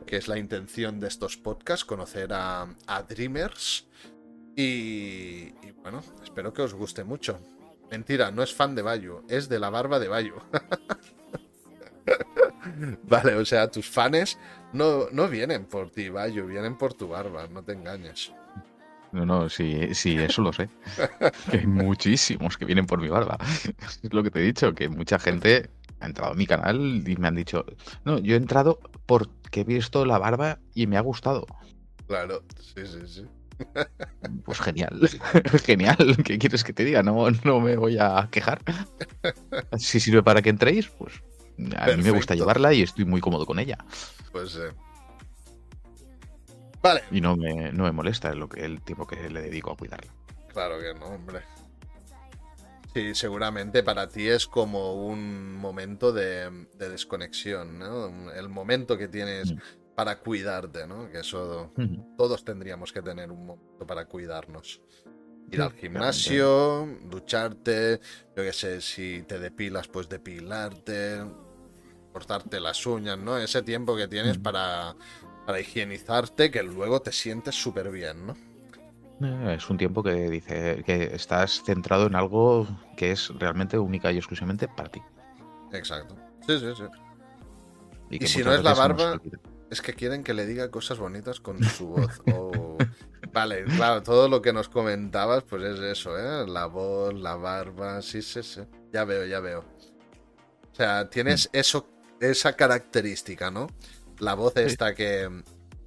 que 0.06 0.16
es 0.16 0.30
la 0.30 0.38
intención 0.38 1.02
de 1.02 1.10
estos 1.10 1.36
podcasts, 1.36 1.84
conocer 1.84 2.32
a, 2.32 2.74
a 2.88 3.04
Dreamers. 3.04 3.86
Y, 4.56 5.52
bueno, 5.82 6.02
espero 6.24 6.54
que 6.54 6.62
os 6.62 6.74
guste 6.74 7.04
mucho. 7.04 7.38
Mentira, 7.92 8.32
no 8.32 8.42
es 8.42 8.54
fan 8.54 8.74
de 8.74 8.82
Bayu, 8.82 9.26
es 9.28 9.50
de 9.50 9.60
la 9.60 9.70
barba 9.70 10.00
de 10.00 10.08
Bayu. 10.08 10.36
vale, 13.04 13.36
o 13.36 13.44
sea, 13.44 13.70
tus 13.70 13.90
fans 13.90 14.38
no, 14.72 15.10
no 15.12 15.28
vienen 15.28 15.66
por 15.66 15.92
ti, 15.92 16.08
Bayu, 16.08 16.48
vienen 16.48 16.78
por 16.78 16.94
tu 16.94 17.10
barba, 17.10 17.50
no 17.50 17.62
te 17.62 17.74
engañes. 17.74 18.32
No, 19.14 19.26
no, 19.28 19.48
sí, 19.48 19.94
sí, 19.94 20.18
eso 20.18 20.42
lo 20.42 20.52
sé. 20.52 20.70
Que 21.52 21.60
hay 21.60 21.68
muchísimos 21.68 22.58
que 22.58 22.66
vienen 22.66 22.88
por 22.88 23.00
mi 23.00 23.10
barba. 23.10 23.38
Es 24.02 24.12
lo 24.12 24.24
que 24.24 24.32
te 24.32 24.40
he 24.40 24.44
dicho, 24.44 24.74
que 24.74 24.90
mucha 24.90 25.20
gente 25.20 25.70
ha 26.00 26.08
entrado 26.08 26.34
a 26.34 26.36
mi 26.36 26.48
canal 26.48 27.08
y 27.08 27.16
me 27.16 27.28
han 27.28 27.36
dicho, 27.36 27.64
no, 28.06 28.18
yo 28.18 28.34
he 28.34 28.38
entrado 28.38 28.80
porque 29.06 29.62
he 29.62 29.64
visto 29.64 30.04
la 30.06 30.18
barba 30.18 30.60
y 30.74 30.88
me 30.88 30.98
ha 30.98 31.02
gustado. 31.02 31.46
Claro, 32.08 32.44
sí, 32.60 32.86
sí, 32.86 33.00
sí. 33.06 33.26
Pues 34.44 34.60
genial, 34.60 35.00
genial. 35.64 36.18
¿Qué 36.26 36.40
quieres 36.40 36.64
que 36.64 36.74
te 36.74 36.84
diga? 36.84 37.04
No, 37.04 37.30
no 37.44 37.60
me 37.60 37.78
voy 37.78 37.98
a 38.00 38.28
quejar. 38.32 38.62
Si 39.78 40.00
sirve 40.00 40.24
para 40.24 40.42
que 40.42 40.50
entréis, 40.50 40.90
pues 40.90 41.14
A 41.78 41.92
mí 41.92 42.02
me 42.02 42.12
gusta 42.12 42.34
llevarla 42.34 42.74
y 42.74 42.82
estoy 42.82 43.06
muy 43.06 43.22
cómodo 43.22 43.46
con 43.46 43.60
ella. 43.60 43.78
Pues 44.32 44.56
eh. 44.56 44.74
Vale. 46.84 47.04
Y 47.12 47.22
no 47.22 47.38
me, 47.38 47.72
no 47.72 47.86
me 47.86 47.92
molesta 47.92 48.36
lo 48.36 48.50
que, 48.50 48.64
el 48.64 48.82
tiempo 48.82 49.08
que 49.08 49.30
le 49.30 49.42
dedico 49.42 49.72
a 49.72 49.78
cuidarla. 49.78 50.14
Claro 50.50 50.80
que 50.80 50.94
no, 50.94 51.06
hombre. 51.08 51.42
Sí, 52.94 53.16
seguramente 53.16 53.82
para 53.82 54.08
ti 54.08 54.28
es 54.28 54.46
como 54.46 54.94
un 54.94 55.56
momento 55.56 56.12
de, 56.12 56.68
desconexión, 56.78 57.80
¿no? 57.80 58.32
El 58.32 58.50
momento 58.50 58.98
que 58.98 59.08
tienes 59.08 59.52
mm. 59.52 59.58
para 59.96 60.20
cuidarte, 60.20 60.86
¿no? 60.86 61.10
Que 61.10 61.22
eso 61.22 61.72
todos 62.18 62.46
tendríamos 62.46 62.94
que 62.94 63.02
tener 63.02 63.32
un 63.32 63.48
momento 63.48 63.88
para 63.88 64.06
cuidarnos. 64.06 64.80
Ir 65.52 65.62
al 65.62 65.74
gimnasio, 65.74 66.88
ducharte, 67.06 68.00
yo 68.36 68.44
qué 68.44 68.54
sé, 68.54 68.82
si 68.82 69.24
te 69.24 69.40
depilas, 69.40 69.88
pues 69.88 70.08
depilarte, 70.08 71.24
cortarte 72.12 72.60
las 72.60 72.86
uñas, 72.86 73.18
¿no? 73.18 73.38
Ese 73.38 73.64
tiempo 73.64 73.96
que 73.96 74.08
tienes 74.08 74.38
para, 74.38 74.96
para 75.46 75.60
higienizarte 75.60 76.52
que 76.52 76.64
luego 76.64 77.02
te 77.02 77.12
sientes 77.12 77.56
súper 77.56 77.92
bien, 77.92 78.28
¿no? 78.28 78.38
Eh, 79.22 79.56
es 79.58 79.70
un 79.70 79.78
tiempo 79.78 80.04
que 80.04 80.30
dice 80.30 80.84
que 80.86 81.16
estás 81.16 81.64
centrado 81.64 82.08
en 82.08 82.16
algo 82.16 82.68
que 82.98 83.12
es 83.12 83.30
realmente 83.30 83.78
única 83.78 84.12
y 84.12 84.18
exclusivamente 84.18 84.68
para 84.68 84.90
ti. 84.90 85.02
Exacto. 85.72 86.16
Sí, 86.46 86.60
sí, 86.60 86.74
sí. 86.76 86.84
Y, 88.10 88.28
si 88.28 88.44
no 88.44 88.54
es 88.54 88.64
la 88.64 88.74
barba, 88.74 89.20
es 89.70 89.82
que 89.82 89.94
quieren 89.94 90.24
que 90.24 90.34
le 90.34 90.46
diga 90.46 90.70
cosas 90.70 91.00
bonitas 91.00 91.40
con 91.40 91.64
su 91.64 91.88
voz. 91.88 92.22
Vale, 93.34 93.64
claro, 93.64 94.04
todo 94.04 94.30
lo 94.30 94.42
que 94.42 94.54
nos 94.54 94.70
comentabas, 94.70 95.44
pues 95.44 95.64
es 95.64 95.80
eso, 95.80 96.18
¿eh? 96.18 96.46
La 96.48 96.68
voz, 96.68 97.16
la 97.16 97.36
barba, 97.36 98.02
sí, 98.04 98.22
sí, 98.22 98.44
sí. 98.44 98.62
Ya 98.92 99.06
veo, 99.06 99.26
ya 99.26 99.40
veo. 99.40 99.62
O 100.72 100.76
sea, 100.76 101.10
tienes 101.10 101.50
mm. 101.52 101.58
eso, 101.58 101.90
esa 102.20 102.56
característica, 102.56 103.50
¿no? 103.50 103.68
La 104.24 104.36
voz 104.36 104.56
esta 104.56 104.96
que 104.96 105.30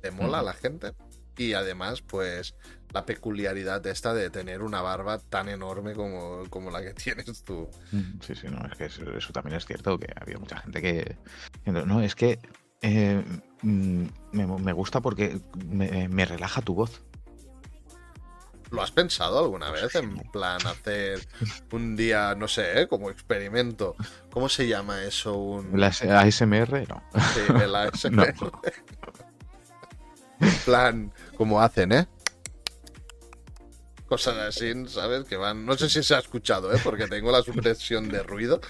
te 0.03 0.11
mola 0.11 0.41
a 0.41 0.43
la 0.43 0.53
gente. 0.53 0.93
Y 1.39 1.55
además, 1.55 2.03
pues, 2.03 2.55
la 2.93 3.05
peculiaridad 3.05 3.87
esta 3.87 4.15
de 4.15 4.31
tener 4.31 4.63
una 4.63 4.81
barba 4.81 5.19
tan 5.19 5.49
enorme 5.49 5.95
como, 5.95 6.45
como 6.51 6.71
la 6.71 6.83
que 6.83 6.95
tienes 6.95 7.43
tú. 7.45 7.69
Mm, 7.93 8.21
sí, 8.21 8.35
sí, 8.35 8.49
no, 8.49 8.67
es 8.67 8.77
que 8.77 8.85
eso, 8.87 9.33
también 9.33 9.57
es 9.57 9.67
cierto, 9.67 9.99
que 9.99 10.13
había 10.21 10.39
mucha 10.39 10.59
gente 10.59 10.83
que... 10.83 11.17
No, 11.65 12.01
es 12.01 12.15
que 12.15 12.39
eh, 12.83 13.23
mm, 13.63 14.05
me, 14.33 14.73
gusta 14.73 15.01
porque 15.01 15.41
me, 15.67 16.25
relaja 16.25 16.61
tu 16.61 16.75
voz. 16.75 17.03
¿Lo 18.71 18.83
has 18.83 18.91
pensado 18.91 19.39
alguna 19.39 19.71
vez 19.71 19.95
en 19.95 20.19
plan 20.33 20.59
hacer 20.67 21.21
un 21.73 21.95
día, 21.97 22.35
no 22.35 22.49
sé, 22.49 22.83
¿eh? 22.83 22.89
como 22.89 23.11
experimento? 23.11 23.95
¿Cómo 24.31 24.49
se 24.49 24.67
llama 24.67 25.05
eso? 25.05 25.37
Un... 25.37 25.83
ASMR? 25.83 26.89
No. 26.89 27.03
Sí, 27.35 27.41
el 27.63 27.75
ASMR. 27.75 28.35
en 30.41 30.55
plan, 30.65 31.13
como 31.37 31.61
hacen, 31.61 31.93
¿eh? 31.93 32.09
cosas 34.07 34.37
así, 34.39 34.73
¿sabes? 34.89 35.25
Que 35.25 35.37
van. 35.37 35.67
No 35.67 35.77
sé 35.77 35.89
si 35.89 36.03
se 36.03 36.15
ha 36.15 36.19
escuchado, 36.19 36.73
¿eh? 36.73 36.81
Porque 36.83 37.07
tengo 37.09 37.31
la 37.31 37.43
supresión 37.43 38.09
de 38.09 38.23
ruido. 38.23 38.61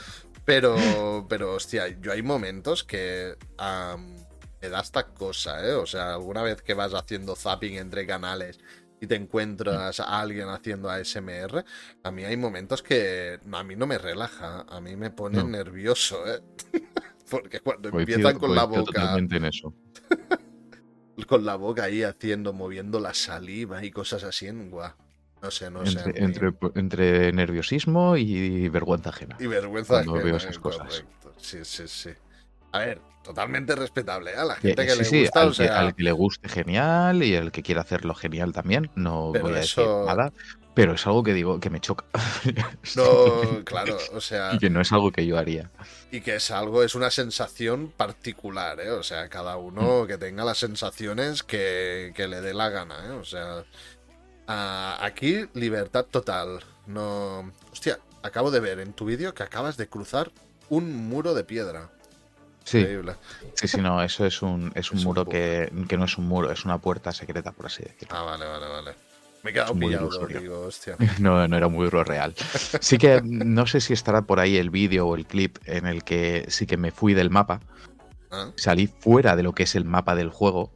Pero, 0.44 1.27
pero, 1.28 1.55
hostia, 1.55 1.89
yo 2.01 2.12
hay 2.12 2.23
momentos 2.23 2.85
que 2.85 3.36
me 3.59 4.68
da 4.68 4.81
esta 4.81 5.09
cosa, 5.09 5.66
¿eh? 5.66 5.73
O 5.73 5.86
sea, 5.86 6.14
alguna 6.14 6.43
vez 6.43 6.62
que 6.62 6.74
vas 6.74 6.94
haciendo 6.94 7.36
zapping 7.36 7.77
entre 7.77 8.06
canales 8.06 8.59
y 9.01 9.06
te 9.06 9.14
encuentras 9.14 10.01
a 10.01 10.20
alguien 10.20 10.48
haciendo 10.48 10.90
ASMR, 10.90 11.64
a 12.02 12.10
mí 12.10 12.24
hay 12.24 12.36
momentos 12.36 12.82
que 12.82 13.39
a 13.51 13.64
mí 13.64 13.77
no 13.77 13.86
me 13.86 13.98
relaja, 13.98 14.64
a 14.68 14.81
mí 14.81 14.97
me 14.97 15.10
pone 15.10 15.43
nervioso, 15.44 16.24
¿eh? 16.27 16.40
Porque 17.31 17.60
cuando 17.60 17.89
empiezan 17.89 18.39
con 18.39 18.55
la 18.55 18.64
boca. 18.64 19.16
En 19.16 19.44
eso. 19.44 19.74
con 21.27 21.44
la 21.44 21.56
boca 21.56 21.85
ahí 21.85 22.02
haciendo, 22.02 22.52
moviendo 22.52 23.01
la 23.01 23.14
saliva 23.14 23.85
y 23.85 23.90
cosas 23.90 24.23
así, 24.23 24.47
en 24.47 24.70
guau. 24.70 24.93
No 25.43 25.51
sé, 25.51 25.70
no 25.70 25.85
sé. 25.85 26.01
Entre, 26.14 27.32
nerviosismo 27.32 28.16
y 28.16 28.68
vergüenza 28.68 29.10
ajena. 29.10 29.36
Y 29.39 29.47
vergüenza 29.47 29.98
ajena. 30.01 30.23
veo 30.23 30.36
esas 30.36 30.59
cosas. 30.59 31.05
Sí, 31.36 31.59
sí, 31.62 31.86
sí. 31.86 32.10
A 32.72 32.78
ver, 32.78 33.01
totalmente 33.22 33.74
respetable. 33.74 34.32
¿eh? 34.32 34.36
A 34.36 34.44
la 34.44 34.55
gente 34.56 34.86
que, 34.86 34.97
le 34.97 35.20
gusta. 35.20 35.40
Al, 35.43 35.56
que, 35.56 35.68
al, 35.68 35.94
que, 35.94 36.02
le 36.02 36.12
guste, 36.12 36.48
genial. 36.48 37.22
Y 37.22 37.34
el 37.34 37.52
que 37.52 37.62
quiera 37.62 37.82
hacerlo 37.82 38.14
genial 38.14 38.52
también. 38.52 38.90
No 38.94 39.32
voy 39.32 39.52
a 39.52 39.56
decir 39.56 39.84
nada. 40.06 40.32
Pero 40.76 40.93
es 40.93 41.06
algo 41.06 41.22
que 41.22 41.32
digo 41.32 41.59
que 41.59 41.70
me 41.70 41.80
choca. 41.80 42.05
No, 42.97 43.64
claro, 43.64 43.97
o 44.12 44.20
sea. 44.20 44.55
Y 44.55 44.59
que 44.59 44.68
no 44.68 44.82
es 44.82 44.93
algo 44.93 45.10
que 45.10 45.26
yo 45.26 45.38
haría. 45.38 45.70
Y 46.10 46.20
que 46.20 46.36
es 46.36 46.51
algo, 46.51 46.82
es 46.82 46.94
una 46.94 47.10
sensación 47.10 47.90
particular, 47.97 48.78
¿eh? 48.80 48.90
O 48.90 49.02
sea, 49.02 49.28
cada 49.30 49.56
uno 49.56 50.05
mm. 50.05 50.06
que 50.06 50.18
tenga 50.18 50.44
las 50.44 50.59
sensaciones 50.59 51.43
que, 51.43 52.12
que 52.14 52.28
le 52.28 52.43
dé 52.43 52.52
la 52.52 52.68
gana, 52.68 53.06
¿eh? 53.06 53.10
O 53.12 53.24
sea, 53.24 53.64
aquí, 54.47 55.47
libertad 55.55 56.05
total. 56.05 56.60
No. 56.86 57.51
Hostia, 57.72 57.98
acabo 58.22 58.51
de 58.51 58.60
ver 58.60 58.78
en 58.80 58.93
tu 58.93 59.06
vídeo 59.06 59.32
que 59.32 59.44
acabas 59.44 59.78
de 59.78 59.88
cruzar 59.88 60.30
un 60.68 60.94
muro 61.09 61.32
de 61.32 61.44
piedra. 61.44 61.90
Sí. 62.66 62.78
Increíble. 62.78 63.14
Sí, 63.55 63.68
sí, 63.68 63.80
no, 63.80 64.02
eso 64.02 64.26
es 64.26 64.43
un, 64.43 64.72
es 64.74 64.90
un 64.90 65.02
muro 65.05 65.24
que, 65.24 65.72
que, 65.88 65.97
no 65.97 66.05
es 66.05 66.18
un 66.18 66.26
muro, 66.26 66.51
es 66.51 66.64
una 66.64 66.78
puerta 66.78 67.12
secreta, 67.12 67.52
por 67.52 67.66
así 67.66 67.84
decirlo. 67.84 68.16
Ah, 68.16 68.22
vale, 68.22 68.44
vale, 68.44 68.66
vale. 68.66 68.90
Me 69.44 69.51
he 69.51 69.52
quedado 69.52 69.74
pillado, 69.74 70.26
digo, 70.26 70.60
hostia. 70.62 70.97
No, 71.20 71.47
no 71.47 71.56
era 71.56 71.68
muy 71.68 71.88
real. 71.88 72.34
Sí 72.80 72.98
que 72.98 73.22
no 73.22 73.68
sé 73.68 73.80
si 73.80 73.93
estará 73.93 74.22
por 74.22 74.40
ahí 74.40 74.56
el 74.56 74.70
vídeo 74.70 75.06
o 75.06 75.14
el 75.14 75.26
clip 75.26 75.59
en 75.64 75.86
el 75.86 76.02
que 76.02 76.47
sí 76.48 76.66
que 76.66 76.76
me 76.76 76.90
fui 76.90 77.14
del 77.14 77.30
mapa. 77.30 77.60
¿Ah? 78.32 78.51
Salí 78.56 78.88
fuera 78.88 79.36
de 79.36 79.44
lo 79.44 79.52
que 79.52 79.62
es 79.62 79.76
el 79.76 79.84
mapa 79.84 80.16
del 80.16 80.30
juego 80.30 80.72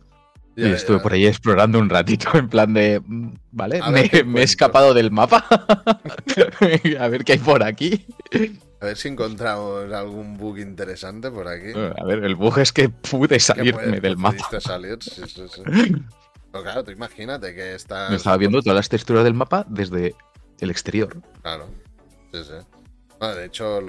y 0.55 0.71
estuve 0.71 1.01
por 1.01 1.13
ahí 1.13 1.27
explorando 1.27 1.81
un 1.81 1.89
ratito, 1.89 2.31
en 2.35 2.49
plan 2.49 2.73
de. 2.73 3.01
Mm, 3.05 3.33
vale, 3.51 3.81
me, 3.91 4.41
he 4.41 4.45
escapado 4.45 4.95
del 4.95 5.11
mapa. 5.11 5.45
a 7.01 7.09
ver 7.09 7.25
qué 7.25 7.33
hay 7.33 7.39
por 7.39 7.65
aquí. 7.65 8.07
A 8.81 8.87
ver 8.87 8.97
si 8.97 9.09
encontramos 9.09 9.93
algún 9.93 10.39
bug 10.39 10.59
interesante 10.59 11.31
por 11.31 11.49
aquí. 11.49 11.73
A 11.73 12.05
ver, 12.05 12.25
el 12.25 12.35
bug 12.35 12.59
es 12.59 12.73
que 12.73 12.89
pude 12.89 13.39
salirme 13.39 14.01
del 14.01 14.17
mapa. 14.17 14.61
salir? 14.61 14.99
Sí, 15.01 15.23
sí, 15.27 15.47
sí. 15.49 15.63
claro, 16.53 16.85
tú 16.85 16.91
imagínate 16.91 17.55
que 17.55 17.75
está. 17.75 18.09
Me 18.09 18.17
estaba 18.17 18.37
viendo 18.37 18.63
todas 18.63 18.77
las 18.77 18.89
texturas 18.89 19.25
del 19.25 19.35
mapa 19.35 19.67
desde 19.69 20.15
el 20.61 20.71
exterior. 20.71 21.17
Claro. 21.43 21.69
Sí, 22.33 22.43
sí 22.45 22.55
de 23.29 23.45
hecho, 23.45 23.81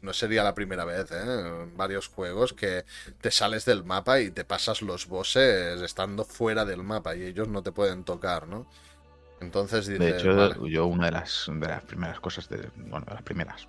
no 0.00 0.12
sería 0.12 0.42
la 0.42 0.54
primera 0.54 0.84
vez, 0.84 1.10
¿eh? 1.12 1.22
En 1.22 1.76
varios 1.76 2.08
juegos 2.08 2.54
que 2.54 2.84
te 3.20 3.30
sales 3.30 3.66
del 3.66 3.84
mapa 3.84 4.20
y 4.20 4.30
te 4.30 4.44
pasas 4.44 4.80
los 4.80 5.06
bosses 5.06 5.80
estando 5.82 6.24
fuera 6.24 6.64
del 6.64 6.82
mapa 6.82 7.14
y 7.14 7.22
ellos 7.22 7.48
no 7.48 7.62
te 7.62 7.70
pueden 7.70 8.04
tocar, 8.04 8.48
¿no? 8.48 8.66
Entonces 9.40 9.86
De 9.86 10.10
hecho, 10.10 10.66
yo 10.66 10.86
una 10.86 11.06
de 11.06 11.12
las, 11.12 11.50
de 11.52 11.68
las 11.68 11.82
primeras 11.82 12.20
cosas, 12.20 12.48
de, 12.48 12.70
bueno, 12.76 13.04
de 13.06 13.14
las 13.14 13.22
primeras, 13.22 13.66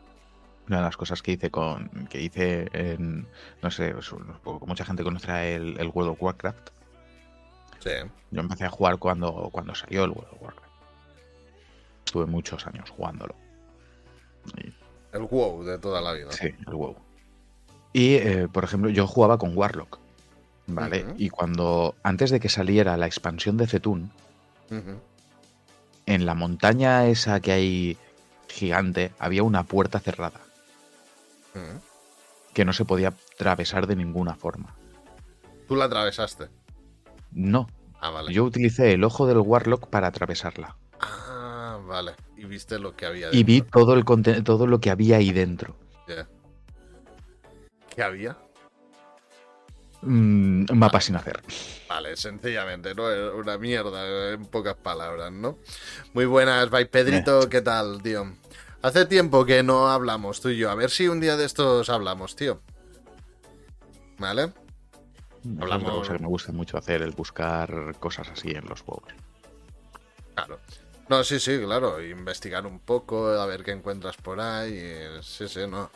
una 0.67 0.77
de 0.77 0.83
las 0.83 0.97
cosas 0.97 1.21
que 1.21 1.33
hice 1.33 1.51
con 1.51 2.07
que 2.09 2.21
hice 2.21 2.69
en, 2.73 3.27
no 3.61 3.71
sé, 3.71 3.93
pues, 3.93 4.61
mucha 4.65 4.85
gente 4.85 5.03
conocerá 5.03 5.45
el, 5.45 5.91
World 5.93 6.11
of 6.11 6.21
Warcraft. 6.21 6.69
Sí. 7.79 7.91
Yo 8.31 8.41
empecé 8.41 8.65
a 8.65 8.69
jugar 8.69 8.97
cuando, 8.97 9.49
cuando 9.51 9.75
salió 9.75 10.05
el 10.05 10.11
World 10.11 10.33
of 10.33 10.41
Warcraft. 10.41 10.73
Estuve 12.05 12.25
muchos 12.25 12.65
años 12.67 12.89
jugándolo. 12.89 13.35
El 15.11 15.23
WoW 15.23 15.63
de 15.63 15.77
toda 15.77 16.01
la 16.01 16.13
vida. 16.13 16.31
Sí, 16.31 16.53
el 16.67 16.73
WoW. 16.73 16.95
Y, 17.91 18.15
eh, 18.15 18.47
por 18.51 18.63
ejemplo, 18.63 18.89
yo 18.89 19.05
jugaba 19.05 19.37
con 19.37 19.55
Warlock. 19.57 19.99
¿Vale? 20.65 21.05
Y 21.17 21.29
cuando, 21.29 21.95
antes 22.03 22.31
de 22.31 22.39
que 22.39 22.47
saliera 22.47 22.95
la 22.95 23.05
expansión 23.05 23.57
de 23.57 23.67
Zetun, 23.67 24.11
en 26.05 26.25
la 26.25 26.33
montaña 26.33 27.05
esa 27.07 27.39
que 27.41 27.51
hay 27.51 27.97
gigante, 28.47 29.11
había 29.19 29.43
una 29.43 29.63
puerta 29.63 29.99
cerrada. 29.99 30.42
Que 32.53 32.65
no 32.65 32.73
se 32.73 32.85
podía 32.85 33.13
atravesar 33.35 33.87
de 33.87 33.95
ninguna 33.95 34.35
forma. 34.35 34.75
¿Tú 35.67 35.75
la 35.75 35.85
atravesaste? 35.85 36.49
No. 37.31 37.67
Ah, 37.99 38.09
vale. 38.09 38.33
Yo 38.33 38.43
utilicé 38.43 38.93
el 38.93 39.03
ojo 39.03 39.25
del 39.25 39.39
Warlock 39.39 39.87
para 39.87 40.07
atravesarla. 40.07 40.75
Ah, 40.99 41.79
vale. 41.87 42.13
Y 42.35 42.45
viste 42.45 42.77
lo 42.79 42.95
que 42.95 43.05
había 43.05 43.27
dentro. 43.27 43.39
Y 43.39 43.43
vi 43.43 43.61
todo, 43.61 43.93
el 43.93 44.03
todo 44.43 44.67
lo 44.67 44.79
que 44.79 44.89
había 44.89 45.17
ahí 45.17 45.31
dentro. 45.31 45.75
¿Qué 47.95 48.01
había? 48.01 48.37
mm, 50.01 50.65
mapa 50.73 50.99
sin 50.99 51.15
hacer. 51.15 51.41
Vale, 51.87 52.17
sencillamente, 52.17 52.95
¿no? 52.95 53.03
Una 53.35 53.57
mierda, 53.57 54.33
en 54.33 54.45
pocas 54.45 54.75
palabras, 54.75 55.31
¿no? 55.31 55.59
Muy 56.13 56.25
buenas, 56.25 56.69
Bye 56.69 56.87
Pedrito, 56.87 57.47
¿qué 57.49 57.61
tal, 57.61 58.01
tío? 58.01 58.33
Hace 58.83 59.05
tiempo 59.05 59.45
que 59.45 59.63
no 59.63 59.87
hablamos 59.87 60.41
tú 60.41 60.49
y 60.49 60.57
yo. 60.57 60.69
A 60.69 60.75
ver 60.75 60.89
si 60.89 61.07
un 61.07 61.21
día 61.21 61.37
de 61.37 61.45
estos 61.45 61.89
hablamos, 61.89 62.35
tío. 62.35 62.61
¿Vale? 64.19 64.51
Hablamos. 65.61 65.87
una 65.87 65.93
cosa 65.93 66.13
que 66.13 66.19
me 66.19 66.27
gusta 66.27 66.51
mucho 66.51 66.77
hacer, 66.77 67.01
el 67.01 67.11
buscar 67.11 67.95
cosas 68.01 68.27
así 68.27 68.51
en 68.51 68.65
los 68.65 68.81
juegos. 68.81 69.13
Claro. 70.35 70.59
No, 71.07 71.23
sí, 71.23 71.39
sí, 71.39 71.59
claro. 71.59 72.03
Investigar 72.03 72.65
un 72.65 72.79
poco, 72.79 73.27
a 73.27 73.45
ver 73.45 73.63
qué 73.63 73.71
encuentras 73.71 74.17
por 74.17 74.41
ahí. 74.41 74.81
Sí, 75.21 75.47
sí, 75.47 75.61
no. 75.65 75.89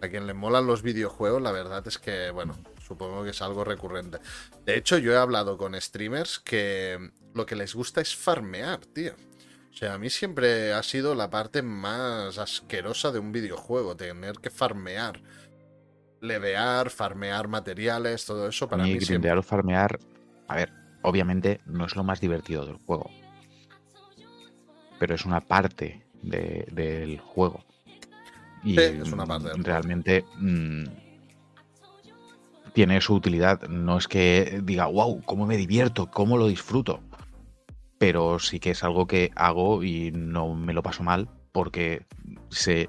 A 0.00 0.08
quien 0.08 0.26
le 0.26 0.34
molan 0.34 0.66
los 0.66 0.82
videojuegos, 0.82 1.40
la 1.40 1.52
verdad 1.52 1.86
es 1.86 1.98
que, 1.98 2.32
bueno, 2.32 2.56
supongo 2.84 3.22
que 3.22 3.30
es 3.30 3.40
algo 3.40 3.62
recurrente. 3.62 4.18
De 4.66 4.76
hecho, 4.76 4.98
yo 4.98 5.12
he 5.12 5.16
hablado 5.16 5.56
con 5.56 5.80
streamers 5.80 6.40
que 6.40 7.12
lo 7.34 7.46
que 7.46 7.54
les 7.54 7.72
gusta 7.72 8.00
es 8.00 8.16
farmear, 8.16 8.84
tío. 8.86 9.14
O 9.72 9.74
sea, 9.74 9.94
a 9.94 9.98
mí 9.98 10.10
siempre 10.10 10.74
ha 10.74 10.82
sido 10.82 11.14
la 11.14 11.30
parte 11.30 11.62
más 11.62 12.36
asquerosa 12.36 13.10
de 13.10 13.18
un 13.18 13.32
videojuego, 13.32 13.96
tener 13.96 14.34
que 14.34 14.50
farmear. 14.50 15.22
Levear, 16.20 16.90
farmear 16.90 17.48
materiales, 17.48 18.26
todo 18.26 18.48
eso 18.48 18.68
para 18.68 18.84
mí. 18.84 18.98
Grindear 18.98 19.38
o 19.38 19.42
farmear, 19.42 19.98
a 20.46 20.56
ver, 20.56 20.72
obviamente 21.00 21.60
no 21.64 21.86
es 21.86 21.96
lo 21.96 22.04
más 22.04 22.20
divertido 22.20 22.66
del 22.66 22.76
juego. 22.76 23.10
Pero 24.98 25.14
es 25.14 25.24
una 25.24 25.40
parte 25.40 26.06
del 26.22 27.18
juego. 27.18 27.64
Y 28.62 28.78
es 28.78 29.10
una 29.10 29.26
parte 29.26 29.50
realmente 29.56 30.24
mm, 30.36 30.84
tiene 32.74 33.00
su 33.00 33.14
utilidad. 33.14 33.62
No 33.68 33.96
es 33.96 34.06
que 34.06 34.60
diga, 34.62 34.86
wow, 34.86 35.22
cómo 35.24 35.46
me 35.46 35.56
divierto, 35.56 36.10
cómo 36.10 36.36
lo 36.36 36.46
disfruto 36.46 37.00
pero 38.02 38.40
sí 38.40 38.58
que 38.58 38.72
es 38.72 38.82
algo 38.82 39.06
que 39.06 39.30
hago 39.36 39.84
y 39.84 40.10
no 40.10 40.56
me 40.56 40.72
lo 40.72 40.82
paso 40.82 41.04
mal 41.04 41.28
porque 41.52 42.04
sé 42.50 42.88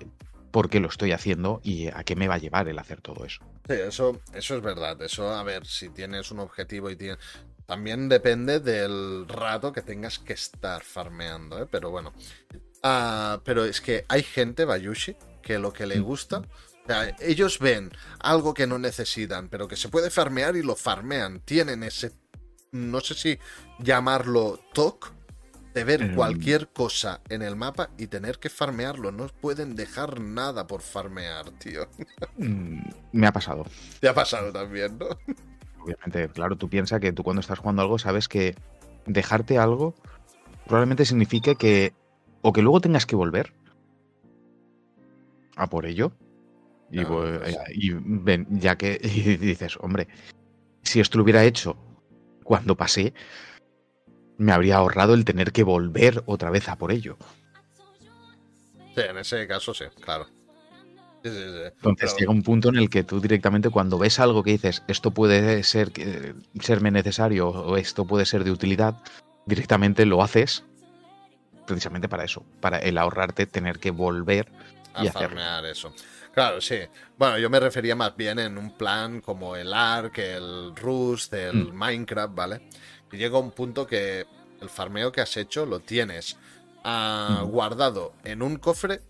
por 0.49 0.71
qué 0.71 0.79
lo 0.79 0.87
estoy 0.87 1.11
haciendo 1.11 1.61
y 1.63 1.85
a 1.89 2.03
qué 2.03 2.15
me 2.15 2.27
va 2.27 2.33
a 2.33 2.39
llevar 2.39 2.67
el 2.67 2.79
hacer 2.79 2.99
todo 2.99 3.23
eso. 3.23 3.43
Sí, 3.67 3.75
eso, 3.75 4.19
eso 4.33 4.55
es 4.55 4.63
verdad. 4.63 4.99
Eso, 5.03 5.29
a 5.29 5.43
ver, 5.43 5.67
si 5.67 5.89
tienes 5.89 6.31
un 6.31 6.39
objetivo 6.39 6.89
y 6.89 6.95
tienes... 6.95 7.19
También 7.67 8.09
depende 8.09 8.59
del 8.59 9.27
rato 9.27 9.71
que 9.71 9.83
tengas 9.83 10.17
que 10.17 10.33
estar 10.33 10.81
farmeando, 10.81 11.61
¿eh? 11.61 11.67
pero 11.69 11.91
bueno. 11.91 12.11
Ah, 12.81 13.39
pero 13.45 13.65
es 13.65 13.81
que 13.81 14.05
hay 14.07 14.23
gente, 14.23 14.65
Bayushi, 14.65 15.15
que 15.43 15.59
lo 15.59 15.71
que 15.71 15.85
le 15.85 15.99
mm. 15.99 16.03
gusta 16.03 16.41
o 16.83 16.87
sea, 16.87 17.15
ellos 17.21 17.59
ven 17.59 17.91
algo 18.19 18.53
que 18.53 18.67
no 18.67 18.77
necesitan, 18.77 19.47
pero 19.47 19.67
que 19.67 19.77
se 19.77 19.87
puede 19.87 20.09
farmear 20.09 20.57
y 20.57 20.63
lo 20.63 20.75
farmean. 20.75 21.39
Tienen 21.39 21.81
ese 21.83 22.11
no 22.73 22.99
sé 22.99 23.13
si 23.13 23.39
llamarlo 23.79 24.59
TOC, 24.73 25.13
de 25.73 25.83
ver 25.83 26.01
em. 26.01 26.15
cualquier 26.15 26.67
cosa 26.67 27.21
en 27.29 27.41
el 27.41 27.55
mapa 27.55 27.89
y 27.97 28.07
tener 28.07 28.39
que 28.39 28.49
farmearlo. 28.49 29.11
No 29.11 29.27
pueden 29.27 29.75
dejar 29.75 30.19
nada 30.19 30.67
por 30.67 30.81
farmear, 30.81 31.51
tío. 31.51 31.87
Mm, 32.37 32.81
me 33.11 33.27
ha 33.27 33.31
pasado. 33.31 33.65
Te 33.99 34.09
ha 34.09 34.13
pasado 34.13 34.51
también, 34.51 34.97
¿no? 34.97 35.07
Obviamente, 35.81 36.29
claro, 36.29 36.55
tú 36.57 36.69
piensas 36.69 36.99
que 36.99 37.11
tú 37.11 37.23
cuando 37.23 37.41
estás 37.41 37.59
jugando 37.59 37.81
algo 37.81 37.99
sabes 37.99 38.27
que 38.27 38.55
dejarte 39.05 39.57
algo 39.57 39.95
probablemente 40.65 41.05
signifique 41.05 41.55
que 41.55 41.93
o 42.41 42.53
que 42.53 42.61
luego 42.61 42.79
tengas 42.79 43.05
que 43.05 43.15
volver 43.15 43.53
a 45.55 45.67
por 45.67 45.85
ello. 45.85 46.13
Y, 46.91 47.03
pues, 47.05 47.41
ven, 48.03 48.47
ya 48.51 48.77
que 48.77 48.99
dices, 49.41 49.77
hombre, 49.79 50.07
si 50.83 50.99
esto 50.99 51.17
lo 51.17 51.23
hubiera 51.23 51.43
hecho 51.43 51.75
cuando 52.43 52.75
pasé, 52.75 53.13
me 54.37 54.51
habría 54.51 54.77
ahorrado 54.77 55.13
el 55.13 55.25
tener 55.25 55.51
que 55.51 55.63
volver 55.63 56.23
otra 56.25 56.49
vez 56.49 56.69
a 56.69 56.77
por 56.77 56.91
ello. 56.91 57.17
Sí, 58.95 59.01
en 59.01 59.17
ese 59.17 59.47
caso 59.47 59.73
sí, 59.73 59.85
claro. 60.01 60.27
Entonces 61.23 62.15
llega 62.17 62.31
un 62.31 62.43
punto 62.43 62.69
en 62.69 62.75
el 62.75 62.89
que 62.89 63.03
tú 63.03 63.21
directamente 63.21 63.69
cuando 63.69 63.97
ves 63.97 64.19
algo 64.19 64.43
que 64.43 64.51
dices, 64.51 64.83
esto 64.87 65.11
puede 65.11 65.63
ser 65.63 65.91
serme 66.59 66.91
necesario 66.91 67.47
o 67.47 67.77
esto 67.77 68.05
puede 68.05 68.25
ser 68.25 68.43
de 68.43 68.51
utilidad, 68.51 68.95
directamente 69.45 70.05
lo 70.05 70.21
haces 70.21 70.65
precisamente 71.65 72.09
para 72.09 72.25
eso, 72.25 72.45
para 72.59 72.77
el 72.79 72.97
ahorrarte 72.97 73.45
tener 73.45 73.79
que 73.79 73.91
volver 73.91 74.51
a 74.93 75.05
farmear 75.05 75.65
eso. 75.65 75.93
Claro, 76.33 76.59
sí. 76.61 76.79
Bueno, 77.17 77.37
yo 77.37 77.49
me 77.49 77.59
refería 77.59 77.95
más 77.95 78.15
bien 78.17 78.39
en 78.39 78.57
un 78.57 78.75
plan 78.75 79.21
como 79.21 79.55
el 79.55 79.71
Ark, 79.71 80.17
el 80.17 80.75
Rust, 80.75 81.33
el 81.33 81.71
mm. 81.71 81.75
Minecraft, 81.75 82.33
¿vale? 82.33 82.69
Y 83.11 83.17
llega 83.17 83.37
un 83.37 83.51
punto 83.51 83.85
que 83.85 84.25
el 84.59 84.69
farmeo 84.69 85.11
que 85.11 85.21
has 85.21 85.37
hecho 85.37 85.65
lo 85.65 85.79
tienes 85.79 86.37
ah, 86.83 87.43
mm. 87.43 87.49
guardado 87.49 88.13
en 88.23 88.41
un 88.41 88.57
cofre 88.57 89.01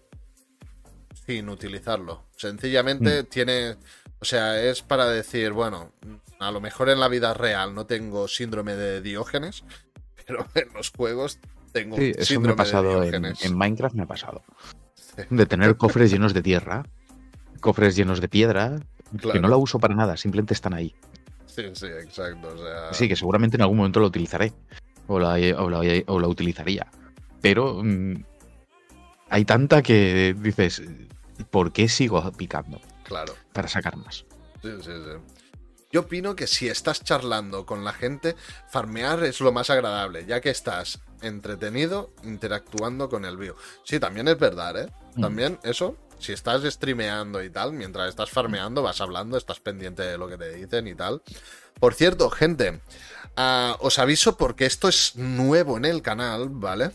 sin 1.26 1.48
utilizarlo. 1.48 2.26
Sencillamente 2.36 3.24
mm. 3.24 3.26
tiene. 3.28 3.78
O 4.20 4.26
sea, 4.26 4.62
es 4.62 4.82
para 4.82 5.08
decir, 5.08 5.52
bueno, 5.52 5.94
a 6.40 6.52
lo 6.52 6.60
mejor 6.60 6.90
en 6.90 7.00
la 7.00 7.08
vida 7.08 7.34
real 7.34 7.74
no 7.74 7.86
tengo 7.86 8.28
síndrome 8.28 8.76
de 8.76 9.02
Diógenes, 9.02 9.64
pero 10.26 10.46
en 10.56 10.74
los 10.74 10.92
juegos 10.92 11.40
tengo 11.72 11.96
sí, 11.96 12.12
eso 12.18 12.40
me 12.42 12.52
ha 12.52 12.56
pasado 12.56 13.02
En, 13.02 13.56
Minecraft 13.56 13.96
me 13.96 14.04
ha 14.04 14.08
pasado. 14.08 14.44
De 15.30 15.46
tener 15.46 15.78
cofres 15.78 16.12
llenos 16.12 16.34
de 16.34 16.42
tierra 16.42 16.84
cofres 17.64 17.96
llenos 17.96 18.22
de 18.22 18.28
piedra 18.28 18.80
que 19.32 19.40
no 19.40 19.48
la 19.48 19.58
uso 19.58 19.80
para 19.80 19.96
nada, 19.96 20.18
simplemente 20.18 20.54
están 20.54 20.74
ahí. 20.74 20.94
Sí, 21.48 21.64
sí, 21.74 21.86
exacto. 21.86 22.56
Sí, 22.92 23.08
que 23.08 23.16
seguramente 23.16 23.58
en 23.58 23.62
algún 23.62 23.78
momento 23.78 24.00
lo 24.00 24.08
utilizaré 24.08 24.54
o 25.08 25.20
la, 25.20 25.36
o 26.08 26.20
la, 26.20 26.28
utilizaría. 26.28 26.88
Pero 27.42 27.82
mm, 27.84 28.24
hay 29.30 29.46
tanta 29.46 29.82
que 29.82 30.36
dices, 30.38 30.82
¿por 31.52 31.72
qué 31.72 31.88
sigo 31.88 32.32
picando? 32.34 32.82
Claro. 33.04 33.34
Para 33.54 33.68
sacar 33.68 33.96
más. 33.98 34.26
Sí, 34.62 34.72
sí, 34.82 34.92
sí. 34.92 35.44
Yo 35.92 36.02
opino 36.02 36.36
que 36.36 36.48
si 36.48 36.68
estás 36.68 37.04
charlando 37.04 37.68
con 37.68 37.84
la 37.84 37.94
gente, 37.94 38.36
farmear 38.68 39.24
es 39.24 39.40
lo 39.42 39.52
más 39.52 39.70
agradable, 39.70 40.26
ya 40.26 40.42
que 40.42 40.50
estás 40.50 41.00
entretenido 41.22 42.12
interactuando 42.24 43.10
con 43.10 43.26
el 43.26 43.38
bio. 43.38 43.56
Sí, 43.84 44.00
también 44.00 44.28
es 44.28 44.40
verdad, 44.40 44.76
¿eh? 44.86 44.92
Mm. 45.16 45.22
También 45.22 45.60
eso 45.64 45.96
si 46.20 46.34
estás 46.34 46.64
streameando 46.64 47.44
y 47.44 47.50
tal, 47.50 47.74
mientras 47.74 48.10
estás 48.10 48.30
farmeando, 48.30 48.82
vas 48.82 49.02
hablando, 49.02 49.38
estás 49.38 49.60
pendiente 49.60 50.04
de 50.04 50.18
lo 50.18 50.28
que 50.28 50.38
te 50.38 50.54
dicen 50.54 50.88
y 50.88 50.96
tal. 50.96 51.22
Por 51.80 51.94
cierto, 51.94 52.30
gente, 52.30 52.82
ah, 53.36 53.78
os 53.80 54.00
aviso 54.00 54.38
porque 54.38 54.66
esto 54.66 54.88
es 54.88 55.16
nuevo 55.16 55.78
en 55.78 55.86
el 55.86 56.02
canal, 56.02 56.50
¿vale? 56.50 56.92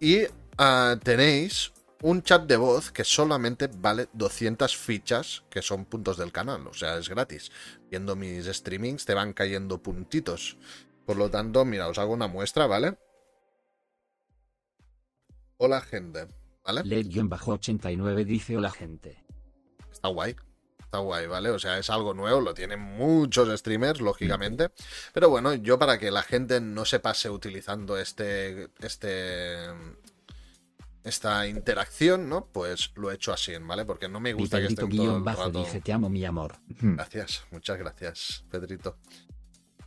Y 0.00 0.24
ah, 0.58 0.96
tenéis 1.02 1.72
un 2.02 2.22
chat 2.22 2.44
de 2.44 2.56
voz 2.56 2.90
que 2.90 3.04
solamente 3.04 3.68
vale 3.68 4.08
200 4.12 4.76
fichas, 4.76 5.44
que 5.50 5.62
son 5.62 5.84
puntos 5.84 6.16
del 6.16 6.32
canal, 6.32 6.66
o 6.66 6.74
sea, 6.74 6.96
es 6.96 7.08
gratis. 7.08 7.50
Viendo 7.90 8.16
mis 8.16 8.46
streamings 8.46 9.04
te 9.04 9.14
van 9.14 9.32
cayendo 9.32 9.82
puntitos. 9.82 10.56
Por 11.06 11.16
lo 11.16 11.30
tanto, 11.30 11.64
mira, 11.64 11.88
os 11.88 11.98
hago 11.98 12.12
una 12.12 12.28
muestra, 12.28 12.66
¿vale? 12.66 12.96
Hola, 15.58 15.80
gente. 15.82 16.39
¿Vale? 16.64 16.82
LED-89 16.82 18.24
dice 18.24 18.56
hola 18.56 18.70
gente. 18.70 19.24
Está 19.90 20.08
guay. 20.08 20.36
Está 20.78 20.98
guay, 20.98 21.26
¿vale? 21.28 21.50
O 21.50 21.58
sea, 21.58 21.78
es 21.78 21.88
algo 21.88 22.14
nuevo, 22.14 22.40
lo 22.40 22.52
tienen 22.52 22.80
muchos 22.80 23.48
streamers, 23.60 24.00
lógicamente. 24.00 24.70
Pero 25.12 25.30
bueno, 25.30 25.54
yo 25.54 25.78
para 25.78 25.98
que 25.98 26.10
la 26.10 26.22
gente 26.22 26.60
no 26.60 26.84
se 26.84 26.98
pase 26.98 27.30
utilizando 27.30 27.96
este. 27.96 28.70
este. 28.80 29.66
esta 31.04 31.46
interacción, 31.46 32.28
¿no? 32.28 32.46
Pues 32.46 32.90
lo 32.96 33.10
he 33.10 33.14
hecho 33.14 33.32
así, 33.32 33.52
¿vale? 33.58 33.84
Porque 33.84 34.08
no 34.08 34.18
me 34.18 34.32
gusta 34.32 34.58
que 34.58 34.66
estén 34.66 34.88
todo 34.88 35.16
el 35.16 35.22
bajo 35.22 35.50
dice 35.50 35.80
te 35.80 35.92
amo, 35.92 36.08
mi 36.08 36.24
amor. 36.24 36.56
Gracias, 36.80 37.44
muchas 37.52 37.78
gracias, 37.78 38.44
Pedrito. 38.50 38.96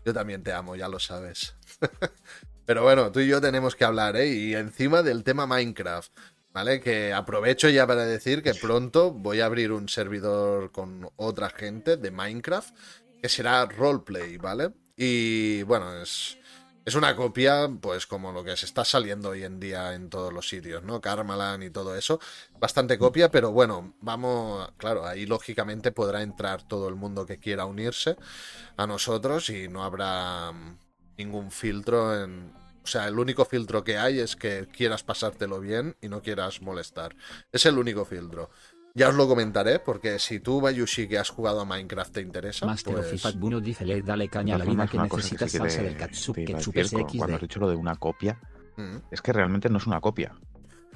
Yo 0.05 0.13
también 0.13 0.41
te 0.41 0.53
amo, 0.53 0.75
ya 0.75 0.87
lo 0.87 0.99
sabes. 0.99 1.55
Pero 2.65 2.83
bueno, 2.83 3.11
tú 3.11 3.19
y 3.19 3.27
yo 3.27 3.41
tenemos 3.41 3.75
que 3.75 3.83
hablar, 3.83 4.15
¿eh? 4.15 4.27
Y 4.27 4.55
encima 4.55 5.03
del 5.03 5.23
tema 5.23 5.45
Minecraft. 5.45 6.11
¿Vale? 6.53 6.79
Que 6.79 7.13
aprovecho 7.13 7.67
ya 7.69 7.87
para 7.87 8.05
decir 8.05 8.43
que 8.43 8.53
pronto 8.53 9.11
voy 9.11 9.41
a 9.41 9.45
abrir 9.45 9.71
un 9.71 9.89
servidor 9.89 10.71
con 10.71 11.09
otra 11.15 11.49
gente 11.49 11.97
de 11.97 12.11
Minecraft 12.11 12.75
que 13.21 13.27
será 13.29 13.65
roleplay, 13.65 14.37
¿vale? 14.37 14.71
Y 14.95 15.63
bueno, 15.63 15.99
es, 16.01 16.37
es 16.85 16.95
una 16.95 17.15
copia, 17.15 17.69
pues 17.81 18.05
como 18.05 18.31
lo 18.31 18.43
que 18.43 18.57
se 18.57 18.65
está 18.65 18.83
saliendo 18.83 19.29
hoy 19.29 19.43
en 19.43 19.59
día 19.59 19.93
en 19.93 20.09
todos 20.09 20.33
los 20.33 20.49
sitios, 20.49 20.83
¿no? 20.83 20.99
Karmalan 20.99 21.63
y 21.63 21.69
todo 21.69 21.95
eso. 21.95 22.19
Bastante 22.59 22.97
copia, 22.97 23.31
pero 23.31 23.51
bueno, 23.51 23.93
vamos, 24.01 24.69
claro, 24.77 25.07
ahí 25.07 25.25
lógicamente 25.25 25.91
podrá 25.91 26.21
entrar 26.21 26.67
todo 26.67 26.89
el 26.89 26.95
mundo 26.95 27.25
que 27.25 27.39
quiera 27.39 27.65
unirse 27.65 28.17
a 28.77 28.85
nosotros 28.85 29.49
y 29.49 29.69
no 29.69 29.83
habrá 29.83 30.51
ningún 31.17 31.51
filtro 31.51 32.21
en, 32.21 32.51
o 32.83 32.87
sea, 32.87 33.07
el 33.07 33.17
único 33.17 33.45
filtro 33.45 33.83
que 33.83 33.97
hay 33.97 34.19
es 34.19 34.35
que 34.35 34.67
quieras 34.67 35.03
pasártelo 35.03 35.59
bien 35.59 35.95
y 36.01 36.09
no 36.09 36.21
quieras 36.21 36.61
molestar. 36.61 37.15
Es 37.51 37.65
el 37.65 37.77
único 37.77 38.05
filtro. 38.05 38.49
Ya 38.95 39.09
os 39.09 39.15
lo 39.15 39.27
comentaré, 39.27 39.79
porque 39.79 40.19
si 40.19 40.39
tú, 40.39 40.61
Bayushi, 40.61 41.07
que 41.07 41.17
has 41.17 41.29
jugado 41.29 41.61
a 41.61 41.65
Minecraft, 41.65 42.13
te 42.13 42.21
interesa. 42.21 42.65
Master 42.67 42.93
pues... 42.93 43.39
Buno 43.39 43.59
dice: 43.59 43.85
Le 43.85 44.01
dale 44.03 44.29
caña 44.29 44.55
a 44.55 44.59
la 44.59 44.65
vida 44.65 44.85
que 44.87 44.99
necesitas 44.99 45.51
que 45.51 45.57
salsa 45.57 45.81
del 45.81 45.97
catsup, 45.97 46.35
ketchup 46.35 46.77
SXD. 46.77 47.17
Cuando 47.17 47.35
has 47.35 47.41
dicho 47.41 47.59
lo 47.59 47.69
de 47.69 47.75
una 47.75 47.95
copia, 47.95 48.39
mm. 48.75 48.97
es 49.09 49.21
que 49.21 49.33
realmente 49.33 49.69
no 49.69 49.77
es 49.77 49.87
una 49.87 49.99
copia. 49.99 50.35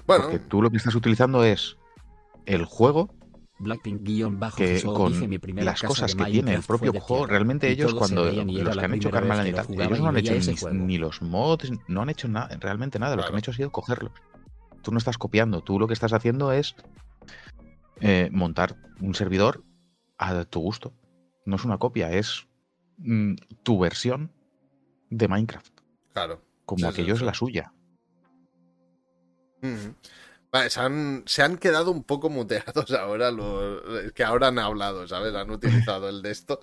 Bueno. 0.05 0.26
Porque 0.26 0.39
tú 0.39 0.61
lo 0.61 0.69
que 0.69 0.77
estás 0.77 0.93
utilizando 0.93 1.43
es 1.43 1.77
el 2.45 2.65
juego 2.65 3.16
que 4.56 4.82
con 4.84 5.30
mi 5.30 5.38
las 5.64 5.82
cosas 5.82 6.16
que 6.16 6.26
tiene 6.26 6.54
el 6.54 6.64
propio 6.64 6.94
juego, 7.00 7.26
realmente 7.26 7.70
ellos 7.70 7.94
cuando 7.94 8.26
los 8.26 8.78
que 8.78 8.86
han 8.86 8.94
hecho 8.94 9.10
Karma 9.10 9.46
ellos 9.46 10.00
no 10.00 10.08
han 10.08 10.18
hecho 10.18 10.34
ni, 10.72 10.98
los 10.98 11.22
mods, 11.22 11.72
no 11.88 12.02
han 12.02 12.10
hecho 12.10 12.28
nada, 12.28 12.56
realmente 12.60 13.00
nada, 13.00 13.16
lo 13.16 13.24
que 13.24 13.30
han 13.30 13.38
hecho 13.40 13.52
ha 13.52 13.56
sido 13.56 13.72
cogerlos. 13.72 14.12
Tú 14.84 14.92
no 14.92 14.98
estás 15.00 15.18
copiando, 15.18 15.62
tú 15.62 15.80
lo 15.80 15.88
que 15.88 15.94
estás 15.94 16.14
haciendo 16.14 16.52
es 16.52 16.76
eh, 18.00 18.30
montar 18.32 18.78
un 19.02 19.16
servidor 19.16 19.64
a 20.18 20.46
tu 20.46 20.60
gusto. 20.60 20.94
No 21.46 21.56
es 21.56 21.66
una 21.66 21.78
copia, 21.78 22.12
es 22.12 22.48
mm, 22.98 23.36
tu 23.64 23.80
versión 23.80 24.32
de 25.10 25.28
Minecraft. 25.28 25.74
Claro. 26.14 26.42
Como 26.66 26.88
aquello 26.88 27.14
es 27.14 27.22
la 27.22 27.34
suya. 27.34 27.74
Vale, 30.52 30.69
se 30.69 30.80
han, 30.80 31.24
se 31.26 31.41
han, 31.41 31.57
quedado 31.57 31.91
un 31.91 32.03
poco 32.03 32.30
muteados 32.30 32.91
ahora, 32.99 33.32
los 33.32 34.11
que 34.14 34.24
ahora 34.24 34.48
han 34.48 34.60
hablado, 34.60 35.07
¿sabes? 35.07 35.36
Han 35.36 35.52
utilizado 35.52 36.07
el 36.07 36.22
de 36.22 36.32
esto. 36.32 36.60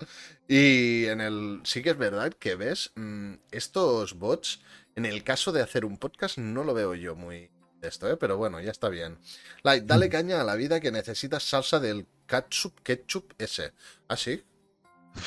Y 0.47 1.05
en 1.05 1.21
el. 1.21 1.61
Sí 1.63 1.83
que 1.83 1.91
es 1.91 1.97
verdad 1.97 2.33
que 2.33 2.55
ves, 2.55 2.91
mm, 2.95 3.33
estos 3.51 4.15
bots, 4.15 4.61
en 4.95 5.05
el 5.05 5.23
caso 5.23 5.51
de 5.51 5.61
hacer 5.61 5.85
un 5.85 5.97
podcast, 5.97 6.37
no 6.37 6.63
lo 6.63 6.73
veo 6.73 6.95
yo 6.95 7.15
muy 7.15 7.51
de 7.79 7.87
esto, 7.87 8.09
¿eh? 8.09 8.17
Pero 8.17 8.37
bueno, 8.37 8.59
ya 8.59 8.71
está 8.71 8.89
bien. 8.89 9.19
Like, 9.63 9.85
dale 9.85 10.09
caña 10.09 10.41
a 10.41 10.43
la 10.43 10.55
vida 10.55 10.79
que 10.79 10.91
necesitas 10.91 11.43
salsa 11.43 11.79
del 11.79 12.07
ketchup, 12.27 12.81
ketchup 12.81 13.33
ese. 13.37 13.73
¿Ah, 14.07 14.17
sí? 14.17 14.43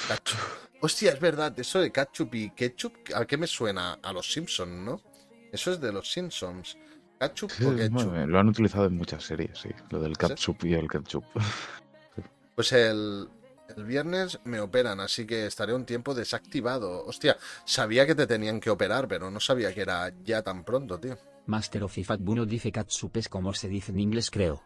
Ketchup. 0.08 0.38
Hostia, 0.80 1.12
es 1.12 1.20
verdad, 1.20 1.58
eso 1.58 1.80
de 1.80 1.90
ketchup 1.92 2.34
y 2.34 2.50
ketchup, 2.50 2.94
¿a 3.14 3.26
qué 3.26 3.36
me 3.36 3.46
suena? 3.46 3.98
A 4.02 4.12
los 4.12 4.32
Simpsons, 4.32 4.72
¿no? 4.72 5.02
Eso 5.52 5.72
es 5.72 5.80
de 5.80 5.92
los 5.92 6.10
Simpsons. 6.10 6.76
¿Ketchup 7.20 7.50
o 7.66 7.76
ketchup? 7.76 8.14
lo 8.26 8.38
han 8.38 8.48
utilizado 8.48 8.86
en 8.86 8.96
muchas 8.96 9.24
series, 9.24 9.58
sí. 9.58 9.70
Lo 9.90 10.00
del 10.00 10.16
ketchup 10.16 10.64
y 10.64 10.74
el 10.74 10.88
ketchup. 10.88 11.24
Pues 12.54 12.72
el, 12.72 13.28
el 13.76 13.84
viernes 13.84 14.40
me 14.42 14.58
operan, 14.58 14.98
así 14.98 15.24
que 15.24 15.46
estaré 15.46 15.72
un 15.74 15.84
tiempo 15.84 16.12
desactivado. 16.12 17.04
Hostia, 17.04 17.36
sabía 17.64 18.04
que 18.04 18.16
te 18.16 18.26
tenían 18.26 18.58
que 18.58 18.68
operar, 18.68 19.06
pero 19.06 19.30
no 19.30 19.38
sabía 19.38 19.72
que 19.72 19.82
era 19.82 20.12
ya 20.24 20.42
tan 20.42 20.64
pronto, 20.64 20.98
tío. 20.98 21.16
Master 21.46 21.84
of 21.84 21.96
Ifat 21.96 22.20
Buno 22.20 22.44
dice 22.44 22.72
catsup 22.72 23.16
es 23.16 23.28
como 23.28 23.54
se 23.54 23.68
dice 23.68 23.92
en 23.92 24.00
inglés, 24.00 24.30
creo. 24.30 24.60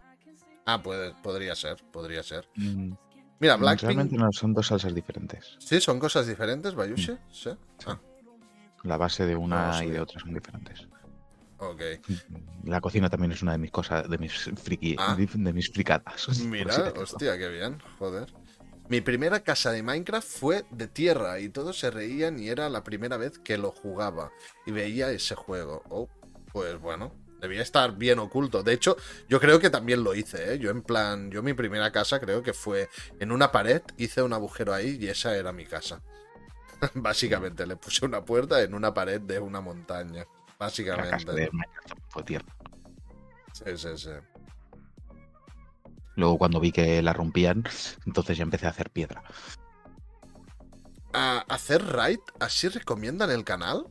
Ah, 0.65 0.83
pues 0.83 1.12
podría 1.23 1.55
ser, 1.55 1.83
podría 1.93 2.23
ser. 2.23 2.49
Mm. 2.57 2.93
Mira, 3.41 3.57
Blackpink. 3.57 3.83
Realmente 3.83 4.16
no, 4.16 4.33
son 4.33 4.55
dos 4.55 4.69
salsas 4.69 4.95
diferentes. 4.95 5.57
Sí, 5.59 5.81
son 5.81 5.99
cosas 5.99 6.27
diferentes, 6.27 6.74
Bayushi. 6.74 7.12
Mm. 7.12 7.19
Sí. 7.31 7.51
Ah. 7.87 7.99
La 8.85 8.97
base 8.97 9.27
de 9.27 9.37
una 9.37 9.85
y 9.85 9.91
de 9.91 10.01
otra 10.01 10.20
son 10.20 10.33
diferentes. 10.33 10.89
Ok. 11.62 11.80
La 12.64 12.80
cocina 12.80 13.09
también 13.09 13.32
es 13.32 13.43
una 13.43 13.52
de 13.52 13.59
mis 13.59 13.70
cosas, 13.70 14.09
de 14.10 14.18
mis 14.18 14.32
friki, 14.32 14.97
ah. 14.98 15.16
de 15.16 15.52
mis 15.52 15.70
fricadas. 15.70 16.40
Mira, 16.40 16.93
hostia, 16.97 17.39
qué 17.39 17.48
bien, 17.48 17.78
joder. 17.98 18.32
Mi 18.89 19.01
primera 19.01 19.40
casa 19.44 19.70
de 19.70 19.82
Minecraft 19.82 20.28
fue 20.28 20.64
de 20.70 20.89
tierra 20.89 21.39
y 21.39 21.48
todos 21.48 21.78
se 21.78 21.90
reían 21.90 22.39
y 22.40 22.48
era 22.48 22.68
la 22.68 22.82
primera 22.82 23.16
vez 23.16 23.39
que 23.39 23.56
lo 23.59 23.70
jugaba 23.70 24.32
y 24.66 24.72
veía 24.72 25.10
ese 25.12 25.36
juego. 25.36 25.84
Oh, 25.89 26.09
pues 26.52 26.78
bueno, 26.80 27.14
debía 27.40 27.62
estar 27.62 27.97
bien 27.97 28.18
oculto. 28.18 28.64
De 28.64 28.72
hecho, 28.72 28.97
yo 29.28 29.39
creo 29.39 29.60
que 29.60 29.70
también 29.70 30.02
lo 30.02 30.16
hice, 30.16 30.55
¿eh? 30.55 30.59
Yo 30.59 30.70
en 30.70 30.82
plan, 30.82 31.30
yo 31.30 31.44
mi 31.44 31.55
primera 31.55 31.93
casa 31.93 32.18
creo 32.18 32.43
que 32.43 32.52
fue 32.52 32.89
en 33.20 33.30
una 33.30 33.52
pared, 33.52 33.82
hice 33.98 34.20
un 34.20 34.32
agujero 34.32 34.74
ahí 34.74 34.98
y 35.01 35.06
esa 35.06 35.36
era 35.36 35.52
mi 35.52 35.64
casa. 35.64 36.02
Básicamente, 36.94 37.66
le 37.66 37.76
puse 37.76 38.05
una 38.05 38.24
puerta 38.24 38.60
en 38.62 38.74
una 38.74 38.93
pared 38.93 39.20
de 39.20 39.39
una 39.39 39.60
montaña. 39.60 40.26
Básicamente. 40.62 41.51
fue 42.09 42.22
tierra. 42.22 42.47
Sí, 43.52 43.76
sí, 43.76 43.89
sí. 43.97 44.10
Luego 46.14 46.39
cuando 46.39 46.60
vi 46.60 46.70
que 46.70 47.02
la 47.02 47.12
rompían, 47.12 47.64
entonces 48.06 48.39
ya 48.39 48.44
empecé 48.44 48.66
a 48.66 48.70
hacer 48.70 48.90
piedra. 48.90 49.24
¿A 51.12 51.44
hacer 51.48 51.84
raid? 51.84 52.20
¿Así 52.39 52.68
recomiendan 52.68 53.32
el 53.32 53.43
canal? 53.43 53.86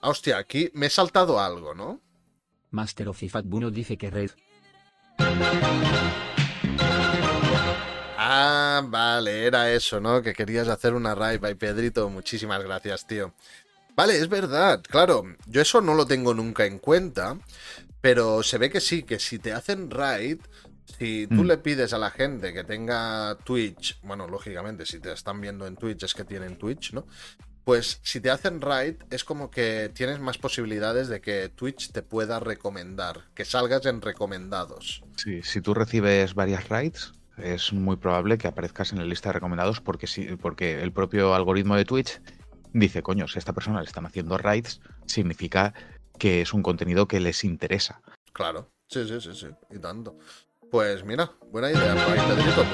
Ah, 0.00 0.10
hostia, 0.10 0.38
aquí 0.38 0.70
me 0.72 0.86
he 0.86 0.90
saltado 0.90 1.40
algo, 1.40 1.74
¿no? 1.74 2.00
Master 2.70 3.08
of 3.08 3.22
Ifat 3.22 3.46
Buno 3.46 3.72
dice 3.72 3.98
que 3.98 4.10
red. 4.10 4.30
Ah, 8.16 8.82
vale, 8.84 9.46
era 9.46 9.72
eso, 9.72 10.00
¿no? 10.00 10.22
Que 10.22 10.32
querías 10.32 10.68
hacer 10.68 10.94
una 10.94 11.14
raid, 11.14 11.40
by 11.40 11.56
Pedrito. 11.56 12.08
Muchísimas 12.08 12.62
gracias, 12.62 13.06
tío. 13.06 13.34
Vale, 13.96 14.18
es 14.18 14.28
verdad, 14.28 14.82
claro. 14.82 15.24
Yo 15.46 15.62
eso 15.62 15.80
no 15.80 15.94
lo 15.94 16.06
tengo 16.06 16.34
nunca 16.34 16.66
en 16.66 16.78
cuenta. 16.78 17.38
Pero 18.00 18.42
se 18.42 18.58
ve 18.58 18.68
que 18.68 18.80
sí, 18.80 19.02
que 19.02 19.18
si 19.18 19.38
te 19.38 19.52
hacen 19.52 19.90
raid, 19.90 20.38
si 20.98 21.26
tú 21.26 21.42
mm. 21.42 21.46
le 21.46 21.56
pides 21.56 21.94
a 21.94 21.98
la 21.98 22.10
gente 22.10 22.52
que 22.52 22.62
tenga 22.62 23.38
Twitch, 23.44 23.98
bueno, 24.02 24.28
lógicamente, 24.28 24.84
si 24.84 25.00
te 25.00 25.10
están 25.10 25.40
viendo 25.40 25.66
en 25.66 25.76
Twitch 25.76 26.02
es 26.02 26.12
que 26.12 26.24
tienen 26.24 26.58
Twitch, 26.58 26.92
¿no? 26.92 27.06
pues 27.64 28.00
si 28.02 28.20
te 28.20 28.30
hacen 28.30 28.60
raid 28.60 28.96
es 29.10 29.24
como 29.24 29.50
que 29.50 29.90
tienes 29.94 30.20
más 30.20 30.38
posibilidades 30.38 31.08
de 31.08 31.20
que 31.20 31.48
Twitch 31.48 31.92
te 31.92 32.02
pueda 32.02 32.38
recomendar, 32.38 33.22
que 33.34 33.44
salgas 33.44 33.86
en 33.86 34.02
recomendados. 34.02 35.02
Sí, 35.16 35.42
si 35.42 35.60
tú 35.60 35.72
recibes 35.74 36.34
varias 36.34 36.68
raids, 36.68 37.14
es 37.38 37.72
muy 37.72 37.96
probable 37.96 38.38
que 38.38 38.46
aparezcas 38.46 38.92
en 38.92 38.98
la 38.98 39.04
lista 39.04 39.30
de 39.30 39.34
recomendados 39.34 39.80
porque, 39.80 40.06
porque 40.40 40.82
el 40.82 40.92
propio 40.92 41.34
algoritmo 41.34 41.74
de 41.76 41.84
Twitch 41.84 42.20
dice, 42.74 43.02
coño, 43.02 43.26
si 43.28 43.38
a 43.38 43.40
esta 43.40 43.52
persona 43.52 43.80
le 43.80 43.86
están 43.86 44.04
haciendo 44.04 44.36
raids, 44.36 44.80
significa 45.06 45.72
que 46.18 46.42
es 46.42 46.52
un 46.52 46.62
contenido 46.62 47.08
que 47.08 47.20
les 47.20 47.44
interesa. 47.44 48.02
Claro, 48.32 48.70
sí, 48.88 49.06
sí, 49.06 49.20
sí, 49.20 49.34
sí, 49.34 49.46
y 49.70 49.78
tanto. 49.78 50.18
Pues 50.70 51.04
mira, 51.04 51.30
buena 51.50 51.70
idea, 51.70 51.94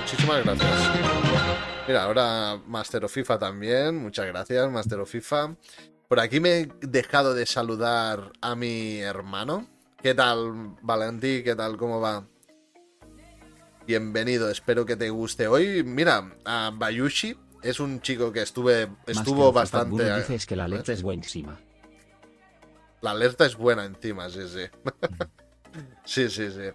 muchísimas 0.00 0.42
gracias. 0.42 0.70
Mira, 1.86 2.04
ahora 2.04 2.58
Master 2.66 3.08
FIFA 3.08 3.38
también, 3.38 3.96
muchas 3.96 4.26
gracias, 4.26 4.70
Master 4.70 5.04
FIFA. 5.04 5.56
Por 6.08 6.18
aquí 6.18 6.40
me 6.40 6.60
he 6.60 6.68
dejado 6.80 7.34
de 7.34 7.44
saludar 7.46 8.32
a 8.40 8.56
mi 8.56 8.98
hermano. 8.98 9.68
¿Qué 10.02 10.14
tal, 10.14 10.76
Valentí? 10.80 11.42
¿Qué 11.42 11.54
tal? 11.54 11.76
¿Cómo 11.76 12.00
va? 12.00 12.26
Bienvenido, 13.86 14.50
espero 14.50 14.86
que 14.86 14.96
te 14.96 15.10
guste. 15.10 15.46
Hoy, 15.46 15.82
mira, 15.84 16.32
a 16.46 16.70
Bayushi 16.72 17.36
es 17.62 17.80
un 17.80 18.00
chico 18.00 18.32
que 18.32 18.42
estuve, 18.42 18.88
estuvo 19.06 19.52
bastante. 19.52 20.16
Dices 20.16 20.46
que 20.46 20.56
la 20.56 20.64
alerta 20.64 20.92
es 20.92 21.02
buenísima. 21.02 21.58
La 23.00 23.12
alerta 23.12 23.46
es 23.46 23.56
buena 23.56 23.84
encima, 23.84 24.28
sí, 24.28 24.40
sí. 24.46 24.66
sí, 26.04 26.28
sí, 26.28 26.50
sí. 26.50 26.70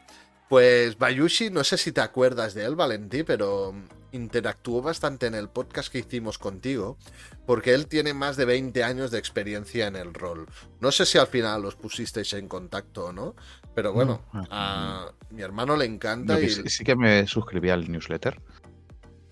Pues 0.50 0.98
Bayushi, 0.98 1.50
no 1.50 1.64
sé 1.64 1.78
si 1.78 1.92
te 1.92 2.02
acuerdas 2.02 2.54
de 2.54 2.66
él, 2.66 2.76
Valentí, 2.76 3.24
pero 3.24 3.74
interactuó 4.12 4.82
bastante 4.82 5.28
en 5.28 5.36
el 5.36 5.50
podcast 5.50 5.92
que 5.92 6.00
hicimos 6.00 6.38
contigo, 6.38 6.98
porque 7.46 7.74
él 7.74 7.88
tiene 7.88 8.14
más 8.14 8.38
de 8.38 8.46
20 8.46 8.84
años 8.84 9.12
de 9.12 9.20
experiencia 9.20 9.88
en 9.88 9.96
el 9.96 10.14
rol. 10.14 10.48
No 10.80 10.92
sé 10.92 11.06
si 11.06 11.18
al 11.18 11.28
final 11.28 11.62
los 11.62 11.76
pusisteis 11.76 12.34
en 12.34 12.48
contacto 12.48 13.06
o 13.06 13.12
no, 13.12 13.36
pero 13.74 13.92
bueno, 13.92 14.22
a 14.50 15.12
mi 15.32 15.42
hermano 15.42 15.76
le 15.76 15.86
encanta. 15.86 16.40
y... 16.40 16.50
Sí 16.50 16.84
que 16.84 16.96
me 16.96 17.28
suscribí 17.28 17.70
al 17.70 17.92
newsletter. 17.92 18.42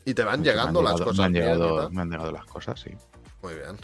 Y 0.05 0.13
te 0.13 0.23
van 0.23 0.43
llegando 0.43 0.81
las 0.81 0.99
cosas. 0.99 1.17
Me 1.17 1.23
han, 1.25 1.33
llegado, 1.33 1.89
me 1.89 2.01
han 2.01 2.09
llegado 2.09 2.31
las 2.31 2.45
cosas, 2.45 2.79
sí. 2.79 2.91
Muy 3.41 3.53
bien. 3.53 3.77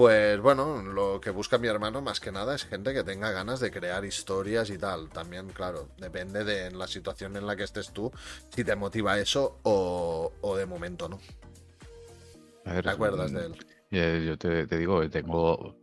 Pues 0.00 0.40
bueno, 0.40 0.82
lo 0.82 1.20
que 1.20 1.28
busca 1.28 1.58
mi 1.58 1.68
hermano 1.68 2.00
más 2.00 2.20
que 2.20 2.32
nada 2.32 2.54
es 2.54 2.64
gente 2.64 2.94
que 2.94 3.04
tenga 3.04 3.32
ganas 3.32 3.60
de 3.60 3.70
crear 3.70 4.02
historias 4.04 4.70
y 4.70 4.78
tal. 4.78 5.10
También, 5.10 5.48
claro, 5.50 5.90
depende 5.98 6.42
de 6.42 6.70
la 6.70 6.86
situación 6.86 7.36
en 7.36 7.46
la 7.46 7.54
que 7.54 7.64
estés 7.64 7.92
tú, 7.92 8.10
si 8.48 8.64
te 8.64 8.74
motiva 8.76 9.18
eso 9.18 9.58
o, 9.62 10.56
de 10.56 10.64
momento 10.64 11.08
no. 11.08 11.20
¿Te 12.64 12.88
acuerdas 12.88 13.30
de 13.30 13.46
él? 13.46 13.66
Eh, 13.90 14.24
yo 14.26 14.38
te, 14.38 14.64
digo, 14.78 15.08
tengo 15.10 15.76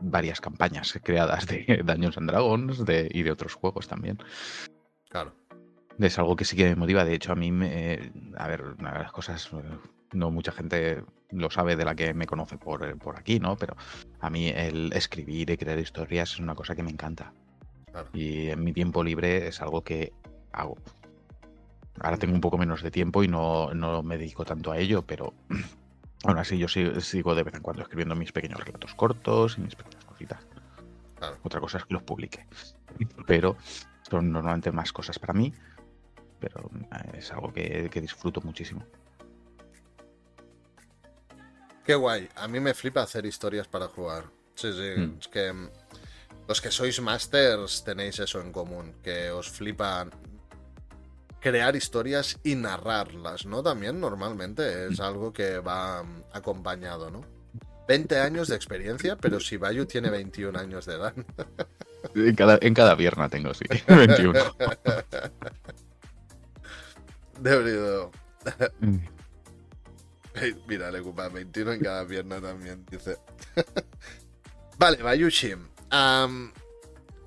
varias 0.00 0.40
campañas 0.40 0.98
creadas 1.02 1.46
de 1.46 1.82
Dungeons 1.84 2.16
and 2.16 2.30
Dragons 2.30 2.82
y 3.10 3.22
de 3.22 3.30
otros 3.30 3.54
juegos 3.54 3.88
también. 3.88 4.18
Claro. 5.10 5.34
Es 5.98 6.18
algo 6.18 6.36
que 6.36 6.44
sí 6.44 6.56
que 6.56 6.64
me 6.64 6.76
motiva. 6.76 7.04
De 7.04 7.14
hecho, 7.14 7.32
a 7.32 7.36
mí, 7.36 7.52
me, 7.52 8.12
a 8.36 8.48
ver, 8.48 8.62
una 8.78 8.92
de 8.92 8.98
las 9.00 9.12
cosas 9.12 9.50
no 10.12 10.30
mucha 10.30 10.52
gente 10.52 11.04
lo 11.30 11.50
sabe 11.50 11.76
de 11.76 11.84
la 11.84 11.94
que 11.94 12.14
me 12.14 12.26
conoce 12.26 12.56
por, 12.56 12.84
eh, 12.84 12.96
por 12.96 13.18
aquí, 13.18 13.40
¿no? 13.40 13.56
Pero 13.56 13.76
a 14.20 14.30
mí 14.30 14.48
el 14.48 14.92
escribir 14.92 15.50
y 15.50 15.56
crear 15.56 15.78
historias 15.78 16.32
es 16.32 16.38
una 16.38 16.54
cosa 16.54 16.74
que 16.74 16.82
me 16.82 16.90
encanta. 16.90 17.32
Y 18.12 18.48
en 18.48 18.64
mi 18.64 18.72
tiempo 18.72 19.04
libre 19.04 19.48
es 19.48 19.60
algo 19.60 19.82
que 19.82 20.12
hago. 20.52 20.76
Ahora 22.00 22.16
tengo 22.16 22.34
un 22.34 22.40
poco 22.40 22.58
menos 22.58 22.82
de 22.82 22.90
tiempo 22.90 23.22
y 23.22 23.28
no, 23.28 23.70
me 24.02 24.18
dedico 24.18 24.44
tanto 24.44 24.72
a 24.72 24.78
ello, 24.78 25.02
pero 25.02 25.32
aún 26.24 26.38
así 26.38 26.58
yo 26.58 26.68
sigo 26.68 27.34
de 27.34 27.42
vez 27.44 27.54
en 27.54 27.62
cuando 27.62 27.82
escribiendo 27.82 28.16
mis 28.16 28.32
pequeños 28.32 28.60
relatos 28.64 28.94
cortos 28.94 29.58
y 29.58 29.60
mis 29.60 29.76
pequeñas 29.76 30.04
cositas. 30.04 30.40
Otra 31.42 31.60
cosa 31.60 31.78
es 31.78 31.84
que 31.84 31.94
los 31.94 32.02
publique. 32.02 32.46
Pero 33.26 33.56
son 34.02 34.30
normalmente 34.30 34.70
más 34.72 34.92
cosas 34.92 35.18
para 35.18 35.32
mí, 35.32 35.54
pero 36.44 36.70
eh, 36.74 37.18
es 37.18 37.32
algo 37.32 37.52
que 37.52 38.00
disfruto 38.00 38.40
muchísimo. 38.42 38.84
Qué 41.84 41.94
guay. 41.94 42.28
A 42.36 42.48
mí 42.48 42.60
me 42.60 42.72
flipa 42.72 43.02
hacer 43.02 43.26
historias 43.26 43.68
para 43.68 43.88
jugar. 43.88 44.24
Sí, 44.54 44.72
sí. 44.72 45.00
Hmm. 45.00 45.18
Es 45.20 45.28
que 45.28 45.52
mm, 45.52 45.68
los 46.48 46.60
que 46.60 46.70
sois 46.70 47.00
masters 47.00 47.84
tenéis 47.84 48.18
eso 48.18 48.40
en 48.40 48.52
común. 48.52 48.94
Que 49.02 49.30
os 49.30 49.50
flipa 49.50 50.08
crear 51.40 51.76
historias 51.76 52.38
y 52.42 52.54
narrarlas, 52.54 53.44
¿no? 53.44 53.62
También 53.62 54.00
normalmente 54.00 54.86
es 54.86 54.98
algo 54.98 55.32
que 55.32 55.58
va 55.58 56.02
mm, 56.02 56.22
acompañado, 56.32 57.10
¿no? 57.10 57.20
20 57.86 58.18
años 58.18 58.48
de 58.48 58.56
experiencia, 58.56 59.16
pero 59.16 59.38
si 59.40 59.58
Bayu 59.58 59.84
tiene 59.84 60.08
21 60.08 60.58
años 60.58 60.86
de 60.86 60.94
edad. 60.94 61.12
En 62.14 62.34
cada, 62.34 62.58
en 62.62 62.72
cada 62.72 62.96
pierna 62.96 63.28
tengo, 63.28 63.52
sí. 63.52 63.66
21. 63.88 64.40
De 67.40 67.56
verdad. 67.56 68.10
Mira, 70.66 70.90
le 70.90 71.00
ocupa 71.00 71.28
21 71.28 71.72
en 71.72 71.80
cada 71.80 72.06
pierna 72.06 72.40
también, 72.40 72.84
dice. 72.90 73.18
vale, 74.78 75.02
Bayushi. 75.02 75.54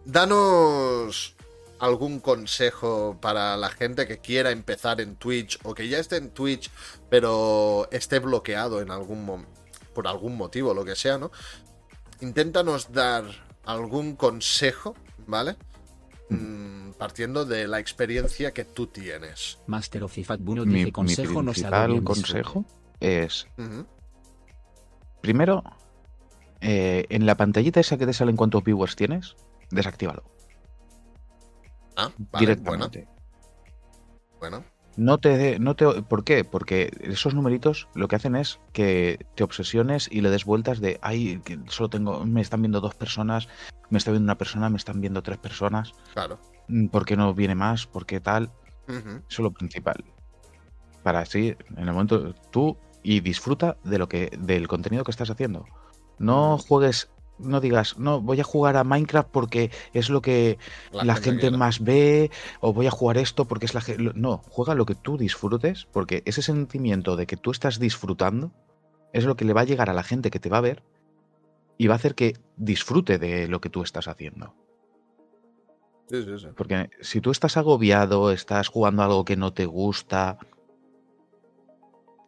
danos 0.05 1.35
algún 1.79 2.19
consejo 2.19 3.17
para 3.21 3.55
la 3.55 3.69
gente 3.69 4.07
que 4.07 4.17
quiera 4.17 4.51
empezar 4.51 4.99
en 4.99 5.15
Twitch 5.15 5.59
o 5.63 5.73
que 5.73 5.87
ya 5.87 5.99
esté 5.99 6.17
en 6.17 6.31
Twitch 6.31 6.71
pero 7.09 7.87
esté 7.91 8.19
bloqueado 8.19 8.81
en 8.81 8.89
algún 8.89 9.45
por 9.93 10.07
algún 10.07 10.37
motivo, 10.37 10.73
lo 10.73 10.85
que 10.85 10.95
sea, 10.95 11.17
¿no? 11.17 11.31
Inténtanos 12.21 12.91
dar 12.91 13.25
algún 13.65 14.15
consejo, 14.15 14.95
¿vale? 15.25 15.55
Mm, 16.29 16.86
partiendo 16.97 17.45
de 17.45 17.67
la 17.67 17.79
experiencia 17.79 18.51
que 18.53 18.65
tú 18.65 18.87
tienes. 18.87 19.59
Master 19.67 20.03
of 20.03 20.17
Ifat 20.17 20.39
Buno 20.41 20.65
dice 20.65 20.91
consejo 20.91 21.41
mi 21.41 21.51
principal 21.51 22.03
consejo 22.03 22.65
es 22.99 23.47
primero 25.21 25.63
eh, 26.61 27.05
en 27.09 27.25
la 27.25 27.35
pantallita 27.35 27.79
esa 27.79 27.97
que 27.97 28.05
te 28.05 28.13
sale 28.13 28.31
en 28.31 28.37
cuántos 28.37 28.63
viewers 28.63 28.95
tienes, 28.95 29.35
desactívalo. 29.69 30.23
Ah, 31.95 32.11
directamente. 32.39 33.07
Bueno. 34.39 34.63
No 34.97 35.19
te, 35.19 35.59
no 35.59 35.75
te, 35.75 35.85
¿Por 36.01 36.23
qué? 36.23 36.43
Porque 36.43 36.91
esos 37.01 37.35
numeritos 37.35 37.87
lo 37.93 38.07
que 38.07 38.15
hacen 38.15 38.35
es 38.35 38.59
que 38.73 39.25
te 39.35 39.43
obsesiones 39.43 40.09
y 40.11 40.21
le 40.21 40.31
des 40.31 40.43
vueltas 40.43 40.81
de, 40.81 40.97
ay, 41.03 41.39
que 41.45 41.59
solo 41.67 41.89
tengo, 41.89 42.25
me 42.25 42.41
están 42.41 42.63
viendo 42.63 42.81
dos 42.81 42.95
personas, 42.95 43.47
me 43.91 43.99
está 43.99 44.09
viendo 44.09 44.25
una 44.25 44.39
persona, 44.39 44.69
me 44.69 44.77
están 44.77 44.99
viendo 44.99 45.21
tres 45.21 45.37
personas. 45.37 45.93
Claro. 46.13 46.39
Mm, 46.67 46.87
¿Por 46.87 47.05
qué 47.05 47.15
no 47.15 47.33
viene 47.35 47.53
más? 47.53 47.85
¿Por 47.85 48.07
qué 48.07 48.19
tal? 48.19 48.51
Eso 48.87 49.21
es 49.29 49.39
lo 49.39 49.51
principal. 49.51 50.03
Para 51.03 51.19
así, 51.19 51.55
en 51.75 51.87
el 51.87 51.93
momento, 51.93 52.33
tú 52.51 52.75
y 53.03 53.19
disfruta 53.19 53.77
de 53.83 53.99
lo 53.99 54.09
que, 54.09 54.31
del 54.39 54.67
contenido 54.67 55.03
que 55.03 55.11
estás 55.11 55.29
haciendo. 55.29 55.65
No 56.17 56.57
juegues 56.57 57.09
no 57.39 57.61
digas, 57.61 57.97
no, 57.97 58.21
voy 58.21 58.39
a 58.39 58.43
jugar 58.43 58.77
a 58.77 58.83
Minecraft 58.83 59.29
porque 59.29 59.71
es 59.93 60.09
lo 60.09 60.21
que 60.21 60.57
la, 60.91 61.15
gente, 61.15 61.51
más 61.51 61.83
ve, 61.83 62.31
o 62.59 62.73
voy 62.73 62.87
a 62.87 62.91
jugar 62.91 63.17
esto 63.17 63.45
porque 63.45 63.65
es 63.65 63.73
la 63.73 63.81
gente... 63.81 64.11
No, 64.15 64.37
juega 64.49 64.75
lo 64.75 64.85
que 64.85 64.95
tú 64.95 65.17
disfrutes, 65.17 65.87
porque 65.91 66.23
ese 66.25 66.41
sentimiento 66.41 67.15
de 67.15 67.27
que 67.27 67.37
tú 67.37 67.51
estás 67.51 67.79
disfrutando 67.79 68.51
es 69.13 69.25
lo 69.25 69.35
que 69.35 69.45
le 69.45 69.53
va 69.53 69.61
a 69.61 69.65
llegar 69.65 69.89
a 69.89 69.93
la 69.93 70.03
gente 70.03 70.31
que 70.31 70.39
te 70.39 70.49
va 70.49 70.57
a 70.57 70.61
ver 70.61 70.83
y 71.77 71.87
va 71.87 71.95
a 71.95 71.97
hacer 71.97 72.15
que 72.15 72.37
disfrute 72.55 73.19
de 73.19 73.47
lo 73.47 73.61
que 73.61 73.69
tú 73.69 73.83
estás 73.83 74.07
haciendo. 74.07 74.53
Sí, 76.09 76.23
sí, 76.23 76.39
sí. 76.39 76.47
Porque 76.55 76.89
si 77.01 77.21
tú 77.21 77.31
estás 77.31 77.57
agobiado, 77.57 78.31
estás 78.31 78.69
jugando 78.69 79.03
algo 79.03 79.25
que 79.25 79.35
no 79.35 79.53
te 79.53 79.65
gusta, 79.65 80.37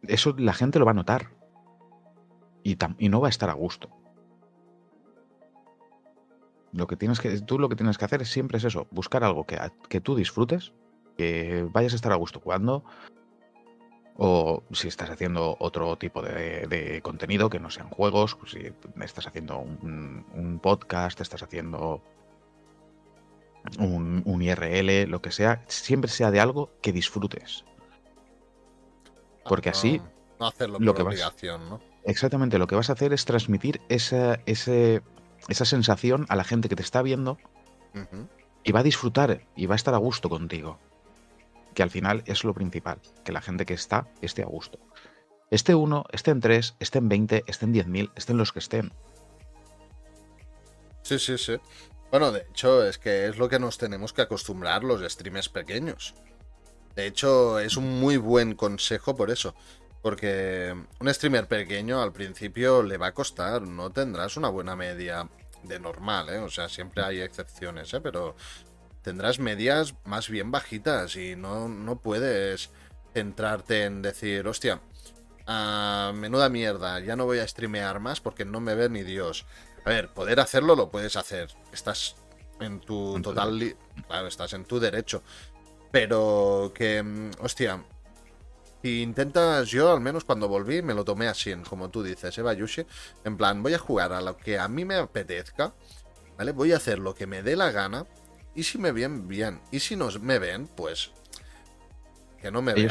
eso 0.02 0.34
la 0.36 0.52
gente 0.52 0.78
lo 0.78 0.84
va 0.84 0.92
a 0.92 0.94
notar. 0.94 1.30
Y, 2.62 2.76
y 2.98 3.08
no 3.08 3.20
va 3.20 3.28
a 3.28 3.30
estar 3.30 3.48
a 3.48 3.54
gusto. 3.54 3.99
Lo 6.72 6.86
que 6.86 6.96
tienes 6.96 7.20
que, 7.20 7.40
tú 7.40 7.58
lo 7.58 7.68
que 7.68 7.76
tienes 7.76 7.98
que 7.98 8.04
hacer 8.04 8.24
siempre 8.26 8.58
es 8.58 8.64
eso, 8.64 8.86
buscar 8.90 9.24
algo 9.24 9.44
que, 9.44 9.58
que 9.88 10.00
tú 10.00 10.14
disfrutes, 10.14 10.72
que 11.16 11.66
vayas 11.70 11.92
a 11.92 11.96
estar 11.96 12.12
a 12.12 12.16
gusto 12.16 12.40
jugando, 12.40 12.84
o 14.16 14.62
si 14.72 14.86
estás 14.86 15.10
haciendo 15.10 15.56
otro 15.58 15.96
tipo 15.96 16.22
de, 16.22 17.00
contenido 17.02 17.48
que 17.48 17.58
no 17.58 17.70
sean 17.70 17.88
juegos, 17.88 18.34
pues 18.34 18.52
si 18.52 18.72
estás 19.02 19.26
haciendo 19.26 19.58
un, 19.58 20.60
podcast, 20.62 21.20
estás 21.20 21.42
haciendo 21.42 22.02
un, 23.78 24.22
un, 24.26 24.42
IRL, 24.42 25.08
lo 25.10 25.22
que 25.22 25.32
sea, 25.32 25.64
siempre 25.68 26.10
sea 26.10 26.30
de 26.30 26.38
algo 26.38 26.70
que 26.82 26.92
disfrutes. 26.92 27.64
Porque 29.44 29.70
así... 29.70 30.00
No 30.38 30.46
hacerlo 30.46 30.78
por 30.78 30.86
lo 30.86 30.94
que 30.94 31.02
obligación, 31.02 31.68
¿no? 31.68 31.80
Exactamente, 32.04 32.58
lo 32.58 32.66
que 32.66 32.76
vas 32.76 32.90
a 32.90 32.94
hacer 32.94 33.12
es 33.12 33.24
transmitir 33.24 33.80
esa, 33.88 34.40
ese, 34.46 35.02
esa 35.48 35.64
sensación 35.64 36.26
a 36.28 36.36
la 36.36 36.44
gente 36.44 36.68
que 36.68 36.76
te 36.76 36.82
está 36.82 37.02
viendo 37.02 37.38
y 38.64 38.72
va 38.72 38.80
a 38.80 38.84
disfrutar 38.84 39.42
y 39.56 39.66
va 39.66 39.74
a 39.74 39.76
estar 39.76 39.94
a 39.94 39.98
gusto 39.98 40.28
contigo. 40.28 40.78
Que 41.74 41.82
al 41.82 41.90
final 41.90 42.22
es 42.26 42.44
lo 42.44 42.54
principal, 42.54 43.00
que 43.24 43.32
la 43.32 43.40
gente 43.40 43.64
que 43.64 43.74
está 43.74 44.08
esté 44.20 44.42
a 44.42 44.46
gusto. 44.46 44.78
Este 45.50 45.74
uno, 45.74 46.04
esté 46.12 46.30
en 46.30 46.40
tres, 46.40 46.76
esté 46.78 46.98
en 46.98 47.08
20, 47.08 47.44
esté 47.46 47.64
en 47.64 47.74
10.000, 47.74 48.12
estén 48.14 48.36
los 48.36 48.52
que 48.52 48.60
estén. 48.60 48.92
Sí, 51.02 51.18
sí, 51.18 51.38
sí. 51.38 51.56
Bueno, 52.10 52.30
de 52.30 52.40
hecho, 52.40 52.84
es 52.84 52.98
que 52.98 53.26
es 53.26 53.36
lo 53.36 53.48
que 53.48 53.58
nos 53.58 53.78
tenemos 53.78 54.12
que 54.12 54.22
acostumbrar 54.22 54.84
los 54.84 55.00
streamers 55.12 55.48
pequeños. 55.48 56.14
De 56.94 57.06
hecho, 57.06 57.58
es 57.58 57.76
un 57.76 58.00
muy 58.00 58.16
buen 58.16 58.54
consejo 58.54 59.16
por 59.16 59.30
eso. 59.30 59.54
Porque 60.02 60.74
un 60.98 61.14
streamer 61.14 61.46
pequeño 61.46 62.02
al 62.02 62.12
principio 62.12 62.82
le 62.82 62.96
va 62.96 63.08
a 63.08 63.14
costar, 63.14 63.62
no 63.62 63.90
tendrás 63.90 64.36
una 64.36 64.48
buena 64.48 64.74
media 64.74 65.28
de 65.62 65.78
normal, 65.78 66.30
¿eh? 66.30 66.38
O 66.38 66.48
sea, 66.48 66.68
siempre 66.68 67.02
hay 67.04 67.20
excepciones, 67.20 67.92
¿eh? 67.92 68.00
Pero 68.00 68.34
tendrás 69.02 69.38
medias 69.38 69.94
más 70.04 70.28
bien 70.28 70.50
bajitas 70.50 71.16
y 71.16 71.36
no, 71.36 71.68
no 71.68 71.96
puedes 72.00 72.70
centrarte 73.12 73.84
en 73.84 74.02
decir, 74.02 74.46
hostia, 74.46 74.80
ah, 75.46 76.12
menuda 76.14 76.48
mierda, 76.48 77.00
ya 77.00 77.16
no 77.16 77.26
voy 77.26 77.38
a 77.38 77.48
streamear 77.48 78.00
más 78.00 78.20
porque 78.20 78.44
no 78.44 78.60
me 78.60 78.74
ve 78.74 78.88
ni 78.88 79.02
Dios. 79.02 79.46
A 79.84 79.90
ver, 79.90 80.08
poder 80.08 80.40
hacerlo 80.40 80.76
lo 80.76 80.90
puedes 80.90 81.16
hacer. 81.16 81.50
Estás 81.72 82.16
en 82.60 82.80
tu 82.80 83.20
total... 83.22 83.76
Claro, 84.06 84.26
estás 84.26 84.52
en 84.52 84.64
tu 84.64 84.78
derecho. 84.78 85.22
Pero 85.90 86.72
que, 86.74 87.02
mm, 87.02 87.30
hostia, 87.40 87.82
si 88.82 89.02
intentas, 89.02 89.68
yo 89.68 89.92
al 89.92 90.00
menos 90.00 90.24
cuando 90.24 90.48
volví 90.48 90.80
me 90.80 90.94
lo 90.94 91.04
tomé 91.04 91.28
así, 91.28 91.54
como 91.68 91.90
tú 91.90 92.02
dices, 92.02 92.36
Eva 92.38 92.54
Yushi. 92.54 92.86
En 93.24 93.36
plan, 93.36 93.62
voy 93.62 93.74
a 93.74 93.78
jugar 93.78 94.12
a 94.12 94.20
lo 94.20 94.36
que 94.36 94.58
a 94.58 94.68
mí 94.68 94.84
me 94.84 94.94
apetezca, 94.94 95.74
¿vale? 96.38 96.52
Voy 96.52 96.72
a 96.72 96.76
hacer 96.76 96.98
lo 96.98 97.14
que 97.14 97.26
me 97.26 97.42
dé 97.42 97.56
la 97.56 97.70
gana. 97.70 98.06
Y 98.54 98.64
si 98.64 98.78
me 98.78 98.92
ven, 98.92 99.28
bien. 99.28 99.60
Y 99.70 99.80
si 99.80 99.96
no 99.96 100.08
me 100.20 100.38
ven, 100.38 100.66
pues. 100.66 101.10
Que 102.40 102.50
no 102.50 102.62
me 102.62 102.72
vean. 102.72 102.90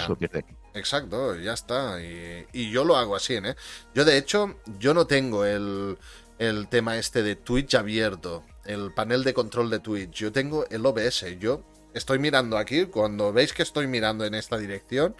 Exacto, 0.76 1.36
ya 1.36 1.54
está. 1.54 2.02
Y, 2.02 2.46
y, 2.54 2.70
yo 2.70 2.84
lo 2.86 2.96
hago 2.96 3.16
así, 3.16 3.34
¿eh? 3.34 3.56
Yo, 3.96 4.06
de 4.06 4.18
hecho, 4.18 4.56
yo 4.78 4.94
no 4.94 5.08
tengo 5.08 5.44
el, 5.44 5.98
el 6.38 6.68
tema 6.70 6.98
este 6.98 7.24
de 7.24 7.36
Twitch 7.36 7.76
abierto. 7.76 8.44
El 8.66 8.94
panel 8.94 9.24
de 9.24 9.34
control 9.34 9.72
de 9.72 9.80
Twitch. 9.80 10.12
Yo 10.12 10.32
tengo 10.32 10.68
el 10.70 10.86
OBS. 10.86 11.26
Yo 11.40 11.64
estoy 11.94 12.20
mirando 12.20 12.58
aquí. 12.58 12.86
Cuando 12.86 13.34
veis 13.34 13.54
que 13.54 13.64
estoy 13.64 13.88
mirando 13.88 14.26
en 14.26 14.36
esta 14.36 14.58
dirección, 14.58 15.16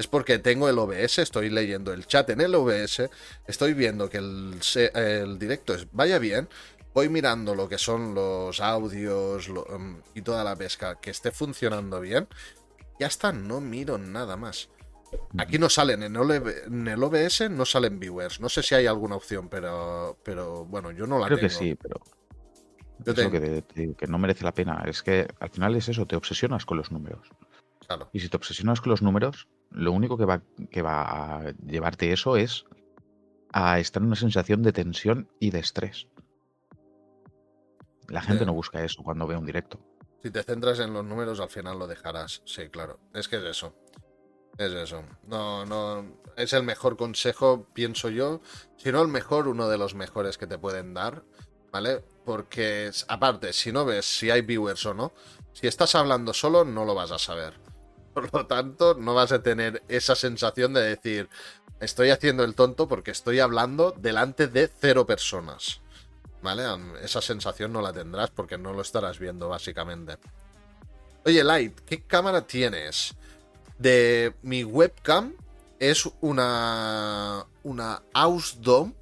es 0.00 0.06
porque 0.06 0.38
tengo 0.38 0.66
el 0.66 0.78
OBS, 0.78 1.18
estoy 1.18 1.50
leyendo 1.50 1.92
el 1.92 2.06
chat 2.06 2.30
en 2.30 2.40
el 2.40 2.54
OBS, 2.54 3.02
estoy 3.46 3.74
viendo 3.74 4.08
que 4.08 4.16
el, 4.16 5.38
directo 5.38 5.76
vaya 5.92 6.18
bien, 6.18 6.48
voy 6.94 7.10
mirando 7.10 7.54
lo 7.54 7.68
que 7.68 7.76
son 7.76 8.14
los 8.14 8.60
audios 8.60 9.48
em, 9.48 10.00
y 10.14 10.22
toda 10.22 10.42
la 10.42 10.56
pesca, 10.56 10.98
que 10.98 11.10
esté 11.10 11.32
funcionando 11.32 12.00
bien, 12.00 12.26
ya 12.98 13.08
está, 13.08 13.30
no 13.30 13.60
miro 13.60 13.98
nada 13.98 14.38
más. 14.38 14.70
Aquí 15.36 15.58
no 15.58 15.68
salen, 15.68 16.02
en 16.02 16.16
el, 16.16 17.02
OBS 17.02 17.50
no 17.50 17.66
salen 17.66 18.00
viewers. 18.00 18.40
No 18.40 18.48
sé 18.48 18.62
si 18.62 18.74
hay 18.74 18.86
alguna 18.86 19.16
opción, 19.16 19.50
pero, 19.50 20.16
pero 20.22 20.64
bueno, 20.64 20.92
yo 20.92 21.06
no 21.06 21.18
la 21.18 21.26
Creo 21.26 21.38
que 21.38 21.50
sí, 21.50 21.74
pero. 21.74 22.00
Yo 23.04 23.14
que, 23.14 23.64
que, 23.98 24.06
no 24.06 24.18
merece 24.18 24.44
la 24.44 24.54
pena. 24.54 24.84
Es 24.86 25.02
que 25.02 25.26
al 25.40 25.50
final 25.50 25.74
es 25.74 25.88
eso, 25.88 26.06
te 26.06 26.16
obsesionas 26.16 26.64
con 26.64 26.78
los 26.78 26.92
números. 26.92 27.28
Claro. 27.90 28.08
Y 28.12 28.20
si 28.20 28.28
te 28.28 28.36
obsesionas 28.36 28.80
con 28.80 28.90
los 28.90 29.02
números, 29.02 29.48
lo 29.72 29.90
único 29.90 30.16
que 30.16 30.24
va, 30.24 30.42
que 30.70 30.80
va 30.80 31.38
a 31.38 31.52
llevarte 31.66 32.12
eso 32.12 32.36
es 32.36 32.64
a 33.52 33.80
estar 33.80 34.00
en 34.00 34.06
una 34.06 34.16
sensación 34.16 34.62
de 34.62 34.72
tensión 34.72 35.28
y 35.40 35.50
de 35.50 35.58
estrés. 35.58 36.06
La 38.06 38.22
gente 38.22 38.46
no 38.46 38.52
busca 38.52 38.84
eso 38.84 39.02
cuando 39.02 39.26
ve 39.26 39.36
un 39.36 39.44
directo. 39.44 39.80
Si 40.22 40.30
te 40.30 40.44
centras 40.44 40.78
en 40.78 40.92
los 40.92 41.04
números, 41.04 41.40
al 41.40 41.50
final 41.50 41.80
lo 41.80 41.88
dejarás. 41.88 42.42
Sí, 42.44 42.68
claro. 42.68 43.00
Es 43.12 43.26
que 43.26 43.38
es 43.38 43.42
eso. 43.42 43.74
Es 44.56 44.72
eso. 44.72 45.02
No, 45.26 45.66
no. 45.66 46.20
Es 46.36 46.52
el 46.52 46.62
mejor 46.62 46.96
consejo, 46.96 47.66
pienso 47.74 48.08
yo. 48.08 48.40
Si 48.76 48.92
no 48.92 49.02
el 49.02 49.08
mejor, 49.08 49.48
uno 49.48 49.68
de 49.68 49.78
los 49.78 49.96
mejores 49.96 50.38
que 50.38 50.46
te 50.46 50.58
pueden 50.58 50.94
dar. 50.94 51.24
¿Vale? 51.72 52.04
Porque, 52.24 52.92
aparte, 53.08 53.52
si 53.52 53.72
no 53.72 53.84
ves 53.84 54.06
si 54.06 54.30
hay 54.30 54.42
viewers 54.42 54.86
o 54.86 54.94
no, 54.94 55.12
si 55.52 55.66
estás 55.66 55.96
hablando 55.96 56.32
solo, 56.32 56.64
no 56.64 56.84
lo 56.84 56.94
vas 56.94 57.10
a 57.10 57.18
saber. 57.18 57.54
Por 58.14 58.32
lo 58.34 58.46
tanto, 58.46 58.94
no 58.94 59.14
vas 59.14 59.32
a 59.32 59.42
tener 59.42 59.82
esa 59.88 60.14
sensación 60.14 60.72
de 60.74 60.82
decir, 60.82 61.28
estoy 61.80 62.10
haciendo 62.10 62.44
el 62.44 62.54
tonto 62.54 62.88
porque 62.88 63.10
estoy 63.10 63.40
hablando 63.40 63.92
delante 63.92 64.48
de 64.48 64.68
cero 64.68 65.06
personas. 65.06 65.80
¿Vale? 66.42 66.64
Esa 67.02 67.20
sensación 67.20 67.72
no 67.72 67.82
la 67.82 67.92
tendrás 67.92 68.30
porque 68.30 68.56
no 68.56 68.72
lo 68.72 68.80
estarás 68.80 69.18
viendo, 69.18 69.48
básicamente. 69.48 70.16
Oye, 71.24 71.44
Light, 71.44 71.80
¿qué 71.80 72.02
cámara 72.02 72.46
tienes? 72.46 73.14
De 73.78 74.34
mi 74.42 74.64
webcam 74.64 75.34
es 75.78 76.08
una. 76.20 77.46
Una 77.62 78.02
Ausdom. 78.14 78.94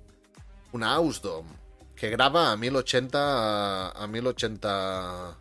Una 0.73 0.95
Ausdom. 0.95 1.47
que 1.95 2.11
graba 2.11 2.53
a 2.53 2.57
1080 2.57 3.91
a 3.91 4.07
1080 4.07 5.37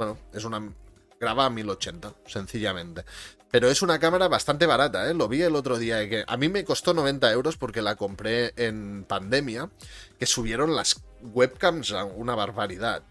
bueno, 0.00 0.16
es 0.32 0.44
una 0.44 0.72
graba 1.20 1.44
a 1.44 1.50
1080, 1.50 2.14
sencillamente. 2.26 3.04
Pero 3.50 3.68
es 3.68 3.82
una 3.82 3.98
cámara 3.98 4.28
bastante 4.28 4.64
barata, 4.64 5.10
¿eh? 5.10 5.14
Lo 5.14 5.28
vi 5.28 5.42
el 5.42 5.54
otro 5.54 5.78
día. 5.78 6.08
Que 6.08 6.24
a 6.26 6.36
mí 6.36 6.48
me 6.48 6.64
costó 6.64 6.94
90 6.94 7.30
euros 7.32 7.56
porque 7.56 7.82
la 7.82 7.96
compré 7.96 8.54
en 8.56 9.04
pandemia, 9.04 9.70
que 10.18 10.26
subieron 10.26 10.74
las 10.74 11.02
webcams 11.20 11.92
a 11.92 12.04
una 12.04 12.34
barbaridad. 12.34 13.02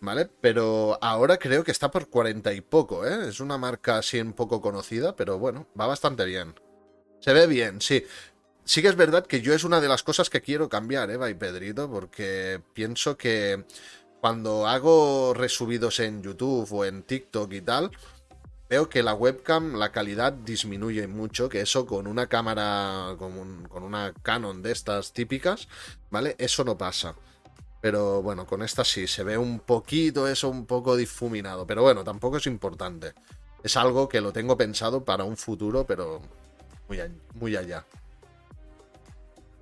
¿Vale? 0.00 0.28
Pero 0.40 0.98
ahora 1.00 1.38
creo 1.38 1.64
que 1.64 1.70
está 1.70 1.90
por 1.90 2.08
40 2.10 2.52
y 2.52 2.60
poco, 2.60 3.06
¿eh? 3.06 3.28
Es 3.28 3.40
una 3.40 3.56
marca 3.56 3.98
así 3.98 4.20
un 4.20 4.34
poco 4.34 4.60
conocida, 4.60 5.16
pero 5.16 5.38
bueno, 5.38 5.66
va 5.78 5.86
bastante 5.86 6.26
bien. 6.26 6.54
Se 7.20 7.32
ve 7.32 7.46
bien, 7.46 7.80
sí. 7.80 8.04
Sí 8.64 8.82
que 8.82 8.88
es 8.88 8.96
verdad 8.96 9.26
que 9.26 9.40
yo 9.40 9.54
es 9.54 9.64
una 9.64 9.80
de 9.80 9.88
las 9.88 10.02
cosas 10.02 10.28
que 10.28 10.42
quiero 10.42 10.68
cambiar, 10.68 11.10
¿eh, 11.10 11.34
Pedrito? 11.34 11.90
Porque 11.90 12.60
pienso 12.74 13.16
que 13.16 13.64
cuando 14.24 14.66
hago 14.66 15.34
resubidos 15.34 16.00
en 16.00 16.22
YouTube 16.22 16.66
o 16.72 16.86
en 16.86 17.02
TikTok 17.02 17.52
y 17.52 17.60
tal, 17.60 17.90
veo 18.70 18.88
que 18.88 19.02
la 19.02 19.12
webcam, 19.12 19.74
la 19.74 19.92
calidad 19.92 20.32
disminuye 20.32 21.06
mucho, 21.06 21.50
que 21.50 21.60
eso 21.60 21.84
con 21.84 22.06
una 22.06 22.26
cámara, 22.26 23.16
con, 23.18 23.68
con 23.68 23.82
una 23.82 24.14
Canon 24.22 24.62
de 24.62 24.72
estas 24.72 25.12
típicas, 25.12 25.68
¿vale? 26.10 26.36
Eso 26.38 26.64
no 26.64 26.78
pasa. 26.78 27.14
Pero 27.82 28.22
bueno, 28.22 28.46
con 28.46 28.62
esta 28.62 28.82
sí, 28.82 29.06
se 29.06 29.24
ve 29.24 29.36
un 29.36 29.60
poquito 29.60 30.26
eso, 30.26 30.48
un 30.48 30.64
poco 30.64 30.96
difuminado. 30.96 31.66
Pero 31.66 31.82
bueno, 31.82 32.02
tampoco 32.02 32.38
es 32.38 32.46
importante. 32.46 33.12
Es 33.62 33.76
algo 33.76 34.08
que 34.08 34.22
lo 34.22 34.32
tengo 34.32 34.56
pensado 34.56 35.04
para 35.04 35.24
un 35.24 35.36
futuro, 35.36 35.84
pero 35.86 36.22
muy, 36.88 36.98
muy 37.34 37.56
allá. 37.56 37.84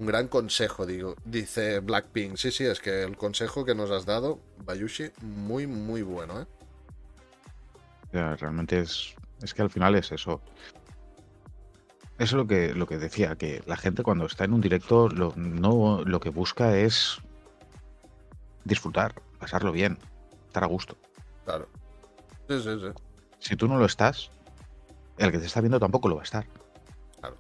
Un 0.03 0.07
gran 0.07 0.27
consejo, 0.27 0.85
digo, 0.85 1.15
dice 1.25 1.79
Blackpink. 1.79 2.37
Sí, 2.37 2.51
sí, 2.51 2.65
es 2.65 2.81
que 2.81 3.05
el 3.05 3.17
consejo 3.17 3.65
que 3.65 3.73
nos 3.73 3.93
has 3.93 4.05
dado, 4.05 4.41
Bayushi, 4.65 5.13
muy, 5.21 5.69
muy 5.69 6.03
bueno, 6.03 6.41
¿eh? 6.41 6.47
realmente 8.11 8.81
es, 8.81 9.15
es 9.41 9.55
que 9.55 9.63
al 9.63 9.71
final 9.71 9.95
es 9.95 10.11
eso. 10.11 10.41
Eso 12.19 12.25
es 12.25 12.33
lo 12.33 12.49
que, 12.49 12.75
lo 12.75 12.89
que 12.89 12.99
decía, 12.99 13.37
que 13.37 13.63
la 13.65 13.77
gente 13.77 14.03
cuando 14.03 14.27
está 14.27 14.43
en 14.43 14.55
un 14.55 14.61
directo 14.61 15.09
lo, 15.09 15.35
no, 15.37 16.03
lo 16.05 16.19
que 16.19 16.31
busca 16.31 16.77
es 16.77 17.19
disfrutar, 18.65 19.15
pasarlo 19.39 19.71
bien, 19.71 19.99
estar 20.49 20.65
a 20.65 20.67
gusto. 20.67 20.97
Claro. 21.45 21.69
Sí, 22.49 22.61
sí, 22.61 22.71
sí. 22.81 22.89
Si 23.39 23.55
tú 23.55 23.69
no 23.69 23.79
lo 23.79 23.85
estás, 23.85 24.33
el 25.19 25.31
que 25.31 25.39
te 25.39 25.47
está 25.47 25.61
viendo 25.61 25.79
tampoco 25.79 26.09
lo 26.09 26.17
va 26.17 26.23
a 26.23 26.25
estar. 26.25 26.45
Claro. 27.21 27.37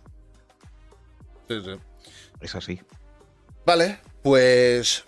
Sí, 1.48 1.60
sí. 1.60 1.91
Es 2.42 2.54
así. 2.54 2.80
Vale, 3.64 4.00
pues 4.22 5.04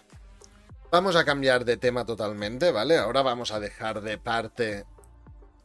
vamos 0.92 1.16
a 1.16 1.24
cambiar 1.24 1.64
de 1.64 1.76
tema 1.76 2.06
totalmente, 2.06 2.70
¿vale? 2.70 2.96
Ahora 2.96 3.22
vamos 3.22 3.50
a 3.50 3.58
dejar 3.58 4.00
de 4.00 4.16
parte, 4.16 4.84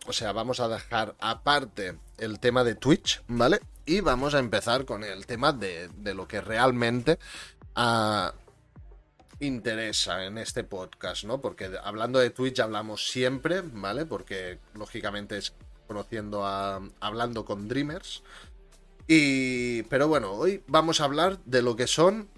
o 0.07 0.13
sea, 0.13 0.31
vamos 0.31 0.59
a 0.59 0.67
dejar 0.67 1.15
aparte 1.19 1.99
el 2.17 2.39
tema 2.39 2.63
de 2.63 2.73
Twitch, 2.73 3.21
¿vale? 3.27 3.59
Y 3.85 4.01
vamos 4.01 4.33
a 4.33 4.39
empezar 4.39 4.85
con 4.85 5.03
el 5.03 5.27
tema 5.27 5.53
de, 5.53 5.89
lo 6.15 6.27
que 6.27 6.41
realmente 6.41 7.19
ah, 7.75 8.33
interesa 9.39 10.25
en 10.25 10.39
este 10.39 10.63
podcast, 10.63 11.25
¿no? 11.25 11.39
Porque 11.41 11.69
hablando 11.83 12.17
de 12.17 12.31
Twitch 12.31 12.59
hablamos 12.59 13.11
siempre, 13.11 13.61
¿vale? 13.61 14.07
Porque 14.07 14.57
lógicamente 14.73 15.37
es 15.37 15.53
conociendo 15.87 16.45
a, 16.45 16.81
hablando 16.99 17.45
con 17.45 17.67
Dreamers, 17.67 18.23
y, 19.11 19.81
pero 19.84 20.07
bueno, 20.07 20.34
hoy 20.34 20.61
vamos 20.68 21.02
a 21.02 21.06
hablar 21.06 21.40
de 21.45 21.64
lo 21.64 21.76
que 21.76 21.88
son 21.88 22.30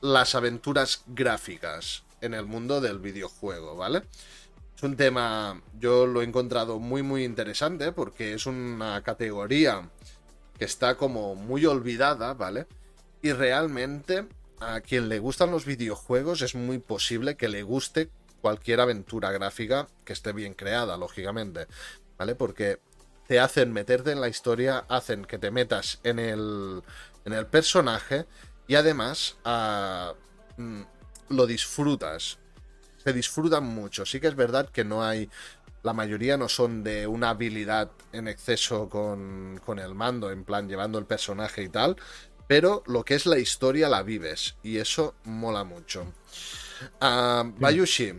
las 0.00 0.34
aventuras 0.34 1.04
gráficas 1.06 2.02
en 2.20 2.34
el 2.34 2.46
mundo 2.46 2.80
del 2.80 2.98
videojuego, 2.98 3.76
¿vale? 3.76 4.02
Es 4.76 4.82
un 4.82 4.96
tema, 4.96 5.62
yo 5.78 6.08
lo 6.08 6.20
he 6.20 6.24
encontrado 6.24 6.80
muy 6.80 7.04
muy 7.04 7.22
interesante 7.22 7.92
porque 7.92 8.34
es 8.34 8.46
una 8.46 9.04
categoría 9.04 9.88
que 10.58 10.64
está 10.64 10.96
como 10.96 11.36
muy 11.36 11.64
olvidada, 11.64 12.34
¿vale? 12.34 12.66
Y 13.22 13.30
realmente 13.30 14.26
a 14.58 14.80
quien 14.80 15.08
le 15.08 15.20
gustan 15.20 15.52
los 15.52 15.64
videojuegos 15.64 16.42
es 16.42 16.56
muy 16.56 16.78
posible 16.78 17.36
que 17.36 17.48
le 17.48 17.62
guste 17.62 18.10
cualquier 18.40 18.80
aventura 18.80 19.30
gráfica 19.30 19.86
que 20.04 20.12
esté 20.12 20.32
bien 20.32 20.54
creada, 20.54 20.96
lógicamente, 20.96 21.68
¿vale? 22.18 22.34
Porque 22.34 22.80
te 23.28 23.38
hacen 23.38 23.72
meterte 23.72 24.10
en 24.10 24.22
la 24.22 24.28
historia, 24.28 24.86
hacen 24.88 25.26
que 25.26 25.38
te 25.38 25.50
metas 25.50 26.00
en 26.02 26.18
el, 26.18 26.82
en 27.26 27.34
el 27.34 27.46
personaje 27.46 28.24
y 28.66 28.74
además 28.74 29.36
ah, 29.44 30.14
mm, 30.56 30.80
lo 31.28 31.46
disfrutas. 31.46 32.38
Se 33.04 33.12
disfrutan 33.12 33.64
mucho. 33.64 34.06
Sí 34.06 34.18
que 34.18 34.28
es 34.28 34.34
verdad 34.34 34.68
que 34.70 34.82
no 34.84 35.04
hay... 35.04 35.30
La 35.82 35.92
mayoría 35.92 36.36
no 36.36 36.48
son 36.48 36.82
de 36.82 37.06
una 37.06 37.30
habilidad 37.30 37.90
en 38.12 38.28
exceso 38.28 38.88
con, 38.88 39.60
con 39.64 39.78
el 39.78 39.94
mando, 39.94 40.30
en 40.32 40.44
plan 40.44 40.68
llevando 40.68 40.98
el 40.98 41.04
personaje 41.04 41.62
y 41.62 41.68
tal, 41.68 41.96
pero 42.48 42.82
lo 42.86 43.04
que 43.04 43.14
es 43.14 43.26
la 43.26 43.38
historia 43.38 43.88
la 43.88 44.02
vives 44.02 44.56
y 44.62 44.78
eso 44.78 45.14
mola 45.24 45.64
mucho. 45.64 46.12
Uh, 47.00 47.52
Bayushi, 47.58 48.14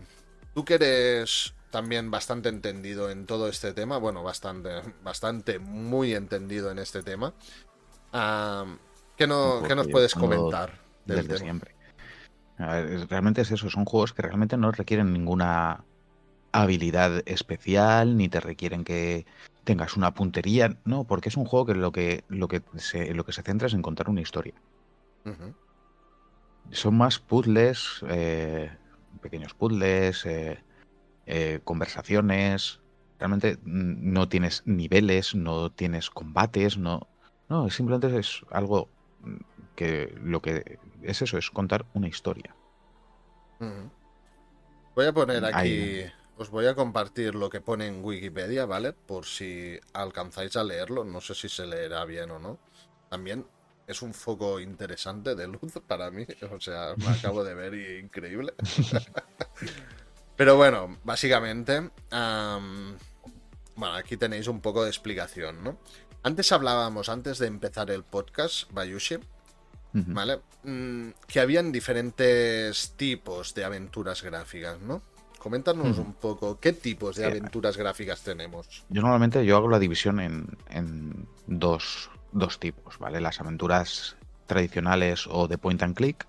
tú 0.54 0.64
que 0.64 0.74
eres 0.74 1.52
también 1.70 2.10
bastante 2.10 2.48
entendido 2.48 3.10
en 3.10 3.26
todo 3.26 3.48
este 3.48 3.72
tema, 3.72 3.98
bueno, 3.98 4.22
bastante, 4.22 4.70
bastante 5.02 5.58
muy 5.58 6.14
entendido 6.14 6.70
en 6.70 6.78
este 6.78 7.02
tema. 7.02 7.32
¿qué, 9.16 9.26
no, 9.26 9.60
nos 9.60 9.88
puedes 9.88 10.14
comentar? 10.14 10.80
desde 11.06 11.38
siempre. 11.38 11.74
realmente 12.58 13.40
es 13.42 13.50
eso, 13.50 13.70
son 13.70 13.84
juegos 13.84 14.12
que 14.12 14.22
realmente 14.22 14.56
no 14.56 14.70
requieren 14.70 15.12
ninguna 15.12 15.84
habilidad 16.52 17.22
especial, 17.26 18.16
ni 18.16 18.28
te 18.28 18.40
requieren 18.40 18.84
que 18.84 19.26
tengas 19.64 19.96
una 19.96 20.12
puntería, 20.14 20.76
no, 20.84 21.04
porque 21.04 21.28
es 21.28 21.36
un 21.36 21.44
juego 21.44 21.66
que 21.66 21.74
lo 21.74 21.92
que, 21.92 22.24
lo 22.28 22.48
que, 22.48 22.62
se, 22.76 23.14
lo 23.14 23.24
que 23.24 23.32
se 23.32 23.42
centra 23.42 23.68
es 23.68 23.74
en 23.74 23.82
contar 23.82 24.08
una 24.08 24.20
historia. 24.20 24.54
Son 26.72 26.96
más 26.96 27.18
puzzles, 27.18 28.04
eh, 28.08 28.70
pequeños 29.20 29.54
puzzles, 29.54 30.24
eh, 30.26 30.58
eh, 31.26 31.60
conversaciones. 31.64 32.80
Realmente 33.18 33.58
no 33.64 34.28
tienes 34.28 34.62
niveles, 34.64 35.34
no 35.34 35.70
tienes 35.70 36.10
combates, 36.10 36.78
no. 36.78 37.06
No, 37.48 37.68
simplemente 37.68 38.18
es 38.18 38.40
algo 38.50 38.88
mm, 39.20 39.36
que 39.76 40.14
lo 40.22 40.40
que 40.40 40.78
es 41.02 41.22
eso, 41.22 41.36
es 41.36 41.50
contar 41.50 41.84
una 41.94 42.08
historia. 42.08 42.54
Voy 44.94 45.06
a 45.06 45.12
poner 45.12 45.44
aquí, 45.44 46.04
os 46.36 46.50
voy 46.50 46.66
a 46.66 46.74
compartir 46.74 47.34
lo 47.34 47.50
que 47.50 47.60
pone 47.60 47.86
en 47.86 48.04
Wikipedia, 48.04 48.66
¿vale? 48.66 48.92
Por 48.92 49.26
si 49.26 49.78
alcanzáis 49.92 50.56
a 50.56 50.64
leerlo, 50.64 51.04
no 51.04 51.20
sé 51.20 51.34
si 51.34 51.48
se 51.48 51.66
leerá 51.66 52.04
bien 52.04 52.30
o 52.30 52.38
no. 52.38 52.58
También 53.08 53.46
es 53.86 54.02
un 54.02 54.14
foco 54.14 54.60
interesante 54.60 55.34
de 55.34 55.48
luz 55.48 55.72
para 55.86 56.10
mí, 56.10 56.26
o 56.50 56.60
sea, 56.60 56.94
me 56.96 57.08
acabo 57.08 57.44
de 57.44 57.54
ver 57.54 57.74
y 57.74 57.98
increíble. 57.98 58.54
Pero 60.40 60.56
bueno, 60.56 60.96
básicamente, 61.04 61.90
bueno, 62.10 63.94
aquí 63.94 64.16
tenéis 64.16 64.48
un 64.48 64.62
poco 64.62 64.82
de 64.84 64.88
explicación, 64.88 65.62
¿no? 65.62 65.76
Antes 66.22 66.50
hablábamos, 66.50 67.10
antes 67.10 67.38
de 67.38 67.46
empezar 67.46 67.90
el 67.90 68.04
podcast, 68.04 68.72
Bayushi, 68.72 69.18
¿vale? 69.92 70.40
Mm, 70.64 71.10
que 71.26 71.40
habían 71.40 71.72
diferentes 71.72 72.94
tipos 72.96 73.52
de 73.52 73.64
aventuras 73.64 74.22
gráficas, 74.22 74.80
¿no? 74.80 75.02
Coméntanos 75.38 75.98
un 75.98 76.14
poco 76.14 76.58
qué 76.58 76.72
tipos 76.72 77.16
de 77.16 77.26
aventuras 77.26 77.76
gráficas 77.76 78.22
tenemos. 78.22 78.86
Yo 78.88 79.02
normalmente 79.02 79.44
yo 79.44 79.58
hago 79.58 79.68
la 79.68 79.78
división 79.78 80.20
en, 80.20 81.28
dos, 81.46 82.08
tipos, 82.58 82.98
¿vale? 82.98 83.20
Las 83.20 83.42
aventuras 83.42 84.16
tradicionales 84.46 85.26
o 85.26 85.48
de 85.48 85.58
point 85.58 85.82
and 85.82 85.94
click 85.94 86.26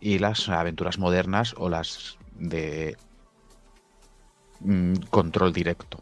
y 0.00 0.18
las 0.18 0.48
aventuras 0.48 0.98
modernas 0.98 1.54
o 1.56 1.68
las 1.68 2.18
de 2.34 2.96
Mm, 4.64 4.94
control 5.10 5.52
directo, 5.52 5.98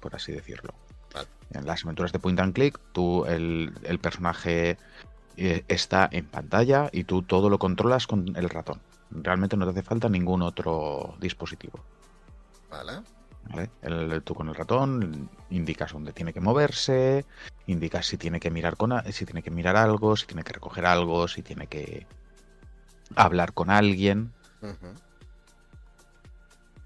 por 0.00 0.14
así 0.14 0.32
decirlo. 0.32 0.72
En 1.50 1.66
las 1.66 1.84
aventuras 1.84 2.12
de 2.12 2.18
point 2.18 2.40
and 2.40 2.52
click, 2.52 2.78
tú, 2.92 3.24
el, 3.26 3.72
personaje 4.00 4.76
eh, 5.36 5.64
está 5.68 6.08
en 6.10 6.26
pantalla 6.26 6.88
y 6.90 7.04
tú 7.04 7.22
todo 7.22 7.48
lo 7.48 7.58
controlas 7.58 8.06
con 8.06 8.34
el 8.36 8.48
ratón. 8.48 8.80
Realmente 9.10 9.56
no 9.56 9.64
te 9.64 9.70
hace 9.70 9.82
falta 9.82 10.08
ningún 10.08 10.42
otro 10.42 11.14
dispositivo. 11.20 11.78
Vale. 12.70 14.20
tú 14.22 14.34
con 14.34 14.48
el 14.48 14.54
ratón 14.54 15.28
indicas 15.50 15.92
dónde 15.92 16.12
tiene 16.12 16.32
que 16.32 16.40
moverse, 16.40 17.24
indicas 17.66 18.06
si 18.06 18.16
tiene 18.16 18.40
que 18.40 18.50
mirar 18.50 18.76
con 18.76 18.92
si 19.12 19.24
tiene 19.26 19.42
que 19.42 19.50
mirar 19.50 19.76
algo, 19.76 20.16
si 20.16 20.26
tiene 20.26 20.42
que 20.42 20.54
recoger 20.54 20.86
algo, 20.86 21.28
si 21.28 21.42
tiene 21.42 21.68
que 21.68 22.06
hablar 23.14 23.52
con 23.52 23.70
alguien. 23.70 24.32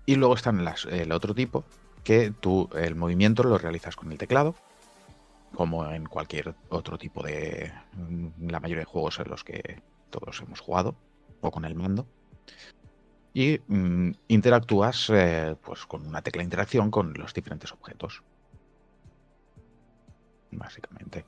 Y 0.09 0.15
luego 0.15 0.37
están 0.37 0.67
el 0.91 1.13
otro 1.13 1.35
tipo, 1.35 1.65
que 2.03 2.31
tú 2.31 2.71
el 2.75 2.95
movimiento 2.95 3.43
lo 3.43 3.59
realizas 3.59 3.95
con 3.95 4.11
el 4.11 4.17
teclado, 4.17 4.55
como 5.55 5.85
en 5.85 6.07
cualquier 6.07 6.55
otro 6.71 6.97
tipo 6.97 7.23
de... 7.23 7.71
Mm, 7.93 8.49
la 8.49 8.59
mayoría 8.59 8.85
de 8.85 8.91
juegos 8.91 9.19
en 9.19 9.29
los 9.29 9.45
que 9.45 9.83
todos 10.09 10.41
hemos 10.41 10.61
jugado, 10.61 10.97
o 11.43 11.51
con 11.51 11.67
el 11.67 11.75
mando. 11.75 12.07
Y 13.35 13.61
mm, 13.67 14.13
interactúas 14.29 15.11
eh, 15.11 15.55
pues 15.63 15.85
con 15.85 16.07
una 16.07 16.23
tecla 16.23 16.41
de 16.41 16.45
interacción 16.45 16.91
con 16.91 17.13
los 17.13 17.35
diferentes 17.35 17.71
objetos. 17.71 18.23
Básicamente. 20.53 21.27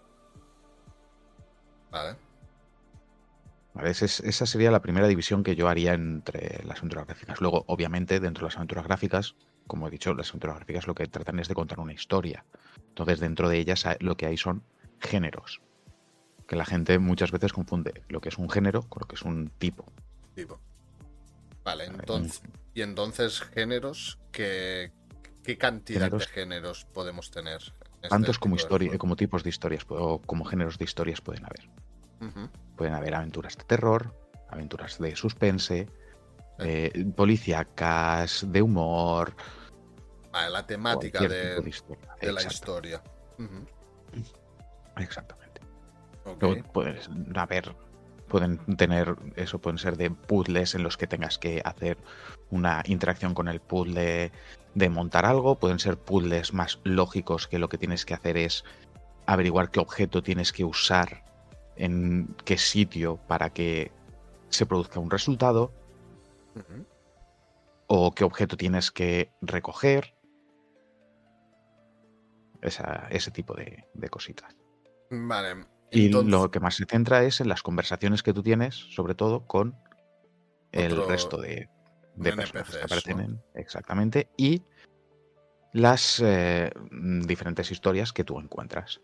Vale. 1.91 2.17
Esa 3.85 4.47
sería 4.47 4.71
la 4.71 4.83
primera 4.83 5.07
división 5.07 5.43
que 5.43 5.55
yo 5.55 5.69
haría 5.69 5.95
entre 5.95 6.63
las 6.65 6.79
aventuras 6.79 7.07
gráficas. 7.07 7.41
Luego, 7.41 7.65
obviamente, 7.69 8.21
dentro 8.21 8.43
de 8.43 8.49
las 8.49 8.57
aventuras 8.57 8.85
gráficas, 8.85 9.37
como 9.67 9.87
he 9.87 9.91
dicho, 9.91 10.13
las 10.15 10.31
aventuras 10.31 10.57
gráficas 10.57 10.87
lo 10.87 10.95
que 10.95 11.07
tratan 11.07 11.39
es 11.39 11.49
de 11.49 11.55
contar 11.55 11.79
una 11.79 11.93
historia. 11.93 12.45
Entonces, 12.89 13.21
dentro 13.21 13.49
de 13.49 13.59
ellas 13.59 13.85
lo 14.01 14.17
que 14.17 14.27
hay 14.27 14.37
son 14.37 14.65
géneros. 14.99 15.63
Que 16.47 16.57
la 16.57 16.65
gente 16.65 16.99
muchas 16.99 17.31
veces 17.31 17.53
confunde 17.53 18.03
lo 18.09 18.21
que 18.21 18.29
es 18.29 18.39
un 18.39 18.51
género 18.51 18.83
con 18.83 19.03
lo 19.03 19.07
que 19.07 19.15
es 19.15 19.23
un 19.23 19.51
tipo. 19.59 19.87
Tipo. 20.35 20.61
Vale, 21.63 21.85
entonces. 21.85 22.43
Y 22.75 22.83
entonces, 22.83 23.41
géneros, 23.41 24.19
¿qué, 24.33 24.93
qué 25.45 25.57
cantidad 25.59 26.11
de 26.11 26.21
géneros 26.21 26.87
podemos 26.93 27.31
tener? 27.31 27.61
Tantos 28.09 28.39
como, 28.39 28.57
historia, 28.57 28.97
como 28.99 29.15
tipos 29.15 29.45
de 29.45 29.51
historias 29.51 29.85
o 29.89 30.21
como 30.23 30.45
géneros 30.45 30.79
de 30.79 30.85
historias 30.85 31.21
pueden 31.21 31.45
haber. 31.45 31.69
Pueden 32.81 32.95
haber 32.95 33.15
aventuras 33.15 33.59
de 33.59 33.65
terror, 33.65 34.15
aventuras 34.49 34.99
de 34.99 35.15
suspense, 35.15 35.87
eh, 36.61 37.05
policíacas, 37.15 38.47
de 38.51 38.63
humor. 38.63 39.35
la 40.33 40.67
temática 40.67 41.21
de, 41.21 41.61
la 42.23 42.43
historia. 42.43 43.03
Exactamente. 44.97 45.61
pueden 46.73 47.37
haber, 47.37 47.77
pueden 48.29 48.57
tener, 48.79 49.15
eso 49.37 49.59
pueden 49.59 49.77
ser 49.77 49.99
de 49.99 50.11
puzzles 50.11 50.75
en 50.75 50.83
los 50.83 50.97
que 50.97 51.07
tengas 51.07 51.37
que 51.37 51.61
hacer 51.67 51.99
una 52.49 52.83
interacción 52.87 53.35
con 53.35 53.49
el 53.49 53.61
puzzle 53.61 54.33
de 54.75 54.89
montar 54.89 55.27
algo, 55.27 55.59
pueden 55.59 55.81
ser 55.81 55.99
puzzles 55.99 56.55
más 56.55 56.81
lógicos 56.85 57.47
que 57.47 57.59
lo 57.59 57.69
que 57.69 57.77
tienes 57.77 58.07
que 58.07 58.15
hacer 58.15 58.39
es 58.39 58.65
averiguar 59.27 59.71
qué 59.71 59.81
objeto 59.81 60.23
tienes 60.23 60.51
que 60.51 60.65
usar 60.65 61.29
en 61.81 62.37
qué 62.45 62.59
sitio 62.59 63.17
para 63.27 63.51
que 63.51 63.91
se 64.51 64.67
produzca 64.67 65.01
un 65.01 65.11
resultado, 65.11 65.73
o 67.87 68.13
qué 68.13 68.25
objeto 68.25 68.57
tienes 68.57 68.91
que 68.91 69.33
recoger, 69.41 70.15
ese 72.61 73.31
tipo 73.31 73.55
de, 73.55 74.09
cositas. 74.11 74.55
Vale. 75.11 75.65
Y 75.91 76.11
lo 76.11 76.51
que 76.51 76.61
más 76.61 76.77
se 76.77 76.85
centra 76.85 77.25
es 77.25 77.41
en 77.41 77.49
las 77.49 77.63
conversaciones 77.63 78.23
que 78.23 78.35
tú 78.35 78.43
tienes, 78.43 78.75
sobre 78.75 79.15
todo 79.15 79.47
con 79.47 79.75
el 80.73 81.05
resto 81.09 81.41
de, 81.41 81.69
de 82.15 82.33
personas 82.35 82.71
que 82.71 82.83
aparecen 82.83 83.43
exactamente 83.55 84.29
y 84.37 84.63
las 85.73 86.21
eh, 86.23 86.71
diferentes 86.91 87.71
historias 87.71 88.13
que 88.13 88.25
tú 88.25 88.39
encuentras. 88.39 89.01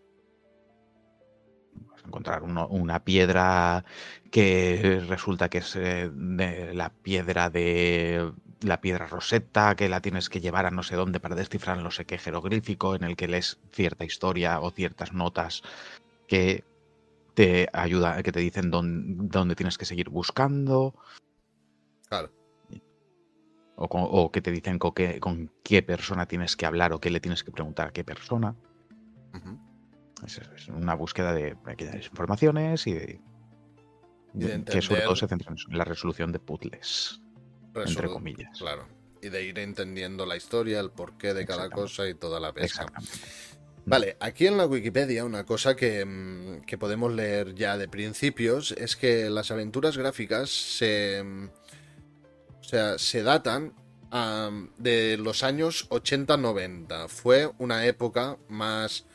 Encontrar 2.07 2.43
una 2.43 3.03
piedra 3.03 3.85
que 4.31 5.03
resulta 5.07 5.49
que 5.49 5.59
es 5.59 5.75
eh, 5.75 6.09
de 6.11 6.73
la 6.73 6.89
piedra 6.89 7.49
de 7.49 8.31
la 8.61 8.81
piedra 8.81 9.05
roseta, 9.05 9.75
que 9.75 9.89
la 9.89 10.01
tienes 10.01 10.29
que 10.29 10.39
llevar 10.41 10.65
a 10.65 10.71
no 10.71 10.81
sé 10.81 10.95
dónde 10.95 11.19
para 11.19 11.35
descifrar 11.35 11.77
no 11.77 11.91
sé 11.91 12.05
qué 12.05 12.17
jeroglífico, 12.17 12.95
en 12.95 13.03
el 13.03 13.15
que 13.15 13.27
lees 13.27 13.59
cierta 13.71 14.05
historia 14.05 14.59
o 14.61 14.71
ciertas 14.71 15.13
notas 15.13 15.61
que 16.27 16.63
te 17.35 17.69
ayuda, 17.71 18.23
que 18.23 18.31
te 18.31 18.39
dicen 18.39 18.71
dónde, 18.71 19.55
tienes 19.55 19.77
que 19.77 19.85
seguir 19.85 20.09
buscando. 20.09 20.95
Claro 22.09 22.31
o, 23.77 24.31
que 24.31 24.41
te 24.41 24.51
dicen 24.51 24.79
con 24.79 25.51
qué, 25.63 25.83
persona 25.83 26.25
tienes 26.25 26.55
que 26.55 26.65
hablar 26.65 26.93
o 26.93 26.99
qué 26.99 27.11
le 27.11 27.19
tienes 27.19 27.43
que 27.43 27.51
preguntar 27.51 27.87
a 27.87 27.91
qué 27.91 28.03
persona. 28.03 28.55
Es, 30.25 30.67
una 30.69 30.95
búsqueda 30.95 31.33
de 31.33 31.55
pequeñas 31.55 32.05
informaciones 32.05 32.87
y, 32.87 32.93
de, 32.93 34.63
que 34.65 34.81
sobre 34.81 35.01
todo 35.01 35.15
se 35.15 35.27
centra 35.27 35.53
en 35.53 35.77
la 35.77 35.83
resolución 35.83 36.31
de 36.31 36.39
puzzles, 36.39 37.21
entre 37.75 38.07
comillas. 38.07 38.57
Claro. 38.59 38.87
Y 39.21 39.29
de 39.29 39.43
ir 39.43 39.59
entendiendo 39.59 40.25
la 40.25 40.37
historia, 40.37 40.79
el 40.79 40.91
porqué 40.91 41.33
de 41.33 41.45
cada 41.45 41.69
cosa 41.69 42.07
y 42.07 42.13
toda 42.13 42.39
la 42.39 42.53
pesca. 42.53 42.85
Vale, 43.85 44.17
aquí 44.19 44.47
en 44.47 44.57
la 44.57 44.65
Wikipedia 44.65 45.23
una 45.23 45.45
cosa 45.45 45.75
que, 45.75 46.05
mm, 46.05 46.65
que, 46.65 46.77
podemos 46.77 47.13
leer 47.13 47.55
ya 47.55 47.77
de 47.77 47.87
principios 47.87 48.73
es 48.73 48.97
que 48.97 49.29
las 49.29 49.49
aventuras 49.49 49.97
gráficas 49.97 50.49
se, 50.49 51.21
o 52.59 52.63
sea, 52.63 52.97
se 52.97 53.23
datan 53.23 53.73
de 54.77 55.17
los 55.17 55.43
años 55.43 55.87
80-90. 55.89 57.07
Fue 57.07 57.49
una 57.57 57.85
época 57.85 58.37
más, 58.47 59.05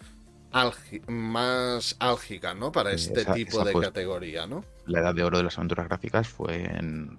más 1.06 1.96
álgica, 1.98 2.54
¿no? 2.54 2.72
Para 2.72 2.92
este 2.92 3.24
tipo 3.24 3.64
de 3.64 3.72
categoría, 3.72 4.46
¿no? 4.46 4.64
La 4.86 5.00
edad 5.00 5.14
de 5.14 5.24
oro 5.24 5.38
de 5.38 5.44
las 5.44 5.58
aventuras 5.58 5.88
gráficas 5.88 6.28
fue 6.28 6.64
en 6.64 7.18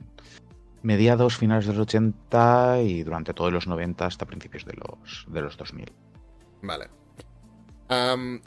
mediados, 0.81 1.37
finales 1.37 1.65
de 1.65 1.73
los 1.73 1.81
80 1.81 2.81
y 2.81 3.03
durante 3.03 3.33
todos 3.33 3.51
los 3.51 3.67
90 3.67 4.05
hasta 4.05 4.25
principios 4.25 4.65
de 4.65 4.73
los, 4.73 5.25
de 5.27 5.41
los 5.41 5.57
2000. 5.57 5.91
Vale. 6.61 6.89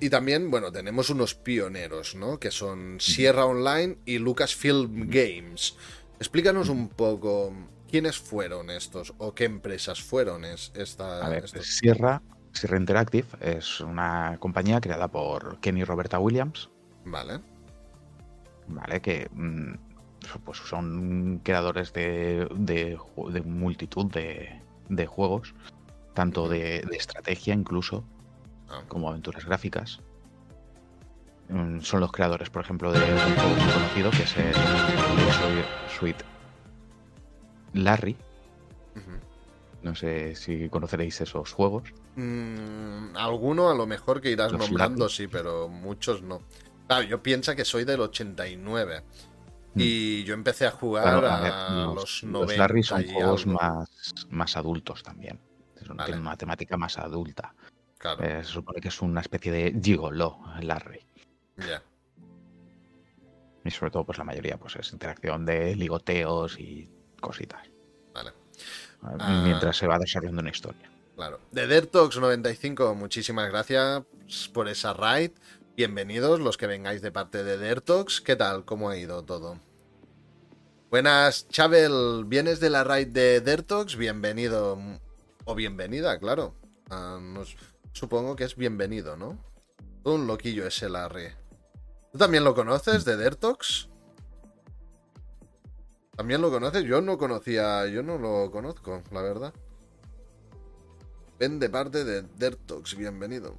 y 0.00 0.10
también, 0.10 0.50
bueno, 0.50 0.72
tenemos 0.72 1.10
unos 1.10 1.34
pioneros, 1.34 2.14
¿no? 2.14 2.38
Que 2.38 2.50
son 2.50 2.98
Sierra 3.00 3.44
Online 3.46 3.98
y 4.04 4.18
Lucasfilm 4.18 5.08
Games. 5.08 5.76
Explícanos 6.18 6.68
un 6.68 6.88
poco 6.88 7.52
¿Quiénes 7.90 8.18
fueron 8.18 8.70
estos 8.70 9.14
o 9.18 9.34
qué 9.34 9.44
empresas 9.44 10.02
fueron 10.02 10.44
esta? 10.44 11.24
A 11.24 11.28
ver, 11.28 11.48
Sierra, 11.62 12.20
Sierra 12.56 12.78
Interactive 12.78 13.28
es 13.40 13.80
una 13.80 14.38
compañía 14.38 14.80
creada 14.80 15.08
por 15.08 15.58
Kenny 15.60 15.80
y 15.80 15.84
Roberta 15.84 16.18
Williams. 16.18 16.70
Vale. 17.04 17.40
Vale, 18.66 19.00
que 19.00 19.28
mm, 19.32 19.74
pues 20.44 20.58
son 20.58 21.40
creadores 21.44 21.92
de, 21.92 22.48
de, 22.56 22.98
multitud 23.44 24.06
de, 24.06 25.06
juegos, 25.06 25.54
tanto 26.14 26.48
de, 26.48 26.78
estrategia 26.92 27.54
incluso, 27.54 28.04
ah. 28.70 28.82
como 28.88 29.10
aventuras 29.10 29.44
gráficas. 29.44 30.00
Mm, 31.48 31.80
son 31.80 32.00
los 32.00 32.10
creadores, 32.10 32.48
por 32.48 32.64
ejemplo, 32.64 32.90
de 32.90 32.98
un 32.98 33.34
juego 33.36 33.54
muy 33.54 33.70
conocido 33.70 34.10
que 34.10 34.22
es 34.22 34.36
el 34.36 35.64
Suite 35.98 36.24
Larry. 37.74 38.16
No 39.82 39.94
sé 39.94 40.34
si 40.34 40.68
conoceréis 40.70 41.20
esos 41.20 41.52
juegos. 41.52 41.92
Mm, 42.16 43.14
alguno 43.14 43.70
a 43.70 43.74
lo 43.74 43.86
mejor 43.86 44.20
que 44.20 44.30
irás 44.30 44.52
nombrando, 44.52 45.08
sí, 45.08 45.28
pero 45.28 45.68
muchos 45.68 46.22
no. 46.22 46.42
Claro, 46.86 47.02
yo 47.02 47.22
pienso 47.22 47.54
que 47.54 47.64
soy 47.64 47.84
del 47.84 48.00
89. 48.00 49.02
Mm. 49.74 49.80
Y 49.80 50.24
yo 50.24 50.32
empecé 50.32 50.66
a 50.66 50.70
jugar 50.70 51.24
a, 51.24 51.92
los, 51.94 52.24
90. 52.24 52.52
Los 52.52 52.58
Larry 52.58 52.82
son 52.82 53.06
juegos 53.06 53.46
más, 53.46 53.88
más 54.30 54.56
adultos 54.56 55.02
también. 55.02 55.38
Tienen 56.04 56.20
una 56.20 56.36
temática 56.36 56.76
más 56.76 56.98
adulta. 56.98 57.54
Eh, 58.20 58.40
se 58.42 58.50
supone 58.50 58.80
que 58.80 58.88
es 58.88 59.02
una 59.02 59.20
especie 59.20 59.52
de 59.52 59.80
gigolo, 59.82 60.38
Larry. 60.60 61.00
Ya. 61.56 61.82
Y 63.64 63.70
sobre 63.70 63.90
todo, 63.90 64.04
pues 64.04 64.18
la 64.18 64.24
mayoría 64.24 64.56
pues 64.58 64.76
es 64.76 64.92
interacción 64.92 65.44
de 65.44 65.74
ligoteos 65.74 66.58
y 66.58 66.88
cositas. 67.20 67.68
Vale. 68.14 68.32
Ah, 69.02 69.42
mientras 69.44 69.76
se 69.76 69.86
va 69.86 69.98
desarrollando 69.98 70.40
una 70.40 70.50
historia. 70.50 70.88
Claro. 71.16 71.40
De 71.50 71.66
Dertox95, 71.66 72.94
muchísimas 72.94 73.48
gracias 73.48 74.04
por 74.52 74.68
esa 74.68 74.92
raid. 74.92 75.30
Bienvenidos 75.74 76.40
los 76.40 76.58
que 76.58 76.66
vengáis 76.66 77.00
de 77.00 77.10
parte 77.10 77.42
de 77.42 77.56
Dertox. 77.56 78.20
¿Qué 78.20 78.36
tal? 78.36 78.66
¿Cómo 78.66 78.90
ha 78.90 78.98
ido 78.98 79.24
todo? 79.24 79.58
Buenas, 80.90 81.48
Chavel. 81.48 82.26
¿Vienes 82.26 82.60
de 82.60 82.68
la 82.68 82.84
raid 82.84 83.08
de 83.08 83.40
Dertox? 83.40 83.96
Bienvenido. 83.96 84.78
O 85.46 85.54
bienvenida, 85.54 86.18
claro. 86.18 86.54
Ah, 86.90 87.18
supongo 87.92 88.36
que 88.36 88.44
es 88.44 88.54
bienvenido, 88.54 89.16
¿no? 89.16 89.42
Un 90.04 90.26
loquillo 90.26 90.66
ese 90.66 90.90
Larry. 90.90 91.28
¿Tú 92.12 92.18
también 92.18 92.44
lo 92.44 92.54
conoces 92.54 93.06
de 93.06 93.16
Dertox? 93.16 93.88
¿También 96.14 96.42
lo 96.42 96.50
conoces? 96.50 96.84
Yo 96.84 97.00
no 97.00 97.16
conocía, 97.16 97.86
yo 97.86 98.02
no 98.02 98.18
lo 98.18 98.50
conozco, 98.50 99.02
la 99.10 99.22
verdad. 99.22 99.54
Ven 101.38 101.58
de 101.58 101.68
parte 101.68 102.02
de 102.04 102.22
Dertox, 102.22 102.96
bienvenido. 102.96 103.58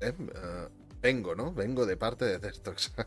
Eh, 0.00 0.14
eh, 0.16 0.68
vengo, 1.02 1.34
¿no? 1.34 1.52
Vengo 1.52 1.84
de 1.84 1.96
parte 1.96 2.26
de 2.26 2.38
Dertox. 2.38 2.92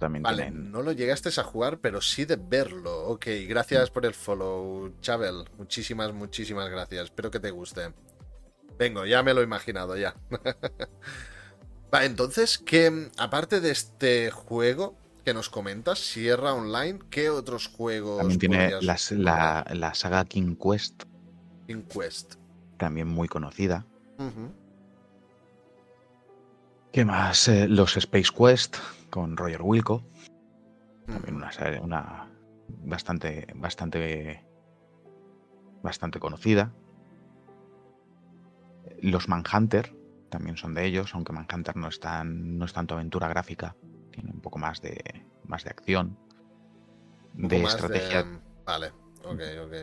también 0.00 0.22
vale, 0.22 0.50
no 0.50 0.80
lo 0.82 0.92
llegaste 0.92 1.28
a 1.38 1.44
jugar, 1.44 1.80
pero 1.80 2.00
sí 2.00 2.24
de 2.24 2.36
verlo. 2.36 3.08
Ok, 3.08 3.26
gracias 3.46 3.90
por 3.90 4.06
el 4.06 4.14
follow, 4.14 4.94
Chavel. 5.02 5.44
Muchísimas, 5.58 6.14
muchísimas 6.14 6.70
gracias. 6.70 7.04
Espero 7.04 7.30
que 7.30 7.40
te 7.40 7.50
guste. 7.50 7.92
Vengo, 8.78 9.04
ya 9.04 9.22
me 9.22 9.34
lo 9.34 9.42
he 9.42 9.44
imaginado, 9.44 9.98
ya. 9.98 10.16
Va, 11.94 12.06
entonces, 12.06 12.58
que 12.58 13.10
aparte 13.18 13.60
de 13.60 13.70
este 13.70 14.30
juego 14.30 14.96
que 15.24 15.34
nos 15.34 15.48
comentas, 15.48 15.98
Sierra 15.98 16.52
Online, 16.52 16.98
¿qué 17.10 17.30
otros 17.30 17.68
juegos? 17.68 18.18
También 18.18 18.38
tiene 18.38 18.70
la, 18.82 19.94
saga 19.94 20.24
King 20.26 20.54
Quest. 20.54 21.04
King 21.66 21.82
Quest. 21.82 22.34
También 22.76 23.08
muy 23.08 23.26
conocida. 23.26 23.86
¿Qué 26.92 27.04
más? 27.04 27.48
Eh, 27.48 27.66
los 27.66 27.96
Space 27.96 28.30
Quest 28.36 28.76
con 29.10 29.36
Roger 29.36 29.62
Wilco. 29.62 30.04
También 31.06 31.36
una, 31.36 31.50
una 31.82 32.30
bastante, 32.68 33.46
bastante, 33.54 34.44
bastante 35.82 36.20
conocida. 36.20 36.72
Los 39.00 39.28
Manhunter 39.28 39.94
también 40.28 40.56
son 40.56 40.74
de 40.74 40.84
ellos, 40.84 41.14
aunque 41.14 41.32
Manhunter 41.32 41.76
no 41.76 41.88
es, 41.88 42.00
no 42.24 42.64
es 42.64 42.72
tanto 42.72 42.94
aventura 42.94 43.28
gráfica, 43.28 43.76
tiene 44.14 44.30
un 44.30 44.40
poco 44.40 44.58
más 44.58 44.80
de, 44.80 45.26
más 45.44 45.64
de 45.64 45.70
acción, 45.70 46.16
de 47.34 47.62
estrategia. 47.62 48.40
Vale, 48.64 48.92
ok, 49.24 49.40
ok. 49.64 49.74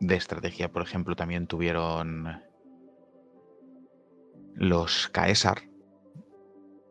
De 0.00 0.16
estrategia, 0.16 0.72
por 0.72 0.82
ejemplo, 0.82 1.14
también 1.14 1.46
tuvieron 1.46 2.42
los 4.54 5.08
Caesar. 5.08 5.62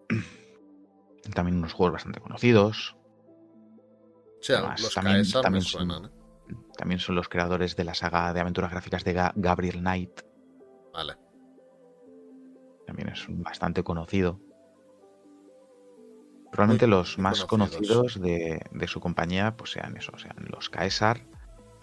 También 1.33 1.57
unos 1.57 1.73
juegos 1.73 1.93
bastante 1.93 2.19
conocidos. 2.19 2.95
Sí, 4.41 4.53
los 4.53 4.93
también, 4.95 5.29
también, 5.29 5.63
son, 5.63 5.91
¿eh? 5.91 6.09
también 6.75 6.99
son 6.99 7.13
los 7.13 7.29
creadores 7.29 7.75
de 7.75 7.83
la 7.83 7.93
saga 7.93 8.33
de 8.33 8.39
aventuras 8.39 8.71
gráficas 8.71 9.03
de 9.03 9.13
Gabriel 9.35 9.79
Knight. 9.79 10.21
Vale. 10.91 11.17
También 12.87 13.09
es 13.09 13.25
bastante 13.27 13.83
conocido. 13.83 14.39
Probablemente 16.51 16.87
los 16.87 17.17
más 17.19 17.45
conocidos, 17.45 18.19
de, 18.19 18.59
su 18.87 18.99
compañía 18.99 19.55
pues 19.55 19.71
sean 19.71 19.95
eso, 19.95 20.17
sean 20.17 20.35
los 20.49 20.69
Caesar, 20.69 21.21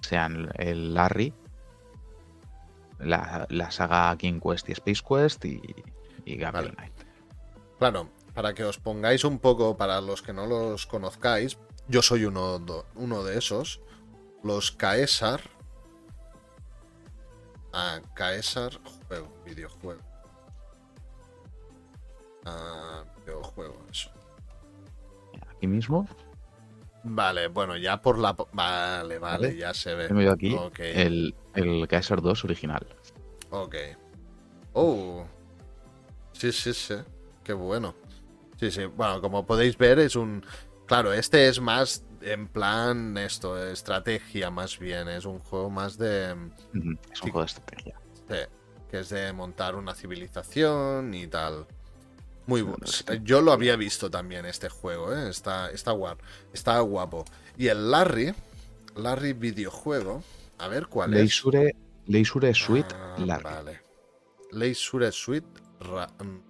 sean 0.00 0.50
el 0.56 0.92
Larry, 0.94 1.32
la, 2.98 3.70
saga 3.70 4.16
King 4.16 4.40
Quest 4.40 4.68
y 4.68 4.72
Space 4.72 5.02
Quest 5.06 5.44
y, 5.44 5.60
Gabriel 6.36 6.74
Knight. 6.74 6.92
Claro, 7.78 8.08
para 8.34 8.54
que 8.54 8.64
os 8.64 8.78
pongáis 8.78 9.24
un 9.24 9.38
poco, 9.38 9.76
para 9.76 10.00
los 10.00 10.22
que 10.22 10.32
no 10.32 10.46
los 10.46 10.86
conozcáis, 10.86 11.58
yo 11.88 12.02
soy 12.02 12.24
uno, 12.24 12.60
uno 12.96 13.22
de 13.22 13.38
esos. 13.38 13.80
Los 14.42 14.72
Caesar. 14.72 15.40
Ah, 17.72 18.00
Caesar, 18.14 18.80
juego, 19.06 19.28
videojuego. 19.44 20.02
Ah, 22.44 23.04
videojuego, 23.24 23.76
eso. 23.90 24.15
Aquí 25.56 25.66
mismo. 25.66 26.08
Vale, 27.04 27.48
bueno, 27.48 27.76
ya 27.76 28.02
por 28.02 28.18
la. 28.18 28.36
Vale, 28.52 29.18
vale, 29.18 29.56
ya 29.56 29.72
se 29.72 29.94
ve. 29.94 30.08
Tengo 30.08 30.30
aquí 30.30 30.56
el, 30.78 31.34
el 31.54 31.86
Caesar 31.88 32.20
2 32.20 32.44
original. 32.44 32.86
Ok. 33.50 33.76
Oh. 34.72 35.24
Sí, 36.32 36.52
sí, 36.52 36.74
sí. 36.74 36.94
Qué 37.44 37.52
bueno. 37.52 37.94
Sí, 38.58 38.70
sí. 38.70 38.86
Bueno, 38.86 39.20
como 39.20 39.46
podéis 39.46 39.78
ver, 39.78 40.00
es 40.00 40.16
un. 40.16 40.44
Claro, 40.86 41.12
este 41.12 41.48
es 41.48 41.60
más 41.60 42.04
en 42.20 42.48
plan 42.48 43.16
esto, 43.18 43.56
estrategia 43.70 44.50
más 44.50 44.78
bien. 44.78 45.08
Es 45.08 45.24
un 45.24 45.38
juego 45.38 45.70
más 45.70 45.96
de. 45.96 46.32
Es 47.12 47.22
un 47.22 47.30
juego 47.30 47.40
de 47.40 47.46
estrategia. 47.46 48.00
Sí, 48.28 48.36
que 48.90 48.98
es 48.98 49.08
de 49.10 49.32
montar 49.32 49.76
una 49.76 49.94
civilización 49.94 51.14
y 51.14 51.28
tal. 51.28 51.66
Muy 52.46 52.62
bueno. 52.62 52.84
Yo 53.22 53.40
lo 53.40 53.52
había 53.52 53.76
visto 53.76 54.10
también 54.10 54.46
este 54.46 54.68
juego, 54.68 55.12
¿eh? 55.14 55.28
está, 55.28 55.70
está, 55.70 55.90
guapo, 55.90 56.22
está 56.52 56.78
guapo. 56.80 57.24
Y 57.58 57.66
el 57.68 57.90
Larry, 57.90 58.32
Larry 58.94 59.32
videojuego, 59.32 60.22
a 60.58 60.68
ver 60.68 60.86
cuál 60.86 61.14
es. 61.14 61.42
Leisure 62.06 62.54
Suite 62.54 62.94
ah, 62.94 63.16
Larry. 63.18 63.44
Vale. 63.44 63.80
Leisure 64.52 65.10
Suite 65.10 65.46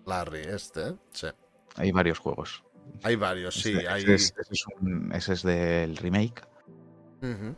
Larry, 0.07 0.41
este, 0.41 0.89
¿eh? 0.89 0.95
sí. 1.13 1.29
Hay 1.77 1.93
varios 1.93 2.19
juegos. 2.19 2.63
Hay 3.03 3.17
varios, 3.17 3.55
sí. 3.55 3.73
Ese, 3.73 3.89
hay... 3.89 4.05
ese, 4.05 5.33
es, 5.33 5.43
del 5.43 5.97
remake 5.97 6.43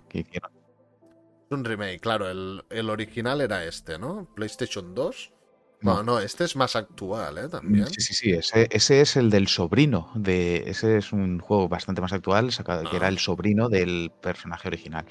que 0.08 0.20
hicieron. 0.20 0.50
Es 0.52 1.50
un 1.50 1.64
remake, 1.64 2.00
claro. 2.00 2.30
El, 2.30 2.64
el, 2.70 2.88
original 2.88 3.40
era 3.40 3.64
este, 3.64 3.98
¿no? 3.98 4.28
PlayStation 4.34 4.94
2. 4.94 5.32
No, 5.80 6.02
no, 6.02 6.18
este 6.18 6.44
es 6.44 6.56
más 6.56 6.74
actual, 6.74 7.38
¿eh? 7.38 7.48
También. 7.48 7.86
Sí, 7.86 8.00
sí, 8.00 8.14
sí. 8.14 8.32
Ese, 8.32 8.68
ese, 8.70 9.00
es 9.00 9.16
el 9.16 9.30
del 9.30 9.46
sobrino. 9.46 10.10
De, 10.14 10.64
ese 10.68 10.98
es 10.98 11.12
un 11.12 11.38
juego 11.38 11.68
bastante 11.68 12.00
más 12.00 12.12
actual, 12.12 12.50
que 12.50 12.96
era 12.96 13.06
ah. 13.06 13.10
el 13.10 13.18
sobrino 13.18 13.68
del 13.68 14.10
personaje 14.20 14.68
original. 14.68 15.06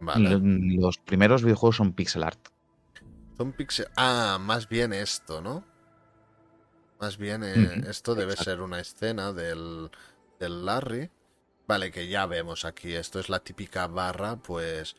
Vale. 0.00 0.38
Los 0.40 0.98
primeros 0.98 1.42
videojuegos 1.42 1.76
son 1.76 1.92
pixel 1.92 2.24
art. 2.24 2.48
Son 3.36 3.52
pixel. 3.52 3.86
Ah, 3.96 4.38
más 4.40 4.68
bien 4.68 4.92
esto, 4.92 5.40
¿no? 5.40 5.64
Más 7.00 7.16
bien 7.16 7.42
eh, 7.42 7.84
esto 7.88 8.14
debe 8.14 8.36
ser 8.36 8.60
una 8.60 8.78
escena 8.78 9.32
del, 9.32 9.90
del 10.38 10.66
Larry. 10.66 11.10
Vale, 11.66 11.90
que 11.90 12.08
ya 12.08 12.26
vemos 12.26 12.66
aquí. 12.66 12.92
Esto 12.94 13.20
es 13.20 13.30
la 13.30 13.40
típica 13.40 13.86
barra, 13.86 14.36
pues, 14.36 14.96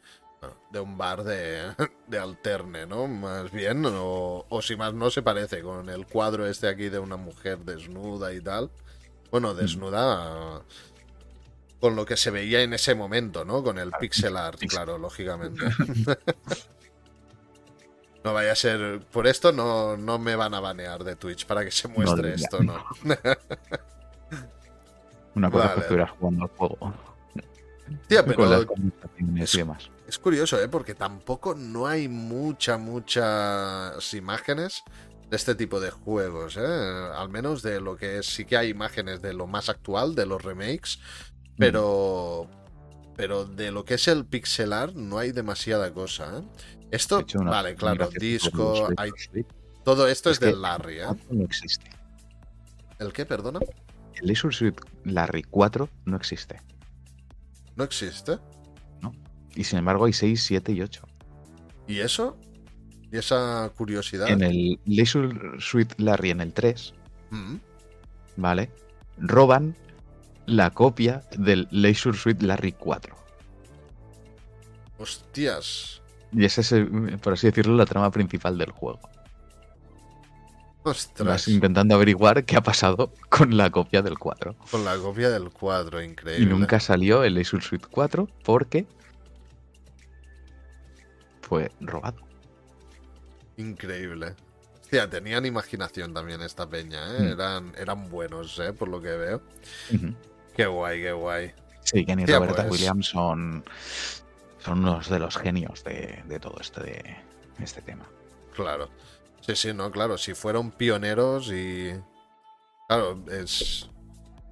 de 0.72 0.80
un 0.80 0.98
bar 0.98 1.24
de, 1.24 1.74
de 2.08 2.20
alterne, 2.20 2.86
¿no? 2.86 3.08
Más 3.08 3.52
bien, 3.52 3.86
o, 3.86 4.46
o, 4.50 4.62
si 4.62 4.76
más 4.76 4.94
no 4.94 5.10
se 5.10 5.22
parece 5.22 5.62
con 5.62 5.90
el 5.90 6.06
cuadro 6.08 6.48
este 6.48 6.68
aquí 6.68 6.90
de 6.90 7.00
una 7.00 7.18
mujer 7.18 7.60
desnuda 7.60 8.34
y 8.34 8.42
tal. 8.42 8.72
Bueno, 9.30 9.54
desnuda 9.54 10.62
con 11.80 11.96
lo 11.96 12.06
que 12.06 12.18
se 12.18 12.32
veía 12.32 12.62
en 12.62 12.74
ese 12.74 12.96
momento, 12.96 13.46
¿no? 13.46 13.64
Con 13.64 13.80
el 13.80 13.92
pixel 13.92 14.38
art, 14.38 14.60
claro, 14.68 14.98
lógicamente. 14.98 15.66
No 18.24 18.34
vaya 18.34 18.52
a 18.52 18.56
ser. 18.56 19.02
Por 19.12 19.28
esto 19.28 19.52
no, 19.52 19.98
no 19.98 20.20
me 20.20 20.36
van 20.36 20.54
a 20.54 20.60
banear 20.60 21.04
de 21.04 21.16
Twitch 21.16 21.46
para 21.46 21.64
que 21.66 21.72
se 21.72 21.88
muestre 21.88 22.36
esto, 22.36 22.62
¿no? 22.62 22.86
Una 25.34 25.50
cosa 25.50 25.66
es 25.66 25.72
que 25.72 25.80
estuvieras 25.82 26.12
jugando 26.12 26.44
al 26.44 26.50
juego. 26.50 26.94
Tía, 28.08 28.26
pero. 28.26 28.66
Es, 29.38 29.58
es, 30.08 30.20
curioso, 30.20 30.62
¿eh? 30.62 30.68
Porque 30.68 30.96
tampoco 30.96 31.56
no 31.56 31.88
hay 31.88 32.08
mucha, 32.08 32.78
muchas 32.78 34.14
imágenes 34.14 34.84
de 35.30 35.36
este 35.36 35.56
tipo 35.56 35.80
de 35.80 35.92
juegos, 35.92 36.58
¿eh? 36.58 37.10
Al 37.16 37.30
menos 37.30 37.62
de 37.62 37.82
lo 37.82 37.98
que 37.98 38.20
es. 38.20 38.28
Sí 38.28 38.46
que 38.46 38.58
hay 38.58 38.70
imágenes 38.70 39.22
de 39.22 39.34
lo 39.34 39.48
más 39.48 39.70
actual, 39.70 40.16
de 40.16 40.26
los 40.26 40.42
remakes. 40.42 41.00
Pero. 41.58 42.48
Pero 43.18 43.46
de 43.46 43.72
lo 43.72 43.84
que 43.84 43.96
es 43.96 44.08
el 44.08 44.26
pixelar 44.26 44.96
no 44.96 45.20
hay 45.20 45.32
demasiada 45.32 45.94
cosa, 45.94 46.40
¿eh? 46.40 46.44
Esto, 46.92 47.26
vale, 47.36 47.76
claro, 47.76 48.10
disco, 48.10 48.90
hay, 48.98 49.12
todo 49.84 50.08
esto 50.08 50.30
es, 50.30 50.40
del 50.40 50.62
Larry, 50.62 51.00
¿eh? 51.00 51.08
No 51.30 51.46
existe. 51.46 51.90
¿El 53.00 53.14
qué, 53.14 53.26
perdona? 53.26 53.60
El 54.16 54.28
Leisure 54.28 54.54
Suite 54.54 54.82
Larry 55.06 55.44
4 55.44 55.90
no 56.06 56.18
existe. 56.18 56.62
¿No 57.76 57.84
existe? 57.84 58.38
No. 59.02 59.14
Y 59.56 59.64
sin 59.64 59.80
embargo 59.80 60.06
hay 60.06 60.14
6, 60.14 60.44
7 60.44 60.72
y 60.72 60.82
8. 60.82 61.08
¿Y 61.88 62.00
eso? 62.00 62.38
¿Y 63.12 63.18
esa 63.18 63.72
curiosidad? 63.76 64.30
En 64.30 64.42
el 64.42 64.80
Leisure 64.86 65.60
Suite 65.60 65.96
Larry 65.98 66.30
en 66.30 66.42
el 66.42 66.54
3, 66.54 66.94
mm. 67.32 67.56
¿vale? 68.38 68.72
Roban 69.18 69.76
la 70.46 70.72
copia 70.72 71.22
del 71.38 71.68
Leisure 71.72 72.18
Suite 72.18 72.46
Larry 72.46 72.72
4. 72.74 73.16
Hostias. 74.98 76.02
Y 76.34 76.46
esa 76.46 76.62
es, 76.62 76.74
por 77.22 77.34
así 77.34 77.48
decirlo, 77.48 77.76
la 77.76 77.86
trama 77.86 78.12
principal 78.12 78.58
del 78.58 78.72
juego. 78.72 79.02
Ostras. 80.84 81.28
Vas 81.28 81.48
intentando 81.48 81.96
averiguar 81.96 82.44
qué 82.44 82.58
ha 82.58 82.62
pasado 82.62 83.14
con 83.30 83.56
la 83.56 83.70
copia 83.70 84.02
del 84.02 84.18
4. 84.18 84.56
Con 84.72 84.84
la 84.84 84.98
copia 84.98 85.30
del 85.30 85.52
4, 85.52 86.02
increíble. 86.02 86.44
Y 86.44 86.48
nunca 86.48 86.80
salió 86.80 87.24
el 87.24 87.38
Azure 87.38 87.64
Suite 87.64 87.88
4 87.90 88.28
porque 88.44 88.86
fue 91.42 91.72
robado. 91.80 92.18
Increíble. 93.58 94.36
Hostia, 94.82 95.10
tenían 95.10 95.46
imaginación 95.46 96.14
también 96.14 96.42
esta 96.42 96.68
peña, 96.68 97.16
¿eh? 97.16 97.22
Mm. 97.22 97.28
Eran, 97.28 97.74
eran 97.78 98.10
buenos, 98.10 98.58
¿eh? 98.60 98.74
Por 98.74 98.88
lo 98.90 99.02
que 99.02 99.12
veo. 99.12 99.42
Qué 100.56 100.66
guay, 100.66 101.02
qué 101.02 101.12
guay. 101.12 101.54
Sí, 101.84 102.06
Kenny 102.06 102.24
y 102.24 102.26
Roberta 102.26 102.68
pues. 102.68 102.80
Williams 102.80 103.08
son 103.08 103.64
son 104.64 104.80
unos 104.80 105.10
de 105.10 105.20
los 105.20 105.38
genios 105.38 105.84
de, 105.84 106.40
todo 106.40 106.58
este, 106.60 106.82
de, 106.82 107.18
este 107.60 107.82
tema. 107.82 108.06
Claro. 108.56 108.90
Sí, 109.42 109.56
sí, 109.56 109.74
no, 109.74 109.92
claro. 109.92 110.18
Si 110.18 110.34
fueron 110.34 110.72
pioneros 110.72 111.52
y. 111.52 111.92
Claro, 112.88 113.24
es. 113.32 113.90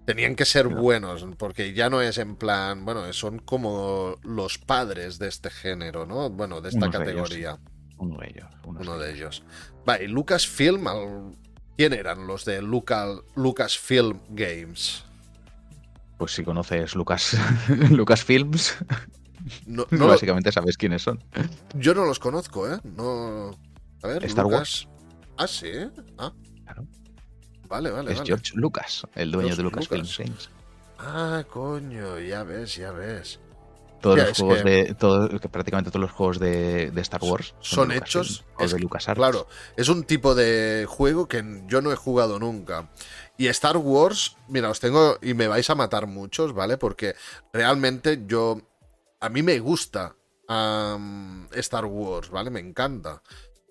Tenían 0.05 0.35
que 0.35 0.45
ser 0.45 0.67
buenos, 0.67 1.23
porque 1.37 1.73
ya 1.73 1.89
no 1.89 2.01
es 2.01 2.17
en 2.17 2.35
plan. 2.35 2.83
Bueno, 2.83 3.11
son 3.13 3.39
como 3.39 4.15
los 4.23 4.57
padres 4.57 5.19
de 5.19 5.27
este 5.27 5.51
género, 5.51 6.07
¿no? 6.07 6.29
Bueno, 6.31 6.61
de 6.61 6.69
esta 6.69 6.89
categoría. 6.89 7.59
Uno 7.97 8.17
de 8.17 8.29
ellos. 8.29 8.47
Uno 8.63 8.97
de 8.97 9.13
ellos. 9.13 9.43
Va, 9.87 10.01
y 10.01 10.07
Lucasfilm, 10.07 10.85
¿Quién 11.77 11.93
eran 11.93 12.27
los 12.27 12.43
de 12.43 12.61
Lucas, 12.61 13.19
Lucasfilm 13.35 14.19
Games? 14.29 15.05
Pues 16.17 16.31
si 16.31 16.43
conoces 16.43 16.95
Lucas, 16.95 17.37
Lucasfilms, 17.91 18.77
no, 19.65 19.85
básicamente 19.91 20.51
sabes 20.51 20.77
quiénes 20.77 21.01
son. 21.01 21.23
Yo 21.75 21.93
no 21.93 22.05
los 22.05 22.19
conozco, 22.19 22.71
¿eh? 22.71 22.79
No. 22.83 23.57
A 24.03 24.07
ver, 24.07 24.25
Star 24.25 24.45
Wars. 24.45 24.87
Ah, 25.37 25.47
sí. 25.47 25.71
Ah. 26.17 26.33
Claro. 26.63 26.87
Vale, 27.67 27.91
vale. 27.91 28.13
Es 28.13 28.21
George 28.23 28.51
Lucas, 28.55 29.03
el 29.15 29.31
dueño 29.31 29.55
de 29.55 29.63
Lucasfilm 29.63 30.07
Games. 30.17 30.49
Ah, 30.97 31.43
coño, 31.49 32.19
ya 32.19 32.43
ves, 32.43 32.75
ya 32.75 32.91
ves. 32.91 33.39
Todos 34.01 34.17
los 34.17 34.37
juegos 34.37 34.63
de. 34.63 34.95
prácticamente 35.51 35.91
todos 35.91 36.01
los 36.01 36.11
juegos 36.11 36.39
de, 36.39 36.91
Star 36.97 37.21
Wars 37.23 37.53
son, 37.59 37.91
hechos. 37.91 38.45
O 38.57 38.67
de 38.67 38.79
LucasArts. 38.79 39.17
Claro, 39.17 39.47
es 39.75 39.89
un 39.89 40.03
tipo 40.03 40.35
de 40.35 40.85
juego 40.87 41.27
que 41.27 41.63
yo 41.67 41.81
no 41.81 41.91
he 41.91 41.95
jugado 41.95 42.39
nunca. 42.39 42.89
Y 43.37 43.47
Star 43.47 43.77
Wars, 43.77 44.37
mira, 44.47 44.69
os 44.69 44.79
tengo. 44.79 45.17
Y 45.21 45.33
me 45.33 45.47
vais 45.47 45.69
a 45.69 45.75
matar 45.75 46.07
muchos, 46.07 46.53
¿vale? 46.53 46.77
Porque 46.77 47.15
realmente 47.51 48.23
yo. 48.25 48.61
A 49.21 49.27
mí 49.27 49.43
me 49.43 49.59
gusta 49.59 50.15
Star 51.51 51.85
Wars, 51.85 52.29
¿vale? 52.29 52.49
Me 52.49 52.61
encanta. 52.61 53.21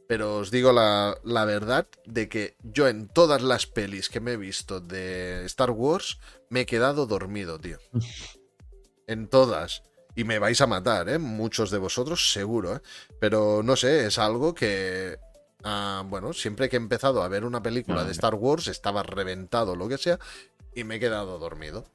Pero 0.09 0.39
os 0.39 0.51
digo 0.51 0.73
la, 0.73 1.19
la, 1.23 1.45
verdad 1.45 1.87
de 2.07 2.31
que 2.31 2.57
yo 2.63 2.89
en 2.89 3.09
todas 3.09 3.43
las 3.43 3.67
pelis 3.67 4.09
que 4.09 4.21
me 4.21 4.33
he 4.33 4.37
visto 4.39 4.81
de 4.81 5.45
Star 5.45 5.71
Wars 5.71 6.19
me 6.49 6.63
he 6.63 6.67
quedado 6.67 7.07
dormido, 7.07 7.61
tío. 7.61 7.79
En 9.07 9.27
todas. 9.29 9.83
Y 10.17 10.25
me 10.25 10.39
vais 10.39 10.61
a 10.61 10.67
matar, 10.67 11.09
¿eh? 11.09 11.19
Muchos 11.19 11.71
de 11.71 11.79
vosotros, 11.79 12.31
seguro, 12.33 12.77
¿eh? 12.77 12.81
Pero 13.21 13.63
no 13.63 13.75
sé, 13.75 14.07
es 14.07 14.19
algo 14.19 14.55
que... 14.55 15.19
Ah, 15.65 16.05
bueno, 16.07 16.35
siempre 16.35 16.69
que 16.69 16.77
he 16.77 16.79
empezado 16.79 17.23
a 17.23 17.29
ver 17.29 17.47
una 17.47 17.63
película 17.63 18.05
de 18.05 18.13
Star 18.13 18.35
Wars, 18.35 18.67
estaba 18.67 19.03
reventado, 19.03 19.77
lo 19.77 19.89
que 19.89 19.97
sea, 19.97 20.19
y 20.75 20.85
me 20.85 20.97
he 20.97 21.01
quedado 21.01 21.39
dormido. 21.39 21.87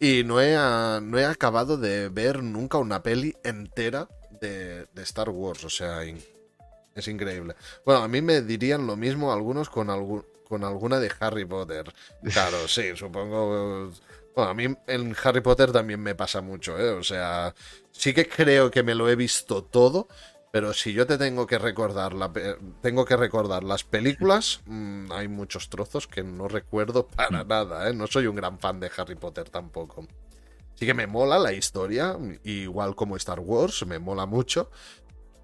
Y 0.00 0.22
no 0.24 0.40
he, 0.40 0.56
ah, 0.56 1.00
no 1.02 1.18
he 1.18 1.26
acabado 1.26 1.76
de 1.76 2.08
ver 2.08 2.42
nunca 2.42 2.78
una 2.78 3.02
peli 3.02 3.34
entera 3.44 4.08
de, 4.40 4.86
Star 5.02 5.28
Wars, 5.28 5.64
o 5.64 5.70
sea, 5.70 6.04
es 6.98 7.08
increíble. 7.08 7.54
Bueno, 7.84 8.02
a 8.02 8.08
mí 8.08 8.22
me 8.22 8.42
dirían 8.42 8.86
lo 8.86 8.96
mismo 8.96 9.32
algunos 9.32 9.70
con, 9.70 10.24
con 10.48 10.64
alguna 10.64 11.00
de 11.00 11.10
Harry 11.20 11.44
Potter. 11.44 11.92
Claro, 12.22 12.68
sí, 12.68 12.90
supongo 12.96 13.92
bueno, 14.38 14.52
a 14.52 14.54
mí 14.54 14.66
en 14.86 15.16
Harry 15.24 15.40
Potter 15.40 15.72
también 15.72 16.00
me 16.00 16.14
pasa 16.14 16.40
mucho, 16.40 16.78
¿eh? 16.78 16.90
O 16.90 17.02
sea, 17.02 17.56
sí 17.90 18.14
que 18.14 18.28
creo 18.28 18.70
que 18.70 18.84
me 18.84 18.94
lo 18.94 19.08
he 19.08 19.16
visto 19.16 19.64
todo, 19.64 20.06
pero 20.52 20.72
si 20.72 20.92
yo 20.92 21.08
te 21.08 21.18
tengo 21.18 21.44
que 21.44 21.58
recordar, 21.58 22.12
la, 22.12 22.32
tengo 22.80 23.04
que 23.04 23.16
recordar 23.16 23.64
las 23.64 23.82
películas, 23.82 24.60
mm, 24.66 25.10
hay 25.10 25.26
muchos 25.26 25.68
trozos 25.68 26.06
que 26.06 26.22
no 26.22 26.46
recuerdo 26.46 27.08
para 27.08 27.42
mm. 27.42 27.48
nada, 27.48 27.90
¿eh? 27.90 27.94
No 27.94 28.06
soy 28.06 28.28
un 28.28 28.36
gran 28.36 28.60
fan 28.60 28.78
de 28.78 28.88
Harry 28.96 29.16
Potter 29.16 29.50
tampoco. 29.50 30.06
Sí 30.76 30.86
que 30.86 30.94
me 30.94 31.08
mola 31.08 31.40
la 31.40 31.52
historia, 31.52 32.16
igual 32.44 32.94
como 32.94 33.16
Star 33.16 33.40
Wars, 33.40 33.84
me 33.84 33.98
mola 33.98 34.26
mucho, 34.26 34.70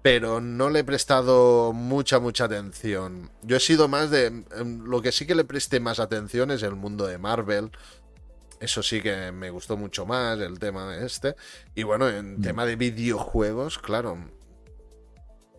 pero 0.05 0.39
no 0.39 0.69
le 0.69 0.81
he 0.81 0.83
prestado 0.83 1.73
mucha, 1.73 2.19
mucha 2.19 2.43
atención. 2.43 3.31
Yo 3.41 3.57
he 3.57 3.59
sido 3.59 3.87
más 3.87 4.11
de... 4.11 4.27
Em, 4.27 4.83
lo 4.85 5.01
que 5.01 5.11
sí 5.11 5.25
que 5.25 5.33
le 5.33 5.45
presté 5.45 5.79
más 5.79 5.99
atención 5.99 6.51
es 6.51 6.61
el 6.61 6.75
mundo 6.75 7.07
de 7.07 7.17
Marvel, 7.17 7.71
eso 8.59 8.83
sí 8.83 9.01
que 9.01 9.31
me 9.31 9.49
gustó 9.49 9.77
mucho 9.77 10.05
más, 10.05 10.39
el 10.39 10.59
tema 10.59 10.95
este. 10.97 11.35
Y 11.73 11.81
bueno, 11.81 12.07
en 12.07 12.37
mm. 12.37 12.41
tema 12.43 12.67
de 12.67 12.75
videojuegos, 12.75 13.79
claro. 13.79 14.29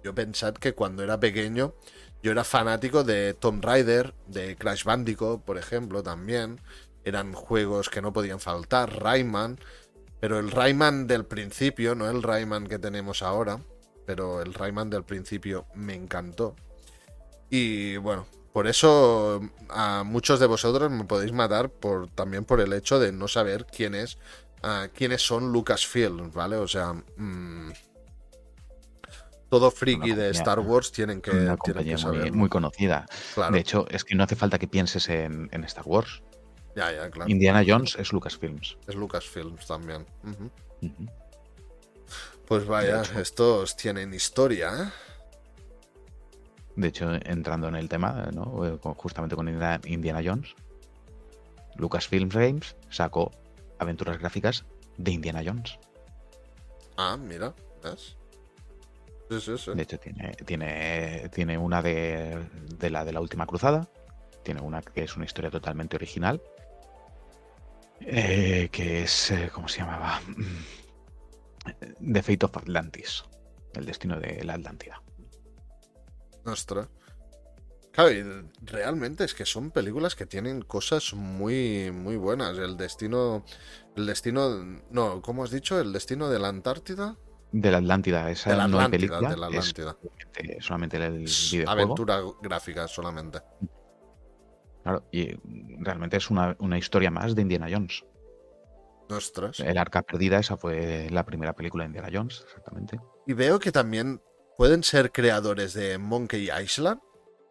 Yo 0.04 0.14
pensad 0.14 0.54
que 0.54 0.74
cuando 0.74 1.02
era 1.02 1.18
pequeño, 1.18 1.74
yo 2.22 2.30
era 2.30 2.44
fanático 2.44 3.02
de 3.02 3.34
Tomb 3.34 3.64
Raider, 3.64 4.14
de 4.28 4.54
Crash 4.54 4.84
Bandicoot, 4.84 5.42
por 5.42 5.58
ejemplo, 5.58 6.04
también. 6.04 6.60
Eran 7.02 7.32
juegos 7.32 7.90
que 7.90 8.00
no 8.00 8.12
podían 8.12 8.38
faltar, 8.38 9.02
Rayman. 9.02 9.58
Pero 10.20 10.38
el 10.38 10.52
Rayman 10.52 11.08
del 11.08 11.24
principio, 11.24 11.96
no 11.96 12.08
el 12.08 12.22
Rayman 12.22 12.68
que 12.68 12.78
tenemos 12.78 13.24
ahora, 13.24 13.58
pero 14.06 14.40
el 14.40 14.54
Rayman 14.54 14.88
del 14.88 15.04
principio 15.04 15.66
me 15.74 15.94
encantó. 15.94 16.54
Y 17.50 17.96
bueno, 17.98 18.26
por 18.52 18.66
eso 18.66 19.40
a 19.68 20.04
muchos 20.04 20.40
de 20.40 20.46
vosotros 20.46 20.90
me 20.90 21.04
podéis 21.04 21.32
matar 21.32 21.68
por, 21.68 22.08
también 22.08 22.44
por 22.44 22.60
el 22.60 22.72
hecho 22.72 22.98
de 22.98 23.12
no 23.12 23.28
saber 23.28 23.66
quién 23.66 23.94
es, 23.94 24.18
quiénes 24.94 25.20
son 25.20 25.52
Lucasfilm, 25.52 26.30
¿vale? 26.32 26.56
O 26.56 26.66
sea, 26.66 26.94
mm, 26.94 27.70
todo 29.48 29.70
friki 29.70 30.12
de 30.12 30.30
Star 30.30 30.60
Wars 30.60 30.90
tienen 30.90 31.20
que, 31.20 31.30
una 31.30 31.56
compañía 31.56 31.96
muy, 32.32 32.48
conocida. 32.48 33.06
De 33.50 33.58
hecho, 33.58 33.86
es 33.90 34.04
que 34.04 34.14
no 34.14 34.24
hace 34.24 34.36
falta 34.36 34.58
que 34.58 34.66
pienses 34.66 35.08
en, 35.08 35.50
Star 35.64 35.84
Wars. 35.86 36.22
Ya, 36.74 36.92
ya, 36.92 37.10
claro. 37.10 37.30
Indiana 37.30 37.64
Jones 37.66 37.96
es 37.98 38.12
Lucasfilms. 38.12 38.76
Es 38.86 38.94
Lucasfilms 38.94 39.66
también. 39.66 40.06
Pues 42.46 42.66
vaya, 42.66 43.02
estos 43.18 43.76
tienen 43.76 44.14
historia, 44.14 44.70
¿eh? 44.82 44.90
De 46.76 46.88
hecho, 46.88 47.10
entrando 47.24 47.68
en 47.68 47.76
el 47.76 47.88
tema, 47.88 48.28
¿no? 48.32 48.78
justamente 48.96 49.34
con 49.34 49.48
Indiana 49.48 50.22
Jones, 50.24 50.54
Lucasfilm 51.76 52.28
Games 52.28 52.76
sacó 52.90 53.32
aventuras 53.78 54.18
gráficas 54.18 54.64
de 54.98 55.12
Indiana 55.12 55.42
Jones. 55.44 55.78
Ah, 56.96 57.16
mira, 57.16 57.54
Sí, 59.28 59.40
sí, 59.40 59.58
sí. 59.58 59.72
De 59.74 59.82
hecho, 59.82 59.98
tiene, 59.98 60.32
tiene, 60.44 61.28
tiene 61.30 61.58
una 61.58 61.82
de, 61.82 62.46
de, 62.78 62.90
la 62.90 63.04
de 63.04 63.12
la 63.12 63.20
última 63.20 63.44
cruzada. 63.46 63.88
Tiene 64.44 64.60
una 64.60 64.82
que 64.82 65.02
es 65.02 65.16
una 65.16 65.24
historia 65.24 65.50
totalmente 65.50 65.96
original. 65.96 66.40
Eh, 68.00 68.68
que 68.70 69.02
es. 69.02 69.32
Eh, 69.32 69.50
¿Cómo 69.52 69.66
se 69.66 69.80
llamaba? 69.80 70.20
The 72.00 72.22
Fate 72.22 72.46
of 72.46 72.56
Atlantis. 72.56 73.24
El 73.74 73.86
destino 73.86 74.18
de 74.18 74.42
la 74.44 74.54
Atlántida. 74.54 75.02
Ostras. 76.44 76.88
Claro, 77.92 78.10
realmente 78.60 79.24
es 79.24 79.32
que 79.32 79.46
son 79.46 79.70
películas 79.70 80.14
que 80.14 80.26
tienen 80.26 80.60
cosas 80.62 81.14
muy, 81.14 81.90
muy 81.90 82.16
buenas. 82.16 82.58
El 82.58 82.76
destino. 82.76 83.44
El 83.96 84.06
destino. 84.06 84.82
No, 84.90 85.22
¿cómo 85.22 85.44
has 85.44 85.50
dicho? 85.50 85.80
¿El 85.80 85.92
destino 85.92 86.28
de 86.28 86.38
la 86.38 86.48
Antártida? 86.48 87.16
De 87.52 87.70
la 87.70 87.78
Atlántida, 87.78 88.30
esa 88.30 88.50
de 88.50 88.56
la 88.56 88.68
no 88.68 88.90
película. 88.90 89.30
De 89.30 89.36
la 89.36 89.46
Atlántida. 89.46 89.96
Es 90.34 90.64
solamente, 90.64 90.98
el 90.98 91.24
videojuego. 91.24 91.70
Aventura 91.70 92.20
gráfica 92.42 92.86
solamente. 92.86 93.38
Claro, 94.82 95.04
y 95.10 95.34
realmente 95.78 96.18
es 96.18 96.30
una, 96.30 96.54
una 96.60 96.76
historia 96.76 97.10
más 97.10 97.34
de 97.34 97.42
Indiana 97.42 97.66
Jones. 97.70 98.04
Ostras. 99.08 99.60
El 99.60 99.78
Arca 99.78 100.02
Perdida, 100.02 100.38
esa 100.38 100.56
fue 100.56 101.08
la 101.10 101.24
primera 101.24 101.54
película 101.54 101.84
de 101.84 101.88
Indiana 101.88 102.08
Jones, 102.12 102.42
exactamente. 102.46 103.00
Y 103.26 103.32
veo 103.34 103.58
que 103.58 103.72
también 103.72 104.20
¿Pueden 104.56 104.82
ser 104.82 105.12
creadores 105.12 105.74
de 105.74 105.98
Monkey 105.98 106.48
Island? 106.62 107.00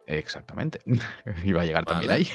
Exactamente. 0.07 0.81
Iba 1.43 1.61
a 1.61 1.65
llegar 1.65 1.85
también 1.85 2.11
ahí. 2.11 2.27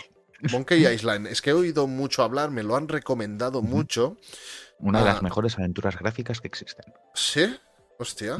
Monkey 0.52 0.86
Island, 0.94 1.26
es 1.26 1.42
que 1.42 1.50
he 1.50 1.54
oído 1.54 1.86
mucho 1.86 2.22
hablar, 2.22 2.50
me 2.50 2.62
lo 2.62 2.76
han 2.76 2.88
recomendado 2.88 3.62
mucho. 3.62 4.16
Una 4.78 5.00
de 5.00 5.06
las 5.06 5.18
ah. 5.18 5.22
mejores 5.22 5.58
aventuras 5.58 5.98
gráficas 5.98 6.40
que 6.40 6.46
existen. 6.46 6.94
¿Sí? 7.14 7.56
Hostia. 7.98 8.38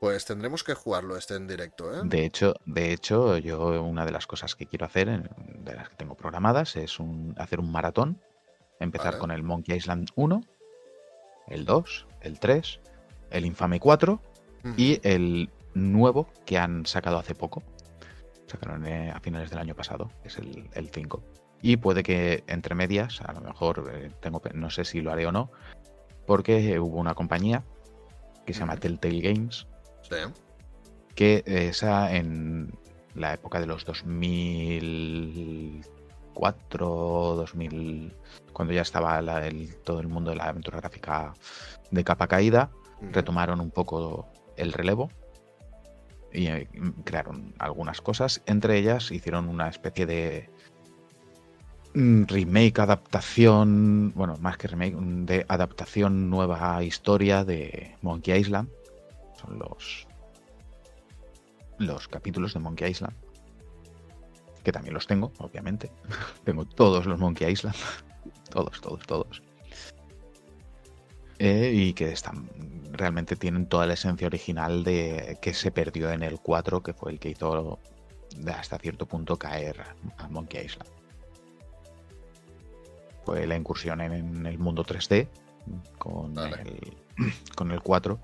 Pues 0.00 0.24
tendremos 0.24 0.64
que 0.64 0.74
jugarlo 0.74 1.16
este 1.16 1.34
en 1.34 1.46
directo, 1.46 1.92
¿eh? 1.92 2.02
De 2.04 2.24
hecho, 2.24 2.54
de 2.64 2.92
hecho, 2.92 3.38
yo 3.38 3.82
una 3.82 4.06
de 4.06 4.12
las 4.12 4.26
cosas 4.26 4.54
que 4.54 4.66
quiero 4.66 4.86
hacer, 4.86 5.30
de 5.36 5.74
las 5.74 5.88
que 5.88 5.96
tengo 5.96 6.16
programadas, 6.16 6.76
es 6.76 6.96
hacer 7.36 7.60
un 7.60 7.70
maratón. 7.70 8.20
Empezar 8.82 9.18
con 9.18 9.30
el 9.30 9.42
Monkey 9.42 9.76
Island 9.76 10.08
1, 10.16 10.42
el 11.48 11.64
2, 11.64 12.06
el 12.22 12.40
3, 12.40 12.80
el 13.30 13.46
Infame 13.46 13.78
4 13.78 14.20
y 14.76 15.00
el 15.02 15.50
nuevo 15.74 16.28
que 16.44 16.58
han 16.58 16.84
sacado 16.84 17.18
hace 17.18 17.34
poco. 17.34 17.62
Sacaron 18.46 18.84
eh, 18.86 19.10
a 19.10 19.20
finales 19.20 19.50
del 19.50 19.60
año 19.60 19.74
pasado, 19.74 20.10
que 20.22 20.28
es 20.28 20.38
el, 20.38 20.90
5. 20.92 21.22
Y 21.62 21.76
puede 21.76 22.02
que 22.02 22.42
entre 22.48 22.74
medias, 22.74 23.20
a 23.22 23.32
lo 23.32 23.40
mejor 23.40 23.88
eh, 23.94 24.10
tengo, 24.20 24.42
no 24.52 24.68
sé 24.68 24.84
si 24.84 25.00
lo 25.00 25.12
haré 25.12 25.26
o 25.26 25.32
no, 25.32 25.50
porque 26.26 26.78
hubo 26.80 26.98
una 26.98 27.14
compañía 27.14 27.62
que 28.44 28.52
se 28.52 28.60
llama 28.60 28.76
Telltale 28.76 29.20
Games, 29.20 29.68
que 31.14 31.44
esa 31.46 32.14
en 32.14 32.72
la 33.14 33.34
época 33.34 33.60
de 33.60 33.66
los 33.66 33.84
2004, 36.34 37.36
2000, 37.36 38.12
cuando 38.52 38.74
ya 38.74 38.82
estaba 38.82 39.20
todo 39.84 40.00
el 40.00 40.08
mundo 40.08 40.30
de 40.30 40.36
la 40.36 40.44
aventura 40.44 40.80
gráfica 40.80 41.34
de 41.90 42.04
capa 42.04 42.26
caída, 42.26 42.70
retomaron 43.00 43.60
un 43.60 43.70
poco 43.70 44.28
el 44.56 44.72
relevo 44.72 45.10
y 46.32 46.46
eh, 46.46 46.68
crearon 47.04 47.54
algunas 47.58 48.00
cosas. 48.00 48.42
Entre 48.46 48.78
ellas 48.78 49.10
hicieron 49.10 49.48
una 49.48 49.68
especie 49.68 50.06
de 50.06 50.50
mm, 51.94 52.24
remake, 52.24 52.78
adaptación, 52.78 54.12
bueno, 54.14 54.36
más 54.40 54.56
que 54.56 54.68
remake, 54.68 54.96
de 54.96 55.44
adaptación 55.48 56.30
nueva 56.30 56.82
historia 56.82 57.44
de 57.44 57.96
Monkey 58.02 58.38
Island. 58.38 58.68
Son 59.36 59.58
los 59.58 60.06
los 61.78 62.06
capítulos 62.06 62.54
de 62.54 62.60
Monkey 62.60 62.90
Island. 62.90 63.14
Que 64.62 64.72
también 64.72 64.94
los 64.94 65.06
tengo, 65.06 65.32
obviamente. 65.38 65.90
tengo 66.44 66.64
todos 66.64 67.06
los 67.06 67.18
Monkey 67.18 67.50
Island. 67.50 67.76
todos, 68.50 68.80
todos, 68.80 69.06
todos. 69.06 69.42
Eh, 71.38 71.72
y 71.74 71.92
que 71.92 72.12
están 72.12 72.48
realmente 72.92 73.36
tienen 73.36 73.66
toda 73.66 73.86
la 73.86 73.94
esencia 73.94 74.26
original 74.26 74.84
de 74.84 75.38
que 75.40 75.54
se 75.54 75.70
perdió 75.70 76.10
en 76.10 76.22
el 76.22 76.38
4, 76.38 76.82
que 76.82 76.92
fue 76.92 77.12
el 77.12 77.18
que 77.18 77.30
hizo 77.30 77.78
hasta 78.54 78.78
cierto 78.78 79.06
punto 79.06 79.36
caer 79.38 79.82
a 80.18 80.28
Monkey 80.28 80.66
Island. 80.66 80.88
Fue 83.24 83.46
la 83.46 83.56
incursión 83.56 84.00
en 84.00 84.46
el 84.46 84.58
mundo 84.58 84.84
3D 84.84 85.28
con, 85.98 86.38
el, 86.38 86.96
con 87.54 87.70
el 87.70 87.80
4. 87.80 88.18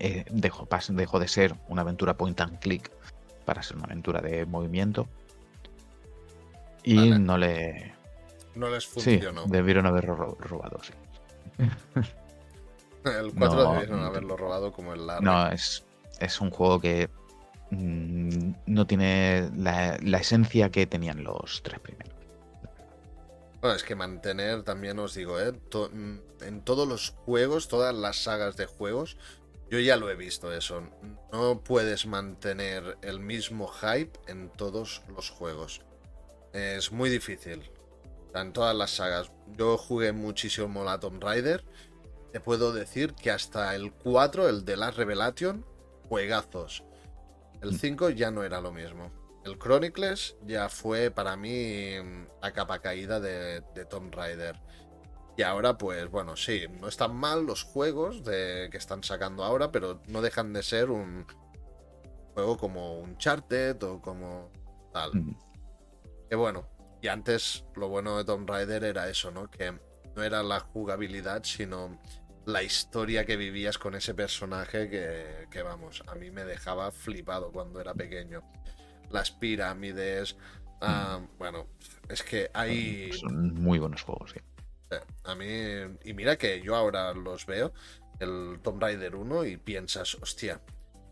Eh, 0.00 0.24
dejó, 0.30 0.68
dejó 0.90 1.20
de 1.20 1.28
ser 1.28 1.54
una 1.68 1.82
aventura 1.82 2.16
point 2.16 2.40
and 2.40 2.58
click 2.58 2.90
para 3.46 3.62
ser 3.62 3.78
una 3.78 3.86
aventura 3.86 4.20
de 4.20 4.44
movimiento. 4.44 5.08
Y 6.82 7.10
no 7.10 7.38
le. 7.38 7.94
No 8.54 8.68
les 8.68 8.86
funcionó. 8.86 9.44
Sí, 9.44 9.50
debieron 9.50 9.86
haberlo 9.86 10.36
robado, 10.38 10.78
sí. 10.82 10.92
el 13.04 13.32
4 13.34 13.72
debieron 13.72 14.04
haberlo 14.04 14.36
robado 14.36 14.72
como 14.72 14.92
el 14.92 15.06
largo. 15.06 15.24
No, 15.24 15.48
es, 15.48 15.84
es 16.20 16.40
un 16.40 16.50
juego 16.50 16.80
que 16.80 17.08
mm, 17.70 18.52
no 18.66 18.86
tiene 18.86 19.50
la, 19.56 19.98
la, 20.02 20.18
esencia 20.18 20.70
que 20.70 20.86
tenían 20.86 21.24
los 21.24 21.62
tres 21.62 21.80
primeros. 21.80 22.14
Bueno, 23.60 23.76
es 23.76 23.84
que 23.84 23.94
mantener, 23.94 24.62
también 24.62 24.98
os 24.98 25.14
digo, 25.14 25.40
¿eh? 25.40 25.52
en 26.42 26.60
todos 26.62 26.86
los 26.86 27.10
juegos, 27.10 27.68
todas 27.68 27.94
las 27.94 28.16
sagas 28.16 28.56
de 28.56 28.66
juegos, 28.66 29.16
yo 29.68 29.80
ya 29.80 29.96
lo 29.96 30.10
he 30.10 30.14
visto 30.14 30.52
eso. 30.52 30.82
No 31.32 31.60
puedes 31.62 32.06
mantener 32.06 32.98
el 33.02 33.18
mismo 33.18 33.66
hype 33.68 34.18
en 34.28 34.50
todos 34.50 35.02
los 35.08 35.30
juegos. 35.30 35.82
Es 36.52 36.92
muy 36.92 37.10
difícil. 37.10 37.70
En 38.34 38.52
todas 38.52 38.76
las 38.76 38.92
sagas. 38.92 39.32
Yo 39.56 39.76
jugué 39.76 40.12
muchísimo 40.12 40.84
la 40.84 41.00
Tomb 41.00 41.22
Raider. 41.22 41.64
Te 42.32 42.40
puedo 42.40 42.72
decir 42.72 43.14
que 43.14 43.30
hasta 43.30 43.74
el 43.74 43.92
4, 43.92 44.48
el 44.48 44.64
de 44.64 44.76
Last 44.76 44.98
Revelation, 44.98 45.64
juegazos. 46.08 46.84
El 47.60 47.78
5 47.78 48.10
mm. 48.10 48.12
ya 48.12 48.30
no 48.30 48.44
era 48.44 48.60
lo 48.60 48.72
mismo. 48.72 49.10
El 49.44 49.58
Chronicles 49.58 50.36
ya 50.44 50.68
fue 50.68 51.10
para 51.10 51.36
mí 51.36 51.94
la 52.42 52.52
capa 52.52 52.80
caída 52.80 53.20
de, 53.20 53.62
de 53.74 53.84
Tomb 53.84 54.12
Raider. 54.14 54.60
Y 55.36 55.42
ahora, 55.42 55.76
pues 55.76 56.10
bueno, 56.10 56.34
sí, 56.34 56.64
no 56.80 56.88
están 56.88 57.14
mal 57.14 57.44
los 57.44 57.62
juegos 57.62 58.24
de, 58.24 58.68
que 58.70 58.78
están 58.78 59.04
sacando 59.04 59.44
ahora, 59.44 59.70
pero 59.70 60.00
no 60.08 60.22
dejan 60.22 60.52
de 60.54 60.62
ser 60.62 60.90
un 60.90 61.26
juego 62.32 62.56
como 62.56 62.98
un 62.98 63.18
Charted 63.18 63.82
o 63.82 64.00
como 64.00 64.50
tal. 64.92 65.10
Que 66.30 66.36
bueno, 66.36 66.66
y 67.02 67.08
antes 67.08 67.64
lo 67.76 67.88
bueno 67.88 68.16
de 68.16 68.24
Tomb 68.24 68.48
Raider 68.48 68.84
era 68.84 69.10
eso, 69.10 69.30
¿no? 69.30 69.50
Que 69.50 69.78
no 70.14 70.22
era 70.22 70.42
la 70.42 70.60
jugabilidad, 70.60 71.44
sino 71.44 72.00
la 72.46 72.62
historia 72.62 73.26
que 73.26 73.36
vivías 73.36 73.76
con 73.76 73.94
ese 73.94 74.14
personaje 74.14 74.88
que, 74.88 75.48
que 75.50 75.62
vamos, 75.62 76.02
a 76.06 76.14
mí 76.14 76.30
me 76.30 76.44
dejaba 76.44 76.90
flipado 76.92 77.52
cuando 77.52 77.80
era 77.80 77.92
pequeño. 77.92 78.42
Las 79.10 79.30
pirámides, 79.32 80.36
ah, 80.80 81.20
bueno, 81.38 81.66
es 82.08 82.22
que 82.22 82.50
hay... 82.54 83.12
Son 83.12 83.52
muy 83.54 83.78
buenos 83.78 84.02
juegos, 84.02 84.30
sí. 84.30 84.40
A 85.24 85.34
mí, 85.34 85.46
y 86.04 86.14
mira 86.14 86.36
que 86.36 86.60
yo 86.60 86.76
ahora 86.76 87.12
los 87.12 87.46
veo, 87.46 87.72
el 88.20 88.60
Tomb 88.62 88.80
Raider 88.80 89.16
1, 89.16 89.44
y 89.44 89.56
piensas, 89.56 90.14
hostia, 90.16 90.60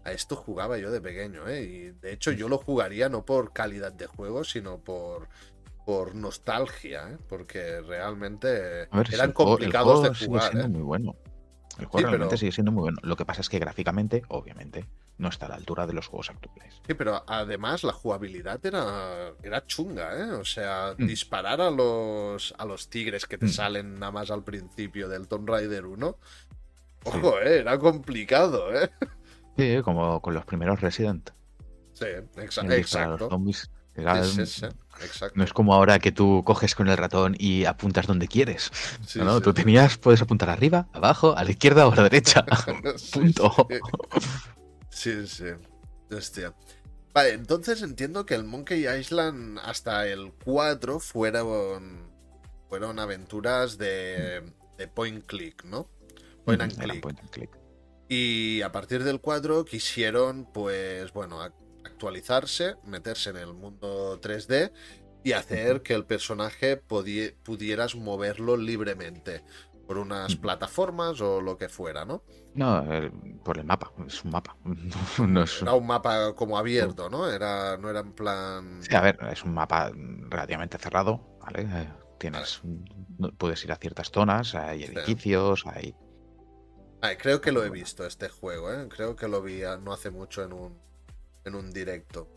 a 0.05 0.13
esto 0.13 0.37
jugaba 0.37 0.79
yo 0.79 0.91
de 0.91 1.01
pequeño, 1.01 1.49
¿eh? 1.49 1.63
Y 1.63 1.91
de 1.91 2.13
hecho 2.13 2.31
yo 2.31 2.49
lo 2.49 2.59
jugaría 2.59 3.09
no 3.09 3.25
por 3.25 3.53
calidad 3.53 3.93
de 3.93 4.07
juego, 4.07 4.45
sino 4.45 4.79
por, 4.79 5.29
por 5.85 6.15
nostalgia, 6.15 7.11
¿eh? 7.11 7.19
Porque 7.29 7.81
realmente 7.81 8.89
eran 9.13 9.33
complicados 9.33 10.03
de 10.03 10.27
jugar. 10.27 10.57
¿eh? 10.57 10.69
muy 10.69 10.83
bueno. 10.83 11.17
El 11.79 11.87
juego 11.87 12.09
realmente 12.09 12.37
sigue 12.37 12.53
siendo 12.53 12.71
muy 12.71 12.83
bueno. 12.83 12.99
Lo 13.03 13.17
que 13.17 13.25
pasa 13.25 13.41
es 13.41 13.49
que 13.49 13.59
gráficamente, 13.59 14.23
obviamente, 14.29 14.87
no 15.19 15.29
está 15.29 15.47
a 15.47 15.51
la 15.51 15.55
altura 15.55 15.87
de 15.87 15.93
los 15.93 16.09
juegos 16.09 16.31
actuales. 16.31 16.81
Sí, 16.87 16.95
pero 16.95 17.23
además 17.27 17.85
la 17.85 17.93
jugabilidad 17.93 18.65
era, 18.65 19.33
era 19.43 19.65
chunga, 19.67 20.19
¿eh? 20.19 20.31
O 20.33 20.45
sea, 20.45 20.95
mm. 20.97 21.07
disparar 21.07 21.61
a 21.61 21.71
los, 21.71 22.55
a 22.59 22.65
los 22.65 22.89
tigres 22.89 23.27
que 23.27 23.39
te 23.39 23.47
mm. 23.47 23.51
salen 23.51 23.99
nada 23.99 24.13
más 24.13 24.31
al 24.31 24.43
principio 24.43 25.09
del 25.09 25.29
Tomb 25.29 25.49
Raider 25.49 25.87
1. 25.87 26.17
Ojo, 27.05 27.41
¿eh? 27.41 27.59
Era 27.59 27.79
complicado, 27.79 28.75
¿eh? 28.75 28.91
Sí, 29.57 29.81
como 29.83 30.21
con 30.21 30.35
los 30.35 30.45
primeros 30.45 30.81
Resident. 30.81 31.31
Sí, 31.93 32.07
exacto. 32.37 33.29
No 35.35 35.45
es 35.45 35.53
como 35.53 35.75
ahora 35.75 35.99
que 35.99 36.13
tú 36.13 36.43
coges 36.45 36.75
con 36.75 36.89
el 36.89 36.97
ratón 36.97 37.37
y 37.39 37.65
apuntas 37.65 38.07
donde 38.07 38.27
quieres. 38.27 38.71
¿no? 39.15 39.41
Tú 39.41 39.55
tenías, 39.55 39.97
puedes 39.99 40.21
apuntar 40.23 40.51
arriba, 40.51 40.89
abajo, 40.93 41.37
a 41.37 41.45
la 41.45 41.51
izquierda 41.51 41.87
o 41.87 41.93
a 41.93 41.97
la 41.97 42.03
derecha. 42.05 42.45
Punto. 43.13 43.69
Sí, 44.95 45.27
sí. 45.27 45.47
Hostia. 46.11 46.55
Vale, 47.13 47.31
entonces 47.31 47.83
entiendo 47.83 48.25
que 48.25 48.35
el 48.35 48.45
Monkey 48.45 48.87
Island 48.89 49.59
hasta 49.63 50.07
el 50.07 50.33
4 50.45 51.01
fueron, 51.01 52.11
fueron 52.69 52.99
aventuras 52.99 53.77
de, 53.77 54.43
de 54.79 54.89
point 54.89 55.25
click, 55.27 55.65
¿no? 55.65 55.91
Point 56.45 56.63
and 56.63 56.79
click. 56.79 57.01
Point 57.03 57.21
and 57.21 57.31
click. 57.31 57.51
Y 58.09 58.63
a 58.63 58.73
partir 58.73 59.05
del 59.05 59.21
4 59.21 59.65
quisieron, 59.65 60.47
pues, 60.53 61.13
bueno, 61.13 61.41
actualizarse, 61.41 62.77
meterse 62.85 63.31
en 63.31 63.37
el 63.37 63.53
mundo 63.53 64.21
3D 64.21 64.73
y 65.25 65.33
hacer 65.33 65.83
que 65.83 65.95
el 65.95 66.05
personaje 66.05 66.77
pudieras 66.77 67.95
moverlo 67.95 68.57
libremente 68.57 69.43
por 69.87 69.99
unas 69.99 70.37
plataformas 70.37 71.21
o 71.21 71.41
lo 71.41 71.57
que 71.57 71.69
fuera, 71.69 72.05
¿no? 72.05 72.23
No, 72.55 72.85
por 73.45 73.59
el 73.59 73.65
mapa, 73.65 73.93
es 74.07 74.25
un 74.25 74.31
mapa. 74.31 74.57
Era 75.63 75.75
un 75.75 75.87
mapa 75.87 76.35
como 76.35 76.59
abierto, 76.59 77.11
¿no? 77.11 77.29
Era, 77.29 77.77
no 77.77 77.91
era 77.91 78.01
en 78.01 78.13
plan... 78.13 78.83
Sí, 78.83 78.95
a 78.95 79.01
ver, 79.01 79.19
es 79.31 79.45
un 79.45 79.55
mapa 79.55 79.93
relativamente 80.29 80.79
cerrado, 80.79 81.39
¿vale? 81.41 81.63
Eh, 81.63 81.89
tienes, 82.19 82.63
puedes 83.39 83.65
ir 83.65 83.73
a 83.73 83.77
ciertas 83.77 84.11
zonas, 84.11 84.55
hay 84.55 84.85
edificios, 84.85 85.65
hay... 85.67 85.95
creo 87.19 87.41
que 87.41 87.53
lo 87.53 87.65
he 87.65 87.71
visto 87.71 88.07
este 88.07 88.29
juego, 88.29 88.73
¿eh? 88.73 88.89
Creo 88.89 89.17
que 89.17 89.29
lo 89.29 89.43
vi 89.43 89.63
no 89.83 89.93
hace 89.93 90.11
mucho 90.11 90.43
en 90.43 90.53
un, 90.53 90.79
en 91.45 91.55
un 91.55 91.71
directo. 91.71 92.29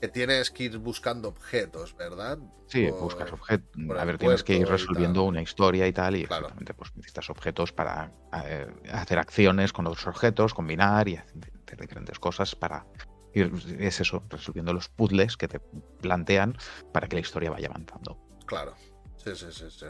Que 0.00 0.08
tienes 0.08 0.50
que 0.50 0.64
ir 0.64 0.78
buscando 0.78 1.28
objetos, 1.28 1.96
¿verdad? 1.96 2.38
Sí, 2.66 2.90
buscas 2.90 3.32
objetos. 3.32 3.68
A 3.98 4.04
ver, 4.04 4.18
tienes 4.18 4.44
que 4.44 4.56
ir 4.56 4.68
resolviendo 4.68 5.22
una 5.22 5.40
historia 5.40 5.86
y 5.86 5.92
tal, 5.92 6.16
y 6.16 6.26
claro. 6.26 6.48
pues 6.76 6.94
necesitas 6.96 7.30
objetos 7.30 7.72
para 7.72 8.12
eh, 8.44 8.66
hacer 8.92 9.18
acciones 9.18 9.72
con 9.72 9.86
otros 9.86 10.06
objetos, 10.06 10.52
combinar 10.52 11.08
y 11.08 11.16
hacer 11.16 11.80
diferentes 11.80 12.18
cosas 12.18 12.54
para 12.54 12.86
ir, 13.32 13.52
es 13.78 14.00
eso, 14.00 14.22
resolviendo 14.28 14.72
los 14.72 14.88
puzzles 14.88 15.36
que 15.36 15.48
te 15.48 15.60
plantean 16.00 16.56
para 16.92 17.08
que 17.08 17.16
la 17.16 17.20
historia 17.20 17.50
vaya 17.50 17.68
avanzando. 17.68 18.18
Claro, 18.46 18.74
sí, 19.16 19.34
sí, 19.34 19.46
sí, 19.50 19.70
sí. 19.70 19.86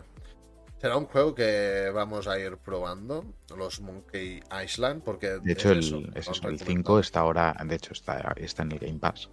Será 0.78 0.98
un 0.98 1.06
juego 1.06 1.34
que 1.34 1.90
vamos 1.94 2.28
a 2.28 2.38
ir 2.38 2.58
probando, 2.58 3.24
los 3.56 3.80
Monkey 3.80 4.40
Island, 4.62 5.02
porque... 5.02 5.38
De 5.42 5.52
hecho, 5.52 5.72
el, 5.72 6.12
el 6.14 6.58
5 6.60 7.00
está 7.00 7.20
ahora, 7.20 7.56
de 7.64 7.74
hecho, 7.74 7.94
está, 7.94 8.34
está 8.36 8.62
en 8.62 8.72
el 8.72 8.78
Game 8.78 8.98
Pass. 8.98 9.30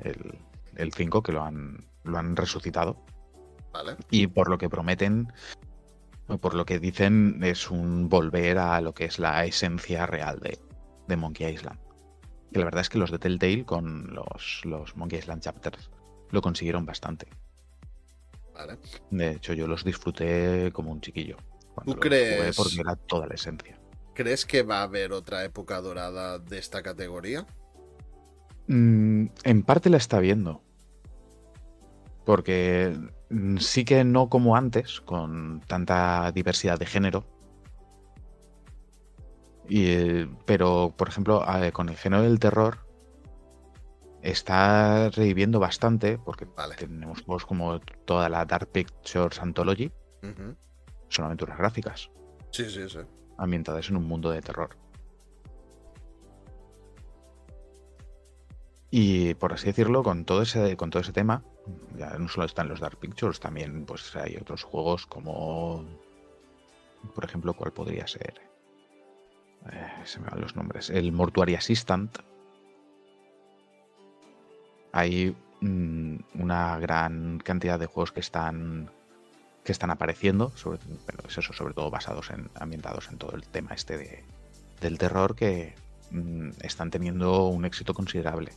El, 0.00 0.38
el 0.76 0.92
5 0.92 1.22
que 1.22 1.32
lo 1.32 1.42
han, 1.42 1.86
lo 2.04 2.18
han 2.18 2.36
resucitado. 2.36 3.04
Vale. 3.72 3.96
Y 4.10 4.26
por 4.26 4.48
lo 4.48 4.58
que 4.58 4.68
prometen, 4.68 5.32
por 6.40 6.54
lo 6.54 6.64
que 6.64 6.78
dicen, 6.78 7.40
es 7.42 7.70
un 7.70 8.08
volver 8.08 8.58
a 8.58 8.80
lo 8.80 8.94
que 8.94 9.04
es 9.04 9.18
la 9.18 9.44
esencia 9.44 10.06
real 10.06 10.40
de, 10.40 10.58
de 11.06 11.16
Monkey 11.16 11.52
Island. 11.52 11.78
Que 12.52 12.58
la 12.58 12.64
verdad 12.64 12.80
es 12.80 12.88
que 12.88 12.98
los 12.98 13.10
de 13.10 13.18
Telltale 13.18 13.64
con 13.64 14.14
los, 14.14 14.62
los 14.64 14.96
Monkey 14.96 15.18
Island 15.18 15.42
Chapters 15.42 15.90
lo 16.30 16.40
consiguieron 16.40 16.86
bastante. 16.86 17.28
De 19.10 19.32
hecho, 19.32 19.52
yo 19.52 19.66
los 19.66 19.84
disfruté 19.84 20.70
como 20.72 20.90
un 20.90 21.00
chiquillo. 21.00 21.36
¿Tú 21.84 21.94
crees? 21.96 22.56
Porque 22.56 22.80
era 22.80 22.96
toda 22.96 23.26
la 23.26 23.34
esencia. 23.34 23.78
¿Crees 24.14 24.46
que 24.46 24.62
va 24.62 24.78
a 24.78 24.84
haber 24.84 25.12
otra 25.12 25.44
época 25.44 25.80
dorada 25.82 26.38
de 26.38 26.58
esta 26.58 26.82
categoría? 26.82 27.46
Mm, 28.68 29.26
en 29.44 29.62
parte 29.62 29.90
la 29.90 29.96
está 29.96 30.18
viendo. 30.18 30.62
Porque 32.24 32.96
mm, 33.30 33.58
sí 33.58 33.84
que 33.84 34.04
no 34.04 34.28
como 34.28 34.56
antes, 34.56 35.00
con 35.00 35.60
tanta 35.66 36.30
diversidad 36.32 36.78
de 36.78 36.86
género. 36.86 37.24
Y, 39.68 40.26
pero, 40.44 40.94
por 40.96 41.08
ejemplo, 41.08 41.44
con 41.72 41.88
el 41.88 41.96
género 41.96 42.22
del 42.22 42.38
terror, 42.38 42.86
está 44.22 45.10
reviviendo 45.10 45.60
bastante, 45.60 46.18
porque 46.18 46.46
tenemos 46.76 47.22
juegos 47.22 47.46
como 47.46 47.80
toda 48.04 48.28
la 48.28 48.44
Dark 48.44 48.68
Pictures 48.70 49.40
Anthology. 49.40 49.92
Son 51.08 51.24
aventuras 51.24 51.56
gráficas. 51.58 52.10
Sí, 52.50 52.68
sí, 52.68 52.88
sí. 52.88 52.98
Ambientadas 53.38 53.90
en 53.90 53.96
un 53.96 54.04
mundo 54.04 54.30
de 54.30 54.40
terror. 54.40 54.76
Y 58.90 59.34
por 59.34 59.52
así 59.52 59.66
decirlo, 59.66 60.02
con 60.02 60.24
todo 60.24 60.42
ese, 60.42 60.76
con 60.76 60.90
todo 60.90 61.02
ese 61.02 61.12
tema, 61.12 61.42
ya 61.96 62.16
no 62.18 62.28
solo 62.28 62.46
están 62.46 62.68
los 62.68 62.80
Dark 62.80 62.98
Pictures, 62.98 63.40
también 63.40 63.84
pues 63.84 64.14
hay 64.14 64.36
otros 64.36 64.62
juegos 64.62 65.06
como, 65.06 65.84
por 67.14 67.24
ejemplo, 67.24 67.54
¿cuál 67.54 67.72
podría 67.72 68.06
ser? 68.06 68.40
Eh, 69.72 69.92
se 70.04 70.20
me 70.20 70.28
van 70.28 70.40
los 70.40 70.54
nombres. 70.54 70.90
El 70.90 71.12
Mortuary 71.12 71.56
Assistant. 71.56 72.18
Hay 74.92 75.36
mm, 75.60 76.16
una 76.34 76.78
gran 76.78 77.38
cantidad 77.38 77.78
de 77.78 77.86
juegos 77.86 78.12
que 78.12 78.20
están 78.20 78.90
que 79.64 79.72
están 79.72 79.90
apareciendo, 79.90 80.50
sobre, 80.50 80.78
es 81.26 81.38
eso, 81.38 81.52
sobre 81.52 81.74
todo 81.74 81.90
basados 81.90 82.30
en 82.30 82.48
ambientados 82.54 83.08
en 83.08 83.18
todo 83.18 83.34
el 83.34 83.42
tema 83.48 83.74
este 83.74 83.98
de, 83.98 84.24
del 84.80 84.96
terror 84.96 85.34
que 85.34 85.74
mm, 86.12 86.50
están 86.60 86.92
teniendo 86.92 87.48
un 87.48 87.64
éxito 87.64 87.92
considerable. 87.92 88.52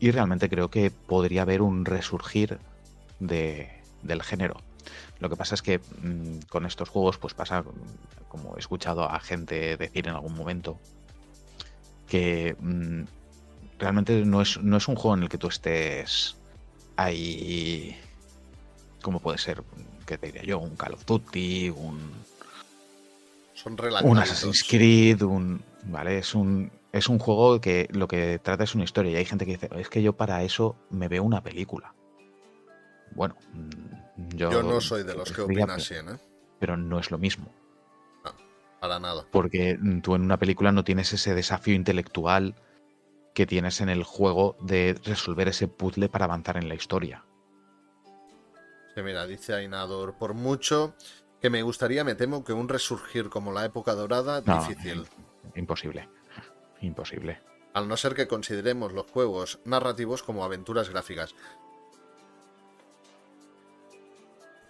Y 0.00 0.10
realmente 0.10 0.48
creo 0.48 0.70
que 0.70 0.90
podría 0.90 1.42
haber 1.42 1.62
un 1.62 1.84
resurgir 1.84 2.58
de, 3.20 3.70
del 4.02 4.22
género. 4.22 4.56
Lo 5.20 5.30
que 5.30 5.36
pasa 5.36 5.54
es 5.54 5.62
que 5.62 5.78
mm, 5.78 6.46
con 6.48 6.66
estos 6.66 6.88
juegos, 6.88 7.18
pues 7.18 7.34
pasa, 7.34 7.64
como 8.28 8.56
he 8.56 8.60
escuchado 8.60 9.10
a 9.10 9.18
gente 9.20 9.76
decir 9.76 10.08
en 10.08 10.14
algún 10.14 10.34
momento, 10.34 10.78
que 12.08 12.56
mm, 12.58 13.04
realmente 13.78 14.24
no 14.24 14.42
es, 14.42 14.60
no 14.60 14.76
es 14.76 14.88
un 14.88 14.96
juego 14.96 15.16
en 15.16 15.22
el 15.24 15.28
que 15.28 15.38
tú 15.38 15.48
estés 15.48 16.36
ahí, 16.96 17.96
como 19.02 19.20
puede 19.20 19.38
ser, 19.38 19.62
¿qué 20.06 20.18
te 20.18 20.26
diría 20.26 20.44
yo? 20.44 20.58
Un 20.58 20.76
Call 20.76 20.94
of 20.94 21.04
Duty, 21.06 21.70
un... 21.70 22.12
Son 23.54 23.76
un 24.02 24.18
Assassin's 24.18 24.64
Creed, 24.64 25.22
un... 25.22 25.62
¿Vale? 25.84 26.18
Es 26.18 26.34
un, 26.34 26.70
es 26.94 27.08
un 27.08 27.18
juego 27.18 27.60
que 27.60 27.88
lo 27.90 28.06
que 28.06 28.38
trata 28.38 28.62
es 28.62 28.76
una 28.76 28.84
historia 28.84 29.10
y 29.10 29.16
hay 29.16 29.24
gente 29.24 29.44
que 29.44 29.52
dice, 29.52 29.68
es 29.76 29.88
que 29.88 30.00
yo 30.00 30.12
para 30.12 30.44
eso 30.44 30.76
me 30.90 31.08
veo 31.08 31.24
una 31.24 31.42
película. 31.42 31.92
Bueno, 33.16 33.36
mm, 33.52 34.28
yo, 34.36 34.52
yo 34.52 34.62
no 34.62 34.80
soy 34.80 35.02
de 35.02 35.14
los 35.14 35.32
que 35.32 35.42
opinan 35.42 35.70
así, 35.70 35.94
¿eh? 35.94 36.04
Pero 36.60 36.76
no 36.76 37.00
es 37.00 37.10
lo 37.10 37.18
mismo. 37.18 37.52
No, 38.24 38.30
para 38.80 39.00
nada. 39.00 39.26
Porque 39.32 39.76
mm, 39.76 40.02
tú 40.02 40.14
en 40.14 40.22
una 40.22 40.38
película 40.38 40.70
no 40.70 40.84
tienes 40.84 41.12
ese 41.12 41.34
desafío 41.34 41.74
intelectual 41.74 42.54
que 43.34 43.44
tienes 43.44 43.80
en 43.80 43.88
el 43.88 44.04
juego 44.04 44.56
de 44.60 44.96
resolver 45.04 45.48
ese 45.48 45.66
puzzle 45.66 46.08
para 46.08 46.26
avanzar 46.26 46.58
en 46.58 46.68
la 46.68 46.76
historia. 46.76 47.24
Sí, 48.94 49.02
mira, 49.02 49.26
dice 49.26 49.52
Ainador, 49.54 50.14
por 50.16 50.34
mucho 50.34 50.94
que 51.40 51.50
me 51.50 51.62
gustaría, 51.62 52.04
me 52.04 52.14
temo 52.14 52.44
que 52.44 52.52
un 52.52 52.68
resurgir 52.68 53.30
como 53.30 53.50
la 53.50 53.64
época 53.64 53.94
dorada, 53.94 54.40
difícil. 54.40 55.08
Imposible 55.56 56.08
imposible. 56.84 57.40
Al 57.72 57.88
no 57.88 57.96
ser 57.96 58.14
que 58.14 58.28
consideremos 58.28 58.92
los 58.92 59.06
juegos 59.06 59.58
narrativos 59.64 60.22
como 60.22 60.44
aventuras 60.44 60.88
gráficas. 60.88 61.34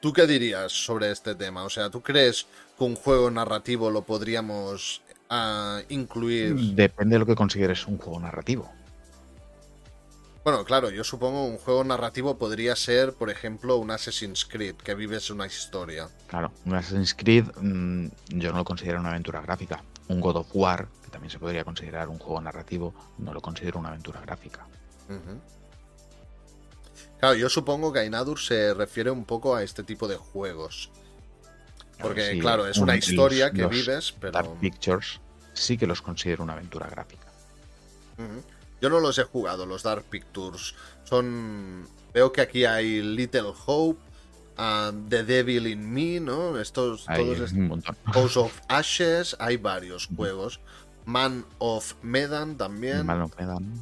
¿Tú 0.01 0.13
qué 0.13 0.27
dirías 0.27 0.73
sobre 0.73 1.11
este 1.11 1.35
tema? 1.35 1.65
O 1.65 1.71
sea, 1.71 1.91
¿tú 1.91 2.03
crees 2.03 2.47
que 2.77 2.85
un 2.85 2.95
juego 2.95 3.31
narrativo 3.31 3.91
lo 3.91 4.03
podríamos 4.03 5.03
ah, 5.31 5.81
incluir? 5.89 6.55
Depende 6.75 7.15
de 7.15 7.21
lo 7.21 7.27
que 7.27 7.35
consideres 7.35 7.87
un 7.87 7.99
juego 7.99 8.21
narrativo. 8.21 8.71
Bueno, 10.45 10.63
claro, 10.67 10.91
yo 10.91 11.05
supongo 11.05 11.47
un 11.47 11.57
juego 11.57 11.85
narrativo 11.85 12.37
podría 12.37 12.77
ser, 12.77 13.15
por 13.15 13.31
ejemplo, 13.31 13.79
un 13.79 13.91
Assassin's 13.91 14.45
Creed, 14.45 14.75
que 14.75 14.95
vives 14.95 15.31
una 15.31 15.47
historia. 15.47 16.07
Claro, 16.27 16.53
un 16.67 16.75
Assassin's 16.75 17.15
Creed 17.15 17.47
mm, 17.59 18.09
yo 18.29 18.53
no 18.53 18.59
lo 18.59 18.65
considero 18.65 19.01
una 19.01 19.09
aventura 19.09 19.41
gráfica. 19.41 19.83
Un 20.09 20.21
God 20.21 20.37
of 20.37 20.49
War 20.53 20.89
también 21.15 21.31
se 21.31 21.39
podría 21.39 21.63
considerar 21.63 22.09
un 22.09 22.19
juego 22.19 22.41
narrativo, 22.41 22.93
no 23.19 23.33
lo 23.33 23.41
considero 23.41 23.79
una 23.79 23.91
aventura 23.91 24.21
gráfica. 24.21 24.67
Claro, 27.21 27.37
yo 27.37 27.49
supongo 27.49 27.93
que 27.93 28.01
Ainadur 28.01 28.41
se 28.41 28.75
refiere 28.75 29.13
un 29.13 29.25
poco 29.25 29.55
a 29.55 29.63
este 29.63 29.85
tipo 29.85 30.09
de 30.09 30.17
juegos. 30.17 30.91
Porque, 32.01 32.37
claro, 32.41 32.67
es 32.67 32.79
una 32.79 32.97
historia 32.97 33.53
que 33.53 33.65
vives, 33.67 34.13
pero. 34.19 34.33
Dark 34.33 34.59
Pictures 34.59 35.21
sí 35.53 35.79
que 35.79 35.87
los 35.87 36.03
considero 36.03 36.43
una 36.43 36.55
aventura 36.55 36.89
gráfica. 36.89 37.29
Yo 38.81 38.91
no 38.91 38.99
los 38.99 39.17
he 39.19 39.23
jugado, 39.23 39.67
los 39.67 39.85
Dark 39.85 40.03
Pictures. 40.11 40.75
Son. 41.05 41.87
Veo 42.13 42.33
que 42.33 42.41
aquí 42.41 42.65
hay 42.65 43.03
Little 43.03 43.53
Hope, 43.67 44.01
The 44.57 45.25
Devil 45.25 45.67
in 45.67 45.93
Me, 45.93 46.21
¿no? 46.21 46.59
Estos. 46.59 47.09
Hay 47.09 47.25
todos 47.25 47.53
montón. 47.53 47.97
House 48.05 48.37
of 48.37 48.61
Ashes, 48.69 49.37
hay 49.39 49.57
varios 49.57 50.09
juegos. 50.15 50.61
Man 51.05 51.45
of 51.59 51.95
Medan 52.03 52.57
también. 52.57 53.07
Man 53.07 53.23
of 53.23 53.39
Medan. 53.39 53.75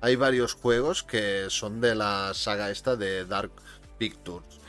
Hay 0.00 0.16
varios 0.16 0.54
juegos 0.54 1.02
que 1.02 1.46
son 1.48 1.80
de 1.80 1.94
la 1.94 2.32
saga 2.34 2.70
esta 2.70 2.96
de 2.96 3.24
Dark 3.24 3.52
Pictures. 3.98 4.60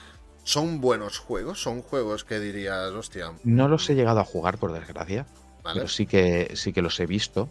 ¿Son 0.44 0.82
buenos 0.82 1.18
juegos? 1.18 1.62
¿Son 1.62 1.82
juegos 1.82 2.26
que 2.26 2.40
dirías, 2.40 2.91
hostia? 2.91 3.32
No 3.44 3.68
los 3.68 3.90
he 3.90 3.95
llegado 3.95 4.20
a 4.20 4.26
jugar, 4.26 4.58
por 4.58 4.74
desgracia. 4.74 5.26
Pero 5.64 5.88
sí 5.88 6.06
que, 6.06 6.52
sí 6.56 6.74
que 6.74 6.82
los 6.82 7.00
he 7.00 7.06
visto. 7.06 7.50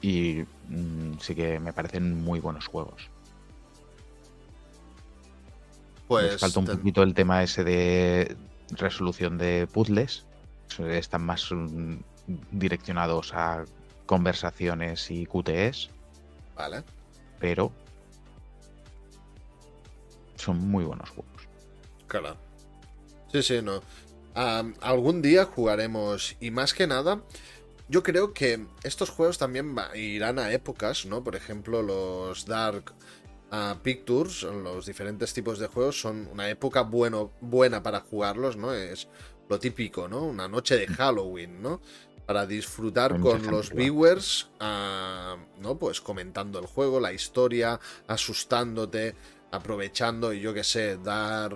Y 0.00 0.44
mm, 0.68 1.18
sí 1.20 1.34
que 1.34 1.58
me 1.58 1.72
parecen 1.72 2.22
muy 2.22 2.38
buenos 2.38 2.66
juegos. 2.66 3.10
Pues. 6.08 6.40
falta 6.40 6.58
un 6.58 6.66
poquito 6.66 7.02
el 7.02 7.14
tema 7.14 7.42
ese 7.42 7.62
de 7.62 8.36
resolución 8.70 9.36
de 9.38 9.68
puzzles. 9.70 10.24
Están 10.78 11.22
más 11.22 11.50
mm, 11.52 11.96
direccionados 12.50 13.32
a 13.34 13.64
conversaciones 14.06 15.10
y 15.10 15.26
QTEs. 15.26 15.90
Vale. 16.56 16.82
Pero 17.38 17.70
son 20.36 20.58
muy 20.68 20.84
buenos 20.84 21.10
juegos. 21.10 21.48
Claro. 22.06 22.36
Sí, 23.30 23.42
sí, 23.42 23.60
no. 23.62 23.82
algún 24.80 25.20
día 25.20 25.44
jugaremos 25.44 26.36
y 26.40 26.50
más 26.50 26.72
que 26.72 26.86
nada, 26.86 27.20
yo 27.88 28.02
creo 28.02 28.32
que 28.32 28.66
estos 28.82 29.10
juegos 29.10 29.38
también 29.38 29.74
irán 29.94 30.38
a 30.38 30.52
épocas, 30.52 31.06
¿no? 31.06 31.22
Por 31.22 31.36
ejemplo, 31.36 31.82
los 31.82 32.46
Dark 32.46 32.94
uh, 33.52 33.78
Pictures, 33.82 34.42
los 34.42 34.86
diferentes 34.86 35.32
tipos 35.32 35.58
de 35.58 35.66
juegos 35.66 36.00
son 36.00 36.28
una 36.32 36.48
época 36.48 36.82
bueno, 36.82 37.32
buena 37.40 37.82
para 37.82 38.00
jugarlos, 38.00 38.56
¿no? 38.56 38.72
Es 38.72 39.08
lo 39.48 39.58
típico, 39.58 40.08
¿no? 40.08 40.24
Una 40.24 40.48
noche 40.48 40.76
de 40.76 40.86
Halloween, 40.86 41.62
¿no? 41.62 41.80
para 42.28 42.44
disfrutar 42.44 43.18
con 43.20 43.50
los 43.50 43.72
viewers, 43.72 44.50
ah, 44.60 45.38
¿no? 45.62 45.78
Pues 45.78 46.02
comentando 46.02 46.58
el 46.58 46.66
juego, 46.66 47.00
la 47.00 47.14
historia, 47.14 47.80
asustándote, 48.06 49.14
aprovechando 49.50 50.34
y 50.34 50.40
yo 50.40 50.52
qué 50.52 50.62
sé, 50.62 50.98
dar 50.98 51.54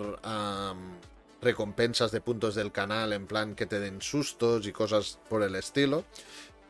recompensas 1.43 2.11
de 2.11 2.21
puntos 2.21 2.55
del 2.55 2.71
canal 2.71 3.13
en 3.13 3.27
plan 3.27 3.53
que 3.53 3.67
te 3.67 3.79
den 3.79 4.01
sustos 4.01 4.65
y 4.65 4.71
cosas 4.71 5.19
por 5.29 5.43
el 5.43 5.55
estilo. 5.55 6.05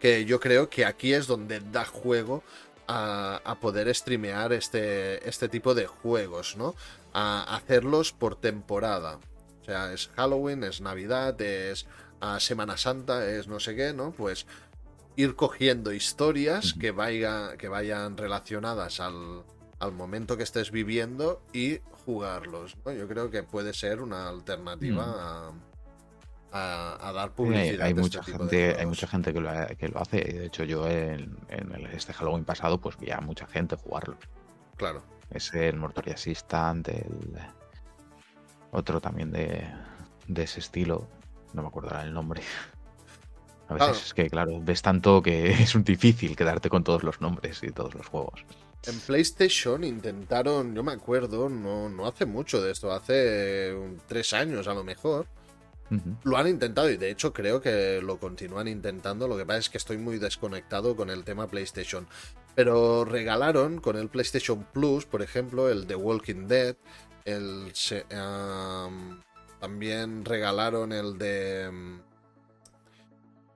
Que 0.01 0.25
yo 0.25 0.41
creo 0.41 0.69
que 0.69 0.83
aquí 0.83 1.13
es 1.13 1.25
donde 1.25 1.61
da 1.61 1.85
juego 1.85 2.43
a, 2.87 3.57
poder 3.61 3.93
streamear 3.93 4.53
este, 4.53 5.27
este 5.27 5.49
tipo 5.49 5.73
de 5.73 5.87
juegos, 5.87 6.57
¿no? 6.57 6.75
A 7.13 7.55
hacerlos 7.55 8.11
por 8.11 8.35
temporada. 8.35 9.19
O 9.61 9.65
sea, 9.65 9.93
es 9.93 10.09
Halloween, 10.15 10.63
es 10.63 10.81
Navidad, 10.81 11.39
es 11.41 11.85
Semana 12.39 12.77
Santa, 12.77 13.29
es 13.29 13.47
no 13.47 13.59
sé 13.59 13.75
qué, 13.75 13.93
¿no? 13.93 14.11
Pues 14.11 14.45
ir 15.15 15.35
cogiendo 15.35 15.93
historias 15.93 16.73
que, 16.73 16.91
vaya, 16.91 17.55
que 17.57 17.67
vayan 17.67 18.17
relacionadas 18.17 18.99
al, 18.99 19.43
momento 19.91 20.37
que 20.37 20.43
estés 20.43 20.71
viviendo 20.71 21.41
y 21.51 21.79
jugarlos. 22.05 22.77
Yo 22.85 23.07
creo 23.07 23.29
que 23.29 23.43
puede 23.43 23.73
ser 23.73 24.01
una 24.01 24.29
alternativa 24.29 25.03
a, 25.49 25.51
dar 26.59 27.31
publicidad. 27.31 27.85
hay, 27.85 27.91
este 27.91 28.01
mucha 28.01 28.23
gente, 28.23 28.75
hay 28.79 28.85
mucha 28.85 29.07
gente 29.07 29.33
que 29.33 29.41
lo, 29.41 29.49
que 29.77 29.87
lo 29.87 29.99
hace. 29.99 30.17
De 30.17 30.45
hecho, 30.45 30.63
yo 30.63 30.87
en, 30.87 31.37
este 31.91 32.13
Halloween 32.13 32.45
pasado 32.45 32.79
pues 32.79 32.97
vi 32.97 33.11
a 33.11 33.19
mucha 33.21 33.47
gente 33.47 33.75
jugarlo. 33.75 34.17
Claro. 34.77 35.01
Es 35.29 35.53
el 35.53 35.77
Mortuary 35.77 36.11
Assistant, 36.11 36.87
el 36.87 37.37
otro 38.71 39.01
también 39.01 39.31
de, 39.31 39.67
de 40.27 40.43
ese 40.43 40.59
estilo 40.59 41.07
no 41.53 41.61
me 41.61 41.67
acuerdo 41.67 41.97
el 42.01 42.13
nombre. 42.13 42.41
A 43.69 43.75
veces 43.75 44.07
es 44.07 44.13
que, 44.13 44.29
claro, 44.29 44.59
ves 44.61 44.81
tanto 44.81 45.21
que 45.21 45.51
es 45.63 45.73
un 45.75 45.83
difícil 45.83 46.35
quedarte 46.35 46.69
con 46.69 46.83
todos 46.83 47.03
los 47.03 47.21
nombres 47.21 47.63
y 47.63 47.71
todos 47.71 47.93
los 47.95 48.07
juegos. 48.07 48.45
En 48.85 48.99
PlayStation 48.99 49.83
intentaron, 49.83 50.75
yo 50.75 50.83
me 50.83 50.91
acuerdo, 50.91 51.47
no, 51.47 51.87
no 51.87 52.05
hace 52.05 52.25
mucho 52.25 52.61
de 52.61 52.71
esto, 52.71 52.91
hace 52.91 53.73
tres 54.07 54.33
años 54.33 54.67
a 54.67 54.73
lo 54.73 54.83
mejor. 54.83 55.27
Lo 56.23 56.37
han 56.37 56.47
intentado 56.47 56.89
y 56.89 56.97
de 56.97 57.11
hecho 57.11 57.33
creo 57.33 57.61
que 57.61 58.01
lo 58.01 58.17
continúan 58.17 58.67
intentando. 58.67 59.27
Lo 59.27 59.37
que 59.37 59.45
pasa 59.45 59.59
es 59.59 59.69
que 59.69 59.77
estoy 59.77 59.97
muy 59.97 60.17
desconectado 60.17 60.95
con 60.95 61.09
el 61.09 61.23
tema 61.23 61.47
PlayStation. 61.47 62.07
Pero 62.55 63.05
regalaron 63.05 63.79
con 63.79 63.97
el 63.97 64.09
PlayStation 64.09 64.65
Plus, 64.73 65.05
por 65.05 65.21
ejemplo, 65.21 65.69
el 65.69 65.85
The 65.85 65.95
Walking 65.95 66.47
Dead, 66.47 66.75
el... 67.25 67.71
También 69.63 70.25
regalaron 70.25 70.91
el 70.91 71.17
de. 71.17 71.71
Mm, 71.71 72.01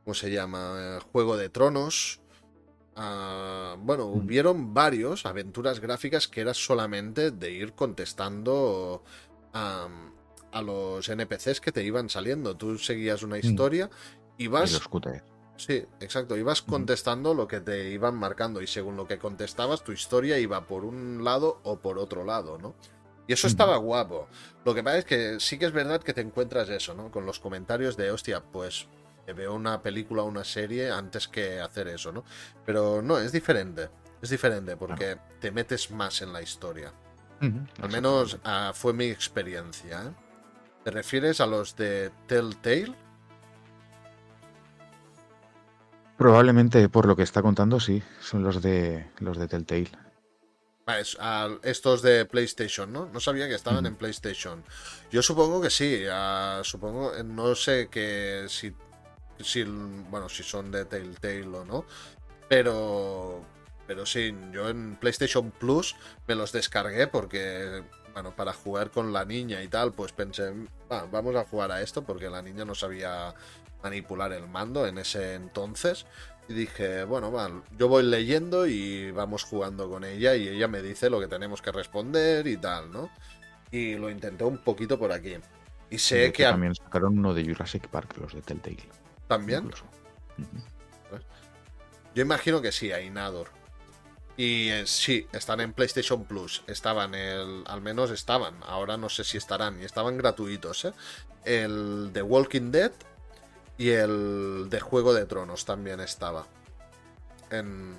¿Cómo 0.06 0.14
se 0.14 0.32
llama? 0.32 1.02
Juego 1.12 1.36
de 1.36 1.50
Tronos. 1.50 2.22
Ah, 2.96 3.76
bueno, 3.78 4.08
mm. 4.08 4.18
hubieron 4.18 4.74
varios 4.74 5.26
aventuras 5.26 5.82
gráficas 5.82 6.30
que 6.30 6.40
era 6.40 6.54
solamente 6.54 7.32
de 7.32 7.52
ir 7.52 7.74
contestando 7.74 9.04
a 10.52 10.62
los 10.62 11.08
NPCs 11.10 11.62
que 11.62 11.72
te 11.72 11.84
iban 11.84 12.10
saliendo. 12.10 12.56
Tú 12.56 12.78
seguías 12.78 13.24
una 13.24 13.36
mm. 13.36 13.40
historia 13.40 13.90
y 14.38 14.48
vas. 14.48 14.72
Y 14.72 14.76
Sí, 15.58 15.86
exacto. 16.00 16.38
Ibas 16.38 16.62
contestando 16.62 17.34
lo 17.34 17.48
que 17.48 17.60
te 17.60 17.90
iban 17.90 18.16
marcando 18.16 18.62
y 18.62 18.68
según 18.68 18.96
lo 18.96 19.08
que 19.08 19.18
contestabas, 19.18 19.84
tu 19.84 19.92
historia 19.92 20.38
iba 20.38 20.68
por 20.68 20.86
un 20.86 21.24
lado 21.24 21.60
o 21.64 21.80
por 21.80 21.98
otro 21.98 22.24
lado, 22.24 22.58
¿no? 22.60 22.76
Y 23.28 23.34
eso 23.34 23.48
estaba 23.48 23.76
guapo. 23.78 24.28
Lo 24.64 24.74
que 24.74 24.84
pasa 24.84 25.00
es 25.00 25.06
que 25.06 25.40
sí 25.40 25.58
que 25.58 25.66
es 25.66 25.74
verdad 25.74 26.02
que 26.02 26.14
te 26.14 26.22
encuentras 26.22 26.70
eso, 26.70 26.94
¿no? 26.94 27.12
Con 27.12 27.26
los 27.26 27.40
comentarios 27.40 27.98
de, 27.98 28.12
hostia, 28.12 28.42
pues 28.42 28.88
veo 29.26 29.54
una 29.54 29.82
película 29.82 30.22
o 30.24 30.26
una 30.26 30.46
serie 30.46 30.90
antes 30.90 31.28
que 31.28 31.60
hacer 31.60 31.90
eso, 31.90 32.12
¿no? 32.12 32.24
Pero 32.66 33.02
no, 33.02 33.18
es 33.18 33.32
diferente. 33.32 33.90
Es 34.22 34.30
diferente 34.30 34.78
porque 34.78 35.18
te 35.40 35.52
metes 35.52 35.92
más 35.92 36.22
en 36.22 36.32
la 36.32 36.42
historia. 36.42 36.94
Al 37.40 37.92
menos 37.92 38.40
ah, 38.44 38.72
fue 38.74 38.94
mi 38.94 39.06
experiencia. 39.06 40.04
¿eh? 40.04 40.27
¿Te 40.88 40.92
refieres 40.92 41.42
a 41.42 41.46
los 41.46 41.76
de 41.76 42.12
Telltale? 42.28 42.96
Probablemente 46.18 46.88
por 46.88 47.06
lo 47.06 47.14
que 47.14 47.24
está 47.24 47.42
contando, 47.42 47.82
sí, 47.82 48.02
son 48.22 48.42
los 48.42 48.62
de 48.62 49.06
los 49.20 49.38
de 49.38 49.50
Telltale. 49.50 49.92
Ah, 51.20 51.50
estos 51.64 52.02
de 52.02 52.24
PlayStation, 52.24 52.94
¿no? 52.94 53.10
No 53.12 53.20
sabía 53.20 53.50
que 53.50 53.56
estaban 53.56 53.86
en 53.86 53.98
PlayStation. 53.98 54.64
Yo 55.12 55.22
supongo 55.22 55.60
que 55.60 55.70
sí. 55.70 56.06
Ah, 56.10 56.62
supongo, 56.64 57.12
no 57.22 57.54
sé 57.54 57.90
que 57.90 58.46
si, 58.48 58.74
si, 59.42 59.64
bueno, 59.66 60.30
si 60.30 60.44
son 60.44 60.72
de 60.72 60.86
Telltale 60.86 61.48
o 61.48 61.66
no. 61.66 61.86
Pero, 62.48 63.44
pero 63.88 64.06
sí, 64.06 64.34
yo 64.54 64.70
en 64.70 64.96
PlayStation 64.96 65.52
Plus 65.52 65.98
me 66.28 66.36
los 66.36 66.54
descargué 66.54 67.08
porque, 67.08 67.84
bueno, 68.18 68.36
para 68.36 68.52
jugar 68.52 68.90
con 68.90 69.14
la 69.14 69.26
niña 69.26 69.62
y 69.62 69.68
tal, 69.68 69.94
pues 69.94 70.12
pensé, 70.12 70.52
vamos 70.90 71.36
a 71.36 71.46
jugar 71.46 71.72
a 71.72 71.84
esto 71.84 72.04
porque 72.04 72.32
la 72.32 72.42
niña 72.42 72.66
no 72.66 72.74
sabía 72.74 73.36
manipular 73.84 74.34
el 74.34 74.48
mando 74.48 74.88
en 74.88 74.98
ese 74.98 75.36
entonces. 75.36 76.08
Y 76.50 76.56
dije, 76.56 77.04
bueno, 77.04 77.62
yo 77.78 77.88
voy 77.88 78.02
leyendo 78.02 78.66
y 78.66 79.12
vamos 79.12 79.44
jugando 79.44 79.88
con 79.88 80.04
ella 80.04 80.34
y 80.36 80.48
ella 80.48 80.68
me 80.68 80.82
dice 80.82 81.12
lo 81.12 81.20
que 81.20 81.28
tenemos 81.28 81.62
que 81.62 81.72
responder 81.72 82.48
y 82.48 82.58
tal, 82.58 82.92
¿no? 82.92 83.12
Y 83.70 83.94
lo 83.94 84.10
intenté 84.10 84.46
un 84.46 84.58
poquito 84.58 84.98
por 84.98 85.12
aquí. 85.12 85.36
Y 85.92 86.00
sé 86.00 86.32
que... 86.32 86.42
También 86.46 86.74
sacaron 86.74 87.20
uno 87.20 87.36
de 87.36 87.46
Jurassic 87.46 87.88
Park, 87.88 88.18
los 88.18 88.34
de 88.34 88.42
Telltale. 88.42 88.90
¿También? 89.28 89.70
Yo 92.16 92.24
imagino 92.24 92.64
que 92.64 92.72
sí, 92.72 92.92
Inador. 92.92 93.50
Y 94.38 94.70
eh, 94.70 94.86
sí, 94.86 95.28
están 95.34 95.60
en 95.62 95.74
PlayStation 95.74 96.24
Plus. 96.26 96.64
Estaban, 96.68 97.16
el, 97.16 97.64
al 97.66 97.82
menos 97.82 98.12
estaban. 98.12 98.54
Ahora 98.68 98.96
no 98.96 99.10
sé 99.10 99.24
si 99.24 99.38
estarán. 99.38 99.82
Y 99.82 99.86
estaban 99.86 100.16
gratuitos, 100.18 100.86
¿eh? 100.86 100.94
El 101.44 102.14
de 102.14 102.22
Walking 102.22 102.72
Dead 102.72 102.92
y 103.80 103.90
el 103.90 104.68
de 104.70 104.80
Juego 104.80 105.14
de 105.14 105.26
Tronos 105.26 105.66
también 105.66 106.00
estaba. 106.00 106.46
En, 107.50 107.96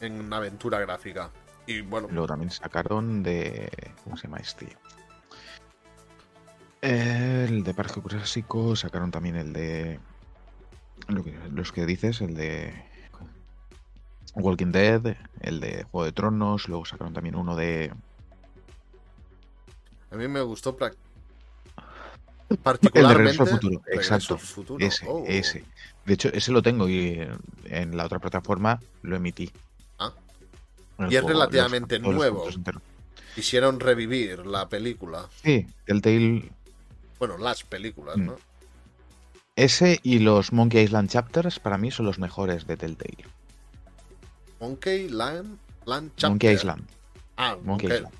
en 0.00 0.20
una 0.20 0.36
aventura 0.36 0.78
gráfica. 0.78 1.30
Y 1.66 1.80
bueno. 1.80 2.06
Luego 2.10 2.28
también 2.28 2.50
sacaron 2.52 3.24
de. 3.24 3.68
¿Cómo 4.04 4.16
se 4.16 4.24
llama 4.24 4.38
este? 4.38 4.76
El 6.82 7.64
de 7.64 7.74
Parque 7.74 8.00
Jurásico. 8.00 8.76
Sacaron 8.76 9.10
también 9.10 9.34
el 9.34 9.52
de. 9.52 9.98
los 11.50 11.72
que 11.72 11.84
dices, 11.84 12.20
el 12.20 12.34
de. 12.34 12.91
Walking 14.34 14.72
Dead, 14.72 15.16
el 15.40 15.60
de 15.60 15.84
Juego 15.84 16.04
de 16.04 16.12
Tronos. 16.12 16.68
Luego 16.68 16.84
sacaron 16.84 17.12
también 17.12 17.36
uno 17.36 17.56
de. 17.56 17.92
A 20.10 20.16
mí 20.16 20.28
me 20.28 20.42
gustó 20.42 20.76
el 22.50 23.08
de 23.08 23.14
Regreso 23.14 23.42
al 23.42 23.48
Futuro, 23.48 23.82
exacto. 23.86 24.38
Ese, 24.78 25.06
oh. 25.08 25.24
ese. 25.26 25.64
De 26.04 26.14
hecho, 26.14 26.28
ese 26.32 26.52
lo 26.52 26.62
tengo 26.62 26.88
y 26.88 27.26
en 27.66 27.96
la 27.96 28.04
otra 28.04 28.18
plataforma 28.18 28.80
lo 29.02 29.16
emití. 29.16 29.50
Ah. 29.98 30.12
Y 31.08 31.16
es 31.16 31.24
relativamente 31.24 31.98
nuevo. 31.98 32.46
Quisieron 33.34 33.80
revivir 33.80 34.46
la 34.46 34.68
película. 34.68 35.28
Sí, 35.42 35.66
Telltale. 35.86 36.50
Bueno, 37.18 37.38
las 37.38 37.62
películas, 37.62 38.16
mm. 38.18 38.26
¿no? 38.26 38.36
Ese 39.56 40.00
y 40.02 40.18
los 40.18 40.52
Monkey 40.52 40.82
Island 40.82 41.10
Chapters 41.10 41.58
para 41.58 41.78
mí 41.78 41.90
son 41.90 42.06
los 42.06 42.18
mejores 42.18 42.66
de 42.66 42.76
Telltale. 42.76 43.24
Monkey 44.62 45.06
Island, 45.06 45.58
Chapter. 46.14 46.28
Monkey 46.30 46.52
Island. 46.52 46.82
Ah, 47.36 47.56
Monkey, 47.64 47.88
Island. 47.90 48.14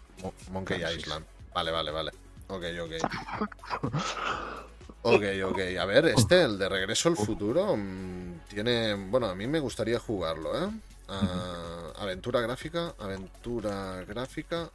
Monkey 0.51 0.83
Island. 0.83 1.25
Vale, 1.55 1.71
vale, 1.71 1.91
vale. 1.93 2.11
Ok, 2.49 2.65
ok. 2.83 2.93
Ok, 5.05 5.25
ok. 5.45 5.59
A 5.81 5.85
ver, 5.85 6.07
este, 6.07 6.43
el 6.43 6.57
de 6.57 6.69
Regreso 6.69 7.09
al 7.09 7.17
Futuro, 7.17 7.77
mm, 7.77 8.47
tiene... 8.49 8.95
Bueno, 8.95 9.27
a 9.27 9.35
mí 9.35 9.49
me 9.49 9.59
gustaría 9.59 9.99
jugarlo, 9.99 10.57
¿eh? 10.57 10.71
Ah, 11.09 11.93
aventura 11.99 12.41
gráfica, 12.41 12.95
aventura 13.01 14.05
gráfica. 14.05 14.71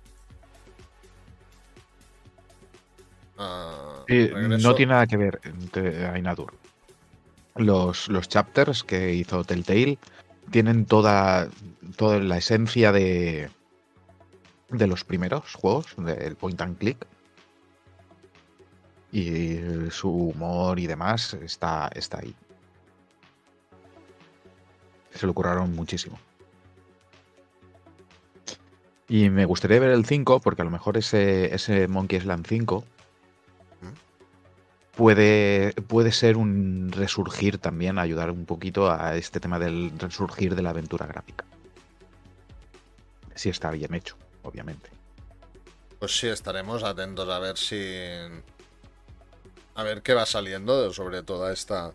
Ah, 3.37 4.03
no 4.09 4.75
tiene 4.75 4.91
nada 4.91 5.07
que 5.07 5.15
ver 5.15 5.39
entre 5.45 6.07
Ainadur. 6.07 6.53
Los, 7.55 8.09
los 8.09 8.27
chapters 8.27 8.83
que 8.83 9.13
hizo 9.13 9.45
Telltale 9.45 9.97
tienen 10.51 10.85
toda, 10.85 11.49
toda 11.95 12.19
la 12.19 12.37
esencia 12.37 12.91
de, 12.91 13.49
de 14.69 14.87
los 14.87 15.03
primeros 15.03 15.53
juegos, 15.53 15.95
del 15.97 16.35
point 16.35 16.61
and 16.61 16.77
click 16.77 17.05
y 19.11 19.59
su 19.89 20.09
humor 20.09 20.79
y 20.79 20.87
demás 20.87 21.33
está, 21.35 21.89
está 21.95 22.19
ahí. 22.19 22.35
Se 25.11 25.25
lo 25.25 25.33
curraron 25.33 25.73
muchísimo. 25.75 26.19
Y 29.09 29.29
me 29.29 29.45
gustaría 29.45 29.79
ver 29.79 29.91
el 29.91 30.05
5, 30.05 30.41
porque 30.41 30.61
a 30.61 30.65
lo 30.65 30.71
mejor 30.71 30.97
ese, 30.97 31.53
ese 31.55 31.87
Monkey 31.87 32.19
Island 32.19 32.45
5 32.45 32.83
puede, 34.97 35.73
puede 35.87 36.11
ser 36.11 36.35
un 36.35 36.91
resurgir 36.91 37.59
también, 37.59 37.99
ayudar 37.99 38.31
un 38.31 38.45
poquito 38.45 38.91
a 38.91 39.15
este 39.15 39.39
tema 39.39 39.59
del 39.59 39.91
resurgir 39.97 40.55
de 40.55 40.63
la 40.63 40.71
aventura 40.71 41.05
gráfica. 41.05 41.45
Si 43.35 43.49
está 43.49 43.69
bien 43.71 43.93
hecho, 43.93 44.17
obviamente. 44.41 44.89
Pues 45.99 46.17
sí, 46.17 46.27
estaremos 46.27 46.83
atentos 46.83 47.29
a 47.29 47.39
ver 47.39 47.57
si 47.57 47.79
a 49.75 49.83
ver 49.83 50.01
qué 50.01 50.15
va 50.15 50.25
saliendo 50.25 50.91
sobre 50.91 51.21
toda 51.21 51.53
esta 51.53 51.93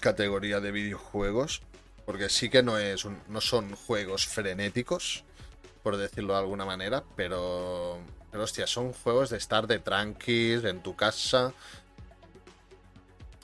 categoría 0.00 0.60
de 0.60 0.72
videojuegos. 0.72 1.62
Porque 2.04 2.28
sí 2.28 2.50
que 2.50 2.62
no, 2.62 2.78
es 2.78 3.04
no 3.28 3.40
son 3.40 3.74
juegos 3.74 4.26
frenéticos, 4.26 5.24
por 5.82 5.96
decirlo 5.96 6.34
de 6.34 6.40
alguna 6.40 6.64
manera, 6.64 7.02
pero, 7.16 7.98
pero 8.30 8.44
hostia, 8.44 8.66
son 8.68 8.92
juegos 8.92 9.30
de 9.30 9.38
estar 9.38 9.66
de 9.66 9.80
tranquis 9.80 10.62
en 10.64 10.82
tu 10.82 10.94
casa 10.94 11.52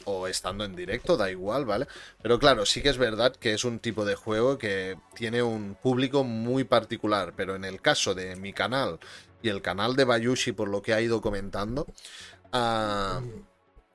o 0.06 0.26
estando 0.26 0.64
en 0.64 0.74
directo, 0.74 1.16
da 1.16 1.30
igual, 1.30 1.64
¿vale? 1.64 1.86
Pero 2.22 2.38
claro, 2.38 2.66
sí 2.66 2.82
que 2.82 2.88
es 2.88 2.98
verdad 2.98 3.34
que 3.36 3.54
es 3.54 3.64
un 3.64 3.78
tipo 3.78 4.04
de 4.04 4.14
juego 4.14 4.58
que 4.58 4.96
tiene 5.14 5.42
un 5.42 5.76
público 5.80 6.24
muy 6.24 6.64
particular, 6.64 7.34
pero 7.36 7.54
en 7.54 7.64
el 7.64 7.80
caso 7.80 8.14
de 8.14 8.36
mi 8.36 8.52
canal 8.52 8.98
y 9.42 9.48
el 9.48 9.62
canal 9.62 9.96
de 9.96 10.04
Bayushi, 10.04 10.52
por 10.52 10.68
lo 10.68 10.82
que 10.82 10.94
ha 10.94 11.00
ido 11.00 11.20
comentando, 11.20 11.86
uh, 12.52 13.20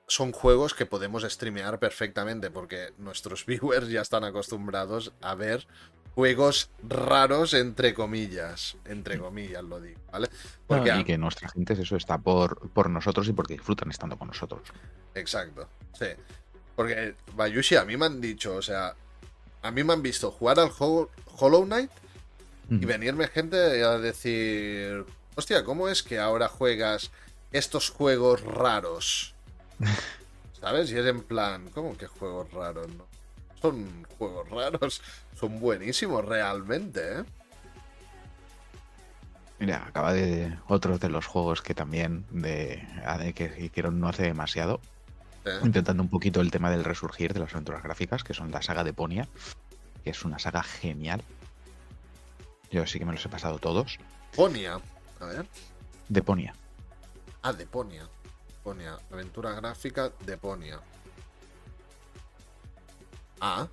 son 0.07 0.31
juegos 0.31 0.73
que 0.73 0.85
podemos 0.85 1.23
streamear 1.23 1.79
perfectamente 1.79 2.49
porque 2.49 2.93
nuestros 2.97 3.45
viewers 3.45 3.89
ya 3.89 4.01
están 4.01 4.23
acostumbrados 4.23 5.13
a 5.21 5.35
ver 5.35 5.67
juegos 6.15 6.71
raros 6.81 7.53
entre 7.53 7.93
comillas, 7.93 8.75
entre 8.85 9.19
comillas 9.19 9.63
lo 9.63 9.79
digo, 9.79 9.99
¿vale? 10.11 10.29
Porque, 10.65 10.91
y 10.97 11.03
que 11.03 11.17
nuestra 11.17 11.47
gente 11.49 11.73
eso 11.73 11.95
está 11.95 12.17
por, 12.17 12.69
por 12.71 12.89
nosotros 12.89 13.27
y 13.27 13.34
porque 13.34 13.53
disfrutan 13.53 13.91
estando 13.91 14.17
con 14.17 14.29
nosotros. 14.29 14.61
Exacto, 15.13 15.69
sí. 15.93 16.07
Porque 16.75 17.13
Bayushi 17.35 17.75
a 17.75 17.85
mí 17.85 17.97
me 17.97 18.07
han 18.07 18.19
dicho, 18.19 18.55
o 18.55 18.61
sea, 18.63 18.95
a 19.61 19.71
mí 19.71 19.84
me 19.84 19.93
han 19.93 20.01
visto 20.01 20.31
jugar 20.31 20.59
al 20.59 20.71
Hollow 20.77 21.65
Knight 21.65 21.91
y 22.69 22.85
venirme 22.85 23.27
gente 23.27 23.84
a 23.84 23.97
decir, 23.99 25.05
hostia, 25.35 25.63
¿cómo 25.63 25.88
es 25.88 26.01
que 26.01 26.19
ahora 26.19 26.47
juegas 26.47 27.11
estos 27.51 27.91
juegos 27.91 28.41
raros? 28.41 29.36
¿Sabes? 30.59 30.91
Y 30.91 30.97
es 30.97 31.05
en 31.05 31.21
plan, 31.21 31.69
¿cómo 31.73 31.95
que 31.97 32.07
juegos 32.07 32.51
raros? 32.51 32.87
No? 32.95 33.05
Son 33.61 34.05
juegos 34.17 34.49
raros, 34.49 35.01
son 35.39 35.59
buenísimos 35.59 36.23
realmente, 36.25 37.19
¿eh? 37.19 37.23
Mira, 39.59 39.85
acaba 39.87 40.13
de 40.13 40.55
otros 40.67 40.99
de 40.99 41.09
los 41.09 41.25
juegos 41.25 41.61
que 41.61 41.73
también 41.73 42.25
de, 42.29 43.33
que 43.35 43.51
hicieron 43.59 43.99
no 43.99 44.07
hace 44.07 44.23
demasiado, 44.23 44.79
intentando 45.63 46.03
un 46.03 46.09
poquito 46.09 46.41
el 46.41 46.51
tema 46.51 46.69
del 46.69 46.83
resurgir 46.83 47.33
de 47.33 47.39
las 47.39 47.53
aventuras 47.53 47.81
gráficas, 47.81 48.23
que 48.23 48.35
son 48.35 48.51
la 48.51 48.61
saga 48.61 48.83
de 48.83 48.93
Ponia, 48.93 49.27
que 50.03 50.11
es 50.11 50.23
una 50.25 50.37
saga 50.37 50.61
genial. 50.61 51.23
Yo 52.69 52.85
sí 52.85 52.99
que 52.99 53.05
me 53.05 53.13
los 53.13 53.25
he 53.25 53.29
pasado 53.29 53.57
todos. 53.57 53.97
Ponia, 54.35 54.79
a 55.19 55.25
ver. 55.25 55.47
Deponia. 56.07 56.53
Ah, 57.41 57.53
Deponia. 57.53 58.07
Deponia. 58.68 58.98
Aventura 59.11 59.52
gráfica 59.53 60.11
Deponia. 60.26 60.80
Ah. 63.39 63.68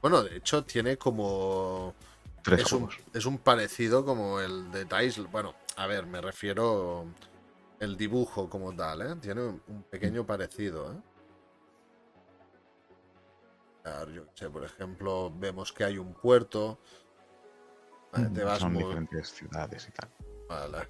Bueno, 0.00 0.22
de 0.22 0.36
hecho 0.36 0.64
tiene 0.64 0.96
como... 0.96 1.94
Tres 2.42 2.60
Es 2.60 2.72
un, 2.72 2.88
es 3.12 3.26
un 3.26 3.38
parecido 3.38 4.04
como 4.04 4.38
el 4.40 4.70
de 4.70 4.84
Dice. 4.84 5.22
Bueno, 5.22 5.54
a 5.76 5.86
ver, 5.88 6.06
me 6.06 6.20
refiero 6.20 7.06
el 7.80 7.96
dibujo 7.96 8.48
como 8.48 8.74
tal, 8.74 9.02
¿eh? 9.02 9.16
Tiene 9.20 9.42
un 9.42 9.84
pequeño 9.90 10.24
parecido, 10.24 10.92
¿eh? 10.92 10.96
Yo 14.14 14.22
sé, 14.34 14.50
por 14.50 14.64
ejemplo, 14.64 15.32
vemos 15.34 15.72
que 15.72 15.82
hay 15.82 15.98
un 15.98 16.12
puerto. 16.12 16.78
Vale, 18.12 18.28
te 18.28 18.44
vas 18.44 18.58
Son 18.60 18.72
muy- 18.72 18.84
diferentes 18.84 19.30
ciudades 19.32 19.88
y 19.88 19.92
tal. 19.92 20.10
Vale. 20.48 20.88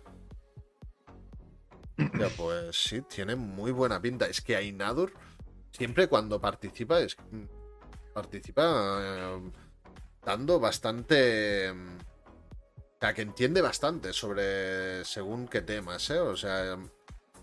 Pues 2.36 2.76
sí, 2.76 3.02
tiene 3.02 3.34
muy 3.36 3.72
buena 3.72 4.00
pinta. 4.00 4.26
Es 4.26 4.40
que 4.40 4.56
Ainadur, 4.56 5.12
siempre 5.72 6.08
cuando 6.08 6.40
participa, 6.40 7.00
es 7.00 7.16
participa 8.14 8.98
eh, 9.00 9.50
dando 10.24 10.60
bastante. 10.60 11.72
mm, 11.72 11.98
O 11.98 12.98
sea, 13.00 13.14
que 13.14 13.22
entiende 13.22 13.60
bastante 13.60 14.12
sobre 14.12 15.04
según 15.04 15.48
qué 15.48 15.62
temas, 15.62 16.10
¿eh? 16.10 16.20
O 16.20 16.36
sea, 16.36 16.78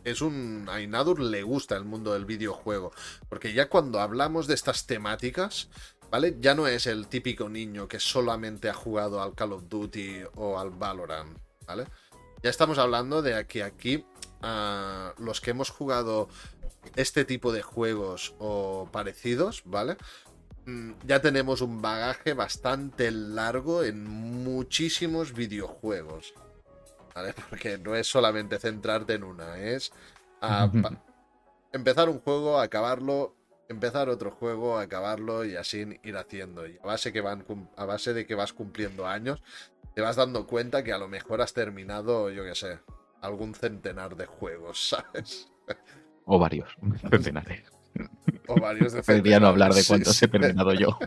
es 0.03 0.21
un. 0.21 0.67
A 0.69 0.81
Inadur 0.81 1.19
le 1.19 1.43
gusta 1.43 1.75
el 1.75 1.85
mundo 1.85 2.13
del 2.13 2.25
videojuego. 2.25 2.91
Porque 3.29 3.53
ya 3.53 3.69
cuando 3.69 3.99
hablamos 3.99 4.47
de 4.47 4.53
estas 4.53 4.85
temáticas, 4.85 5.69
¿vale? 6.11 6.37
Ya 6.39 6.55
no 6.55 6.67
es 6.67 6.87
el 6.87 7.07
típico 7.07 7.49
niño 7.49 7.87
que 7.87 7.99
solamente 7.99 8.69
ha 8.69 8.73
jugado 8.73 9.21
al 9.21 9.33
Call 9.33 9.53
of 9.53 9.67
Duty 9.67 10.23
o 10.35 10.59
al 10.59 10.69
Valorant, 10.71 11.37
¿vale? 11.65 11.87
Ya 12.43 12.49
estamos 12.49 12.77
hablando 12.77 13.21
de 13.21 13.47
que 13.47 13.63
aquí 13.63 14.05
ah, 14.45 15.13
los 15.17 15.41
que 15.41 15.51
hemos 15.51 15.69
jugado 15.71 16.29
este 16.95 17.25
tipo 17.25 17.51
de 17.51 17.63
juegos 17.63 18.35
o 18.39 18.87
parecidos, 18.91 19.63
¿vale? 19.65 19.97
Mm, 20.65 20.93
Ya 21.05 21.19
tenemos 21.19 21.61
un 21.61 21.81
bagaje 21.81 22.33
bastante 22.33 23.11
largo 23.11 23.83
en 23.83 24.05
muchísimos 24.05 25.33
videojuegos. 25.33 26.33
¿Vale? 27.13 27.33
Porque 27.49 27.77
no 27.77 27.95
es 27.95 28.07
solamente 28.07 28.59
centrarte 28.59 29.13
en 29.13 29.23
una, 29.23 29.57
es 29.57 29.91
empezar 31.71 32.09
un 32.09 32.19
juego, 32.19 32.59
acabarlo, 32.59 33.35
empezar 33.67 34.09
otro 34.09 34.31
juego, 34.31 34.77
acabarlo 34.77 35.43
y 35.45 35.55
así 35.55 35.99
ir 36.03 36.17
haciendo. 36.17 36.67
Y 36.67 36.77
a 36.83 36.85
base, 36.85 37.11
que 37.11 37.21
van, 37.21 37.45
a 37.75 37.85
base 37.85 38.13
de 38.13 38.25
que 38.25 38.35
vas 38.35 38.53
cumpliendo 38.53 39.07
años, 39.07 39.41
te 39.95 40.01
vas 40.01 40.17
dando 40.17 40.45
cuenta 40.45 40.83
que 40.83 40.93
a 40.93 40.97
lo 40.97 41.07
mejor 41.07 41.41
has 41.41 41.53
terminado, 41.53 42.29
yo 42.29 42.43
qué 42.43 42.53
sé, 42.53 42.79
algún 43.25 43.53
centenar 43.53 44.15
de 44.15 44.25
juegos, 44.25 44.89
¿sabes? 44.89 45.49
O 46.25 46.39
varios. 46.39 46.69
Centenares. 47.09 47.63
O 48.47 48.59
varios 48.59 48.91
de 48.93 48.99
Preferiría 48.99 49.39
no 49.39 49.47
hablar 49.47 49.73
de 49.73 49.83
cuántos 49.85 50.15
sí. 50.15 50.25
he 50.25 50.27
terminado 50.27 50.73
yo. 50.73 50.97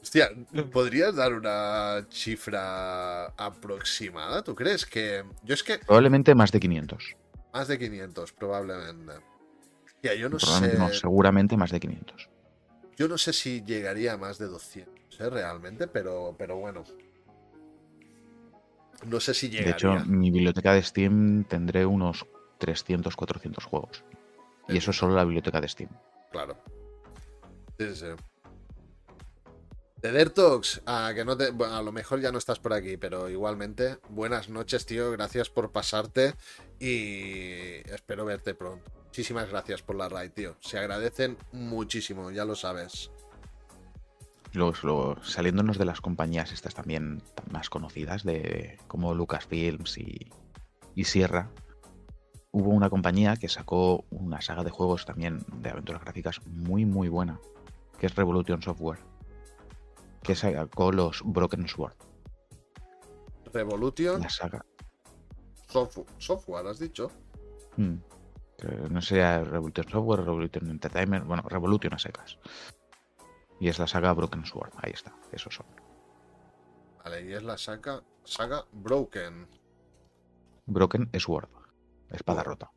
Hostia, 0.00 0.30
¿podrías 0.72 1.14
dar 1.14 1.32
una 1.34 2.06
cifra 2.10 3.26
aproximada? 3.26 4.42
¿Tú 4.42 4.54
crees 4.54 4.84
que.? 4.86 5.24
Yo 5.44 5.54
es 5.54 5.62
que 5.62 5.78
Probablemente 5.78 6.34
más 6.34 6.50
de 6.50 6.60
500. 6.60 7.16
más 7.52 7.68
de 7.68 7.78
500, 7.78 8.32
probablemente. 8.32 9.12
Hostia, 9.84 10.14
yo 10.14 10.28
no 10.28 10.38
sé. 10.38 10.76
no, 10.78 10.88
seguramente 10.92 11.56
más 11.56 11.70
de 11.70 11.80
500. 11.80 12.28
Yo 12.96 13.08
no 13.08 13.16
sé 13.16 13.32
si 13.32 13.62
llegaría 13.64 14.14
a 14.14 14.16
más 14.16 14.38
de 14.38 14.46
200, 14.46 15.20
¿eh? 15.20 15.30
Realmente, 15.30 15.86
pero, 15.86 16.34
pero 16.38 16.56
bueno. 16.56 16.84
No 19.06 19.20
sé 19.20 19.34
si 19.34 19.48
De 19.48 19.58
llegaría. 19.58 19.72
hecho, 19.72 20.04
mi 20.06 20.30
biblioteca 20.30 20.74
de 20.74 20.82
Steam 20.82 21.44
tendré 21.44 21.84
unos 21.86 22.26
300, 22.58 23.14
400 23.16 23.64
juegos. 23.64 24.04
Y 24.68 24.76
eso 24.76 24.92
es 24.92 24.96
solo 24.96 25.14
la 25.14 25.24
biblioteca 25.24 25.60
de 25.60 25.68
Steam. 25.68 25.90
Claro. 26.30 26.56
Sí, 27.78 27.94
sí. 27.94 28.06
De 29.96 30.10
Dertox, 30.10 30.82
a 30.86 31.12
que 31.14 31.24
no 31.24 31.36
te. 31.36 31.50
bueno, 31.50 31.76
a 31.76 31.82
lo 31.82 31.92
mejor 31.92 32.20
ya 32.20 32.32
no 32.32 32.38
estás 32.38 32.58
por 32.58 32.72
aquí, 32.72 32.96
pero 32.96 33.28
igualmente, 33.28 33.98
buenas 34.08 34.48
noches, 34.48 34.84
tío. 34.84 35.12
Gracias 35.12 35.48
por 35.48 35.70
pasarte 35.70 36.34
y 36.80 37.88
espero 37.88 38.24
verte 38.24 38.54
pronto. 38.54 38.90
Muchísimas 39.04 39.48
gracias 39.48 39.82
por 39.82 39.94
la 39.94 40.08
raid, 40.08 40.30
tío. 40.32 40.56
Se 40.60 40.78
agradecen 40.78 41.36
muchísimo, 41.52 42.30
ya 42.32 42.44
lo 42.44 42.56
sabes. 42.56 43.10
Luego, 44.54 44.74
luego, 44.82 45.16
saliéndonos 45.22 45.78
de 45.78 45.86
las 45.86 46.00
compañías 46.00 46.52
estas 46.52 46.74
también 46.74 47.22
más 47.50 47.70
conocidas, 47.70 48.22
de 48.22 48.78
como 48.86 49.14
Lucasfilms 49.14 49.96
y, 49.96 50.30
y 50.94 51.04
Sierra, 51.04 51.50
hubo 52.50 52.70
una 52.70 52.90
compañía 52.90 53.36
que 53.36 53.48
sacó 53.48 54.04
una 54.10 54.42
saga 54.42 54.62
de 54.62 54.70
juegos 54.70 55.06
también 55.06 55.44
de 55.60 55.70
aventuras 55.70 56.02
gráficas 56.02 56.40
muy, 56.46 56.84
muy 56.84 57.08
buena, 57.08 57.40
que 57.98 58.06
es 58.06 58.14
Revolution 58.14 58.60
Software, 58.62 59.00
que 60.22 60.34
sacó 60.34 60.92
los 60.92 61.22
Broken 61.24 61.66
Sword. 61.66 61.94
Revolution 63.54 64.20
La 64.20 64.28
saga, 64.28 64.64
Software, 65.68 66.06
software, 66.18 66.66
has 66.66 66.78
dicho. 66.78 67.10
mm, 67.78 67.94
que 68.58 68.68
no 68.90 69.00
sé, 69.00 69.16
Revolution 69.44 69.88
Software, 69.88 70.20
Revolution 70.20 70.68
Entertainment, 70.68 71.26
bueno, 71.26 71.42
Revolution 71.48 71.94
a 71.94 71.98
secas. 71.98 72.38
Y 73.62 73.68
es 73.68 73.78
la 73.78 73.86
saga 73.86 74.12
Broken 74.12 74.44
Sword, 74.44 74.72
ahí 74.78 74.90
está, 74.90 75.14
esos 75.30 75.54
son. 75.54 75.66
Vale, 77.04 77.22
y 77.22 77.32
es 77.32 77.44
la 77.44 77.56
saga, 77.56 78.02
saga 78.24 78.64
Broken. 78.72 79.46
Broken 80.66 81.08
Sword, 81.16 81.48
espada 82.10 82.42
rota. 82.42 82.72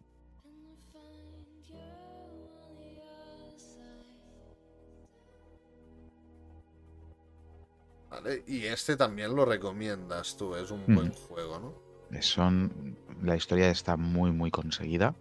Vale, 8.11 8.43
y 8.45 8.65
este 8.65 8.95
también 8.95 9.35
lo 9.35 9.43
recomiendas 9.43 10.37
tú, 10.37 10.55
es 10.55 10.69
un 10.69 10.83
Mm. 10.85 10.95
buen 10.95 11.11
juego, 11.13 11.59
¿no? 11.59 12.21
Son, 12.21 12.95
la 13.23 13.35
historia 13.35 13.71
está 13.71 13.97
muy, 13.97 14.31
muy 14.31 14.51
conseguida. 14.51 15.15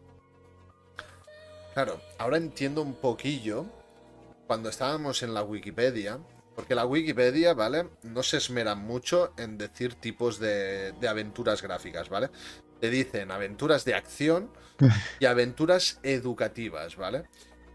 Claro, 1.73 1.99
ahora 2.19 2.37
entiendo 2.37 2.83
un 2.83 2.93
poquillo 2.95 3.65
cuando 4.47 4.69
estábamos 4.69 5.23
en 5.23 5.35
la 5.35 5.43
Wikipedia, 5.43 6.19
porque 6.55 6.75
la 6.75 6.87
Wikipedia, 6.87 7.55
¿vale? 7.55 7.89
No 8.03 8.23
se 8.23 8.37
esmera 8.37 8.75
mucho 8.75 9.33
en 9.37 9.59
decir 9.59 9.95
tipos 9.95 10.39
de, 10.39 10.93
de 10.93 11.09
aventuras 11.09 11.63
gráficas, 11.63 12.09
¿vale? 12.09 12.31
Te 12.81 12.91
dicen 12.91 13.31
aventuras 13.31 13.85
de 13.85 13.95
acción 13.95 14.51
y 15.21 15.27
aventuras 15.27 15.99
educativas, 16.03 16.97
¿vale? 16.97 17.25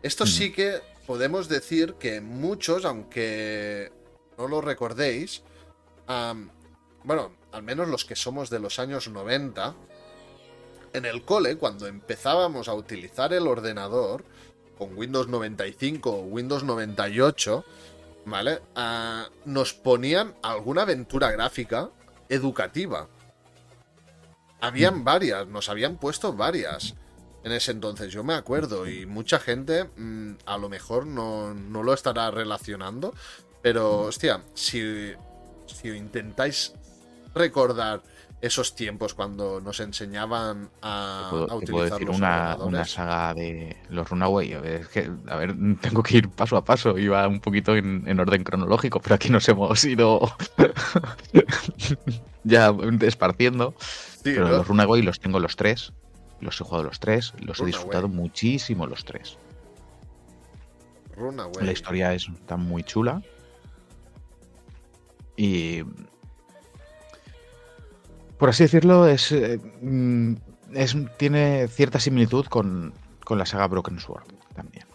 Esto 0.01 0.25
sí 0.25 0.51
que 0.51 0.79
podemos 1.05 1.49
decir 1.49 1.95
que 1.95 2.21
muchos, 2.21 2.85
aunque 2.85 3.91
no 4.37 4.47
lo 4.47 4.61
recordéis, 4.61 5.43
bueno, 7.03 7.33
al 7.51 7.63
menos 7.63 7.89
los 7.89 8.05
que 8.05 8.15
somos 8.15 8.49
de 8.49 8.59
los 8.59 8.79
años 8.79 9.09
90, 9.09 9.75
en 10.93 11.05
el 11.05 11.23
cole, 11.25 11.57
cuando 11.57 11.87
empezábamos 11.87 12.67
a 12.67 12.73
utilizar 12.73 13.33
el 13.33 13.47
ordenador 13.47 14.23
con 14.79 14.97
Windows 14.97 15.27
95 15.27 16.09
o 16.09 16.21
Windows 16.23 16.63
98, 16.63 17.65
¿vale? 18.25 18.61
Ah, 18.75 19.27
nos 19.45 19.73
ponían 19.73 20.33
alguna 20.41 20.81
aventura 20.83 21.29
gráfica 21.31 21.91
educativa. 22.29 23.07
Habían 24.61 25.03
varias, 25.03 25.47
nos 25.47 25.69
habían 25.69 25.97
puesto 25.97 26.33
varias 26.33 26.95
en 27.43 27.51
ese 27.51 27.71
entonces, 27.71 28.11
yo 28.11 28.23
me 28.23 28.33
acuerdo, 28.33 28.87
y 28.87 29.05
mucha 29.05 29.39
gente 29.39 29.85
mm, 29.95 30.33
a 30.45 30.57
lo 30.57 30.69
mejor 30.69 31.05
no, 31.05 31.53
no 31.53 31.83
lo 31.83 31.93
estará 31.93 32.31
relacionando, 32.31 33.13
pero 33.61 34.01
hostia, 34.01 34.43
si, 34.53 35.13
si 35.67 35.89
intentáis 35.89 36.73
recordar 37.33 38.01
esos 38.41 38.73
tiempos 38.73 39.13
cuando 39.13 39.59
nos 39.59 39.79
enseñaban 39.81 40.69
a, 40.81 41.27
Te 41.29 41.29
puedo, 41.29 41.43
a 41.43 41.47
te 41.59 41.71
puedo 41.71 41.85
utilizar 41.85 41.91
decir 41.91 42.07
los 42.07 42.17
una, 42.17 42.57
una 42.57 42.85
saga 42.85 43.33
de 43.33 43.75
los 43.89 44.09
Runaway. 44.09 44.53
Es 44.53 44.87
que, 44.87 45.11
a 45.27 45.35
ver, 45.35 45.55
tengo 45.81 46.03
que 46.03 46.17
ir 46.17 46.29
paso 46.29 46.55
a 46.55 46.63
paso. 46.63 46.97
Iba 46.97 47.27
un 47.27 47.41
poquito 47.41 47.75
en, 47.75 48.03
en 48.07 48.19
orden 48.19 48.43
cronológico, 48.43 49.01
pero 49.01 49.15
aquí 49.15 49.29
nos 49.29 49.47
hemos 49.49 49.83
ido 49.83 50.21
ya 52.43 52.73
esparciendo. 53.01 53.73
Sí, 53.79 54.31
pero 54.33 54.47
¿no? 54.47 54.57
los 54.57 54.67
Runaway 54.67 55.01
los 55.01 55.19
tengo 55.19 55.39
los 55.39 55.55
tres. 55.55 55.91
Los 56.39 56.61
he 56.61 56.63
jugado 56.63 56.85
los 56.85 56.99
tres. 56.99 57.33
Los 57.39 57.59
he 57.59 57.65
disfrutado 57.65 58.07
muchísimo 58.07 58.87
los 58.87 59.03
tres. 59.03 59.37
Runaway. 61.17 61.65
La 61.65 61.73
historia 61.73 62.13
es, 62.13 62.29
está 62.29 62.55
muy 62.55 62.83
chula. 62.83 63.21
Y. 65.35 65.83
Por 68.39 68.49
así 68.49 68.63
decirlo, 68.63 69.05
es, 69.05 69.31
eh, 69.33 69.59
mm, 69.81 70.33
es- 70.73 70.95
tiene 71.17 71.67
cierta 71.67 71.99
similitud 71.99 72.45
con, 72.45 72.93
con 73.25 73.37
la 73.37 73.45
saga 73.45 73.67
Broken 73.67 73.99
Sword 73.99 74.23
también. 74.55 74.85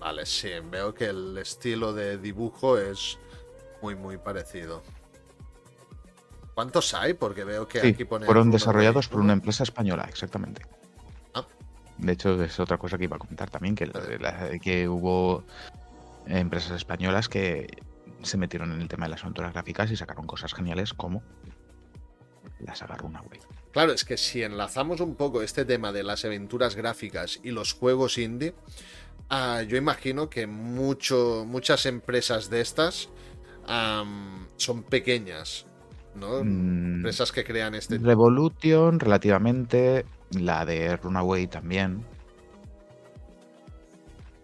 Vale, 0.00 0.26
sí, 0.26 0.50
veo 0.70 0.92
que 0.92 1.06
el 1.06 1.38
estilo 1.38 1.94
de 1.94 2.18
dibujo 2.18 2.76
es 2.78 3.18
muy, 3.80 3.94
muy 3.94 4.18
parecido. 4.18 4.82
¿Cuántos 6.54 6.92
hay? 6.92 7.14
Porque 7.14 7.42
veo 7.42 7.66
que 7.66 7.80
aquí 7.80 8.04
pone. 8.04 8.26
Fueron 8.26 8.50
desarrollados 8.50 9.08
por 9.08 9.20
una 9.20 9.32
empresa 9.32 9.62
española, 9.64 10.04
exactamente. 10.06 10.62
Ah. 11.32 11.46
De 11.96 12.12
hecho, 12.12 12.40
es 12.44 12.60
otra 12.60 12.76
cosa 12.76 12.98
que 12.98 13.04
iba 13.04 13.16
a 13.16 13.18
comentar 13.18 13.48
también, 13.50 13.74
que, 13.74 13.90
que 14.62 14.88
hubo 14.88 15.42
empresas 16.26 16.72
españolas 16.72 17.30
que 17.30 17.82
se 18.22 18.36
metieron 18.36 18.72
en 18.72 18.82
el 18.82 18.88
tema 18.88 19.06
de 19.06 19.10
las 19.12 19.22
aventuras 19.22 19.54
gráficas 19.54 19.90
y 19.90 19.96
sacaron 19.96 20.26
cosas 20.26 20.52
geniales 20.54 20.94
como 20.94 21.22
la 22.60 22.74
saga 22.74 22.96
Runaway. 22.96 23.40
Claro, 23.72 23.92
es 23.92 24.04
que 24.04 24.16
si 24.16 24.42
enlazamos 24.42 25.00
un 25.00 25.16
poco 25.16 25.42
este 25.42 25.64
tema 25.64 25.92
de 25.92 26.02
las 26.02 26.24
aventuras 26.24 26.76
gráficas 26.76 27.40
y 27.42 27.50
los 27.50 27.72
juegos 27.72 28.18
indie, 28.18 28.54
ah, 29.30 29.62
yo 29.62 29.76
imagino 29.76 30.30
que 30.30 30.46
mucho, 30.46 31.44
muchas 31.46 31.86
empresas 31.86 32.50
de 32.50 32.60
estas 32.60 33.08
son 34.56 34.82
pequeñas, 34.82 35.66
¿no? 36.14 36.44
Mm. 36.44 36.96
empresas 36.96 37.32
que 37.32 37.44
crean 37.44 37.74
este. 37.74 37.98
Revolution, 37.98 39.00
relativamente. 39.00 40.04
La 40.30 40.64
de 40.64 40.96
Runaway 40.96 41.46
también. 41.46 42.04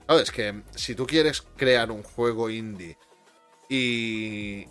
es 0.08 0.30
que 0.30 0.62
si 0.74 0.94
tú 0.94 1.06
quieres 1.06 1.42
crear 1.56 1.90
un 1.90 2.02
juego 2.02 2.48
indie 2.48 2.96
y, 3.68 4.66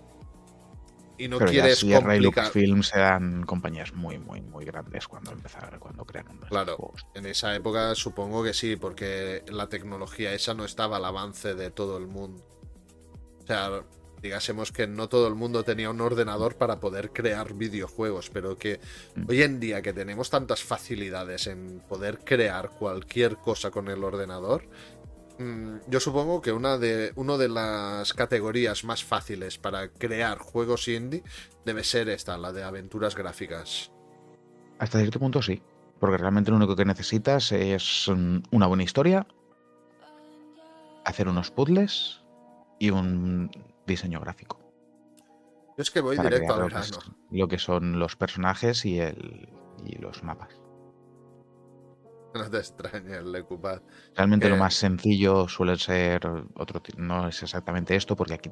y 1.19 1.27
no 1.27 1.37
quieres 1.39 1.81
ya 1.81 2.01
complicar... 2.01 2.49
Films 2.51 2.87
sean 2.87 3.45
compañías 3.45 3.93
muy, 3.93 4.17
muy, 4.17 4.41
muy 4.41 4.65
grandes 4.65 5.07
cuando 5.07 5.31
empezaron, 5.31 5.79
cuando 5.79 6.05
crearon 6.05 6.39
Claro, 6.47 6.93
en 7.13 7.25
esa 7.25 7.53
época 7.53 7.93
supongo 7.93 8.41
que 8.43 8.53
sí, 8.53 8.77
porque 8.77 9.43
la 9.49 9.67
tecnología 9.67 10.33
esa 10.33 10.53
no 10.53 10.63
estaba 10.63 10.97
al 10.97 11.05
avance 11.05 11.53
de 11.55 11.71
todo 11.71 11.97
el 11.97 12.07
mundo. 12.07 12.41
O 13.43 13.45
sea, 13.45 13.83
digásemos 14.21 14.71
que 14.71 14.87
no 14.87 15.09
todo 15.09 15.27
el 15.27 15.35
mundo 15.35 15.63
tenía 15.63 15.89
un 15.89 16.01
ordenador 16.01 16.55
para 16.55 16.79
poder 16.79 17.11
crear 17.11 17.53
videojuegos, 17.53 18.29
pero 18.29 18.57
que 18.57 18.79
mm. 19.15 19.23
hoy 19.27 19.41
en 19.43 19.59
día 19.59 19.81
que 19.81 19.93
tenemos 19.93 20.29
tantas 20.29 20.63
facilidades 20.63 21.47
en 21.47 21.81
poder 21.81 22.19
crear 22.19 22.69
cualquier 22.71 23.37
cosa 23.37 23.71
con 23.71 23.89
el 23.89 24.03
ordenador, 24.03 24.69
yo 25.87 25.99
supongo 25.99 26.41
que 26.41 26.51
una 26.51 26.77
de, 26.77 27.13
una 27.15 27.37
de 27.37 27.47
las 27.47 28.13
categorías 28.13 28.83
más 28.83 29.03
fáciles 29.03 29.57
para 29.57 29.89
crear 29.89 30.37
juegos 30.37 30.87
indie 30.87 31.23
debe 31.65 31.83
ser 31.83 32.09
esta, 32.09 32.37
la 32.37 32.51
de 32.51 32.63
aventuras 32.63 33.15
gráficas. 33.15 33.91
Hasta 34.79 34.99
cierto 34.99 35.19
punto 35.19 35.41
sí, 35.41 35.61
porque 35.99 36.17
realmente 36.17 36.51
lo 36.51 36.57
único 36.57 36.75
que 36.75 36.85
necesitas 36.85 37.51
es 37.53 38.07
mm, 38.13 38.39
una 38.51 38.67
buena 38.67 38.83
historia, 38.83 39.27
hacer 41.05 41.29
unos 41.29 41.51
puzzles 41.51 42.21
y 42.77 42.89
un 42.89 43.49
diseño 43.87 44.19
gráfico. 44.19 44.59
Yo 45.77 45.83
es 45.83 45.91
que 45.91 46.01
voy 46.01 46.17
directo 46.17 46.53
al 46.53 46.69
grano. 46.69 46.97
Lo 47.31 47.47
que 47.47 47.59
son 47.59 47.97
los 47.99 48.17
personajes 48.17 48.85
y, 48.85 48.99
el, 48.99 49.47
y 49.85 49.97
los 49.99 50.23
mapas. 50.23 50.58
No 52.33 52.49
te 52.49 53.21
Lecupad. 53.23 53.81
Realmente 54.15 54.49
lo 54.49 54.57
más 54.57 54.75
sencillo 54.75 55.47
suele 55.47 55.77
ser 55.77 56.21
otro 56.55 56.81
no 56.97 57.27
es 57.27 57.41
exactamente 57.41 57.95
esto, 57.95 58.15
porque 58.15 58.35
aquí 58.35 58.51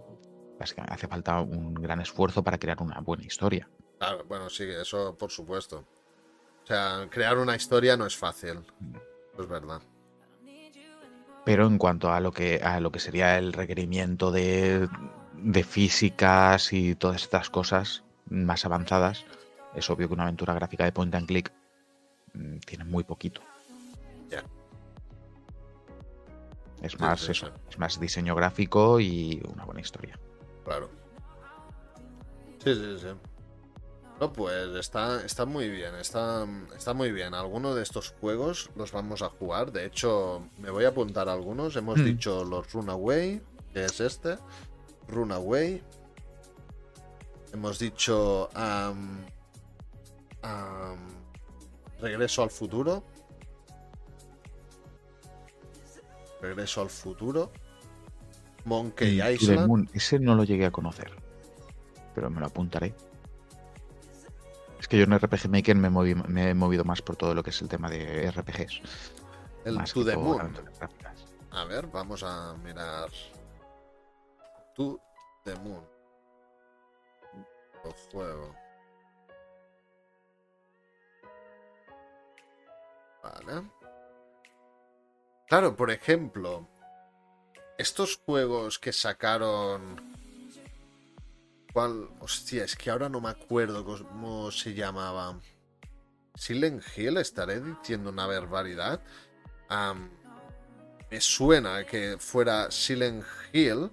hace 0.60 1.08
falta 1.08 1.42
un 1.42 1.74
gran 1.76 2.02
esfuerzo 2.02 2.44
para 2.44 2.58
crear 2.58 2.82
una 2.82 3.00
buena 3.02 3.24
historia. 3.24 3.70
Claro, 4.00 4.26
bueno, 4.28 4.50
sí, 4.50 4.64
eso 4.64 5.16
por 5.18 5.32
supuesto. 5.32 5.86
O 6.64 6.68
sea, 6.68 7.08
crear 7.10 7.38
una 7.38 7.56
historia 7.56 7.96
no 7.96 8.06
es 8.06 8.16
fácil. 8.16 8.60
Mm. 8.80 8.96
Es 9.40 9.48
verdad. 9.48 9.82
Pero 11.46 11.66
en 11.66 11.78
cuanto 11.78 12.12
a 12.12 12.20
lo 12.20 12.32
que 12.32 12.60
a 12.62 12.80
lo 12.82 12.92
que 12.92 13.00
sería 13.00 13.38
el 13.38 13.54
requerimiento 13.54 14.32
de, 14.32 14.90
de 15.34 15.64
físicas 15.64 16.74
y 16.74 16.96
todas 16.96 17.24
estas 17.24 17.50
cosas 17.50 18.04
más 18.30 18.66
avanzadas, 18.66 19.26
es 19.74 19.90
obvio 19.90 20.08
que 20.08 20.14
una 20.14 20.24
aventura 20.24 20.54
gráfica 20.54 20.84
de 20.84 20.92
point 20.92 21.16
and 21.16 21.28
click 21.28 21.54
mm, 22.34 22.58
tiene 22.66 22.84
muy 22.84 23.06
poquito. 23.06 23.42
Es 26.82 27.00
más 27.00 27.28
eso, 27.28 27.52
es 27.70 27.80
más 27.80 28.00
diseño 28.00 28.36
gráfico 28.36 29.00
y 29.00 29.42
una 29.52 29.66
buena 29.66 29.82
historia. 29.82 30.20
Claro. 30.64 30.90
Sí, 32.64 32.76
sí, 32.76 32.98
sí. 33.00 33.08
No, 34.20 34.34
pues 34.34 34.76
está, 34.76 35.24
está 35.24 35.46
muy 35.46 35.70
bien, 35.70 35.94
está, 35.96 36.48
está 36.76 36.94
muy 36.94 37.12
bien. 37.12 37.36
Algunos 37.36 37.76
de 37.76 37.84
estos 37.84 38.16
juegos 38.20 38.72
los 38.76 38.92
vamos 38.92 39.22
a 39.22 39.30
jugar. 39.30 39.72
De 39.72 39.86
hecho, 39.86 40.50
me 40.58 40.72
voy 40.72 40.86
a 40.86 40.90
apuntar 40.90 41.30
algunos. 41.30 41.76
Hemos 41.76 42.00
hmm. 42.00 42.04
dicho 42.04 42.44
los 42.44 42.72
Runaway, 42.74 43.42
que 43.74 43.86
es 43.86 44.00
este. 44.00 44.38
Runaway. 45.08 45.84
Hemos 47.54 47.78
dicho 47.80 48.50
Regreso 52.00 52.44
al 52.44 52.50
futuro. 52.50 53.04
Regreso 56.42 56.82
al 56.82 56.90
futuro. 56.90 57.52
Monkey 58.66 59.22
Island. 59.22 59.90
ese 59.94 60.20
no 60.20 60.36
lo 60.36 60.44
llegué 60.44 60.66
a 60.66 60.72
conocer. 60.72 61.12
Pero 62.14 62.30
me 62.30 62.40
lo 62.40 62.48
apuntaré. 62.48 62.94
Es 64.80 64.88
que 64.88 64.98
yo 64.98 65.06
en 65.06 65.18
RPG 65.18 65.50
Maker 65.50 65.76
me, 65.76 66.50
he 66.50 66.54
movido 66.54 66.84
más 66.84 67.02
por 67.02 67.16
todo 67.16 67.34
lo 67.34 67.44
que 67.44 67.50
es 67.50 67.62
el 67.62 67.70
tema 67.70 67.90
de 67.90 68.30
RPGs. 68.32 68.82
El 69.66 69.84
To 69.84 70.06
the 70.06 70.16
Moon. 70.16 70.54
A 71.52 71.66
ver, 71.66 71.88
vamos 71.88 72.24
a 72.24 72.56
mirar. 72.64 73.10
To 74.76 75.00
the 75.44 75.56
Moon. 75.56 75.84
Lo 77.84 77.92
juego. 78.12 78.56
Vale. 83.24 83.77
Claro, 85.48 85.76
por 85.76 85.92
ejemplo, 85.92 86.68
estos 87.78 88.18
juegos 88.18 88.80
que 88.80 88.92
sacaron. 88.92 90.02
¿Cuál? 91.72 92.10
Hostia, 92.20 92.66
es 92.66 92.76
que 92.76 92.90
ahora 92.90 93.08
no 93.08 93.22
me 93.22 93.30
acuerdo 93.30 93.86
cómo 93.86 94.52
se 94.52 94.74
llamaba. 94.74 95.40
Silent 96.36 96.84
Hill, 96.96 97.18
estaré 97.18 97.62
diciendo 97.62 98.10
una 98.10 98.28
barbaridad. 98.28 99.02
me 101.10 101.22
suena 101.22 101.86
que 101.86 102.18
fuera 102.20 102.70
Silent 102.70 103.24
Hill, 103.54 103.90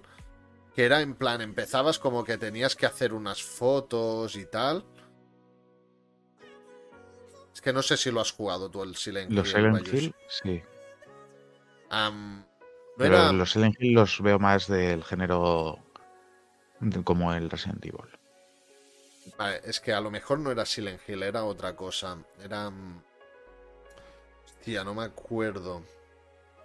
que 0.75 0.83
era 0.83 1.01
en 1.01 1.15
plan, 1.15 1.41
empezabas 1.41 1.99
como 1.99 2.23
que 2.23 2.37
tenías 2.37 2.75
que 2.75 2.85
hacer 2.85 3.13
unas 3.13 3.41
fotos 3.41 4.35
y 4.35 4.45
tal. 4.45 4.85
Es 7.53 7.61
que 7.61 7.71
no 7.71 7.81
sé 7.81 7.95
si 7.95 8.11
lo 8.11 8.19
has 8.19 8.31
jugado 8.31 8.69
tú 8.69 8.83
el 8.83 8.95
Silent 8.95 9.31
Hill. 9.31 9.37
Los 9.37 9.49
Silent 9.49 9.87
Hill, 9.87 10.15
sí. 10.27 10.61
Pero 12.97 13.33
los 13.33 13.51
Silent 13.51 13.75
Hill 13.79 13.93
los 13.93 14.21
veo 14.21 14.39
más 14.39 14.67
del 14.67 15.03
género 15.03 15.79
como 17.03 17.33
el 17.33 17.49
Resident 17.49 17.85
Evil. 17.85 18.19
Vale, 19.37 19.61
es 19.63 19.79
que 19.79 19.93
a 19.93 19.99
lo 19.99 20.11
mejor 20.11 20.39
no 20.39 20.51
era 20.51 20.65
Silent 20.65 21.01
Hill, 21.07 21.23
era 21.23 21.43
otra 21.43 21.75
cosa. 21.75 22.17
Era. 22.43 22.71
Hostia, 24.45 24.83
no 24.83 24.93
me 24.93 25.03
acuerdo. 25.03 25.83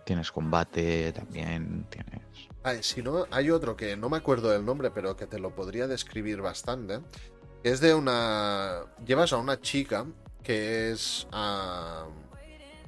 Tienes 0.05 0.31
combate 0.33 1.13
también, 1.13 1.87
tienes. 1.91 2.21
Vale, 2.63 2.83
si 2.83 3.03
no, 3.03 3.27
hay 3.31 3.51
otro 3.51 3.77
que 3.77 3.97
no 3.97 4.09
me 4.09 4.19
acuerdo 4.19 4.51
del 4.51 4.65
nombre, 4.65 4.91
pero 4.91 5.17
que 5.17 5.27
te 5.27 5.39
lo 5.39 5.55
podría 5.55 5.87
describir 5.87 6.41
bastante. 6.43 7.01
Es 7.63 7.81
de 7.81 7.95
una. 7.95 8.85
Llevas 9.05 9.33
a 9.33 9.39
una 9.39 9.61
chica 9.61 10.07
que 10.43 10.93
es. 10.93 11.27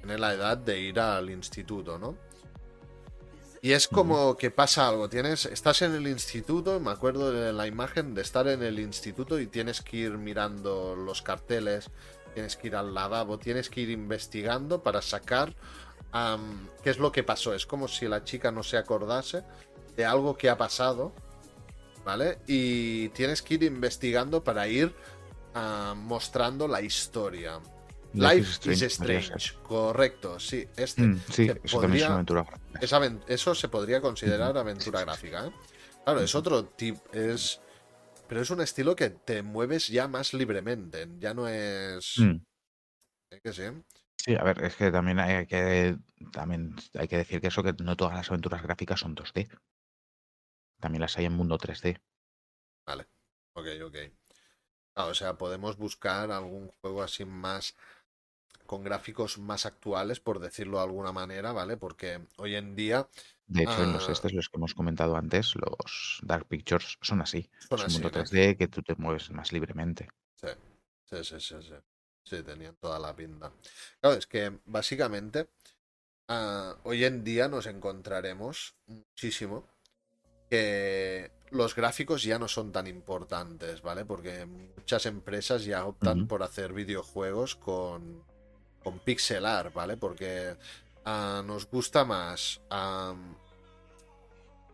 En 0.03 0.21
la 0.21 0.35
edad 0.35 0.57
de 0.59 0.81
ir 0.81 1.01
al 1.01 1.31
instituto, 1.31 1.99
¿no? 1.99 2.17
Y 3.61 3.73
es 3.73 3.87
como 3.87 4.37
que 4.37 4.51
pasa 4.51 4.89
algo, 4.89 5.09
tienes, 5.09 5.47
estás 5.47 5.83
en 5.83 5.95
el 5.95 6.09
instituto, 6.09 6.81
me 6.81 6.91
acuerdo 6.91 7.31
de 7.31 7.53
la 7.53 7.69
imagen 7.69 8.13
de 8.13 8.23
estar 8.23 8.49
en 8.49 8.61
el 8.63 8.81
instituto 8.81 9.39
y 9.39 9.47
tienes 9.47 9.81
que 9.81 9.99
ir 9.99 10.19
mirando 10.19 10.97
los 10.97 11.23
carteles, 11.23 11.89
tienes 12.35 12.57
que 12.57 12.67
ir 12.67 12.75
al 12.75 12.93
lavabo, 12.93 13.39
tienes 13.39 13.71
que 13.71 13.83
ir 13.83 13.91
investigando 13.91 14.83
para 14.83 15.01
sacar 15.01 15.55
qué 16.83 16.91
es 16.91 16.99
lo 16.99 17.13
que 17.13 17.23
pasó. 17.23 17.55
Es 17.55 17.65
como 17.65 17.87
si 17.87 18.09
la 18.09 18.25
chica 18.25 18.51
no 18.51 18.65
se 18.65 18.79
acordase 18.79 19.45
de 19.95 20.05
algo 20.05 20.37
que 20.37 20.51
ha 20.51 20.59
pasado, 20.59 21.13
¿vale? 22.05 22.41
Y 22.49 23.11
tienes 23.11 23.43
que 23.43 23.55
ir 23.55 23.63
investigando 23.63 24.43
para 24.43 24.67
ir 24.67 24.93
mostrando 25.95 26.67
la 26.67 26.81
historia. 26.81 27.61
Life, 28.15 28.71
is 28.71 28.83
Strange, 28.83 29.55
correcto, 29.63 30.39
sí. 30.39 30.67
Este 30.77 31.03
mm, 31.03 31.21
sí, 31.31 31.51
eso 31.63 31.81
también 31.81 32.03
es 32.03 32.07
una 32.07 32.15
aventura 32.15 32.43
gráfica. 32.45 33.25
eso 33.27 33.55
se 33.55 33.69
podría 33.69 34.01
considerar 34.01 34.57
aventura 34.57 35.01
gráfica. 35.01 35.47
¿eh? 35.47 35.53
Claro, 36.05 36.21
es 36.21 36.35
otro 36.35 36.65
tipo, 36.67 37.01
es... 37.13 37.61
Pero 38.29 38.41
es 38.41 38.51
un 38.51 38.61
estilo 38.61 38.97
que 38.97 39.11
te 39.11 39.43
mueves 39.43 39.89
ya 39.89 40.09
más 40.09 40.35
libremente, 40.35 41.09
ya 41.19 41.35
no 41.35 41.49
es... 41.49 42.15
Mm. 42.19 42.37
Que 43.43 43.53
sí. 43.53 43.63
Sí, 44.19 44.37
a 44.37 44.45
ver, 44.45 44.63
es 44.63 44.77
que 44.77 44.91
también 44.91 45.19
hay 45.19 45.47
que, 45.47 45.97
también 46.33 46.77
hay 46.95 47.09
que 47.09 47.17
decir 47.17 47.41
que 47.41 47.49
eso, 47.49 47.63
que 47.63 47.75
no 47.83 47.97
todas 47.97 48.15
las 48.15 48.29
aventuras 48.29 48.63
gráficas 48.63 49.01
son 49.01 49.17
2D. 49.17 49.49
También 50.81 51.01
las 51.01 51.17
hay 51.17 51.25
en 51.25 51.33
mundo 51.33 51.59
3D. 51.59 52.01
Vale, 52.87 53.09
ok, 53.55 53.67
ok. 53.85 53.97
Ah, 54.95 55.07
o 55.07 55.15
sea, 55.15 55.39
podemos 55.39 55.77
buscar 55.77 56.31
algún 56.31 56.69
juego 56.69 57.03
así 57.03 57.25
más 57.25 57.75
con 58.67 58.83
gráficos 58.83 59.39
más 59.39 59.67
actuales, 59.67 60.21
por 60.21 60.39
decirlo 60.39 60.79
de 60.79 60.85
alguna 60.85 61.13
manera, 61.13 61.53
¿vale? 61.53 61.77
Porque 61.77 62.21
hoy 62.37 62.55
en 62.55 62.75
día... 62.75 63.09
De 63.47 63.65
hecho, 63.65 63.83
en 63.83 63.93
los 63.93 64.09
ah, 64.09 64.13
estos, 64.13 64.33
los 64.33 64.49
que 64.49 64.57
hemos 64.57 64.75
comentado 64.75 65.17
antes, 65.17 65.55
los 65.57 66.21
Dark 66.23 66.47
Pictures 66.47 66.99
son 67.03 67.21
así. 67.21 67.51
Son 67.69 67.81
es 67.81 67.87
un 67.87 68.03
mundo 68.03 68.19
¿no? 68.19 68.25
3D 68.25 68.57
que 68.57 68.69
tú 68.69 68.83
te 68.83 68.95
mueves 68.95 69.31
más 69.31 69.53
libremente. 69.53 70.09
Sí, 70.37 70.49
sí, 71.05 71.17
sí, 71.23 71.41
sí, 71.41 71.57
sí. 71.61 71.75
Sí, 72.25 72.43
tenían 72.43 72.77
toda 72.77 72.99
la 72.99 73.15
pinta. 73.15 73.53
Claro, 74.01 74.17
es 74.17 74.27
que 74.27 74.61
básicamente 74.65 75.49
ah, 76.29 76.77
hoy 76.85 77.05
en 77.05 77.25
día 77.25 77.49
nos 77.49 77.67
encontraremos 77.67 78.77
muchísimo 78.87 79.67
que 80.49 81.33
los 81.51 81.75
gráficos 81.75 82.23
ya 82.23 82.39
no 82.39 82.49
son 82.49 82.73
tan 82.73 82.87
importantes, 82.87 83.83
¿vale? 83.83 84.05
Porque 84.05 84.47
muchas 84.47 85.07
empresas 85.07 85.65
ya 85.65 85.85
optan 85.85 86.27
por 86.27 86.43
hacer 86.43 86.73
videojuegos 86.73 87.57
con, 87.57 88.25
con 88.83 88.99
pixel 88.99 89.47
art, 89.47 89.73
¿vale? 89.73 89.97
Porque 89.97 90.57
ah, 91.05 91.43
nos 91.45 91.69
gusta 91.71 92.05
más 92.05 92.61
am, 92.71 93.37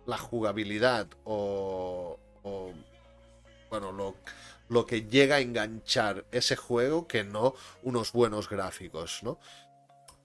la 0.06 0.18
jugabilidad 0.18 1.08
o, 1.24 2.18
o, 2.42 2.72
bueno, 3.70 3.92
lo, 3.92 4.16
lo 4.68 4.86
que 4.86 5.02
llega 5.02 5.36
a 5.36 5.40
enganchar 5.40 6.24
ese 6.32 6.56
juego 6.56 7.06
que 7.06 7.24
no 7.24 7.54
unos 7.82 8.12
buenos 8.12 8.48
gráficos, 8.48 9.22
¿no? 9.22 9.38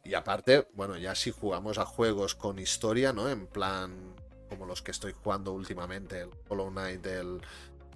Y 0.05 0.15
aparte, 0.15 0.67
bueno, 0.73 0.97
ya 0.97 1.15
si 1.15 1.31
jugamos 1.31 1.77
a 1.77 1.85
juegos 1.85 2.35
con 2.35 2.59
historia, 2.59 3.13
¿no? 3.13 3.29
En 3.29 3.47
plan, 3.47 4.15
como 4.49 4.65
los 4.65 4.81
que 4.81 4.91
estoy 4.91 5.13
jugando 5.13 5.53
últimamente, 5.53 6.21
el 6.21 6.29
Hollow 6.49 6.69
Knight, 6.69 7.05
el, 7.05 7.41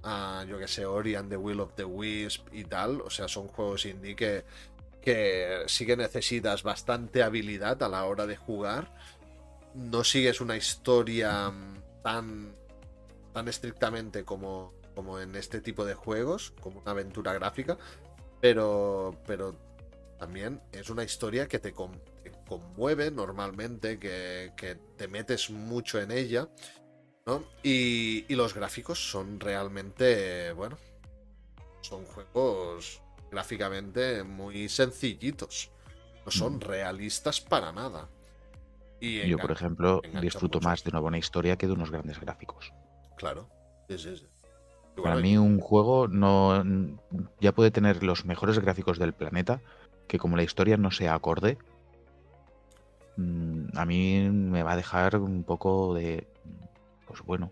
ah, 0.04 0.46
yo 0.48 0.58
que 0.58 0.68
sé, 0.68 0.86
Ori 0.86 1.16
and 1.16 1.30
the 1.30 1.38
Will 1.38 1.60
of 1.60 1.74
the 1.76 1.84
Wisp 1.84 2.48
y 2.54 2.64
tal, 2.64 3.02
o 3.02 3.10
sea, 3.10 3.28
son 3.28 3.48
juegos 3.50 3.86
indie 3.86 4.16
que, 4.16 4.46
que 5.02 5.64
sí 5.68 5.86
que 5.86 5.95
necesitas 5.98 6.64
bastante 6.64 7.24
habilidad 7.24 7.82
a 7.84 7.90
la 7.90 8.06
hora 8.06 8.26
de 8.26 8.36
jugar. 8.36 8.94
No 9.74 10.03
sigues 10.03 10.41
una 10.41 10.57
historia 10.57 11.49
mm, 11.49 12.02
tan, 12.03 12.56
tan 13.34 13.48
estrictamente 13.48 14.24
como, 14.24 14.74
como 14.95 15.19
en 15.19 15.36
este 15.36 15.61
tipo 15.61 15.86
de 15.86 15.94
juegos, 15.94 16.53
como 16.60 16.80
una 16.82 16.91
aventura 16.91 17.34
gráfica, 17.34 17.78
pero, 18.41 19.15
pero 19.26 19.56
también 20.19 20.61
es 20.72 20.90
una 20.90 21.03
historia 21.03 21.48
que 21.48 21.60
te, 21.60 21.74
con- 21.74 22.02
te 22.24 22.32
conmueve 22.48 23.11
normalmente, 23.11 23.99
que, 23.99 24.52
que 24.57 24.76
te 24.95 25.07
metes 25.07 25.49
mucho 25.49 26.02
en 26.02 26.11
ella, 26.11 26.49
¿no? 27.26 27.44
Y, 27.61 28.26
y 28.28 28.36
los 28.36 28.53
gráficos 28.56 29.11
son 29.11 29.40
realmente, 29.40 30.52
bueno, 30.53 30.78
son 31.82 32.03
juegos 32.06 33.02
gráficamente 33.32 34.24
muy 34.24 34.70
sencillitos. 34.70 35.72
No 36.26 36.32
son 36.32 36.58
Mm. 36.58 36.62
realistas 36.62 37.41
para 37.41 37.72
nada. 37.72 38.10
Y 38.99 39.28
Yo, 39.28 39.38
por 39.38 39.52
ejemplo, 39.52 40.02
disfruto 40.22 40.58
mucho. 40.60 40.70
más 40.70 40.84
de 40.84 40.90
una 40.90 40.99
buena 40.99 41.18
historia 41.18 41.56
que 41.58 41.68
de 41.68 41.74
unos 41.74 41.91
grandes 41.91 42.20
gráficos. 42.20 42.74
Claro. 43.16 43.48
Sí, 43.88 43.98
sí, 43.98 44.18
sí. 44.18 44.28
Para 44.95 45.10
bueno, 45.16 45.22
mí 45.22 45.38
un 45.38 45.60
juego 45.60 46.08
no 46.08 46.64
ya 47.40 47.52
puede 47.52 47.70
tener 47.70 48.02
los 48.04 48.26
mejores 48.26 48.58
gráficos 48.60 48.98
del 48.98 49.14
planeta, 49.14 49.62
que 50.08 50.18
como 50.18 50.36
la 50.36 50.44
historia 50.44 50.76
no 50.78 50.90
sea 50.90 51.14
acorde, 51.14 51.60
mm, 53.18 53.78
a 53.78 53.86
mí 53.86 54.28
me 54.32 54.64
va 54.64 54.72
a 54.72 54.76
dejar 54.76 55.18
un 55.18 55.44
poco 55.44 55.94
de, 55.94 56.28
pues 57.06 57.22
bueno. 57.22 57.52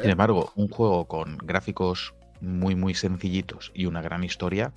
Sin 0.00 0.10
embargo, 0.10 0.52
un 0.56 0.68
juego 0.68 1.06
con 1.06 1.38
gráficos 1.38 2.14
muy 2.44 2.74
muy 2.74 2.94
sencillitos 2.94 3.70
y 3.74 3.86
una 3.86 4.02
gran 4.02 4.22
historia 4.24 4.72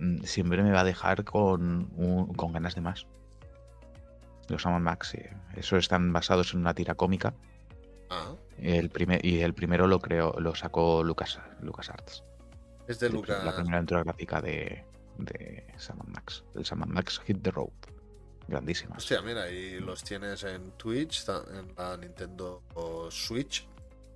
mm, 0.00 0.22
siempre 0.24 0.62
me 0.62 0.70
va 0.72 0.80
a 0.80 0.84
dejar 0.84 1.24
con, 1.24 1.90
un- 1.96 2.32
con 2.34 2.52
ganas 2.52 2.74
de 2.74 2.80
más. 2.80 3.06
Los 4.48 4.62
Sam 4.62 4.82
Max. 4.82 5.16
Eso 5.56 5.76
están 5.76 6.12
basados 6.12 6.52
en 6.54 6.60
una 6.60 6.74
tira 6.74 6.94
cómica. 6.94 7.34
ah, 8.10 8.34
El 8.58 8.90
primer, 8.90 9.24
y 9.24 9.40
el 9.40 9.54
primero 9.54 9.86
lo 9.86 10.00
creó, 10.00 10.34
lo 10.38 10.54
sacó 10.54 11.02
Lucas, 11.02 11.38
LucasArts. 11.62 12.22
es 12.86 13.00
de 13.00 13.06
El 13.06 13.12
pri- 13.20 13.30
La 13.32 13.38
Lucas. 13.38 13.54
primera 13.54 13.76
aventura 13.78 14.02
gráfica 14.04 14.42
de, 14.42 14.84
de 15.18 15.64
Max. 16.08 16.44
El 16.54 16.64
Max 16.86 17.20
Hit 17.26 17.42
the 17.42 17.50
Road. 17.50 17.70
Grandísima. 18.46 18.96
Hostia, 18.96 19.22
mira, 19.22 19.48
y 19.50 19.80
los 19.80 20.04
tienes 20.04 20.44
en 20.44 20.72
Twitch, 20.72 21.24
en 21.28 21.74
la 21.78 21.96
Nintendo 21.96 22.62
Switch, 23.10 23.66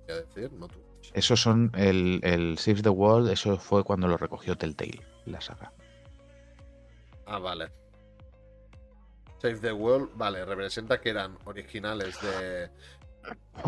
voy 0.05 0.15
a 0.17 0.21
decir, 0.21 0.51
no 0.53 0.67
Twitch. 0.67 0.85
Esos 1.13 1.41
son 1.41 1.71
el, 1.75 2.19
el 2.23 2.57
Save 2.57 2.81
the 2.81 2.89
World, 2.89 3.29
eso 3.29 3.57
fue 3.57 3.83
cuando 3.83 4.07
lo 4.07 4.17
recogió 4.17 4.55
Telltale, 4.55 5.01
la 5.25 5.41
saga. 5.41 5.71
Ah, 7.25 7.39
vale. 7.39 7.71
Save 9.41 9.59
the 9.59 9.71
World, 9.71 10.09
vale, 10.15 10.43
representa 10.45 10.99
que 10.99 11.09
eran 11.09 11.37
originales 11.45 12.17
de. 12.21 12.69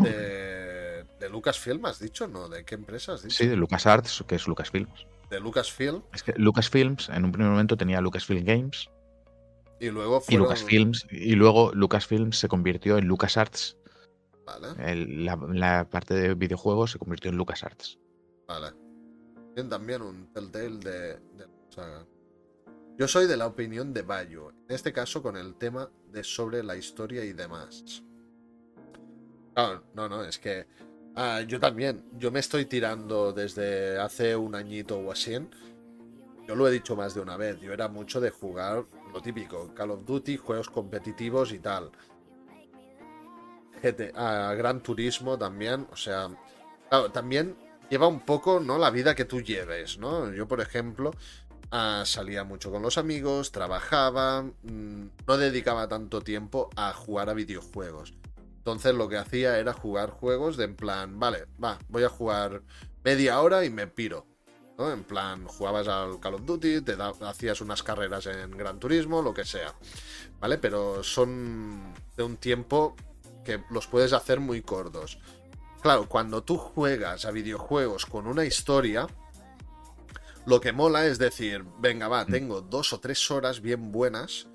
de. 0.02 1.04
de 1.18 1.28
Lucasfilm, 1.30 1.84
has 1.86 1.98
dicho, 1.98 2.28
¿no? 2.28 2.48
¿De 2.48 2.64
qué 2.64 2.74
empresa 2.74 3.14
has 3.14 3.22
dicho? 3.22 3.36
Sí, 3.36 3.46
de 3.46 3.56
LucasArts, 3.56 4.24
que 4.26 4.34
es 4.34 4.46
Lucasfilms. 4.46 5.06
De 5.30 5.40
Lucasfilm, 5.40 6.02
Es 6.12 6.22
que 6.22 6.34
Lucasfilms 6.36 7.08
en 7.08 7.24
un 7.24 7.32
primer 7.32 7.50
momento 7.50 7.76
tenía 7.76 8.00
Lucasfilm 8.02 8.44
Games 8.44 8.90
y 9.82 9.90
luego 9.90 10.22
y. 10.28 10.36
Lucasfilms, 10.36 11.06
y 11.10 11.34
luego 11.34 11.72
Lucasfilms 11.74 12.38
se 12.38 12.46
convirtió 12.46 12.98
en 12.98 13.06
LucasArts. 13.06 13.76
Vale, 14.44 14.68
El- 14.90 15.24
la, 15.24 15.36
la 15.52 15.88
parte 15.88 16.14
de 16.14 16.34
videojuegos 16.34 16.90
se 16.92 16.98
convirtió 16.98 17.30
en 17.30 17.36
LucasArts. 17.36 17.98
vale. 18.48 18.72
Tienen 19.54 19.68
también 19.70 20.00
un 20.02 20.32
Telltale 20.32 20.78
de. 20.78 20.90
de 21.36 21.46
la 21.46 21.48
saga. 21.70 22.06
Yo 22.98 23.06
soy 23.06 23.26
de 23.26 23.36
la 23.36 23.46
opinión 23.46 23.92
de 23.92 24.02
Bayo, 24.02 24.50
en 24.50 24.74
este 24.74 24.92
caso 24.92 25.22
con 25.22 25.36
el 25.36 25.54
tema 25.56 25.90
de 26.10 26.24
sobre 26.24 26.62
la 26.62 26.74
historia 26.76 27.24
y 27.24 27.32
demás. 27.34 28.02
No, 29.56 29.82
no, 29.94 30.08
no, 30.08 30.24
es 30.24 30.38
que 30.38 30.66
ah, 31.16 31.42
yo 31.46 31.60
también, 31.60 32.04
yo 32.18 32.30
me 32.30 32.40
estoy 32.40 32.64
tirando 32.66 33.32
desde 33.32 33.98
hace 33.98 34.34
un 34.36 34.54
añito 34.54 34.98
o 34.98 35.12
así. 35.12 35.32
Yo 36.46 36.54
lo 36.56 36.66
he 36.66 36.70
dicho 36.72 36.96
más 36.96 37.14
de 37.14 37.20
una 37.20 37.36
vez, 37.36 37.60
yo 37.60 37.72
era 37.72 37.88
mucho 37.88 38.20
de 38.20 38.30
jugar 38.30 38.84
lo 39.12 39.20
típico, 39.20 39.72
Call 39.74 39.90
of 39.90 40.04
Duty, 40.04 40.36
juegos 40.38 40.70
competitivos 40.70 41.52
y 41.52 41.58
tal. 41.58 41.90
Ah, 44.14 44.54
Gran 44.56 44.80
Turismo 44.82 45.38
también, 45.38 45.86
o 45.92 45.96
sea, 45.96 46.28
también 47.12 47.56
lleva 47.90 48.06
un 48.06 48.20
poco, 48.20 48.60
¿no? 48.60 48.78
La 48.78 48.90
vida 48.90 49.14
que 49.14 49.24
tú 49.24 49.40
lleves, 49.40 49.98
¿no? 49.98 50.32
Yo, 50.32 50.46
por 50.46 50.60
ejemplo, 50.60 51.10
ah, 51.70 52.02
salía 52.06 52.44
mucho 52.44 52.70
con 52.70 52.82
los 52.82 52.98
amigos, 52.98 53.52
trabajaba, 53.52 54.42
mm, 54.42 55.04
no 55.26 55.36
dedicaba 55.36 55.88
tanto 55.88 56.20
tiempo 56.20 56.70
a 56.76 56.92
jugar 56.92 57.28
a 57.30 57.34
videojuegos. 57.34 58.14
Entonces 58.58 58.94
lo 58.94 59.08
que 59.08 59.16
hacía 59.16 59.58
era 59.58 59.72
jugar 59.72 60.10
juegos 60.10 60.56
de 60.56 60.64
en 60.64 60.76
plan, 60.76 61.18
vale, 61.18 61.46
va, 61.62 61.78
voy 61.88 62.04
a 62.04 62.08
jugar 62.08 62.62
media 63.02 63.40
hora 63.40 63.64
y 63.64 63.70
me 63.70 63.88
piro. 63.88 64.26
¿no? 64.78 64.90
En 64.92 65.02
plan, 65.04 65.46
jugabas 65.46 65.86
al 65.88 66.18
Call 66.20 66.34
of 66.34 66.46
Duty, 66.46 66.80
te 66.80 66.96
da- 66.96 67.12
hacías 67.22 67.60
unas 67.60 67.82
carreras 67.82 68.26
en 68.26 68.52
Gran 68.52 68.78
Turismo, 68.78 69.20
lo 69.20 69.34
que 69.34 69.44
sea. 69.44 69.74
¿Vale? 70.40 70.58
Pero 70.58 71.02
son 71.02 71.92
de 72.16 72.22
un 72.22 72.36
tiempo 72.36 72.96
que 73.44 73.62
los 73.70 73.86
puedes 73.86 74.12
hacer 74.12 74.40
muy 74.40 74.62
cortos. 74.62 75.18
Claro, 75.82 76.08
cuando 76.08 76.42
tú 76.44 76.56
juegas 76.58 77.24
a 77.24 77.30
videojuegos 77.30 78.06
con 78.06 78.26
una 78.26 78.44
historia, 78.44 79.06
lo 80.46 80.60
que 80.60 80.72
mola 80.72 81.06
es 81.06 81.18
decir, 81.18 81.64
venga, 81.78 82.08
va, 82.08 82.24
tengo 82.26 82.60
dos 82.60 82.92
o 82.92 83.00
tres 83.00 83.30
horas 83.30 83.60
bien 83.60 83.92
buenas 83.92 84.48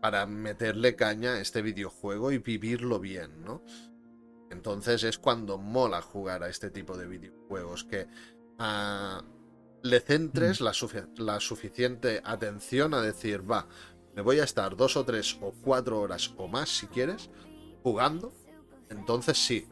para 0.00 0.26
meterle 0.26 0.96
caña 0.96 1.34
a 1.34 1.40
este 1.40 1.62
videojuego 1.62 2.30
y 2.32 2.38
vivirlo 2.38 3.00
bien, 3.00 3.44
¿no? 3.44 3.62
Entonces 4.50 5.02
es 5.02 5.18
cuando 5.18 5.58
mola 5.58 6.02
jugar 6.02 6.42
a 6.42 6.48
este 6.48 6.70
tipo 6.70 6.96
de 6.96 7.06
videojuegos, 7.06 7.84
que 7.84 8.06
ah, 8.58 9.22
le 9.82 10.00
centres 10.00 10.60
la, 10.60 10.72
sufi- 10.72 11.08
la 11.16 11.40
suficiente 11.40 12.20
atención 12.24 12.94
a 12.94 13.00
decir, 13.00 13.50
va, 13.50 13.66
me 14.14 14.22
voy 14.22 14.38
a 14.40 14.44
estar 14.44 14.76
dos 14.76 14.96
o 14.96 15.04
tres 15.04 15.36
o 15.40 15.52
cuatro 15.52 16.00
horas 16.00 16.32
o 16.36 16.46
más 16.48 16.68
si 16.68 16.86
quieres 16.86 17.30
jugando, 17.84 18.32
entonces 18.90 19.38
sí, 19.38 19.68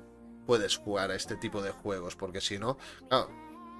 puedes 0.46 0.76
jugar 0.76 1.10
a 1.10 1.16
este 1.16 1.36
tipo 1.36 1.62
de 1.62 1.72
juegos, 1.72 2.14
porque 2.14 2.40
si 2.40 2.58
no, 2.58 2.78
claro, 3.08 3.30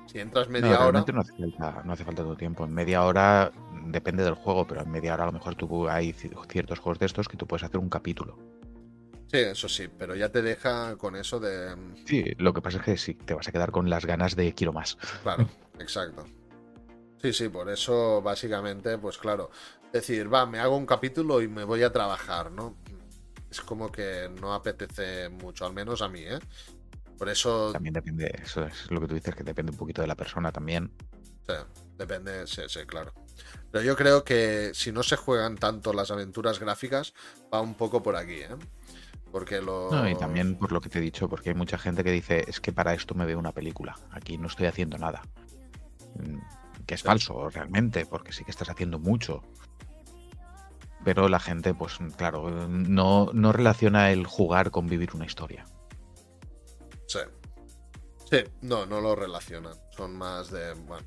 si 0.06 0.18
entras 0.18 0.48
No, 0.48 0.50
media 0.50 0.82
hora... 0.82 1.12
no 1.12 1.20
hace, 1.20 1.32
falta, 1.34 1.82
no 1.84 1.92
hace 1.92 2.04
falta 2.04 2.22
todo 2.22 2.36
tiempo. 2.36 2.64
En 2.64 2.72
media 2.72 3.04
hora 3.04 3.52
depende 3.86 4.22
del 4.24 4.34
juego, 4.34 4.66
pero 4.66 4.80
en 4.82 4.90
media 4.90 5.14
hora 5.14 5.24
a 5.24 5.26
lo 5.26 5.32
mejor 5.32 5.54
tú 5.56 5.88
hay 5.88 6.12
ci- 6.12 6.32
ciertos 6.50 6.78
juegos 6.78 6.98
de 7.00 7.06
estos 7.06 7.28
que 7.28 7.36
tú 7.36 7.46
puedes 7.46 7.64
hacer 7.64 7.78
un 7.80 7.88
capítulo. 7.90 8.38
Sí, 9.26 9.38
eso 9.38 9.68
sí, 9.68 9.88
pero 9.88 10.14
ya 10.14 10.30
te 10.30 10.42
deja 10.42 10.96
con 10.96 11.16
eso 11.16 11.40
de... 11.40 11.74
Sí, 12.04 12.24
lo 12.38 12.52
que 12.52 12.60
pasa 12.62 12.78
es 12.78 12.84
que 12.84 12.96
sí, 12.96 13.14
te 13.14 13.34
vas 13.34 13.48
a 13.48 13.52
quedar 13.52 13.70
con 13.72 13.88
las 13.90 14.04
ganas 14.06 14.36
de 14.36 14.54
quiero 14.54 14.72
más. 14.72 14.96
Claro, 15.22 15.46
exacto. 15.78 16.24
Sí, 17.20 17.32
sí, 17.32 17.48
por 17.48 17.70
eso 17.70 18.20
básicamente, 18.22 18.98
pues 18.98 19.18
claro, 19.18 19.50
decir, 19.92 20.32
va, 20.32 20.46
me 20.46 20.58
hago 20.58 20.76
un 20.76 20.86
capítulo 20.86 21.40
y 21.42 21.48
me 21.48 21.64
voy 21.64 21.82
a 21.84 21.92
trabajar, 21.92 22.50
¿no? 22.50 22.76
Es 23.52 23.60
como 23.60 23.92
que 23.92 24.30
no 24.40 24.54
apetece 24.54 25.28
mucho, 25.28 25.66
al 25.66 25.74
menos 25.74 26.00
a 26.00 26.08
mí, 26.08 26.20
¿eh? 26.20 26.38
Por 27.18 27.28
eso... 27.28 27.70
También 27.70 27.92
depende, 27.92 28.34
eso 28.42 28.64
es 28.64 28.90
lo 28.90 28.98
que 28.98 29.08
tú 29.08 29.14
dices, 29.14 29.34
que 29.34 29.44
depende 29.44 29.72
un 29.72 29.76
poquito 29.76 30.00
de 30.00 30.08
la 30.08 30.14
persona 30.14 30.50
también. 30.50 30.90
Sí, 31.46 31.52
depende, 31.98 32.46
sí, 32.46 32.62
sí, 32.66 32.80
claro. 32.86 33.12
Pero 33.70 33.84
yo 33.84 33.94
creo 33.94 34.24
que 34.24 34.70
si 34.72 34.90
no 34.90 35.02
se 35.02 35.16
juegan 35.16 35.56
tanto 35.56 35.92
las 35.92 36.10
aventuras 36.10 36.60
gráficas, 36.60 37.12
va 37.52 37.60
un 37.60 37.74
poco 37.74 38.02
por 38.02 38.16
aquí, 38.16 38.40
¿eh? 38.40 38.56
Porque 39.30 39.60
lo... 39.60 39.90
No, 39.90 40.08
y 40.08 40.16
también 40.16 40.56
por 40.56 40.72
lo 40.72 40.80
que 40.80 40.88
te 40.88 40.98
he 40.98 41.02
dicho, 41.02 41.28
porque 41.28 41.50
hay 41.50 41.54
mucha 41.54 41.76
gente 41.76 42.02
que 42.02 42.10
dice, 42.10 42.46
es 42.48 42.58
que 42.58 42.72
para 42.72 42.94
esto 42.94 43.14
me 43.14 43.26
veo 43.26 43.38
una 43.38 43.52
película, 43.52 43.98
aquí 44.12 44.38
no 44.38 44.46
estoy 44.46 44.64
haciendo 44.64 44.96
nada. 44.96 45.20
Mm, 46.14 46.38
que 46.86 46.94
es 46.94 47.02
falso, 47.02 47.50
realmente, 47.50 48.06
porque 48.06 48.32
sí 48.32 48.44
que 48.44 48.50
estás 48.50 48.70
haciendo 48.70 48.98
mucho. 48.98 49.42
Pero 51.04 51.28
la 51.28 51.40
gente, 51.40 51.74
pues 51.74 51.98
claro, 52.16 52.68
no, 52.68 53.30
no 53.32 53.52
relaciona 53.52 54.12
el 54.12 54.26
jugar 54.26 54.70
con 54.70 54.86
vivir 54.86 55.10
una 55.14 55.26
historia. 55.26 55.64
Sí. 57.06 57.18
Sí, 58.30 58.38
no, 58.62 58.86
no 58.86 59.00
lo 59.00 59.14
relacionan. 59.14 59.74
Son 59.90 60.16
más 60.16 60.50
de. 60.50 60.72
Bueno. 60.74 61.06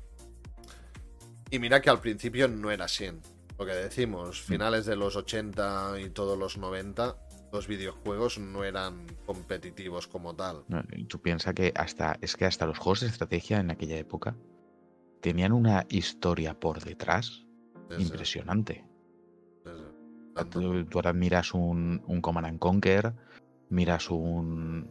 Y 1.50 1.58
mira 1.58 1.80
que 1.80 1.90
al 1.90 2.00
principio 2.00 2.46
no 2.46 2.70
era 2.70 2.84
así. 2.84 3.10
Lo 3.58 3.64
que 3.64 3.72
decimos, 3.72 4.42
mm. 4.42 4.52
finales 4.52 4.86
de 4.86 4.96
los 4.96 5.16
80 5.16 6.00
y 6.00 6.10
todos 6.10 6.38
los 6.38 6.58
90, 6.58 7.16
los 7.52 7.66
videojuegos 7.66 8.38
no 8.38 8.64
eran 8.64 9.06
competitivos 9.24 10.06
como 10.06 10.36
tal. 10.36 10.64
tú 11.08 11.20
piensas 11.20 11.54
que 11.54 11.72
hasta. 11.74 12.18
Es 12.20 12.36
que 12.36 12.44
hasta 12.44 12.66
los 12.66 12.78
juegos 12.78 13.00
de 13.00 13.08
estrategia 13.08 13.58
en 13.58 13.70
aquella 13.70 13.96
época 13.96 14.36
tenían 15.20 15.52
una 15.52 15.86
historia 15.88 16.58
por 16.58 16.84
detrás 16.84 17.44
impresionante. 17.98 18.84
Tú, 20.44 20.86
ahora 20.94 21.12
miras 21.12 21.54
un, 21.54 22.02
un 22.06 22.20
Command 22.20 22.46
and 22.46 22.58
Conquer, 22.58 23.14
miras 23.70 24.10
un. 24.10 24.90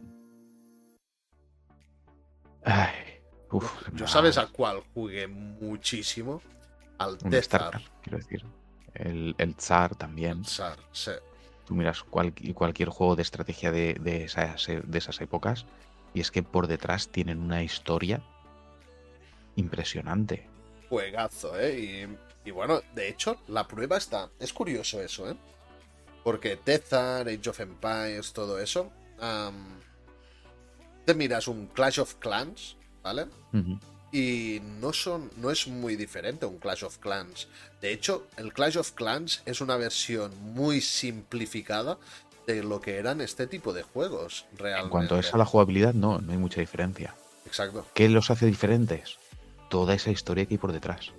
Ay, 2.64 3.20
Yo 3.94 4.06
sabes 4.06 4.38
a 4.38 4.48
cuál 4.48 4.82
jugué 4.92 5.26
muchísimo. 5.28 6.42
Al 6.98 7.18
Zar. 7.42 7.80
quiero 8.02 8.18
decir. 8.18 8.44
El, 8.94 9.34
el 9.38 9.54
Tsar 9.54 9.94
también. 9.94 10.38
El 10.38 10.42
Tsar, 10.42 10.78
sí. 10.92 11.12
Tú 11.66 11.74
miras 11.74 12.02
cualquier 12.02 12.88
juego 12.88 13.16
de 13.16 13.22
estrategia 13.22 13.70
de, 13.72 13.94
de, 14.00 14.24
esas, 14.24 14.66
de 14.66 14.98
esas 14.98 15.20
épocas 15.20 15.66
y 16.14 16.20
es 16.20 16.30
que 16.30 16.42
por 16.42 16.66
detrás 16.66 17.08
tienen 17.08 17.40
una 17.40 17.62
historia 17.62 18.22
impresionante. 19.56 20.48
Juegazo, 20.88 21.58
¿eh? 21.58 22.08
Y, 22.44 22.50
bueno, 22.50 22.80
de 22.94 23.08
hecho, 23.08 23.36
la 23.48 23.66
prueba 23.66 23.96
está. 23.96 24.30
Es 24.38 24.52
curioso 24.52 25.00
eso, 25.00 25.30
¿eh? 25.30 25.36
Porque 26.22 26.56
Tezar, 26.56 27.28
Age 27.28 27.50
of 27.50 27.60
Empires, 27.60 28.32
todo 28.32 28.58
eso. 28.58 28.90
te 31.04 31.14
miras 31.14 31.48
un 31.48 31.66
Clash 31.68 32.00
of 32.00 32.14
Clans, 32.16 32.76
¿vale? 33.02 33.26
Y 34.12 34.60
no, 34.80 34.92
son, 34.92 35.30
no 35.36 35.50
es 35.50 35.66
muy 35.66 35.96
diferente 35.96 36.46
un 36.46 36.58
Clash 36.58 36.84
of 36.84 36.98
Clans. 36.98 37.48
De 37.80 37.92
hecho, 37.92 38.26
el 38.36 38.52
Clash 38.52 38.78
of 38.78 38.92
Clans 38.92 39.42
es 39.46 39.60
una 39.60 39.76
versión 39.76 40.32
muy 40.54 40.80
simplificada 40.80 41.98
de 42.46 42.62
lo 42.62 42.80
que 42.80 42.96
eran 42.96 43.20
este 43.20 43.46
tipo 43.46 43.72
de 43.72 43.82
juegos, 43.82 44.46
realmente. 44.56 44.84
En 44.84 44.90
cuanto 44.90 45.14
a 45.16 45.38
la 45.38 45.44
jugabilidad, 45.44 45.94
no, 45.94 46.20
no 46.20 46.32
hay 46.32 46.38
mucha 46.38 46.60
diferencia. 46.60 47.14
Exacto. 47.44 47.86
¿Qué 47.94 48.08
los 48.08 48.30
hace 48.30 48.46
diferentes? 48.46 49.18
Toda 49.68 49.94
esa 49.94 50.10
historia 50.10 50.46
que 50.46 50.54
hay 50.54 50.58
por 50.58 50.72
detrás. 50.72 51.12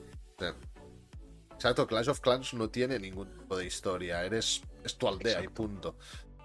Exacto, 1.57 1.87
Clash 1.87 2.09
of 2.09 2.19
Clans 2.19 2.53
no 2.53 2.69
tiene 2.69 2.99
ningún 2.99 3.33
tipo 3.33 3.57
de 3.57 3.65
historia, 3.65 4.23
eres 4.23 4.61
es 4.83 4.95
tu 4.95 5.07
aldea 5.07 5.43
y 5.43 5.47
punto. 5.47 5.95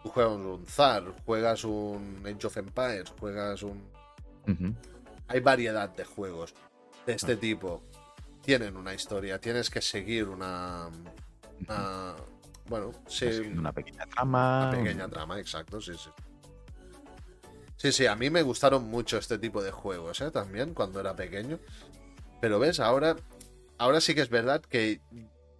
Tú 0.03 0.09
juegas 0.09 0.33
un 0.33 0.67
Zar, 0.67 1.15
juegas 1.27 1.65
un 1.65 2.23
Age 2.25 2.47
of 2.47 2.57
Empires, 2.57 3.13
juegas 3.21 3.63
un... 3.63 3.89
Hay 5.29 5.41
variedad 5.41 5.91
de 5.91 6.05
juegos 6.05 6.55
de 7.07 7.13
este 7.13 7.33
ah. 7.33 7.39
tipo. 7.39 7.83
Tienen 8.41 8.77
una 8.77 8.95
historia, 8.95 9.39
tienes 9.39 9.69
que 9.69 9.83
seguir 9.83 10.29
una... 10.29 10.89
bueno, 12.69 12.91
sí. 13.07 13.27
Una 13.27 13.73
pequeña 13.73 14.07
trama. 14.07 14.71
Una 14.71 14.79
pequeña 14.79 15.09
trama, 15.09 15.39
exacto, 15.39 15.79
sí, 15.79 15.93
sí. 15.93 16.11
Sí, 17.77 17.93
sí, 17.93 18.07
a 18.07 18.17
mí 18.17 18.31
me 18.31 18.43
gustaron 18.43 18.89
mucho 18.89 19.19
este 19.19 19.39
tipo 19.39 19.63
de 19.63 19.73
juegos, 19.73 20.21
¿eh? 20.21 20.31
También, 20.31 20.73
cuando 20.73 21.01
era 21.01 21.15
pequeño. 21.15 21.59
Pero 22.43 22.59
ves, 22.59 22.81
ahora, 22.81 23.15
ahora 23.79 24.01
sí 24.01 24.17
que 24.17 24.21
es 24.21 24.29
verdad 24.29 24.61
que 24.63 25.01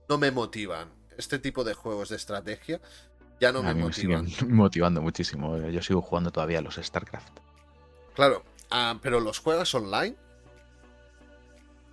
no 0.09 0.19
me 0.19 0.33
motivan. 0.33 0.89
Este 1.17 1.39
tipo 1.39 1.63
de 1.63 1.75
juegos 1.75 2.09
de 2.09 2.17
estrategia 2.17 2.81
ya 3.39 3.53
no 3.53 3.63
me 3.63 3.73
motivan. 3.73 4.27
motivando 4.49 5.01
muchísimo. 5.01 5.57
Yo 5.69 5.81
sigo 5.81 6.03
jugando 6.03 6.33
todavía 6.33 6.61
los 6.61 6.75
StarCraft. 6.75 7.39
Claro, 8.17 8.43
ah, 8.73 8.99
pero 9.01 9.21
¿los 9.21 9.39
juegas 9.39 9.73
online? 9.77 10.17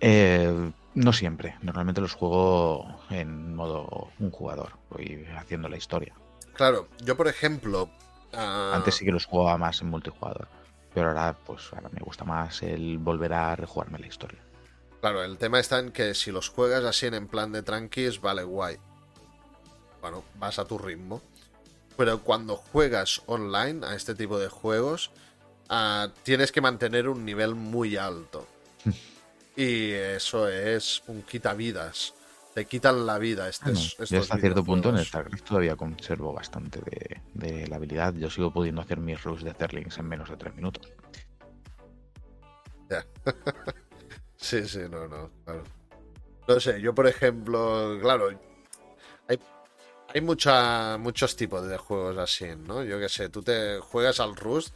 Eh, 0.00 0.72
no 0.94 1.12
siempre. 1.12 1.54
Normalmente 1.62 2.00
los 2.00 2.14
juego 2.14 3.00
en 3.10 3.54
modo 3.54 4.08
un 4.18 4.32
jugador. 4.32 4.72
Voy 4.90 5.24
haciendo 5.36 5.68
la 5.68 5.76
historia. 5.76 6.14
Claro, 6.54 6.88
yo 7.04 7.16
por 7.16 7.28
ejemplo. 7.28 7.88
Ah, 8.32 8.72
Antes 8.74 8.96
sí 8.96 9.04
que 9.04 9.12
los 9.12 9.26
jugaba 9.26 9.56
más 9.56 9.82
en 9.82 9.88
multijugador. 9.88 10.48
Pero 10.92 11.10
ahora, 11.10 11.36
pues 11.46 11.72
ahora 11.72 11.90
me 11.92 12.00
gusta 12.00 12.24
más 12.24 12.64
el 12.64 12.98
volver 12.98 13.32
a 13.34 13.54
rejugarme 13.54 14.00
la 14.00 14.08
historia. 14.08 14.40
Claro, 15.00 15.24
el 15.24 15.38
tema 15.38 15.58
está 15.58 15.78
en 15.78 15.92
que 15.92 16.14
si 16.14 16.30
los 16.30 16.50
juegas 16.50 16.84
así 16.84 17.06
en 17.06 17.26
plan 17.26 17.52
de 17.52 17.62
tranquis, 17.62 18.20
vale, 18.20 18.42
guay. 18.42 18.76
Bueno, 20.00 20.24
vas 20.38 20.58
a 20.58 20.64
tu 20.64 20.76
ritmo. 20.78 21.22
Pero 21.96 22.20
cuando 22.20 22.56
juegas 22.56 23.22
online 23.26 23.86
a 23.86 23.94
este 23.94 24.14
tipo 24.14 24.38
de 24.38 24.48
juegos, 24.48 25.10
ah, 25.68 26.08
tienes 26.22 26.52
que 26.52 26.60
mantener 26.60 27.08
un 27.08 27.24
nivel 27.24 27.54
muy 27.54 27.96
alto. 27.96 28.46
y 29.56 29.90
eso 29.90 30.48
es 30.48 31.02
un 31.06 31.22
quitavidas. 31.22 32.14
Te 32.54 32.66
quitan 32.66 33.06
la 33.06 33.18
vida 33.18 33.48
estos, 33.48 33.96
bueno, 33.96 34.22
hasta 34.22 34.36
cierto 34.38 34.64
punto 34.64 34.90
en 34.90 35.04
StarCraft 35.04 35.44
todavía 35.44 35.76
conservo 35.76 36.32
bastante 36.32 36.80
de, 37.32 37.66
la 37.68 37.76
habilidad. 37.76 38.12
Yo 38.14 38.28
sigo 38.28 38.52
pudiendo 38.52 38.80
hacer 38.80 38.98
mis 38.98 39.22
rules 39.22 39.44
de 39.44 39.54
Zerlings 39.54 39.96
en 39.98 40.08
menos 40.08 40.28
de 40.28 40.36
3 40.36 40.56
minutos. 40.56 40.88
Ya. 42.90 43.06
Sí, 44.40 44.66
sí, 44.66 44.80
no, 44.90 45.06
no, 45.06 45.30
claro. 45.44 45.64
No 46.48 46.60
sé, 46.60 46.80
yo 46.80 46.94
por 46.94 47.06
ejemplo, 47.06 47.98
claro, 48.00 48.30
hay, 49.28 49.38
hay 50.08 50.20
mucha, 50.20 50.96
muchos 50.98 51.36
tipos 51.36 51.66
de 51.68 51.76
juegos 51.76 52.16
así, 52.18 52.46
¿no? 52.56 52.82
Yo 52.82 52.98
qué 52.98 53.08
sé, 53.08 53.28
tú 53.28 53.42
te 53.42 53.78
juegas 53.80 54.18
al 54.18 54.34
Rust, 54.34 54.74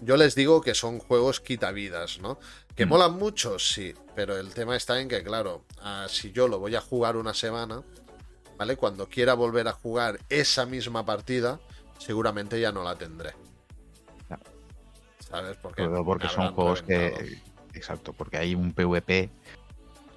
yo 0.00 0.16
les 0.16 0.34
digo 0.34 0.60
que 0.60 0.74
son 0.74 1.00
juegos 1.00 1.40
quitavidas, 1.40 2.20
¿no? 2.20 2.38
Que 2.76 2.86
mm. 2.86 2.88
molan 2.88 3.18
mucho, 3.18 3.58
sí, 3.58 3.94
pero 4.14 4.38
el 4.38 4.54
tema 4.54 4.76
está 4.76 5.00
en 5.00 5.08
que, 5.08 5.22
claro, 5.22 5.64
ah, 5.80 6.06
si 6.08 6.30
yo 6.32 6.46
lo 6.46 6.60
voy 6.60 6.76
a 6.76 6.80
jugar 6.80 7.16
una 7.16 7.34
semana, 7.34 7.82
¿vale? 8.56 8.76
Cuando 8.76 9.08
quiera 9.08 9.34
volver 9.34 9.66
a 9.66 9.72
jugar 9.72 10.20
esa 10.28 10.66
misma 10.66 11.04
partida, 11.04 11.60
seguramente 11.98 12.60
ya 12.60 12.70
no 12.70 12.84
la 12.84 12.96
tendré. 12.96 13.34
¿Sabes? 15.18 15.56
Porque, 15.56 15.84
porque 15.88 16.28
son 16.28 16.54
juegos 16.54 16.82
que 16.82 17.42
exacto, 17.74 18.12
porque 18.12 18.36
hay 18.36 18.54
un 18.54 18.72
PvP 18.72 19.30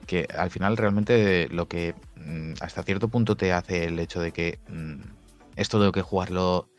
que 0.06 0.28
al 0.38 0.50
final 0.50 0.78
realmente 0.78 1.50
lo 1.50 1.68
que 1.68 1.94
mm, 2.16 2.54
hasta 2.62 2.84
cierto 2.84 3.10
punto 3.10 3.36
te 3.36 3.52
hace 3.52 3.86
el 3.86 4.00
hecho 4.00 4.22
de 4.22 4.32
que 4.32 4.60
mm, 4.70 5.02
esto 5.58 5.80
tengo 5.80 5.92
que 5.92 6.02
jugarlo 6.02 6.70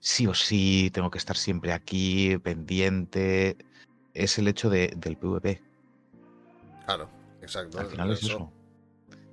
sí 0.00 0.26
o 0.26 0.34
sí, 0.34 0.90
tengo 0.92 1.10
que 1.10 1.18
estar 1.18 1.36
siempre 1.36 1.72
aquí, 1.72 2.36
pendiente, 2.38 3.56
es 4.14 4.36
el 4.38 4.48
hecho 4.48 4.68
del 4.68 4.98
PvP. 4.98 5.62
Claro, 6.84 7.08
exacto. 7.40 7.78
Al 7.78 7.86
final 7.86 8.10
es 8.10 8.24
eso. 8.24 8.52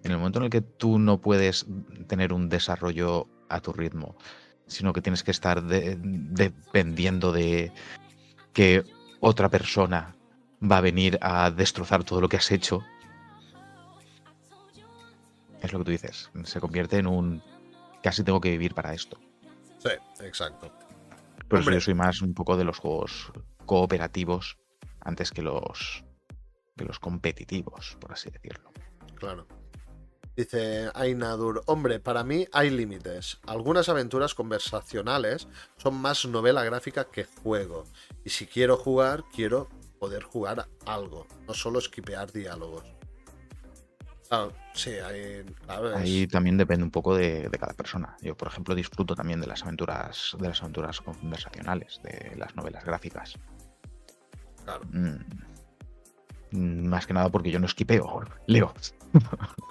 En 0.04 0.12
el 0.12 0.18
momento 0.18 0.40
en 0.40 0.46
el 0.46 0.52
que 0.52 0.62
tú 0.62 1.00
no 1.00 1.20
puedes 1.20 1.66
tener 2.08 2.32
un 2.32 2.50
desarrollo 2.50 3.28
a 3.50 3.60
tu 3.60 3.74
ritmo, 3.74 4.16
sino 4.68 4.94
que 4.94 5.02
tienes 5.02 5.24
que 5.24 5.32
estar 5.32 5.64
dependiendo 5.64 7.34
de 7.34 7.72
que 8.54 8.84
otra 9.20 9.50
persona 9.50 10.16
va 10.62 10.78
a 10.78 10.82
venir 10.82 11.18
a 11.22 11.52
destrozar 11.52 12.04
todo 12.04 12.22
lo 12.22 12.30
que 12.30 12.38
has 12.38 12.52
hecho. 12.52 12.84
Es 15.62 15.74
lo 15.74 15.80
que 15.80 15.86
tú 15.86 15.92
dices. 15.92 16.32
Se 16.44 16.60
convierte 16.60 16.98
en 16.98 17.08
un. 17.08 17.44
Casi 18.02 18.24
tengo 18.24 18.40
que 18.40 18.50
vivir 18.50 18.74
para 18.74 18.94
esto. 18.94 19.20
Sí, 19.80 19.90
exacto. 20.22 20.72
Por 21.48 21.60
eso 21.60 21.72
yo 21.72 21.82
soy 21.82 21.94
más 21.96 22.22
un 22.22 22.34
poco 22.34 22.56
de 22.56 22.64
los 22.64 22.78
juegos 22.78 23.32
cooperativos 23.66 24.58
antes 25.02 25.32
que 25.32 25.42
los, 25.42 26.04
que 26.78 26.86
los 26.86 27.00
competitivos, 27.00 27.98
por 28.00 28.14
así 28.14 28.30
decirlo. 28.30 28.72
Claro. 29.16 29.48
Dice 30.36 30.90
Ainadur, 30.94 31.64
hombre, 31.66 32.00
para 32.00 32.24
mí 32.24 32.48
hay 32.54 32.70
límites. 32.70 33.40
Algunas 33.46 33.90
aventuras 33.90 34.34
conversacionales 34.34 35.50
son 35.78 35.96
más 35.96 36.26
novela 36.26 36.64
gráfica 36.64 37.06
que 37.06 37.26
juego. 37.26 37.84
Y 38.24 38.30
si 38.30 38.46
quiero 38.46 38.78
jugar, 38.78 39.26
quiero 39.36 39.68
poder 40.00 40.24
jugar 40.24 40.68
algo, 40.86 41.28
no 41.48 41.54
solo 41.54 41.80
esquipear 41.80 42.32
diálogos. 42.32 42.84
sí, 44.74 44.92
ahí, 44.92 45.46
ahí 45.96 46.28
también 46.28 46.58
depende 46.58 46.84
un 46.84 46.92
poco 46.92 47.16
de, 47.16 47.50
cada 47.60 47.74
persona. 47.74 48.16
Yo, 48.22 48.36
por 48.36 48.48
ejemplo, 48.48 48.74
disfruto 48.76 49.16
también 49.16 49.42
de 49.42 49.48
las 49.48 49.64
aventuras, 49.64 50.36
de 50.40 50.48
las 50.48 50.62
aventuras 50.62 51.02
conversacionales, 51.02 52.00
de 52.04 52.36
las 52.38 52.56
novelas 52.56 52.86
gráficas. 52.86 53.36
Claro. 54.64 54.82
Mm, 54.92 56.88
más 56.88 57.06
que 57.06 57.14
nada 57.14 57.30
porque 57.30 57.52
yo 57.52 57.60
no 57.60 57.66
esquipeo, 57.66 58.24
leo. 58.48 58.74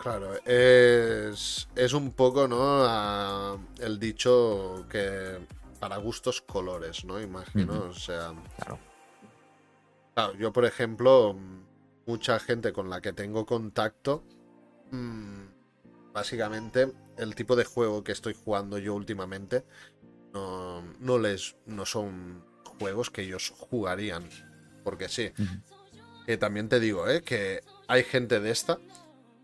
Claro, 0.02 0.34
es, 0.44 1.68
es 1.74 1.92
un 1.92 2.12
poco, 2.12 2.48
¿no? 2.48 3.60
el 3.78 3.98
dicho 3.98 4.86
que 4.88 5.38
para 5.78 5.96
gustos 5.96 6.40
colores, 6.40 7.04
¿no? 7.04 7.20
Imagino, 7.20 7.86
o 7.90 7.94
sea... 7.94 8.32
Claro. 8.56 8.87
Claro, 10.18 10.34
yo 10.34 10.52
por 10.52 10.64
ejemplo, 10.64 11.38
mucha 12.04 12.40
gente 12.40 12.72
con 12.72 12.90
la 12.90 13.00
que 13.00 13.12
tengo 13.12 13.46
contacto, 13.46 14.24
mm, 14.90 16.12
básicamente 16.12 16.92
el 17.18 17.36
tipo 17.36 17.54
de 17.54 17.64
juego 17.64 18.02
que 18.02 18.10
estoy 18.10 18.34
jugando 18.34 18.78
yo 18.78 18.96
últimamente 18.96 19.64
no, 20.34 20.82
no 20.98 21.18
les 21.18 21.54
no 21.66 21.86
son 21.86 22.44
juegos 22.80 23.10
que 23.10 23.22
ellos 23.22 23.54
jugarían 23.56 24.28
porque 24.82 25.08
sí 25.08 25.30
que 26.26 26.36
también 26.36 26.68
te 26.68 26.80
digo 26.80 27.08
¿eh? 27.08 27.22
que 27.22 27.60
hay 27.86 28.02
gente 28.02 28.40
de 28.40 28.50
esta 28.50 28.80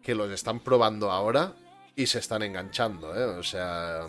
que 0.02 0.16
los 0.16 0.32
están 0.32 0.58
probando 0.58 1.12
ahora 1.12 1.54
y 1.94 2.06
se 2.06 2.18
están 2.18 2.42
enganchando 2.42 3.14
¿eh? 3.14 3.24
o 3.24 3.44
sea 3.44 4.08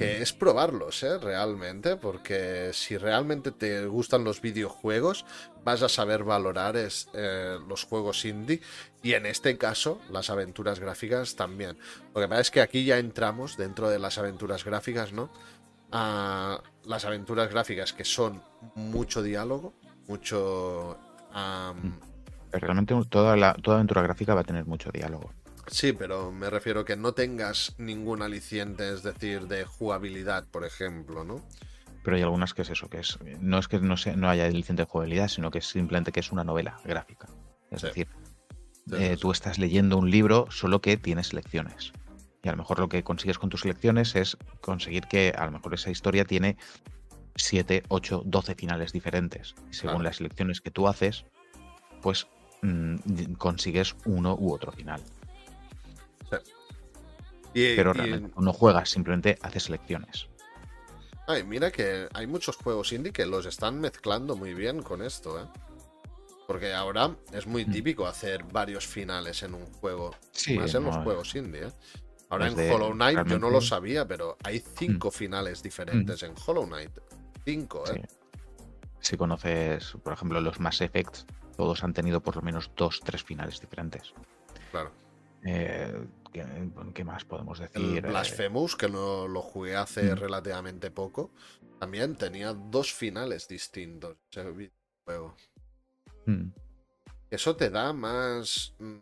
que 0.00 0.22
es 0.22 0.32
probarlos, 0.32 1.02
¿eh? 1.02 1.18
Realmente, 1.18 1.96
porque 1.96 2.70
si 2.72 2.96
realmente 2.96 3.52
te 3.52 3.84
gustan 3.84 4.24
los 4.24 4.40
videojuegos, 4.40 5.26
vas 5.62 5.82
a 5.82 5.90
saber 5.90 6.24
valorar 6.24 6.74
eh, 6.78 7.58
los 7.68 7.84
juegos 7.84 8.24
indie 8.24 8.62
y 9.02 9.12
en 9.12 9.26
este 9.26 9.58
caso 9.58 10.00
las 10.10 10.30
aventuras 10.30 10.80
gráficas 10.80 11.36
también. 11.36 11.76
Lo 12.14 12.22
que 12.22 12.28
pasa 12.28 12.40
es 12.40 12.50
que 12.50 12.62
aquí 12.62 12.86
ya 12.86 12.96
entramos 12.96 13.58
dentro 13.58 13.90
de 13.90 13.98
las 13.98 14.16
aventuras 14.16 14.64
gráficas, 14.64 15.12
¿no? 15.12 15.28
A 15.92 16.62
las 16.86 17.04
aventuras 17.04 17.50
gráficas 17.50 17.92
que 17.92 18.06
son 18.06 18.42
mucho 18.74 19.22
diálogo, 19.22 19.74
mucho... 20.08 20.98
Realmente 22.52 22.94
toda, 23.10 23.36
la, 23.36 23.52
toda 23.52 23.76
aventura 23.76 24.00
gráfica 24.00 24.34
va 24.34 24.40
a 24.40 24.44
tener 24.44 24.64
mucho 24.64 24.90
diálogo. 24.90 25.30
Sí, 25.70 25.92
pero 25.92 26.32
me 26.32 26.50
refiero 26.50 26.84
que 26.84 26.96
no 26.96 27.12
tengas 27.12 27.74
ningún 27.78 28.22
aliciente, 28.22 28.92
es 28.92 29.02
decir, 29.04 29.46
de 29.46 29.64
jugabilidad, 29.64 30.44
por 30.50 30.64
ejemplo, 30.64 31.22
¿no? 31.22 31.46
Pero 32.02 32.16
hay 32.16 32.22
algunas 32.22 32.54
que 32.54 32.62
es 32.62 32.70
eso, 32.70 32.88
que 32.88 32.98
es 32.98 33.18
no 33.40 33.58
es 33.58 33.68
que 33.68 33.78
no, 33.78 33.94
no 34.16 34.28
haya 34.28 34.46
aliciente 34.46 34.82
de 34.82 34.88
jugabilidad, 34.88 35.28
sino 35.28 35.50
que 35.50 35.58
es 35.58 35.66
simplemente 35.66 36.12
que 36.12 36.20
es 36.20 36.32
una 36.32 36.44
novela 36.44 36.80
gráfica. 36.84 37.28
Es 37.70 37.82
decir, 37.82 38.08
eh, 38.92 39.16
tú 39.20 39.30
estás 39.30 39.58
leyendo 39.58 39.96
un 39.96 40.10
libro, 40.10 40.48
solo 40.50 40.80
que 40.80 40.96
tienes 40.96 41.32
lecciones. 41.32 41.92
Y 42.42 42.48
a 42.48 42.52
lo 42.52 42.58
mejor 42.58 42.80
lo 42.80 42.88
que 42.88 43.04
consigues 43.04 43.38
con 43.38 43.50
tus 43.50 43.64
lecciones 43.64 44.16
es 44.16 44.36
conseguir 44.60 45.06
que 45.06 45.32
a 45.36 45.44
lo 45.44 45.52
mejor 45.52 45.74
esa 45.74 45.90
historia 45.90 46.24
tiene 46.24 46.56
7, 47.36 47.84
8, 47.88 48.22
12 48.24 48.54
finales 48.54 48.92
diferentes. 48.92 49.54
Y 49.70 49.74
según 49.74 50.02
las 50.02 50.20
lecciones 50.20 50.60
que 50.60 50.70
tú 50.70 50.88
haces, 50.88 51.26
pues 52.02 52.26
mm, 52.62 53.34
consigues 53.34 53.94
uno 54.06 54.34
u 54.34 54.52
otro 54.52 54.72
final. 54.72 55.02
Pero 57.52 57.92
realmente 57.92 58.32
no 58.36 58.52
juegas, 58.52 58.90
simplemente 58.90 59.38
haces 59.42 59.64
selecciones. 59.64 60.28
Ay, 61.26 61.44
mira 61.44 61.70
que 61.70 62.08
hay 62.12 62.26
muchos 62.26 62.56
juegos 62.56 62.92
indie 62.92 63.12
que 63.12 63.26
los 63.26 63.46
están 63.46 63.80
mezclando 63.80 64.36
muy 64.36 64.54
bien 64.54 64.82
con 64.82 65.02
esto, 65.02 65.40
¿eh? 65.40 65.46
Porque 66.46 66.72
ahora 66.72 67.16
es 67.32 67.46
muy 67.46 67.64
mm. 67.64 67.70
típico 67.70 68.06
hacer 68.06 68.42
varios 68.42 68.84
finales 68.86 69.42
en 69.44 69.54
un 69.54 69.64
juego. 69.66 70.10
Sí, 70.32 70.58
más 70.58 70.74
en 70.74 70.84
los 70.84 70.96
juegos 70.96 71.34
indie, 71.36 71.66
¿eh? 71.66 71.72
Ahora 72.30 72.48
en 72.48 72.72
Hollow 72.72 72.92
Knight 72.92 73.26
yo 73.26 73.38
no 73.38 73.50
lo 73.50 73.60
sabía, 73.60 74.06
pero 74.06 74.36
hay 74.44 74.60
cinco 74.60 75.08
mm. 75.08 75.12
finales 75.12 75.62
diferentes 75.62 76.22
mm. 76.22 76.26
en 76.26 76.34
Hollow 76.44 76.66
Knight. 76.66 76.98
Cinco, 77.44 77.84
¿eh? 77.92 78.02
Si 79.00 79.16
conoces, 79.16 79.96
por 80.02 80.12
ejemplo, 80.12 80.40
los 80.40 80.60
Mass 80.60 80.80
Effect, 80.80 81.30
todos 81.56 81.82
han 81.82 81.92
tenido 81.92 82.20
por 82.20 82.36
lo 82.36 82.42
menos 82.42 82.70
dos, 82.76 83.00
tres 83.00 83.22
finales 83.24 83.60
diferentes. 83.60 84.14
Claro. 84.70 84.92
Eh, 85.44 86.06
¿qué, 86.94 87.04
más 87.04 87.24
podemos 87.24 87.58
decir? 87.58 87.96
El 87.96 88.02
Blasphemous, 88.02 88.76
que 88.76 88.88
lo, 88.88 89.26
lo 89.28 89.42
jugué 89.42 89.76
hace 89.76 90.14
mm. 90.14 90.18
relativamente 90.18 90.90
poco, 90.90 91.32
también 91.78 92.16
tenía 92.16 92.52
dos 92.52 92.92
finales 92.92 93.48
distintos 93.48 94.16
ese 94.30 94.50
videojuego. 94.50 95.36
Mm. 96.26 96.50
Eso 97.30 97.56
te 97.56 97.70
da 97.70 97.92
más... 97.92 98.74
Mm, 98.78 98.98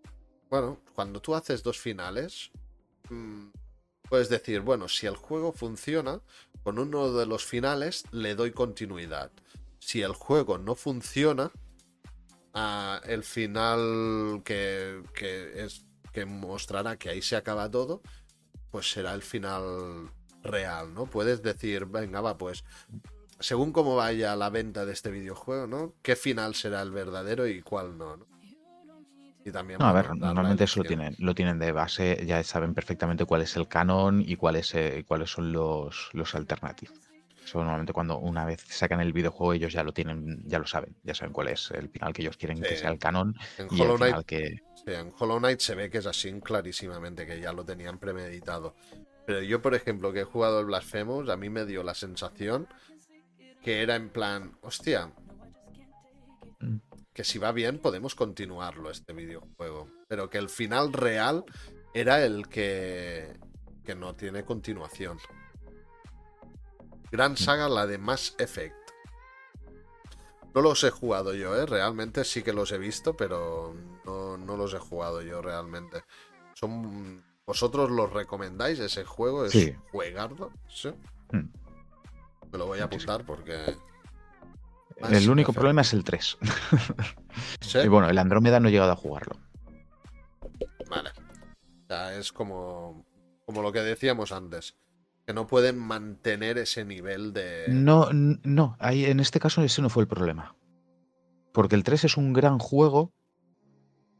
bueno, 0.51 0.81
cuando 0.95 1.21
tú 1.21 1.35
haces 1.35 1.63
dos 1.63 1.79
finales, 1.79 2.51
puedes 4.09 4.29
decir, 4.31 4.61
bueno, 4.61 4.89
si 4.89 5.07
el 5.07 5.17
juego 5.17 5.53
funciona, 5.53 6.21
con 6.63 6.79
uno 6.79 7.13
de 7.13 7.27
los 7.27 7.45
finales 7.45 8.05
le 8.13 8.35
doy 8.35 8.53
continuidad. 8.53 9.31
Si 9.79 10.01
el 10.01 10.13
juego 10.13 10.57
no 10.57 10.75
funciona, 10.75 11.51
ah, 12.55 13.01
el 13.05 13.25
final 13.25 14.41
que, 14.45 15.03
que 15.15 15.65
es 15.65 15.85
que 16.19 16.27
mostrará 16.27 16.97
que 16.97 17.11
ahí 17.11 17.23
se 17.23 17.37
acaba 17.37 17.71
todo, 17.71 18.03
pues 18.71 18.91
será 18.91 19.15
el 19.15 19.23
final 19.23 20.11
real, 20.43 20.93
¿no? 20.93 21.07
Puedes 21.07 21.43
decir, 21.43 21.87
venga, 21.87 22.21
va, 22.21 22.37
pues 22.37 22.65
según 23.39 23.73
cómo 23.73 23.95
vaya 23.95 24.35
la 24.35 24.51
venta 24.51 24.85
de 24.85 24.93
este 24.93 25.11
videojuego, 25.13 25.69
¿no? 25.69 25.95
¿Qué 26.03 26.17
final 26.17 26.57
será 26.57 26.83
el 26.83 26.91
verdadero 26.91 27.47
y 27.47 27.63
cuál 27.63 27.97
no? 27.97 28.27
Y 29.45 29.53
también. 29.53 29.81
a 29.81 29.93
ver, 29.93 30.17
normalmente 30.17 30.65
eso 30.65 30.83
lo 30.83 30.89
tienen, 30.89 31.15
lo 31.19 31.35
tienen 31.37 31.61
de 31.61 31.71
base, 31.71 32.25
ya 32.27 32.43
saben 32.43 32.75
perfectamente 32.75 33.25
cuál 33.25 33.43
es 33.43 33.57
el 33.57 33.69
canon 33.69 34.21
y 34.27 34.35
cuáles, 34.35 34.75
eh, 34.75 35.05
cuáles 35.07 35.31
son 35.31 35.53
los, 35.53 36.11
los 36.13 36.35
alternativos. 36.35 36.99
Eso 37.45 37.59
normalmente 37.61 37.93
cuando 37.93 38.19
una 38.19 38.45
vez 38.45 38.63
sacan 38.69 39.01
el 39.01 39.13
videojuego 39.13 39.55
ellos 39.55 39.73
ya 39.73 39.85
lo 39.85 39.93
tienen, 39.93 40.43
ya 40.47 40.59
lo 40.59 40.67
saben, 40.67 40.97
ya 41.05 41.15
saben 41.15 41.33
cuál 41.33 41.49
es 41.49 41.71
el 41.71 41.89
final 41.89 42.13
que 42.13 42.23
ellos 42.23 42.37
quieren 42.37 42.61
que 42.61 42.77
sea 42.77 42.91
el 42.91 42.99
canon 42.99 43.37
y 43.71 43.81
el 43.81 43.97
final 43.97 44.25
que 44.27 44.68
en 44.89 45.13
Hollow 45.19 45.39
Knight 45.39 45.61
se 45.61 45.75
ve 45.75 45.91
que 45.91 45.99
es 45.99 46.07
así 46.07 46.33
clarísimamente, 46.41 47.27
que 47.27 47.41
ya 47.41 47.53
lo 47.53 47.65
tenían 47.65 47.99
premeditado. 47.99 48.75
Pero 49.27 49.43
yo, 49.43 49.61
por 49.61 49.75
ejemplo, 49.75 50.13
que 50.13 50.21
he 50.21 50.25
jugado 50.25 50.61
el 50.61 50.67
Blasphemous, 50.67 51.29
a 51.29 51.37
mí 51.37 51.51
me 51.51 51.67
dio 51.67 51.83
la 51.83 51.95
sensación 51.95 52.69
que 53.63 53.83
era 53.83 53.97
en 53.97 54.09
plan, 54.09 54.57
hostia, 54.63 55.13
que 57.13 57.25
si 57.25 57.39
va 57.39 57.53
bien 57.53 57.79
podemos 57.79 58.15
continuarlo 58.15 58.91
este 58.91 59.13
videojuego. 59.13 59.91
Pero 60.09 60.31
que 60.31 60.39
el 60.39 60.49
final 60.49 60.93
real 60.93 61.45
era 61.93 62.25
el 62.25 62.49
que, 62.49 63.37
que 63.85 63.95
no 63.95 64.15
tiene 64.15 64.45
continuación. 64.45 65.19
Gran 67.11 67.37
saga, 67.37 67.69
la 67.69 67.87
de 67.87 67.99
Mass 67.99 68.35
Effect. 68.39 68.88
No 70.55 70.63
los 70.63 70.83
he 70.85 70.91
jugado 70.91 71.35
yo, 71.35 71.55
¿eh? 71.57 71.67
Realmente 71.67 72.25
sí 72.25 72.43
que 72.43 72.53
los 72.53 72.73
he 72.73 72.79
visto, 72.79 73.17
pero 73.17 73.75
no, 74.05 74.57
los 74.57 74.75
he 74.75 74.79
jugado 74.79 75.23
yo 75.23 75.43
realmente. 75.43 76.03
Son 76.55 77.23
¿Vosotros 77.47 77.91
los 77.91 78.13
recomendáis 78.13 78.79
ese 78.79 79.05
juego? 79.05 79.47
¿Es 79.47 79.53
sí. 79.53 79.75
juegardo? 79.91 80.53
¿Sí? 80.69 80.91
Hmm. 81.33 81.49
Me 82.53 82.59
lo 82.59 82.67
voy 82.67 82.81
a 82.81 82.85
apuntar 82.85 83.25
porque... 83.25 83.75
El 84.99 85.31
único 85.31 85.55
problema 85.55 85.81
es 85.81 85.93
el 85.93 86.05
3. 86.05 86.39
Y 87.85 87.89
bueno, 87.89 88.09
el 88.09 88.19
Andrómeda 88.19 88.59
no 88.59 88.69
he 88.69 88.73
llegado 88.73 88.93
a 88.93 88.97
jugarlo. 88.97 89.37
Vale. 90.91 91.11
O 91.11 91.87
sea, 91.87 92.17
es 92.17 92.33
como, 92.33 93.07
como 93.47 93.63
lo 93.63 93.73
que 93.73 93.81
decíamos 93.81 94.33
antes. 94.33 94.77
Que 95.29 95.35
no 95.35 95.47
pueden 95.47 95.77
mantener 95.77 96.57
ese 96.57 96.87
nivel 96.87 97.35
de. 97.35 97.67
No, 97.69 98.09
no. 98.13 98.77
Ahí, 98.81 99.05
en 99.05 99.21
este 99.21 99.39
caso 99.39 99.63
ese 99.63 99.83
no 99.83 99.91
fue 99.91 100.03
el 100.03 100.09
problema. 100.09 100.57
Porque 101.53 101.77
el 101.77 101.85
3 101.85 102.05
es 102.05 102.17
un 102.17 102.33
gran 102.33 102.59
juego 102.59 103.13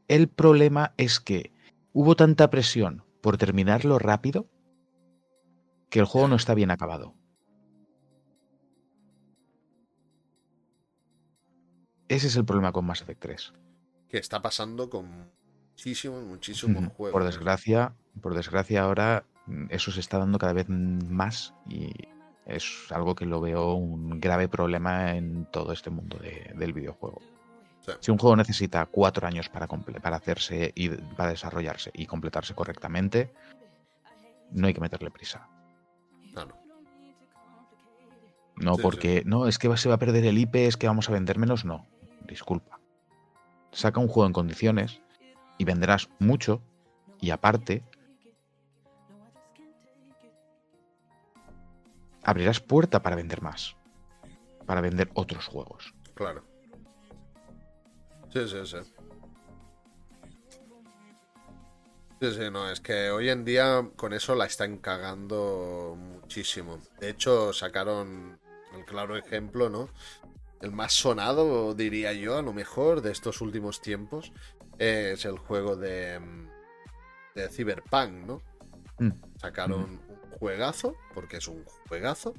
el 0.09 0.27
problema 0.27 0.95
es 0.97 1.19
que 1.19 1.53
hubo 1.93 2.15
tanta 2.15 2.49
presión 2.49 3.05
por 3.21 3.37
terminarlo 3.37 3.99
rápido 3.99 4.49
que 5.91 5.99
el 5.99 6.05
juego 6.05 6.27
no 6.27 6.35
está 6.35 6.55
bien 6.55 6.71
acabado. 6.71 7.13
Ese 12.07 12.25
es 12.25 12.35
el 12.35 12.43
problema 12.43 12.71
con 12.71 12.85
Mass 12.85 13.01
Effect 13.01 13.21
3. 13.21 13.53
Que 14.09 14.17
está 14.17 14.41
pasando 14.41 14.89
con 14.89 15.31
muchísimos, 15.69 16.23
muchísimos 16.23 16.91
juegos. 16.93 17.13
Por 17.13 17.23
desgracia, 17.23 17.93
por 18.19 18.33
desgracia 18.33 18.81
ahora 18.81 19.25
eso 19.69 19.91
se 19.91 19.99
está 19.99 20.17
dando 20.17 20.37
cada 20.37 20.53
vez 20.53 20.67
más 20.69 21.53
y 21.67 21.91
es 22.45 22.91
algo 22.91 23.15
que 23.15 23.25
lo 23.25 23.41
veo 23.41 23.73
un 23.73 24.19
grave 24.19 24.47
problema 24.47 25.15
en 25.15 25.45
todo 25.45 25.71
este 25.71 25.89
mundo 25.89 26.17
del 26.19 26.73
videojuego. 26.73 27.21
Si 27.99 28.11
un 28.11 28.17
juego 28.17 28.35
necesita 28.35 28.85
cuatro 28.85 29.27
años 29.27 29.49
para, 29.49 29.67
para 29.67 30.17
hacerse 30.17 30.71
y 30.75 30.89
para 30.89 31.31
desarrollarse 31.31 31.91
y 31.93 32.05
completarse 32.05 32.53
correctamente, 32.53 33.31
no 34.51 34.67
hay 34.67 34.73
que 34.73 34.81
meterle 34.81 35.11
prisa. 35.11 35.47
Claro. 36.33 36.55
No 38.55 38.77
porque, 38.77 39.23
no, 39.25 39.47
es 39.47 39.57
que 39.57 39.75
se 39.77 39.89
va 39.89 39.95
a 39.95 39.99
perder 39.99 40.25
el 40.25 40.37
IP, 40.37 40.55
es 40.55 40.77
que 40.77 40.87
vamos 40.87 41.09
a 41.09 41.13
vender 41.13 41.37
menos, 41.37 41.65
no. 41.65 41.87
Disculpa. 42.27 42.79
Saca 43.71 43.99
un 43.99 44.07
juego 44.07 44.27
en 44.27 44.33
condiciones 44.33 45.01
y 45.57 45.63
venderás 45.65 46.09
mucho 46.19 46.61
Y 47.21 47.31
aparte, 47.31 47.83
abrirás 52.29 52.59
puerta 52.59 53.01
para 53.01 53.15
vender 53.15 53.41
más. 53.41 53.75
Para 54.65 54.81
vender 54.81 55.09
otros 55.13 55.47
juegos. 55.47 55.93
Claro. 56.13 56.43
Sí, 58.31 58.47
sí, 58.47 58.65
sí. 58.65 58.77
Sí, 62.21 62.31
sí, 62.33 62.51
no, 62.51 62.69
es 62.69 62.81
que 62.81 63.09
hoy 63.11 63.29
en 63.29 63.45
día 63.45 63.89
con 63.95 64.13
eso 64.13 64.35
la 64.35 64.45
están 64.45 64.77
cagando 64.77 65.95
muchísimo. 65.97 66.77
De 66.99 67.09
hecho, 67.09 67.53
sacaron 67.53 68.37
el 68.77 68.85
claro 68.85 69.15
ejemplo, 69.15 69.69
¿no? 69.69 69.89
El 70.61 70.71
más 70.71 70.91
sonado, 70.91 71.73
diría 71.73 72.11
yo, 72.11 72.37
a 72.37 72.41
lo 72.41 72.51
mejor, 72.51 73.01
de 73.01 73.11
estos 73.11 73.39
últimos 73.39 73.81
tiempos, 73.81 74.33
es 74.77 75.23
el 75.23 75.37
juego 75.39 75.77
de, 75.77 76.19
de 77.35 77.49
Cyberpunk, 77.49 78.11
¿no? 78.11 78.41
Mm. 78.99 79.11
Sacaron 79.37 79.93
Mm. 79.93 80.08
Juegazo, 80.39 80.95
porque 81.13 81.37
es 81.37 81.47
un 81.47 81.63
juegazo, 81.87 82.33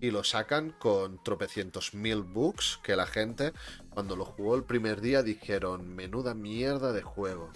y 0.00 0.10
lo 0.10 0.22
sacan 0.22 0.70
con 0.78 1.22
tropecientos 1.24 1.92
mil 1.94 2.22
bugs 2.22 2.78
que 2.82 2.94
la 2.96 3.06
gente, 3.06 3.52
cuando 3.90 4.14
lo 4.16 4.24
jugó 4.24 4.54
el 4.54 4.64
primer 4.64 5.00
día, 5.00 5.22
dijeron, 5.22 5.88
menuda 5.94 6.34
mierda 6.34 6.92
de 6.92 7.02
juego. 7.02 7.50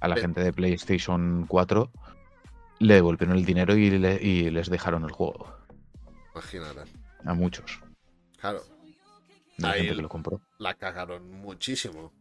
A 0.00 0.08
la 0.08 0.16
gente 0.16 0.42
de 0.42 0.52
PlayStation 0.52 1.46
4 1.48 1.90
le 2.80 2.94
devolvieron 2.94 3.36
el 3.36 3.44
dinero 3.44 3.74
y, 3.76 3.90
le- 3.90 4.22
y 4.22 4.50
les 4.50 4.68
dejaron 4.70 5.04
el 5.04 5.12
juego. 5.12 5.52
Imagínate. 6.34 6.82
A 7.24 7.34
muchos. 7.34 7.80
Claro, 8.38 8.62
la 9.56 9.70
Ahí 9.70 9.80
gente 9.80 9.96
que 9.96 10.02
lo 10.02 10.08
compró. 10.08 10.40
la 10.58 10.74
cagaron 10.74 11.28
muchísimo. 11.32 12.12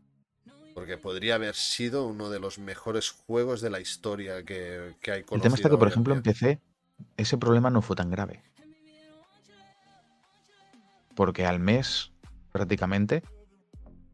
Porque 0.74 0.98
podría 0.98 1.36
haber 1.36 1.56
sido 1.56 2.06
uno 2.08 2.30
de 2.30 2.40
los 2.40 2.58
mejores 2.60 3.10
juegos 3.12 3.62
de 3.62 3.70
la 3.72 3.80
historia 3.80 4.44
que, 4.44 4.96
que 5.02 5.12
hay 5.12 5.20
El 5.32 5.42
tema 5.42 5.56
está 5.56 5.70
conocido 5.70 5.70
que, 5.70 5.78
por 5.78 5.88
ejemplo, 5.88 6.14
en. 6.16 6.22
PC 6.24 6.62
ese 7.18 7.38
problema 7.38 7.70
no 7.70 7.82
fue 7.82 7.96
tan 7.96 8.10
grave. 8.10 8.44
Porque 11.16 11.46
al 11.46 11.60
mes, 11.60 12.12
prácticamente, 12.52 13.24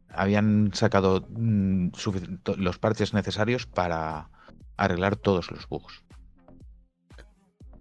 habían 0.08 0.70
sacado 0.74 1.26
mm, 1.28 1.88
los 2.56 2.78
parches 2.78 3.12
necesarios 3.12 3.66
para 3.66 4.30
arreglar 4.76 5.16
todos 5.16 5.50
los 5.50 5.68
bugs. 5.68 6.02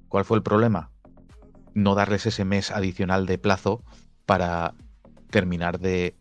¿Cuál 0.09 0.25
fue 0.25 0.38
el 0.38 0.43
problema? 0.43 0.91
No 1.73 1.95
darles 1.95 2.25
ese 2.25 2.45
mes 2.45 2.69
adicional 2.69 3.25
de 3.25 3.38
plazo 3.38 3.83
para 4.25 4.75
terminar 5.30 5.80
de 5.80 6.15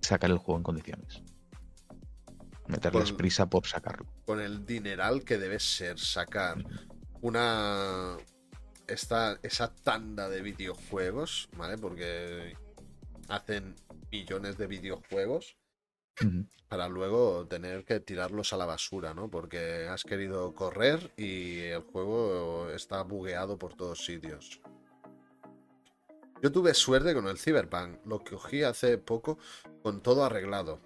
sacar 0.00 0.30
el 0.30 0.38
juego 0.38 0.58
en 0.58 0.62
condiciones. 0.62 1.22
Meterles 2.68 3.10
Con- 3.10 3.16
prisa 3.18 3.46
por 3.46 3.66
sacarlo. 3.66 4.06
con 4.24 4.40
el 4.40 4.64
dineral 4.64 5.22
que 5.24 5.38
debe 5.38 5.60
ser 5.60 5.98
sacar 5.98 6.64
una 7.22 8.16
esta 8.86 9.38
esa 9.42 9.74
tanda 9.74 10.28
de 10.28 10.42
videojuegos, 10.42 11.48
¿vale? 11.56 11.76
Porque 11.78 12.56
hacen 13.28 13.74
millones 14.10 14.56
de 14.58 14.66
videojuegos 14.66 15.56
para 16.68 16.88
luego 16.88 17.46
tener 17.46 17.84
que 17.84 18.00
tirarlos 18.00 18.52
a 18.52 18.56
la 18.56 18.66
basura, 18.66 19.14
¿no? 19.14 19.30
Porque 19.30 19.86
has 19.88 20.04
querido 20.04 20.54
correr 20.54 21.12
y 21.16 21.60
el 21.60 21.82
juego 21.82 22.70
está 22.70 23.02
bugueado 23.02 23.58
por 23.58 23.74
todos 23.74 24.04
sitios. 24.04 24.60
Yo 26.42 26.52
tuve 26.52 26.74
suerte 26.74 27.14
con 27.14 27.28
el 27.28 27.38
Cyberpunk, 27.38 28.04
lo 28.04 28.22
cogí 28.22 28.62
hace 28.62 28.98
poco 28.98 29.38
con 29.82 30.02
todo 30.02 30.24
arreglado. 30.24 30.80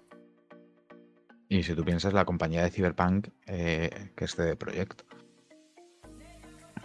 Y 1.49 1.63
si 1.63 1.75
tú 1.75 1.83
piensas, 1.83 2.13
la 2.13 2.23
compañía 2.23 2.63
de 2.63 2.71
Cyberpunk, 2.71 3.27
eh, 3.45 4.11
que 4.15 4.25
es 4.25 4.35
Projekt, 4.57 5.01
Que 5.01 5.20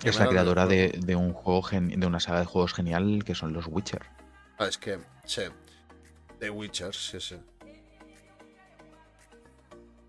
es 0.05 0.18
la 0.18 0.28
creadora 0.28 0.66
de, 0.66 0.89
de 1.05 1.16
un 1.16 1.33
juego 1.33 1.62
gen- 1.62 1.89
de 1.99 2.07
una 2.07 2.20
saga 2.20 2.41
de 2.41 2.47
juegos 2.47 2.73
genial 2.75 3.23
que 3.25 3.34
son 3.34 3.52
los 3.52 3.66
Witcher. 3.68 4.02
Ah, 4.58 4.66
es 4.66 4.78
que, 4.78 4.99
sí. 5.25 5.42
The 6.41 6.50
Witcher, 6.50 6.94
sí, 6.94 7.20
sí. 7.20 7.36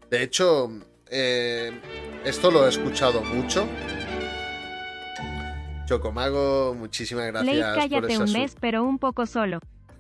De 0.10 0.24
hecho, 0.24 0.70
eh, 1.10 1.72
esto 2.24 2.50
lo 2.52 2.66
he 2.66 2.70
escuchado 2.70 3.22
mucho. 3.24 3.68
Chocomago, 5.86 6.74
muchísimas 6.76 7.28
gracias 7.28 7.66
por 7.66 7.76
cállate 7.76 8.14
esa 8.14 8.24
un 8.24 8.32
mes, 8.34 8.56
pero 8.60 8.84
un 8.84 9.00
poco 9.00 9.26
solo. 9.26 9.60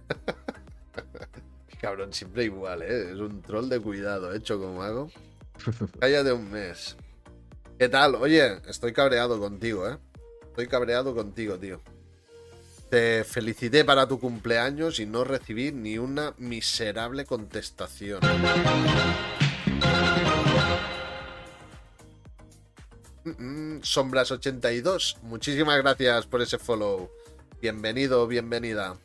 Cabrón, 1.82 2.11
siempre 2.11 2.43
igual, 2.45 2.82
¿eh? 2.82 3.11
Es 3.14 3.19
un 3.19 3.41
troll 3.41 3.69
de 3.69 3.80
cuidado, 3.80 4.33
¿eh, 4.33 4.41
Chocomago? 4.41 5.09
Cállate 5.99 6.32
un 6.33 6.49
mes. 6.51 6.98
¿Qué 7.77 7.89
tal? 7.89 8.15
Oye, 8.15 8.59
estoy 8.67 8.91
cabreado 8.91 9.39
contigo, 9.39 9.88
¿eh? 9.88 9.99
Estoy 10.47 10.67
cabreado 10.67 11.14
contigo, 11.14 11.59
tío. 11.59 11.80
Te 12.89 13.23
felicité 13.23 13.85
para 13.85 14.07
tu 14.07 14.19
cumpleaños 14.19 14.99
y 14.99 15.06
no 15.06 15.23
recibí 15.23 15.72
ni 15.72 15.99
una 15.99 16.33
miserable 16.39 17.25
contestación. 17.25 18.22
Mm, 23.25 23.30
mm, 23.30 23.81
Sombras82, 23.81 25.19
muchísimas 25.22 25.77
gracias 25.77 26.25
por 26.25 26.41
ese 26.41 26.57
follow. 26.57 27.11
Bienvenido, 27.61 28.25
bienvenida. 28.25 28.97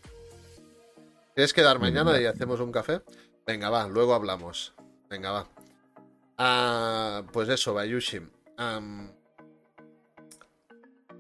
¿Quieres 1.35 1.53
quedar 1.53 1.79
mañana 1.79 2.19
y 2.19 2.25
hacemos 2.25 2.59
un 2.61 2.73
café? 2.73 3.03
Venga, 3.47 3.69
va, 3.69 3.87
luego 3.87 4.15
hablamos. 4.15 4.73
Venga, 5.11 5.31
va. 5.31 5.49
Ah, 6.39 7.23
pues 7.33 7.51
eso, 7.51 7.75
Bayushi. 7.75 8.21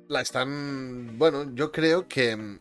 La 0.08 0.20
están. 0.20 1.18
Bueno, 1.18 1.54
yo 1.54 1.72
creo 1.72 2.06
que 2.08 2.58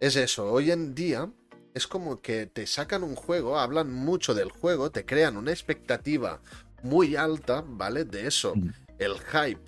es 0.00 0.16
eso. 0.16 0.50
Hoy 0.50 0.70
en 0.70 0.94
día 0.94 1.30
es 1.74 1.86
como 1.86 2.20
que 2.20 2.46
te 2.46 2.66
sacan 2.66 3.02
un 3.02 3.14
juego, 3.14 3.58
hablan 3.58 3.92
mucho 3.92 4.34
del 4.34 4.50
juego, 4.50 4.90
te 4.90 5.04
crean 5.04 5.36
una 5.36 5.50
expectativa 5.50 6.40
muy 6.82 7.16
alta, 7.16 7.64
¿vale? 7.66 8.04
De 8.04 8.26
eso. 8.26 8.54
Mm. 8.54 8.70
El 8.98 9.14
hype. 9.18 9.60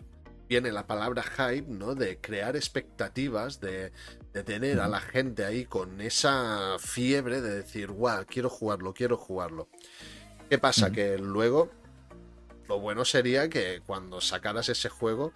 Viene 0.49 0.71
la 0.71 0.87
palabra 0.87 1.25
hype, 1.25 1.67
¿no? 1.69 1.97
De 1.97 2.21
crear 2.21 2.55
expectativas, 2.55 3.61
de, 3.61 3.91
de 4.33 4.45
tener 4.45 4.79
a 4.79 4.87
la 4.87 5.01
gente 5.01 5.45
ahí 5.45 5.65
con 5.65 6.01
esa 6.01 6.77
fiebre 6.79 7.41
de 7.41 7.51
decir, 7.57 7.91
guau, 7.91 8.25
quiero 8.27 8.49
jugarlo, 8.49 8.95
quiero 8.95 9.17
jugarlo. 9.17 9.69
¿Qué 10.49 10.59
pasa? 10.59 10.93
Que 10.93 11.19
luego 11.19 11.73
lo 12.69 12.81
bueno 12.81 13.05
sería 13.05 13.49
que 13.49 13.81
cuando 13.86 14.20
sacaras 14.20 14.69
ese 14.69 14.89
juego 14.89 15.33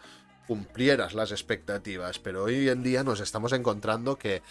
cumplieras 0.46 1.14
las 1.14 1.30
expectativas, 1.30 2.18
pero 2.18 2.44
hoy 2.44 2.68
en 2.68 2.82
día 2.82 3.04
nos 3.04 3.20
estamos 3.20 3.52
encontrando 3.52 4.18
que 4.18 4.42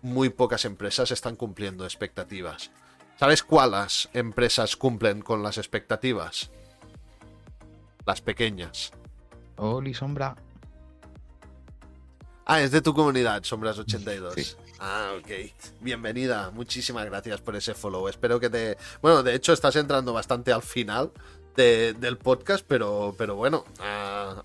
muy 0.00 0.30
pocas 0.30 0.64
empresas 0.64 1.10
están 1.10 1.36
cumpliendo 1.36 1.84
expectativas. 1.84 2.70
¿Sabes 3.18 3.42
cuáles 3.42 4.08
empresas 4.12 4.76
cumplen 4.76 5.22
con 5.22 5.42
las 5.42 5.58
expectativas? 5.58 6.50
Las 8.06 8.20
pequeñas. 8.20 8.92
Oli, 9.56 9.94
sombra. 9.94 10.36
Ah, 12.46 12.60
es 12.60 12.70
de 12.70 12.82
tu 12.82 12.92
comunidad, 12.92 13.42
Sombras82. 13.42 14.34
Sí. 14.34 14.56
Ah, 14.78 15.14
ok. 15.18 15.30
Bienvenida. 15.80 16.50
Muchísimas 16.50 17.06
gracias 17.06 17.40
por 17.40 17.56
ese 17.56 17.72
follow. 17.72 18.06
Espero 18.08 18.38
que 18.38 18.50
te... 18.50 18.76
Bueno, 19.00 19.22
de 19.22 19.34
hecho 19.34 19.54
estás 19.54 19.76
entrando 19.76 20.12
bastante 20.12 20.52
al 20.52 20.62
final 20.62 21.10
de- 21.56 21.94
del 21.94 22.18
podcast, 22.18 22.64
pero, 22.66 23.14
pero 23.18 23.36
bueno, 23.36 23.64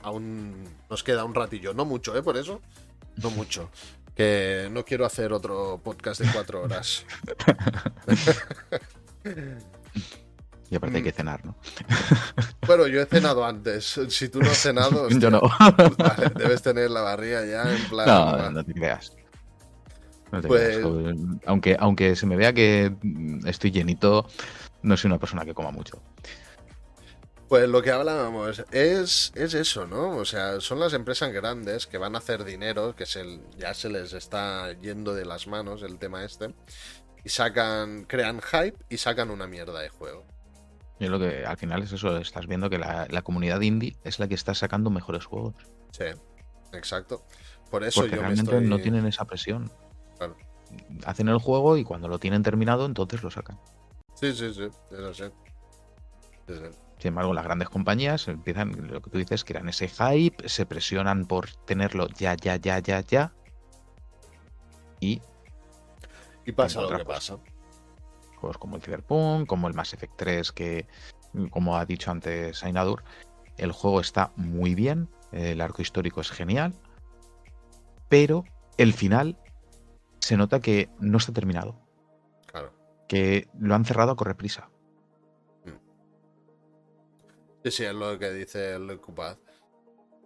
aún 0.01 0.63
nos 0.89 1.03
queda 1.03 1.23
un 1.25 1.35
ratillo. 1.35 1.73
No 1.73 1.85
mucho, 1.85 2.15
¿eh? 2.17 2.21
Por 2.23 2.38
eso. 2.38 2.61
No 3.17 3.29
mucho. 3.31 3.69
Que 4.15 4.67
no 4.71 4.83
quiero 4.83 5.05
hacer 5.05 5.31
otro 5.33 5.79
podcast 5.83 6.21
de 6.21 6.31
cuatro 6.31 6.63
horas. 6.63 7.05
Y 10.71 10.75
aparte 10.75 10.97
hay 10.97 11.03
que 11.03 11.11
cenar, 11.11 11.43
¿no? 11.45 11.55
Bueno, 12.67 12.85
yo 12.85 13.01
he 13.01 13.05
cenado 13.07 13.43
antes. 13.43 13.99
Si 14.09 14.29
tú 14.29 14.39
no 14.39 14.51
has 14.51 14.57
cenado, 14.59 15.03
hostia, 15.03 15.19
Yo 15.19 15.31
no. 15.31 15.41
debes 16.35 16.61
tener 16.61 16.91
la 16.91 17.01
barriga 17.01 17.43
ya 17.43 17.63
en 17.75 17.83
plan... 17.89 18.05
No, 18.07 18.51
no 18.51 18.63
te 18.63 18.73
creas. 18.75 19.13
No 20.31 20.41
te 20.41 20.47
Pues- 20.47 20.77
creas. 20.77 20.85
Aunque, 21.47 21.75
aunque 21.79 22.15
se 22.15 22.27
me 22.27 22.35
vea 22.35 22.53
que 22.53 22.93
estoy 23.45 23.71
llenito, 23.71 24.27
no 24.83 24.95
soy 24.95 25.09
una 25.09 25.17
persona 25.17 25.43
que 25.43 25.55
coma 25.55 25.71
mucho. 25.71 25.99
Pues 27.49 27.67
lo 27.67 27.81
que 27.81 27.89
hablábamos 27.89 28.63
es, 28.71 29.31
es 29.33 29.53
eso, 29.55 29.87
¿no? 29.87 30.17
O 30.17 30.25
sea, 30.25 30.61
son 30.61 30.79
las 30.79 30.93
empresas 30.93 31.33
grandes 31.33 31.87
que 31.87 31.97
van 31.97 32.13
a 32.13 32.19
hacer 32.19 32.43
dinero, 32.43 32.95
que 32.95 33.07
se, 33.07 33.39
ya 33.57 33.73
se 33.73 33.89
les 33.89 34.13
está 34.13 34.71
yendo 34.73 35.15
de 35.15 35.25
las 35.25 35.47
manos 35.47 35.81
el 35.81 35.97
tema 35.97 36.23
este, 36.23 36.53
y 37.23 37.29
sacan, 37.29 38.05
crean 38.05 38.39
hype 38.39 38.77
y 38.87 38.97
sacan 38.97 39.31
una 39.31 39.47
mierda 39.47 39.79
de 39.79 39.89
juego. 39.89 40.25
Yo 40.99 41.09
lo 41.09 41.17
que 41.17 41.43
al 41.43 41.57
final 41.57 41.81
es 41.81 41.91
eso, 41.91 42.17
estás 42.17 42.45
viendo 42.45 42.69
que 42.69 42.77
la, 42.77 43.07
la 43.09 43.23
comunidad 43.23 43.61
indie 43.61 43.95
es 44.03 44.19
la 44.19 44.27
que 44.27 44.35
está 44.35 44.53
sacando 44.53 44.91
mejores 44.91 45.25
juegos. 45.25 45.55
Sí, 45.91 46.05
exacto. 46.73 47.25
Por 47.71 47.83
eso 47.83 48.01
Porque 48.01 48.15
yo 48.15 48.21
me 48.21 48.27
realmente 48.27 48.51
estoy... 48.51 48.69
no 48.69 48.77
tienen 48.77 49.07
esa 49.07 49.25
presión. 49.25 49.71
Claro. 50.17 50.37
Hacen 51.03 51.29
el 51.29 51.39
juego 51.39 51.77
y 51.77 51.83
cuando 51.83 52.07
lo 52.09 52.19
tienen 52.19 52.43
terminado, 52.43 52.85
entonces 52.85 53.23
lo 53.23 53.31
sacan. 53.31 53.59
Sí, 54.13 54.33
sí, 54.33 54.53
sí, 54.53 54.67
es 54.91 54.99
así. 54.99 55.23
Sí, 56.47 56.53
sí. 56.53 56.77
Sin 56.99 57.09
embargo, 57.09 57.33
las 57.33 57.45
grandes 57.45 57.69
compañías 57.69 58.27
empiezan, 58.27 58.91
lo 58.91 59.01
que 59.01 59.09
tú 59.09 59.17
dices, 59.17 59.45
crean 59.45 59.69
ese 59.69 59.87
hype, 59.87 60.49
se 60.49 60.65
presionan 60.65 61.25
por 61.25 61.49
tenerlo 61.65 62.09
ya, 62.09 62.35
ya, 62.35 62.57
ya, 62.57 62.79
ya, 62.79 62.99
ya. 62.99 63.33
Y. 64.99 65.21
Y 66.45 66.51
pasa 66.51 66.81
lo 66.81 66.97
que 66.97 67.05
pasa. 67.05 67.37
Juegos 68.35 68.57
como 68.57 68.75
el 68.75 68.81
Cyberpunk, 68.81 69.47
como 69.47 69.69
el 69.69 69.73
Mass 69.73 69.93
Effect 69.93 70.13
3, 70.17 70.51
que, 70.51 70.87
como 71.51 71.77
ha 71.77 71.85
dicho 71.85 72.11
antes 72.11 72.63
Ainadur, 72.65 73.03
el 73.57 73.71
juego 73.71 74.01
está 74.01 74.33
muy 74.35 74.75
bien, 74.75 75.09
el 75.31 75.61
arco 75.61 75.81
histórico 75.81 76.19
es 76.19 76.31
genial, 76.31 76.73
pero 78.09 78.43
el 78.77 78.93
final 78.93 79.37
se 80.19 80.35
nota 80.35 80.59
que 80.59 80.89
no 80.99 81.17
está 81.17 81.31
terminado. 81.31 81.79
Claro. 82.47 82.73
Que 83.07 83.47
lo 83.57 83.73
han 83.73 83.85
cerrado 83.85 84.11
a 84.11 84.15
correr 84.17 84.35
prisa. 84.35 84.69
Sí, 87.63 87.71
sí, 87.71 87.83
es 87.83 87.93
lo 87.93 88.17
que 88.17 88.31
dice 88.31 88.75
el 88.75 88.99
Cupad. 88.99 89.38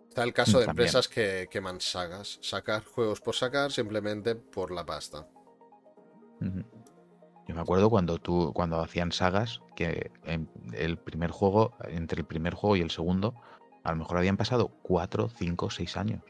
Está 0.10 0.24
el 0.24 0.34
caso 0.34 0.60
de 0.60 0.66
empresas 0.66 1.08
que 1.08 1.48
queman 1.50 1.82
sagas. 1.82 2.38
Sacar 2.42 2.84
juegos 2.86 3.20
por 3.20 3.34
sacar 3.34 3.72
simplemente 3.72 4.36
por 4.36 4.70
la 4.70 4.86
pasta. 4.86 5.28
Yo 6.40 7.56
me 7.56 7.62
acuerdo 7.62 7.90
cuando 7.90 8.20
tú, 8.20 8.52
cuando 8.54 8.80
hacían 8.80 9.12
sagas, 9.12 9.62
que 9.76 10.12
en 10.26 10.48
el 10.74 10.98
primer 10.98 11.32
juego, 11.32 11.76
entre 11.88 12.20
el 12.20 12.28
primer 12.28 12.54
juego 12.54 12.76
y 12.76 12.82
el 12.82 12.92
segundo, 12.92 13.34
a 13.84 13.92
lo 13.92 13.98
mejor 13.98 14.18
habían 14.18 14.38
pasado 14.38 14.70
cuatro, 14.84 15.30
cinco, 15.30 15.70
seis 15.72 15.98
años. 15.98 16.22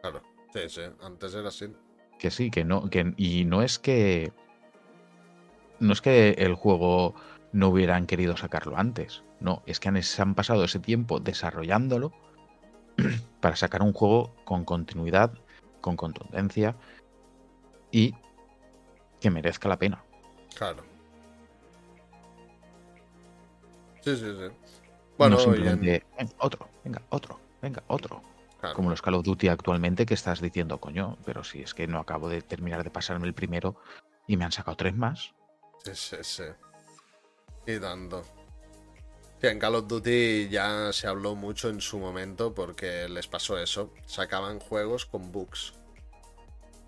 Claro, 0.00 0.22
sí, 0.52 0.60
sí, 0.68 0.82
antes 1.00 1.34
era 1.34 1.48
así. 1.48 1.72
Que 2.18 2.30
sí, 2.30 2.50
que 2.50 2.64
no, 2.64 2.90
que, 2.90 3.14
y 3.16 3.44
no 3.44 3.62
es 3.62 3.78
que. 3.78 4.32
No 5.78 5.92
es 5.92 6.00
que 6.02 6.30
el 6.30 6.54
juego 6.54 7.14
no 7.52 7.68
hubieran 7.68 8.06
querido 8.06 8.36
sacarlo 8.36 8.76
antes. 8.76 9.22
No, 9.40 9.62
es 9.66 9.80
que 9.80 9.88
han, 9.88 10.02
se 10.02 10.22
han 10.22 10.34
pasado 10.34 10.64
ese 10.64 10.78
tiempo 10.78 11.20
desarrollándolo 11.20 12.12
para 13.40 13.56
sacar 13.56 13.82
un 13.82 13.92
juego 13.92 14.34
con 14.44 14.64
continuidad, 14.64 15.32
con 15.80 15.96
contundencia 15.96 16.76
y 17.90 18.14
que 19.20 19.30
merezca 19.30 19.68
la 19.68 19.78
pena. 19.78 20.04
Claro. 20.54 20.84
Sí, 24.00 24.16
sí, 24.16 24.26
sí. 24.26 24.76
Bueno, 25.18 25.38
simplemente, 25.38 26.02
otro, 26.38 26.70
venga, 26.82 27.02
otro, 27.10 27.38
venga, 27.60 27.82
otro. 27.88 28.22
Como 28.74 28.90
los 28.90 29.00
Call 29.00 29.14
of 29.14 29.24
Duty 29.24 29.48
actualmente 29.48 30.04
que 30.04 30.14
estás 30.14 30.40
diciendo, 30.40 30.78
coño, 30.78 31.16
pero 31.24 31.44
si 31.44 31.62
es 31.62 31.72
que 31.72 31.86
no 31.86 31.98
acabo 31.98 32.28
de 32.28 32.42
terminar 32.42 32.84
de 32.84 32.90
pasarme 32.90 33.26
el 33.26 33.34
primero 33.34 33.76
y 34.26 34.36
me 34.36 34.44
han 34.44 34.52
sacado 34.52 34.76
tres 34.76 34.94
más. 34.94 35.34
Sí, 35.84 35.92
sí, 35.94 36.16
sí. 36.22 36.44
Y 37.66 37.78
dando. 37.78 38.24
en 39.42 39.58
Call 39.58 39.74
of 39.76 39.86
Duty 39.86 40.48
ya 40.48 40.92
se 40.92 41.06
habló 41.06 41.34
mucho 41.34 41.68
en 41.68 41.80
su 41.80 41.98
momento 41.98 42.54
porque 42.54 43.08
les 43.08 43.26
pasó 43.26 43.58
eso. 43.58 43.92
Sacaban 44.06 44.60
juegos 44.60 45.06
con 45.06 45.32
bugs. 45.32 45.74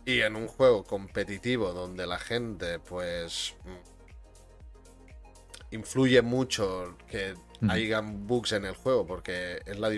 Y 0.05 0.20
en 0.20 0.34
un 0.34 0.49
juego 0.49 0.84
competitivo 0.84 1.73
donde 1.73 2.07
la 2.07 2.18
gente, 2.18 2.78
pues. 2.78 3.55
Mm, 3.65 3.92
influye 5.75 6.20
mucho 6.20 6.97
que 7.09 7.34
hayan 7.68 8.26
bugs 8.26 8.52
en 8.52 8.65
el 8.65 8.75
juego 8.75 9.07
porque 9.07 9.62
es 9.65 9.78
la. 9.78 9.91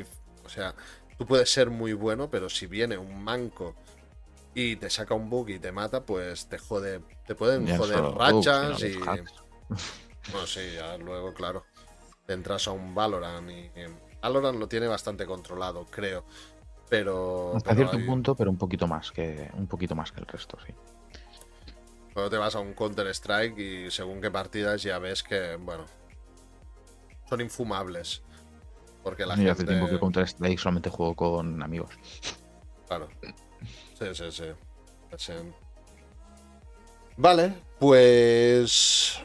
O 0.45 0.49
sea, 0.49 0.75
tú 1.19 1.27
puedes 1.27 1.51
ser 1.51 1.71
muy 1.71 1.93
bueno, 1.93 2.31
pero 2.31 2.49
si 2.49 2.67
viene 2.67 2.99
un 2.99 3.23
manco 3.23 3.75
y 4.55 4.77
te 4.77 4.89
saca 4.89 5.15
un 5.15 5.29
bug 5.29 5.51
y 5.51 5.59
te 5.59 5.73
mata, 5.73 6.05
pues 6.05 6.49
te 6.49 6.59
jode, 6.59 7.01
te 7.27 7.35
pueden 7.35 7.77
joder 7.77 8.01
rachas 8.01 8.83
y... 8.83 8.97
Bueno, 10.31 10.47
sí, 10.47 10.61
ya 10.75 10.97
luego, 10.97 11.35
claro, 11.35 11.65
entras 12.27 12.67
a 12.69 12.73
un 12.73 12.95
Valorant 12.95 13.51
y... 13.51 13.71
Valorant 14.23 14.59
lo 14.59 14.69
tiene 14.69 14.87
bastante 14.87 15.27
controlado, 15.27 15.87
creo. 15.87 16.25
Pero... 16.89 17.57
Hasta 17.57 17.75
cierto 17.75 17.99
punto, 18.07 18.35
pero 18.35 18.51
un 18.51 18.59
poquito 18.59 18.87
más 18.87 19.11
que 19.11 19.51
un 19.55 19.67
poquito 19.67 19.95
más 19.95 20.13
que 20.13 20.21
el 20.21 20.27
resto, 20.27 20.59
sí. 20.67 20.73
Luego 22.15 22.31
te 22.31 22.37
vas 22.37 22.55
a 22.55 22.61
un 22.61 22.75
Counter 22.75 23.09
Strike 23.09 23.59
y 23.59 23.91
según 23.91 24.21
qué 24.21 24.31
partidas 24.31 24.83
ya 24.83 24.99
ves 24.99 25.23
que, 25.23 25.57
bueno, 25.57 25.85
son 27.29 27.41
infumables. 27.41 28.23
Porque 29.03 29.27
la 29.27 29.35
gente... 29.35 29.51
hace 29.51 29.65
tiempo 29.65 29.89
que 29.89 29.99
Counter 29.99 30.25
Strike 30.25 30.59
solamente 30.59 30.91
juego 30.91 31.15
con 31.15 31.63
amigos. 31.63 31.93
Claro. 32.87 33.09
Sí, 33.99 34.07
sí, 34.15 34.31
sí. 34.31 35.33
Vale, 37.17 37.55
pues. 37.79 39.21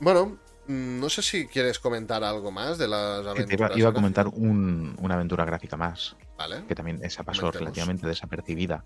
Bueno, 0.00 0.38
no 0.66 1.08
sé 1.10 1.22
si 1.22 1.46
quieres 1.46 1.78
comentar 1.78 2.24
algo 2.24 2.50
más 2.50 2.78
de 2.78 2.88
las 2.88 3.26
aventuras. 3.26 3.76
Iba, 3.76 3.90
a 3.90 3.92
comentar 3.92 4.28
una 4.28 5.14
aventura 5.14 5.44
gráfica 5.44 5.76
más. 5.76 6.16
Vale. 6.36 6.64
Que 6.66 6.74
también 6.74 7.00
esa 7.02 7.22
pasó 7.22 7.50
relativamente 7.50 8.06
desapercibida. 8.06 8.84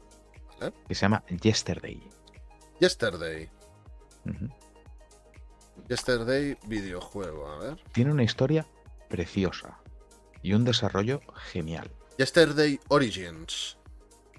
Que 0.88 0.94
se 0.94 1.02
llama 1.02 1.24
Yesterday. 1.40 2.02
Yesterday. 2.80 3.48
Yesterday 5.88 6.56
videojuego, 6.66 7.48
a 7.48 7.58
ver. 7.58 7.82
Tiene 7.92 8.12
una 8.12 8.24
historia 8.24 8.66
preciosa 9.08 9.78
y 10.42 10.52
un 10.52 10.64
desarrollo 10.64 11.20
genial. 11.52 11.90
Yesterday 12.18 12.80
Origins. 12.88 13.78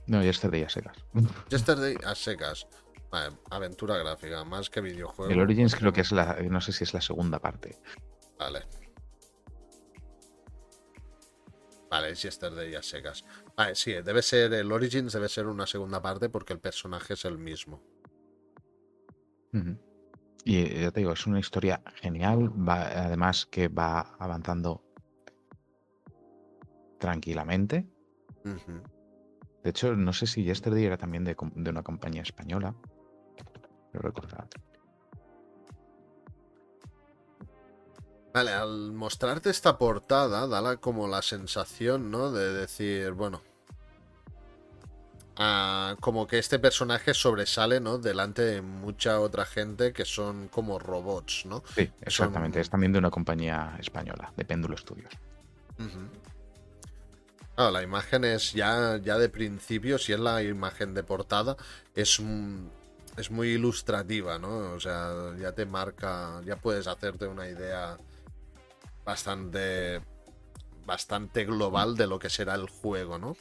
No, 0.06 0.22
Yesterday 0.24 0.64
a 0.64 0.70
secas. 0.70 0.98
Yesterday 1.50 1.96
a 2.06 2.16
secas. 2.16 2.68
Aventura 3.50 3.98
gráfica, 3.98 4.44
más 4.44 4.70
que 4.70 4.82
videojuego. 4.82 5.32
El 5.32 5.40
Origins 5.40 5.76
creo 5.76 5.92
que 5.92 6.02
es 6.02 6.12
la. 6.12 6.38
No 6.44 6.62
sé 6.62 6.72
si 6.72 6.84
es 6.84 6.94
la 6.94 7.02
segunda 7.02 7.40
parte. 7.40 7.80
Vale. 8.38 8.66
Vale, 11.90 12.12
es 12.12 12.22
Yesterday 12.22 12.76
a 12.76 12.84
secas. 12.84 13.26
Vale, 13.58 13.76
sí, 13.76 13.94
debe 13.94 14.22
ser. 14.22 14.54
El 14.54 14.72
Origins 14.72 15.12
debe 15.14 15.28
ser 15.28 15.48
una 15.48 15.66
segunda 15.66 16.02
parte 16.02 16.30
porque 16.30 16.54
el 16.54 16.60
personaje 16.60 17.14
es 17.14 17.26
el 17.26 17.38
mismo. 17.38 17.84
Y 20.46 20.82
ya 20.82 20.92
te 20.92 21.00
digo, 21.00 21.14
es 21.14 21.26
una 21.26 21.40
historia 21.40 21.82
genial. 21.96 22.52
además 22.68 23.48
que 23.48 23.68
va 23.68 24.16
avanzando 24.20 24.84
tranquilamente. 27.00 27.88
De 29.64 29.70
hecho, 29.70 29.96
no 29.96 30.14
sé 30.14 30.28
si 30.28 30.44
Yesterday 30.44 30.86
era 30.86 30.98
también 30.98 31.24
de, 31.24 31.36
una 31.70 31.84
compañía 31.84 32.22
española. 32.22 32.76
Lo 33.94 34.02
recordaba. 34.02 34.48
Vale, 38.34 38.52
al 38.52 38.92
mostrarte 38.92 39.50
esta 39.50 39.78
portada, 39.78 40.48
da 40.48 40.78
como 40.78 41.08
la 41.08 41.22
sensación, 41.22 42.12
¿no? 42.12 42.32
De 42.32 42.54
decir, 42.54 43.12
bueno. 43.12 43.42
como 46.00 46.28
que 46.28 46.38
este 46.38 46.60
personaje 46.60 47.14
sobresale, 47.14 47.80
¿no? 47.80 47.98
Delante 47.98 48.44
de 48.44 48.62
mucha 48.62 49.20
otra 49.20 49.46
gente 49.46 49.94
que 49.94 50.06
son 50.06 50.48
como 50.50 50.78
robots, 50.78 51.46
¿no? 51.46 51.64
Sí, 51.76 51.92
exactamente. 52.02 52.60
Es 52.60 52.70
también 52.70 52.94
de 52.94 53.00
una 53.00 53.10
compañía 53.10 53.76
española, 53.80 54.32
de 54.36 54.46
Péndulo 54.46 54.78
Studios 54.78 55.14
la 57.70 57.84
imagen 57.84 58.24
es 58.24 58.54
ya, 58.54 58.98
ya 59.04 59.18
de 59.18 59.28
principio, 59.28 59.98
si 59.98 60.14
es 60.14 60.20
la 60.20 60.42
imagen 60.42 60.94
de 60.94 61.04
portada, 61.04 61.58
es, 61.94 62.20
es 63.18 63.32
muy 63.32 63.50
ilustrativa, 63.50 64.38
¿no? 64.40 64.72
O 64.72 64.80
sea, 64.80 65.36
ya 65.40 65.52
te 65.54 65.66
marca, 65.66 66.42
ya 66.46 66.56
puedes 66.56 66.88
hacerte 66.88 67.28
una 67.28 67.48
idea 67.48 67.98
bastante, 69.06 70.02
bastante 70.86 71.46
global 71.46 71.96
de 71.96 72.08
lo 72.08 72.20
que 72.20 72.30
será 72.30 72.56
el 72.56 72.70
juego, 72.70 73.18
¿no? 73.18 73.36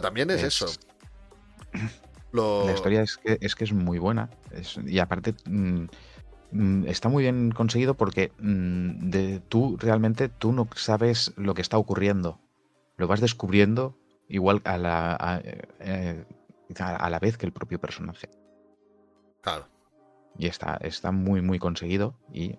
también 0.00 0.30
es, 0.30 0.42
eso. 0.42 0.66
La 2.32 2.72
historia 2.72 3.02
es 3.02 3.18
que 3.18 3.36
es, 3.42 3.54
que 3.54 3.64
es 3.64 3.72
muy 3.74 3.98
buena. 3.98 4.30
y 4.86 5.00
aparte, 5.00 5.34
mm, 5.44 5.84
mm, 6.52 6.86
está 6.86 7.10
muy 7.10 7.24
bien 7.24 7.50
conseguido 7.50 7.94
porque 7.94 8.32
mm, 8.38 9.10
de, 9.10 9.40
tú 9.40 9.76
realmente 9.78 10.30
tú 10.30 10.52
no 10.52 10.66
sabes 10.74 11.32
lo 11.36 11.52
que 11.52 11.60
está 11.60 11.76
ocurriendo 11.76 12.40
lo 12.96 13.08
vas 13.08 13.20
descubriendo 13.20 13.98
igual 14.28 14.62
a 14.64 14.78
la, 14.78 15.42
eh, 15.80 16.24
a, 16.80 17.10
la 17.10 17.18
vez 17.18 17.36
que 17.36 17.46
el 17.46 17.52
propio 17.52 17.80
personaje. 17.80 18.30
Claro. 19.40 19.66
Y 20.38 20.46
está, 20.46 20.78
está 20.80 21.12
muy, 21.12 21.42
muy 21.42 21.58
conseguido 21.58 22.18
y 22.32 22.58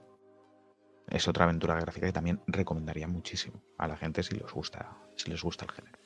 es 1.09 1.27
otra 1.27 1.45
aventura 1.45 1.79
gráfica 1.79 2.07
que 2.07 2.13
también 2.13 2.41
recomendaría 2.47 3.07
muchísimo 3.07 3.61
a 3.77 3.87
la 3.87 3.97
gente 3.97 4.23
si 4.23 4.35
les 4.35 4.51
gusta, 4.51 4.97
si 5.15 5.29
les 5.29 5.41
gusta 5.41 5.65
el 5.65 5.71
género. 5.71 5.97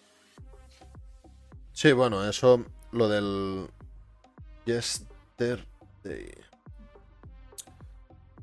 Sí, 1.73 1.91
bueno, 1.91 2.27
eso, 2.27 2.65
lo 2.91 3.07
del 3.07 3.69
Yesterday. 4.65 5.65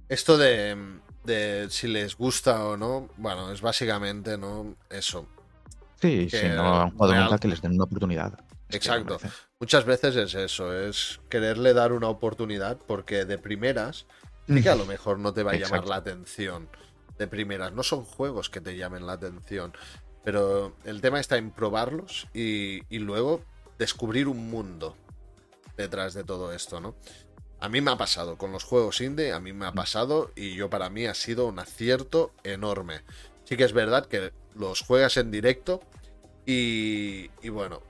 Esto 0.09 0.39
de, 0.39 1.01
de 1.25 1.67
si 1.71 1.89
les 1.89 2.17
gusta 2.17 2.65
o 2.65 2.77
no, 2.77 3.09
bueno, 3.17 3.51
es 3.51 3.61
básicamente, 3.61 4.39
¿no? 4.39 4.77
Eso. 4.91 5.27
Sí, 6.01 6.29
si 6.29 6.49
no 6.49 6.83
han 6.83 6.91
jugado 6.91 7.15
nunca, 7.15 7.39
que 7.39 7.49
les 7.49 7.63
den 7.63 7.73
una 7.73 7.85
oportunidad. 7.85 8.39
Exacto. 8.77 9.19
Muchas 9.61 9.85
veces 9.85 10.17
es 10.17 10.35
eso, 10.35 10.77
es 10.79 11.21
quererle 11.29 11.75
dar 11.75 11.93
una 11.93 12.09
oportunidad 12.09 12.79
porque 12.87 13.25
de 13.25 13.39
primeras 13.39 14.07
sí 14.47 14.63
que 14.63 14.69
a 14.69 14.75
lo 14.77 14.87
mejor 14.87 15.19
no 15.19 15.33
te 15.33 15.43
va 15.43 15.53
a 15.53 15.57
llamar 15.57 15.87
la 15.87 15.97
atención. 15.97 16.69
de 17.19 17.27
primeras, 17.29 17.73
no 17.73 17.83
son 17.83 18.05
juegos 18.05 18.51
que 18.51 18.61
te 18.61 18.77
llamen 18.77 19.07
la 19.07 19.13
atención, 19.13 19.73
pero 20.25 20.75
el 20.85 21.01
tema 21.01 21.21
está 21.21 21.37
en 21.37 21.51
probarlos 21.51 22.27
y, 22.35 22.83
y 22.95 22.99
luego 22.99 23.43
descubrir 23.79 24.29
un 24.29 24.51
mundo 24.51 24.97
detrás 25.77 26.15
de 26.15 26.25
todo 26.25 26.53
esto, 26.53 26.81
¿no? 26.81 26.95
A 27.61 27.69
mí 27.69 27.81
me 27.81 27.93
ha 27.93 27.97
pasado 27.97 28.37
con 28.37 28.53
los 28.53 28.65
juegos 28.65 29.01
indie, 29.01 29.33
a 29.33 29.41
mí 29.41 29.53
me 29.53 29.67
ha 29.67 29.73
pasado 29.73 30.31
y 30.35 30.55
yo 30.55 30.69
para 30.69 30.91
mí 30.91 31.07
ha 31.07 31.15
sido 31.15 31.47
un 31.47 31.59
acierto 31.59 32.33
enorme. 32.43 33.01
Sí 33.45 33.57
que 33.57 33.65
es 33.65 33.73
verdad 33.73 34.07
que 34.07 34.33
los 34.55 34.81
juegas 34.83 35.17
en 35.17 35.31
directo 35.31 35.81
y, 36.45 37.31
y 37.43 37.49
bueno, 37.49 37.81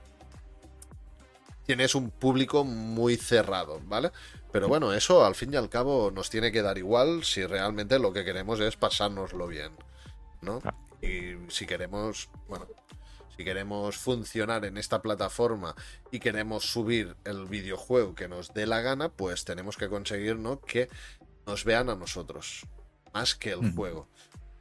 tienes 1.65 1.95
un 1.95 2.11
público 2.11 2.63
muy 2.63 3.17
cerrado, 3.17 3.81
¿vale? 3.85 4.11
Pero 4.51 4.67
bueno, 4.67 4.93
eso 4.93 5.25
al 5.25 5.35
fin 5.35 5.53
y 5.53 5.57
al 5.57 5.69
cabo 5.69 6.11
nos 6.11 6.29
tiene 6.29 6.51
que 6.51 6.61
dar 6.61 6.77
igual 6.77 7.23
si 7.23 7.45
realmente 7.45 7.99
lo 7.99 8.13
que 8.13 8.23
queremos 8.23 8.59
es 8.59 8.77
pasárnoslo 8.77 9.47
bien, 9.47 9.71
¿no? 10.41 10.61
Y 11.01 11.35
si 11.49 11.65
queremos, 11.65 12.29
bueno, 12.47 12.67
si 13.35 13.43
queremos 13.43 13.97
funcionar 13.97 14.63
en 14.63 14.77
esta 14.77 15.01
plataforma 15.01 15.75
y 16.09 16.19
queremos 16.19 16.71
subir 16.71 17.17
el 17.25 17.47
videojuego 17.47 18.15
que 18.15 18.29
nos 18.29 18.53
dé 18.53 18.65
la 18.65 18.81
gana, 18.81 19.09
pues 19.09 19.43
tenemos 19.43 19.75
que 19.75 19.89
conseguir 19.89 20.37
¿no? 20.37 20.61
que 20.61 20.89
nos 21.45 21.65
vean 21.65 21.89
a 21.89 21.95
nosotros, 21.95 22.65
más 23.13 23.35
que 23.35 23.51
el 23.51 23.73
juego. 23.73 24.07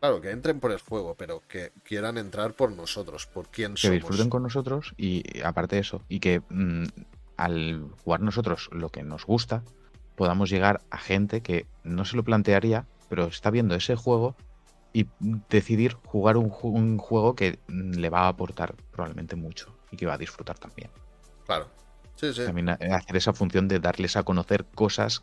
Claro, 0.04 0.20
que 0.20 0.32
entren 0.32 0.60
por 0.60 0.70
el 0.70 0.80
juego, 0.80 1.14
pero 1.14 1.40
que 1.48 1.72
quieran 1.82 2.18
entrar 2.18 2.52
por 2.52 2.70
nosotros, 2.70 3.24
por 3.26 3.48
quién 3.48 3.78
somos. 3.78 3.80
Que 3.80 3.90
disfruten 3.92 4.28
con 4.28 4.42
nosotros 4.42 4.92
y 4.98 5.40
aparte 5.42 5.76
de 5.76 5.80
eso, 5.80 6.02
y 6.10 6.20
que 6.20 6.42
mm, 6.46 6.84
al 7.38 7.90
jugar 8.04 8.20
nosotros 8.20 8.68
lo 8.70 8.90
que 8.90 9.02
nos 9.02 9.24
gusta, 9.24 9.62
podamos 10.14 10.50
llegar 10.50 10.82
a 10.90 10.98
gente 10.98 11.40
que 11.40 11.66
no 11.84 12.04
se 12.04 12.16
lo 12.16 12.22
plantearía, 12.22 12.86
pero 13.08 13.28
está 13.28 13.50
viendo 13.50 13.74
ese 13.76 13.96
juego 13.96 14.36
y 14.92 15.06
decidir 15.48 15.94
jugar 16.04 16.36
un, 16.36 16.50
juego 16.98 17.34
que 17.34 17.58
le 17.66 18.10
va 18.10 18.26
a 18.26 18.28
aportar 18.28 18.74
probablemente 18.90 19.36
mucho 19.36 19.74
y 19.90 19.96
que 19.96 20.04
va 20.04 20.12
a 20.12 20.18
disfrutar 20.18 20.58
también. 20.58 20.90
Claro. 21.46 21.68
Sí, 22.16 22.30
sí. 22.34 22.44
También 22.44 22.68
hacer 22.68 23.16
esa 23.16 23.32
función 23.32 23.68
de 23.68 23.80
darles 23.80 24.18
a 24.18 24.22
conocer 24.22 24.66
cosas 24.66 25.22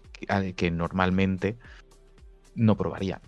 que, 0.56 0.72
normalmente 0.72 1.60
no 2.56 2.76
probarían. 2.76 3.22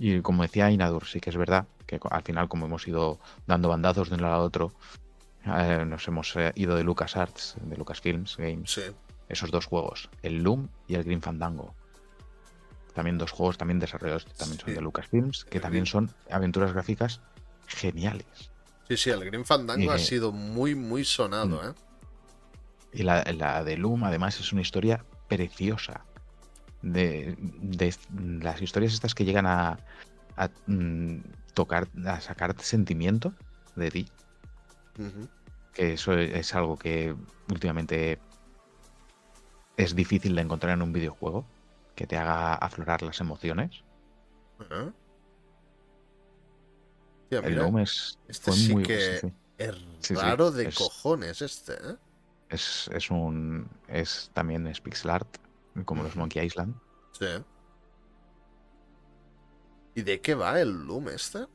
Y 0.00 0.20
como 0.22 0.42
decía 0.42 0.70
Inadur, 0.70 1.04
sí 1.06 1.20
que 1.20 1.30
es 1.30 1.36
verdad 1.36 1.68
que 1.86 2.00
al 2.10 2.22
final, 2.22 2.48
como 2.48 2.66
hemos 2.66 2.88
ido 2.88 3.20
dando 3.46 3.68
bandazos 3.68 4.08
de 4.08 4.16
un 4.16 4.22
lado 4.22 4.34
a 4.34 4.40
otro, 4.40 4.72
eh, 5.44 5.84
nos 5.86 6.08
hemos 6.08 6.34
eh, 6.34 6.52
ido 6.56 6.74
de 6.74 6.82
LucasArts, 6.82 7.54
de 7.62 7.76
Lucasfilms 7.76 8.36
Games. 8.36 8.72
Sí. 8.72 8.82
Esos 9.28 9.52
dos 9.52 9.66
juegos, 9.66 10.10
el 10.22 10.42
Loom 10.42 10.68
y 10.88 10.94
el 10.96 11.04
Green 11.04 11.22
Fandango 11.22 11.74
también 12.92 13.18
dos 13.18 13.30
juegos 13.30 13.58
también 13.58 13.78
desarrollados 13.78 14.26
también 14.26 14.60
son 14.60 14.74
de 14.74 14.80
Lucasfilms, 14.80 15.44
que 15.44 15.60
también 15.60 15.86
son 15.86 16.10
aventuras 16.30 16.72
gráficas 16.72 17.20
geniales. 17.66 18.50
Sí, 18.88 18.96
sí, 18.96 19.10
el 19.10 19.24
Green 19.24 19.44
Fandango 19.44 19.92
ha 19.92 19.98
sido 19.98 20.32
muy, 20.32 20.74
muy 20.74 21.04
sonado, 21.04 21.62
mm. 21.62 21.68
¿eh? 21.68 21.74
Y 22.92 23.02
la, 23.04 23.64
de 23.64 23.76
Loom, 23.76 24.04
además, 24.04 24.40
es 24.40 24.52
una 24.52 24.62
historia 24.62 25.04
preciosa. 25.28 26.04
De, 26.82 27.36
las 28.42 28.62
historias 28.62 28.94
estas 28.94 29.14
que 29.14 29.24
llegan 29.24 29.46
a, 29.46 29.78
mm, 30.66 31.18
tocar, 31.54 31.88
a 32.06 32.20
sacar 32.20 32.54
sentimiento 32.60 33.34
de 33.76 33.90
ti. 33.90 34.08
Que 35.72 35.94
eso 35.94 36.12
es 36.14 36.54
algo 36.54 36.76
que 36.76 37.14
últimamente 37.50 38.18
es 39.76 39.94
difícil 39.94 40.34
de 40.34 40.42
encontrar 40.42 40.74
en 40.74 40.82
un 40.82 40.92
videojuego 40.92 41.46
que 41.94 42.06
te 42.06 42.16
haga 42.16 42.54
aflorar 42.54 43.02
las 43.02 43.20
emociones. 43.20 43.82
el 47.30 47.54
Loom 47.54 47.78
es 47.78 48.18
este 48.28 48.52
sí 48.52 48.72
muy, 48.72 48.82
que 48.82 49.20
es 49.58 50.10
raro 50.10 50.50
de 50.50 50.72
cojones 50.72 51.42
este, 51.42 51.74
¿eh? 51.74 51.96
Es, 52.48 52.90
es, 52.92 53.10
un 53.10 53.68
es 53.86 54.30
también 54.34 54.66
es 54.66 54.80
pixel 54.80 55.10
art 55.10 55.28
como 55.84 56.02
los 56.02 56.16
Monkey 56.16 56.44
Island. 56.44 56.74
Sí. 57.12 57.26
¿Y 59.94 60.02
de 60.02 60.20
qué 60.20 60.34
va 60.34 60.60
el 60.60 60.86
Loom 60.86 61.08
este? 61.08 61.46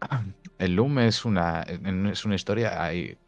El 0.58 0.74
Loom 0.74 0.98
es 1.00 1.24
una 1.24 1.62
es 1.62 2.24
una 2.24 2.34
historia 2.34 2.82
hay, 2.82 3.18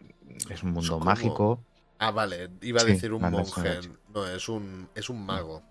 es 0.49 0.63
un 0.63 0.73
mundo 0.73 0.99
mágico. 0.99 1.63
Ah, 1.99 2.11
vale, 2.11 2.51
iba 2.63 2.81
a 2.81 2.85
decir 2.85 3.13
un 3.13 3.21
monje, 3.31 3.81
no, 4.15 4.27
es 4.27 4.49
un 4.49 4.89
es 4.95 5.11
un 5.11 5.27
mago. 5.27 5.63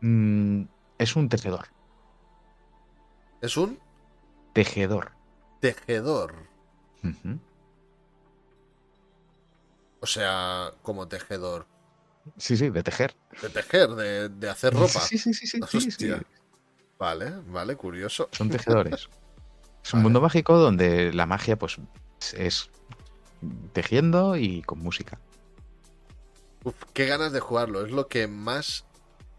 Mm, 0.00 0.64
es 0.98 1.14
un 1.14 1.28
tejedor. 1.28 1.66
¿Es 3.40 3.56
un? 3.56 3.78
Tejedor. 4.52 5.12
Tejedor. 5.60 6.34
O 10.00 10.06
sea, 10.06 10.72
como 10.82 11.08
tejedor. 11.08 11.66
Sí, 12.36 12.56
sí, 12.56 12.70
de 12.70 12.82
tejer. 12.82 13.14
De 13.42 13.48
tejer, 13.48 13.90
de, 13.90 14.50
hacer 14.50 14.72
ropa. 14.74 15.00
Sí, 15.00 15.18
sí, 15.18 15.34
sí, 15.34 15.46
sí. 15.46 16.12
Vale, 16.98 17.32
vale, 17.48 17.76
curioso. 17.76 18.28
Son 18.32 18.48
tejedores. 18.48 19.08
es 19.84 19.94
un 19.94 20.02
mundo 20.02 20.20
mágico 20.20 20.56
donde 20.56 21.12
la 21.12 21.26
magia, 21.26 21.56
pues, 21.56 21.78
es 22.36 22.70
tejiendo 23.72 24.36
y 24.36 24.62
con 24.62 24.78
música. 24.78 25.20
Uf, 26.64 26.74
qué 26.92 27.06
ganas 27.06 27.32
de 27.32 27.40
jugarlo. 27.40 27.84
Es 27.84 27.92
lo 27.92 28.08
que 28.08 28.26
más 28.26 28.86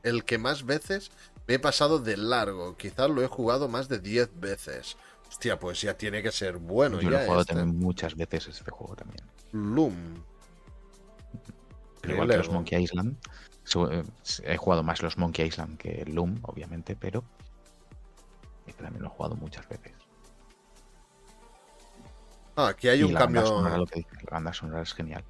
el 0.04 0.24
que 0.24 0.38
más 0.38 0.66
veces 0.66 1.12
me 1.48 1.56
he 1.56 1.60
pasado 1.60 2.00
de 2.00 2.18
largo. 2.18 2.78
Quizás 2.78 3.10
lo 3.10 3.24
he 3.24 3.28
jugado 3.28 3.68
más 3.68 3.90
de 3.90 4.00
10 4.00 4.40
veces. 4.40 4.98
Hostia, 5.28 5.60
pues 5.60 5.82
ya 5.82 5.98
tiene 5.98 6.22
que 6.22 6.32
ser 6.32 6.58
bueno. 6.58 7.02
Yo 7.02 7.10
lo 7.10 7.18
he 7.18 7.24
jugado 7.24 7.42
este. 7.42 7.56
también 7.56 7.80
muchas 7.80 8.16
veces 8.16 8.48
este 8.48 8.72
juego 8.72 8.96
también. 8.96 9.24
Loom. 9.52 10.24
Pero 12.06 12.14
igual 12.14 12.30
que 12.30 12.38
los 12.38 12.52
Monkey 12.52 12.84
Island. 12.84 13.18
Eh, 13.92 14.04
he 14.44 14.58
jugado 14.58 14.84
más 14.84 15.02
los 15.02 15.18
Monkey 15.18 15.48
Island 15.48 15.78
que 15.78 16.06
Loom, 16.06 16.40
obviamente, 16.44 16.96
pero 16.96 17.24
este 18.68 18.84
también 18.84 19.04
lo 19.04 19.10
he 19.10 19.12
jugado 19.12 19.36
muchas 19.36 19.68
veces. 19.68 19.94
Ah, 22.56 22.70
aquí 22.70 22.88
hay 22.88 23.04
un 23.04 23.14
cambio. 23.14 23.62
la 23.62 23.86
banda 24.30 24.54
sonora 24.54 24.82
es 24.82 24.94
genial. 24.94 25.24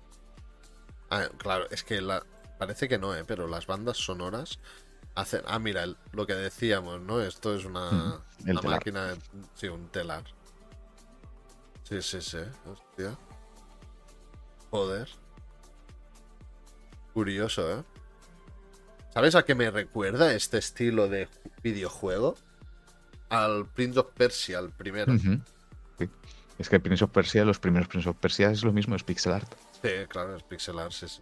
Ah, 1.10 1.30
claro, 1.38 1.70
es 1.72 1.84
que 1.84 2.02
la, 2.02 2.24
Parece 2.58 2.88
que 2.88 2.98
no, 2.98 3.16
¿eh? 3.16 3.24
pero 3.26 3.48
las 3.48 3.68
bandas 3.68 3.98
sonoras 3.98 4.60
hacen. 5.14 5.42
Ah, 5.46 5.60
mira, 5.60 5.86
lo 6.12 6.26
que 6.26 6.34
decíamos, 6.34 7.02
¿no? 7.02 7.22
Esto 7.22 7.56
es 7.56 7.66
una, 7.66 8.24
máquina. 8.64 9.08
De... 9.08 9.18
Sí, 9.56 9.68
un 9.68 9.90
telar. 9.90 10.24
Sí, 11.84 12.02
sí, 12.02 12.22
sí. 12.22 12.40
Hostia. 12.66 13.18
Joder. 14.72 15.10
Curioso, 17.16 17.80
¿eh? 17.80 17.84
¿Sabes 19.14 19.36
a 19.36 19.46
qué 19.46 19.56
me 19.56 19.72
recuerda 19.72 20.34
este 20.34 20.58
estilo 20.58 21.08
de 21.08 21.30
videojuego? 21.64 22.36
Al 23.30 23.68
Prince 23.68 24.00
of 24.00 24.08
Persia, 24.14 24.60
el 24.60 24.72
primero. 24.72 25.14
Es 26.60 26.68
que 26.68 26.76
el 26.76 26.82
Prince 26.82 27.06
of 27.06 27.12
Persia, 27.12 27.46
los 27.46 27.58
primeros 27.58 27.88
Prince 27.88 28.10
of 28.10 28.18
Persia 28.18 28.52
es 28.52 28.66
lo 28.66 28.74
mismo, 28.74 28.98
es 28.98 29.04
pixel 29.04 29.32
art. 29.32 29.50
Sí, 29.82 29.92
claro, 30.10 30.36
es 30.36 30.44
pixel 30.44 30.78
art, 30.78 30.92
sí. 30.92 31.08
sí. 31.08 31.22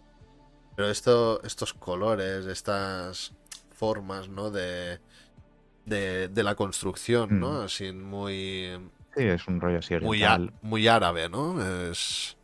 Pero 0.74 0.90
esto, 0.90 1.40
estos 1.44 1.72
colores, 1.74 2.46
estas 2.46 3.32
formas, 3.70 4.28
¿no? 4.28 4.50
De, 4.50 4.98
de, 5.86 6.42
la 6.42 6.56
construcción, 6.56 7.38
¿no? 7.38 7.60
Mm. 7.60 7.64
Así 7.66 7.92
muy... 7.92 8.80
Sí, 9.16 9.22
es 9.22 9.46
un 9.46 9.60
rollo 9.60 9.78
así 9.78 9.96
muy, 10.00 10.24
muy 10.60 10.88
árabe, 10.88 11.28
¿no? 11.28 11.62
Es... 11.88 12.36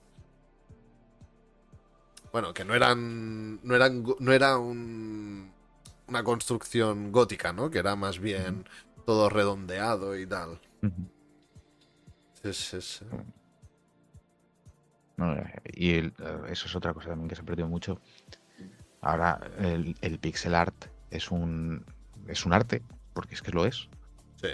Bueno, 2.33 2.55
que 2.55 2.65
no 2.65 2.75
eran... 2.75 3.61
No 3.63 3.75
eran... 3.75 4.05
No 4.19 4.33
era 4.33 4.59
un, 4.59 5.53
una 6.07 6.25
construcción 6.25 7.13
gótica, 7.13 7.53
¿no? 7.53 7.71
Que 7.71 7.79
era 7.79 7.97
más 7.97 8.19
bien 8.19 8.69
todo 9.07 9.29
redondeado 9.29 10.19
y 10.19 10.27
tal. 10.27 10.61
Sí, 12.43 12.53
sí, 12.53 12.81
sí. 12.81 13.05
Y 15.75 15.91
eh, 15.99 16.13
eso 16.49 16.67
es 16.67 16.75
otra 16.75 16.95
cosa 16.95 17.09
también 17.09 17.29
que 17.29 17.37
se 17.37 17.43
ha 17.43 17.45
perdido 17.45 17.69
mucho. 17.69 18.01
Ahora 19.03 19.41
el, 19.59 20.19
pixel 20.19 20.55
art 20.55 20.87
es 21.11 21.31
un, 21.31 21.85
es 22.27 22.45
un 22.45 22.53
arte, 22.53 22.83
porque 23.13 23.35
es 23.35 23.43
que 23.43 23.53
lo 23.53 23.67
es. 23.67 23.89
Sí. 24.37 24.49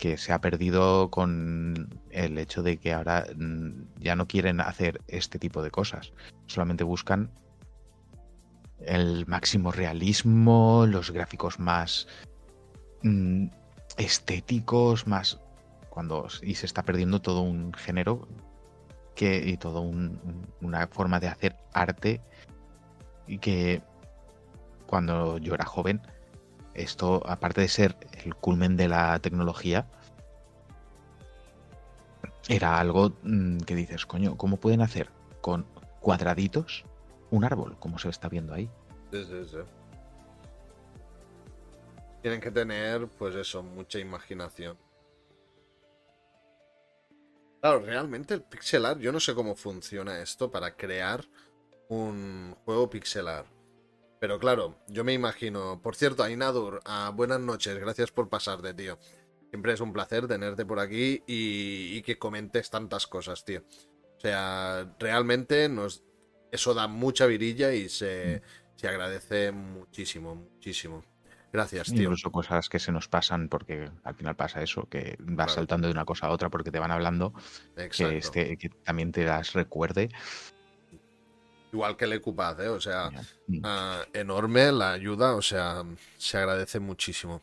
Que 0.00 0.16
se 0.16 0.32
ha 0.32 0.40
perdido 0.40 1.10
con 1.10 2.00
el 2.10 2.38
hecho 2.38 2.62
de 2.62 2.78
que 2.78 2.94
ahora 2.94 3.26
mm, 3.36 4.00
ya 4.00 4.16
no 4.16 4.26
quieren 4.26 4.60
hacer 4.60 5.02
este 5.08 5.38
tipo 5.38 5.62
de 5.62 5.70
cosas. 5.70 6.12
Solamente 6.46 6.84
buscan 6.84 7.30
el 8.80 9.26
máximo 9.26 9.72
realismo, 9.72 10.86
los 10.88 11.10
gráficos 11.10 11.58
más 11.58 12.08
mm, 13.02 13.48
estéticos, 13.98 15.06
más 15.06 15.38
cuando 15.90 16.28
y 16.40 16.54
se 16.54 16.64
está 16.64 16.82
perdiendo 16.82 17.20
todo 17.20 17.42
un 17.42 17.74
género 17.74 18.26
y 19.20 19.56
todo 19.58 19.82
una 20.60 20.86
forma 20.88 21.20
de 21.20 21.28
hacer 21.28 21.56
arte 21.72 22.20
y 23.26 23.38
que 23.38 23.82
cuando 24.86 25.38
yo 25.38 25.54
era 25.54 25.64
joven 25.64 26.00
esto, 26.82 27.22
aparte 27.26 27.60
de 27.60 27.68
ser 27.68 27.96
el 28.24 28.34
culmen 28.34 28.76
de 28.76 28.88
la 28.88 29.18
tecnología, 29.18 29.86
era 32.48 32.78
algo 32.78 33.12
mm, 33.22 33.58
que 33.58 33.74
dices, 33.74 34.06
coño, 34.06 34.36
¿cómo 34.36 34.56
pueden 34.58 34.80
hacer 34.80 35.10
con 35.40 35.66
cuadraditos 36.00 36.84
un 37.30 37.44
árbol, 37.44 37.78
como 37.78 37.98
se 37.98 38.08
está 38.08 38.28
viendo 38.28 38.54
ahí? 38.54 38.68
Sí, 39.12 39.24
sí, 39.24 39.44
sí. 39.48 39.58
Tienen 42.22 42.40
que 42.40 42.50
tener, 42.50 43.08
pues 43.08 43.34
eso, 43.34 43.62
mucha 43.62 43.98
imaginación. 43.98 44.76
Claro, 47.60 47.80
realmente 47.80 48.34
el 48.34 48.42
pixelar, 48.42 48.98
yo 48.98 49.12
no 49.12 49.20
sé 49.20 49.34
cómo 49.34 49.54
funciona 49.54 50.20
esto 50.20 50.50
para 50.50 50.76
crear 50.76 51.24
un 51.88 52.56
juego 52.64 52.88
pixelar. 52.88 53.44
Pero 54.20 54.38
claro, 54.38 54.78
yo 54.86 55.02
me 55.02 55.14
imagino. 55.14 55.80
Por 55.82 55.96
cierto, 55.96 56.22
Ainadur, 56.22 56.80
ah, 56.84 57.10
buenas 57.12 57.40
noches, 57.40 57.76
gracias 57.78 58.12
por 58.12 58.28
pasarte, 58.28 58.74
tío. 58.74 58.98
Siempre 59.48 59.72
es 59.72 59.80
un 59.80 59.94
placer 59.94 60.28
tenerte 60.28 60.66
por 60.66 60.78
aquí 60.78 61.22
y, 61.26 62.02
que 62.02 62.18
comentes 62.18 62.70
tantas 62.70 63.06
cosas, 63.06 63.44
tío. 63.44 63.62
O 64.16 64.20
sea, 64.20 64.94
realmente 65.00 65.68
nos, 65.70 66.04
eso 66.52 66.74
da 66.74 66.86
mucha 66.86 67.24
virilla 67.26 67.72
y 67.72 67.88
se, 67.88 68.42
se 68.76 68.88
agradece 68.88 69.52
muchísimo, 69.52 70.34
muchísimo. 70.34 71.02
Gracias, 71.50 71.88
tío. 71.88 72.02
Incluso 72.02 72.30
cosas 72.30 72.68
que 72.68 72.78
se 72.78 72.92
nos 72.92 73.08
pasan 73.08 73.48
porque 73.48 73.90
al 74.04 74.14
final 74.14 74.36
pasa 74.36 74.62
eso, 74.62 74.86
que 74.88 75.16
vas 75.18 75.54
saltando 75.54 75.88
de 75.88 75.92
una 75.92 76.04
cosa 76.04 76.26
a 76.26 76.30
otra 76.30 76.50
porque 76.50 76.70
te 76.70 76.78
van 76.78 76.90
hablando, 76.90 77.32
que, 77.74 78.18
este, 78.18 78.58
que 78.58 78.68
también 78.68 79.12
te 79.12 79.24
las 79.24 79.54
recuerde. 79.54 80.10
Igual 81.72 81.96
que 81.96 82.04
el 82.04 82.14
Ecupaz, 82.14 82.58
¿eh? 82.60 82.68
O 82.68 82.80
sea, 82.80 83.10
mm. 83.46 83.60
ah, 83.62 84.04
enorme 84.12 84.72
la 84.72 84.92
ayuda, 84.92 85.34
o 85.34 85.42
sea, 85.42 85.84
se 86.18 86.38
agradece 86.38 86.80
muchísimo. 86.80 87.42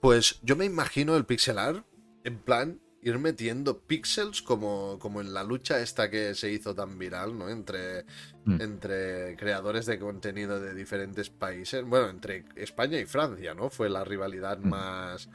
Pues 0.00 0.38
yo 0.42 0.56
me 0.56 0.64
imagino 0.64 1.16
el 1.16 1.24
pixelar, 1.24 1.84
en 2.24 2.38
plan, 2.38 2.80
ir 3.04 3.18
metiendo 3.18 3.80
píxeles 3.80 4.40
como, 4.40 4.98
como 4.98 5.20
en 5.20 5.34
la 5.34 5.44
lucha 5.44 5.80
esta 5.80 6.10
que 6.10 6.34
se 6.34 6.50
hizo 6.50 6.74
tan 6.74 6.98
viral, 6.98 7.38
¿no? 7.38 7.50
Entre, 7.50 8.04
mm. 8.46 8.60
entre 8.62 9.36
creadores 9.36 9.84
de 9.84 9.98
contenido 9.98 10.58
de 10.58 10.74
diferentes 10.74 11.28
países. 11.28 11.84
Bueno, 11.84 12.08
entre 12.08 12.46
España 12.56 12.98
y 12.98 13.04
Francia, 13.04 13.54
¿no? 13.54 13.68
Fue 13.68 13.90
la 13.90 14.04
rivalidad 14.04 14.58
mm. 14.58 14.68
más, 14.68 15.28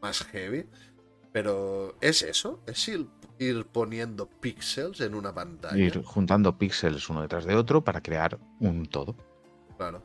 más 0.00 0.24
heavy. 0.24 0.66
Pero 1.32 1.96
¿es 2.00 2.22
eso? 2.22 2.60
¿Es 2.66 2.86
ir, 2.88 3.06
ir 3.48 3.66
poniendo 3.66 4.28
píxeles 4.28 5.00
en 5.00 5.14
una 5.14 5.34
pantalla? 5.34 5.76
Ir 5.76 6.02
juntando 6.02 6.56
píxeles 6.56 7.08
uno 7.08 7.22
detrás 7.22 7.44
de 7.44 7.54
otro 7.54 7.82
para 7.82 8.00
crear 8.00 8.38
un 8.60 8.86
todo. 8.86 9.16
Claro. 9.76 10.02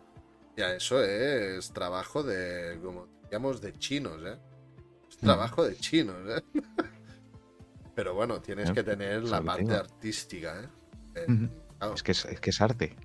Ya, 0.55 0.73
eso 0.73 1.03
es 1.03 1.71
trabajo 1.71 2.23
de, 2.23 2.79
como 2.83 3.07
digamos, 3.23 3.61
de 3.61 3.73
chinos, 3.73 4.21
¿eh? 4.25 4.37
Es 5.09 5.17
mm. 5.21 5.25
trabajo 5.25 5.63
de 5.63 5.75
chinos, 5.77 6.17
¿eh? 6.27 6.43
Pero 7.95 8.13
bueno, 8.13 8.41
tienes 8.41 8.71
que 8.71 8.83
tener 8.83 9.23
la 9.23 9.41
parte 9.41 9.73
artística, 9.73 10.61
¿eh? 10.61 10.69
eh 11.15 11.49
es, 11.93 12.03
que 12.03 12.11
es, 12.11 12.25
que 12.25 12.49
es 12.51 12.61
arte. 12.61 12.95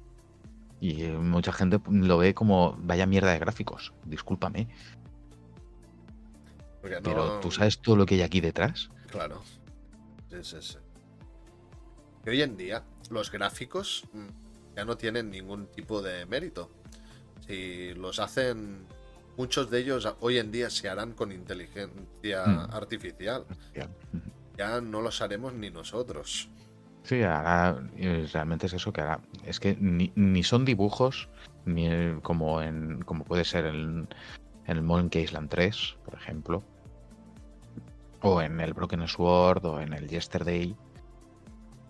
Y 0.81 1.05
eh, 1.05 1.13
mucha 1.13 1.53
gente 1.53 1.81
lo 1.89 2.19
ve 2.19 2.35
como 2.35 2.77
vaya 2.79 3.07
mierda 3.07 3.33
de 3.33 3.39
gráficos. 3.39 3.95
Discúlpame. 4.05 4.69
Pero 6.83 7.41
tú 7.41 7.51
sabes 7.51 7.81
todo 7.81 7.97
lo 7.97 8.05
que 8.05 8.17
hay 8.17 8.23
aquí 8.23 8.41
detrás. 8.41 8.91
Claro. 9.11 9.41
Sí, 10.33 10.39
sí, 10.43 10.57
sí. 10.61 10.79
Y 12.25 12.31
hoy 12.31 12.43
en 12.43 12.57
día 12.57 12.83
los 13.11 13.31
gráficos 13.31 14.05
mm, 14.13 14.77
ya 14.77 14.85
no 14.85 14.97
tienen 14.97 15.31
ningún 15.31 15.67
tipo 15.67 16.03
de 16.03 16.27
mérito. 16.27 16.71
Si 17.47 17.93
los 17.95 18.19
hacen, 18.19 18.87
muchos 19.37 19.71
de 19.71 19.81
ellos 19.81 20.09
hoy 20.21 20.39
en 20.39 20.51
día 20.51 20.71
se 20.71 20.89
harán 20.89 21.13
con 21.13 21.33
inteligencia 21.33 22.47
mm. 22.47 22.71
artificial 22.73 23.45
ya 24.57 24.81
no 24.81 25.01
los 25.01 25.21
haremos 25.23 25.53
ni 25.55 25.71
nosotros. 25.71 26.49
Sí, 27.05 27.23
ahora 27.23 27.83
realmente 28.33 28.67
es 28.67 28.75
eso 28.75 28.93
que 28.93 29.01
ahora 29.01 29.21
es 29.45 29.59
que 29.59 29.77
ni, 29.81 30.43
son 30.43 30.65
dibujos 30.65 31.29
ni 31.65 31.89
como 32.23 32.63
en 32.63 33.03
como 33.03 33.25
puede 33.25 33.45
ser 33.45 33.67
en, 33.67 34.09
el 34.67 34.83
Monkey 34.83 35.25
Island 35.25 35.49
3, 35.49 35.97
por 36.05 36.15
ejemplo, 36.15 36.63
o 38.23 38.41
en 38.41 38.61
el 38.61 38.73
Broken 38.73 39.07
Sword 39.09 39.65
o 39.65 39.81
en 39.81 39.93
el 39.93 40.09
Yesterday. 40.09 40.77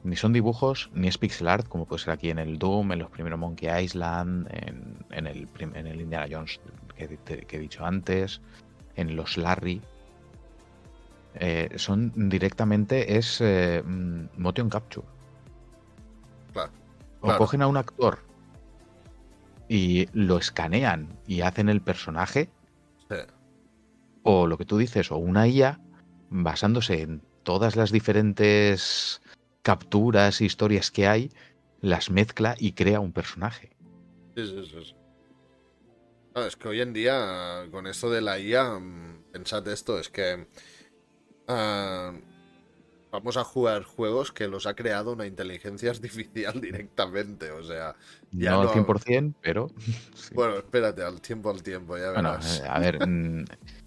Ni 0.05 0.17
son 0.17 0.33
dibujos 0.33 0.91
ni 0.95 1.07
es 1.07 1.17
pixel 1.17 1.47
art 1.47 1.69
como 1.69 1.87
puede 1.87 2.03
ser 2.03 2.15
aquí 2.15 2.31
en 2.31 2.39
el 2.39 2.59
Doom, 2.59 2.93
en 2.93 2.99
los 2.99 3.11
primeros 3.11 3.39
Monkey 3.39 3.85
Island, 3.85 4.49
en, 4.51 5.27
el, 5.27 5.49
en 5.61 5.87
el 5.87 6.01
Indiana 6.01 6.27
Jones 6.31 6.61
que, 6.97 7.19
que 7.19 7.57
he 7.57 7.61
dicho 7.61 7.85
antes, 7.85 8.41
en 8.97 9.15
los 9.15 9.37
Larry, 9.37 9.81
eh, 11.35 11.71
son 11.77 12.13
directamente 12.29 13.17
es 13.17 13.41
eh, 13.41 13.83
mm, 13.85 14.25
motion 14.37 14.69
capture. 14.69 15.07
O 17.21 17.37
cogen 17.37 17.63
a 17.63 17.69
un 17.69 17.77
actor 17.77 18.19
y 19.69 20.09
lo 20.13 20.39
escanean 20.39 21.21
y 21.27 21.43
hacen 21.43 21.69
el 21.69 21.81
personaje. 21.81 22.51
O 24.25 24.49
lo 24.49 24.59
que 24.59 24.65
tú 24.65 24.77
dices, 24.77 25.13
o 25.13 25.19
una 25.19 25.47
IA 25.47 25.79
basándose 26.33 27.03
en 27.03 27.23
todas 27.43 27.77
las 27.77 27.93
diferentes 27.93 29.21
capturas 29.63 30.41
e 30.41 30.45
historias 30.45 30.91
que 30.91 31.07
hay, 31.07 31.31
las 31.81 32.11
mezcla 32.11 32.55
y 32.59 32.73
crea 32.73 33.01
un 33.01 33.13
personaje. 33.13 33.71
Sí, 34.37 34.47
sí, 34.47 34.85
sí. 34.85 34.95
es 36.35 36.57
que 36.57 36.69
hoy 36.69 36.81
en 36.81 36.93
día, 36.93 37.67
con 37.71 37.87
esto 37.87 38.11
de 38.11 38.21
la 38.21 38.39
IA, 38.39 38.79
mm, 38.79 39.25
pensad 39.33 39.67
esto, 39.69 39.99
es 39.99 40.09
que 40.09 40.47
Ah, 41.49 42.13
vamos 43.11 43.37
a 43.37 43.45
jugar 43.45 43.83
juegos 43.83 44.33
que 44.33 44.49
los 44.49 44.67
ha 44.67 44.75
creado 44.75 45.13
una 45.13 45.27
inteligencia 45.27 45.91
artificial 45.97 46.61
directamente. 46.61 47.51
O 47.51 47.63
sea, 47.63 47.97
ya 48.31 48.53
no, 48.53 48.63
al 48.63 48.69
100%, 48.71 49.35
pero. 49.41 49.69
Bueno, 50.35 50.57
espérate, 50.57 51.03
al 51.03 51.21
tiempo 51.21 51.51
al 51.51 51.63
tiempo, 51.63 51.99
ya 51.99 52.11
verás. 52.11 52.63
A 52.69 52.79
ver. 52.79 52.99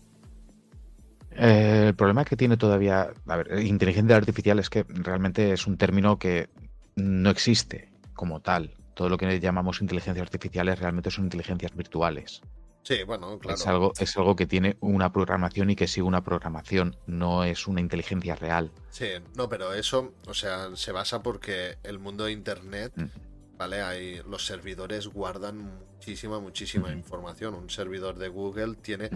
Mm, 1.36 1.44
eh, 1.44 1.88
el 1.90 1.96
problema 1.96 2.26
que 2.26 2.36
tiene 2.36 2.58
todavía. 2.58 3.12
A 3.28 3.38
ver, 3.38 3.60
inteligencia 3.60 4.16
artificial 4.16 4.60
es 4.60 4.70
que 4.70 4.86
realmente 4.90 5.52
es 5.52 5.68
un 5.68 5.78
término 5.78 6.18
que 6.18 6.50
no 6.96 7.30
existe 7.30 7.92
como 8.14 8.42
tal. 8.42 8.74
Todo 8.94 9.10
lo 9.10 9.18
que 9.18 9.40
llamamos 9.40 9.82
inteligencia 9.82 10.24
artificiales 10.24 10.80
realmente 10.80 11.12
son 11.12 11.26
inteligencias 11.26 11.76
virtuales. 11.76 12.42
Sí, 12.84 13.04
bueno, 13.04 13.40
claro. 13.40 13.56
Es 13.56 13.68
algo, 13.68 13.94
es 13.98 14.16
algo 14.16 14.36
que 14.36 14.46
tiene 14.46 14.78
una 14.80 15.12
programación 15.12 15.72
y 15.72 15.76
que 15.76 15.88
sigue 15.88 16.04
una 16.04 16.24
programación, 16.24 16.96
no 17.08 17.44
es 17.44 17.68
una 17.68 17.82
inteligencia 17.82 18.36
real. 18.36 18.72
Sí, 18.92 19.08
no, 19.36 19.50
pero 19.50 19.74
eso, 19.74 20.14
o 20.28 20.36
sea, 20.36 20.70
se 20.76 20.92
basa 20.92 21.24
porque 21.24 21.80
el 21.82 21.98
mundo 21.98 22.26
de 22.26 22.32
Internet, 22.32 22.94
mm. 22.96 23.58
¿vale? 23.58 23.82
Hay, 23.82 24.22
los 24.30 24.46
servidores 24.46 25.08
guardan 25.08 25.58
muchísima, 25.58 26.40
muchísima 26.40 26.92
información. 26.92 27.56
Un 27.56 27.72
servidor 27.72 28.20
de 28.20 28.28
Google 28.28 28.76
tiene 28.76 29.10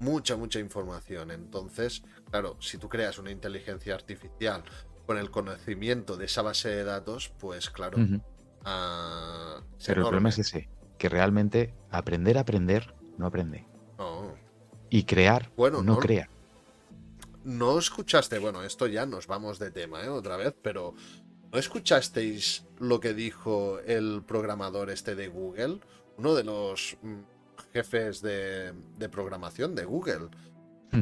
mucha, 0.00 0.36
mucha 0.36 0.58
información. 0.58 1.30
Entonces, 1.30 2.02
claro, 2.30 2.56
si 2.60 2.78
tú 2.78 2.88
creas 2.88 3.18
una 3.18 3.30
inteligencia 3.30 3.94
artificial 3.94 4.62
con 5.06 5.18
el 5.18 5.30
conocimiento 5.30 6.16
de 6.16 6.26
esa 6.26 6.42
base 6.42 6.68
de 6.68 6.84
datos, 6.84 7.32
pues 7.38 7.70
claro. 7.70 7.98
Ah, 8.64 9.62
pero 9.86 10.02
el 10.02 10.06
problema 10.06 10.28
es 10.28 10.38
ese, 10.38 10.68
que 10.98 11.08
realmente 11.08 11.74
aprender 11.90 12.36
a 12.36 12.42
aprender 12.42 12.94
no 13.16 13.26
aprende. 13.26 13.66
Y 14.90 15.04
crear, 15.04 15.50
bueno, 15.54 15.82
no, 15.82 15.98
crea. 15.98 16.30
No 17.44 17.78
escuchaste, 17.78 18.38
bueno, 18.38 18.62
esto 18.62 18.86
ya 18.86 19.04
nos 19.04 19.26
vamos 19.26 19.58
de 19.58 19.70
tema, 19.70 20.02
¿eh? 20.02 20.08
Otra 20.08 20.36
vez, 20.38 20.54
pero 20.62 20.94
¿no 21.52 21.58
escuchasteis 21.58 22.64
lo 22.78 22.98
que 23.00 23.12
dijo 23.12 23.80
el 23.80 24.22
programador 24.26 24.88
este 24.90 25.14
de 25.14 25.28
Google? 25.28 25.80
Uno 26.16 26.34
de 26.34 26.44
los 26.44 26.96
mm, 27.02 27.18
jefes 27.78 28.22
de, 28.22 28.72
programación 29.10 29.74
de 29.74 29.84
Google. 29.84 30.28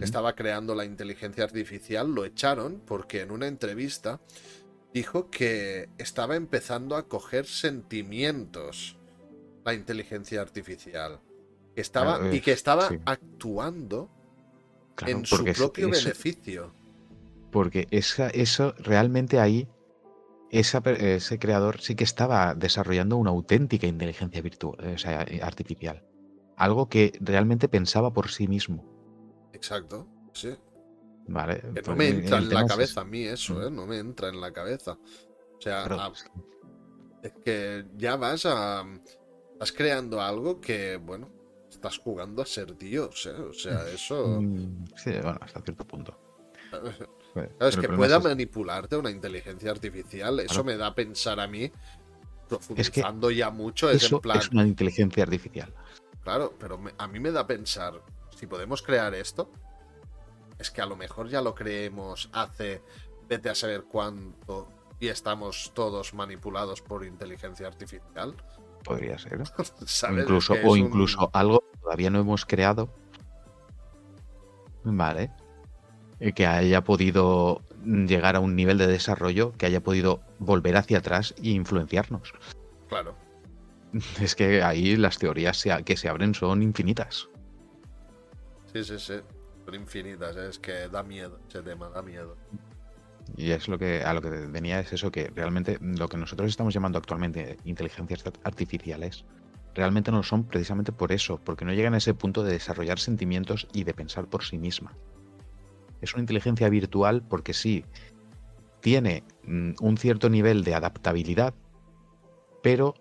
Estaba 0.01 0.35
creando 0.35 0.75
la 0.75 0.85
inteligencia 0.85 1.45
artificial, 1.45 2.13
lo 2.13 2.25
echaron 2.25 2.83
porque 2.85 3.21
en 3.21 3.31
una 3.31 3.47
entrevista 3.47 4.21
dijo 4.93 5.31
que 5.31 5.89
estaba 5.97 6.35
empezando 6.35 6.97
a 6.97 7.07
coger 7.07 7.47
sentimientos 7.47 8.99
la 9.65 9.75
inteligencia 9.75 10.41
artificial 10.41 11.21
estaba, 11.77 12.35
y 12.35 12.41
que 12.41 12.53
estaba 12.53 12.89
actuando 13.05 14.11
en 15.07 15.25
su 15.25 15.45
propio 15.45 15.91
beneficio. 15.91 16.73
Porque 17.51 17.87
esa, 17.91 18.29
eso 18.31 18.75
realmente 18.79 19.39
ahí, 19.39 19.69
ese 20.51 21.39
creador 21.39 21.81
sí 21.81 21.95
que 21.95 22.05
estaba 22.05 22.55
desarrollando 22.55 23.17
una 23.17 23.31
auténtica 23.31 23.87
inteligencia 23.87 24.41
virtual, 24.43 24.97
artificial. 25.43 26.03
Algo 26.57 26.89
que 26.89 27.13
realmente 27.21 27.69
pensaba 27.69 28.13
por 28.13 28.31
sí 28.31 28.49
mismo. 28.49 28.85
Exacto, 29.53 30.09
sí. 30.33 30.57
Vale. 31.29 31.61
Que 31.75 31.83
no 31.83 31.97
me 31.97 32.09
entra 32.09 32.39
en 32.39 32.51
la 32.51 32.67
cabeza 32.67 33.01
a 33.01 33.05
mí 33.05 33.25
eso, 33.25 33.55
mm. 33.55 33.63
¿eh? 33.63 33.71
No 33.71 33.87
me 33.87 33.99
entra 33.99 34.29
en 34.29 34.41
la 34.41 34.53
cabeza. 34.53 34.93
O 34.93 35.61
sea, 35.61 36.13
es 37.23 37.33
que 37.45 37.87
ya 37.97 38.17
vas 38.17 38.47
a. 38.47 38.85
Estás 39.53 39.73
creando 39.73 40.21
algo 40.21 40.61
que, 40.61 40.97
bueno, 40.99 41.31
estás 41.71 41.99
jugando 41.99 42.43
a 42.43 42.47
ser 42.47 42.77
Dios, 42.77 43.27
¿eh? 43.27 43.41
O 43.41 43.53
sea, 43.53 43.89
eso. 43.95 44.41
Mm, 44.41 44.85
sí, 44.97 45.13
bueno, 45.23 45.39
hasta 45.41 45.61
cierto 45.63 45.87
punto. 45.87 46.19
es 47.61 47.77
que 47.77 47.89
pueda 47.89 48.19
manipularte 48.19 48.97
una 48.97 49.11
inteligencia 49.11 49.71
artificial, 49.71 50.41
eso 50.41 50.65
me 50.65 50.77
da 50.77 50.89
a 50.89 50.95
pensar 50.95 51.41
a 51.41 51.47
mí, 51.47 51.71
profundizando 52.49 53.31
ya 53.31 53.51
mucho, 53.51 53.91
es 53.91 54.05
eso 54.05 54.17
en 54.17 54.23
plan. 54.23 54.39
Es 54.39 54.51
una 54.51 54.67
inteligencia 54.67 55.23
artificial. 55.23 55.73
Claro, 56.27 56.55
pero 56.59 56.81
a 56.99 57.07
mí 57.07 57.21
me 57.21 57.31
da 57.31 57.43
a 57.43 57.47
pensar, 57.47 58.03
si 58.37 58.49
podemos 58.49 58.83
crear 58.83 59.15
esto, 59.15 59.49
es 60.59 60.73
que 60.73 60.83
a 60.83 60.87
lo 60.87 60.97
mejor 60.97 61.29
ya 61.29 61.41
lo 61.41 61.55
creemos 61.55 62.29
hace, 62.33 62.83
vete 63.29 63.49
a 63.49 63.55
saber 63.55 63.85
cuánto, 63.85 64.69
y 64.99 65.07
estamos 65.07 65.71
todos 65.73 66.15
manipulados 66.15 66.83
por 66.83 67.05
inteligencia 67.05 67.69
artificial. 67.69 68.35
Podría 68.83 69.17
ser. 69.19 69.41
incluso, 70.19 70.55
o 70.65 70.77
incluso 70.77 71.31
algo 71.33 71.61
que 71.61 71.79
todavía 71.79 72.11
no 72.11 72.19
hemos 72.19 72.45
creado. 72.45 72.93
Vale. 74.83 75.31
Que 76.35 76.45
haya 76.45 76.83
podido 76.83 77.63
llegar 77.85 78.35
a 78.35 78.41
un 78.41 78.57
nivel 78.57 78.79
de 78.79 78.89
desarrollo 78.89 79.53
que 79.53 79.67
haya 79.67 79.81
podido 79.81 80.23
volver 80.41 80.77
hacia 80.77 80.99
atrás 80.99 81.37
e 81.41 81.51
influenciarnos. 81.51 82.33
Claro. 82.89 83.26
Es 84.21 84.35
que 84.35 84.63
ahí 84.63 84.97
las 84.97 85.19
teorías 85.19 85.65
que 85.85 85.97
se 85.97 86.09
abren 86.09 86.35
son 86.35 86.63
infinitas. 86.63 87.29
Sí, 88.73 88.85
sí, 88.85 88.99
sí. 88.99 89.15
Son 89.65 89.75
infinitas. 89.75 90.37
Es 90.37 90.59
que 90.59 90.89
da 90.89 91.03
miedo 91.03 91.41
ese 91.49 91.63
tema, 91.63 91.89
da 91.89 92.03
miedo. 92.03 92.37
Y 93.37 93.51
es 93.51 93.69
lo 93.69 93.79
que 93.79 94.03
a 94.03 94.15
lo 94.15 94.23
que 94.23 94.31
venía 94.31 94.81
es 94.81 94.93
eso 94.93 95.11
que 95.11 95.31
realmente 95.35 95.79
lo 95.81 96.09
que 96.09 96.17
nosotros 96.17 96.49
estamos 96.49 96.73
llamando 96.73 96.99
actualmente 96.99 97.57
inteligencias 97.65 98.23
artificiales 98.45 99.25
realmente 99.75 100.11
no 100.11 100.23
son 100.23 100.45
precisamente 100.45 100.93
por 100.93 101.13
eso, 101.13 101.39
porque 101.39 101.65
no 101.65 101.73
llegan 101.73 101.93
a 101.95 101.99
ese 101.99 102.15
punto 102.15 102.43
de 102.43 102.53
desarrollar 102.53 102.99
sentimientos 102.99 103.69
y 103.75 103.85
de 103.85 103.93
pensar 103.93 104.27
por 104.27 104.43
sí 104.43 104.57
misma. 104.59 104.97
Es 106.01 106.15
una 106.15 106.23
inteligencia 106.23 106.69
virtual 106.69 107.23
porque 107.23 107.53
sí 107.53 107.85
tiene 108.81 109.25
mm, 109.45 109.73
un 109.81 109.99
cierto 109.99 110.31
nivel 110.31 110.65
de 110.65 110.75
adaptabilidad, 110.75 111.53
pero 112.63 112.95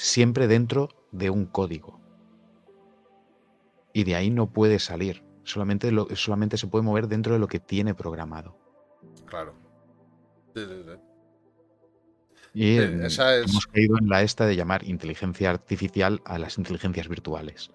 siempre 0.00 0.46
dentro 0.46 0.88
de 1.12 1.30
un 1.30 1.46
código. 1.46 2.00
Y 3.92 4.04
de 4.04 4.14
ahí 4.14 4.30
no 4.30 4.50
puede 4.50 4.78
salir. 4.78 5.24
Solamente, 5.44 5.90
solamente 6.14 6.56
se 6.56 6.66
puede 6.66 6.84
mover 6.84 7.08
dentro 7.08 7.32
de 7.32 7.38
lo 7.38 7.48
que 7.48 7.60
tiene 7.60 7.94
programado. 7.94 8.56
Claro. 9.26 9.54
Y 12.52 12.78
hemos 12.78 13.66
caído 13.66 13.98
en 13.98 14.08
la 14.08 14.22
esta 14.22 14.46
de 14.46 14.56
llamar 14.56 14.84
inteligencia 14.84 15.50
artificial 15.50 16.20
a 16.24 16.38
las 16.38 16.58
inteligencias 16.58 17.08
virtuales. 17.08 17.70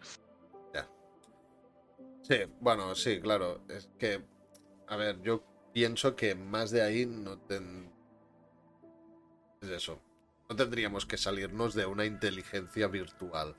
Sí, 2.21 2.37
bueno, 2.59 2.95
sí, 2.95 3.19
claro. 3.21 3.61
Es 3.69 3.87
que, 3.99 4.25
a 4.87 4.95
ver, 4.95 5.21
yo 5.21 5.43
pienso 5.73 6.15
que 6.15 6.33
más 6.33 6.71
de 6.71 6.81
ahí 6.81 7.05
no 7.05 7.37
ten... 7.37 7.91
Es 9.61 9.69
eso. 9.69 10.01
No 10.49 10.56
tendríamos 10.56 11.06
que 11.06 11.17
salirnos 11.17 11.74
de 11.74 11.85
una 11.85 12.06
inteligencia 12.06 12.88
virtual. 12.88 13.56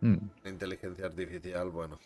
Mm. 0.00 0.16
Una 0.40 0.50
inteligencia 0.50 1.06
artificial, 1.06 1.70
bueno. 1.70 1.98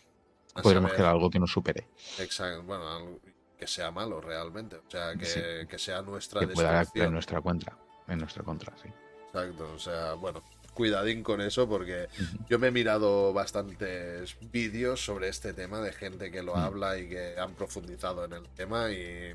Podríamos 0.61 0.93
crear 0.93 1.09
algo 1.09 1.29
que 1.29 1.39
nos 1.39 1.51
supere. 1.51 1.87
Exacto, 2.19 2.63
bueno, 2.63 3.19
que 3.57 3.67
sea 3.67 3.91
malo 3.91 4.21
realmente. 4.21 4.77
O 4.77 4.89
sea, 4.89 5.15
que, 5.15 5.79
sea 5.79 6.01
nuestra 6.01 6.41
que 6.41 6.47
pueda 6.47 6.83
en 6.93 7.11
nuestra 7.11 7.41
cuenta. 7.41 7.77
En 8.07 8.19
nuestra 8.19 8.43
contra, 8.43 8.75
sí. 8.77 8.89
Exacto, 9.27 9.71
o 9.73 9.79
sea, 9.79 10.13
bueno, 10.13 10.43
cuidadín 10.73 11.23
con 11.23 11.41
eso 11.41 11.67
porque 11.67 12.07
yo 12.49 12.59
me 12.59 12.67
he 12.67 12.71
mirado 12.71 13.33
bastantes 13.33 14.35
vídeos 14.51 15.03
sobre 15.03 15.29
este 15.29 15.53
tema 15.53 15.79
de 15.79 15.93
gente 15.93 16.31
que 16.31 16.43
lo 16.43 16.55
habla 16.55 16.97
y 16.97 17.09
que 17.09 17.35
han 17.39 17.53
profundizado 17.53 18.25
en 18.25 18.33
el 18.33 18.49
tema 18.49 18.91
y 18.91 19.33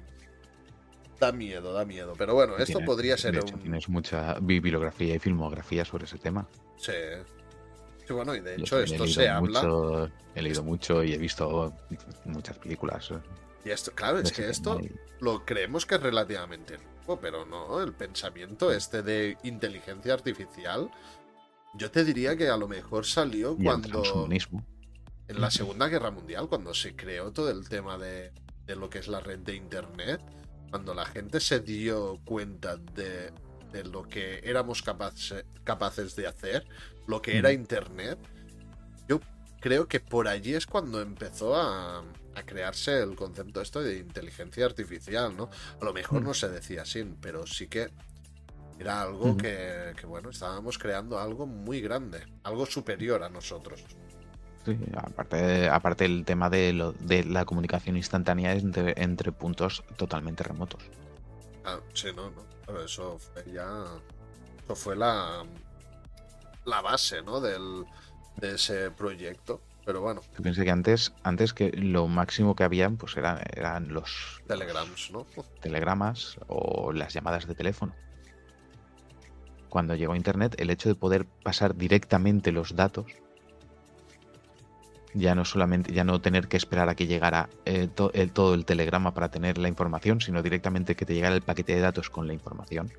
da 1.19 1.33
miedo, 1.33 1.73
da 1.73 1.85
miedo. 1.85 2.15
Pero 2.17 2.35
bueno, 2.35 2.57
esto 2.59 2.81
podría 2.85 3.17
ser 3.17 3.43
un... 3.43 3.61
Tienes 3.61 3.89
mucha 3.89 4.39
bibliografía 4.41 5.15
y 5.15 5.19
filmografía 5.19 5.85
sobre 5.85 6.05
ese 6.05 6.19
tema. 6.19 6.47
Sí. 6.77 6.93
Sí, 8.07 8.13
bueno, 8.13 8.35
y 8.35 8.41
de 8.41 8.57
hecho 8.57 8.81
esto 8.81 9.07
se 9.07 9.29
habla. 9.29 10.11
He 10.35 10.43
leído 10.43 10.63
mucho 10.63 11.03
y 11.03 11.13
he 11.13 11.19
visto 11.19 11.75
muchas 12.25 12.57
películas. 12.59 13.11
Y 13.65 13.71
esto, 13.71 13.93
claro, 13.93 14.19
es 14.21 14.33
que 14.33 14.49
esto 14.49 14.81
lo 15.21 15.45
creemos 15.45 15.85
que 15.85 15.97
es 15.97 16.03
relativamente 16.03 16.79
nuevo, 16.79 17.21
pero 17.21 17.45
no, 17.45 17.83
el 17.83 17.93
pensamiento 17.93 18.73
este 18.73 19.03
de 19.03 19.37
inteligencia 19.43 20.15
artificial, 20.15 20.91
yo 21.75 21.91
te 21.91 22.05
diría 22.05 22.37
que 22.37 22.49
a 22.49 22.57
lo 22.57 22.69
mejor 22.69 23.05
salió 23.05 23.57
cuando... 23.57 24.29
En 25.27 25.43
la 25.43 25.51
Segunda 25.51 25.89
Guerra 25.89 26.11
Mundial, 26.11 26.49
cuando 26.49 26.73
se 26.73 26.97
creó 26.97 27.33
todo 27.33 27.51
el 27.51 27.69
tema 27.69 27.99
de, 27.99 28.33
de 28.65 28.77
lo 28.77 28.89
que 28.89 29.01
es 29.01 29.09
la 29.09 29.21
red 29.21 29.41
de 29.41 29.57
Internet, 29.57 30.23
cuando 30.71 30.95
la 30.95 31.07
gente 31.07 31.41
se 31.41 31.61
dio 31.61 32.21
cuenta 32.25 32.77
de, 32.77 33.33
de 33.73 33.85
lo 33.85 34.03
que 34.03 34.41
éramos 34.45 34.83
capaces, 34.83 35.45
capaces 35.65 36.17
de 36.17 36.27
hacer, 36.27 36.67
lo 37.07 37.23
que 37.23 37.39
era 37.39 37.53
Internet, 37.53 38.19
yo 39.09 39.21
creo 39.61 39.89
que 39.89 40.01
por 40.01 40.29
allí 40.29 40.55
es 40.55 40.67
cuando 40.67 41.01
empezó 41.01 41.57
a, 41.57 42.05
a 42.35 42.43
crearse 42.45 42.99
el 43.03 43.17
concepto 43.17 43.61
esto 43.61 43.83
de 43.83 43.99
inteligencia 43.99 44.65
artificial, 44.67 45.37
¿no? 45.37 45.51
A 45.81 45.85
lo 45.85 45.93
mejor 45.93 46.23
no 46.23 46.35
se 46.35 46.49
decía 46.49 46.83
así, 46.83 47.05
pero 47.21 47.47
sí 47.47 47.67
que 47.67 47.91
era 48.79 49.03
algo 49.03 49.37
que, 49.37 49.95
bueno, 50.07 50.31
estábamos 50.31 50.79
creando 50.79 51.19
algo 51.19 51.47
muy 51.47 51.81
grande, 51.81 52.25
algo 52.45 52.65
superior 52.65 53.23
a 53.25 53.29
nosotros. 53.29 53.85
Sí, 54.69 54.79
aparte, 54.95 55.69
aparte 55.71 56.05
el 56.05 56.27
tema 56.27 56.51
de, 56.51 56.75
lo, 56.75 56.93
de 56.93 57.25
la 57.25 57.47
comunicación 57.47 57.97
instantánea 57.97 58.53
entre, 58.53 58.93
entre 59.03 59.33
puntos 59.33 59.83
totalmente 59.97 60.45
remotos. 60.45 60.83
Ah, 61.65 61.79
sí, 61.95 62.09
no, 62.15 62.31
no. 62.31 62.43
Pero 62.67 62.85
eso 62.85 63.19
fue 63.19 63.51
ya. 63.51 63.85
Eso 64.63 64.77
fue 64.77 64.95
la, 64.95 65.43
la 66.67 66.83
base, 66.83 67.23
¿no? 67.23 67.41
Del, 67.41 67.87
de 68.37 68.57
ese 68.57 68.91
proyecto. 68.91 69.63
Pero 69.87 70.03
bueno. 70.03 70.21
Pensé 70.43 70.65
que 70.65 70.71
antes, 70.71 71.15
antes 71.23 71.55
que 71.55 71.71
lo 71.71 72.07
máximo 72.09 72.55
que 72.55 72.65
habían, 72.65 72.99
pues 72.99 73.17
eran, 73.17 73.41
eran 73.57 73.89
los 73.95 74.43
telegrams, 74.47 75.11
¿no? 75.13 75.27
Telegramas 75.63 76.37
o 76.47 76.93
las 76.93 77.15
llamadas 77.15 77.47
de 77.47 77.55
teléfono. 77.55 77.95
Cuando 79.71 79.95
llegó 79.95 80.15
Internet, 80.15 80.57
el 80.59 80.69
hecho 80.69 80.91
de 80.91 80.95
poder 80.95 81.25
pasar 81.43 81.75
directamente 81.75 82.53
los 82.53 82.77
datos, 82.77 83.07
ya 85.19 85.35
no 85.35 85.45
solamente, 85.45 85.93
ya 85.93 86.05
no 86.05 86.21
tener 86.21 86.49
que 86.49 86.57
esperar 86.57 86.89
a 86.89 86.95
que 86.95 87.07
llegara 87.07 87.49
eh, 87.65 87.89
el, 88.13 88.33
todo 88.33 88.55
el 88.55 88.65
telegrama 88.65 89.15
para 89.15 89.31
tener 89.31 89.59
la 89.59 89.69
información, 89.69 90.21
sino 90.21 90.43
directamente 90.43 90.95
que 90.95 91.05
te 91.05 91.15
llegara 91.15 91.35
el 91.35 91.43
paquete 91.43 91.75
de 91.75 91.81
datos 91.81 92.11
con 92.11 92.27
la 92.27 92.33
información 92.33 92.91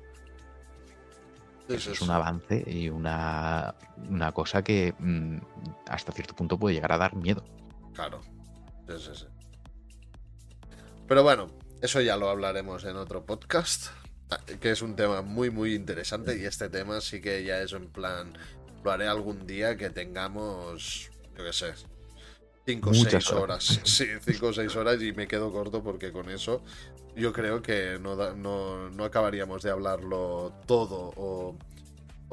eso 1.74 1.92
es 1.92 2.00
un 2.00 2.10
avance 2.10 2.64
y 2.66 2.88
una, 2.88 3.74
una 4.08 4.32
cosa 4.32 4.62
que 4.62 4.94
mm, 4.98 5.38
hasta 5.88 6.12
cierto 6.12 6.34
punto 6.34 6.58
puede 6.58 6.74
llegar 6.74 6.92
a 6.92 6.98
dar 6.98 7.14
miedo. 7.14 7.44
Claro. 7.94 8.20
Pero 11.06 11.22
bueno, 11.22 11.46
eso 11.80 12.00
ya 12.00 12.16
lo 12.16 12.28
hablaremos 12.28 12.84
en 12.84 12.96
otro 12.96 13.24
podcast, 13.24 13.88
que 14.60 14.72
es 14.72 14.82
un 14.82 14.96
tema 14.96 15.22
muy, 15.22 15.50
muy 15.50 15.74
interesante 15.74 16.36
y 16.36 16.44
este 16.44 16.68
tema 16.68 17.00
sí 17.00 17.20
que 17.20 17.44
ya 17.44 17.60
es 17.60 17.72
en 17.72 17.88
plan, 17.88 18.36
lo 18.82 18.90
haré 18.90 19.06
algún 19.06 19.46
día 19.46 19.76
que 19.76 19.90
tengamos, 19.90 21.10
yo 21.36 21.44
qué 21.44 21.52
sé, 21.52 21.74
5 22.74 22.90
o 22.90 22.94
6 22.94 23.32
horas. 23.32 23.80
Sí, 23.84 24.06
5 24.20 24.46
o 24.46 24.52
6 24.52 24.76
horas 24.76 25.02
y 25.02 25.12
me 25.12 25.26
quedo 25.26 25.52
corto 25.52 25.82
porque 25.82 26.12
con 26.12 26.30
eso 26.30 26.62
yo 27.16 27.32
creo 27.32 27.60
que 27.60 27.98
no, 28.00 28.14
no, 28.94 29.04
acabaríamos 29.04 29.62
de 29.62 29.70
hablarlo 29.70 30.52
todo 30.66 31.12
o, 31.16 31.56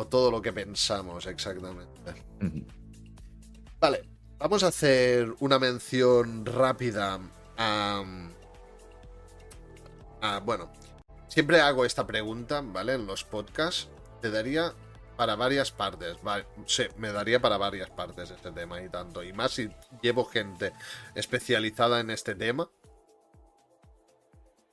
todo 0.06 0.30
lo 0.30 0.41
que 0.41 0.53
pensamos 0.53 1.25
exactamente. 1.25 2.24
Vale, 3.80 4.07
vamos 4.38 4.64
a 4.64 4.67
hacer 4.67 5.33
una 5.40 5.57
mención 5.57 6.45
rápida 6.45 7.19
a, 7.57 8.03
a... 10.22 10.40
Bueno, 10.40 10.72
siempre 11.27 11.61
hago 11.61 11.83
esta 11.83 12.06
pregunta, 12.06 12.61
¿vale? 12.61 12.93
En 12.93 13.07
los 13.07 13.24
podcasts. 13.24 13.90
Te 14.22 14.32
daría 14.32 14.74
para 15.18 15.36
varias 15.36 15.72
partes. 15.72 16.18
Sí, 16.68 16.84
me 16.98 17.12
daría 17.12 17.42
para 17.42 17.58
varias 17.58 17.90
partes 17.90 18.30
este 18.30 18.52
tema 18.52 18.82
y 18.82 18.90
tanto. 18.90 19.24
Y 19.24 19.34
más 19.34 19.52
si 19.52 19.70
llevo 20.02 20.24
gente 20.24 20.72
especializada 21.16 22.00
en 22.00 22.12
este 22.12 22.36
tema. 22.36 22.70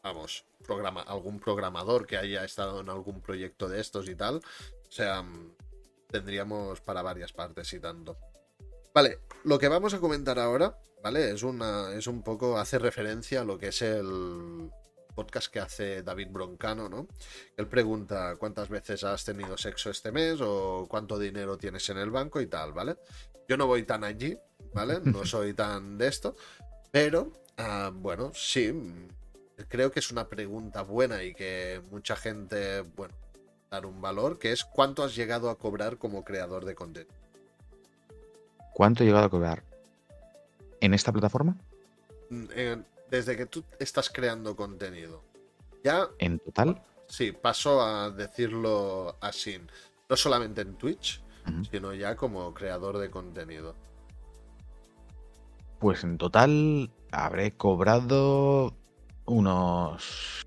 Vamos, 0.02 0.44
programa, 0.64 1.00
algún 1.00 1.40
programador 1.40 2.06
que 2.06 2.18
haya 2.18 2.44
estado 2.44 2.82
en 2.82 2.90
algún 2.90 3.22
proyecto 3.22 3.68
de 3.68 3.80
estos 3.80 4.08
y 4.08 4.14
tal. 4.14 4.36
O 4.36 4.92
sea, 4.92 5.24
tendríamos 6.08 6.82
para 6.82 7.00
varias 7.00 7.32
partes 7.32 7.72
y 7.72 7.80
tanto. 7.80 8.18
Vale, 8.92 9.20
lo 9.44 9.58
que 9.58 9.68
vamos 9.68 9.94
a 9.94 10.00
comentar 10.00 10.38
ahora, 10.38 10.78
¿vale? 11.02 11.32
Es 11.32 11.42
una. 11.42 11.92
es 11.94 12.06
un 12.06 12.22
poco. 12.22 12.58
hace 12.58 12.78
referencia 12.78 13.40
a 13.40 13.44
lo 13.44 13.58
que 13.58 13.68
es 13.68 13.80
el, 13.80 14.70
podcast 15.14 15.52
que 15.52 15.60
hace 15.60 16.02
David 16.02 16.28
Broncano, 16.30 16.88
¿no? 16.88 17.06
Él 17.56 17.66
pregunta 17.66 18.36
cuántas 18.36 18.68
veces 18.68 19.04
has 19.04 19.24
tenido 19.24 19.56
sexo 19.56 19.90
este 19.90 20.12
mes 20.12 20.40
o 20.40 20.86
cuánto 20.88 21.18
dinero 21.18 21.56
tienes 21.56 21.88
en 21.90 21.98
el 21.98 22.10
banco 22.10 22.40
y 22.40 22.46
tal, 22.46 22.72
¿vale? 22.72 22.96
Yo 23.48 23.56
no 23.56 23.66
voy 23.66 23.84
tan 23.84 24.04
allí, 24.04 24.36
¿vale? 24.72 25.00
No 25.04 25.24
soy 25.26 25.54
tan 25.54 25.96
de 25.98 26.08
esto, 26.08 26.36
pero 26.90 27.32
ah, 27.56 27.90
bueno, 27.94 28.32
sí, 28.34 28.72
creo 29.68 29.90
que 29.90 30.00
es 30.00 30.10
una 30.10 30.28
pregunta 30.28 30.82
buena 30.82 31.22
y 31.22 31.34
que 31.34 31.80
mucha 31.90 32.16
gente, 32.16 32.82
bueno, 32.82 33.14
dar 33.70 33.86
un 33.86 34.00
valor, 34.00 34.38
que 34.38 34.52
es 34.52 34.64
cuánto 34.64 35.02
has 35.02 35.14
llegado 35.14 35.50
a 35.50 35.58
cobrar 35.58 35.98
como 35.98 36.24
creador 36.24 36.64
de 36.64 36.74
contenido. 36.74 37.14
¿Cuánto 38.72 39.02
he 39.02 39.06
llegado 39.06 39.26
a 39.26 39.30
cobrar? 39.30 39.62
¿En 40.80 40.94
esta 40.94 41.12
plataforma? 41.12 41.56
Mm, 42.30 42.44
desde 43.14 43.36
que 43.36 43.46
tú 43.46 43.64
estás 43.78 44.10
creando 44.10 44.56
contenido. 44.56 45.22
Ya. 45.84 46.08
¿En 46.18 46.40
total? 46.40 46.82
Sí, 47.06 47.30
paso 47.30 47.80
a 47.80 48.10
decirlo 48.10 49.16
así. 49.20 49.60
No 50.08 50.16
solamente 50.16 50.62
en 50.62 50.76
Twitch, 50.76 51.22
sino 51.70 51.94
ya 51.94 52.16
como 52.16 52.52
creador 52.52 52.98
de 52.98 53.10
contenido. 53.10 53.76
Pues 55.78 56.02
en 56.02 56.18
total 56.18 56.90
habré 57.12 57.56
cobrado 57.56 58.74
unos 59.26 60.42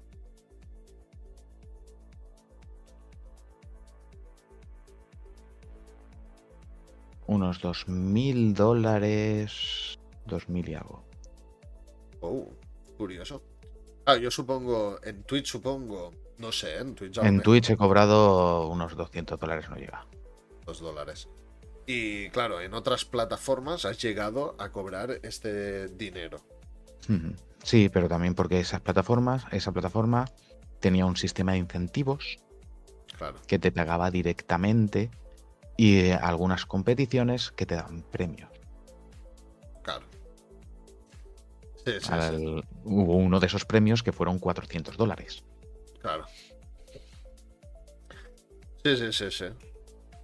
unos 7.27 7.61
dos 7.61 7.87
mil 7.87 8.53
dólares, 8.53 9.99
dos 10.25 10.49
mil 10.49 10.67
y 10.67 10.75
algo. 10.75 11.06
Oh, 12.21 12.53
curioso. 12.97 13.43
Ah, 14.05 14.17
yo 14.17 14.31
supongo, 14.31 14.99
en 15.03 15.23
Twitch 15.23 15.47
supongo, 15.47 16.11
no 16.37 16.51
sé, 16.51 16.77
en 16.77 16.95
Twitch. 16.95 17.17
En 17.17 17.41
Twitch 17.41 17.71
he 17.71 17.77
cobrado 17.77 18.67
unos 18.69 18.95
200 18.95 19.39
dólares, 19.39 19.69
no 19.69 19.75
llega. 19.75 20.05
Dos 20.65 20.79
dólares. 20.79 21.27
Y 21.85 22.29
claro, 22.29 22.61
en 22.61 22.73
otras 22.73 23.05
plataformas 23.05 23.85
has 23.85 24.01
llegado 24.01 24.55
a 24.59 24.71
cobrar 24.71 25.19
este 25.23 25.87
dinero. 25.87 26.39
Sí, 27.63 27.89
pero 27.89 28.09
también 28.09 28.35
porque 28.35 28.59
esas 28.59 28.81
plataformas, 28.81 29.45
esa 29.51 29.71
plataforma 29.71 30.25
tenía 30.79 31.05
un 31.05 31.15
sistema 31.15 31.53
de 31.53 31.59
incentivos 31.59 32.37
que 33.47 33.59
te 33.59 33.71
pagaba 33.71 34.11
directamente 34.11 35.09
y 35.77 36.09
algunas 36.11 36.65
competiciones 36.65 37.51
que 37.51 37.65
te 37.65 37.75
dan 37.75 38.03
premios. 38.03 38.49
Hubo 42.83 43.15
uno 43.15 43.39
de 43.39 43.47
esos 43.47 43.65
premios 43.65 44.03
que 44.03 44.11
fueron 44.11 44.39
400 44.39 44.97
dólares. 44.97 45.43
Claro. 46.01 46.25
Sí, 48.83 48.95
sí, 48.97 49.11
sí, 49.11 49.31
sí. 49.31 49.45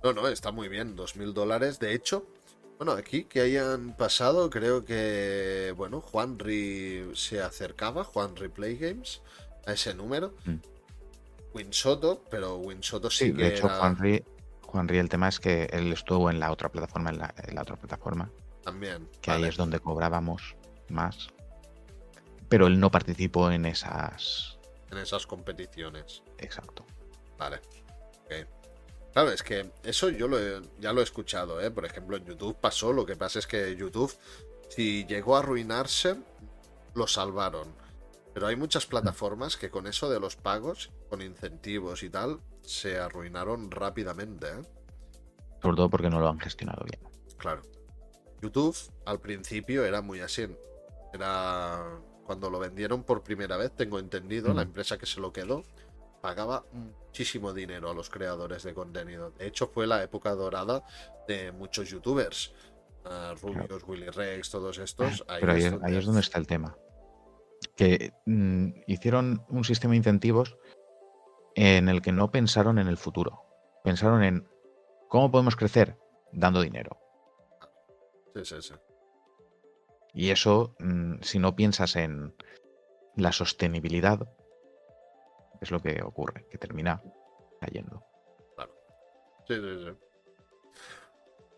No, 0.04 0.14
no, 0.14 0.28
está 0.28 0.52
muy 0.52 0.68
bien, 0.68 0.96
2.000 0.98 1.34
dólares. 1.34 1.80
De 1.80 1.94
hecho, 1.94 2.28
bueno, 2.78 2.94
aquí 2.94 3.24
que 3.26 3.42
hayan 3.42 3.96
pasado, 3.96 4.50
creo 4.50 4.84
que, 4.84 5.74
bueno, 5.78 6.02
Juanri 6.02 7.12
se 7.16 7.42
acercaba, 7.42 8.04
Juanri 8.04 8.50
Play 8.50 8.78
Games, 8.78 9.22
a 9.66 9.74
ese 9.74 9.94
número. 9.94 10.34
Mm. 10.46 10.56
Winsoto, 11.54 12.24
pero 12.30 12.58
Winsoto 12.58 13.10
sí, 13.10 13.32
que 13.32 13.44
de 13.44 13.48
hecho, 13.50 13.70
Juanri, 13.70 14.24
Juanri, 14.62 14.98
el 14.98 15.08
tema 15.08 15.30
es 15.30 15.40
que 15.40 15.66
él 15.72 15.94
estuvo 15.94 16.30
en 16.32 16.40
la 16.40 16.52
otra 16.52 16.70
plataforma, 16.70 17.12
en 17.12 17.20
la, 17.20 17.62
otra 17.62 17.76
plataforma. 17.76 18.32
También. 18.64 19.08
Que 19.22 19.32
ahí 19.32 19.44
es 19.44 19.56
donde 19.56 19.80
cobrábamos 19.80 20.56
más. 20.90 21.28
Pero 22.54 22.68
él 22.68 22.80
no 22.80 22.92
participó 22.92 23.50
en 23.50 23.66
esas. 23.66 24.60
En 24.92 25.00
esas 25.00 25.26
competiciones. 25.26 26.22
Exacto. 26.38 26.86
Vale. 27.36 27.60
Claro, 29.12 29.32
es 29.32 29.42
que 29.42 29.72
eso 29.82 30.12
yo 30.12 30.28
lo 30.28 30.38
ya 30.80 30.94
lo 30.94 31.02
he 31.02 31.04
escuchado, 31.04 31.60
¿eh? 31.60 31.72
Por 31.72 31.84
ejemplo, 31.84 32.16
en 32.16 32.26
YouTube 32.26 32.56
pasó, 32.62 32.94
lo 32.94 33.08
que 33.08 33.16
pasa 33.16 33.40
es 33.40 33.48
que 33.48 33.76
YouTube, 33.76 34.16
si 34.70 35.04
llegó 35.08 35.36
a 35.36 35.40
arruinarse, 35.40 36.16
lo 36.94 37.08
salvaron. 37.08 37.74
Pero 38.36 38.46
hay 38.46 38.56
muchas 38.56 38.86
plataformas 38.86 39.58
que 39.58 39.72
con 39.72 39.88
eso 39.88 40.08
de 40.08 40.20
los 40.20 40.36
pagos, 40.36 40.92
con 41.10 41.24
incentivos 41.24 42.04
y 42.04 42.12
tal, 42.12 42.40
se 42.62 43.00
arruinaron 43.00 43.72
rápidamente. 43.72 44.46
¿eh? 44.46 44.62
Sobre 45.60 45.78
todo 45.78 45.90
porque 45.90 46.12
no 46.12 46.20
lo 46.20 46.30
han 46.30 46.40
gestionado 46.40 46.86
bien. 46.86 47.02
Claro. 47.36 47.64
YouTube 48.44 48.78
al 49.08 49.20
principio 49.20 49.84
era 49.86 50.04
muy 50.04 50.20
así. 50.20 50.56
Era 51.16 52.00
cuando 52.26 52.50
lo 52.50 52.60
vendieron 52.60 53.04
por 53.04 53.24
primera 53.24 53.58
vez, 53.58 53.72
tengo 53.76 54.00
entendido, 54.00 54.54
la 54.54 54.64
empresa 54.64 54.98
que 54.98 55.06
se 55.06 55.20
lo 55.20 55.32
quedó 55.34 55.64
pagaba 56.22 56.64
muchísimo 56.72 57.54
dinero 57.54 57.90
a 57.90 57.94
los 57.94 58.10
creadores 58.10 58.64
de 58.64 58.74
contenido. 58.74 59.32
De 59.32 59.48
hecho, 59.48 59.68
fue 59.68 59.86
la 59.86 60.02
época 60.04 60.34
dorada 60.36 60.84
de 61.28 61.52
muchos 61.52 61.90
youtubers. 61.90 62.54
Uh, 63.06 63.36
Rubius, 63.42 63.84
Willy 63.86 64.10
Rex, 64.10 64.50
todos 64.50 64.78
estos. 64.78 65.26
Ahí 65.28 65.42
Pero 65.42 65.52
ahí 65.52 65.96
es, 65.98 66.06
donde... 66.06 66.22
está 66.22 66.40
el 66.40 66.48
tema. 66.48 66.78
Que 67.76 68.14
mm, 68.26 68.70
hicieron 68.88 69.44
un 69.50 69.66
sistema 69.66 69.92
de 69.92 69.98
incentivos 69.98 70.58
en 71.56 71.90
el 71.90 72.02
que 72.02 72.14
no 72.14 72.32
pensaron 72.32 72.80
en 72.80 72.88
el 72.88 72.98
futuro. 72.98 73.42
Pensaron 73.84 74.24
en 74.24 74.48
cómo 75.10 75.30
podemos 75.30 75.58
crecer 75.58 75.98
dando 76.32 76.62
dinero. 76.62 76.98
Sí, 78.34 78.46
sí, 78.46 78.62
sí. 78.62 78.74
Y 80.14 80.30
eso, 80.30 80.76
mm, 80.80 81.22
si 81.22 81.40
no 81.40 81.56
piensas 81.56 81.96
en 81.96 82.34
la 83.16 83.32
sostenibilidad, 83.32 84.28
es 85.62 85.72
lo 85.72 85.82
que 85.82 86.02
ocurre, 86.04 86.46
que 86.50 86.58
termina 86.58 87.02
cayendo. 87.60 88.04
Claro. 88.56 88.76
Sí, 89.48 89.56
sí, 89.56 89.86
sí. 89.86 89.92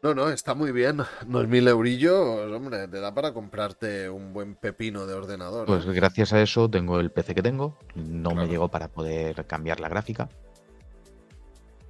No, 0.03 0.13
no, 0.13 0.29
está 0.29 0.53
muy 0.53 0.71
bien. 0.71 0.97
Dos 1.25 1.47
mil 1.47 1.67
eurillos, 1.67 2.51
hombre, 2.51 2.87
te 2.87 2.99
da 2.99 3.13
para 3.13 3.33
comprarte 3.33 4.07
un 4.07 4.33
buen 4.33 4.55
pepino 4.55 5.07
de 5.07 5.15
ordenador. 5.15 5.65
Pues 5.65 5.85
¿eh? 5.85 5.93
gracias 5.93 6.31
a 6.31 6.41
eso 6.41 6.69
tengo 6.69 6.99
el 6.99 7.11
PC 7.11 7.33
que 7.33 7.41
tengo. 7.41 7.75
No 7.95 8.35
me 8.35 8.47
llegó 8.47 8.69
para 8.69 8.87
poder 8.87 9.47
cambiar 9.47 9.79
la 9.79 9.89
gráfica. 9.89 10.29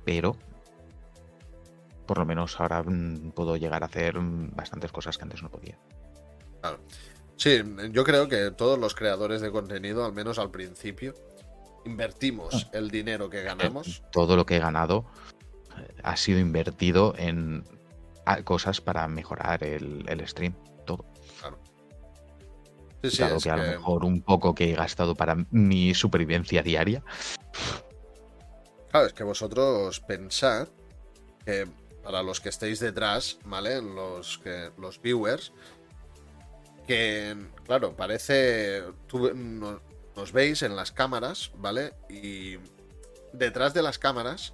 Pero 0.06 0.38
por 2.06 2.20
lo 2.20 2.26
menos 2.26 2.60
ahora 2.60 2.84
mm, 2.84 3.32
puedo 3.32 3.58
llegar 3.58 3.84
a 3.84 3.88
hacer 3.88 4.20
mm, 4.20 4.56
bastantes 4.56 4.92
cosas 4.92 5.18
que 5.18 5.24
antes 5.24 5.44
no 5.44 5.50
podía. 5.50 5.78
Claro. 6.66 6.80
Sí, 7.38 7.62
yo 7.92 8.04
creo 8.04 8.28
que 8.28 8.52
todos 8.52 8.80
los 8.80 8.96
creadores 8.96 9.42
de 9.42 9.52
contenido, 9.52 10.06
al 10.06 10.14
menos 10.14 10.40
al 10.40 10.52
principio, 10.52 11.14
invertimos 11.86 12.66
ah. 12.66 12.70
el 12.74 12.90
dinero 12.90 13.30
que 13.30 13.44
ganamos. 13.44 13.88
Eh, 13.88 14.02
todo 14.12 14.36
lo 14.36 14.46
que 14.46 14.56
he 14.56 14.60
ganado 14.60 15.06
eh, 15.78 15.94
ha 16.04 16.18
sido 16.18 16.40
invertido 16.40 17.14
en 17.18 17.64
cosas 18.44 18.82
para 18.82 19.08
mejorar 19.08 19.64
el, 19.64 20.24
stream. 20.26 20.56
Todo. 20.86 21.06
Claro. 21.40 21.60
Sí, 23.04 23.18
claro 23.18 23.38
que, 23.40 23.50
a 23.52 23.58
lo 23.58 23.64
mejor 23.64 24.06
un 24.06 24.24
poco 24.24 24.56
que 24.56 24.72
he 24.72 24.76
gastado 24.76 25.14
para 25.14 25.36
mi 25.52 25.94
supervivencia 25.94 26.64
diaria. 26.64 27.04
Claro, 28.90 29.06
es 29.06 29.14
que 29.14 29.24
vosotros 29.24 30.00
pensad 30.00 30.70
que 31.46 31.68
para 32.06 32.22
los 32.22 32.40
que 32.40 32.50
estéis 32.50 32.80
detrás, 32.80 33.40
¿vale? 33.46 33.82
Los, 33.82 34.38
que, 34.38 34.72
los 34.78 35.02
viewers, 35.02 35.52
que, 36.86 37.36
claro, 37.66 37.96
parece 37.96 38.84
nos 40.16 40.32
veis 40.32 40.62
en 40.62 40.76
las 40.76 40.92
cámaras, 40.92 41.52
¿vale? 41.58 41.94
Y 42.10 42.58
detrás 43.34 43.74
de 43.74 43.82
las 43.82 44.00
cámaras 44.00 44.54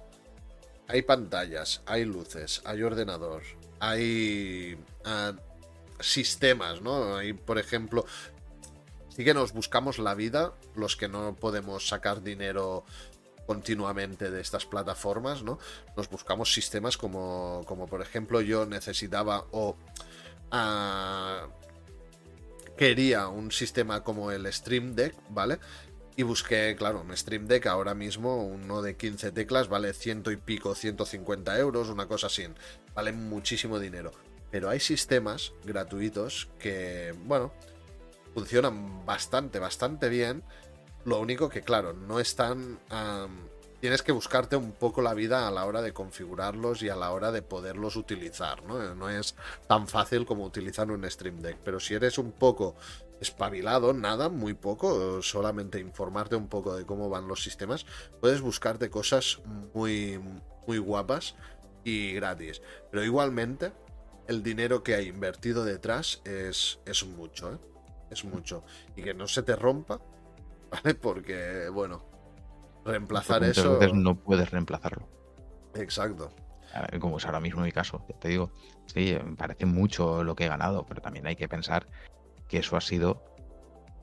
hay 0.88 1.02
pantallas, 1.02 1.82
hay 1.86 2.04
luces, 2.04 2.62
hay 2.64 2.82
ordenador, 2.82 3.42
hay 3.80 4.76
ah, 5.04 5.32
sistemas, 6.00 6.82
¿no? 6.82 7.16
Hay, 7.16 7.32
por 7.32 7.58
ejemplo, 7.58 8.04
sí 9.08 9.24
que 9.24 9.34
nos 9.34 9.52
buscamos 9.52 9.98
la 9.98 10.14
vida, 10.14 10.52
los 10.74 10.96
que 10.96 11.08
no 11.08 11.36
podemos 11.36 11.88
sacar 11.88 12.22
dinero 12.22 12.84
continuamente 13.46 14.30
de 14.30 14.40
estas 14.40 14.66
plataformas, 14.66 15.42
¿no? 15.42 15.58
Nos 15.96 16.08
buscamos 16.08 16.52
sistemas 16.52 16.96
como, 16.96 17.62
como 17.66 17.86
por 17.86 18.02
ejemplo 18.02 18.40
yo 18.40 18.66
necesitaba 18.66 19.46
o 19.50 19.76
uh, 20.52 21.61
quería 22.82 23.28
un 23.28 23.52
sistema 23.52 24.02
como 24.02 24.32
el 24.32 24.52
Stream 24.52 24.96
Deck, 24.96 25.14
¿vale? 25.28 25.60
Y 26.16 26.24
busqué, 26.24 26.74
claro, 26.76 27.02
un 27.02 27.16
Stream 27.16 27.46
Deck 27.46 27.66
ahora 27.66 27.94
mismo, 27.94 28.44
uno 28.44 28.82
de 28.82 28.96
15 28.96 29.30
teclas, 29.30 29.68
vale 29.68 29.92
ciento 29.92 30.32
y 30.32 30.36
pico, 30.36 30.74
150 30.74 31.56
euros, 31.60 31.90
una 31.90 32.08
cosa 32.08 32.26
así. 32.26 32.44
Vale 32.92 33.12
muchísimo 33.12 33.78
dinero. 33.78 34.10
Pero 34.50 34.68
hay 34.68 34.80
sistemas 34.80 35.52
gratuitos 35.64 36.48
que, 36.58 37.14
bueno, 37.24 37.52
funcionan 38.34 39.06
bastante, 39.06 39.60
bastante 39.60 40.08
bien. 40.08 40.42
Lo 41.04 41.20
único 41.20 41.48
que, 41.48 41.62
claro, 41.62 41.92
no 41.92 42.18
están 42.18 42.80
tienes 43.82 44.04
que 44.04 44.12
buscarte 44.12 44.54
un 44.54 44.70
poco 44.70 45.02
la 45.02 45.12
vida 45.12 45.48
a 45.48 45.50
la 45.50 45.64
hora 45.64 45.82
de 45.82 45.92
configurarlos 45.92 46.84
y 46.84 46.88
a 46.88 46.94
la 46.94 47.10
hora 47.10 47.32
de 47.32 47.42
poderlos 47.42 47.96
utilizar, 47.96 48.62
¿no? 48.62 48.94
No 48.94 49.10
es 49.10 49.34
tan 49.66 49.88
fácil 49.88 50.24
como 50.24 50.44
utilizar 50.44 50.88
un 50.92 51.10
Stream 51.10 51.40
Deck, 51.40 51.58
pero 51.64 51.80
si 51.80 51.94
eres 51.94 52.16
un 52.16 52.30
poco 52.30 52.76
espabilado, 53.20 53.92
nada, 53.92 54.28
muy 54.28 54.54
poco, 54.54 55.20
solamente 55.20 55.80
informarte 55.80 56.36
un 56.36 56.46
poco 56.46 56.76
de 56.76 56.86
cómo 56.86 57.10
van 57.10 57.26
los 57.26 57.42
sistemas, 57.42 57.84
puedes 58.20 58.40
buscarte 58.40 58.88
cosas 58.88 59.40
muy, 59.74 60.20
muy 60.68 60.78
guapas 60.78 61.34
y 61.82 62.12
gratis. 62.12 62.62
Pero 62.92 63.02
igualmente, 63.02 63.72
el 64.28 64.44
dinero 64.44 64.84
que 64.84 64.94
hay 64.94 65.08
invertido 65.08 65.64
detrás 65.64 66.22
es, 66.24 66.78
es 66.86 67.04
mucho, 67.04 67.54
¿eh? 67.54 67.58
Es 68.12 68.24
mucho. 68.24 68.62
Y 68.94 69.02
que 69.02 69.12
no 69.12 69.26
se 69.26 69.42
te 69.42 69.56
rompa, 69.56 70.00
¿vale? 70.70 70.94
Porque, 70.94 71.68
bueno, 71.68 72.11
reemplazar 72.84 73.44
eso. 73.44 73.78
Veces 73.78 73.94
no 73.94 74.14
puedes 74.14 74.50
reemplazarlo. 74.50 75.08
Exacto. 75.74 76.30
Como 77.00 77.18
es 77.18 77.26
ahora 77.26 77.40
mismo 77.40 77.62
mi 77.62 77.72
caso, 77.72 78.04
te 78.18 78.28
digo, 78.28 78.50
sí, 78.86 79.16
me 79.22 79.36
parece 79.36 79.66
mucho 79.66 80.24
lo 80.24 80.34
que 80.34 80.44
he 80.44 80.48
ganado, 80.48 80.86
pero 80.86 81.02
también 81.02 81.26
hay 81.26 81.36
que 81.36 81.46
pensar 81.46 81.86
que 82.48 82.58
eso 82.58 82.76
ha 82.76 82.80
sido 82.80 83.22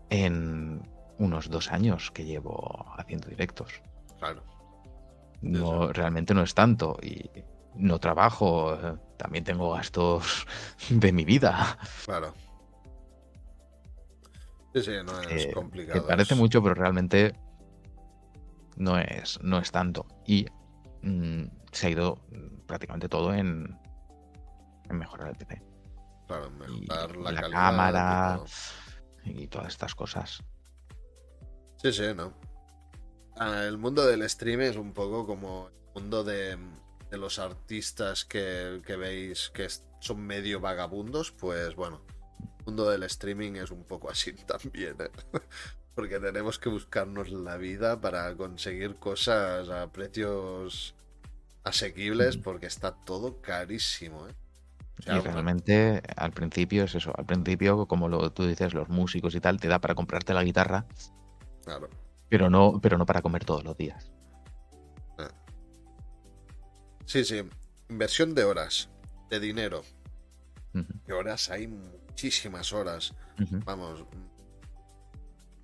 en 0.09 0.87
unos 1.17 1.49
dos 1.49 1.71
años 1.71 2.11
que 2.11 2.25
llevo 2.25 2.85
haciendo 2.95 3.27
directos. 3.27 3.81
Claro. 4.19 4.43
No, 5.41 5.91
realmente 5.91 6.33
no 6.33 6.43
es 6.43 6.53
tanto. 6.53 6.97
Y 7.01 7.29
no 7.75 7.99
trabajo, 7.99 8.75
eh, 8.75 8.95
también 9.17 9.43
tengo 9.43 9.71
gastos 9.71 10.45
de 10.89 11.11
mi 11.11 11.25
vida. 11.25 11.77
Claro. 12.05 12.33
Sí, 14.73 14.83
sí, 14.83 14.91
no 15.03 15.19
es 15.21 15.53
complicado. 15.53 15.99
Que 15.99 16.07
parece 16.07 16.35
mucho, 16.35 16.61
pero 16.61 16.75
realmente 16.75 17.33
no 18.79 18.97
es, 18.97 19.39
no 19.43 19.59
es 19.59 19.71
tanto. 19.71 20.07
Y 20.25 20.47
mm, 21.03 21.43
se 21.71 21.87
ha 21.87 21.89
ido 21.91 22.19
prácticamente 22.65 23.07
todo 23.07 23.33
en, 23.33 23.77
en 24.89 24.97
mejorar 24.97 25.29
el 25.29 25.35
PC. 25.35 25.61
Claro, 26.27 26.49
mejorar 26.51 27.15
la, 27.15 27.31
la 27.31 27.49
cámara 27.49 28.41
y 29.23 29.47
todas 29.47 29.67
estas 29.67 29.93
cosas. 29.93 30.43
Sí, 31.77 31.93
sí, 31.93 32.13
¿no? 32.15 32.33
Ah, 33.37 33.63
el 33.65 33.77
mundo 33.77 34.05
del 34.05 34.29
stream 34.29 34.59
es 34.61 34.75
un 34.75 34.93
poco 34.93 35.25
como 35.25 35.69
el 35.69 36.01
mundo 36.01 36.25
de, 36.25 36.57
los 37.11 37.39
artistas 37.39 38.25
que, 38.25 38.81
veis 38.99 39.49
que 39.53 39.67
son 40.01 40.19
medio 40.19 40.59
vagabundos, 40.59 41.31
pues 41.31 41.73
bueno, 41.75 42.05
el 42.59 42.65
mundo 42.65 42.89
del 42.89 43.03
streaming 43.03 43.53
es 43.53 43.71
un 43.71 43.85
poco 43.85 44.09
así 44.09 44.33
también, 44.45 44.97
¿eh? 44.99 45.09
Porque 45.99 46.17
tenemos 46.17 46.57
que 46.57 46.69
buscarnos 46.69 47.29
la 47.29 47.57
vida 47.57 47.99
para 47.99 48.33
conseguir 48.37 48.95
cosas 48.95 49.67
a 49.67 49.91
precios 49.91 50.95
asequibles 51.65 52.37
porque 52.37 52.67
está 52.67 52.93
todo 52.93 53.41
carísimo. 53.41 54.25
¿eh? 54.25 54.33
y 55.05 55.19
realmente 55.19 56.01
al 56.15 56.31
principio 56.31 56.85
es 56.85 56.95
eso, 56.95 57.11
al 57.17 57.25
principio 57.25 57.85
como 57.85 58.07
lo, 58.07 58.31
tú 58.31 58.47
dices, 58.47 58.73
los 58.73 58.87
músicos 58.87 59.35
y 59.35 59.41
tal, 59.41 59.59
te 59.59 59.67
da 59.67 59.79
para 59.79 59.93
comprarte 59.93 60.33
la 60.33 60.41
guitarra 60.45 60.85
pero 62.29 62.49
no, 62.49 62.79
pero 62.81 62.97
no 62.97 63.05
para 63.05 63.21
comer 63.21 63.43
todos 63.43 63.65
los 63.65 63.75
días. 63.75 64.09
Ah. 65.17 65.31
Sí, 67.05 67.25
sí. 67.25 67.43
Inversión 67.89 68.33
de 68.33 68.45
horas, 68.45 68.87
de 69.29 69.41
dinero. 69.41 69.83
De 70.73 71.11
horas 71.11 71.49
hay 71.49 71.67
muchísimas 71.67 72.71
horas. 72.71 73.13
Vamos. 73.65 74.05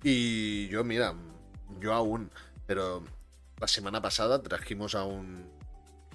Y 0.08 0.68
yo, 0.68 0.84
mira, 0.84 1.16
yo 1.80 1.92
aún, 1.92 2.30
pero 2.64 3.02
la 3.58 3.66
semana 3.66 4.00
pasada 4.00 4.40
trajimos 4.40 4.94
a 4.94 5.02
un 5.02 5.50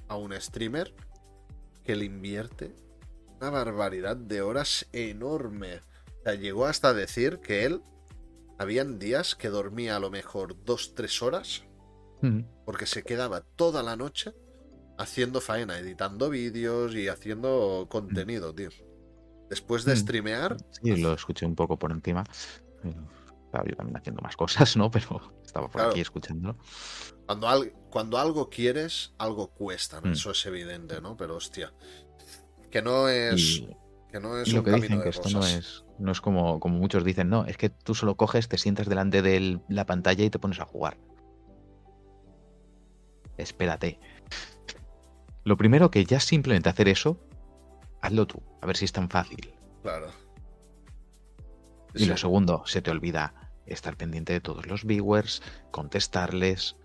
a 0.08 0.16
un 0.16 0.32
streamer 0.40 0.94
que 1.84 1.98
le 1.98 2.06
invierte 2.06 2.74
una 3.38 3.50
barbaridad 3.50 4.16
de 4.16 4.42
horas 4.42 4.88
enorme. 4.94 5.82
O 6.22 6.24
sea, 6.24 6.36
llegó 6.36 6.68
hasta 6.68 6.94
decir 6.94 7.40
que 7.40 7.66
él 7.66 7.82
habían 8.58 8.98
días 8.98 9.36
que 9.36 9.50
dormía 9.50 9.98
a 9.98 10.00
lo 10.00 10.10
mejor 10.10 10.56
dos, 10.64 10.96
tres 10.96 11.22
horas, 11.22 11.64
porque 12.64 12.86
se 12.86 13.04
quedaba 13.04 13.42
toda 13.42 13.84
la 13.84 13.98
noche 13.98 14.34
haciendo 15.00 15.42
faena, 15.42 15.78
editando 15.78 16.30
vídeos 16.30 16.96
y 16.96 17.10
haciendo 17.10 17.88
contenido, 17.90 18.56
tío. 18.56 18.70
Después 19.50 19.84
de 19.84 19.98
streamear. 19.98 20.56
Sí, 20.82 20.96
lo 20.96 21.14
escuché 21.14 21.46
un 21.46 21.56
poco 21.56 21.78
por 21.78 21.92
encima. 21.92 22.24
Estaba 23.52 23.66
yo 23.68 23.76
también 23.76 23.98
haciendo 23.98 24.22
más 24.22 24.38
cosas, 24.38 24.78
¿no? 24.78 24.90
Pero 24.92 25.34
estaba 25.44 25.70
por 25.70 25.82
aquí 25.82 26.00
escuchándolo. 26.00 26.58
Cuando, 27.26 27.48
cuando 27.90 28.18
algo 28.18 28.50
quieres, 28.50 29.14
algo 29.18 29.48
cuesta, 29.50 30.02
mm. 30.02 30.14
Eso 30.14 30.32
es 30.32 30.46
evidente, 30.46 31.02
¿no? 31.02 31.18
Pero 31.18 31.36
hostia. 31.36 31.74
Que 32.70 32.82
no 32.82 33.10
es. 33.10 33.64
Que 34.10 34.20
no 34.20 34.38
es 34.38 34.52
lo 34.52 34.64
que 34.64 34.72
dicen 34.72 35.02
que 35.02 35.10
esto 35.10 35.30
no 35.30 35.46
es 35.46 35.86
no 36.02 36.12
es 36.12 36.20
como, 36.20 36.60
como 36.60 36.78
muchos 36.78 37.04
dicen, 37.04 37.30
no, 37.30 37.46
es 37.46 37.58
que 37.58 37.70
tú 37.70 37.94
solo 37.94 38.16
coges, 38.16 38.50
te 38.50 38.58
sientas 38.58 38.90
delante 38.90 39.22
de 39.22 39.60
la 39.70 39.86
pantalla 39.86 40.26
y 40.26 40.30
te 40.30 40.40
pones 40.40 40.60
a 40.60 40.66
jugar. 40.66 40.98
Espérate. 43.38 44.00
Lo 45.44 45.58
primero 45.58 45.92
que 45.92 46.04
ya 46.04 46.20
simplemente 46.20 46.70
hacer 46.70 46.88
eso, 46.88 47.20
hazlo 48.02 48.28
tú, 48.28 48.42
a 48.62 48.66
ver 48.66 48.78
si 48.78 48.86
es 48.86 48.92
tan 48.92 49.10
fácil. 49.10 49.54
Claro. 49.84 50.08
Y 51.94 52.06
lo 52.06 52.18
segundo, 52.18 52.64
se 52.66 52.82
te 52.82 52.92
olvida 52.92 53.41
estar 53.66 53.98
pendiente 53.98 54.34
de 54.34 54.42
todos 54.42 54.66
los 54.68 54.86
viewers, 54.86 55.42
contestarles, 55.72 56.78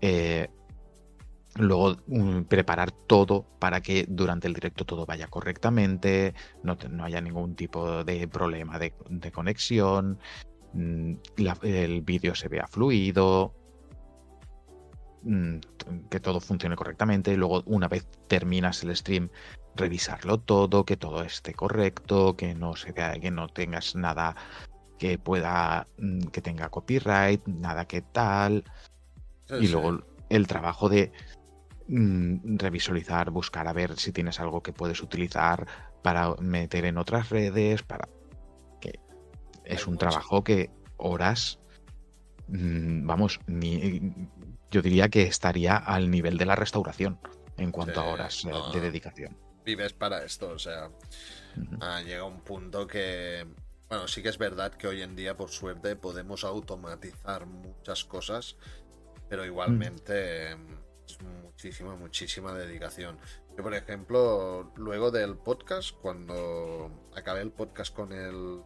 eh, 0.00 0.48
Luego 1.56 1.96
mm, 2.06 2.42
preparar 2.42 2.92
todo 2.92 3.44
para 3.58 3.80
que 3.80 4.06
durante 4.08 4.46
el 4.46 4.54
directo 4.54 4.84
todo 4.84 5.04
vaya 5.04 5.26
correctamente, 5.26 6.34
no, 6.62 6.76
haya 7.02 7.20
ningún 7.20 7.56
tipo 7.56 8.04
de 8.04 8.28
problema 8.28 8.78
de, 8.78 8.92
conexión, 9.32 10.18
mm, 10.74 11.14
el 11.62 12.02
vídeo 12.02 12.34
se 12.36 12.48
vea 12.48 12.68
fluido, 12.68 13.52
mm, 15.22 15.56
que 16.08 16.20
todo 16.20 16.40
funcione 16.40 16.76
correctamente. 16.76 17.36
Luego, 17.36 17.62
una 17.66 17.88
vez 17.88 18.06
terminas 18.28 18.84
el 18.84 18.96
stream, 18.96 19.28
revisarlo 19.74 20.38
todo, 20.38 20.84
que 20.84 20.96
todo 20.96 21.22
esté 21.24 21.52
correcto, 21.54 22.36
que 22.36 22.54
no 22.54 22.74
que 23.20 23.30
no 23.32 23.48
tengas 23.48 23.96
nada 23.96 24.36
que 25.00 25.18
pueda, 25.18 25.88
que 26.30 26.40
tenga 26.40 26.68
copyright, 26.68 27.44
nada 27.48 27.86
que 27.86 28.02
tal. 28.02 28.62
y 29.48 29.66
luego 29.66 30.04
el 30.28 30.46
trabajo 30.46 30.88
de 30.88 31.10
Mm, 31.92 32.56
revisualizar, 32.56 33.32
buscar 33.32 33.66
a 33.66 33.72
ver 33.72 33.98
si 33.98 34.12
tienes 34.12 34.38
algo 34.38 34.62
que 34.62 34.72
puedes 34.72 35.02
utilizar 35.02 35.66
para 36.02 36.36
meter 36.36 36.84
en 36.84 36.98
otras 36.98 37.30
redes, 37.30 37.82
para 37.82 38.08
que 38.80 39.00
es 39.64 39.88
un 39.88 39.98
trabajo 39.98 40.44
que 40.44 40.70
horas, 40.98 41.58
mm, 42.46 43.04
vamos, 43.04 43.40
ni, 43.48 44.14
yo 44.70 44.82
diría 44.82 45.08
que 45.08 45.22
estaría 45.22 45.76
al 45.76 46.12
nivel 46.12 46.38
de 46.38 46.46
la 46.46 46.54
restauración 46.54 47.18
en 47.56 47.72
cuanto 47.72 48.00
a 48.00 48.04
horas 48.04 48.46
de 48.72 48.80
dedicación. 48.80 49.36
Vives 49.64 49.92
para 49.92 50.22
esto, 50.24 50.50
o 50.50 50.60
sea, 50.60 50.90
ah, 51.80 52.02
llega 52.02 52.22
un 52.22 52.42
punto 52.42 52.86
que, 52.86 53.44
bueno, 53.90 54.06
sí 54.06 54.22
que 54.22 54.28
es 54.28 54.38
verdad 54.38 54.72
que 54.72 54.86
hoy 54.86 55.02
en 55.02 55.16
día, 55.16 55.36
por 55.36 55.50
suerte, 55.50 55.96
podemos 55.96 56.44
automatizar 56.44 57.44
muchas 57.46 58.04
cosas, 58.04 58.56
pero 59.28 59.42
mm. 59.42 59.46
igualmente 59.46 60.56
muchísima, 61.42 61.96
muchísima 61.96 62.54
dedicación. 62.54 63.18
Yo, 63.56 63.64
por 63.64 63.74
ejemplo, 63.74 64.72
luego 64.76 65.10
del 65.10 65.36
podcast, 65.36 65.90
cuando 66.00 67.10
acabé 67.16 67.40
el 67.40 67.50
podcast 67.50 67.92
con 67.92 68.12
el 68.12 68.62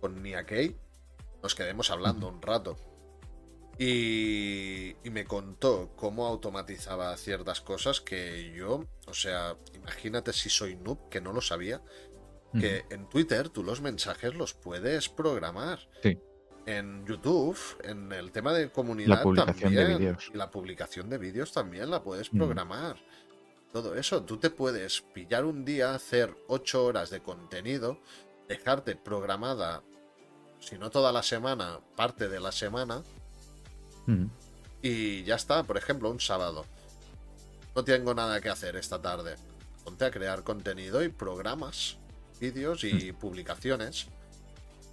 con 0.00 0.20
Nia 0.20 0.44
Kay, 0.44 0.76
nos 1.40 1.54
quedemos 1.54 1.90
hablando 1.92 2.28
un 2.28 2.42
rato. 2.42 2.76
Y, 3.78 4.96
y, 5.04 5.10
me 5.10 5.24
contó 5.24 5.92
cómo 5.96 6.26
automatizaba 6.26 7.16
ciertas 7.16 7.60
cosas 7.60 8.00
que 8.00 8.52
yo, 8.52 8.84
o 9.06 9.14
sea, 9.14 9.56
imagínate 9.74 10.32
si 10.32 10.48
soy 10.48 10.76
noob, 10.76 11.08
que 11.08 11.20
no 11.20 11.32
lo 11.32 11.40
sabía, 11.40 11.82
que 12.58 12.84
en 12.90 13.08
Twitter 13.08 13.48
tú 13.48 13.62
los 13.64 13.80
mensajes 13.80 14.34
los 14.34 14.54
puedes 14.54 15.08
programar. 15.08 15.80
Sí 16.02 16.18
en 16.66 17.04
YouTube, 17.06 17.58
en 17.82 18.12
el 18.12 18.32
tema 18.32 18.52
de 18.52 18.70
comunidad 18.70 19.16
la 19.16 19.22
publicación 19.22 19.74
también, 19.74 19.86
de 19.86 19.98
vídeos. 19.98 20.30
y 20.32 20.36
la 20.36 20.50
publicación 20.50 21.10
de 21.10 21.18
vídeos 21.18 21.52
también 21.52 21.90
la 21.90 22.02
puedes 22.02 22.32
mm. 22.32 22.36
programar. 22.36 22.96
Todo 23.72 23.96
eso, 23.96 24.22
tú 24.22 24.36
te 24.38 24.50
puedes 24.50 25.02
pillar 25.12 25.44
un 25.44 25.64
día, 25.64 25.94
hacer 25.94 26.34
ocho 26.48 26.84
horas 26.84 27.10
de 27.10 27.20
contenido, 27.20 28.00
dejarte 28.48 28.96
programada, 28.96 29.82
si 30.60 30.78
no 30.78 30.90
toda 30.90 31.12
la 31.12 31.22
semana, 31.22 31.80
parte 31.96 32.28
de 32.28 32.40
la 32.40 32.52
semana, 32.52 33.02
mm. 34.06 34.26
y 34.82 35.24
ya 35.24 35.34
está. 35.34 35.64
Por 35.64 35.76
ejemplo, 35.76 36.10
un 36.10 36.20
sábado. 36.20 36.64
No 37.74 37.82
tengo 37.82 38.14
nada 38.14 38.40
que 38.40 38.48
hacer 38.48 38.76
esta 38.76 39.02
tarde. 39.02 39.34
Ponte 39.84 40.04
a 40.04 40.10
crear 40.10 40.44
contenido 40.44 41.02
y 41.02 41.08
programas 41.08 41.98
vídeos 42.40 42.84
y 42.84 43.12
mm. 43.12 43.16
publicaciones 43.16 44.08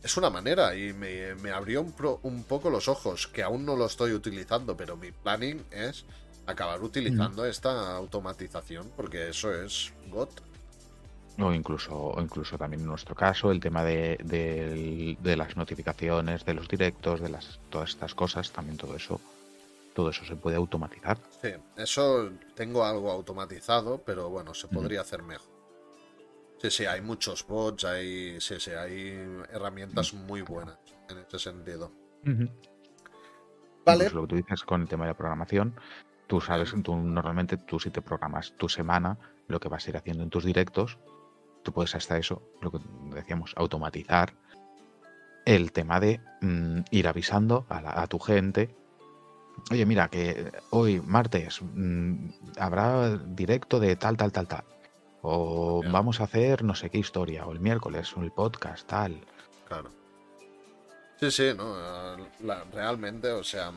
es 0.04 0.18
una 0.18 0.30
manera 0.30 0.76
y 0.76 0.94
me, 0.94 1.52
abrió 1.52 1.82
un, 1.82 2.44
poco 2.44 2.70
los 2.70 2.88
ojos, 2.88 3.28
que 3.28 3.44
aún 3.44 3.66
no 3.66 3.76
lo 3.76 3.86
estoy 3.86 4.14
utilizando, 4.14 4.76
pero 4.76 4.98
mi 4.98 5.12
planning 5.12 5.64
es 5.72 6.06
acabar 6.48 6.82
utilizando 6.82 7.46
esta 7.46 7.96
automatización, 7.96 8.92
porque 8.96 9.30
eso 9.30 9.54
es 9.54 9.94
GOT. 10.10 10.42
O 11.40 11.54
incluso, 11.54 12.16
incluso 12.20 12.58
también 12.58 12.82
en 12.82 12.88
nuestro 12.88 13.16
caso, 13.16 13.52
el 13.52 13.60
tema 13.60 13.84
de, 13.84 15.18
las 15.24 15.56
notificaciones, 15.56 16.46
de 16.46 16.54
los 16.54 16.68
directos, 16.68 17.22
de 17.22 17.30
las, 17.30 17.60
todas 17.70 17.92
estas 17.92 18.16
cosas, 18.16 18.52
también 18.52 18.78
todo 18.78 18.96
eso, 18.96 19.22
todo 19.94 20.10
eso 20.10 20.26
se 20.26 20.36
puede 20.36 20.58
automatizar. 20.58 21.18
Sí, 21.42 21.50
eso 21.78 22.32
tengo 22.56 22.84
algo 22.84 23.12
automatizado, 23.12 24.02
pero 24.04 24.30
bueno, 24.30 24.54
se 24.54 24.68
podría 24.68 25.02
hacer 25.02 25.22
mejor. 25.22 25.51
Sí, 26.62 26.70
sí, 26.70 26.86
hay 26.86 27.02
muchos 27.02 27.48
bots, 27.48 27.86
hay, 27.86 28.40
sí, 28.40 28.60
sí, 28.60 28.70
hay 28.70 29.18
herramientas 29.52 30.14
muy 30.14 30.44
buenas 30.44 30.78
en 31.10 31.18
este 31.18 31.40
sentido. 31.40 31.92
Vale. 32.24 34.04
Pues 34.04 34.14
lo 34.14 34.22
que 34.22 34.28
tú 34.28 34.36
dices 34.36 34.62
con 34.62 34.84
el 34.84 34.88
tema 34.88 35.06
de 35.06 35.12
la 35.12 35.18
programación, 35.18 35.74
tú 36.28 36.40
sabes, 36.40 36.72
tú 36.84 36.96
normalmente 36.96 37.58
tú 37.58 37.80
si 37.80 37.90
te 37.90 38.04
programas 38.04 38.54
tu 38.58 38.70
semana, 38.70 39.18
lo 39.48 39.60
que 39.60 39.70
vas 39.70 39.88
a 39.88 39.90
ir 39.90 39.98
haciendo 39.98 40.22
en 40.22 40.30
tus 40.30 40.46
directos, 40.46 41.00
tú 41.64 41.74
puedes 41.74 41.96
hasta 41.96 42.20
eso, 42.20 42.44
lo 42.62 42.70
que 42.70 42.78
decíamos, 43.16 43.54
automatizar 43.56 44.36
el 45.46 45.72
tema 45.72 46.00
de 46.00 46.22
mm, 46.42 46.82
ir 46.92 47.08
avisando 47.08 47.66
a, 47.70 48.06
tu 48.06 48.20
gente. 48.20 48.76
Oye, 49.72 49.88
mira, 49.88 50.10
que 50.10 50.52
hoy, 50.70 51.02
martes, 51.02 51.60
mm, 51.64 52.30
habrá 52.60 53.18
directo 53.18 53.80
de 53.80 53.96
tal, 53.96 54.16
tal, 54.16 54.32
tal, 54.32 54.48
tal. 54.48 54.64
O 55.24 55.84
vamos 55.92 56.20
a 56.20 56.24
hacer 56.24 56.64
no 56.64 56.74
sé 56.76 56.90
qué 56.90 56.98
historia, 56.98 57.46
o 57.46 57.52
el 57.52 57.60
miércoles, 57.60 58.12
o 58.18 58.22
el 58.22 58.32
podcast, 58.32 58.88
tal. 58.88 59.22
Claro. 59.68 59.90
Sí, 61.20 61.30
sí, 61.30 61.52
no, 61.56 61.76
realmente, 62.74 63.30
o 63.32 63.44
sea, 63.44 63.72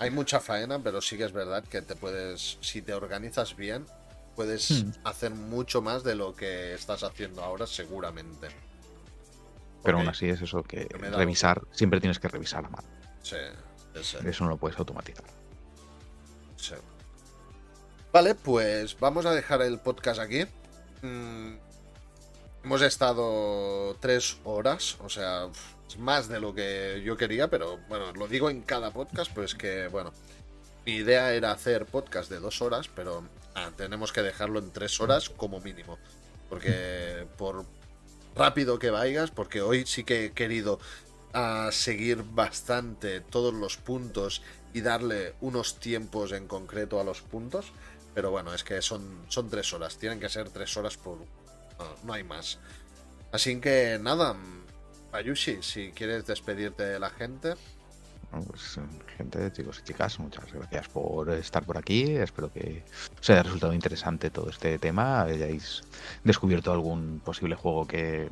hay 0.00 0.10
mucha 0.10 0.40
faena, 0.40 0.80
pero 0.80 1.00
sí 1.00 1.16
que 1.16 1.24
es 1.24 1.32
verdad 1.32 1.62
que 1.64 1.82
te 1.82 1.94
puedes, 1.94 2.58
si 2.60 2.82
te 2.82 2.94
organizas 2.94 3.54
bien, 3.54 3.86
puedes 4.34 4.70
hmm. 4.70 4.90
hacer 5.04 5.30
mucho 5.30 5.82
más 5.82 6.02
de 6.02 6.16
lo 6.16 6.34
que 6.34 6.74
estás 6.74 7.04
haciendo 7.04 7.44
ahora, 7.44 7.66
seguramente. 7.66 8.48
Pero 9.84 9.98
aún 9.98 10.08
así 10.08 10.28
es 10.28 10.42
eso 10.42 10.64
que 10.64 10.88
revisar, 10.88 11.62
siempre 11.70 12.00
tienes 12.00 12.18
que 12.18 12.26
revisar 12.26 12.64
a 12.64 12.68
mano. 12.68 12.88
Sí, 13.22 13.36
Eso 13.94 14.44
no 14.44 14.50
lo 14.50 14.56
puedes 14.56 14.76
automatizar. 14.78 15.26
Sí. 16.56 16.74
Vale, 18.16 18.34
pues 18.34 18.98
vamos 18.98 19.26
a 19.26 19.34
dejar 19.34 19.60
el 19.60 19.78
podcast 19.78 20.18
aquí. 20.18 20.46
Mm, 21.02 21.56
hemos 22.64 22.80
estado 22.80 23.94
tres 24.00 24.38
horas, 24.42 24.96
o 25.00 25.10
sea, 25.10 25.48
es 25.86 25.98
más 25.98 26.26
de 26.26 26.40
lo 26.40 26.54
que 26.54 27.02
yo 27.04 27.18
quería, 27.18 27.48
pero 27.48 27.78
bueno, 27.90 28.14
lo 28.14 28.26
digo 28.26 28.48
en 28.48 28.62
cada 28.62 28.90
podcast, 28.90 29.30
pues 29.34 29.54
que, 29.54 29.88
bueno, 29.88 30.14
mi 30.86 30.92
idea 30.92 31.34
era 31.34 31.50
hacer 31.50 31.84
podcast 31.84 32.30
de 32.30 32.40
dos 32.40 32.62
horas, 32.62 32.88
pero 32.88 33.22
ah, 33.54 33.70
tenemos 33.76 34.14
que 34.14 34.22
dejarlo 34.22 34.60
en 34.60 34.70
tres 34.70 34.98
horas 34.98 35.28
como 35.28 35.60
mínimo. 35.60 35.98
Porque 36.48 37.26
por 37.36 37.66
rápido 38.34 38.78
que 38.78 38.88
vayas, 38.88 39.30
porque 39.30 39.60
hoy 39.60 39.84
sí 39.84 40.04
que 40.04 40.24
he 40.24 40.32
querido 40.32 40.80
ah, 41.34 41.68
seguir 41.70 42.22
bastante 42.22 43.20
todos 43.20 43.52
los 43.52 43.76
puntos 43.76 44.40
y 44.72 44.80
darle 44.80 45.34
unos 45.42 45.80
tiempos 45.80 46.32
en 46.32 46.48
concreto 46.48 46.98
a 46.98 47.04
los 47.04 47.20
puntos. 47.20 47.72
Pero 48.16 48.30
bueno, 48.30 48.54
es 48.54 48.64
que 48.64 48.80
son, 48.80 49.26
son 49.28 49.50
tres 49.50 49.74
horas. 49.74 49.98
Tienen 49.98 50.18
que 50.18 50.30
ser 50.30 50.48
tres 50.48 50.74
horas 50.78 50.96
por... 50.96 51.18
No, 52.02 52.14
hay 52.14 52.24
más. 52.24 52.58
Así 53.30 53.60
que 53.60 53.98
nada, 54.00 54.34
Ayushi, 55.12 55.62
si 55.62 55.92
quieres 55.92 56.24
despedirte 56.24 56.82
de 56.82 56.98
la 56.98 57.10
gente. 57.10 57.52
Pues, 58.30 58.80
gente, 59.18 59.52
chicos 59.52 59.80
y 59.80 59.88
chicas, 59.88 60.18
muchas 60.18 60.50
gracias 60.50 60.88
por 60.88 61.28
estar 61.28 61.66
por 61.66 61.76
aquí. 61.76 62.16
Espero 62.16 62.50
que 62.50 62.84
os 63.20 63.28
haya 63.28 63.42
resultado 63.42 63.74
interesante 63.74 64.30
todo 64.30 64.48
este 64.48 64.78
tema. 64.78 65.20
Hayáis 65.20 65.82
descubierto 66.24 66.72
algún 66.72 67.20
posible 67.20 67.54
juego 67.54 67.86
que, 67.86 68.30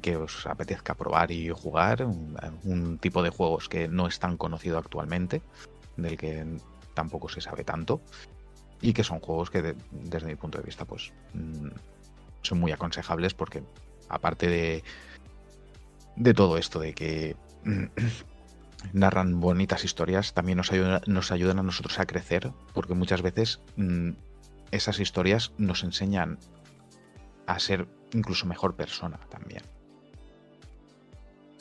que 0.00 0.16
os 0.16 0.46
apetezca 0.46 0.94
probar 0.94 1.30
y 1.32 1.50
jugar. 1.50 2.02
un 2.64 2.96
tipo 2.98 3.22
de 3.22 3.28
juegos 3.28 3.68
que 3.68 3.88
no 3.88 4.06
es 4.06 4.18
tan 4.18 4.38
conocido 4.38 4.78
actualmente, 4.78 5.42
del 5.98 6.16
que 6.16 6.46
tampoco 6.94 7.28
se 7.28 7.42
sabe 7.42 7.62
tanto 7.62 8.00
y 8.80 8.92
que 8.92 9.04
son 9.04 9.20
juegos 9.20 9.50
que 9.50 9.74
desde 9.90 10.26
mi 10.26 10.36
punto 10.36 10.58
de 10.58 10.64
vista 10.64 10.84
pues 10.84 11.12
mm, 11.34 11.68
son 12.42 12.60
muy 12.60 12.72
aconsejables 12.72 13.34
porque 13.34 13.62
aparte 14.08 14.48
de 14.48 14.84
de 16.16 16.34
todo 16.34 16.58
esto 16.58 16.80
de 16.80 16.94
que 16.94 17.36
mm, 17.64 17.84
narran 18.92 19.40
bonitas 19.40 19.84
historias 19.84 20.34
también 20.34 20.58
nos 20.58 20.72
ayudan, 20.72 21.00
nos 21.06 21.32
ayudan 21.32 21.58
a 21.58 21.62
nosotros 21.62 21.98
a 21.98 22.06
crecer 22.06 22.52
porque 22.74 22.94
muchas 22.94 23.22
veces 23.22 23.60
mm, 23.76 24.10
esas 24.70 25.00
historias 25.00 25.52
nos 25.58 25.82
enseñan 25.82 26.38
a 27.46 27.58
ser 27.58 27.88
incluso 28.12 28.46
mejor 28.46 28.76
persona 28.76 29.18
también. 29.30 29.62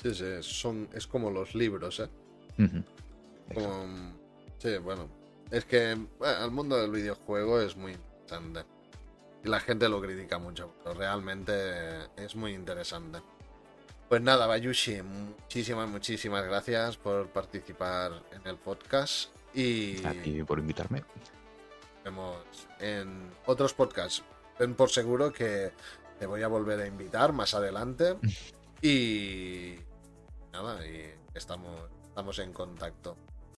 Sí 0.02 0.14
sí 0.14 0.26
son 0.42 0.90
es 0.94 1.08
como 1.08 1.32
los 1.32 1.56
libros 1.56 2.00
eh 2.00 2.10
sí 4.60 4.78
bueno 4.84 5.17
es 5.52 5.66
que 5.66 5.92
el 5.92 6.52
mundo 6.52 6.78
del 6.78 6.92
videojuego 6.92 7.62
es 7.62 7.76
muy 7.76 7.94
interesante. 7.94 8.66
Y 9.44 9.50
la 9.50 9.60
gente 9.60 9.88
lo 9.88 10.02
critica 10.02 10.38
mucho, 10.40 10.74
pero 10.84 10.96
realmente 10.96 11.54
es 12.16 12.36
muy 12.36 12.54
interesante. 12.54 13.20
Pues 14.10 14.22
nada, 14.22 14.48
Bayushi, 14.48 15.02
muchísimas, 15.02 15.90
muchísimas 15.90 16.46
gracias 16.46 16.98
por 16.98 17.28
participar 17.28 18.24
en 18.32 18.48
el 18.48 18.56
podcast. 18.58 19.30
Y. 19.54 20.06
A 20.06 20.12
ti 20.12 20.44
por 20.44 20.60
invitarme. 20.60 21.04
Vemos 22.04 22.38
en 22.80 23.30
otros 23.46 23.74
podcasts. 23.74 24.24
Ven 24.60 24.76
por 24.76 24.90
seguro 24.90 25.32
que 25.34 25.72
te 26.20 26.26
voy 26.26 26.42
a 26.42 26.48
volver 26.48 26.80
a 26.80 26.88
invitar 26.88 27.34
más 27.34 27.54
adelante. 27.54 28.16
y. 28.82 29.76
Nada, 30.54 30.86
y 30.88 31.14
estamos, 31.34 31.90
estamos 32.08 32.40
en 32.40 32.54
contacto. 32.54 33.18